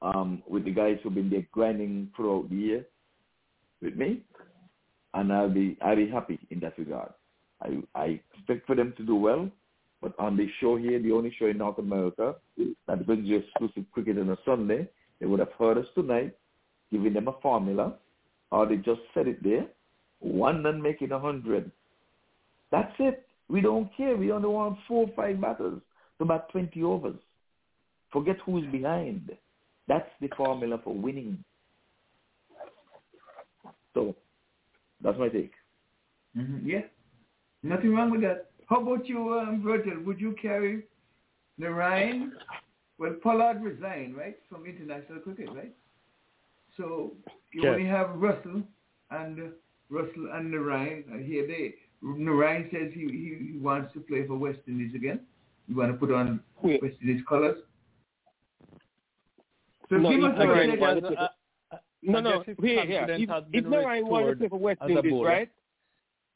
um, 0.00 0.42
with 0.48 0.64
the 0.64 0.70
guys 0.70 0.98
who've 1.02 1.14
been 1.14 1.28
there 1.28 1.46
grinding 1.52 2.10
throughout 2.16 2.48
the 2.48 2.56
year 2.56 2.86
with 3.82 3.94
me, 3.96 4.22
and 5.12 5.32
I'll 5.32 5.50
be 5.50 5.76
I'll 5.82 5.96
be 5.96 6.08
happy 6.08 6.38
in 6.50 6.60
that 6.60 6.78
regard. 6.78 7.12
I 7.60 7.82
I 7.94 8.20
expect 8.34 8.66
for 8.66 8.74
them 8.74 8.94
to 8.96 9.04
do 9.04 9.16
well, 9.16 9.50
but 10.00 10.14
on 10.18 10.36
the 10.36 10.48
show 10.60 10.76
here, 10.76 10.98
the 10.98 11.12
only 11.12 11.30
show 11.38 11.46
in 11.46 11.58
North 11.58 11.78
America 11.78 12.36
that 12.86 13.06
brings 13.06 13.28
you 13.28 13.36
exclusive 13.38 13.84
cricket 13.92 14.18
on 14.18 14.30
a 14.30 14.38
Sunday, 14.44 14.88
they 15.20 15.26
would 15.26 15.40
have 15.40 15.52
heard 15.58 15.78
us 15.78 15.86
tonight, 15.94 16.34
giving 16.90 17.12
them 17.12 17.28
a 17.28 17.32
formula, 17.42 17.94
or 18.50 18.66
they 18.66 18.76
just 18.76 19.00
said 19.12 19.28
it 19.28 19.42
there, 19.42 19.66
one 20.20 20.64
and 20.66 20.82
making 20.82 21.12
a 21.12 21.18
hundred. 21.18 21.70
That's 22.70 22.94
it. 22.98 23.26
We 23.48 23.60
don't 23.60 23.90
care. 23.96 24.16
We 24.16 24.32
only 24.32 24.48
want 24.48 24.78
four 24.88 25.06
or 25.06 25.14
five 25.14 25.40
batters 25.40 25.80
to 26.18 26.24
about 26.24 26.48
20 26.50 26.82
overs. 26.82 27.18
Forget 28.12 28.36
who's 28.44 28.64
behind. 28.72 29.30
That's 29.88 30.08
the 30.20 30.28
formula 30.36 30.78
for 30.82 30.94
winning. 30.94 31.44
So 33.94 34.14
that's 35.02 35.18
my 35.18 35.28
take. 35.28 35.52
Mhm, 36.36 36.64
Yeah. 36.64 36.82
Nothing 37.62 37.94
wrong 37.94 38.10
with 38.10 38.20
that. 38.22 38.50
How 38.68 38.80
about 38.80 39.08
you, 39.08 39.34
um, 39.38 39.62
Virgil? 39.62 40.00
Would 40.00 40.20
you 40.20 40.32
carry 40.34 40.86
Narine? 41.58 42.32
Well, 42.98 43.14
Pollard 43.22 43.62
resigned, 43.62 44.16
right, 44.16 44.36
from 44.48 44.66
international 44.66 45.20
cricket, 45.20 45.52
right? 45.52 45.74
So 46.76 47.16
you 47.52 47.62
Yes. 47.62 47.72
only 47.72 47.86
have 47.86 48.16
Russell 48.20 48.62
and 49.10 49.40
uh, 49.40 49.50
Russell 49.90 50.30
and 50.32 50.52
Narine. 50.52 51.04
Uh, 51.12 51.18
here 51.18 51.46
they 51.46 51.74
Narine 52.04 52.70
says 52.70 52.92
he, 52.92 53.00
he, 53.00 53.52
he 53.52 53.58
wants 53.58 53.92
to 53.94 54.00
play 54.00 54.26
for 54.26 54.36
West 54.36 54.58
Indies 54.68 54.94
again. 54.94 55.20
You 55.68 55.76
want 55.76 55.90
to 55.92 55.96
put 55.96 56.12
on 56.12 56.40
Wait. 56.62 56.82
West 56.82 56.96
Indies 57.00 57.22
colors. 57.28 57.56
So 59.88 59.96
No, 59.96 60.10
give 60.10 60.18
if 60.20 60.24
us 60.24 60.32
a 60.36 60.42
Narine 60.44 60.54
prediction. 60.54 60.80
wanted 60.80 61.00
to- 61.02 61.20
Uh, 61.20 61.28
uh, 61.72 61.76
No, 62.02 62.18
I 62.18 62.20
no, 62.20 62.42
here, 62.60 62.86
here. 62.86 63.06
If, 63.08 63.30
if 63.30 63.50
been 63.52 63.64
Narine 63.64 64.04
wanted 64.04 64.30
to 64.32 64.36
play 64.36 64.48
for 64.48 64.58
West 64.58 64.80
Indies, 64.88 65.22
right? 65.24 65.50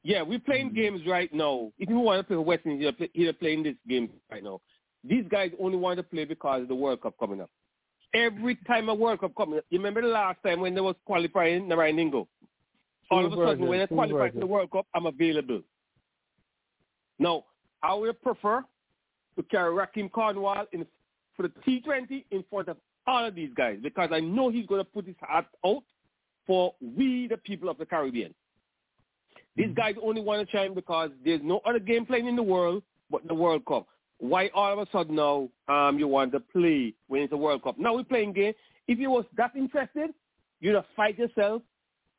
Yeah, 0.05 0.23
we're 0.23 0.39
playing 0.39 0.71
Mhm. 0.71 0.75
games 0.75 1.07
right 1.07 1.33
now. 1.35 1.71
If 1.79 1.89
you 1.91 1.99
want 1.99 2.21
to 2.21 2.25
play 2.25 2.37
for 2.37 2.43
West 2.43 2.65
Indies, 2.65 2.83
you're, 2.83 2.93
play, 2.93 3.33
playing 3.33 3.63
this 3.65 3.75
game 3.87 4.09
right 4.31 4.43
now. 4.43 4.61
These 5.05 5.25
guys 5.29 5.51
only 5.61 5.77
want 5.77 5.99
to 5.99 6.03
play 6.03 6.25
because 6.25 6.63
of 6.63 6.69
the 6.69 6.75
World 6.75 7.03
Cup 7.03 7.15
coming 7.19 7.41
up. 7.41 7.51
Every 8.15 8.55
time 8.67 8.89
a 8.89 8.95
World 8.95 9.21
Cup 9.21 9.35
coming 9.37 9.59
up, 9.59 9.65
you 9.71 9.79
remember 9.79 10.01
the 10.01 10.09
last 10.09 10.39
time 10.43 10.61
when 10.61 10.75
they 10.75 10.81
was 10.81 10.97
qualifying 11.05 11.69
Narine 11.69 11.97
Dingo? 11.97 12.27
All 13.11 13.25
of 13.25 13.33
a 13.33 13.37
sudden, 13.37 13.67
when 13.67 13.87
Two 13.89 13.95
qualify 13.95 14.31
for 14.31 14.41
the. 14.41 14.47
World 14.47 14.71
Cup, 14.71 14.87
I'm 14.95 15.07
available. 15.07 15.63
Now, 17.19 17.45
I 17.83 17.95
would 17.95 18.21
prefer 18.23 18.65
to 19.37 19.43
carry 19.45 19.73
Rahkeem 19.73 20.11
Cornwall 20.11 20.67
in 20.73 20.87
for 21.37 21.45
the 21.45 21.53
T20 21.67 22.25
in 22.31 22.45
front 22.51 22.69
of 22.69 22.77
all 23.07 23.25
of 23.25 23.35
these 23.35 23.51
guys 23.57 23.79
because 23.83 24.11
I 24.13 24.21
know 24.21 24.51
he's 24.51 24.67
going 24.67 24.81
to 24.81 24.85
put 24.85 25.07
his 25.07 25.15
heart 25.21 25.47
out 25.65 25.85
for 26.47 26.75
we, 26.81 27.29
the 27.29 27.37
people 27.37 27.69
of 27.69 27.79
the 27.79 27.87
Caribbean. 27.87 28.35
These 29.57 29.75
guys 29.75 29.95
only 30.03 30.21
want 30.21 30.47
to 30.47 30.57
chime 30.57 30.75
because 30.75 31.11
there's 31.25 31.41
no 31.43 31.61
other 31.65 31.79
game 31.79 32.07
playing 32.07 32.27
in 32.27 32.37
the 32.37 32.43
world 32.43 32.83
but 33.11 33.27
the 33.27 33.35
World 33.35 33.65
Cup. 33.67 33.87
Why 34.19 34.51
all 34.55 34.73
of 34.73 34.79
a 34.79 34.91
sudden 34.91 35.15
now 35.15 35.49
um, 35.69 35.99
you 35.99 36.09
want 36.09 36.33
to 36.33 36.41
play 36.41 36.95
when 37.07 37.23
it's 37.23 37.33
a 37.33 37.37
World 37.37 37.63
Cup? 37.63 37.79
Now 37.79 37.95
we're 37.95 38.05
playing 38.05 38.33
game. 38.33 38.53
If 38.87 38.99
you 38.99 39.11
was 39.11 39.25
that 39.37 39.55
interested, 39.55 40.11
you'd 40.61 40.75
have 40.75 40.85
fight 40.97 41.19
yourself 41.19 41.63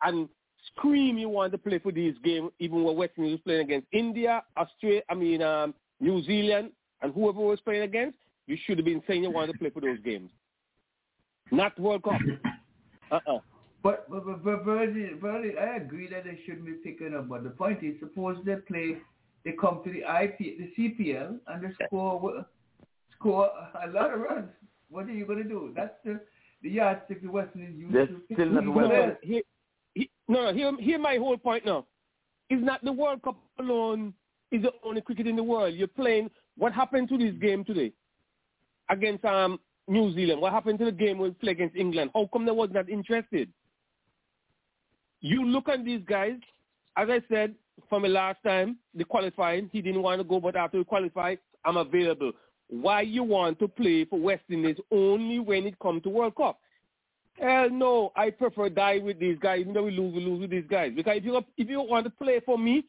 and 0.03 0.29
scream 0.67 1.17
you 1.17 1.29
want 1.29 1.51
to 1.51 1.57
play 1.57 1.79
for 1.79 1.91
these 1.91 2.15
games, 2.23 2.51
even 2.59 2.83
when 2.83 2.95
West 2.95 3.13
Indies 3.17 3.33
was 3.33 3.41
playing 3.41 3.61
against 3.61 3.87
India, 3.91 4.43
Australia, 4.57 5.01
I 5.09 5.15
mean 5.15 5.41
um, 5.41 5.73
New 5.99 6.23
Zealand, 6.23 6.71
and 7.01 7.13
whoever 7.13 7.39
was 7.39 7.59
playing 7.61 7.83
against. 7.83 8.17
You 8.47 8.57
should 8.65 8.77
have 8.77 8.85
been 8.85 9.03
saying 9.07 9.23
you 9.23 9.31
wanted 9.31 9.53
to 9.53 9.59
play 9.59 9.69
for 9.69 9.81
those 9.81 9.99
games, 10.03 10.29
not 11.51 11.79
World 11.79 12.03
Cup. 12.03 12.19
Uh-uh. 13.11 13.39
But 13.81 14.09
but 14.09 14.25
but, 14.25 14.43
but 14.43 14.65
Virgil, 14.65 15.17
Virgil, 15.21 15.59
I 15.59 15.77
agree 15.77 16.09
that 16.09 16.25
they 16.25 16.39
shouldn't 16.45 16.65
be 16.65 16.73
picking 16.73 17.15
up. 17.15 17.29
But 17.29 17.43
the 17.43 17.49
point 17.49 17.81
is, 17.83 17.95
suppose 17.99 18.37
they 18.45 18.55
play, 18.55 18.97
they 19.45 19.53
come 19.53 19.81
to 19.83 19.91
the 19.91 19.99
IP, 19.99 20.37
the 20.37 20.71
CPL, 20.77 21.37
and 21.47 21.63
they 21.63 21.85
score 21.85 22.45
score 23.15 23.49
a 23.83 23.89
lot 23.89 24.13
of 24.13 24.19
runs. 24.19 24.49
What 24.89 25.05
are 25.05 25.13
you 25.13 25.25
going 25.25 25.43
to 25.43 25.49
do? 25.49 25.71
That's 25.75 25.93
the 26.03 26.19
the 26.61 26.69
yardstick 26.69 27.21
the 27.21 27.31
West 27.31 27.49
Indies 27.55 27.75
use 27.77 27.93
They're 27.93 28.07
to 28.07 28.21
still 28.33 28.49
not 28.49 28.63
who 28.63 28.71
well 28.71 28.87
you 28.87 28.89
No, 28.89 29.05
play. 29.05 29.17
here, 29.21 29.41
no, 29.95 30.05
no, 30.27 30.53
hear, 30.53 30.75
hear 30.79 30.99
my 30.99 31.17
whole 31.17 31.37
point 31.37 31.65
now. 31.65 31.85
It's 32.49 32.63
not 32.63 32.83
the 32.83 32.91
World 32.91 33.21
Cup 33.21 33.37
alone 33.59 34.13
is 34.51 34.63
the 34.63 34.71
only 34.83 35.01
cricket 35.01 35.27
in 35.27 35.35
the 35.35 35.43
world. 35.43 35.75
You're 35.75 35.87
playing. 35.87 36.29
What 36.57 36.73
happened 36.73 37.09
to 37.09 37.17
this 37.17 37.33
game 37.39 37.63
today 37.63 37.93
against 38.89 39.23
um, 39.25 39.59
New 39.87 40.13
Zealand? 40.13 40.41
What 40.41 40.51
happened 40.53 40.79
to 40.79 40.85
the 40.85 40.91
game 40.91 41.19
we 41.19 41.31
play 41.31 41.51
against 41.51 41.75
England? 41.75 42.11
How 42.13 42.29
come 42.31 42.45
they 42.45 42.51
was 42.51 42.69
not 42.71 42.89
interested? 42.89 43.49
You 45.21 45.45
look 45.45 45.69
at 45.69 45.85
these 45.85 46.01
guys. 46.07 46.37
As 46.97 47.07
I 47.09 47.21
said 47.29 47.55
from 47.87 48.01
the 48.01 48.09
last 48.09 48.39
time, 48.43 48.77
the 48.93 49.05
qualifying, 49.05 49.69
he 49.71 49.81
didn't 49.81 50.01
want 50.01 50.19
to 50.19 50.23
go, 50.23 50.39
but 50.39 50.55
after 50.55 50.77
we 50.79 50.83
qualified, 50.83 51.39
I'm 51.63 51.77
available. 51.77 52.31
Why 52.67 53.01
you 53.01 53.23
want 53.23 53.59
to 53.59 53.67
play 53.67 54.05
for 54.05 54.19
West 54.19 54.43
Indies 54.49 54.77
only 54.91 55.39
when 55.39 55.65
it 55.65 55.79
comes 55.79 56.03
to 56.03 56.09
World 56.09 56.35
Cup? 56.35 56.59
Hell 57.39 57.69
no, 57.69 58.11
I 58.15 58.31
prefer 58.31 58.69
die 58.69 58.99
with 58.99 59.19
these 59.19 59.37
guys. 59.39 59.61
Even 59.61 59.73
though 59.73 59.83
we 59.83 59.91
lose, 59.91 60.13
we 60.13 60.21
lose 60.21 60.41
with 60.41 60.49
these 60.49 60.65
guys. 60.69 60.91
Because 60.95 61.17
if 61.17 61.23
you 61.23 61.41
if 61.57 61.69
you 61.69 61.81
want 61.81 62.05
to 62.05 62.09
play 62.09 62.41
for 62.45 62.57
me, 62.57 62.83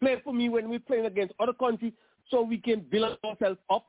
play 0.00 0.20
for 0.22 0.34
me 0.34 0.48
when 0.48 0.68
we're 0.68 0.78
playing 0.78 1.06
against 1.06 1.34
other 1.40 1.54
countries, 1.54 1.92
so 2.30 2.42
we 2.42 2.58
can 2.58 2.80
build 2.80 3.16
ourselves 3.24 3.58
up 3.70 3.86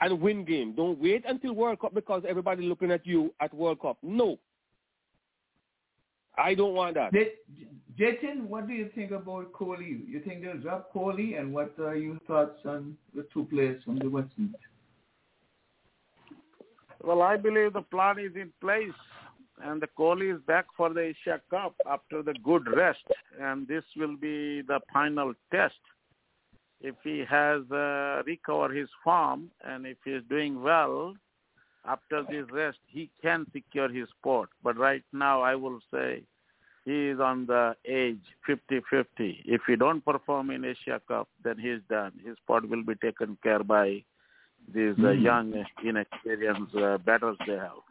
and 0.00 0.20
win 0.20 0.44
game. 0.44 0.74
Don't 0.74 0.98
wait 1.00 1.24
until 1.28 1.52
World 1.52 1.80
Cup 1.80 1.94
because 1.94 2.22
everybody 2.26 2.64
looking 2.66 2.90
at 2.90 3.06
you 3.06 3.34
at 3.40 3.52
World 3.52 3.80
Cup. 3.80 3.98
No, 4.02 4.38
I 6.38 6.54
don't 6.54 6.74
want 6.74 6.94
that. 6.94 7.12
J- 7.12 7.32
Jatin, 7.98 8.42
what 8.46 8.66
do 8.66 8.74
you 8.74 8.90
think 8.94 9.10
about 9.10 9.52
Kohli? 9.52 10.06
You 10.06 10.20
think 10.24 10.42
they'll 10.42 10.58
drop 10.58 10.92
Kohli, 10.94 11.38
and 11.38 11.52
what 11.52 11.74
uh, 11.78 11.84
are 11.84 11.96
your 11.96 12.18
thoughts 12.26 12.60
on 12.64 12.96
the 13.14 13.26
two 13.32 13.44
players 13.44 13.82
from 13.84 13.98
the 13.98 14.08
West 14.08 14.30
Indies? 14.38 14.54
Well, 17.02 17.22
I 17.22 17.36
believe 17.36 17.72
the 17.72 17.82
plan 17.82 18.18
is 18.18 18.34
in 18.34 18.52
place, 18.60 18.98
and 19.62 19.80
the 19.80 19.88
Kohli 19.98 20.34
is 20.34 20.40
back 20.46 20.66
for 20.76 20.92
the 20.92 21.00
Asia 21.00 21.40
Cup 21.50 21.74
after 21.90 22.22
the 22.22 22.34
good 22.44 22.66
rest, 22.74 23.04
and 23.40 23.66
this 23.68 23.84
will 23.96 24.16
be 24.16 24.62
the 24.62 24.80
final 24.92 25.34
test. 25.50 25.74
If 26.80 26.94
he 27.02 27.24
has 27.28 27.62
uh, 27.70 28.22
recovered 28.26 28.76
his 28.76 28.88
form 29.02 29.50
and 29.64 29.86
if 29.86 29.96
he 30.04 30.12
is 30.12 30.22
doing 30.28 30.62
well 30.62 31.14
after 31.86 32.22
this 32.22 32.44
rest, 32.52 32.78
he 32.86 33.10
can 33.22 33.46
secure 33.52 33.88
his 33.88 34.08
spot. 34.18 34.48
But 34.62 34.76
right 34.76 35.02
now, 35.12 35.40
I 35.40 35.54
will 35.54 35.80
say 35.92 36.22
he 36.84 37.08
is 37.08 37.20
on 37.20 37.46
the 37.46 37.76
age 37.86 38.20
50-50. 38.48 39.06
If 39.46 39.62
he 39.66 39.76
don't 39.76 40.04
perform 40.04 40.50
in 40.50 40.64
Asia 40.64 41.00
Cup, 41.08 41.28
then 41.42 41.58
he's 41.58 41.80
done. 41.88 42.12
His 42.24 42.36
spot 42.38 42.68
will 42.68 42.82
be 42.82 42.94
taken 42.96 43.38
care 43.42 43.64
by 43.64 44.04
these 44.72 44.94
uh, 44.98 45.12
Mhm. 45.14 45.22
young, 45.22 45.64
inexperienced 45.84 46.74
uh, 46.76 46.98
batters 46.98 47.36
they 47.46 47.54
have. 47.56 47.82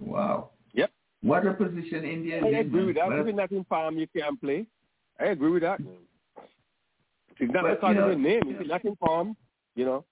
Wow. 0.00 0.50
Yep. 0.72 0.90
What 1.22 1.46
a 1.46 1.54
position 1.54 2.04
India 2.04 2.38
is 2.38 2.44
I 2.44 2.48
in. 2.48 2.54
agree 2.66 2.84
with 2.86 2.96
that. 2.96 3.08
man. 3.08 3.18
If 3.20 3.34
you're 3.50 3.58
in 3.58 3.64
farm, 3.64 3.98
you 3.98 4.06
can't 4.16 4.40
play. 4.40 4.66
I 5.20 5.26
agree 5.26 5.50
with 5.50 5.62
that. 5.62 5.80
It's 7.38 7.52
not 7.52 7.62
But, 7.64 7.74
because 7.80 7.94
you 7.94 8.00
know- 8.00 8.08
of 8.10 8.20
your 8.20 8.28
name. 8.28 8.42
If 8.48 8.60
you're 8.60 8.68
not 8.68 8.84
in 8.84 8.96
farm, 8.96 9.36
you 9.74 9.84
know. 9.84 10.04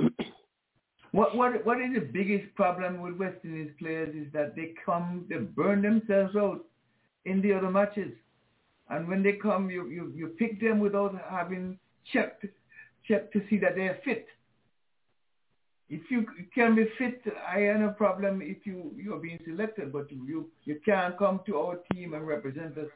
What 1.12 1.36
what 1.36 1.64
what 1.64 1.80
is 1.80 1.94
the 1.94 2.00
biggest 2.00 2.52
problem 2.56 3.00
with 3.00 3.14
West 3.16 3.36
Indies 3.44 3.70
players 3.78 4.12
is 4.16 4.32
that 4.32 4.56
they 4.56 4.74
come 4.84 5.24
they 5.28 5.36
burn 5.36 5.80
themselves 5.80 6.34
out 6.34 6.64
in 7.24 7.40
the 7.40 7.52
other 7.52 7.70
matches, 7.70 8.12
and 8.90 9.06
when 9.06 9.22
they 9.22 9.34
come 9.34 9.70
you 9.70 9.86
you, 9.86 10.12
you 10.16 10.26
pick 10.40 10.60
them 10.60 10.80
without 10.80 11.14
having 11.30 11.78
checked 12.12 12.46
checked 13.06 13.32
to 13.32 13.40
see 13.48 13.58
that 13.58 13.76
they 13.76 13.82
are 13.82 13.98
fit. 14.04 14.26
If 15.88 16.10
you 16.10 16.26
can 16.54 16.74
be 16.74 16.88
fit, 16.98 17.22
I 17.46 17.60
have 17.60 17.80
no 17.80 17.90
problem 17.90 18.40
if 18.42 18.66
you 18.66 18.92
you 18.96 19.14
are 19.14 19.18
being 19.18 19.38
selected, 19.44 19.92
but 19.92 20.10
you 20.10 20.50
you, 20.64 20.80
can't 20.84 21.16
come 21.18 21.40
to 21.46 21.58
our 21.58 21.76
team 21.92 22.14
and 22.14 22.26
represent 22.26 22.78
us 22.78 22.88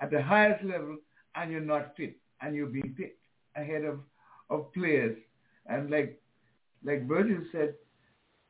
at 0.00 0.10
the 0.10 0.22
highest 0.22 0.64
level 0.64 0.96
and 1.34 1.52
you're 1.52 1.60
not 1.60 1.94
fit 1.96 2.16
and 2.40 2.56
you're 2.56 2.66
being 2.66 2.94
picked 2.96 3.22
ahead 3.56 3.84
of 3.84 4.00
of 4.48 4.72
players 4.72 5.16
and 5.66 5.90
like 5.90 6.20
like 6.84 7.06
Virgil 7.06 7.42
said, 7.52 7.74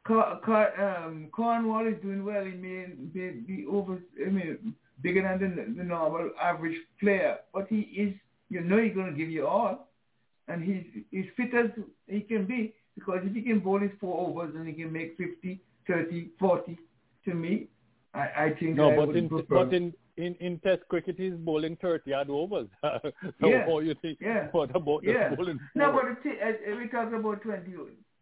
Car, 0.06 0.40
Car, 0.44 1.04
um, 1.04 1.28
Cornwall 1.32 1.86
is 1.86 2.00
doing 2.02 2.24
well. 2.24 2.44
He 2.44 2.52
may, 2.52 2.86
may 3.12 3.30
be 3.30 3.66
over, 3.70 3.98
I 4.24 4.30
mean, 4.30 4.74
bigger 5.02 5.22
than 5.22 5.56
the, 5.56 5.74
the 5.76 5.84
normal 5.84 6.30
average 6.40 6.76
player, 6.98 7.38
but 7.52 7.66
he 7.68 7.80
is, 7.80 8.14
you 8.48 8.60
know, 8.60 8.78
he's 8.78 8.94
going 8.94 9.12
to 9.12 9.18
give 9.18 9.30
you 9.30 9.46
all, 9.46 9.88
and 10.48 10.62
he's 10.62 10.84
he's 11.10 11.26
fit 11.36 11.54
as 11.54 11.70
he 12.08 12.20
can 12.20 12.44
be 12.46 12.74
because 13.00 13.20
if 13.24 13.34
he 13.34 13.42
can 13.42 13.58
bowl 13.60 13.80
his 13.80 13.90
four 14.00 14.28
overs 14.28 14.54
and 14.54 14.68
he 14.68 14.74
can 14.74 14.92
make 14.92 15.16
50, 15.16 15.60
30, 15.88 16.30
40, 16.38 16.78
to 17.24 17.34
me, 17.34 17.66
I, 18.14 18.20
I 18.44 18.54
think 18.58 18.76
No, 18.76 18.92
I 18.92 18.96
but 19.06 19.16
in 19.16 19.28
prefer. 19.28 19.64
but 19.64 19.74
in, 19.74 19.92
in 20.16 20.34
in 20.46 20.58
Test 20.60 20.82
cricket, 20.88 21.16
he's 21.18 21.34
bowling 21.34 21.76
thirty 21.80 22.12
odd 22.12 22.28
overs. 22.30 22.68
so 22.82 23.48
Yeah. 23.48 23.64
how 23.66 23.78
you 23.80 23.94
think? 24.02 24.18
Yeah. 24.20 24.48
What 24.52 24.74
about 24.76 25.02
the 25.02 25.12
yeah. 25.12 25.34
bowling? 25.34 25.58
No, 25.74 25.92
but 25.92 26.04
it, 26.24 26.60
uh, 26.72 26.76
we 26.76 26.88
talk 26.88 27.12
about 27.12 27.42
20, 27.42 27.72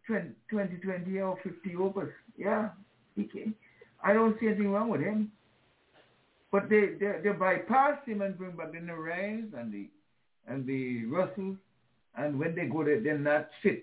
20, 0.07 0.31
20, 0.50 0.76
20 0.76 1.20
or 1.20 1.39
50 1.42 1.76
overs. 1.76 2.12
Yeah, 2.36 2.68
he 3.16 3.24
can. 3.24 3.55
I 4.02 4.12
don't 4.12 4.39
see 4.40 4.47
anything 4.47 4.70
wrong 4.70 4.90
with 4.90 5.00
him. 5.00 5.32
But 6.50 6.68
they, 6.70 6.94
they, 7.00 7.12
they 7.24 7.31
bypass 7.31 7.98
him 8.07 8.23
and 8.23 8.36
bring 8.39 8.52
back 8.57 8.73
the 8.73 8.78
Narines 8.78 9.52
and 9.58 9.70
the, 9.73 9.89
and 10.47 10.66
the 10.66 11.05
Russells, 11.07 11.58
and 12.16 12.39
when 12.39 12.55
they 12.55 12.65
go 12.66 12.84
there, 12.84 13.00
they're 13.02 13.18
not 13.18 13.48
fit. 13.62 13.82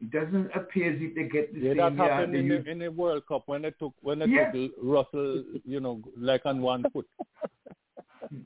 It 0.00 0.10
doesn't 0.10 0.50
appear 0.54 0.92
as 0.92 0.98
if 1.00 1.14
they 1.14 1.24
get 1.24 1.54
the 1.54 1.60
Yeah, 1.60 1.74
same 1.74 1.96
that 1.96 2.10
happened 2.10 2.34
in 2.36 2.44
used 2.46 2.66
the, 2.66 2.70
in 2.70 2.78
the 2.80 2.88
World 2.90 3.26
Cup 3.26 3.44
when 3.46 3.62
they 3.62 3.70
took 3.72 3.94
when 4.02 4.18
they 4.18 4.26
Yeah. 4.26 4.50
took 4.52 4.72
Russell, 4.82 5.42
you 5.64 5.80
know, 5.80 6.02
like 6.18 6.44
on 6.44 6.60
one 6.60 6.84
foot. 6.92 7.06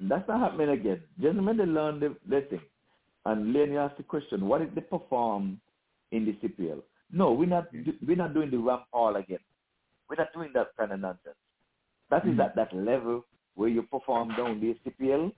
That's 0.00 0.28
not 0.28 0.40
happening 0.40 0.70
again. 0.70 1.02
Gentlemen, 1.20 1.56
they 1.56 1.64
learn 1.64 1.98
the, 2.00 2.14
their 2.28 2.42
thing. 2.42 2.60
And 3.24 3.52
Lenny 3.52 3.76
asked 3.76 3.96
the 3.96 4.04
question, 4.04 4.46
what 4.46 4.58
did 4.58 4.74
they 4.74 4.80
perform 4.82 5.60
in 6.12 6.24
the 6.26 6.32
CPL? 6.48 6.82
No, 7.10 7.32
we're 7.32 7.46
not, 7.48 7.72
do- 7.72 7.94
we're 8.06 8.16
not 8.16 8.34
doing 8.34 8.50
the 8.50 8.58
ramp 8.58 8.84
all 8.92 9.16
again. 9.16 9.40
We're 10.08 10.16
not 10.16 10.32
doing 10.32 10.50
that 10.54 10.68
kind 10.78 10.92
of 10.92 11.00
nonsense. 11.00 11.34
That 12.10 12.24
is 12.24 12.34
Mhm. 12.36 12.44
at 12.44 12.54
that 12.54 12.72
level 12.72 13.24
where 13.56 13.68
you 13.68 13.82
perform 13.82 14.28
down 14.36 14.60
the 14.60 14.76
CPL 14.84 15.32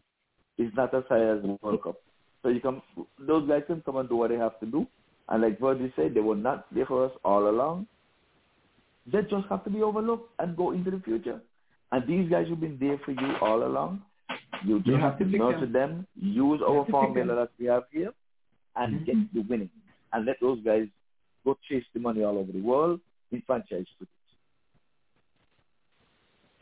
is 0.59 0.71
not 0.77 0.93
as 0.93 1.05
high 1.09 1.25
as 1.25 1.41
the 1.43 1.59
World 1.63 1.83
Cup. 1.83 1.97
So 2.43 2.51
you 2.51 2.61
come, 2.61 2.83
those 3.19 3.49
guys 3.49 3.63
can 3.67 3.81
come 3.81 3.97
and 3.97 4.09
do 4.09 4.17
what 4.17 4.29
they 4.31 4.37
have 4.37 4.59
to 4.61 4.67
do. 4.67 4.87
And 5.29 5.43
like 5.43 5.61
Virgil 5.61 5.91
said, 5.97 6.15
they 6.15 6.21
were 6.21 6.37
not 6.37 6.67
there 6.75 6.87
for 6.87 7.05
us 7.07 7.13
all 7.25 7.49
along. 7.49 7.87
They 9.07 9.23
just 9.23 9.47
have 9.49 9.65
to 9.65 9.71
be 9.71 9.83
overlooked 9.83 10.31
and 10.39 10.57
go 10.57 10.73
into 10.73 10.91
the 10.91 11.01
future. 11.01 11.41
And 11.93 12.07
these 12.07 12.31
guys 12.31 12.47
who've 12.49 12.61
been 12.61 12.79
there 12.79 12.99
for 13.05 13.13
you 13.13 13.37
all 13.41 13.65
along, 13.65 14.03
you 14.65 14.77
You 14.77 14.83
just 14.83 15.01
have 15.01 15.19
to 15.19 15.25
nurture 15.25 15.61
them. 15.61 15.73
them, 15.73 16.07
use 16.17 16.61
our 16.67 16.85
have 16.85 16.89
formula 16.89 17.35
that 17.37 17.51
we 17.59 17.67
have 17.67 17.85
here, 17.91 18.13
and 18.77 18.97
mm-hmm. 18.97 19.05
get 19.05 19.35
the 19.35 19.41
winning. 19.49 19.71
And 20.13 20.27
let 20.27 20.37
those 20.41 20.63
guys 20.65 20.87
go 21.45 21.57
chase 21.69 21.85
the 21.95 22.01
money 22.01 22.23
all 22.25 22.39
over 22.39 22.53
the 22.53 22.61
world 22.61 23.01
in 23.33 23.43
franchise 23.47 23.87
cricket. 23.97 24.09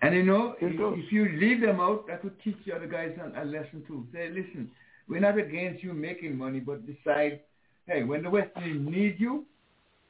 And 0.02 0.14
you 0.14 0.24
know, 0.24 0.54
if, 0.60 0.72
if 0.78 1.12
you 1.12 1.28
leave 1.40 1.60
them 1.60 1.80
out, 1.80 2.06
that 2.08 2.22
would 2.22 2.40
teach 2.42 2.56
the 2.66 2.74
other 2.74 2.86
guys 2.86 3.12
a, 3.18 3.42
a 3.42 3.44
lesson 3.44 3.82
too. 3.86 4.06
Say, 4.12 4.28
listen, 4.28 4.70
we're 5.08 5.20
not 5.20 5.38
against 5.38 5.82
you 5.82 5.92
making 5.94 6.36
money, 6.36 6.60
but 6.60 6.86
decide, 6.86 7.40
hey, 7.86 8.02
when 8.02 8.23
the 8.23 8.31
West 8.31 8.50
Indies 8.56 8.81
need 8.81 9.16
you, 9.18 9.44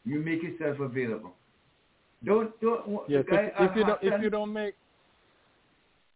you 0.04 0.20
make 0.20 0.42
yourself 0.42 0.80
available. 0.80 1.34
Don't 2.24 2.58
don't. 2.60 3.02
Yes, 3.08 3.24
guy 3.30 3.52
if, 3.58 3.70
if 3.70 3.76
you 3.76 3.84
don't 3.84 4.02
if 4.02 4.22
you 4.22 4.30
don't 4.30 4.52
make 4.52 4.74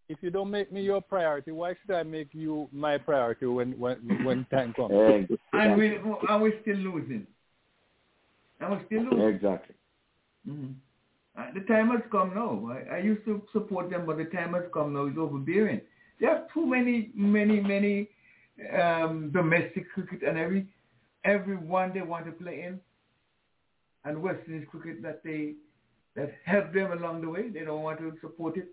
if 0.09 0.19
you 0.23 0.31
don't 0.31 0.51
make 0.51 0.73
me 0.73 0.83
your 0.83 1.01
priority, 1.01 1.53
why 1.53 1.75
should 1.81 1.95
I 1.95 2.03
make 2.03 2.29
you 2.33 2.69
my 2.73 2.99
priority 2.99 3.47
when 3.47 3.79
when 3.79 4.25
when 4.25 4.47
time 4.51 4.73
comes? 4.75 4.91
and 5.53 5.77
we 5.77 5.97
and 5.97 6.43
we're 6.43 6.61
still 6.63 6.77
losing. 6.77 7.27
And 8.61 8.71
we're 8.71 8.85
still 8.87 9.05
losing. 9.05 9.29
Exactly. 9.29 9.75
Mhm. 10.49 10.75
Uh, 11.39 11.47
the 11.55 11.61
time 11.61 11.91
has 11.91 12.01
come 12.11 12.35
now. 12.35 12.71
I, 12.73 12.97
I 12.97 12.99
used 12.99 13.25
to 13.25 13.41
support 13.53 13.89
them, 13.89 14.05
but 14.05 14.17
the 14.19 14.25
time 14.25 14.55
has 14.55 14.65
come 14.75 14.93
now. 14.93 15.07
It's 15.07 15.17
overbearing. 15.17 15.81
There 16.19 16.31
are 16.31 16.47
too 16.53 16.67
many, 16.67 17.11
many, 17.15 17.61
many 17.61 18.09
um, 18.79 19.31
domestic 19.33 19.91
cricket 19.93 20.23
and 20.29 20.37
every 20.37 20.67
every 21.25 21.57
one 21.57 21.93
they 21.95 22.03
want 22.03 22.27
to 22.27 22.33
play 22.33 22.63
in, 22.67 22.81
and 24.05 24.23
West 24.23 24.41
Indies 24.47 24.67
cricket 24.71 25.03
that 25.03 25.23
they 25.25 25.55
that 26.17 26.33
help 26.45 26.73
them 26.73 26.93
along 26.93 27.23
the 27.23 27.29
way. 27.29 27.49
They 27.49 27.61
don't 27.61 27.83
want 27.83 27.99
to 27.99 28.13
support 28.21 28.57
it. 28.57 28.69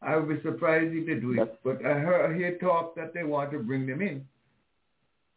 I 0.00 0.16
would 0.16 0.28
be 0.28 0.42
surprised 0.42 0.94
if 0.94 1.06
they 1.06 1.14
do 1.14 1.40
it. 1.40 1.58
But 1.64 1.84
I 1.84 1.98
heard 1.98 2.30
I 2.30 2.36
hear 2.36 2.58
talk 2.58 2.94
that 2.96 3.14
they 3.14 3.24
want 3.24 3.50
to 3.52 3.58
bring 3.58 3.86
them 3.86 4.02
in. 4.02 4.26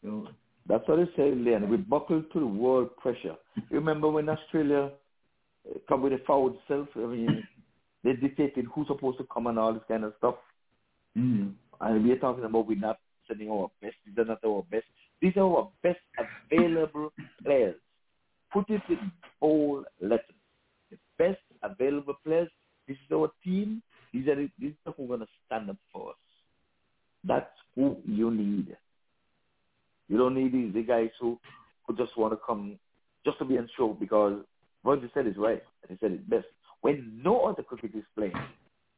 So 0.03 0.27
That's 0.68 0.88
what 0.88 0.98
they 0.98 1.06
say, 1.16 1.34
Leon. 1.34 1.69
We 1.69 1.77
buckle 1.77 2.22
to 2.22 2.40
the 2.40 2.45
world 2.45 2.95
pressure. 2.98 3.36
Remember 3.72 4.10
when 4.10 4.30
Australia 4.30 4.92
uh, 5.69 5.80
come 5.88 6.02
with 6.03 6.14
a 6.14 6.19
forward 6.26 6.53
self? 6.68 6.88
I 6.95 7.00
mean, 7.00 7.48
they 8.03 8.14
dictated 8.14 8.66
who's 8.74 8.88
supposed 8.88 9.18
to 9.19 9.27
come 9.34 9.48
and 9.48 9.58
all 9.58 9.74
this 9.74 9.84
kind 9.88 10.03
of 10.03 10.14
stuff. 10.18 10.36
mm. 11.18 11.53
And 11.80 12.03
we're 12.03 12.18
talking 12.18 12.44
about 12.44 12.68
we're 12.68 12.77
not 12.77 13.00
sending 13.27 13.50
our 13.50 13.69
best. 13.82 13.95
These 14.06 14.18
are 14.18 14.26
not 14.26 14.40
our 14.45 14.64
best. 14.69 14.86
These 15.22 15.36
are 15.38 15.44
our 15.44 15.70
best 15.84 16.00
available 16.52 17.12
players. 17.44 17.76
Put 18.52 18.70
it 18.70 18.82
in 18.90 19.12
bold 19.42 19.86
letters. 20.02 20.26
The 20.92 20.98
best 21.18 21.40
available 21.64 22.16
players. 22.24 22.50
This 22.88 22.98
is 22.98 23.12
our 23.12 23.32
team. 23.44 23.82
These 24.14 24.28
are 24.28 24.36
the, 24.36 24.50
these 24.60 24.74
are 24.86 24.94
who 24.94 25.06
are 25.06 25.08
going 25.08 25.20
to 25.22 25.28
stand 25.46 25.70
up 25.70 25.78
for 25.92 26.12
us. 26.12 26.16
That's 27.24 27.50
who 27.76 27.98
you 28.06 28.32
need. 28.32 28.78
You 30.08 30.18
don't 30.18 30.36
need 30.36 30.54
these 30.54 30.74
the 30.74 30.84
guys 30.84 31.10
who, 31.20 31.40
who 31.86 31.96
just 31.96 32.18
want 32.18 32.34
to 32.34 32.40
come 32.46 32.80
just 33.26 33.40
to 33.40 33.46
be 33.46 33.58
on 33.58 33.68
show 33.76 33.90
because 34.00 34.40
what 34.84 35.02
you 35.02 35.10
said 35.14 35.28
is 35.28 35.36
right. 35.36 35.62
And 35.84 35.92
he 35.92 35.98
said 36.00 36.14
it 36.14 36.30
best. 36.30 36.46
When 36.82 37.20
no 37.24 37.42
other 37.46 37.64
cricket 37.64 37.92
is 37.96 38.06
playing, 38.16 38.34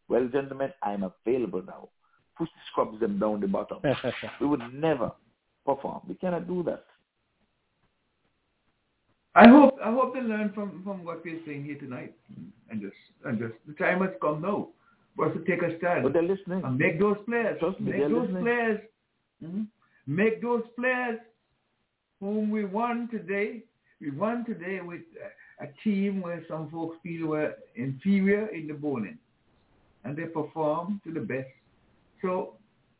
well, 0.08 0.28
gentlemen, 0.28 0.72
I'm 0.84 1.04
available 1.04 1.64
now. 1.66 1.90
Push 2.38 2.50
the 2.50 2.62
scrubs 2.72 3.00
them 3.00 3.20
down 3.20 3.40
the 3.40 3.48
bottom. 3.48 3.80
we 4.42 4.48
would 4.48 4.62
never 4.74 5.12
perform. 5.76 6.02
We 6.08 6.16
cannot 6.16 6.48
do 6.48 6.64
that. 6.64 6.84
I 9.36 9.48
hope 9.48 9.78
I 9.84 9.92
hope 9.92 10.14
they 10.14 10.22
learn 10.22 10.52
from, 10.54 10.82
from 10.84 11.04
what 11.06 11.24
we're 11.24 11.40
saying 11.46 11.64
here 11.66 11.78
tonight, 11.78 12.14
and 12.70 12.82
just 12.82 12.96
and 13.26 13.40
just 13.40 13.54
the 13.68 13.74
time 13.74 14.02
has 14.02 14.10
come 14.22 14.42
now 14.42 14.70
for 15.16 15.28
us 15.28 15.38
to 15.38 15.44
take 15.46 15.62
a 15.62 15.78
stand. 15.78 16.04
But 16.04 16.14
they're 16.14 16.24
listening. 16.24 16.64
And 16.64 16.78
make 16.78 17.00
those 17.00 17.18
players. 17.28 17.60
Trust 17.60 17.80
me, 17.80 17.92
make 17.92 18.10
those 18.10 18.22
listening. 18.22 18.44
players. 18.44 18.80
mhm, 19.44 19.68
Make 20.08 20.42
those 20.42 20.64
players 20.78 21.20
whom 22.20 22.50
we 22.50 22.66
won 22.66 23.08
today. 23.12 23.64
We 24.02 24.12
won 24.12 24.46
today 24.46 24.82
with 24.82 25.02
a, 25.62 25.66
a 25.66 25.68
team 25.84 26.22
where 26.22 26.44
some 26.50 26.70
folks 26.72 26.98
feel 27.04 27.28
were 27.28 27.54
inferior 27.76 28.48
in 28.48 28.68
the 28.68 28.74
bowling, 28.74 29.20
and 30.04 30.18
they 30.18 30.26
perform 30.26 31.00
to 31.06 31.14
the 31.14 31.20
best. 31.20 31.50
So 32.22 32.56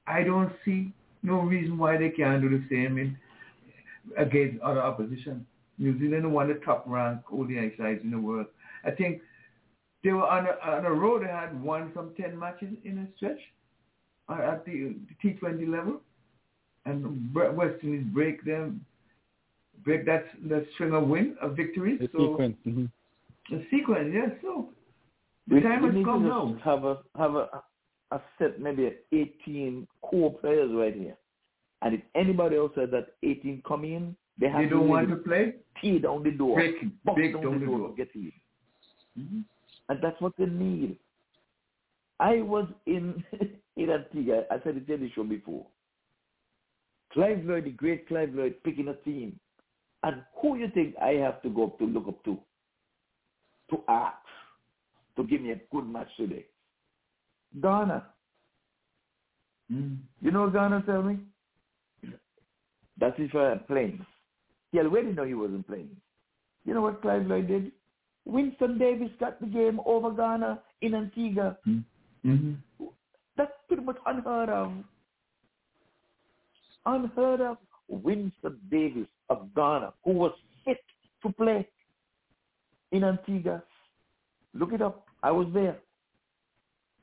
I 0.06 0.24
don't 0.24 0.52
see 0.64 0.94
no 1.24 1.42
reason 1.42 1.78
why 1.78 1.98
they 1.98 2.10
can't 2.10 2.42
do 2.42 2.50
the 2.50 2.64
same 2.70 2.98
in 2.98 3.18
against 4.18 4.62
other 4.62 4.82
opposition. 4.82 5.46
New 5.78 5.98
Zealand 6.00 6.32
won 6.32 6.50
the 6.50 6.56
top 6.56 6.84
ranked 6.88 7.26
ODI 7.32 7.74
sides 7.78 8.02
in 8.04 8.12
the 8.12 8.20
world. 8.20 8.48
I 8.84 8.92
think 8.92 9.22
they 10.04 10.12
were 10.12 10.28
on 10.28 10.46
a, 10.46 10.70
on 10.70 10.86
a 10.86 10.92
road. 10.92 11.24
They 11.24 11.28
had 11.28 11.62
won 11.62 11.92
some 11.94 12.12
10 12.20 12.38
matches 12.38 12.70
in 12.84 13.00
a 13.00 13.08
stretch 13.18 13.40
uh, 14.30 14.42
at 14.52 14.66
the, 14.66 14.96
the 15.22 15.30
T20 15.30 15.70
level. 15.70 16.02
And 16.86 17.34
West 17.36 17.84
Indies 17.84 18.06
break 18.14 18.44
them, 18.46 18.86
break 19.84 20.06
that, 20.06 20.26
that 20.50 20.66
string 20.74 20.94
of 20.94 21.08
win, 21.08 21.36
of 21.42 21.56
victories. 21.56 22.00
The 22.00 22.10
so, 22.12 22.32
sequence. 22.32 22.58
Mm-hmm. 22.66 22.86
The 23.52 23.66
sequence, 23.70 24.12
yes. 24.14 24.30
So 24.42 24.70
the 25.48 25.56
we, 25.56 25.62
time 25.62 25.82
we 25.82 25.88
has 25.88 25.96
need 25.96 26.06
come 26.06 26.24
to 26.24 26.30
now. 26.30 26.52
just 26.54 26.64
have 26.64 26.84
a 26.86 26.98
have 27.18 27.36
a 27.36 27.50
a 28.12 28.20
set 28.38 28.60
maybe 28.60 28.92
18 29.12 29.88
core 30.02 30.34
players 30.40 30.72
right 30.74 30.96
here. 30.96 31.16
And 31.82 31.96
if 31.96 32.02
anybody 32.16 32.58
else 32.58 32.72
said 32.76 32.92
that 32.92 33.14
18 33.24 33.62
come 33.68 33.84
in, 33.86 34.16
they 34.40 34.48
have 34.50 34.60
They 34.62 34.64
to 34.66 34.70
don't 34.72 34.80
really 34.92 35.08
want 35.08 35.10
to 35.10 35.16
play? 35.18 35.56
tear 35.82 36.00
down 36.00 36.24
the 36.24 36.32
door, 36.32 36.56
Break, 36.56 36.76
break 37.06 37.34
down, 37.34 37.44
down 37.44 37.54
the 37.54 37.60
the 37.60 37.66
door, 37.66 37.78
door. 37.80 37.90
to 37.90 37.96
get 37.96 38.10
in. 38.16 38.32
Mhm. 39.18 39.44
And 39.90 40.00
that's 40.02 40.20
what 40.22 40.34
they 40.38 40.46
need. 40.46 40.98
I 42.20 42.42
was 42.42 42.68
in 42.86 43.24
in 43.78 43.90
Antigua. 43.90 44.44
I 44.52 44.60
said 44.64 44.76
it 44.78 44.90
in 44.90 45.02
the 45.02 45.10
show 45.12 45.24
before. 45.24 45.66
Clive 47.14 47.44
Lloyd, 47.46 47.66
the 47.66 47.72
great 47.72 48.08
Clive 48.08 48.34
Lloyd, 48.36 48.56
picking 48.64 48.88
a 48.90 48.94
team. 48.96 49.40
And 50.04 50.24
who 50.42 50.58
you 50.58 50.70
think 50.74 50.96
I 51.02 51.12
have 51.14 51.42
to 51.44 51.50
go 51.50 51.66
up 51.66 51.78
to 51.80 51.86
look 51.86 52.08
up 52.08 52.24
to? 52.26 52.38
To 53.72 53.84
ask 53.88 54.18
to 55.16 55.24
give 55.24 55.42
me 55.42 55.52
a 55.52 55.62
good 55.72 55.88
match 55.88 56.08
today. 56.18 56.46
Garner. 57.60 58.04
Mm. 59.72 59.98
You 60.22 60.32
know 60.32 60.50
Garner 60.50 60.82
tell 60.86 61.04
me? 61.04 61.20
That's 63.00 63.16
if 63.18 63.34
I'm 63.36 63.60
playing. 63.62 64.06
He 64.72 64.80
already 64.80 65.14
know 65.14 65.24
he 65.24 65.34
wasn't 65.34 65.68
playing. 65.68 65.90
You 66.66 66.74
know 66.74 66.82
what 66.82 67.02
Clive 67.02 67.26
Lloyd 67.26 67.48
did? 67.48 67.72
Winston 68.26 68.78
Davis 68.78 69.10
got 69.20 69.40
the 69.40 69.48
game 69.48 69.80
over 69.86 70.12
Garner 70.12 70.60
in 70.82 70.94
Antigua. 70.94 71.58
Mm-hmm. 71.68 72.54
That's 73.38 73.52
pretty 73.68 73.84
much 73.84 73.98
unheard 74.06 74.50
of. 74.50 74.74
Unheard 76.86 77.42
of. 77.42 77.58
Winston 77.88 78.60
Davis 78.70 79.08
of 79.30 79.52
Garner, 79.56 79.92
who 80.06 80.12
was 80.12 80.32
fit 80.64 80.78
to 81.24 81.32
play 81.34 81.68
in 82.92 83.04
Antigua. 83.04 83.64
Look 84.54 84.74
it 84.74 84.82
up. 84.82 85.06
I 85.24 85.32
was 85.32 85.48
there. 85.54 85.78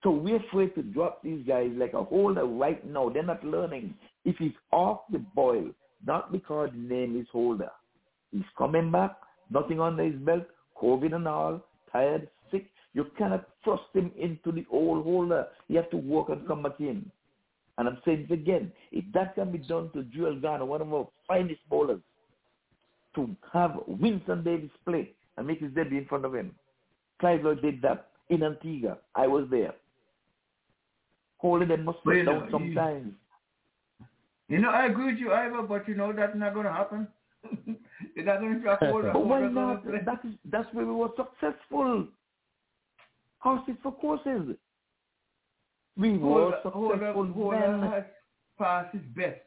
So 0.06 0.12
we're 0.12 0.36
afraid 0.36 0.72
to 0.76 0.82
drop 0.82 1.20
these 1.24 1.44
guys 1.48 1.72
like 1.74 1.92
a 1.92 2.04
holder 2.04 2.44
right 2.44 2.86
now. 2.88 3.08
They're 3.08 3.24
not 3.24 3.42
learning. 3.42 3.92
If 4.24 4.36
he's 4.36 4.52
off 4.70 5.00
the 5.10 5.18
boil, 5.18 5.70
not 6.06 6.30
because 6.30 6.70
the 6.72 6.78
name 6.78 7.20
is 7.20 7.26
holder. 7.32 7.72
He's 8.30 8.44
coming 8.56 8.92
back, 8.92 9.16
nothing 9.50 9.80
under 9.80 10.04
his 10.04 10.14
belt, 10.20 10.44
COVID 10.80 11.12
and 11.12 11.26
all, 11.26 11.60
tired, 11.90 12.28
sick. 12.52 12.70
You 12.94 13.06
cannot 13.18 13.48
thrust 13.64 13.82
him 13.94 14.12
into 14.16 14.52
the 14.52 14.64
old 14.70 15.02
holder. 15.02 15.48
You 15.66 15.78
have 15.78 15.90
to 15.90 15.96
work 15.96 16.28
and 16.28 16.46
come 16.46 16.62
back 16.62 16.78
in. 16.78 17.10
And 17.76 17.88
I'm 17.88 17.98
saying 18.04 18.28
it 18.30 18.32
again, 18.32 18.70
if 18.92 19.04
that 19.12 19.34
can 19.34 19.50
be 19.50 19.58
done 19.58 19.90
to 19.94 20.04
Joel 20.04 20.38
Garner, 20.38 20.66
one 20.66 20.82
of 20.82 20.94
our 20.94 21.08
finest 21.26 21.62
bowlers, 21.68 22.00
to 23.16 23.34
have 23.52 23.80
Winston 23.88 24.44
Davis 24.44 24.70
play 24.84 25.10
and 25.36 25.48
make 25.48 25.58
his 25.58 25.72
debut 25.72 25.98
in 25.98 26.06
front 26.06 26.24
of 26.24 26.32
him. 26.32 26.54
Clive 27.18 27.42
Lloyd 27.42 27.60
did 27.60 27.82
that 27.82 28.10
in 28.28 28.44
Antigua. 28.44 28.98
I 29.16 29.26
was 29.26 29.48
there. 29.50 29.74
Holding 31.38 31.68
them 31.68 31.84
must 31.84 31.98
But 32.04 32.12
you 32.12 32.22
know, 32.24 32.40
down 32.40 32.48
sometimes. 32.50 33.12
You 34.48 34.58
know, 34.58 34.70
I 34.70 34.86
agree 34.86 35.06
with 35.12 35.18
you, 35.18 35.32
Ivor, 35.32 35.62
but 35.62 35.86
you 35.88 35.94
know 35.94 36.12
that's 36.12 36.36
not 36.36 36.54
going 36.54 36.66
to 36.66 36.72
happen. 36.72 37.08
They're 38.14 38.24
not 38.24 38.40
going 38.40 38.54
to 38.54 38.60
drop 38.60 38.80
order. 38.82 39.10
But 39.12 39.26
why 39.26 39.40
not? 39.48 39.84
That 39.84 40.20
is, 40.24 40.32
that's 40.50 40.72
where 40.72 40.86
we 40.86 40.92
were 40.94 41.08
successful. 41.16 42.06
Horses 43.38 43.74
for 43.82 43.92
courses. 43.92 44.56
We 45.96 46.16
were 46.18 46.52
Holder, 46.52 46.56
holder, 46.70 46.94
successful 46.96 47.26
holder 47.32 47.78
then. 47.80 47.90
has 47.90 48.04
passed 48.58 48.92
his 48.94 49.02
best. 49.14 49.40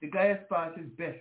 The 0.00 0.08
guy 0.08 0.26
has 0.28 0.38
passed 0.50 0.78
his 0.78 0.88
best. 0.98 1.18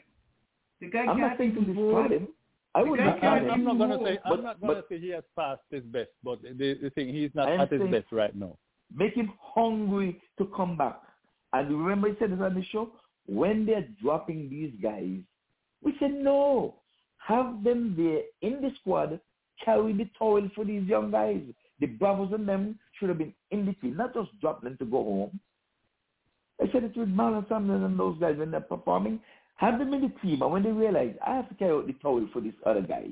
The 0.80 0.88
guy 0.90 1.00
I'm 1.02 1.20
not 1.20 1.38
can't 1.38 1.38
saying 1.40 1.56
to 1.56 1.62
destroy 1.66 2.08
him. 2.08 2.28
I 2.74 2.84
The 2.84 2.90
would 2.90 3.00
guy 3.00 3.06
not 3.06 3.22
can't 3.22 3.52
I'm, 3.52 3.68
I'm 3.68 3.78
not 3.78 3.90
gonna 3.90 4.06
say 4.06 4.20
I'm 4.26 4.30
But- 4.38 4.44
not 4.44 4.62
gonna 4.62 4.84
say 4.90 5.00
he 5.00 5.10
has 5.10 5.24
passed 5.38 5.62
his 5.70 5.84
best, 5.84 6.10
but 6.24 6.42
the, 6.42 6.80
the 6.82 6.90
thing 6.96 7.10
he's 7.10 7.30
not 7.36 7.50
I 7.50 7.54
am 7.54 7.60
at 7.62 7.72
his 7.72 7.82
best 7.92 8.12
right 8.12 8.36
now. 8.36 8.58
Make 8.96 9.14
him 9.14 9.32
hungry 9.40 10.22
to 10.38 10.46
come 10.56 10.78
back. 10.78 11.00
And 11.54 11.70
remember 11.70 12.10
he 12.10 12.16
said 12.20 12.32
this 12.32 12.40
on 12.42 12.56
the 12.56 12.64
show? 12.72 12.92
When 13.28 13.66
they're 13.66 13.88
dropping 14.02 14.50
these 14.50 14.74
guys, 14.82 15.20
we 15.84 15.94
said 16.00 16.14
no. 16.14 16.76
Have 17.18 17.64
them 17.64 17.94
there 17.96 18.22
in 18.42 18.62
the 18.62 18.72
squad, 18.80 19.20
carry 19.64 19.94
the 19.94 20.10
towel 20.18 20.50
for 20.56 20.66
these 20.66 20.88
young 20.88 21.12
guys. 21.12 21.42
The 21.80 21.88
Bravos 21.88 22.34
and 22.34 22.48
them 22.48 22.80
should 23.00 23.10
have 23.10 23.18
been 23.18 23.34
in 23.52 23.66
the 23.66 23.74
team, 23.74 23.98
not 23.98 24.14
just 24.14 24.30
drop 24.40 24.62
them 24.62 24.78
to 24.78 24.86
go 24.86 25.04
home. 25.04 25.40
I 26.62 26.72
said 26.72 26.84
it 26.84 26.96
with 26.96 27.10
Marlon 27.10 27.48
Samuel 27.50 27.86
and 27.86 28.00
those 28.00 28.20
guys 28.20 28.38
when 28.38 28.52
they're 28.52 28.62
performing. 28.62 29.20
Have 29.56 29.80
them 29.80 29.94
in 29.94 30.02
the 30.02 30.14
team, 30.22 30.42
and 30.42 30.52
when 30.52 30.64
they 30.64 30.72
realize 30.72 31.14
I 31.26 31.36
have 31.36 31.50
to 31.50 31.56
carry 31.56 31.72
out 31.72 31.88
the 31.88 31.94
towel 31.94 32.28
for 32.34 32.42
this 32.42 32.54
other 32.66 32.82
guy, 32.82 33.10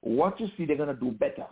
what 0.00 0.40
you 0.40 0.48
see 0.56 0.64
they're 0.64 0.76
gonna 0.76 0.94
do 0.94 1.10
better 1.10 1.46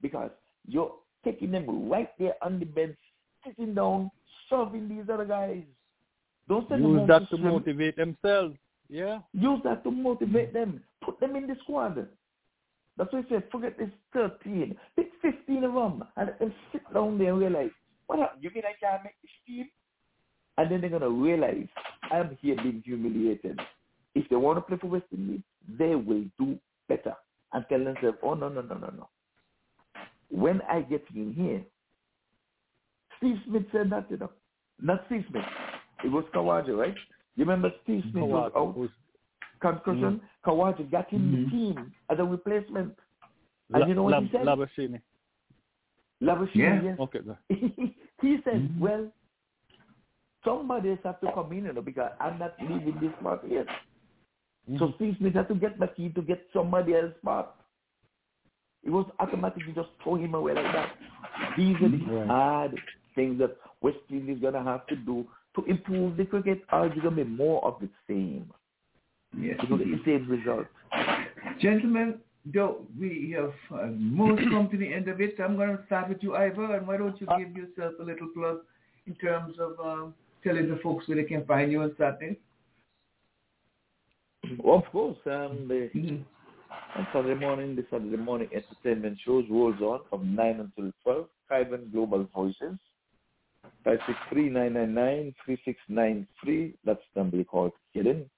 because 0.00 0.30
you're 0.66 0.92
taking 1.24 1.52
them 1.52 1.88
right 1.88 2.10
there 2.18 2.34
on 2.42 2.58
the 2.58 2.66
bench, 2.66 2.96
sitting 3.44 3.74
down, 3.74 4.10
serving 4.48 4.88
these 4.88 5.08
other 5.12 5.24
guys. 5.24 5.62
Don't 6.48 6.68
send 6.68 6.84
them 6.84 6.90
Use 6.90 6.98
home 6.98 7.08
that 7.08 7.30
to 7.30 7.36
swim. 7.36 7.48
motivate 7.48 7.96
themselves. 7.96 8.56
Yeah. 8.88 9.20
Use 9.32 9.60
that 9.64 9.84
to 9.84 9.90
motivate 9.90 10.52
them. 10.52 10.82
Put 11.02 11.18
them 11.20 11.36
in 11.36 11.46
the 11.46 11.56
squad. 11.62 12.06
That's 12.98 13.12
why 13.12 13.20
I 13.20 13.24
said, 13.28 13.44
forget 13.50 13.78
this 13.78 13.90
13. 14.12 14.76
Pick 14.96 15.10
15 15.22 15.64
of 15.64 15.74
them 15.74 16.04
and 16.16 16.26
let 16.28 16.38
them 16.38 16.54
sit 16.72 16.82
down 16.92 17.18
there 17.18 17.30
and 17.30 17.40
realize, 17.40 17.70
what 18.06 18.18
happened? 18.18 18.42
You 18.42 18.50
mean 18.54 18.64
I 18.64 18.74
can't 18.78 19.02
make 19.04 19.14
this 19.22 19.30
team? 19.46 19.68
And 20.58 20.70
then 20.70 20.82
they're 20.82 20.90
going 20.90 21.02
to 21.02 21.08
realize, 21.08 21.66
I'm 22.10 22.36
here 22.42 22.56
being 22.56 22.82
humiliated. 22.84 23.58
If 24.14 24.28
they 24.28 24.36
want 24.36 24.58
to 24.58 24.62
play 24.62 24.76
for 24.76 24.88
West 24.88 25.06
Indies, 25.10 25.40
they 25.78 25.94
will 25.94 26.24
do 26.38 26.58
better. 26.88 27.14
And 27.54 27.64
tell 27.68 27.82
themselves, 27.82 28.18
oh, 28.22 28.34
no, 28.34 28.50
no, 28.50 28.60
no, 28.60 28.74
no, 28.74 28.92
no. 28.94 29.08
When 30.30 30.60
I 30.62 30.82
get 30.82 31.04
in 31.14 31.32
here, 31.32 31.62
Steve 33.22 33.36
Smith 33.46 33.62
said 33.70 33.90
that, 33.90 34.10
you 34.10 34.16
know. 34.16 34.30
Not 34.80 35.04
Steve 35.06 35.24
Smith. 35.30 35.44
It 36.04 36.08
was 36.10 36.24
Khawaja, 36.34 36.76
right? 36.76 36.94
You 37.36 37.44
remember 37.44 37.70
Steve 37.84 38.02
Smith 38.10 38.24
was 38.24 38.50
out? 38.56 38.76
was- 38.76 38.90
concussion, 39.60 40.20
Khawaja 40.44 40.90
got 40.90 41.12
in 41.12 41.20
Mhm. 41.20 41.44
the 41.44 41.50
team 41.50 41.94
as 42.10 42.18
a 42.18 42.24
replacement. 42.24 42.98
And 43.72 43.80
La- 43.82 43.86
you 43.86 43.94
know 43.94 44.02
what 44.02 44.10
Lab- 44.10 44.24
he 44.24 44.30
said? 44.30 44.44
Labuschagne. 44.44 45.00
Labuschagne, 46.20 46.56
Yeah. 46.56 46.82
yes. 46.82 46.98
Okay. 46.98 47.20
he 48.20 48.40
said, 48.42 48.68
Mhm. 48.68 48.78
well, 48.80 49.12
somebody 50.44 50.90
else 50.90 50.98
has 51.04 51.14
to 51.20 51.30
come 51.32 51.52
in, 51.52 51.66
you 51.66 51.72
know, 51.72 51.80
because 51.80 52.10
I'm 52.18 52.40
not 52.40 52.54
leaving 52.60 52.98
this 52.98 53.12
spot 53.20 53.48
yet. 53.48 53.68
So 54.78 54.92
Steve 54.96 55.16
Smith 55.18 55.34
had 55.34 55.46
to 55.48 55.54
get 55.54 55.78
back 55.78 55.96
in 55.98 56.12
to 56.14 56.22
get 56.22 56.44
somebody 56.52 56.94
else 56.96 57.14
spot. 57.20 57.56
It 58.82 58.90
was 58.90 59.06
automatically 59.20 59.72
just 59.74 59.90
throw 60.02 60.16
him 60.16 60.34
away 60.34 60.54
like 60.54 60.72
that. 60.72 60.96
He's 61.54 61.76
are 61.76 61.88
the 61.88 61.98
Right. 61.98 62.26
hard 62.26 62.82
things 63.14 63.38
that 63.38 63.56
West 63.80 63.98
Indies 64.10 64.36
is 64.36 64.42
going 64.42 64.54
to 64.54 64.62
have 64.62 64.86
to 64.88 64.96
do 64.96 65.26
to 65.56 65.64
improve 65.64 66.16
the 66.16 66.24
cricket, 66.24 66.62
or 66.72 66.86
it's 66.86 67.00
going 67.00 67.16
to 67.16 67.24
be 67.24 67.30
more 67.30 67.62
of 67.64 67.76
the 67.80 67.88
same. 68.08 68.50
Yes, 69.38 69.58
To 69.60 69.66
get 69.66 69.78
the 69.78 70.00
same 70.04 70.28
result. 70.28 70.66
Gentlemen, 71.60 72.18
though 72.52 72.82
we 72.98 73.34
have 73.36 73.52
almost 73.70 74.42
come 74.50 74.68
to 74.70 74.76
the 74.76 74.92
end 74.92 75.08
of 75.08 75.20
it, 75.20 75.36
I'm 75.40 75.56
going 75.56 75.76
to 75.76 75.82
start 75.86 76.08
with 76.08 76.22
you, 76.22 76.36
Ivor, 76.36 76.76
and 76.76 76.86
why 76.86 76.96
don't 76.96 77.18
you 77.20 77.26
give 77.38 77.54
yourself 77.56 77.94
a 78.00 78.04
little 78.04 78.28
plug 78.34 78.58
in 79.06 79.14
terms 79.16 79.56
of 79.58 79.78
um, 79.84 80.14
telling 80.44 80.68
the 80.68 80.80
folks 80.82 81.08
where 81.08 81.16
they 81.16 81.24
can 81.24 81.44
find 81.46 81.70
you 81.70 81.82
and 81.82 81.92
on 81.92 81.96
Saturday? 81.98 82.38
Of 84.64 84.84
course, 84.90 85.18
um, 85.26 85.68
the, 85.68 85.90
Mhm. 85.94 86.24
on 86.96 87.06
Saturday 87.12 87.38
morning, 87.38 87.76
the 87.76 87.86
Saturday 87.90 88.16
morning 88.16 88.48
entertainment 88.52 89.18
shows 89.24 89.44
rolls 89.48 89.80
on 89.80 90.00
from 90.10 90.34
9 90.34 90.60
until 90.60 90.92
12. 91.02 91.28
Kyvan 91.50 91.92
Global 91.92 92.24
Voices. 92.34 92.78
563-999-3693. 93.86 96.74
That's 96.84 97.00
the 97.14 97.20
number 97.20 97.36
you 97.36 97.44
call 97.44 97.70
to 97.70 97.76
get 97.94 98.06
in. 98.06 98.28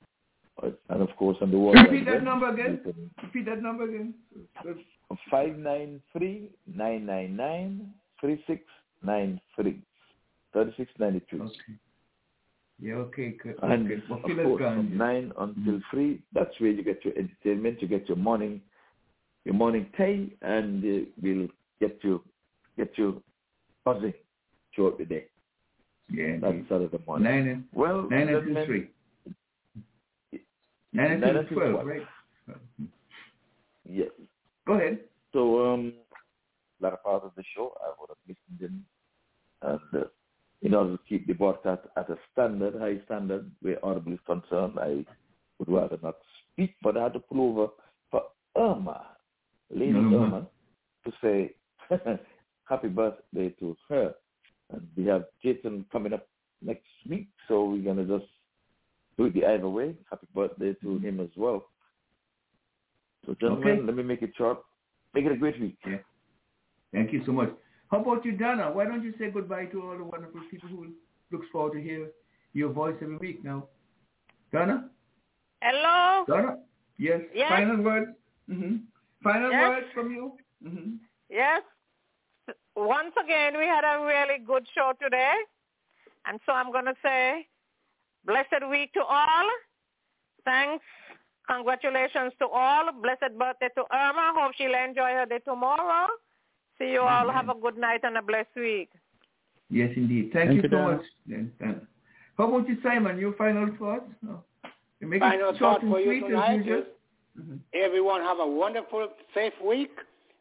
Uh, 0.62 0.70
And 0.88 1.02
of 1.02 1.08
course, 1.16 1.36
on 1.40 1.50
the 1.50 1.58
World 1.58 1.76
Repeat 1.76 2.04
that 2.06 2.22
number 2.22 2.48
again. 2.48 2.80
can- 2.82 3.10
Repeat 3.22 3.44
that 3.46 3.62
number 3.62 3.84
again. 3.84 4.14
593-999-3693. 8.22 9.82
3693. 10.52 11.40
Okay. 11.40 11.52
Yeah, 12.80 12.94
okay, 12.94 13.30
good. 13.42 13.56
And 13.62 13.86
okay. 13.90 14.02
Well, 14.08 14.18
of 14.24 14.24
course, 14.24 14.62
from 14.62 14.96
nine 14.96 15.32
until 15.38 15.80
three, 15.90 16.20
that's 16.32 16.58
where 16.60 16.70
you 16.70 16.82
get 16.82 17.04
your 17.04 17.14
entertainment. 17.16 17.80
You 17.80 17.88
get 17.88 18.08
your 18.08 18.16
morning, 18.16 18.60
your 19.44 19.54
morning 19.54 19.86
tea, 19.96 20.36
and 20.42 20.84
uh, 20.84 21.04
we'll 21.22 21.48
get 21.80 21.98
you 22.02 22.22
get 22.76 22.96
you 22.98 23.22
buzzing 23.84 24.12
throughout 24.74 24.98
the 24.98 25.04
day. 25.04 25.24
Yeah, 26.10 26.36
That's 26.40 26.52
indeed. 26.54 26.66
Saturday 26.68 26.98
morning. 27.06 27.24
Nine 27.24 27.48
and 27.48 27.64
Well, 27.72 28.08
nine 28.10 28.22
until 28.28 28.40
gentlemen, 28.40 28.66
three. 28.66 28.90
Nine 30.92 31.20
Nine 31.20 31.22
until 31.22 31.36
until 31.38 31.56
twelve, 31.56 31.72
12. 31.82 31.86
right? 31.86 32.06
Yes. 33.88 34.08
Go 34.66 34.74
ahead. 34.74 35.00
So, 35.32 35.72
um, 35.72 35.92
a 36.80 36.84
lot 36.84 36.92
of 36.92 37.02
part 37.02 37.24
of 37.24 37.32
the 37.36 37.42
show 37.54 37.72
I 37.82 37.92
would 38.00 38.10
have 38.10 38.16
listened 38.28 38.60
in, 39.62 39.68
and 39.68 40.02
uh, 40.02 40.06
in 40.62 40.74
order 40.74 40.92
to 40.96 41.02
keep 41.08 41.26
the 41.26 41.32
broadcast 41.32 41.82
at 41.96 42.08
a 42.10 42.16
standard, 42.32 42.74
high 42.80 43.02
standard, 43.04 43.50
where 43.60 43.84
Audible 43.84 44.12
is 44.12 44.18
concerned, 44.26 44.78
I 44.80 45.04
would 45.58 45.68
rather 45.68 45.98
not 46.02 46.16
speak, 46.52 46.74
but 46.82 46.96
I 46.96 47.04
had 47.04 47.12
to 47.14 47.20
pull 47.20 47.40
over 47.50 47.72
for 48.10 48.22
Irma, 48.56 49.06
Lady 49.70 49.92
Mhm. 49.92 50.14
Irma, 50.14 50.46
to 51.04 51.12
say 51.22 51.54
happy 52.68 52.88
birthday 52.88 53.50
to 53.60 53.76
her. 53.88 54.14
And 54.74 54.88
we 54.96 55.04
have 55.06 55.24
Jason 55.42 55.84
coming 55.92 56.12
up 56.12 56.26
next 56.62 56.84
week, 57.08 57.28
so 57.48 57.64
we're 57.64 57.82
going 57.82 57.96
to 58.06 58.18
just 58.18 58.30
do 59.16 59.24
it 59.26 59.34
the 59.34 59.46
either 59.46 59.68
way. 59.68 59.94
Happy 60.10 60.26
birthday 60.34 60.74
to 60.82 60.98
him 60.98 61.20
as 61.20 61.28
well. 61.36 61.66
So, 63.26 63.34
gentlemen, 63.40 63.68
Okay. 63.78 63.82
let 63.82 63.96
me 63.96 64.02
make 64.02 64.22
it 64.22 64.32
short. 64.36 64.58
Make 65.14 65.26
it 65.26 65.32
a 65.32 65.36
great 65.36 65.60
week. 65.60 65.76
Yeah. 65.86 65.98
Thank 66.92 67.12
you 67.12 67.22
so 67.24 67.32
much. 67.32 67.50
How 67.90 68.00
about 68.00 68.24
you, 68.24 68.32
Donna? 68.32 68.70
Why 68.72 68.84
don't 68.84 69.02
you 69.04 69.14
say 69.18 69.30
goodbye 69.30 69.66
to 69.66 69.82
all 69.82 69.96
the 69.96 70.04
wonderful 70.04 70.40
people 70.50 70.68
who 70.68 70.88
looks 71.30 71.46
forward 71.52 71.74
to 71.74 71.82
hear 71.82 72.08
your 72.52 72.70
voice 72.70 72.96
every 73.00 73.16
week 73.18 73.44
now? 73.44 73.68
Donna? 74.52 74.90
Hello. 75.62 76.24
Donna? 76.26 76.56
Yes. 76.98 77.20
Yes. 77.34 77.50
Final 77.50 77.82
words? 77.82 78.10
hmm 78.48 78.76
Final 79.22 79.50
Yes. 79.50 79.68
words 79.68 79.86
from 79.94 80.10
you? 80.12 80.36
hmm 80.62 80.96
Yes. 81.30 81.62
Once 82.76 83.14
again, 83.22 83.56
we 83.56 83.66
had 83.66 83.84
a 83.84 84.04
really 84.04 84.44
good 84.44 84.66
show 84.74 84.92
today. 85.00 85.34
And 86.26 86.40
so 86.46 86.52
I'm 86.52 86.72
going 86.72 86.86
to 86.86 86.94
say, 87.02 87.46
blessed 88.26 88.68
week 88.70 88.92
to 88.94 89.00
all. 89.00 89.48
Thanks. 90.44 90.84
Congratulations 91.48 92.32
to 92.38 92.46
all. 92.46 92.90
Blessed 93.02 93.38
birthday 93.38 93.68
to 93.76 93.84
Irma. 93.92 94.32
Hope 94.36 94.52
she'll 94.56 94.74
enjoy 94.74 95.12
her 95.12 95.26
day 95.26 95.40
tomorrow. 95.44 96.06
See 96.78 96.90
you 96.92 97.02
all. 97.02 97.30
Have 97.30 97.48
a 97.48 97.54
good 97.54 97.76
night 97.76 98.00
and 98.02 98.16
a 98.16 98.22
blessed 98.22 98.56
week. 98.56 98.90
Yes, 99.70 99.90
indeed. 99.96 100.30
Thank, 100.32 100.50
Thank 100.50 100.62
you 100.62 100.62
you, 100.62 100.68
so 100.70 100.82
much, 100.82 101.02
then, 101.26 101.52
Donna. 101.60 101.80
How 102.36 102.48
about 102.48 102.68
you, 102.68 102.76
Simon? 102.82 103.18
Your 103.18 103.34
final 103.34 103.68
thoughts? 103.78 104.10
No. 104.22 104.42
You 105.00 105.08
make 105.08 105.20
Final 105.20 105.50
it 105.50 105.58
short 105.58 105.58
thought 105.58 105.82
and 105.82 105.92
for 105.92 106.00
you 106.00 106.06
sweet 106.06 106.24
as 106.24 106.28
tonight 106.30 106.54
usual. 106.56 106.78
is 106.78 106.84
mm-hmm. 107.40 107.56
everyone 107.74 108.20
have 108.22 108.38
a 108.38 108.46
wonderful, 108.46 109.08
safe 109.34 109.52
week, 109.64 109.92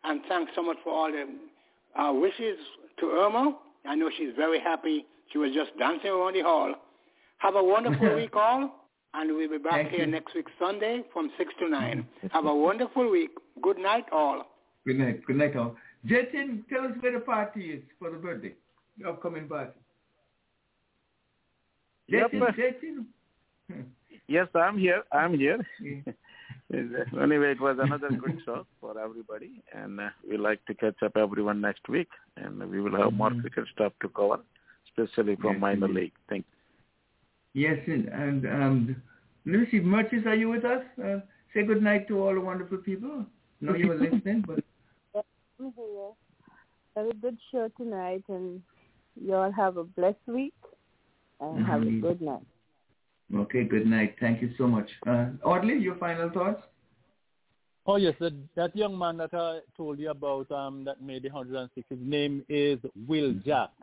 and 0.03 0.21
thanks 0.27 0.51
so 0.55 0.63
much 0.63 0.77
for 0.83 0.93
all 0.93 1.11
the 1.11 1.27
uh, 1.97 2.11
wishes 2.13 2.57
to 2.99 3.11
Irma. 3.11 3.57
I 3.85 3.95
know 3.95 4.09
she's 4.17 4.33
very 4.35 4.59
happy. 4.59 5.05
She 5.31 5.37
was 5.37 5.51
just 5.53 5.77
dancing 5.77 6.09
around 6.09 6.35
the 6.35 6.41
hall. 6.41 6.73
Have 7.39 7.55
a 7.55 7.63
wonderful 7.63 8.15
week 8.15 8.35
all, 8.35 8.87
and 9.13 9.35
we'll 9.35 9.49
be 9.49 9.57
back 9.57 9.73
Thank 9.73 9.89
here 9.89 10.05
you. 10.05 10.11
next 10.11 10.33
week 10.35 10.47
Sunday 10.59 11.03
from 11.11 11.31
6 11.37 11.53
to 11.59 11.69
9. 11.69 12.05
Have 12.31 12.45
a 12.45 12.55
wonderful 12.55 13.09
week. 13.09 13.31
Good 13.61 13.77
night 13.77 14.05
all. 14.11 14.43
Good 14.85 14.99
night. 14.99 15.25
Good 15.25 15.37
night, 15.37 15.55
all. 15.55 15.75
Jatin, 16.05 16.67
tell 16.69 16.85
us 16.85 16.91
where 16.99 17.13
the 17.13 17.19
party 17.19 17.71
is 17.71 17.81
for 17.99 18.11
the 18.11 18.17
birthday, 18.17 18.53
the 18.99 19.09
upcoming 19.09 19.47
party. 19.47 19.71
Yep. 22.07 22.31
Jatin, 22.31 23.05
Jatin. 23.69 23.85
Yes, 24.27 24.47
I'm 24.55 24.77
here. 24.77 25.03
I'm 25.11 25.37
here. 25.37 25.65
Yeah. 25.81 26.13
anyway, 26.73 27.51
it 27.51 27.61
was 27.61 27.77
another 27.79 28.09
good 28.09 28.39
show 28.45 28.65
for 28.81 28.99
everybody, 28.99 29.61
and 29.73 29.99
uh, 29.99 30.09
we 30.27 30.37
like 30.37 30.63
to 30.65 30.73
catch 30.73 31.01
up 31.03 31.15
everyone 31.17 31.61
next 31.61 31.87
week, 31.87 32.09
and 32.37 32.59
we 32.69 32.81
will 32.81 32.95
have 32.97 33.13
more 33.13 33.29
Mhm. 33.29 33.41
cricket 33.41 33.67
stuff 33.73 33.93
to 34.01 34.09
cover, 34.09 34.39
especially 34.87 35.35
from 35.35 35.53
Yes, 35.53 35.61
minor 35.61 35.85
indeed. 35.87 36.01
league. 36.01 36.13
Thank 36.29 36.45
Yes, 37.53 37.77
and, 37.87 38.07
and 38.09 38.45
um, 38.47 39.03
Lucy 39.45 39.79
Murchis, 39.79 40.25
are 40.25 40.33
you 40.35 40.49
with 40.49 40.65
us? 40.65 40.83
Uh, 40.97 41.19
say 41.53 41.63
good 41.63 41.83
night 41.83 42.07
to 42.07 42.19
all 42.19 42.33
the 42.33 42.41
wonderful 42.41 42.79
people. 42.79 43.25
No, 43.61 43.75
you 43.75 43.87
were 43.89 43.95
listening, 43.95 44.41
but 44.47 44.63
I'm 45.15 45.23
here. 45.75 46.11
Have 46.95 47.07
a 47.09 47.13
good 47.15 47.37
show 47.51 47.69
tonight, 47.77 48.23
and 48.27 48.61
you 49.15 49.35
all 49.35 49.51
have 49.51 49.77
a 49.77 49.83
blessed 49.83 50.27
week, 50.27 50.55
and 51.39 51.63
have 51.65 51.83
a 51.83 51.91
good 52.01 52.21
night. 52.21 52.47
Okay, 53.35 53.63
good 53.63 53.87
night. 53.87 54.15
Thank 54.19 54.41
you 54.41 54.51
so 54.57 54.67
much. 54.67 54.89
Uh, 55.07 55.27
Audley, 55.43 55.77
your 55.77 55.95
final 55.95 56.29
thoughts? 56.29 56.61
Oh 57.85 57.97
yes, 57.97 58.15
that 58.19 58.33
that 58.55 58.75
young 58.75 58.97
man 58.97 59.17
that 59.17 59.33
I 59.33 59.59
told 59.75 59.99
you 59.99 60.09
about 60.11 60.49
um 60.51 60.85
that 60.85 61.01
made 61.01 61.23
the 61.23 61.29
106. 61.29 61.85
His 61.89 61.99
name 62.01 62.45
is 62.47 62.79
Will 63.07 63.33
Jacks, 63.45 63.73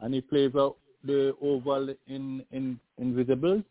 and 0.00 0.14
he 0.14 0.20
plays 0.22 0.52
out 0.56 0.76
the 1.04 1.34
oval 1.42 1.94
in 2.06 2.42
in 2.52 2.80
Invincibles 2.98 3.62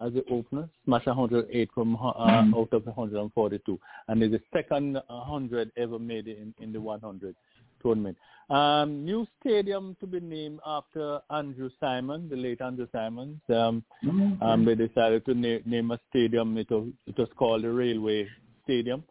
as 0.00 0.12
the 0.12 0.24
opener. 0.30 0.68
Smash 0.84 1.06
108 1.06 1.70
from 1.72 1.96
uh, 1.96 2.12
Mhm. 2.42 2.54
out 2.58 2.72
of 2.72 2.84
142, 2.86 3.78
and 4.08 4.22
is 4.22 4.32
the 4.32 4.40
second 4.52 5.00
100 5.08 5.70
ever 5.76 5.98
made 5.98 6.26
in 6.28 6.52
in 6.60 6.72
the 6.72 6.80
100 6.80 7.34
tournament. 7.82 8.16
Um, 8.50 9.04
new 9.04 9.26
stadium 9.40 9.96
to 10.00 10.06
be 10.06 10.20
named 10.20 10.60
after 10.66 11.20
Andrew 11.30 11.70
Simon, 11.80 12.28
the 12.28 12.36
late 12.36 12.60
Andrew 12.60 12.86
Simon. 12.92 13.40
Um, 13.48 13.84
Mm-hmm. 14.04 14.42
um, 14.42 14.64
they 14.64 14.74
decided 14.74 15.24
to 15.26 15.34
na- 15.34 15.58
name 15.64 15.90
a 15.92 15.98
stadium. 16.10 16.58
It 16.58 16.70
was, 16.70 16.88
it 17.06 17.16
was 17.16 17.28
called 17.36 17.62
the 17.62 17.70
Railway 17.72 18.28
Stadium. 18.64 19.04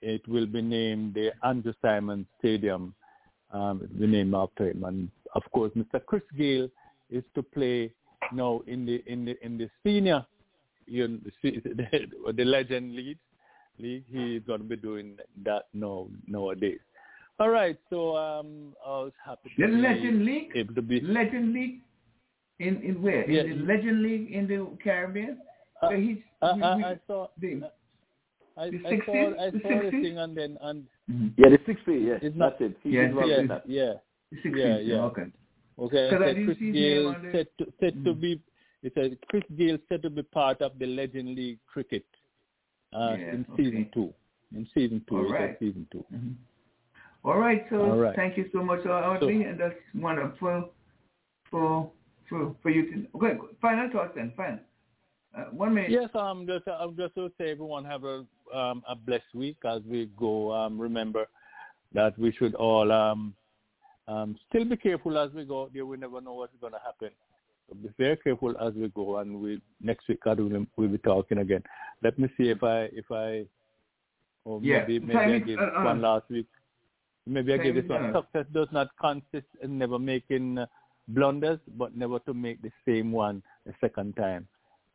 It 0.00 0.26
will 0.26 0.46
be 0.46 0.62
named 0.62 1.14
the 1.14 1.32
Andrew 1.44 1.74
Simon 1.82 2.26
Stadium. 2.38 2.94
Um, 3.52 3.82
it 3.84 3.92
will 3.92 4.00
be 4.00 4.06
named 4.06 4.34
after 4.34 4.70
him. 4.70 4.84
And 4.84 5.10
of 5.34 5.42
course, 5.52 5.70
Mr. 5.76 6.04
Chris 6.04 6.22
Gayle 6.36 6.68
is 7.10 7.22
to 7.34 7.42
play 7.42 7.92
now 8.32 8.62
in 8.66 8.86
the 8.86 9.02
in 9.06 9.24
the 9.26 9.36
in 9.44 9.58
the 9.58 9.68
senior, 9.84 10.24
you 10.86 11.20
the, 11.42 12.32
the 12.34 12.44
Legend 12.44 12.96
League. 12.96 13.18
League. 13.78 14.04
He's 14.10 14.42
going 14.46 14.60
to 14.60 14.66
be 14.66 14.76
doing 14.76 15.16
that 15.44 15.64
now 15.74 16.08
nowadays. 16.26 16.80
All 17.40 17.48
right, 17.50 17.76
so 17.90 18.16
um, 18.16 18.74
I 18.84 18.90
was 18.90 19.12
happy 19.24 19.50
to 19.56 19.62
The 19.66 19.68
be 19.72 19.78
Legend 19.82 20.24
League? 20.24 20.52
able 20.54 20.74
to 20.74 20.82
be 20.82 21.00
Legend 21.00 21.52
League? 21.52 21.80
In, 22.60 22.80
in 22.82 23.02
where? 23.02 23.28
Yeah. 23.28 23.42
In 23.42 23.60
the 23.66 23.72
Legend 23.74 24.02
League 24.02 24.30
in 24.32 24.46
the 24.46 24.68
Caribbean? 24.82 25.38
Uh, 25.82 25.88
Where 25.88 25.98
he's, 26.00 26.18
I, 26.40 26.52
we- 26.54 26.62
I, 26.62 26.72
I 26.92 27.00
saw 27.06 27.26
the- 27.40 27.70
I, 28.56 28.70
The 28.70 28.80
I 28.86 29.00
saw 29.06 29.30
I 29.40 29.50
The 29.50 29.60
saw 29.62 29.68
the 29.82 29.90
60s? 29.90 30.02
thing 30.02 30.18
and 30.18 30.36
then 30.36 30.58
and 30.60 30.86
Yeah, 31.38 31.48
the 31.48 31.58
60, 31.66 31.92
yes. 31.94 32.20
It's 32.22 32.36
not- 32.36 32.58
That's 32.60 32.70
it. 32.72 32.76
He's 32.82 32.92
Yes, 32.92 33.08
involved 33.08 33.30
yeah 33.30 33.58
yeah 33.66 33.92
yeah 34.44 34.78
yeah 34.78 34.94
Okay. 35.04 35.22
okay. 35.78 36.08
Because 36.10 36.22
I 36.22 36.34
Said 36.34 36.44
Chris 36.44 36.58
see 36.58 36.72
Gale 36.72 37.16
said 37.32 37.46
to 37.58 37.72
said 37.80 38.04
to 38.04 38.14
Mhm. 38.14 38.20
be 38.20 38.40
it 38.82 38.92
said 38.94 39.18
Chris 39.28 39.42
Gayle 39.56 39.78
said 39.88 40.02
to 40.02 40.10
be 40.10 40.22
part 40.22 40.60
of 40.60 40.78
the 40.78 40.86
Legend 40.86 41.34
League 41.34 41.58
cricket 41.66 42.04
uh, 42.92 43.16
Yeah, 43.18 43.34
in 43.34 43.46
okay. 43.50 43.62
season 43.64 43.90
two. 43.94 44.14
In 44.54 44.68
season 44.74 45.02
two, 45.08 45.16
All 45.16 45.24
it 45.24 45.30
said 45.30 45.40
right. 45.40 45.58
season 45.58 45.86
2 45.90 46.04
Mhm. 46.12 46.34
All 47.24 47.38
right, 47.38 47.64
so 47.70 47.76
All 47.82 47.96
right. 47.96 48.16
thank 48.16 48.36
you 48.36 48.48
so 48.52 48.62
much, 48.64 48.84
Audley, 48.84 49.44
and 49.44 49.58
that's 49.58 49.74
wonderful 49.94 50.70
for 51.50 51.90
for 52.28 52.56
for 52.62 52.70
you 52.70 52.90
to. 52.90 53.06
Okay, 53.16 53.38
final 53.60 53.90
thoughts 53.92 54.12
then. 54.16 54.32
Fine. 54.36 54.60
Uh, 55.36 55.44
one 55.52 55.72
minute. 55.74 55.90
Yes, 55.90 56.10
I'm 56.14 56.46
just 56.46 56.66
I'm 56.68 56.96
just 56.96 57.14
to 57.14 57.30
say 57.38 57.50
everyone 57.52 57.84
have 57.84 58.04
a 58.04 58.24
um 58.52 58.82
a 58.88 58.96
blessed 58.96 59.34
week 59.34 59.56
as 59.64 59.82
we 59.88 60.10
go. 60.18 60.52
Um, 60.52 60.80
remember 60.80 61.26
that 61.94 62.18
we 62.18 62.32
should 62.32 62.54
all 62.56 62.90
um 62.90 63.34
um 64.08 64.36
still 64.48 64.64
be 64.64 64.76
careful 64.76 65.16
as 65.16 65.30
we 65.32 65.44
go. 65.44 65.70
There, 65.72 65.86
we 65.86 65.96
never 65.96 66.20
know 66.20 66.34
what's 66.34 66.56
going 66.60 66.72
to 66.72 66.80
happen. 66.84 67.10
So 67.68 67.76
be 67.76 67.88
very 67.98 68.16
careful 68.16 68.54
as 68.58 68.74
we 68.74 68.88
go, 68.88 69.18
and 69.18 69.40
we 69.40 69.62
next 69.80 70.08
week 70.08 70.24
God 70.24 70.40
will 70.40 70.66
we'll 70.76 70.88
be 70.88 70.98
talking 70.98 71.38
again. 71.38 71.62
Let 72.02 72.18
me 72.18 72.28
see 72.36 72.48
if 72.50 72.64
I 72.64 72.88
if 72.92 73.10
I 73.12 73.46
or 74.44 74.58
Yeah, 74.60 74.80
maybe 74.80 74.98
maybe 74.98 75.14
time 75.14 75.30
I 75.30 75.52
is- 75.52 75.58
uh, 75.58 75.80
uh, 75.80 75.84
one 75.84 76.02
last 76.02 76.28
week. 76.28 76.48
Maybe 77.26 77.52
I 77.52 77.56
time 77.58 77.66
gave 77.66 77.76
is 77.76 77.82
this 77.84 77.90
one. 77.90 78.12
Success 78.14 78.46
does 78.52 78.68
not 78.72 78.88
consist 79.00 79.46
in 79.62 79.78
never 79.78 79.98
making 79.98 80.58
uh, 80.58 80.66
blunders, 81.08 81.58
but 81.76 81.96
never 81.96 82.18
to 82.20 82.34
make 82.34 82.60
the 82.62 82.70
same 82.86 83.12
one 83.12 83.42
a 83.68 83.72
second 83.80 84.16
time. 84.16 84.46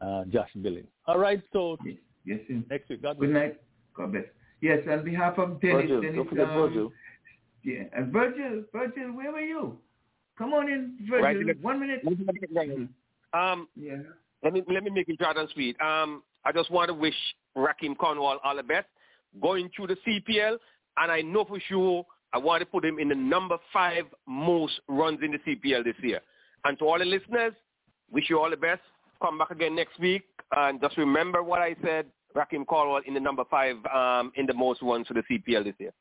Uh, 0.02 0.26
Josh 0.26 0.50
Billings. 0.62 0.88
All 1.08 1.18
right, 1.18 1.42
so 1.54 1.78
Yes, 2.26 2.40
sir. 2.48 2.62
next 2.70 2.90
week. 2.90 3.02
God 3.02 3.18
Good 3.20 3.32
bless. 3.32 3.42
night. 3.44 3.62
God 3.96 4.12
bless. 4.12 4.26
Yes, 4.62 4.80
on 4.90 5.04
behalf 5.04 5.38
of 5.38 5.62
Dennis, 5.62 5.84
Virgil, 5.84 6.02
Dennis, 6.02 6.16
don't 6.18 6.30
forget 6.30 6.50
um, 6.50 6.56
Virgil. 6.56 6.92
Yeah, 7.64 7.84
and 7.96 8.12
Virgil, 8.12 8.64
Virgil, 8.74 9.12
where 9.14 9.32
were 9.32 9.40
you? 9.40 9.78
Come 10.38 10.54
on 10.54 10.68
in, 10.70 10.98
Virgil. 11.10 11.46
Right, 11.46 11.62
One 11.62 11.80
minute. 11.80 12.02
Um, 13.34 13.68
Yeah. 13.76 13.98
let 14.44 14.54
me 14.54 14.64
let 14.72 14.84
me 14.84 14.90
make 14.92 15.10
it 15.10 15.18
short 15.22 15.38
and 15.38 15.50
sweet. 15.50 15.80
Um, 15.82 16.24
I 16.46 16.52
just 16.52 16.70
want 16.72 16.90
to 16.90 16.94
wish 16.94 17.16
Rahkeem 17.58 17.98
Cornwall 17.98 18.40
all 18.44 18.56
the 18.56 18.64
best 18.64 18.88
going 19.42 19.70
through 19.76 19.88
the 19.88 19.98
CPL, 20.08 20.58
and 20.98 21.12
I 21.12 21.22
know 21.22 21.44
for 21.46 21.60
sure 21.68 22.06
I 22.34 22.38
want 22.38 22.60
to 22.62 22.66
put 22.66 22.84
him 22.86 23.00
in 23.00 23.10
the 23.10 23.16
number 23.16 23.58
five 23.72 24.06
most 24.28 24.80
runs 24.88 25.20
in 25.24 25.32
the 25.32 25.40
CPL 25.40 25.84
this 25.84 25.96
year. 26.02 26.20
And 26.66 26.78
to 26.80 26.86
all 26.86 27.00
the 27.00 27.06
listeners, 27.06 27.54
wish 28.12 28.30
you 28.30 28.40
all 28.40 28.50
the 28.50 28.58
best. 28.58 28.82
Come 29.22 29.38
back 29.38 29.52
again 29.52 29.76
next 29.76 30.00
week, 30.00 30.24
and 30.56 30.80
just 30.80 30.98
remember 30.98 31.42
what 31.42 31.60
I 31.60 31.76
said. 31.84 32.06
Rahkeem 32.36 32.68
Cornwall 32.68 33.02
in 33.08 33.14
the 33.16 33.20
number 33.20 33.44
five 33.50 33.78
um, 33.94 34.32
in 34.36 34.46
the 34.46 34.54
most 34.54 34.82
runs 34.84 35.08
for 35.08 35.16
the 35.16 35.24
CPL 35.24 35.64
this 35.64 35.74
year. 35.80 35.92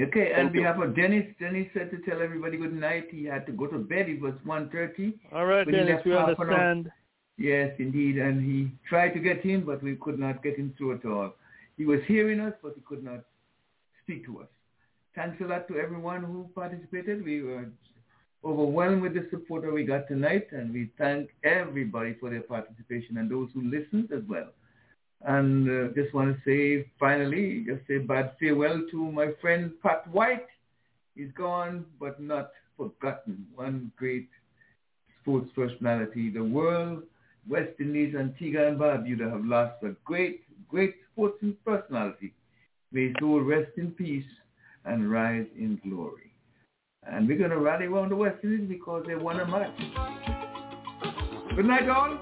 Okay, 0.00 0.32
on 0.32 0.36
Thank 0.36 0.54
you. 0.54 0.60
behalf 0.60 0.82
of 0.82 0.94
Dennis, 0.96 1.24
Dennis 1.38 1.68
said 1.72 1.90
to 1.90 1.98
tell 1.98 2.20
everybody 2.20 2.56
good 2.58 2.74
night. 2.74 3.08
He 3.10 3.24
had 3.24 3.46
to 3.46 3.52
go 3.52 3.66
to 3.68 3.78
bed. 3.78 4.08
It 4.08 4.20
was 4.20 4.34
1.30. 4.46 5.14
All 5.32 5.46
right, 5.46 5.70
Dennis, 5.70 6.02
we 6.04 6.12
half 6.12 6.28
an 6.28 6.34
hour- 6.36 6.38
understand. 6.40 6.90
Yes, 7.38 7.72
indeed. 7.78 8.18
And 8.18 8.44
he 8.44 8.70
tried 8.88 9.10
to 9.10 9.20
get 9.20 9.44
in, 9.44 9.64
but 9.64 9.82
we 9.82 9.96
could 9.96 10.18
not 10.18 10.42
get 10.42 10.56
him 10.56 10.74
through 10.76 10.94
at 10.96 11.04
all. 11.06 11.34
he 11.78 11.84
was 11.86 12.00
hearing 12.06 12.40
us, 12.40 12.52
but 12.62 12.74
he 12.74 12.82
could 12.82 13.02
not 13.02 13.20
speak 14.02 14.24
to 14.26 14.40
us. 14.40 14.48
Thanks 15.14 15.40
a 15.40 15.44
lot 15.44 15.68
to 15.68 15.76
everyone 15.78 16.22
who 16.24 16.48
participated. 16.54 17.24
We 17.24 17.42
were 17.42 17.66
overwhelmed 18.44 19.02
with 19.02 19.14
the 19.14 19.26
support 19.30 19.62
that 19.62 19.72
we 19.72 19.84
got 19.84 20.08
tonight, 20.08 20.48
and 20.52 20.72
we 20.72 20.90
thank 20.98 21.30
everybody 21.44 22.14
for 22.18 22.30
their 22.30 22.42
participation 22.42 23.18
and 23.18 23.30
those 23.30 23.48
who 23.54 23.62
listened 23.62 24.10
as 24.12 24.22
well. 24.28 24.48
And 25.22 25.68
uh, 25.68 25.92
just 25.94 26.14
want 26.14 26.36
to 26.36 26.42
say, 26.44 26.88
finally, 26.98 27.64
just 27.66 27.86
say 27.86 27.98
bad 27.98 28.32
farewell 28.40 28.82
to 28.90 29.12
my 29.12 29.32
friend 29.40 29.72
Pat 29.82 30.06
White. 30.08 30.46
He's 31.14 31.30
gone, 31.36 31.84
but 32.00 32.20
not 32.20 32.50
forgotten. 32.76 33.46
One 33.54 33.92
great 33.96 34.28
sports 35.20 35.50
personality. 35.54 36.30
The 36.30 36.42
world, 36.44 37.02
West 37.48 37.78
Indies, 37.78 38.14
Antigua 38.18 38.68
and 38.68 38.78
Barbuda 38.80 39.30
have 39.30 39.44
lost 39.44 39.82
a 39.82 39.90
great, 40.04 40.42
great 40.68 40.94
sports 41.12 41.44
personality. 41.64 42.32
May 42.92 43.08
his 43.08 43.16
soul 43.20 43.40
rest 43.42 43.72
in 43.76 43.92
peace 43.92 44.24
and 44.84 45.10
rise 45.10 45.46
in 45.56 45.80
glory. 45.88 46.32
And 47.04 47.26
we're 47.26 47.38
going 47.38 47.50
to 47.50 47.58
rally 47.58 47.86
around 47.86 48.10
the 48.10 48.16
West 48.16 48.38
Indies 48.44 48.68
because 48.68 49.04
they 49.06 49.14
won 49.14 49.40
a 49.40 49.46
match. 49.46 49.76
Good 51.56 51.66
night, 51.66 51.88
all. 51.88 52.18